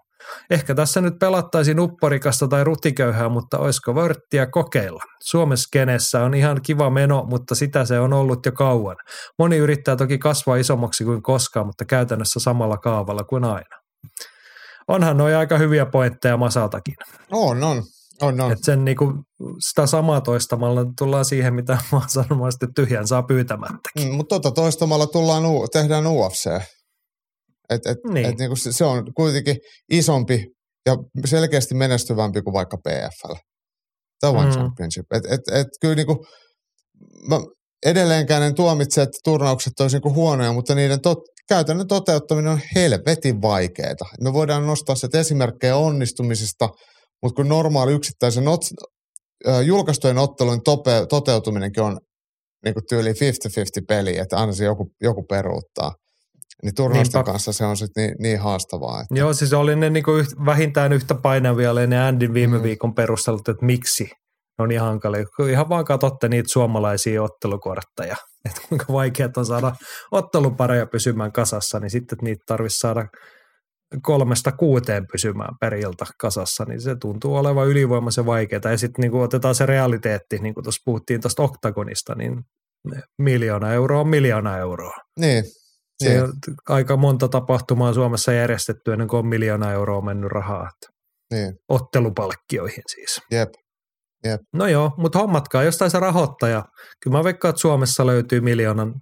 Ehkä 0.50 0.76
tässä 0.76 1.02
nyt 1.02 1.14
pelattaisiin 1.20 1.80
upporikasta 1.80 2.48
tai 2.48 2.64
rutiköyhää, 2.64 3.30
mutta 3.30 3.60
olisiko 3.60 3.96
vörttiä 3.96 4.46
kokeilla? 4.46 5.04
Suomessa 5.24 5.70
kenessä 5.74 6.24
on 6.24 6.34
ihan 6.34 6.62
kiva 6.62 6.90
meno, 6.90 7.26
mutta 7.30 7.56
sitä 7.56 7.86
se 7.86 8.00
on 8.00 8.14
ollut 8.14 8.46
jo 8.46 8.52
kauan. 8.52 8.96
Moni 9.40 9.58
yrittää 9.58 9.96
toki 9.96 10.18
kasvaa 10.18 10.56
isommaksi 10.56 11.04
kuin 11.04 11.22
koskaan, 11.22 11.66
mutta 11.66 11.86
käytännössä 11.86 12.40
samalla 12.40 12.78
kaavalla 12.78 13.24
kuin 13.24 13.44
aina. 13.44 13.82
Onhan 14.88 15.18
noin 15.18 15.36
aika 15.36 15.58
hyviä 15.58 15.86
pointteja 15.86 16.38
Masaltakin. 16.38 16.96
On, 17.32 17.64
on. 17.64 17.84
On, 18.22 18.42
on. 18.42 18.52
Et 18.52 18.64
sen 18.64 18.86
niinku, 18.86 19.14
sitä 19.60 19.88
samaa 19.88 20.22
toistamalla 20.22 20.86
tullaan 20.98 21.26
siihen, 21.26 21.54
mitä 21.54 21.74
mä 21.92 21.98
oon 21.98 22.10
sanonut, 22.10 22.54
että 22.54 22.68
tyhjän 22.76 23.08
saa 23.08 23.24
pyytämättäkin. 23.24 24.08
Mm, 24.08 24.16
mutta 24.16 24.40
tota 24.40 24.52
toistamalla 24.52 25.08
tullaan, 25.08 25.44
tehdään 25.72 26.08
UFC. 26.08 26.48
Et, 27.70 27.86
et, 27.86 27.98
niin. 28.14 28.26
et 28.26 28.38
niinku 28.38 28.56
se, 28.56 28.72
se 28.72 28.86
on 28.86 29.14
kuitenkin 29.14 29.56
isompi 29.92 30.46
ja 30.86 30.98
selkeästi 31.26 31.76
menestyvämpi 31.76 32.42
kuin 32.42 32.54
vaikka 32.54 32.78
PFL. 32.78 33.34
Tämä 34.20 34.40
on 34.40 34.46
mm. 34.46 34.52
championship. 34.52 35.14
Et, 35.14 35.26
et, 35.26 35.42
et, 35.52 35.68
kyllä 35.82 35.96
niinku, 35.96 36.26
mä 37.30 37.40
edelleenkään 37.86 38.44
en 38.44 38.56
tuomitse, 38.56 39.02
että 39.02 39.18
turnaukset 39.24 39.80
olisi 39.80 39.96
niinku 39.96 40.14
huonoja, 40.14 40.54
mutta 40.54 40.76
niiden 40.76 41.02
tot, 41.02 41.18
käytännön 41.50 41.88
toteuttaminen 41.88 42.52
on 42.52 42.60
helvetin 42.76 43.42
vaikeaa. 43.42 43.96
Me 44.22 44.34
voidaan 44.34 44.68
nostaa 44.68 44.96
se 44.96 45.08
esimerkkejä 45.14 45.76
onnistumisesta– 45.76 46.70
mutta 47.22 47.36
kun 47.36 47.50
normaali 47.50 47.94
yksittäisen 47.94 48.48
ot, 48.48 48.62
julkaistujen 49.66 50.18
ottelujen 50.18 50.62
tope, 50.64 51.06
toteutuminenkin 51.10 51.84
on 51.84 52.00
niin 52.66 52.74
kuin 52.74 52.84
tyyli 52.90 53.12
50-50 53.12 53.14
peli, 53.88 54.18
että 54.18 54.38
aina 54.38 54.54
se 54.54 54.66
joku, 54.66 54.92
joku 55.02 55.24
peruuttaa. 55.24 55.92
Niin 56.64 56.76
turnausten 56.76 57.20
Niinpä. 57.20 57.32
kanssa 57.32 57.54
se 57.54 57.66
on 57.66 57.78
sitten 57.78 58.04
niin, 58.04 58.16
niin 58.20 58.40
haastavaa. 58.40 59.02
Että... 59.02 59.16
Joo, 59.16 59.34
siis 59.34 59.54
oli 59.54 59.76
ne 59.76 59.90
niin 59.90 60.04
kuin 60.04 60.22
yht, 60.22 60.32
vähintään 60.46 60.94
yhtä 60.94 61.16
painavia 61.16 61.72
oli 61.72 61.88
ne 61.88 62.00
Andin 62.08 62.34
viime 62.34 62.58
mm. 62.58 62.64
viikon 62.64 62.96
perustelut, 62.96 63.50
että 63.50 63.66
miksi 63.66 64.04
ne 64.04 64.64
on 64.64 64.70
niin 64.70 64.82
hankalia. 64.82 65.26
Ihan 65.52 65.70
vaan 65.70 65.86
katsotte 65.86 66.30
niitä 66.30 66.50
suomalaisia 66.50 67.24
ottelukortteja, 67.24 68.16
että 68.46 68.62
kuinka 68.70 68.86
vaikeaa 68.94 69.30
on 69.38 69.46
saada 69.46 69.76
ottelupareja 70.12 70.86
pysymään 70.86 71.32
kasassa, 71.32 71.80
niin 71.80 71.90
sitten 71.90 72.18
niitä 72.22 72.44
tarvitsisi 72.48 72.80
saada– 72.80 73.06
kolmesta 74.02 74.52
kuuteen 74.52 75.08
pysymään 75.12 75.56
per 75.60 75.74
ilta 75.74 76.06
kasassa, 76.20 76.66
niin 76.66 76.82
se 76.82 76.96
tuntuu 76.96 77.36
olevan 77.36 77.68
ylivoimaisen 77.68 78.26
vaikeaa. 78.26 78.72
Ja 78.72 78.78
sitten 78.78 79.02
niin 79.02 79.22
otetaan 79.22 79.56
se 79.56 79.66
realiteetti, 79.66 80.40
niin 80.40 80.54
kuin 80.54 80.64
tuossa 80.64 80.82
puhuttiin 80.86 81.22
tuosta 81.22 81.44
oktagonista, 81.44 82.16
niin 82.16 82.42
miljoona 83.18 83.74
euroa 83.74 84.02
on 84.02 84.08
miljoona 84.08 84.58
euroa. 84.58 84.96
Niin. 85.20 85.44
Se 86.04 86.10
niin. 86.10 86.24
on 86.24 86.34
aika 86.70 86.98
monta 86.98 87.28
tapahtumaa 87.28 87.94
Suomessa 87.94 88.34
järjestetty 88.34 88.94
ennen 88.94 89.08
kuin 89.08 89.20
on 89.20 89.28
miljoona 89.28 89.72
euroa 89.72 90.02
mennyt 90.02 90.32
rahaa. 90.32 90.70
Niin. 91.34 91.54
Ottelupalkkioihin 91.70 92.84
siis. 92.96 93.22
Jep. 93.32 93.50
Jep. 94.26 94.42
No 94.54 94.68
joo, 94.68 94.92
mutta 94.98 95.20
hommatkaa 95.20 95.64
jostain 95.64 95.92
se 95.92 96.00
rahoittaja. 96.00 96.66
Kyllä 97.04 97.18
mä 97.18 97.24
veikkaan, 97.24 97.50
että 97.50 97.62
Suomessa 97.62 98.06
löytyy 98.06 98.42
miljoonan 98.42 98.94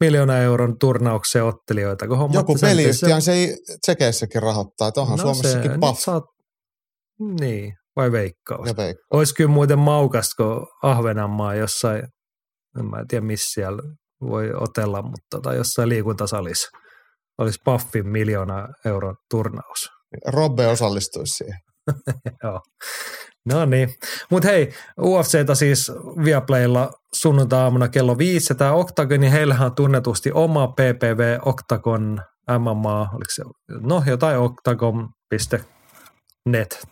miljoona 0.00 0.38
euron 0.38 0.78
turnauksen 0.78 1.44
ottelijoita. 1.44 2.08
Kun 2.08 2.30
Joku 2.32 2.56
peliyhtiö 2.60 3.20
se 3.20 3.32
ei 3.32 3.56
tsekeissäkin 3.80 4.42
rahoittaa, 4.42 4.88
että 4.88 5.00
onhan 5.00 5.18
no 5.18 5.22
Suomessakin 5.22 5.70
se, 5.70 5.78
buff. 5.78 6.00
Saat, 6.00 6.24
niin, 7.40 7.72
vai 7.96 8.12
veikkaus. 8.12 8.68
Ja 8.68 8.76
veikkaus. 8.76 9.06
Olisi 9.12 9.34
kyllä 9.34 9.50
muuten 9.50 9.78
maukasta, 9.78 10.42
kun 10.42 10.66
Ahvenanmaa 10.82 11.54
jossain, 11.54 12.02
en 12.78 12.84
mä 12.84 13.04
tiedä 13.08 13.26
missä 13.26 13.50
siellä 13.52 13.82
voi 14.20 14.52
otella, 14.54 15.02
mutta 15.02 15.26
tota, 15.30 15.54
jossain 15.54 15.88
liikuntasalissa 15.88 16.68
olisi 17.38 17.58
Buffin 17.64 18.08
miljoona 18.08 18.68
euron 18.84 19.16
turnaus. 19.30 19.88
Robbe 20.26 20.66
osallistuisi 20.66 21.34
siihen. 21.34 21.58
Joo. 22.44 22.60
No 23.48 23.64
niin. 23.64 23.94
Mutta 24.30 24.48
hei, 24.48 24.72
UFCtä 25.00 25.54
siis 25.54 25.92
Viaplaylla 26.24 26.90
sunnuntai-aamuna 27.14 27.88
kello 27.88 28.18
viisi. 28.18 28.54
Tämä 28.54 28.72
Octagon, 28.72 29.20
niin 29.20 29.32
heillähän 29.32 29.66
on 29.66 29.74
tunnetusti 29.74 30.30
oma 30.34 30.68
PPV 30.68 31.38
Octagon 31.44 32.20
MMA, 32.58 33.00
oliko 33.00 33.30
se, 33.34 33.42
no 33.80 34.02
jotain 34.06 34.38
octagon.net 34.38 35.08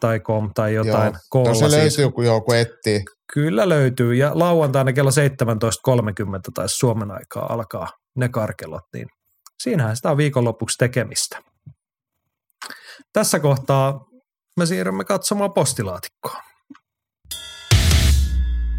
tai 0.00 0.20
com 0.20 0.50
tai 0.54 0.74
jotain 0.74 1.14
joo. 1.34 1.54
se 1.54 1.70
löytyy, 1.70 1.90
siis. 1.90 2.12
kun 2.14 2.24
joku 2.24 2.52
etsii. 2.52 3.04
Kyllä 3.32 3.68
löytyy 3.68 4.14
ja 4.14 4.30
lauantaina 4.34 4.92
kello 4.92 5.10
17.30 5.10 5.16
tai 6.54 6.68
Suomen 6.68 7.10
aikaa 7.10 7.52
alkaa 7.52 7.88
ne 8.16 8.28
karkelot, 8.28 8.82
niin 8.94 9.06
siinähän 9.62 9.96
sitä 9.96 10.10
on 10.10 10.16
viikonlopuksi 10.16 10.78
tekemistä. 10.78 11.38
Tässä 13.12 13.40
kohtaa 13.40 14.05
me 14.56 14.66
siirrymme 14.66 15.04
katsomaan 15.04 15.52
postilaatikkoa. 15.52 16.42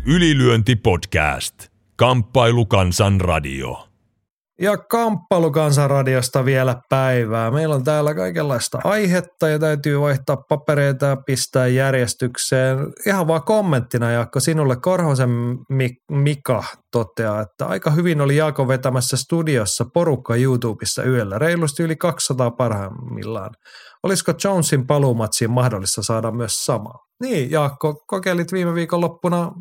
Ylilyönti 0.05 0.75
podcast. 0.75 1.67
Kamppailukansan 1.95 3.21
radio. 3.21 3.86
Ja 4.61 4.77
Kamppailukansan 4.77 5.89
radiosta 5.89 6.45
vielä 6.45 6.81
päivää. 6.89 7.51
Meillä 7.51 7.75
on 7.75 7.83
täällä 7.83 8.13
kaikenlaista 8.13 8.79
aihetta 8.83 9.47
ja 9.47 9.59
täytyy 9.59 10.01
vaihtaa 10.01 10.37
papereita 10.37 11.05
ja 11.05 11.15
pistää 11.15 11.67
järjestykseen. 11.67 12.77
Ihan 13.05 13.27
vaan 13.27 13.43
kommenttina 13.43 14.11
Jaakko 14.11 14.39
sinulle 14.39 14.75
Korhosen 14.75 15.29
Mika 16.11 16.63
toteaa, 16.91 17.41
että 17.41 17.65
aika 17.65 17.91
hyvin 17.91 18.21
oli 18.21 18.35
Jaakko 18.35 18.67
vetämässä 18.67 19.17
studiossa 19.17 19.85
porukka 19.93 20.35
YouTubessa 20.35 21.03
yöllä. 21.03 21.39
Reilusti 21.39 21.83
yli 21.83 21.95
200 21.95 22.51
parhaimmillaan. 22.51 23.51
Olisiko 24.03 24.33
Jonesin 24.43 24.87
paluumatsiin 24.87 25.51
mahdollista 25.51 26.03
saada 26.03 26.31
myös 26.31 26.65
sama? 26.65 26.93
Niin, 27.21 27.51
Jaakko, 27.51 28.03
kokeilit 28.07 28.51
viime 28.51 28.73
viikon 28.73 29.01
loppuna 29.01 29.51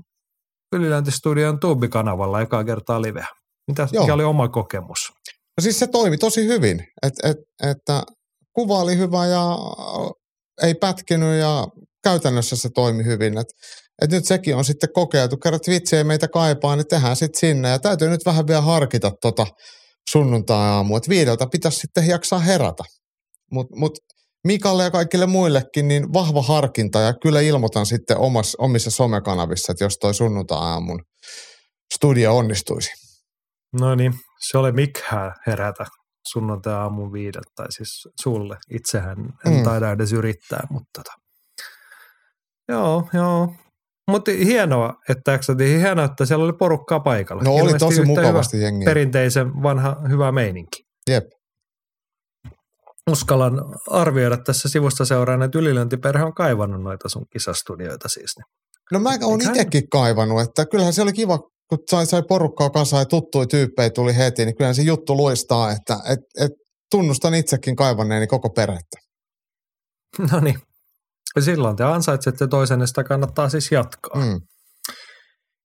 Yliläntistudion 0.75 1.61
Tuubi-kanavalla 1.61 2.41
ekaa 2.41 2.65
kertaa 2.65 3.03
liveä. 3.03 3.27
Mitä, 3.69 3.89
mikä 4.01 4.15
oli 4.15 4.25
oma 4.25 4.49
kokemus? 4.49 5.13
No 5.57 5.63
siis 5.63 5.79
se 5.79 5.87
toimi 5.87 6.19
tosi 6.19 6.47
hyvin, 6.47 6.87
et, 7.03 7.15
et, 7.25 7.37
että 7.71 8.03
kuva 8.53 8.79
oli 8.79 8.97
hyvä 8.97 9.27
ja 9.27 9.59
ei 10.63 10.75
pätkinyt 10.75 11.41
ja 11.41 11.67
käytännössä 12.05 12.57
se 12.57 12.69
toimi 12.75 13.05
hyvin. 13.05 13.39
Et, 13.39 13.47
et 14.03 14.11
nyt 14.11 14.25
sekin 14.25 14.57
on 14.57 14.65
sitten 14.65 14.93
kokeiltu. 14.93 15.37
Kerrat 15.37 15.69
vitsi 15.69 15.97
ei 15.97 16.05
meitä 16.05 16.29
kaipaa, 16.29 16.77
niin 16.77 16.89
tehdään 16.89 17.17
sitten 17.17 17.41
sinne. 17.41 17.69
Ja 17.69 17.79
täytyy 17.79 18.09
nyt 18.09 18.27
vähän 18.27 18.47
vielä 18.47 18.61
harkita 18.61 19.13
tota 19.21 19.47
sunnuntai-aamu, 20.11 20.97
että 20.97 21.09
viideltä 21.09 21.47
pitäisi 21.53 21.79
sitten 21.79 22.07
jaksaa 22.07 22.39
herätä. 22.39 22.85
Mutta 23.53 23.77
mut 23.77 23.99
Mikalle 24.47 24.83
ja 24.85 24.91
kaikille 24.91 25.27
muillekin 25.27 25.89
niin 25.89 26.13
vahva 26.13 26.43
harkinta 26.43 27.01
ja 27.01 27.15
kyllä 27.23 27.41
ilmoitan 27.41 27.87
sitten 27.87 28.19
omas, 28.19 28.57
omissa 28.59 28.91
somekanavissa, 28.91 29.73
että 29.73 29.85
jos 29.85 29.99
toi 30.01 30.15
sunnuntai-aamun 30.15 31.03
studio 31.95 32.37
onnistuisi. 32.37 32.91
No 33.81 33.95
niin, 33.95 34.15
se 34.51 34.59
oli 34.59 34.73
mikhää 34.73 35.35
herätä 35.47 35.85
sunnuntai-aamun 36.33 37.13
viideltä, 37.13 37.51
tai 37.55 37.67
siis 37.73 38.09
sulle. 38.23 38.57
Itsehän 38.71 39.17
en 39.47 39.53
Mm. 39.53 39.63
taida 39.63 39.91
edes 39.91 40.13
yrittää, 40.13 40.67
mutta 40.71 40.91
tota. 41.03 41.13
Joo, 42.69 43.09
joo. 43.13 43.55
Mutta 44.11 44.31
hienoa, 44.31 44.95
että. 45.09 45.39
Hienoa, 45.59 46.05
että 46.05 46.27
siellä 46.27 46.45
oli 46.45 46.53
porukkaa 46.53 47.01
paikalla. 47.01 47.43
No 47.43 47.51
oli 47.51 47.59
Ilmeisesti 47.59 47.85
tosi 47.85 48.01
yhtä 48.01 48.07
mukavasti 48.21 48.61
jengiä. 48.63 48.85
Perinteisen 48.85 49.63
vanha 49.63 49.97
hyvä 50.09 50.33
meininki. 50.33 50.83
Jep. 51.11 51.25
Uskallan 53.11 53.61
arvioida 53.91 54.37
tässä 54.37 54.69
sivusta 54.69 55.05
seuraan, 55.05 55.43
että 55.43 55.59
ylilöintiperhe 55.59 56.25
on 56.25 56.35
kaivannut 56.35 56.83
noita 56.83 57.09
sun 57.09 57.27
kisastudioita 57.33 58.09
siis. 58.09 58.33
niin 58.37 58.45
No 58.93 59.01
mä 59.01 59.11
oon 59.23 59.41
itsekin 59.43 59.89
kaivannut, 59.89 60.41
että 60.41 60.67
kyllähän 60.67 60.93
se 60.93 61.03
oli 61.03 61.13
kiva, 61.13 61.39
kun 61.69 61.79
sai, 61.91 62.07
sai 62.07 62.23
porukkaa 62.23 62.71
kanssa 62.71 62.99
ja 62.99 63.05
tuttuja 63.05 63.47
tyyppejä 63.47 63.91
tuli 63.91 64.17
heti, 64.17 64.45
niin 64.45 64.57
kyllähän 64.57 64.75
se 64.75 64.83
juttu 64.83 65.17
luistaa, 65.17 65.73
että 65.73 65.99
et, 66.09 66.21
et 66.41 66.53
tunnustan 66.91 67.35
itsekin 67.35 67.77
kaivanneeni 67.77 68.27
koko 68.27 68.51
perhettä. 68.51 68.99
No 70.33 70.41
niin. 70.41 70.59
Silloin 71.41 71.77
te 71.77 71.85
ansaitsette 71.85 72.47
toisen, 72.47 72.81
ja 72.81 72.87
sitä 72.87 73.05
kannattaa 73.05 73.49
siis 73.49 73.73
jatkaa. 73.73 74.25
Mm. 74.25 74.41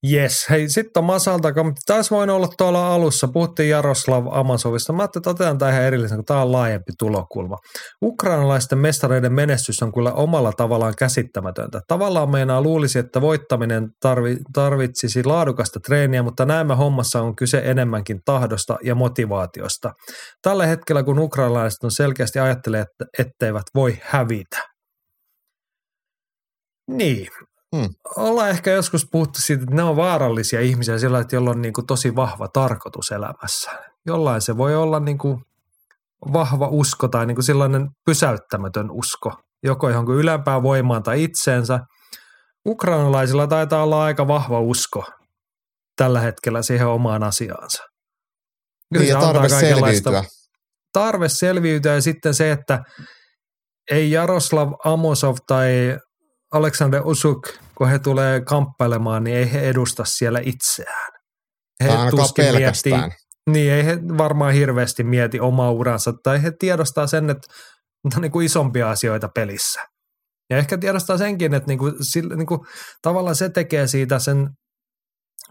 Yes, 0.09 0.49
hei 0.49 0.69
sitten 0.69 1.01
on 1.01 1.05
Masalta, 1.05 1.53
kun 1.53 1.73
taisi 1.85 2.11
voinut 2.11 2.35
olla 2.35 2.47
tuolla 2.57 2.93
alussa, 2.93 3.27
puhuttiin 3.27 3.69
Jaroslav 3.69 4.25
Amazovista. 4.31 4.93
Mä 4.93 5.01
ajattelin, 5.03 5.21
että 5.21 5.30
otetaan 5.30 5.57
tämä 5.57 5.71
ihan 5.71 5.83
erillisen, 5.83 6.17
kun 6.17 6.25
tämä 6.25 6.41
on 6.41 6.51
laajempi 6.51 6.91
tulokulma. 6.99 7.57
Ukrainalaisten 8.03 8.77
mestareiden 8.77 9.33
menestys 9.33 9.83
on 9.83 9.93
kyllä 9.93 10.13
omalla 10.13 10.51
tavallaan 10.53 10.93
käsittämätöntä. 10.97 11.81
Tavallaan 11.88 12.30
meinaa 12.31 12.61
luulisi, 12.61 12.99
että 12.99 13.21
voittaminen 13.21 13.89
tarvi, 13.99 14.38
tarvitsisi 14.53 15.23
laadukasta 15.23 15.80
treeniä, 15.80 16.23
mutta 16.23 16.45
näemme 16.45 16.75
hommassa 16.75 17.21
on 17.21 17.35
kyse 17.35 17.61
enemmänkin 17.65 18.19
tahdosta 18.25 18.77
ja 18.83 18.95
motivaatiosta. 18.95 19.93
Tällä 20.41 20.65
hetkellä, 20.65 21.03
kun 21.03 21.19
ukrainalaiset 21.19 21.83
on 21.83 21.91
selkeästi 21.91 22.39
ajattelee, 22.39 22.81
että 22.81 23.05
etteivät 23.19 23.65
voi 23.75 23.97
hävitä. 24.01 24.57
Niin, 26.91 27.27
Hmm. 27.75 27.90
ollaan 28.17 28.50
ehkä 28.50 28.72
joskus 28.72 29.08
puhuttu 29.11 29.41
siitä, 29.41 29.64
että 29.64 29.75
ne 29.75 29.83
on 29.83 29.95
vaarallisia 29.95 30.61
ihmisiä 30.61 31.00
sillä, 31.00 31.19
että 31.19 31.35
jolla 31.35 31.51
on 31.51 31.61
niin 31.61 31.74
kuin 31.74 31.88
tosi 31.88 32.16
vahva 32.16 32.48
tarkoitus 32.48 33.11
elämässä. 33.11 33.72
Jollain 34.06 34.41
se 34.41 34.58
voi 34.58 34.75
olla 34.75 35.00
niin 35.00 35.17
kuin 35.17 35.41
vahva 36.33 36.67
usko 36.67 37.08
tai 37.08 37.25
niin 37.25 37.35
kuin 37.35 37.45
sellainen 37.45 37.90
pysäyttämätön 38.06 38.91
usko, 38.91 39.33
joko 39.64 39.90
johonkin 39.90 40.16
ylempään 40.16 40.64
voimaan 40.64 41.03
tai 41.03 41.24
itseensä. 41.24 41.80
Ukrainalaisilla 42.67 43.48
taitaa 43.48 43.83
olla 43.83 44.03
aika 44.03 44.27
vahva 44.27 44.59
usko 44.59 45.03
tällä 45.95 46.19
hetkellä 46.19 46.61
siihen 46.61 46.88
omaan 46.88 47.24
asiaansa. 47.24 47.83
Kyllä 48.93 49.06
Niin 49.06 49.14
se 49.14 49.19
tarve 49.19 49.50
selviytyä. 49.50 50.24
tarve 50.93 51.30
selviytyä 51.30 51.93
ja 51.93 52.01
sitten 52.01 52.33
se, 52.33 52.51
että 52.51 52.80
ei 53.91 54.11
Jaroslav 54.11 54.72
Amosov 54.85 55.35
tai 55.48 55.98
Alexander 56.51 57.01
Usuk, 57.05 57.47
kun 57.75 57.89
he 57.89 57.99
tulee 57.99 58.41
kamppailemaan, 58.41 59.23
niin 59.23 59.38
ei 59.38 59.53
he 59.53 59.69
edusta 59.69 60.05
siellä 60.05 60.39
itseään. 60.43 61.11
He 61.83 61.89
tuskin 62.11 62.45
pelkästään. 62.45 63.01
miettii, 63.01 63.17
niin 63.49 63.71
ei 63.71 63.85
he 63.85 63.99
varmaan 64.17 64.53
hirveästi 64.53 65.03
mieti 65.03 65.39
omaa 65.39 65.71
uransa, 65.71 66.13
tai 66.23 66.43
he 66.43 66.51
tiedostaa 66.59 67.07
sen, 67.07 67.30
että 67.30 67.47
on 68.15 68.21
niin 68.21 68.31
kuin 68.31 68.45
isompia 68.45 68.89
asioita 68.89 69.30
pelissä. 69.35 69.81
Ja 70.49 70.57
ehkä 70.57 70.77
tiedostaa 70.77 71.17
senkin, 71.17 71.53
että 71.53 71.67
niin 71.67 71.80
kuin, 71.80 71.93
sillä, 72.01 72.35
niin 72.35 72.47
kuin, 72.47 72.59
tavallaan 73.01 73.35
se 73.35 73.49
tekee 73.49 73.88
siitä 73.88 74.19
sen 74.19 74.49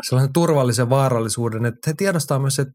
sellaisen 0.02 0.32
turvallisen 0.32 0.90
vaarallisuuden, 0.90 1.66
että 1.66 1.90
he 1.90 1.94
tiedostaa 1.96 2.38
myös, 2.38 2.58
että 2.58 2.72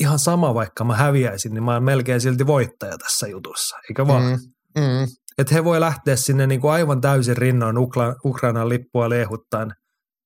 ihan 0.00 0.18
sama 0.18 0.54
vaikka 0.54 0.84
mä 0.84 0.96
häviäisin, 0.96 1.54
niin 1.54 1.64
mä 1.64 1.72
oon 1.72 1.84
melkein 1.84 2.20
silti 2.20 2.46
voittaja 2.46 2.98
tässä 2.98 3.26
jutussa, 3.26 3.76
eikä 3.88 4.06
vaan? 4.06 4.22
Mm, 4.22 4.82
mm. 4.82 5.06
Että 5.38 5.54
he 5.54 5.64
voi 5.64 5.80
lähteä 5.80 6.16
sinne 6.16 6.46
niin 6.46 6.60
kuin 6.60 6.72
aivan 6.72 7.00
täysin 7.00 7.36
rinnoin 7.36 7.76
Ukla- 7.76 8.16
Ukrainan 8.24 8.68
lippua 8.68 9.08
liehuttaen, 9.08 9.72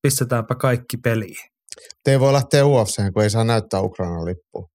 pistetäänpä 0.03 0.55
kaikki 0.55 0.97
peliin. 0.97 1.51
Te 2.05 2.11
ei 2.11 2.21
voi 2.21 2.33
lähteä 2.33 2.67
UFCen, 2.67 3.13
kun 3.13 3.23
ei 3.23 3.31
saa 3.31 3.45
näyttää 3.45 3.81
Ukrainan 3.81 4.25
lippua. 4.25 4.67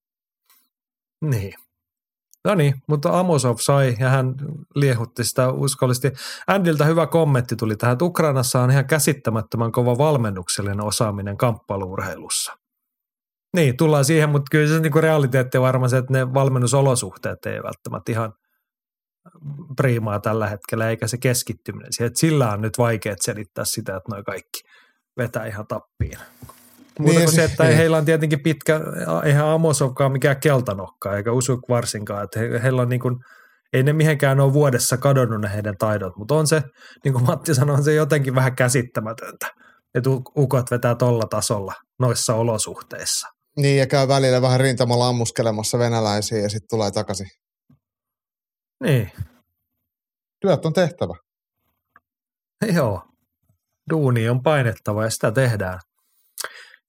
Niin. 1.25 1.53
No 2.45 2.55
niin, 2.55 2.73
mutta 2.87 3.19
Amosov 3.19 3.55
sai 3.59 3.95
ja 3.99 4.09
hän 4.09 4.35
liehutti 4.75 5.23
sitä 5.23 5.51
uskollisesti. 5.51 6.11
Andiltä 6.47 6.85
hyvä 6.85 7.07
kommentti 7.07 7.55
tuli 7.55 7.75
tähän, 7.75 7.93
että 7.93 8.05
Ukrainassa 8.05 8.61
on 8.61 8.71
ihan 8.71 8.87
käsittämättömän 8.87 9.71
kova 9.71 9.97
valmennuksellinen 9.97 10.83
osaaminen 10.83 11.37
kamppailuurheilussa. 11.37 12.53
Niin, 13.55 13.77
tullaan 13.77 14.05
siihen, 14.05 14.29
mutta 14.29 14.49
kyllä 14.51 14.67
se 14.67 14.79
niin 14.79 15.03
realiteetti 15.03 15.57
on 15.57 15.63
varmaan 15.63 15.89
se, 15.89 15.97
että 15.97 16.13
ne 16.13 16.33
valmennusolosuhteet 16.33 17.45
ei 17.45 17.63
välttämättä 17.63 18.11
ihan 18.11 18.33
priimaa 19.77 20.19
tällä 20.19 20.47
hetkellä, 20.47 20.89
eikä 20.89 21.07
se 21.07 21.17
keskittyminen 21.17 21.93
siihen. 21.93 22.11
Sillä 22.15 22.51
on 22.51 22.61
nyt 22.61 22.77
vaikea 22.77 23.15
selittää 23.21 23.65
sitä, 23.65 23.95
että 23.95 24.11
noi 24.15 24.23
kaikki 24.23 24.59
vetää 25.17 25.45
ihan 25.45 25.67
tappiin. 25.67 26.17
Muuta 26.99 27.19
Niin, 27.19 27.25
kuin 27.25 27.35
se, 27.35 27.43
että 27.43 27.63
niin. 27.63 27.77
heillä 27.77 27.97
on 27.97 28.05
tietenkin 28.05 28.43
pitkä, 28.43 28.81
eihän 29.23 29.47
Amosovkaan 29.47 30.11
mikään 30.11 30.39
keltanokka, 30.39 31.17
eikä 31.17 31.31
Usuk 31.31 31.59
varsinkaan, 31.69 32.23
että 32.23 32.39
he, 32.39 32.59
heillä 32.63 32.81
on 32.81 32.89
niin 32.89 32.99
kuin, 33.01 33.15
ei 33.73 33.83
ne 33.83 33.93
mihinkään 33.93 34.39
ole 34.39 34.53
vuodessa 34.53 34.97
kadonnut 34.97 35.41
ne 35.41 35.53
heidän 35.53 35.75
taidot, 35.79 36.17
mutta 36.17 36.35
on 36.35 36.47
se, 36.47 36.61
niin 37.03 37.13
kuin 37.13 37.25
Matti 37.25 37.55
sanoi, 37.55 37.75
on 37.75 37.83
se 37.83 37.93
jotenkin 37.93 38.35
vähän 38.35 38.55
käsittämätöntä, 38.55 39.47
että 39.95 40.09
ukot 40.37 40.71
vetää 40.71 40.95
tolla 40.95 41.25
tasolla 41.29 41.73
noissa 41.99 42.35
olosuhteissa. 42.35 43.27
Niin, 43.57 43.77
ja 43.77 43.87
käy 43.87 44.07
välillä 44.07 44.41
vähän 44.41 44.59
rintamalla 44.59 45.07
ammuskelemassa 45.07 45.79
venäläisiä 45.79 46.39
ja 46.39 46.49
sitten 46.49 46.67
tulee 46.69 46.91
takaisin. 46.91 47.27
Niin, 48.81 49.11
Työt 50.41 50.65
on 50.65 50.73
tehtävä. 50.73 51.13
joo. 52.73 53.03
Duuni 53.89 54.29
on 54.29 54.43
painettava 54.43 55.03
ja 55.03 55.09
sitä 55.09 55.31
tehdään. 55.31 55.79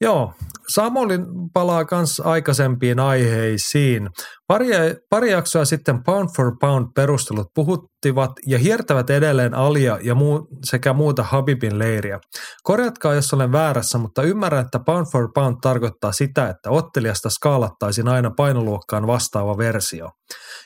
Joo, 0.00 0.32
Samuli 0.74 1.18
palaa 1.52 1.84
myös 1.90 2.20
aikaisempiin 2.24 3.00
aiheisiin. 3.00 4.08
Pari, 4.46 4.66
pari 5.10 5.30
jaksoa 5.30 5.64
sitten 5.64 6.02
Pound 6.04 6.28
for 6.36 6.56
Pound 6.60 6.86
perustelut 6.94 7.46
puhuttivat 7.54 8.30
ja 8.46 8.58
hiertävät 8.58 9.10
edelleen 9.10 9.54
Alia 9.54 9.98
ja 10.02 10.14
muu, 10.14 10.48
sekä 10.64 10.92
muuta 10.92 11.22
Habibin 11.22 11.78
leiriä. 11.78 12.18
Korjatkaa, 12.62 13.14
jos 13.14 13.34
olen 13.34 13.52
väärässä, 13.52 13.98
mutta 13.98 14.22
ymmärrän, 14.22 14.64
että 14.64 14.78
Pound 14.86 15.06
for 15.12 15.28
Pound 15.34 15.56
tarkoittaa 15.62 16.12
sitä, 16.12 16.48
että 16.48 16.70
ottelijasta 16.70 17.30
skaalattaisiin 17.30 18.08
aina 18.08 18.30
painoluokkaan 18.36 19.06
vastaava 19.06 19.58
versio. 19.58 20.08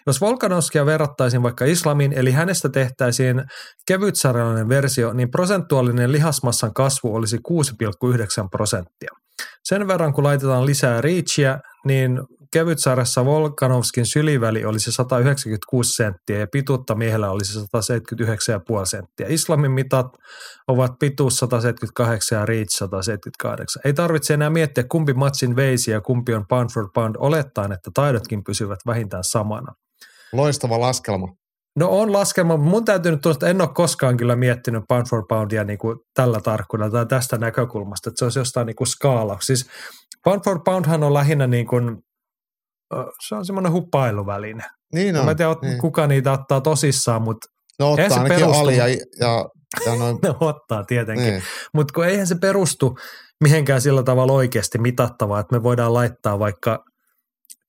Jos 0.07 0.21
Volkanovskia 0.21 0.87
verrattaisiin 0.87 1.43
vaikka 1.43 1.65
islamiin, 1.65 2.13
eli 2.13 2.31
hänestä 2.31 2.69
tehtäisiin 2.69 3.45
kevytsarjallinen 3.87 4.69
versio, 4.69 5.13
niin 5.13 5.31
prosentuaalinen 5.31 6.13
lihasmassan 6.13 6.75
kasvu 6.75 7.15
olisi 7.15 7.37
6,9 7.37 8.49
prosenttia. 8.51 9.11
Sen 9.65 9.89
verran, 9.89 10.13
kun 10.13 10.25
laitetaan 10.25 10.67
lisää 10.67 11.01
reachia, 11.01 11.59
niin 11.85 12.21
kevytsarjassa 12.53 13.25
Volkanovskin 13.25 14.07
syliväli 14.07 14.65
olisi 14.65 14.93
196 14.93 15.93
senttiä 15.93 16.39
ja 16.39 16.47
pituutta 16.53 16.95
miehellä 16.95 17.31
olisi 17.31 17.59
179,5 17.59 17.65
senttiä. 18.85 19.27
Islamin 19.29 19.71
mitat 19.71 20.07
ovat 20.69 20.93
pituus 20.99 21.37
178 21.37 22.39
ja 22.39 22.47
reach 22.47 22.69
178. 22.71 23.83
Ei 23.85 23.93
tarvitse 23.93 24.35
enää 24.35 24.51
miettiä, 24.51 24.85
kumpi 24.89 25.15
matsin 25.15 25.57
veisi 25.57 25.91
ja 25.91 26.01
kumpi 26.01 26.35
on 26.35 26.47
pound 26.49 26.71
for 26.75 26.89
pound, 26.95 27.15
olettaen, 27.19 27.73
että 27.73 27.91
taidotkin 27.95 28.45
pysyvät 28.45 28.79
vähintään 28.87 29.25
samana. 29.25 29.73
Loistava 30.33 30.81
laskelma. 30.81 31.27
No 31.79 31.89
on 31.91 32.13
laskelma, 32.13 32.57
mutta 32.57 32.71
mun 32.71 32.85
täytyy 32.85 33.13
nyt 33.13 33.27
että 33.27 33.47
en 33.49 33.61
ole 33.61 33.69
koskaan 33.75 34.17
kyllä 34.17 34.37
miettinyt 34.37 34.83
pound 34.89 35.07
for 35.11 35.23
poundia 35.29 35.65
niin 35.65 35.79
kuin 35.79 35.99
tällä 36.15 36.41
tarkkuudella 36.41 36.91
tai 36.91 37.07
tästä 37.07 37.39
näkökulmasta, 37.39 38.11
että 38.11 38.19
se 38.19 38.25
olisi 38.25 38.39
jostain 38.39 38.67
niin 38.67 38.77
kuin 38.77 38.89
skaala. 38.89 39.39
Siis 39.43 39.67
pound 40.25 40.41
for 40.45 40.61
poundhan 40.65 41.03
on 41.03 41.15
lähinnä 41.15 41.47
niin 41.47 41.67
kuin, 41.67 41.97
se 43.29 43.35
on 43.35 43.47
semmoinen 43.47 43.73
huppailuväline. 43.73 44.65
Niin 44.95 45.15
No, 45.15 45.21
on. 45.21 45.25
mä 45.27 45.31
en 45.31 45.37
tiedä, 45.37 45.57
niin. 45.63 45.79
kuka 45.81 46.07
niitä 46.07 46.33
ottaa 46.33 46.61
tosissaan, 46.61 47.23
mutta 47.23 47.47
No 47.79 47.91
ottaa 47.93 48.09
se 48.09 48.15
ainakin 48.15 48.37
perustu- 48.39 48.61
Ali 48.61 48.77
ja, 48.77 48.89
ja, 48.89 48.99
ja 49.87 49.95
noin. 49.99 50.19
ne 50.23 50.35
ottaa 50.41 50.85
tietenkin. 50.85 51.25
niin. 51.27 51.43
Mutta 51.75 51.93
kun 51.95 52.07
eihän 52.07 52.27
se 52.27 52.35
perustu 52.41 52.95
mihinkään 53.45 53.81
sillä 53.81 54.03
tavalla 54.03 54.33
oikeasti 54.33 54.79
mitattavaa, 54.79 55.41
että 55.41 55.57
me 55.57 55.63
voidaan 55.63 55.95
laittaa 55.95 56.39
vaikka 56.39 56.79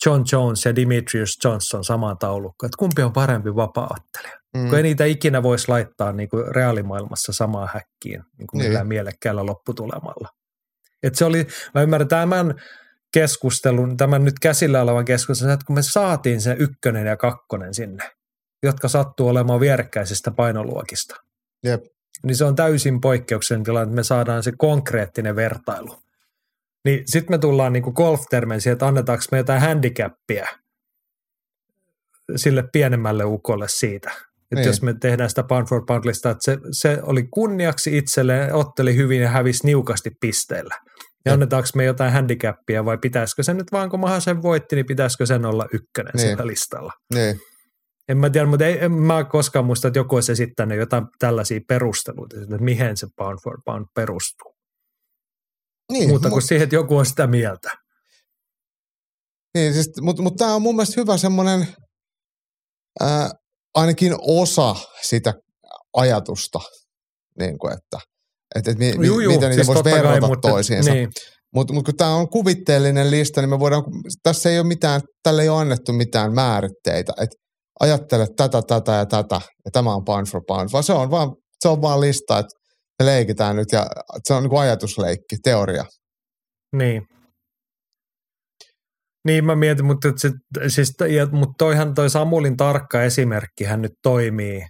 John 0.06 0.24
Jones 0.32 0.66
ja 0.66 0.76
Dimitrius 0.76 1.38
Johnson 1.43 1.84
samaan 1.84 2.17
taulukkoon, 2.17 2.67
että 2.67 2.77
kumpi 2.80 3.01
on 3.01 3.14
parempi 3.14 3.56
vapaa-ottelija. 3.56 4.38
Mm. 4.58 4.67
kun 4.69 4.77
ei 4.77 4.84
niitä 4.84 5.06
ikinä 5.06 5.43
voisi 5.43 5.67
laittaa 5.67 6.11
niin 6.11 6.30
kuin 6.30 6.56
reaalimaailmassa 6.56 7.34
samaan 7.34 7.69
häkkiin 7.74 8.24
niin 8.38 8.48
kuin 8.48 8.58
Niin. 8.59 8.69
millään 8.69 8.88
mielekkäällä 8.88 9.45
lopputulemalla. 9.45 10.30
Et 11.03 11.16
se 11.16 11.26
oli, 11.26 11.48
mä 11.74 11.82
ymmärrän 11.82 12.08
tämän 12.08 12.56
keskustelun, 13.14 13.98
tämän 13.98 14.26
nyt 14.26 14.40
käsillä 14.40 14.82
olevan 14.82 15.06
keskustelun, 15.06 15.53
että 15.53 15.66
kun 15.66 15.76
me 15.76 15.82
saatiin 15.82 16.42
se 16.42 16.56
ykkönen 16.59 17.08
ja 17.08 17.17
kakkonen 17.17 17.74
sinne, 17.74 18.11
jotka 18.64 18.88
sattuu 18.88 19.27
olemaan 19.27 19.59
vierekkäisistä 19.59 20.32
painoluokista, 20.32 21.16
Jep. 21.64 21.84
niin 22.24 22.35
se 22.35 22.45
on 22.45 22.56
täysin 22.56 23.01
poikkeuksellinen 23.01 23.66
tilanne, 23.66 23.84
että 23.84 23.95
me 23.95 24.03
saadaan 24.03 24.43
se 24.43 24.51
konkreettinen 24.58 25.35
vertailu. 25.35 25.95
Niin 26.86 27.02
sitten 27.06 27.34
me 27.34 27.38
tullaan 27.38 27.74
niin 27.74 27.84
golf-termein 27.84 28.62
siihen, 28.62 28.74
että 28.74 28.88
annetaanko 28.88 29.24
me 29.32 29.38
jotain 29.38 29.62
handicappia 29.62 30.46
sille 32.36 32.64
pienemmälle 32.74 33.24
ukolle 33.26 33.68
siitä. 33.68 34.10
Että 34.12 34.56
Niin. 34.56 34.66
jos 34.68 34.82
me 34.82 34.94
tehdään 35.02 35.30
sitä 35.30 35.44
pound 35.44 35.68
for 35.68 35.86
pound 35.88 36.06
listaa, 36.06 36.32
että 36.32 36.44
se, 36.44 36.58
se 36.72 37.00
oli 37.02 37.24
kunniaksi 37.32 37.98
itselleen, 37.98 38.54
otteli 38.54 38.96
hyvin 38.96 39.22
ja 39.22 39.30
hävisi 39.30 39.66
niukasti 39.66 40.12
pisteillä. 40.22 40.76
Ja 40.78 40.92
Ja- 41.26 41.34
annetaanko 41.34 41.70
me 41.76 41.86
jotain 41.86 42.14
handicappia 42.14 42.86
vai 42.86 42.98
pitäisikö 42.98 43.44
se 43.44 43.54
nyt 43.54 43.72
vaan, 43.72 43.90
kun 43.90 44.00
maha 44.00 44.20
sen 44.20 44.42
voitti, 44.42 44.76
niin 44.76 44.86
pitäisikö 44.86 45.26
sen 45.26 45.46
olla 45.46 45.66
ykkönen 45.74 46.12
Niin. 46.16 46.28
sillä 46.30 46.48
listalla? 46.48 46.94
Niin. 47.14 47.40
En 48.10 48.18
mä 48.18 48.30
tiedä, 48.30 48.48
mutta 48.48 48.66
ei, 48.66 48.78
en 48.86 48.92
mä 48.92 49.24
koskaan 49.24 49.66
muista, 49.66 49.88
että 49.88 50.00
joku 50.00 50.16
olisi 50.16 50.32
esittänyt 50.32 50.78
jotain 50.78 51.04
tällaisia 51.20 51.60
perusteluita, 51.68 52.42
että 52.42 52.58
mihin 52.58 52.98
se 52.98 53.08
pound 53.18 53.38
for 53.44 53.58
pound 53.66 53.86
perustuu. 53.96 54.57
Niin, 55.92 56.10
Mutta 56.10 56.28
mu- 56.28 56.32
kuin 56.32 56.42
siihen, 56.42 56.64
että 56.64 56.76
joku 56.76 56.98
on 56.98 57.06
sitä 57.06 57.28
mieltä. 57.28 57.70
Niin, 59.58 59.74
siis, 59.74 59.92
mutta 60.02 60.22
mut 60.24 60.36
tämä 60.36 60.56
on 60.56 60.62
mun 60.62 60.76
mielestä 60.76 61.02
hyvä 61.02 61.18
semmoinen, 61.18 61.68
ää, 63.00 63.30
ainakin 63.76 64.16
osa 64.22 64.76
sitä 65.02 65.34
ajatusta, 65.98 66.60
niin 67.40 67.58
kuin 67.58 67.74
että, 67.74 68.00
että, 68.56 68.72
että 68.72 68.84
mi, 68.84 68.94
mi, 68.98 69.08
Juu, 69.08 69.20
juu, 69.20 69.34
miten 69.34 69.50
niitä 69.50 69.64
siis 69.64 69.68
voisi 69.76 69.84
verrata 69.84 70.28
mutta- 70.28 70.50
toisiinsa. 70.50 70.94
Niin, 70.94 71.10
Mutta 71.56 71.74
mut 71.74 71.86
kun 71.86 71.96
tämä 71.98 72.16
on 72.16 72.30
kuvitteellinen 72.30 73.12
lista, 73.12 73.42
niin 73.42 73.50
me 73.50 73.60
voidaan, 73.60 73.84
tässä 74.24 74.50
ei 74.50 74.60
ole 74.60 74.68
mitään, 74.68 75.02
tälle 75.24 75.42
ei 75.42 75.50
ole 75.50 75.62
annettu 75.62 75.94
mitään 75.94 76.34
määritteitä, 76.34 77.14
että 77.22 77.36
ajattele 77.80 78.28
tätä, 78.38 78.62
tätä 78.68 78.92
ja 78.92 79.06
tätä, 79.06 79.42
ja 79.66 79.72
tämä 79.72 79.94
on 79.94 80.06
pound 80.06 80.28
for 80.28 80.42
pound, 80.48 80.70
vaan 80.74 80.84
se 80.84 80.94
on 80.94 81.12
vaan, 81.12 81.32
se 81.60 81.68
on 81.68 81.82
vaan 81.82 82.02
lista, 82.02 82.40
että 82.40 82.57
me 83.00 83.06
leikitään 83.06 83.56
nyt, 83.56 83.72
ja 83.72 83.88
se 84.24 84.34
on 84.34 84.43
niin 84.43 84.50
kuin 84.50 84.59
ajatusleikki, 84.61 85.38
teoria. 85.43 85.85
niin. 86.76 87.03
Niin 89.26 89.45
mä 89.45 89.56
mietin, 89.56 89.85
mutta, 89.85 90.08
sit, 90.16 90.34
siis, 90.67 90.93
ja, 91.09 91.26
mutta 91.32 91.53
toihan 91.58 91.93
toi 91.93 92.09
Samulin 92.09 92.58
tarkka 92.58 93.03
esimerkkihän 93.03 93.82
nyt 93.82 93.92
toimii 94.03 94.66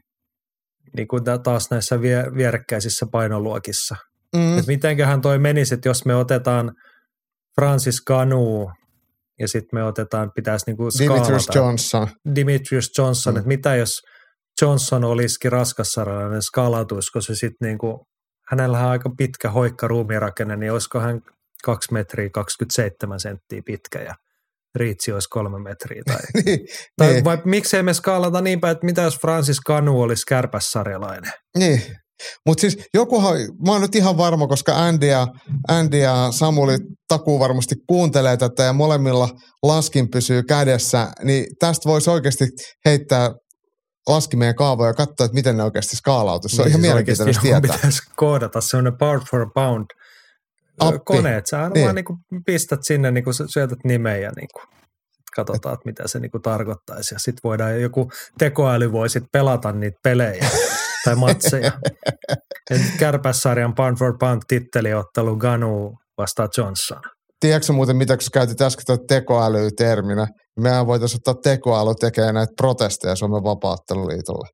niin 0.96 1.08
kuin 1.08 1.24
taas 1.44 1.72
näissä 1.72 2.02
vie, 2.02 2.24
vierekkäisissä 2.38 3.06
painoluokissa. 3.12 3.96
Mm, 4.36 4.58
Et 4.60 4.68
mitenköhän 4.68 5.22
toi 5.22 5.40
menisi, 5.40 5.74
että 5.74 5.90
jos 5.90 6.06
me 6.06 6.16
otetaan 6.16 6.72
Francis 7.62 8.02
Ganu 8.02 8.72
ja 9.40 9.48
sitten 9.48 9.80
me 9.80 9.84
otetaan, 9.84 10.32
pitäisi 10.36 10.66
niinku 10.68 10.84
Dimitrius 11.00 11.44
skaalata. 11.44 11.60
Johnson. 11.60 12.08
Dimitrius 12.36 12.92
Johnson, 12.98 13.34
Mm. 13.34 13.38
että 13.38 13.48
mitä 13.48 13.76
jos 13.76 14.02
Johnson 14.62 15.04
olisikin 15.04 15.52
niin 16.32 16.42
skaalautuisiko 16.42 17.22
se 17.22 17.36
sitten 17.36 17.68
niinku, 17.68 18.08
hänellä 18.50 18.80
on 18.80 18.90
aika 18.90 19.10
pitkä 19.18 19.52
hoikka 19.52 19.88
ruumirakenne, 19.88 20.56
niin 20.56 20.72
olisiko 20.72 21.00
hän 21.00 21.22
2 21.64 21.94
metriä 21.94 22.30
27 22.30 23.20
senttiä 23.20 23.62
pitkä 23.66 24.02
ja 24.02 24.16
riitsi 24.76 25.12
olisi 25.12 25.30
kolme 25.30 25.60
metriä. 25.60 26.02
Tai, 26.06 26.20
niin, 26.46 26.60
tai 26.98 27.14
niin. 27.14 27.24
vai 27.24 27.38
miksei 27.46 27.84
me 27.84 27.94
skaalata 27.94 28.42
niin 28.42 28.60
päin, 28.60 28.72
että 28.72 28.86
mitä 28.86 29.02
jos 29.02 29.20
Francis 29.20 29.60
Ganu 29.60 30.02
olisi 30.02 30.24
kärpässarjalainen? 30.28 31.32
Niin. 31.58 31.82
Mutta 32.46 32.62
siis 32.62 32.78
jokuhan, 32.94 33.38
mä 33.66 33.72
oon 33.72 33.82
nyt 33.82 33.96
ihan 33.96 34.18
varma, 34.18 34.48
koska 34.48 34.76
Andy 34.76 35.08
ja, 35.08 35.28
Andy 35.68 35.98
ja 35.98 36.28
Samuli 36.32 36.78
takuu 37.08 37.40
varmasti 37.40 37.76
kuuntelee 37.88 38.38
tätä 38.38 38.64
ja 38.64 38.74
molemmilla 38.74 39.30
laskin 39.64 40.10
pysyy 40.10 40.44
kädessä, 40.44 41.12
niin 41.24 41.46
tästä 41.60 41.90
voisi 41.90 42.10
oikeasti 42.10 42.46
heittää 42.86 43.32
laskimeen 44.08 44.56
kaavoja 44.56 44.90
ja 44.90 44.94
katsoa, 44.94 45.26
että 45.26 45.36
miten 45.36 45.58
ne 45.58 45.64
oikeasti 45.64 45.96
skaalautuu. 45.96 46.50
Se 46.50 46.62
on 46.62 46.66
Niin 46.66 46.70
ihan 46.70 46.80
siis 46.82 46.88
mielenkiintoista 46.90 47.42
tietää. 47.42 47.62
pitäisi 47.62 48.02
koodata 48.16 48.62
semmoinen 48.62 48.98
pound 48.98 49.22
for 49.32 49.50
pound 49.56 49.86
Appi. 50.80 51.00
kone, 51.06 51.38
että 51.38 51.50
sä 51.50 51.58
aina 51.58 51.70
Niin. 51.74 51.84
vaan 51.84 51.96
niinku 51.96 52.18
pistät 52.46 52.80
sinne, 52.84 53.12
niinku 53.12 53.34
sä 53.34 53.44
syötät 53.48 53.80
nimeä 53.84 54.18
ja 54.18 54.32
niinku 54.36 54.60
katsotaan, 55.36 55.74
että 55.74 55.86
mitä 55.86 56.04
se 56.08 56.20
niinku 56.20 56.40
tarkoittaisi. 56.40 57.16
Ja 57.16 57.20
sitten 57.20 57.40
voidaan 57.44 57.82
joku 57.82 58.12
tekoäly 58.38 58.92
voi 58.92 59.10
sit 59.10 59.24
pelata 59.32 59.72
niitä 59.72 59.98
pelejä 60.04 60.46
tai 61.06 61.16
matseja. 61.16 61.72
Et 62.72 62.82
Kärpässarjan 63.00 63.76
pound 63.76 63.98
for 63.98 64.18
pound 64.20 64.42
titteliottelu 64.48 65.36
Ganu 65.36 65.98
vastaa 66.18 66.48
Johnson. 66.58 67.02
Tiedätkö 67.40 67.74
muuten, 67.74 67.96
mitä 67.98 68.16
kun 68.18 68.22
sä 68.24 68.30
käytit 68.34 68.62
äsken 68.62 68.86
tuota 68.86 69.04
tekoäly-terminä? 69.08 70.28
Mehän 70.60 70.88
voitaisiin 70.88 71.20
ottaa 71.20 71.42
tekoäly 71.44 71.96
tekemään 71.96 72.36
näitä 72.36 72.54
protesteja 72.58 73.16
Suomen 73.16 73.44
vapaatteluliitolle. 73.44 74.48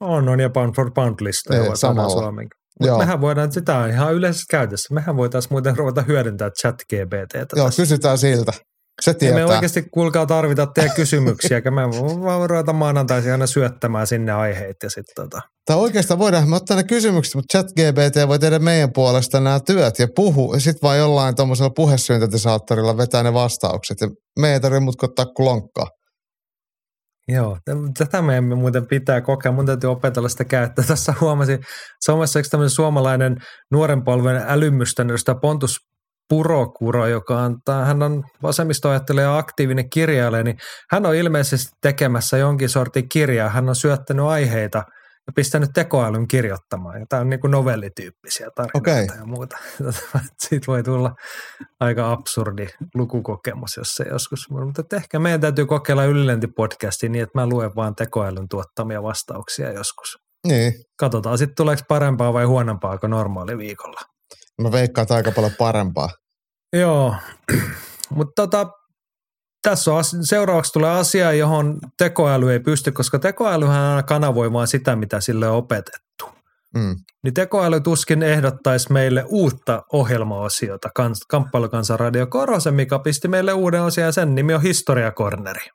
On, 0.00 0.28
on 0.28 0.40
ja 0.40 0.50
pound 0.50 0.74
for 0.76 0.90
pound 0.94 1.14
listoja 1.20 1.62
Niin, 1.62 1.76
samalla. 1.76 2.10
Suomen. 2.10 2.48
Mutta 2.80 2.98
mehän 2.98 3.20
voidaan, 3.20 3.52
sitä 3.52 3.78
on 3.78 3.90
ihan 3.90 4.14
yleisessä 4.14 4.46
käytössä. 4.50 4.94
Mehän 4.94 5.16
voitaisiin 5.16 5.52
muuten 5.52 5.76
ruveta 5.76 6.02
hyödyntää 6.02 6.50
chat 6.50 6.74
GBTtä 6.90 7.38
Joo, 7.56 7.66
tässä. 7.66 7.82
kysytään 7.82 8.18
siltä. 8.18 8.52
Se 9.02 9.10
Ei 9.10 9.14
me 9.14 9.18
tietää. 9.18 9.46
oikeasti 9.46 9.82
kuulkaa 9.94 10.26
tarvita 10.26 10.66
teidän 10.66 10.96
kysymyksiä, 10.96 11.60
me 11.60 11.82
vaan 12.24 12.50
ruveta 12.50 12.72
maanantaisin 12.72 13.32
aina 13.32 13.46
syöttämään 13.46 14.06
sinne 14.06 14.32
aiheita 14.32 14.86
ja 14.86 14.90
sitten 14.90 15.24
tota. 15.24 15.40
Tai 15.66 15.76
oikeastaan 15.76 16.18
voidaan 16.18 16.48
me 16.48 16.56
ottaa 16.56 16.76
ne 16.76 16.84
kysymykset, 16.84 17.34
mutta 17.34 17.58
ChatGPT 17.58 18.28
voi 18.28 18.38
tehdä 18.38 18.58
meidän 18.58 18.92
puolesta 18.92 19.40
nämä 19.40 19.60
työt 19.60 19.98
ja 19.98 20.08
puhu. 20.16 20.54
Ja 20.54 20.60
sitten 20.60 20.82
vaan 20.82 20.98
jollain 20.98 21.36
tuommoisella 21.36 21.70
puhesyntetisaattorilla 21.76 22.96
vetää 22.96 23.22
ne 23.22 23.34
vastaukset. 23.34 24.00
Ja 24.00 24.08
me 24.38 24.52
ei 24.52 24.60
tarvitse 24.60 24.80
muuta 24.80 24.98
kuin 25.00 25.10
ottaa 25.10 25.26
klonkkaa. 25.36 25.86
Joo, 27.28 27.58
tätä 27.98 28.22
meidän 28.22 28.58
muuten 28.58 28.86
pitää 28.86 29.20
kokea. 29.20 29.52
Mun 29.52 29.66
täytyy 29.66 29.90
opetella 29.90 30.28
sitä 30.28 30.44
käyttää. 30.44 30.84
Tässä 30.84 31.14
huomasin 31.20 31.58
somessa 32.04 32.38
yksi 32.38 32.50
tämmöinen 32.50 32.70
suomalainen 32.70 33.36
nuoren 33.72 34.04
polven 34.04 34.44
älymystön 34.46 35.10
edustaja 35.10 35.34
Pontus 35.34 35.76
Purokuro, 36.30 37.06
joka 37.06 37.38
on, 37.38 37.56
tää- 37.64 37.84
hän 37.84 38.02
on 38.02 38.24
vasemmistoajattelija 38.42 39.26
ja 39.26 39.38
aktiivinen 39.38 39.90
kirjailija, 39.90 40.42
niin 40.42 40.56
hän 40.90 41.06
on 41.06 41.14
ilmeisesti 41.14 41.72
tekemässä 41.82 42.36
jonkin 42.36 42.68
sortin 42.68 43.08
kirjaa. 43.08 43.48
Hän 43.48 43.68
on 43.68 43.76
syöttänyt 43.76 44.26
aiheita 44.26 44.78
ja 45.26 45.32
pistänyt 45.34 45.70
tekoälyn 45.74 46.28
kirjoittamaan. 46.28 47.00
Ja 47.00 47.06
tämä 47.08 47.20
on 47.20 47.30
niin 47.30 47.40
kuin 47.40 47.50
novellityyppisiä 47.50 48.48
tarinoita 48.54 48.78
Okei. 48.78 49.06
ja 49.18 49.24
muuta. 49.24 49.58
Siitä 50.48 50.66
voi 50.66 50.82
tulla 50.82 51.14
aika 51.80 52.12
absurdi 52.12 52.66
lukukokemus, 52.94 53.76
jos 53.76 53.88
se 53.88 54.04
joskus. 54.10 54.50
Mutta 54.50 54.96
ehkä 54.96 55.18
meidän 55.18 55.40
täytyy 55.40 55.66
kokeilla 55.66 56.04
ylilentipodcastia 56.04 57.08
niin, 57.08 57.22
että 57.22 57.38
mä 57.38 57.46
luen 57.46 57.70
vaan 57.76 57.94
tekoälyn 57.94 58.48
tuottamia 58.48 59.02
vastauksia 59.02 59.72
joskus. 59.72 60.16
Niin. 60.46 60.72
Katsotaan 60.98 61.38
sitten 61.38 61.56
tuleeko 61.56 61.82
parempaa 61.88 62.32
vai 62.32 62.44
huonompaa 62.44 62.98
kuin 62.98 63.10
normaali 63.10 63.58
viikolla. 63.58 64.00
Mä 64.60 64.72
veikkaan, 64.72 65.02
että 65.02 65.14
aika 65.14 65.32
paljon 65.32 65.52
parempaa. 65.58 66.08
Joo, 66.72 67.14
mutta 68.16 68.32
tota, 68.36 68.70
tässä 69.62 69.92
on, 69.92 70.04
seuraavaksi 70.22 70.72
tulee 70.72 70.90
asia, 70.90 71.32
johon 71.32 71.78
tekoäly 71.98 72.52
ei 72.52 72.60
pysty, 72.60 72.92
koska 72.92 73.18
tekoälyhän 73.18 73.82
aina 73.82 74.02
kanavoi 74.02 74.52
vaan 74.52 74.68
sitä, 74.68 74.96
mitä 74.96 75.20
sille 75.20 75.48
on 75.48 75.56
opetettu. 75.56 76.24
Mm. 76.74 76.96
Niin 77.22 77.34
tekoäly 77.34 77.80
tuskin 77.80 78.22
ehdottaisi 78.22 78.92
meille 78.92 79.24
uutta 79.28 79.82
ohjelmaosiota. 79.92 80.90
Kans, 80.94 81.20
Kamppailukansan 81.28 82.00
radio 82.00 82.26
Korosen, 82.26 82.74
mikä 82.74 82.98
pisti 82.98 83.28
meille 83.28 83.52
uuden 83.52 83.82
osion 83.82 84.04
ja 84.04 84.12
sen 84.12 84.34
nimi 84.34 84.54
on 84.54 84.62
Historiakorneri. 84.62 85.70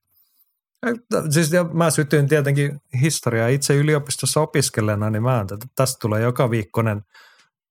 Siis 1.30 1.52
mä 1.74 1.90
sytyin 1.92 2.28
tietenkin 2.28 2.80
historiaa 3.02 3.48
itse 3.48 3.76
yliopistossa 3.76 4.42
opiskelijana, 4.42 5.10
niin 5.10 5.24
mä 5.24 5.42
että 5.42 5.68
tästä 5.76 5.98
tulee 6.02 6.22
joka 6.22 6.50
viikkonen 6.50 7.02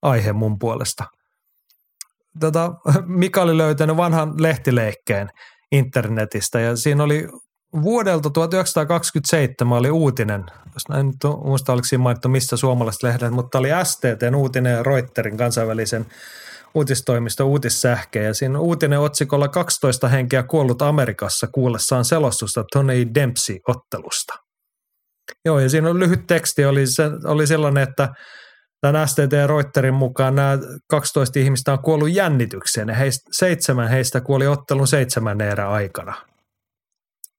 aihe 0.04 0.32
mun 0.32 0.58
puolesta. 0.58 1.04
Tota, 2.40 2.74
Mika 3.06 3.42
oli 3.42 3.58
löytänyt 3.58 3.96
vanhan 3.96 4.42
lehtileikkeen 4.42 5.28
internetistä 5.72 6.60
ja 6.60 6.76
siinä 6.76 7.02
oli 7.02 7.28
vuodelta 7.82 8.30
1927 8.30 9.78
oli 9.78 9.90
uutinen, 9.90 10.44
jos 10.74 10.88
näin 10.88 11.06
nyt 11.06 11.16
muista 11.44 11.72
oliko 11.72 11.84
siinä 11.84 12.02
mainittu 12.02 12.28
mistä 12.28 12.56
suomalaiset 12.56 13.02
lehdet, 13.02 13.32
mutta 13.32 13.58
oli 13.58 13.68
STTn 13.84 14.34
uutinen 14.34 14.72
ja 14.72 14.82
Reuterin 14.82 15.36
kansainvälisen 15.36 16.06
uutistoimiston 16.74 17.46
uutissähke 17.46 18.22
ja 18.22 18.34
siinä 18.34 18.58
uutinen 18.58 19.00
otsikolla 19.00 19.48
12 19.48 20.08
henkeä 20.08 20.42
kuollut 20.42 20.82
Amerikassa 20.82 21.46
kuullessaan 21.52 22.04
selostusta 22.04 22.64
Tony 22.72 23.06
Dempsey-ottelusta. 23.14 24.34
Joo, 25.44 25.58
ja 25.58 25.68
siinä 25.68 25.90
on 25.90 25.98
lyhyt 25.98 26.26
teksti, 26.26 26.64
oli, 26.64 26.86
se, 26.86 27.02
oli 27.24 27.46
sellainen, 27.46 27.82
että 27.82 28.08
tämän 28.84 29.08
STT 29.08 29.32
Reuterin 29.46 29.94
mukaan 29.94 30.34
nämä 30.34 30.58
12 30.90 31.38
ihmistä 31.38 31.72
on 31.72 31.82
kuollut 31.82 32.12
jännitykseen 32.12 32.88
ja 32.88 32.94
heistä, 32.94 33.30
seitsemän 33.32 33.88
heistä 33.88 34.20
kuoli 34.20 34.46
ottelun 34.46 34.88
seitsemän 34.88 35.40
erän 35.40 35.68
aikana. 35.68 36.14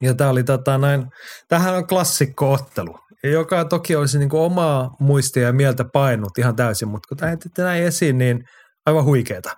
Ja 0.01 0.13
tämä 0.13 0.29
oli 0.29 0.43
tota 0.43 0.77
näin, 0.77 1.05
tämähän 1.47 1.75
on 1.75 1.87
klassikkoottelu, 1.87 2.99
joka 3.23 3.65
toki 3.65 3.95
olisi 3.95 4.19
niin 4.19 4.29
omaa 4.33 4.89
muistia 4.99 5.43
ja 5.43 5.53
mieltä 5.53 5.85
painut 5.93 6.37
ihan 6.37 6.55
täysin, 6.55 6.87
mutta 6.87 7.07
kun 7.07 7.17
tämä 7.17 7.29
heitettiin 7.29 7.65
näin 7.65 7.83
esiin, 7.83 8.17
niin 8.17 8.43
aivan 8.85 9.05
huikeeta. 9.05 9.51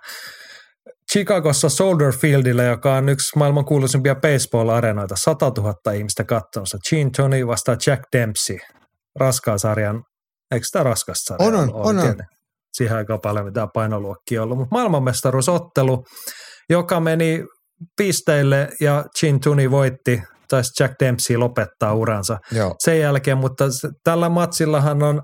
Chicagossa 1.12 1.68
Soldier 1.68 2.12
Fieldillä, 2.12 2.62
joka 2.62 2.94
on 2.94 3.08
yksi 3.08 3.38
maailman 3.38 3.64
kuuluisimpia 3.64 4.14
baseball-areenoita, 4.14 5.16
100 5.16 5.52
000 5.56 5.92
ihmistä 5.92 6.24
katsomassa. 6.24 6.78
Gene 6.90 7.10
Tony 7.16 7.46
vastaa 7.46 7.76
Jack 7.86 8.02
Dempsey, 8.16 8.58
raskaan 9.20 9.58
sarjan, 9.58 10.02
eikö 10.50 10.66
tämä 10.72 10.82
raskas 10.82 11.18
sarja 11.18 11.46
On, 11.48 11.54
on, 11.54 11.74
on, 11.74 11.98
on. 11.98 12.16
Siihen 12.72 12.96
aikaan 12.96 13.20
paljon 13.20 13.46
mitä 13.46 13.68
painoluokkia 13.74 14.42
ollut, 14.42 14.58
mutta 14.58 14.74
maailmanmestaruusottelu. 14.74 16.04
joka 16.70 17.00
meni 17.00 17.44
pisteille 17.96 18.68
ja 18.80 19.04
Chin 19.18 19.40
Tuni 19.40 19.70
voitti, 19.70 20.22
taisi 20.48 20.82
Jack 20.82 20.94
Dempsey 21.00 21.36
lopettaa 21.36 21.94
uransa 21.94 22.38
Joo. 22.52 22.74
sen 22.78 23.00
jälkeen, 23.00 23.38
mutta 23.38 23.64
tällä 24.04 24.28
matsillahan 24.28 25.02
on 25.02 25.22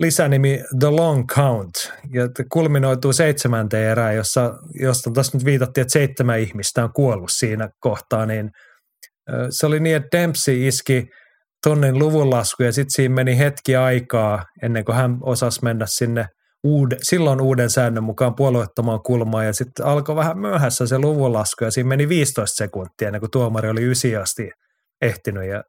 lisänimi 0.00 0.60
The 0.78 0.88
Long 0.88 1.24
Count, 1.26 1.92
ja 2.12 2.28
kulminoituu 2.52 3.12
seitsemänteen 3.12 3.90
erään, 3.90 4.16
jossa, 4.16 4.54
josta 4.80 5.10
tuossa 5.14 5.38
nyt 5.38 5.44
viitattiin, 5.44 5.82
että 5.82 5.92
seitsemän 5.92 6.40
ihmistä 6.40 6.84
on 6.84 6.92
kuollut 6.92 7.30
siinä 7.32 7.68
kohtaa, 7.80 8.26
niin 8.26 8.50
se 9.50 9.66
oli 9.66 9.80
niin, 9.80 9.96
että 9.96 10.18
Dempsey 10.18 10.68
iski 10.68 11.06
tonnin 11.62 11.98
luvunlasku 11.98 12.62
ja 12.62 12.72
sitten 12.72 12.90
siinä 12.90 13.14
meni 13.14 13.38
hetki 13.38 13.76
aikaa 13.76 14.44
ennen 14.62 14.84
kuin 14.84 14.96
hän 14.96 15.18
osasi 15.22 15.60
mennä 15.62 15.86
sinne 15.88 16.26
uuden, 16.64 16.98
silloin 17.02 17.40
uuden 17.40 17.70
säännön 17.70 18.04
mukaan 18.04 18.34
puolueettomaan 18.34 19.02
kulmaan 19.02 19.46
ja 19.46 19.52
sitten 19.52 19.86
alkoi 19.86 20.16
vähän 20.16 20.38
myöhässä 20.38 20.86
se 20.86 20.98
luvunlasku 20.98 21.64
ja 21.64 21.70
siinä 21.70 21.88
meni 21.88 22.08
15 22.08 22.56
sekuntia 22.56 23.08
ennen 23.08 23.20
kuin 23.20 23.30
tuomari 23.30 23.70
oli 23.70 23.90
ysi 23.90 24.16
asti 24.16 24.50
ehtinyt 25.02 25.48
ja 25.48 25.62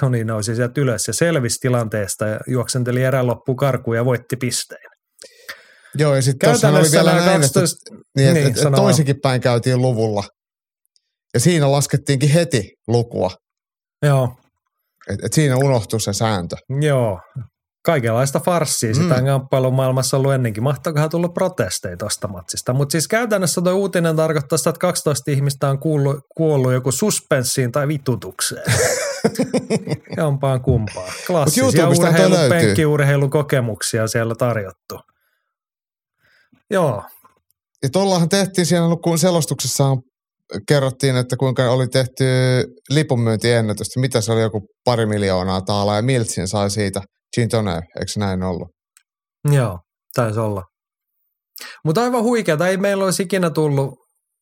Toni 0.00 0.24
nousi 0.24 0.54
sieltä 0.56 0.80
ylös 0.80 1.08
ja 1.08 1.14
selvisi 1.14 1.58
tilanteesta 1.60 2.26
ja 2.26 2.40
juoksenteli 2.46 3.02
erään 3.02 3.26
loppuun 3.26 3.56
karkuun 3.56 3.96
ja 3.96 4.04
voitti 4.04 4.36
pisteen. 4.36 4.90
Joo, 5.94 6.14
ja 6.14 6.22
sitten 6.22 6.50
tuossa 6.50 6.68
oli 6.68 6.90
vielä 6.92 7.12
näin, 7.12 7.40
12, 7.40 7.76
että, 7.76 8.04
niin, 8.16 8.28
että, 8.28 8.38
niin, 8.38 8.46
että, 8.46 8.62
sano 8.62 8.76
että 8.76 8.82
toisinkin 8.82 9.20
päin 9.22 9.40
käytiin 9.40 9.82
luvulla. 9.82 10.24
Ja 11.34 11.40
siinä 11.40 11.72
laskettiinkin 11.72 12.30
heti 12.30 12.72
lukua. 12.88 13.30
joo, 14.06 14.36
Et, 15.08 15.24
et 15.24 15.32
siinä 15.32 15.56
unohtui 15.56 16.00
se 16.00 16.12
sääntö. 16.12 16.56
joo, 16.80 17.20
kaikenlaista 17.84 18.40
farssia 18.40 18.94
sitä 18.94 19.14
Mm. 19.14 19.20
mm. 19.20 19.26
kamppailun 19.26 19.74
maailmassa 19.74 20.16
ollut 20.16 20.32
ennenkin. 20.32 20.62
Mahtoikohan 20.62 21.10
tullut 21.10 21.34
protesteja 21.34 21.96
tuosta 21.96 22.28
matsista. 22.28 22.72
Mutta 22.72 22.92
siis 22.92 23.08
käytännössä 23.08 23.60
tuo 23.62 23.72
uutinen 23.72 24.16
tarkoittaa 24.16 24.58
sitä, 24.58 24.70
että 24.70 24.80
12 24.80 25.30
ihmistä 25.30 25.68
on 25.70 25.78
kuullut, 25.78 26.16
kuollut 26.36 26.72
joku 26.72 26.92
suspenssiin 26.92 27.72
tai 27.72 27.88
vitutukseen. 27.88 28.62
Jompaan 30.16 30.60
kumpaa. 30.60 31.12
Klassisia 31.26 31.88
urheilu, 31.88 32.36
penkkiurheilukokemuksia 32.48 34.06
siellä 34.06 34.34
tarjottu. 34.34 35.00
Joo, 36.70 37.04
Ja 37.82 37.88
tuollahan 37.90 38.28
tehtiin 38.28 38.66
siellä, 38.66 38.96
kun 39.02 39.18
selostuksessa 39.18 39.96
kerrottiin, 40.68 41.16
että 41.16 41.36
kuinka 41.36 41.70
oli 41.70 41.88
tehty 41.88 42.24
lipunmyyntiennätystä. 42.90 44.00
Mitä 44.00 44.20
se 44.20 44.32
oli, 44.32 44.40
joku 44.40 44.66
pari 44.84 45.06
miljoonaa 45.06 45.60
taalaa 45.60 45.96
ja 45.96 46.02
Miltsin 46.02 46.48
sai 46.48 46.70
siitä. 46.70 47.00
Gintone, 47.34 47.74
eikö 47.74 48.06
se 48.06 48.20
näin 48.20 48.42
ollut? 48.42 48.68
Joo, 49.52 49.78
taisi 50.14 50.40
olla. 50.40 50.62
Mutta 51.84 52.02
aivan 52.02 52.22
huikeata, 52.22 52.68
ei 52.68 52.76
meillä 52.76 53.04
olisi 53.04 53.22
ikinä 53.22 53.50
tullut 53.50 53.94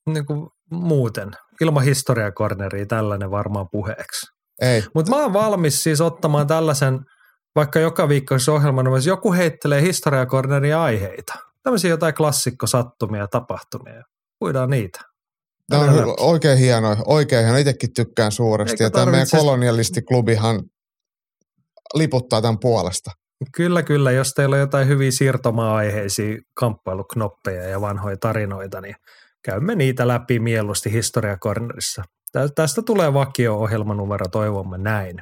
niin 0.06 0.26
kuin 0.26 0.48
muuten, 0.70 1.30
ilman 1.60 1.84
historiakorneria 1.84 2.86
tällainen 2.86 3.30
varmaan 3.30 3.66
puheeksi. 3.72 4.26
Ei. 4.62 4.82
Mutta 4.94 5.10
mä 5.10 5.16
oon 5.16 5.32
valmis 5.32 5.82
siis 5.82 6.00
ottamaan 6.00 6.46
tällaisen, 6.46 6.98
vaikka 7.56 7.78
joka 7.78 8.08
viikkoisen 8.08 8.54
ohjelman, 8.54 8.86
jos 8.86 9.06
joku 9.06 9.32
heittelee 9.32 9.82
historiakorneria 9.82 10.82
aiheita. 10.82 11.34
Tämmöisiä 11.62 11.90
jotain 11.90 12.14
klassikkosattumia 12.14 13.20
ja 13.20 13.28
tapahtumia. 13.30 14.02
Puidaan 14.38 14.70
niitä. 14.70 15.00
Tämä 15.70 15.82
on 15.82 15.97
läpi. 15.97 16.14
oikein 16.20 16.58
hienoa, 16.58 16.97
oikein 17.06 17.42
hienoa. 17.42 17.58
Itsekin 17.58 17.92
tykkään 17.94 18.32
suuresti. 18.32 18.72
Eikö 18.74 18.84
ja 18.84 18.90
tämä 18.90 19.06
meidän 19.10 19.26
kolonialistiklubihan 19.30 20.62
liputtaa 21.94 22.42
tämän 22.42 22.58
puolesta. 22.58 23.10
Kyllä, 23.56 23.82
kyllä. 23.82 24.10
Jos 24.10 24.32
teillä 24.34 24.55
on 24.55 24.60
jotain 24.60 24.88
hyviä 24.88 25.10
siirtomaa-aiheisia 25.10 26.36
kamppailuknoppeja 26.55 27.62
ja 27.62 27.80
vanhoja 27.80 28.16
tarinoita, 28.20 28.80
niin 28.80 28.94
käymme 29.44 29.74
niitä 29.74 30.08
läpi 30.08 30.38
mieluusti 30.38 30.92
historiakornerissa. 30.92 32.02
Tä- 32.32 32.48
Tästä 32.55 32.82
tulee 32.82 33.14
vakio-ohjelmanumero, 33.14 34.26
toivomme 34.28 34.78
näin. 34.78 35.16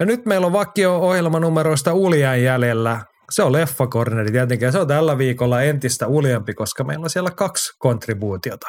Ja 0.00 0.06
nyt 0.06 0.26
meillä 0.26 0.46
on 0.46 0.52
vakio-ohjelmanumeroista 0.52 1.94
uljaan 1.94 2.42
jäljellä. 2.42 3.00
Se 3.30 3.42
on 3.42 3.52
leffakorneri 3.52 4.32
tietenkin, 4.32 4.66
ja 4.66 4.72
se 4.72 4.78
on 4.78 4.88
tällä 4.88 5.18
viikolla 5.18 5.62
entistä 5.62 6.06
uljempi, 6.06 6.54
koska 6.54 6.84
meillä 6.84 7.04
on 7.04 7.10
siellä 7.10 7.30
kaksi 7.30 7.72
kontribuutiota. 7.78 8.66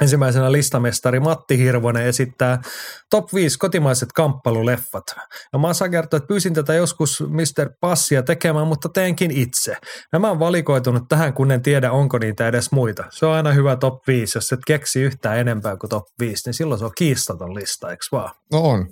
Ensimmäisenä 0.00 0.52
listamestari 0.52 1.20
Matti 1.20 1.58
Hirvonen 1.58 2.06
esittää 2.06 2.62
top 3.10 3.34
5 3.34 3.58
kotimaiset 3.58 4.12
kamppailuleffat. 4.12 5.04
Ja 5.52 5.58
mä 5.58 5.74
saan 5.74 5.90
kertoa, 5.90 6.16
että 6.16 6.26
pyysin 6.26 6.54
tätä 6.54 6.74
joskus 6.74 7.24
Mr. 7.28 7.70
Passia 7.80 8.22
tekemään, 8.22 8.66
mutta 8.66 8.88
teenkin 8.88 9.30
itse. 9.30 9.76
Nämä 10.12 10.30
on 10.30 10.38
valikoitunut 10.38 11.02
tähän, 11.08 11.32
kun 11.32 11.50
en 11.50 11.62
tiedä, 11.62 11.92
onko 11.92 12.18
niitä 12.18 12.48
edes 12.48 12.72
muita. 12.72 13.04
Se 13.10 13.26
on 13.26 13.32
aina 13.32 13.52
hyvä 13.52 13.76
top 13.76 14.06
5. 14.06 14.38
Jos 14.38 14.52
et 14.52 14.60
keksi 14.66 15.02
yhtään 15.02 15.38
enempää 15.38 15.76
kuin 15.76 15.90
top 15.90 16.04
5, 16.20 16.42
niin 16.48 16.54
silloin 16.54 16.78
se 16.78 16.84
on 16.84 16.92
kiistaton 16.98 17.54
lista, 17.54 17.90
eikö 17.90 18.04
vaan? 18.12 18.30
No 18.52 18.60
on. 18.60 18.86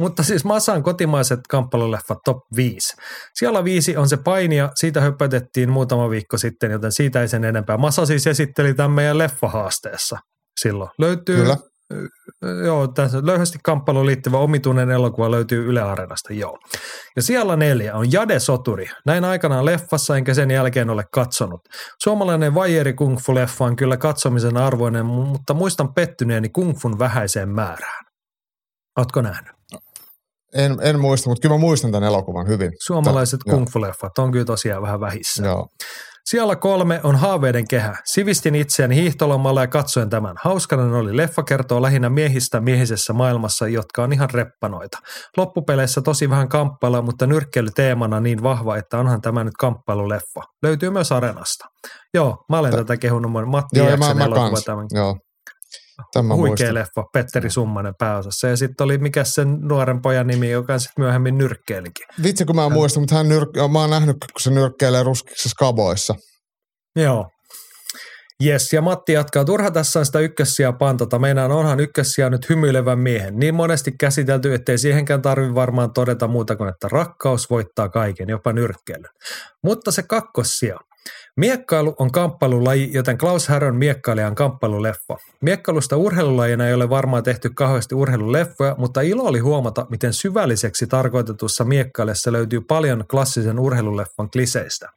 Mutta 0.00 0.22
siis 0.22 0.44
Masan 0.44 0.82
kotimaiset 0.82 1.40
kamppailuleffat 1.48 2.18
top 2.24 2.38
5. 2.56 2.96
Siellä 3.34 3.64
viisi 3.64 3.96
on 3.96 4.08
se 4.08 4.16
painija, 4.16 4.70
siitä 4.74 5.00
höpötettiin 5.00 5.70
muutama 5.70 6.10
viikko 6.10 6.38
sitten, 6.38 6.70
joten 6.70 6.92
siitä 6.92 7.20
ei 7.20 7.28
sen 7.28 7.44
enempää. 7.44 7.76
Masa 7.76 8.06
siis 8.06 8.26
esitteli 8.26 8.74
tämän 8.74 8.90
meidän 8.90 9.18
leffahaasteessa 9.18 10.18
silloin. 10.60 10.90
Löytyy, 10.98 11.36
Kyllä. 11.36 11.56
joo, 12.64 12.88
tässä 12.88 13.18
löyhästi 13.24 13.58
kamppailuun 13.62 14.06
liittyvä 14.06 14.38
omituinen 14.38 14.90
elokuva 14.90 15.30
löytyy 15.30 15.66
Yle 15.66 15.82
Areenasta, 15.82 16.32
joo. 16.32 16.58
Ja 17.16 17.22
siellä 17.22 17.56
neljä 17.56 17.94
on 17.94 18.12
Jade 18.12 18.38
Soturi. 18.40 18.86
Näin 19.06 19.24
aikanaan 19.24 19.64
leffassa, 19.64 20.16
enkä 20.16 20.34
sen 20.34 20.50
jälkeen 20.50 20.90
ole 20.90 21.04
katsonut. 21.12 21.60
Suomalainen 22.02 22.54
vajeri 22.54 22.92
kung 22.92 23.18
fu 23.18 23.34
leffa 23.34 23.64
on 23.64 23.76
kyllä 23.76 23.96
katsomisen 23.96 24.56
arvoinen, 24.56 25.06
mutta 25.06 25.54
muistan 25.54 25.94
pettyneeni 25.94 26.48
kung 26.48 26.76
fun 26.82 26.98
vähäiseen 26.98 27.48
määrään. 27.48 28.04
Ootko 28.98 29.22
nähnyt? 29.22 29.52
En, 30.54 30.78
en 30.82 31.00
muista, 31.00 31.30
mutta 31.30 31.42
kyllä 31.42 31.54
mä 31.54 31.60
muistan 31.60 31.92
tämän 31.92 32.08
elokuvan 32.08 32.48
hyvin. 32.48 32.72
Suomalaiset 32.86 33.40
Joo. 33.46 33.56
kung 33.56 33.66
fu-leffat 33.68 34.18
on 34.18 34.32
kyllä 34.32 34.44
tosiaan 34.44 34.82
vähän 34.82 35.00
vähissä. 35.00 35.44
Joo. 35.44 35.66
Siellä 36.26 36.56
kolme 36.56 37.00
on 37.02 37.16
Haaveiden 37.16 37.68
kehä. 37.68 37.96
Sivistin 38.04 38.54
itseäni 38.54 38.96
hiihtolomalla 38.96 39.60
ja 39.60 39.66
katsoin 39.66 40.10
tämän. 40.10 40.36
Hauskanen 40.42 40.92
oli 40.92 41.16
leffa 41.16 41.42
kertoo 41.42 41.82
lähinnä 41.82 42.10
miehistä 42.10 42.60
miehisessä 42.60 43.12
maailmassa, 43.12 43.68
jotka 43.68 44.02
on 44.02 44.12
ihan 44.12 44.30
reppanoita. 44.30 44.98
Loppupeleissä 45.36 46.00
tosi 46.00 46.30
vähän 46.30 46.48
kamppailua, 46.48 47.02
mutta 47.02 47.26
nyrkkeily 47.26 47.70
teemana 47.74 48.20
niin 48.20 48.42
vahva, 48.42 48.76
että 48.76 48.98
onhan 48.98 49.20
tämä 49.20 49.44
nyt 49.44 49.54
kamppailuleffa. 49.58 50.40
Löytyy 50.62 50.90
myös 50.90 51.12
Arenasta. 51.12 51.64
Joo, 52.14 52.44
mä 52.48 52.58
olen 52.58 52.70
Tä- 52.70 52.76
tätä 52.76 52.96
kehunut. 52.96 53.32
Matti 53.46 53.78
Joo, 53.78 53.88
ja 53.88 53.96
mä, 53.96 54.14
mä 54.14 54.28
tämän. 54.64 54.86
Joo. 54.94 55.16
Tämän 56.12 56.26
mä 56.26 56.34
Huikea 56.34 56.50
muistan. 56.50 56.74
leffa, 56.74 57.04
Petteri 57.12 57.50
Summanen 57.50 57.94
pääosassa. 57.98 58.48
Ja 58.48 58.56
sitten 58.56 58.84
oli 58.84 58.98
mikä 58.98 59.24
sen 59.24 59.58
nuoren 59.60 60.02
pojan 60.02 60.26
nimi, 60.26 60.50
joka 60.50 60.78
sitten 60.78 61.04
myöhemmin 61.04 61.38
nyrkkeilikin. 61.38 62.06
Vitsi, 62.22 62.44
kun 62.44 62.56
mä 62.56 62.66
en 62.66 62.72
muista, 62.72 63.00
mutta 63.00 63.14
hän 63.14 63.26
nyrk- 63.26 63.68
mä 63.72 63.80
oon 63.80 63.90
nähnyt, 63.90 64.16
kun 64.20 64.40
se 64.40 64.50
nyrkkeilee 64.50 65.02
ruskiksi 65.02 65.48
skaboissa. 65.48 66.14
Joo. 66.96 67.26
Jes, 68.42 68.72
ja 68.72 68.82
Matti 68.82 69.12
jatkaa. 69.12 69.44
Turha 69.44 69.70
tässä 69.70 69.98
on 69.98 70.06
sitä 70.06 70.18
ykkössiä 70.18 70.72
pantata. 70.72 71.18
Meinaan 71.18 71.52
onhan 71.52 71.80
ykkössiä 71.80 72.30
nyt 72.30 72.48
hymyilevän 72.48 72.98
miehen. 72.98 73.36
Niin 73.36 73.54
monesti 73.54 73.92
käsitelty, 74.00 74.54
ettei 74.54 74.78
siihenkään 74.78 75.22
tarvi 75.22 75.54
varmaan 75.54 75.92
todeta 75.92 76.28
muuta 76.28 76.56
kuin, 76.56 76.68
että 76.68 76.88
rakkaus 76.88 77.50
voittaa 77.50 77.88
kaiken, 77.88 78.28
jopa 78.28 78.52
nyrkkeilyn. 78.52 79.10
Mutta 79.64 79.90
se 79.90 80.02
kakkossia. 80.02 80.76
Miekkailu 81.36 81.94
on 81.98 82.12
kamppailulaji, 82.12 82.90
joten 82.92 83.18
Klaus 83.18 83.48
Härön 83.48 83.76
miekkailija 83.76 84.26
on 84.26 84.34
kamppailuleffa. 84.34 85.16
Miekkailusta 85.40 85.96
urheilulajina 85.96 86.66
ei 86.66 86.74
ole 86.74 86.90
varmaan 86.90 87.22
tehty 87.22 87.50
kauheasti 87.50 87.94
urheiluleffoja, 87.94 88.74
mutta 88.78 89.00
ilo 89.00 89.22
oli 89.22 89.38
huomata, 89.38 89.86
miten 89.90 90.12
syvälliseksi 90.12 90.86
tarkoitetussa 90.86 91.64
miekkailessa 91.64 92.32
löytyy 92.32 92.60
paljon 92.60 93.04
klassisen 93.10 93.58
urheiluleffan 93.58 94.30
kliseistä. 94.30 94.88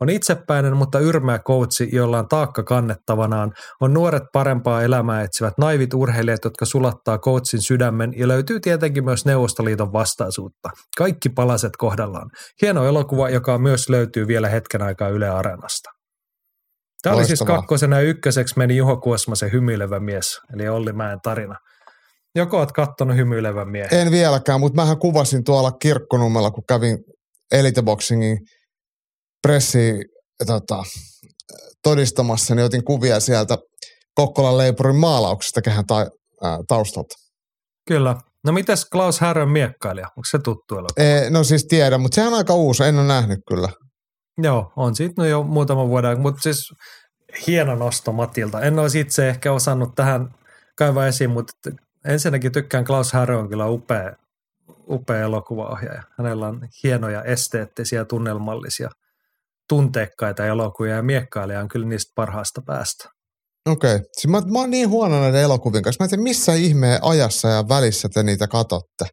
On 0.00 0.08
itsepäinen, 0.08 0.76
mutta 0.76 0.98
yrmää 0.98 1.38
coachi, 1.38 1.88
jolla 1.92 2.18
on 2.18 2.28
taakka 2.28 2.62
kannettavanaan. 2.62 3.52
On 3.80 3.94
nuoret 3.94 4.22
parempaa 4.32 4.82
elämää 4.82 5.22
etsivät 5.22 5.54
naivit 5.58 5.94
urheilijat, 5.94 6.44
jotka 6.44 6.64
sulattaa 6.64 7.18
coachin 7.18 7.62
sydämen 7.62 8.12
ja 8.16 8.28
löytyy 8.28 8.60
tietenkin 8.60 9.04
myös 9.04 9.24
Neuvostoliiton 9.24 9.92
vastaisuutta. 9.92 10.70
Kaikki 10.98 11.28
palaset 11.28 11.72
kohdallaan. 11.78 12.30
Hieno 12.62 12.84
elokuva, 12.84 13.30
joka 13.30 13.58
myös 13.58 13.88
löytyy 13.88 14.26
vielä 14.26 14.48
hetken 14.48 14.82
aikaa 14.82 15.08
Yle 15.08 15.28
Areenasta. 15.28 15.77
Tämä 17.02 17.16
oli 17.16 17.26
siis 17.26 17.42
kakkosena 17.42 17.96
ja 17.96 18.02
ykköseksi 18.02 18.54
meni 18.58 18.76
Juho 18.76 18.96
Kuosmasen 18.96 19.52
hymyilevä 19.52 20.00
mies, 20.00 20.40
eli 20.54 20.68
Olli 20.68 20.92
Mäen 20.92 21.18
tarina. 21.22 21.54
Joko 22.34 22.58
olet 22.58 22.72
kattonut 22.72 23.16
hymyilevän 23.16 23.68
miehen? 23.68 24.00
En 24.00 24.10
vieläkään, 24.10 24.60
mutta 24.60 24.76
mähän 24.76 24.98
kuvasin 24.98 25.44
tuolla 25.44 25.72
kirkkonummella, 25.72 26.50
kun 26.50 26.64
kävin 26.68 26.98
Elite 27.52 27.82
Boxingin 27.82 28.38
pressi 29.42 29.94
tota, 30.46 30.82
todistamassa, 31.82 32.54
niin 32.54 32.64
otin 32.64 32.84
kuvia 32.84 33.20
sieltä 33.20 33.58
Kokkolan 34.14 34.58
leipurin 34.58 34.96
maalauksesta 34.96 35.62
kehän 35.62 35.86
ta, 35.86 35.96
ää, 36.42 36.58
taustalta. 36.68 37.14
Kyllä. 37.88 38.16
No 38.44 38.52
mites 38.52 38.84
Klaus 38.84 39.20
Härön 39.20 39.48
miekkailija? 39.50 40.06
Onko 40.06 40.24
se 40.30 40.38
tuttu 40.38 40.74
elokuva? 40.74 41.04
E, 41.04 41.30
no 41.30 41.44
siis 41.44 41.66
tiedän, 41.68 42.00
mutta 42.00 42.14
sehän 42.14 42.32
on 42.32 42.38
aika 42.38 42.54
uusi, 42.54 42.84
en 42.84 42.98
ole 42.98 43.06
nähnyt 43.06 43.38
kyllä. 43.48 43.68
Joo, 44.38 44.72
on 44.76 44.96
siitä 44.96 45.14
no 45.22 45.28
jo 45.28 45.42
muutama 45.42 45.88
vuoden, 45.88 46.20
mutta 46.20 46.42
siis 46.42 46.72
hieno 47.46 47.74
nosto 47.74 48.12
Matilta. 48.12 48.60
En 48.60 48.78
olisi 48.78 49.00
itse 49.00 49.28
ehkä 49.28 49.52
osannut 49.52 49.94
tähän 49.94 50.34
kaivaa 50.76 51.06
esiin, 51.06 51.30
mutta 51.30 51.52
ensinnäkin 52.04 52.52
tykkään 52.52 52.84
Klaus 52.84 53.12
Harry 53.12 53.38
on 53.38 53.48
kyllä 53.48 53.66
upea, 53.66 54.12
upea 54.88 55.20
elokuvaohjaaja. 55.20 56.02
Hänellä 56.18 56.48
on 56.48 56.68
hienoja 56.82 57.22
esteettisiä, 57.22 58.04
tunnelmallisia, 58.04 58.90
tunteekkaita 59.68 60.46
elokuvia 60.46 60.94
ja 60.94 61.02
miekkailija 61.02 61.60
on 61.60 61.68
kyllä 61.68 61.86
niistä 61.86 62.12
parhaasta 62.14 62.62
päästä. 62.66 63.08
Okei. 63.66 63.94
Okay. 63.94 64.06
Siis 64.12 64.30
mä, 64.30 64.42
mä 64.52 64.58
oon 64.58 64.70
niin 64.70 64.88
huono 64.88 65.20
näiden 65.20 65.42
elokuvien 65.42 65.82
kanssa. 65.82 66.02
Mä 66.02 66.04
en 66.04 66.10
tiedä, 66.10 66.22
missä 66.22 66.54
ihmeen 66.54 66.98
ajassa 67.02 67.48
ja 67.48 67.68
välissä 67.68 68.08
te 68.08 68.22
niitä 68.22 68.46
katotte. 68.46 69.04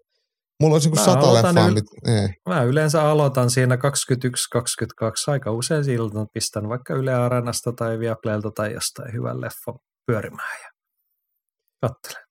Mulla 0.62 0.76
olisi 0.76 0.90
sata 1.06 1.34
leffaa. 1.34 1.68
Yl- 1.70 1.74
mit, 1.74 1.84
niin. 2.08 2.30
Mä 2.50 2.64
yleensä 2.64 3.10
aloitan 3.10 3.50
siinä 3.50 3.76
21-22. 3.76 3.80
Aika 5.28 5.52
usein 5.52 5.84
siltä 5.84 6.16
pistän 6.34 6.70
vaikka 6.70 6.94
Yle 6.94 7.14
Areenasta 7.14 7.74
tai 7.74 8.00
Viaplaylta 8.00 8.52
tai 8.52 8.74
jostain 8.74 9.14
hyvän 9.14 9.42
leffan 9.42 9.76
pyörimään 10.08 10.60
ja 10.64 10.70
katselen. 11.82 12.26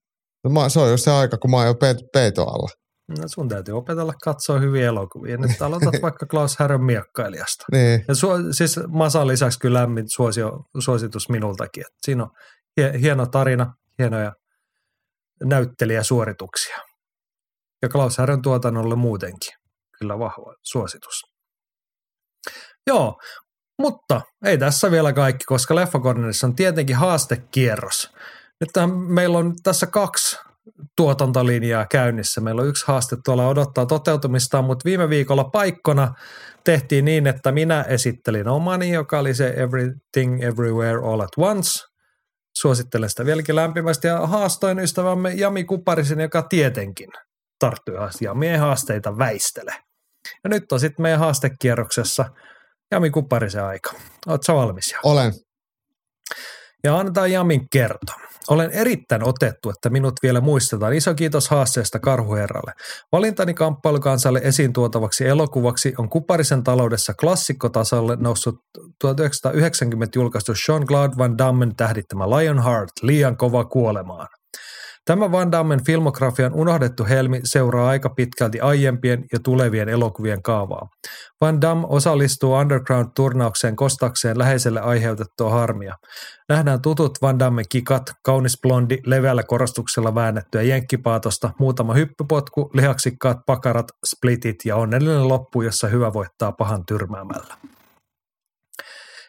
No 0.45 0.51
mä, 0.51 0.69
se 0.69 0.81
on 0.81 0.91
just 0.91 1.05
se 1.05 1.11
aika, 1.11 1.39
kun 1.39 1.51
mä 1.51 1.57
oon 1.57 1.67
jo 1.67 1.75
pe- 1.75 1.95
peitoalla. 2.13 2.69
No 3.09 3.25
sun 3.27 3.49
täytyy 3.49 3.77
opetella 3.77 4.13
katsoa 4.25 4.59
hyviä 4.59 4.87
elokuvia. 4.89 5.37
Nyt 5.37 5.63
aloitat 5.63 5.95
vaikka 6.03 6.27
Klaus 6.27 6.57
Härön 6.59 6.85
miekkailijasta. 6.85 7.65
Niin. 7.73 8.05
Ja 8.09 8.15
su- 8.15 8.53
siis 8.53 8.81
Masan 8.89 9.27
lisäksi 9.29 9.59
kyllä 9.59 9.81
lämmin 9.81 10.05
suosio, 10.11 10.53
suositus 10.79 11.29
minultakin. 11.29 11.81
Et 11.87 11.93
siinä 12.03 12.23
on 12.23 12.31
hie- 12.81 12.99
hieno 13.01 13.27
tarina, 13.27 13.75
hienoja 13.99 14.33
näyttelijäsuorituksia. 15.45 16.77
Ja 17.85 17.89
Klaus 17.89 18.19
Härön 18.19 18.43
tuotannolle 18.43 18.97
muutenkin. 18.97 19.55
Kyllä 19.99 20.19
vahva 20.19 20.55
suositus. 20.63 21.23
Joo, 22.87 23.21
mutta 23.79 24.21
ei 24.45 24.59
tässä 24.59 24.91
vielä 24.91 25.13
kaikki, 25.13 25.45
koska 25.45 25.75
Leffakornerissa 25.75 26.47
on 26.47 26.57
tietenkin 26.57 26.97
haastekierros. 26.97 28.13
Nyt 28.61 28.71
meillä 29.09 29.39
on 29.39 29.55
tässä 29.63 29.87
kaksi 29.87 30.39
tuotantolinjaa 30.97 31.87
käynnissä. 31.87 32.41
Meillä 32.41 32.63
on 32.63 32.69
yksi 32.69 32.85
haaste 32.87 33.17
tuolla 33.25 33.49
odottaa 33.49 33.87
toteutumista, 33.87 34.63
mutta 34.63 34.85
viime 34.85 35.09
viikolla 35.09 35.45
paikkona 35.45 36.15
tehtiin 36.65 37.05
niin, 37.05 37.27
että 37.27 37.53
minä 37.53 37.83
esittelin 37.83 38.49
omani, 38.49 38.93
joka 38.93 39.19
oli 39.19 39.35
se 39.35 39.49
Everything 39.57 40.43
Everywhere 40.43 40.99
All 41.05 41.21
at 41.21 41.39
Once. 41.39 41.85
Suosittelen 42.59 43.11
sitä 43.11 43.25
vieläkin 43.25 43.57
lämpimästi 43.57 44.07
ja 44.07 44.27
haastoin 44.27 44.79
ystävämme 44.79 45.33
Jami 45.33 45.65
Kuparisen, 45.65 46.21
joka 46.21 46.43
tietenkin 46.43 47.09
tarttui 47.59 47.95
Jamien 48.21 48.61
haasteita 48.61 49.19
väistele. 49.19 49.75
Ja 50.45 50.51
nyt 50.51 50.73
on 50.73 50.81
sitten 50.81 51.03
meidän 51.03 51.21
haastekierroksessa 51.21 52.25
Jami 52.91 53.11
Kuparisen 53.11 53.65
aika. 53.65 53.93
Oletko 54.27 54.55
valmis? 54.55 54.95
Olen. 55.03 55.33
Ja 56.85 56.99
annetaan 56.99 57.33
Jamin 57.33 57.69
kertoa. 57.73 58.25
Olen 58.49 58.71
erittäin 58.71 59.25
otettu, 59.25 59.71
että 59.71 59.91
minut 59.91 60.15
vielä 60.23 60.41
muistetaan. 60.41 60.93
Iso 60.93 61.15
kiitos 61.15 61.49
haasteesta 61.49 61.99
Karhuherralle. 61.99 62.73
Valintani 63.13 63.55
kamppailukansalle 63.55 64.41
esiin 64.45 64.73
tuotavaksi 64.73 65.27
elokuvaksi 65.27 65.95
on 65.99 66.09
Kuparisen 66.09 66.65
taloudessa 66.65 67.15
klassikkotasolle 67.15 68.17
noussut 68.21 68.55
1990 69.01 70.19
julkaistu 70.19 70.53
Jean-Claude 70.53 71.19
Van 71.19 71.39
Dammen 71.39 71.77
tähdittämä 71.77 72.31
Lionheart, 72.31 72.91
liian 73.03 73.37
kova 73.37 73.65
kuolemaan. 73.65 74.29
Tämä 75.05 75.33
Van 75.33 75.53
Dammen 75.53 75.85
filmografian 75.85 76.55
unohdettu 76.55 77.05
helmi 77.05 77.41
seuraa 77.45 77.89
aika 77.89 78.11
pitkälti 78.11 78.61
aiempien 78.61 79.25
ja 79.33 79.39
tulevien 79.45 79.89
elokuvien 79.89 80.43
kaavaa. 80.43 80.89
Van 81.41 81.61
Damme 81.61 81.87
osallistuu 81.89 82.55
Underground-turnaukseen 82.55 83.77
kostakseen 83.77 84.39
läheiselle 84.39 84.81
aiheutettua 84.81 85.51
harmia. 85.51 85.95
Nähdään 86.49 86.83
tutut 86.83 87.19
Van 87.23 87.39
Damme 87.39 87.63
kikat, 87.69 88.03
kaunis 88.23 88.59
blondi, 88.63 88.99
leveällä 89.07 89.43
korostuksella 89.43 90.15
väännettyä 90.15 90.63
jenkkipaatosta, 90.63 91.51
muutama 91.59 91.95
hyppypotku, 91.95 92.71
lihaksikkaat 92.75 93.39
pakarat, 93.47 93.87
splitit 94.07 94.57
ja 94.65 94.77
onnellinen 94.77 95.29
loppu, 95.29 95.63
jossa 95.63 95.89
hyvä 95.89 96.13
voittaa 96.13 96.53
pahan 96.53 96.87
tyrmäämällä. 96.87 97.55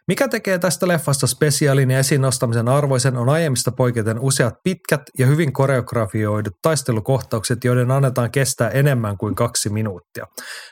Mikä 0.08 0.28
tekee 0.28 0.60
tästä 0.60 0.88
leffasta 0.88 1.28
spesiaalin 1.28 1.92
ja 1.92 2.00
esiin 2.00 2.22
nostamisen 2.22 2.68
arvoisen 2.68 3.18
on 3.18 3.30
aiemmista 3.30 3.72
poiketen 3.72 4.20
useat 4.20 4.54
pitkät 4.64 5.02
ja 5.18 5.26
hyvin 5.26 5.54
koreografioidut 5.54 6.54
taistelukohtaukset, 6.62 7.64
joiden 7.64 7.92
annetaan 7.92 8.32
kestää 8.32 8.70
enemmän 8.70 9.18
kuin 9.18 9.36
kaksi 9.36 9.70
minuuttia. 9.70 10.26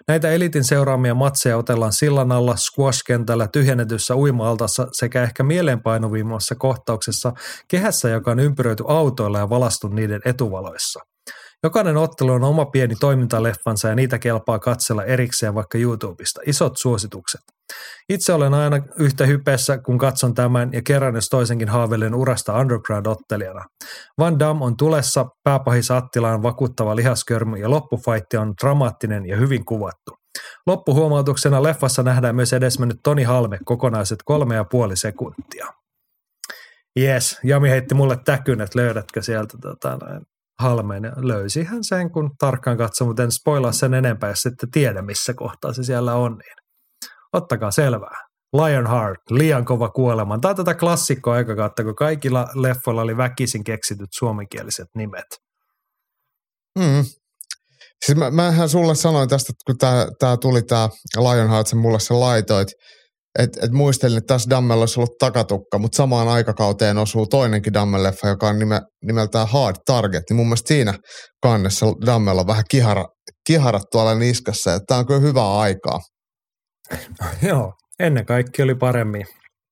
Näitä 0.07 0.31
elitin 0.31 0.63
seuraamia 0.63 1.13
matseja 1.13 1.57
otellaan 1.57 1.93
sillan 1.93 2.31
alla, 2.31 2.55
squash-kentällä, 2.55 3.47
tyhjennetyssä 3.47 4.15
uima-altassa 4.15 4.87
sekä 4.91 5.23
ehkä 5.23 5.43
mieleenpainuvimmassa 5.43 6.55
kohtauksessa 6.55 7.33
kehässä, 7.67 8.09
joka 8.09 8.31
on 8.31 8.39
ympyröity 8.39 8.83
autoilla 8.87 9.39
ja 9.39 9.49
valastu 9.49 9.87
niiden 9.87 10.21
etuvaloissa. 10.25 11.12
Jokainen 11.63 11.97
ottelu 11.97 12.31
on 12.31 12.43
oma 12.43 12.65
pieni 12.65 12.95
toimintaleffansa 12.95 13.87
ja 13.87 13.95
niitä 13.95 14.19
kelpaa 14.19 14.59
katsella 14.59 15.03
erikseen 15.03 15.55
vaikka 15.55 15.77
YouTubesta. 15.77 16.41
Isot 16.45 16.77
suositukset. 16.77 17.41
Itse 18.09 18.33
olen 18.33 18.53
aina 18.53 18.79
yhtä 18.99 19.25
hypeessä, 19.25 19.77
kun 19.77 19.97
katson 19.97 20.33
tämän 20.33 20.69
ja 20.73 20.81
kerran 20.81 21.15
jos 21.15 21.29
toisenkin 21.29 21.69
haaveilen 21.69 22.15
urasta 22.15 22.59
underground-ottelijana. 22.59 23.65
Van 24.19 24.39
Damme 24.39 24.65
on 24.65 24.77
tulessa, 24.77 25.25
pääpahis 25.43 25.91
Attila 25.91 26.31
on 26.31 26.43
vakuuttava 26.43 26.95
lihaskörmy 26.95 27.57
ja 27.57 27.69
loppufaitti 27.69 28.37
on 28.37 28.53
dramaattinen 28.61 29.25
ja 29.25 29.37
hyvin 29.37 29.65
kuvattu. 29.65 30.17
Loppuhuomautuksena 30.67 31.63
leffassa 31.63 32.03
nähdään 32.03 32.35
myös 32.35 32.53
edesmennyt 32.53 32.97
Toni 33.03 33.23
Halme 33.23 33.57
kokonaiset 33.65 34.19
kolme 34.25 34.55
ja 34.55 34.63
puoli 34.63 34.95
sekuntia. 34.95 35.67
Jes, 36.95 37.39
Jami 37.43 37.69
heitti 37.69 37.95
mulle 37.95 38.17
täkyn, 38.25 38.61
että 38.61 38.79
löydätkö 38.79 39.21
sieltä 39.21 39.57
tota, 39.61 39.97
halmeen. 40.59 41.03
Ja 41.03 41.11
löysihän 41.17 41.83
sen, 41.83 42.11
kun 42.11 42.31
tarkkaan 42.39 42.77
katsoi, 42.77 43.07
mutta 43.07 43.23
en 43.23 43.31
spoilaa 43.31 43.71
sen 43.71 43.93
enempää, 43.93 44.29
jos 44.29 44.45
ette 44.45 44.67
tiedä, 44.71 45.01
missä 45.01 45.33
kohtaa 45.33 45.73
se 45.73 45.83
siellä 45.83 46.15
on. 46.15 46.31
Niin 46.31 46.55
ottakaa 47.33 47.71
selvää. 47.71 48.17
Lionheart, 48.53 49.19
liian 49.29 49.65
kova 49.65 49.89
kuolema. 49.89 50.39
Tämä 50.39 50.49
on 50.49 50.55
tätä 50.55 50.73
klassikkoa 50.73 51.33
aikakautta, 51.33 51.83
kun 51.83 51.95
kaikilla 51.95 52.47
leffoilla 52.55 53.01
oli 53.01 53.17
väkisin 53.17 53.63
keksityt 53.63 54.09
suomenkieliset 54.11 54.87
nimet. 54.95 55.25
Mm. 56.79 57.05
Siis 58.05 58.17
mä, 58.17 58.31
mähän 58.31 58.69
sulle 58.69 58.95
sanoin 58.95 59.29
tästä, 59.29 59.53
kun 59.65 59.77
tämä 60.19 60.37
tuli 60.37 60.61
tämä 60.61 60.89
Lionheart, 61.17 61.67
sen 61.67 61.79
mulle 61.79 61.99
se 61.99 62.13
laitoit, 62.13 62.67
että 63.39 63.59
et 63.63 63.71
muistelin, 63.71 64.17
että 64.17 64.33
tässä 64.33 64.49
Dammella 64.49 64.81
olisi 64.81 64.99
ollut 64.99 65.17
takatukka, 65.19 65.77
mutta 65.77 65.95
samaan 65.95 66.27
aikakauteen 66.27 66.97
osuu 66.97 67.27
toinenkin 67.27 67.73
Dammel-leffa, 67.73 68.27
joka 68.27 68.49
on 68.49 68.59
nime, 68.59 68.81
nimeltään 69.05 69.47
Hard 69.47 69.75
Target. 69.85 70.23
Niin 70.29 70.37
mun 70.37 70.45
mielestä 70.45 70.67
siinä 70.67 70.93
kannessa 71.43 71.85
Dammella 72.05 72.41
on 72.41 72.47
vähän 72.47 72.63
kihara, 72.69 73.05
kiharat 73.47 73.83
tuolla 73.91 74.15
niskassa. 74.15 74.79
Tämä 74.87 74.99
on 74.99 75.07
kyllä 75.07 75.19
hyvää 75.19 75.57
aikaa. 75.57 75.99
Joo, 77.49 77.73
ennen 77.99 78.25
kaikki 78.25 78.61
oli 78.61 78.75
paremmin. 78.75 79.25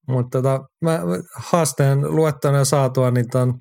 Mutta 0.07 0.41
tota, 0.41 0.59
mä 0.81 0.99
haasteen 1.35 2.15
luettuna 2.15 2.65
saatua 2.65 3.11
niin 3.11 3.29
ton 3.31 3.53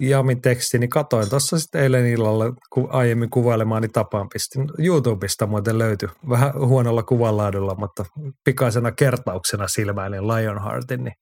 Jamin 0.00 0.42
teksti, 0.42 0.78
niin 0.78 0.90
katoin 0.90 1.30
tuossa 1.30 1.58
sitten 1.58 1.82
eilen 1.82 2.06
illalla 2.06 2.44
ku, 2.72 2.88
aiemmin 2.90 3.30
kuvailemaani 3.30 3.88
tapaan 3.88 4.28
pistin. 4.32 4.70
YouTubesta 4.78 5.46
muuten 5.46 5.78
löytyi 5.78 6.08
vähän 6.28 6.52
huonolla 6.54 7.02
kuvanlaadulla, 7.02 7.74
mutta 7.74 8.04
pikaisena 8.44 8.92
kertauksena 8.92 9.68
silmäilin 9.68 10.28
Lionheartin, 10.28 11.04
niin 11.04 11.14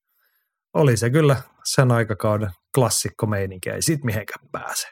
oli 0.74 0.96
se 0.96 1.10
kyllä 1.10 1.36
sen 1.64 1.90
aikakauden 1.90 2.50
klassikko 2.74 3.26
meininki, 3.26 3.70
ei 3.70 3.82
siitä 3.82 4.04
mihinkään 4.04 4.48
pääse. 4.52 4.88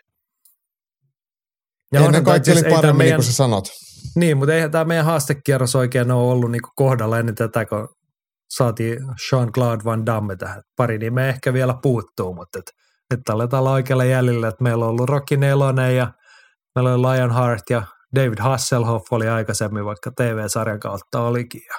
Ja 1.93 2.01
Ennen 2.01 2.25
kaikki 2.25 2.53
oli 2.53 2.63
paremmin, 2.63 2.97
meidän, 2.97 2.99
niin 2.99 3.17
kuin 3.17 3.25
sä 3.25 3.33
sanot. 3.33 3.65
Niin, 4.17 4.37
mutta 4.37 4.55
eihän 4.55 4.71
tämä 4.71 4.85
meidän 4.85 5.05
haastekierros 5.05 5.77
oikein 5.77 6.11
ole 6.11 6.33
ollut 6.33 6.51
niin 6.51 6.63
kohdalla 6.77 7.19
ennen 7.19 7.35
tätä, 7.35 7.67
kun 7.67 7.89
saatiin 8.57 8.99
Jean-Claude 8.99 9.85
Van 9.85 10.07
Damme 10.07 10.37
tähän. 10.37 10.63
Pari 10.77 10.99
nimeä 10.99 11.29
ehkä 11.29 11.53
vielä 11.53 11.75
puuttuu, 11.83 12.35
mutta 12.35 12.59
että 13.19 13.33
aletaan 13.33 13.61
olla 13.61 13.73
oikealla 13.73 14.05
jäljellä, 14.05 14.49
että 14.49 14.63
meillä 14.63 14.85
on 14.85 14.91
ollut 14.91 15.09
Rocky 15.09 15.37
Nelonen 15.37 15.97
ja 15.97 16.13
meillä 16.75 16.95
oli 16.95 17.03
Lionheart 17.03 17.71
ja 17.71 17.83
David 18.15 18.39
Hasselhoff 18.41 19.13
oli 19.13 19.29
aikaisemmin, 19.29 19.85
vaikka 19.85 20.11
TV-sarjan 20.17 20.81
kautta 20.81 21.21
olikin. 21.21 21.63
Ja 21.69 21.77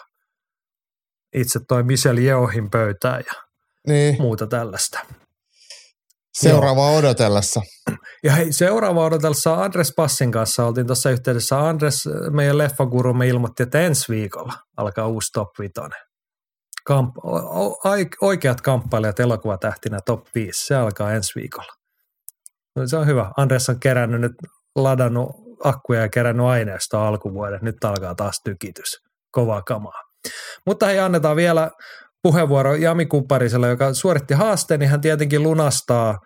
itse 1.36 1.60
toi 1.68 1.84
Michelle 1.84 2.22
Yeohin 2.22 2.70
pöytään 2.70 3.24
ja 3.28 3.34
niin. 3.88 4.16
muuta 4.20 4.48
tällaista. 4.48 5.00
Seuraavaa 6.34 6.90
Joo. 6.90 7.00
odotellessa. 7.00 7.62
Ja 8.24 8.32
hei, 8.32 8.54
seuraava 8.54 9.06
odotellessa 9.06 9.64
Andres 9.64 9.94
Passin 9.96 10.32
kanssa 10.32 10.66
oltiin 10.66 10.88
tuossa 10.88 11.10
yhteydessä. 11.10 11.68
Andres, 11.68 12.10
meidän 12.32 12.58
leffagurumme, 12.58 13.28
ilmoitti, 13.28 13.64
että 13.64 13.82
ensi 13.82 14.12
viikolla 14.14 14.54
alkaa 14.78 15.08
uusi 15.08 15.32
Top 15.34 15.50
5 15.60 15.74
kamp- 16.92 18.18
oikeat 18.22 18.62
kamppailijat 18.62 19.20
elokuvatähtinä 19.20 20.00
top 20.06 20.26
5. 20.36 20.66
Se 20.66 20.76
alkaa 20.76 21.14
ensi 21.14 21.40
viikolla. 21.40 21.74
No, 22.76 22.88
se 22.88 22.98
on 22.98 23.08
hyvä. 23.08 23.32
Andres 23.38 23.70
on 23.70 23.80
kerännyt 23.80 24.22
nyt, 24.22 24.32
ladannut 24.76 25.30
akkuja 25.64 26.02
ja 26.02 26.10
kerännyt 26.10 26.46
aineistoa 26.46 27.08
alkuvuoden. 27.08 27.60
Nyt 27.62 27.84
alkaa 27.84 28.16
taas 28.16 28.42
tykitys. 28.44 28.98
Kovaa 29.32 29.62
kamaa. 29.62 30.02
Mutta 30.66 30.86
hei, 30.86 31.00
annetaan 31.00 31.36
vielä 31.36 31.72
puheenvuoro 32.24 32.76
Jami 32.76 33.06
Kupparisella, 33.06 33.68
joka 33.68 33.94
suoritti 33.94 34.34
haasteen, 34.34 34.80
niin 34.80 34.90
hän 34.90 35.02
tietenkin 35.02 35.44
lunastaa 35.44 36.18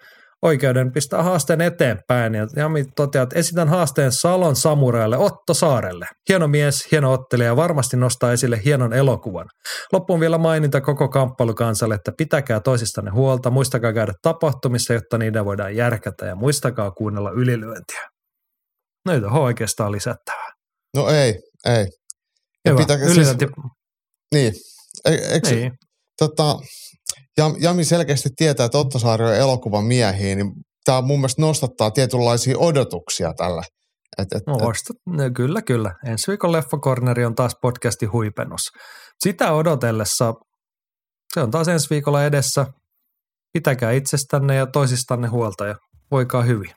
oikeuden 0.41 0.91
pistää 0.91 1.23
haasteen 1.23 1.61
eteenpäin. 1.61 2.33
Ja 2.35 2.47
Jami 2.55 2.85
toteaa, 2.95 3.23
että 3.23 3.39
esitän 3.39 3.67
haasteen 3.69 4.11
Salon 4.11 4.55
samuraille 4.55 5.17
Otto 5.17 5.53
Saarelle. 5.53 6.05
Hieno 6.29 6.47
mies, 6.47 6.91
hieno 6.91 7.11
ottelija 7.13 7.47
ja 7.47 7.55
varmasti 7.55 7.97
nostaa 7.97 8.31
esille 8.31 8.61
hienon 8.65 8.93
elokuvan. 8.93 9.45
Loppuun 9.93 10.19
vielä 10.19 10.37
maininta 10.37 10.81
koko 10.81 11.09
kamppailukansalle, 11.09 11.95
että 11.95 12.11
pitäkää 12.17 12.59
toisistanne 12.59 13.11
huolta, 13.11 13.49
muistakaa 13.49 13.93
käydä 13.93 14.13
tapahtumissa, 14.21 14.93
jotta 14.93 15.17
niitä 15.17 15.45
voidaan 15.45 15.75
järkätä 15.75 16.25
ja 16.25 16.35
muistakaa 16.35 16.91
kuunnella 16.91 17.31
ylilyöntiä. 17.31 18.07
No 19.05 19.13
ei 19.13 19.19
tuohon 19.21 19.41
oikeastaan 19.41 19.91
lisättävää. 19.91 20.49
No 20.95 21.09
ei, 21.09 21.35
ei. 21.65 21.85
Ja 22.65 22.71
Hyvä, 22.71 22.77
pitää- 22.81 22.97
ylilyönti. 22.97 23.47
Niin. 24.35 24.53
E, 25.05 25.11
eikö, 25.11 25.49
Niin. 25.49 25.71
tota, 26.19 26.55
Jami 27.59 27.83
selkeästi 27.83 28.29
tietää, 28.35 28.65
että 28.65 28.77
Otto 28.77 28.99
Saari 28.99 29.25
on 29.25 29.35
elokuvan 29.35 29.85
miehiä, 29.85 30.35
niin 30.35 30.51
tämä 30.85 31.01
mun 31.01 31.19
mielestä 31.19 31.41
nostattaa 31.41 31.91
tietynlaisia 31.91 32.57
odotuksia 32.57 33.33
tällä. 33.33 33.63
Et, 34.17 34.33
et, 34.33 34.43
No, 34.47 34.57
no, 35.05 35.23
kyllä, 35.35 35.61
kyllä. 35.61 35.95
Ensi 36.05 36.27
viikon 36.27 36.51
Leffakorneri 36.51 37.25
on 37.25 37.35
taas 37.35 37.55
podcastin 37.61 38.11
huipennus. 38.11 38.61
Sitä 39.23 39.51
odotellessa, 39.51 40.33
se 41.33 41.41
on 41.41 41.51
taas 41.51 41.67
ensi 41.67 41.89
viikolla 41.89 42.25
edessä. 42.25 42.65
Pitäkää 43.53 43.91
itsestänne 43.91 44.55
ja 44.55 44.65
toisistanne 44.65 45.27
huolta 45.27 45.67
ja 45.67 45.75
voikaa 46.11 46.41
hyvin. 46.41 46.71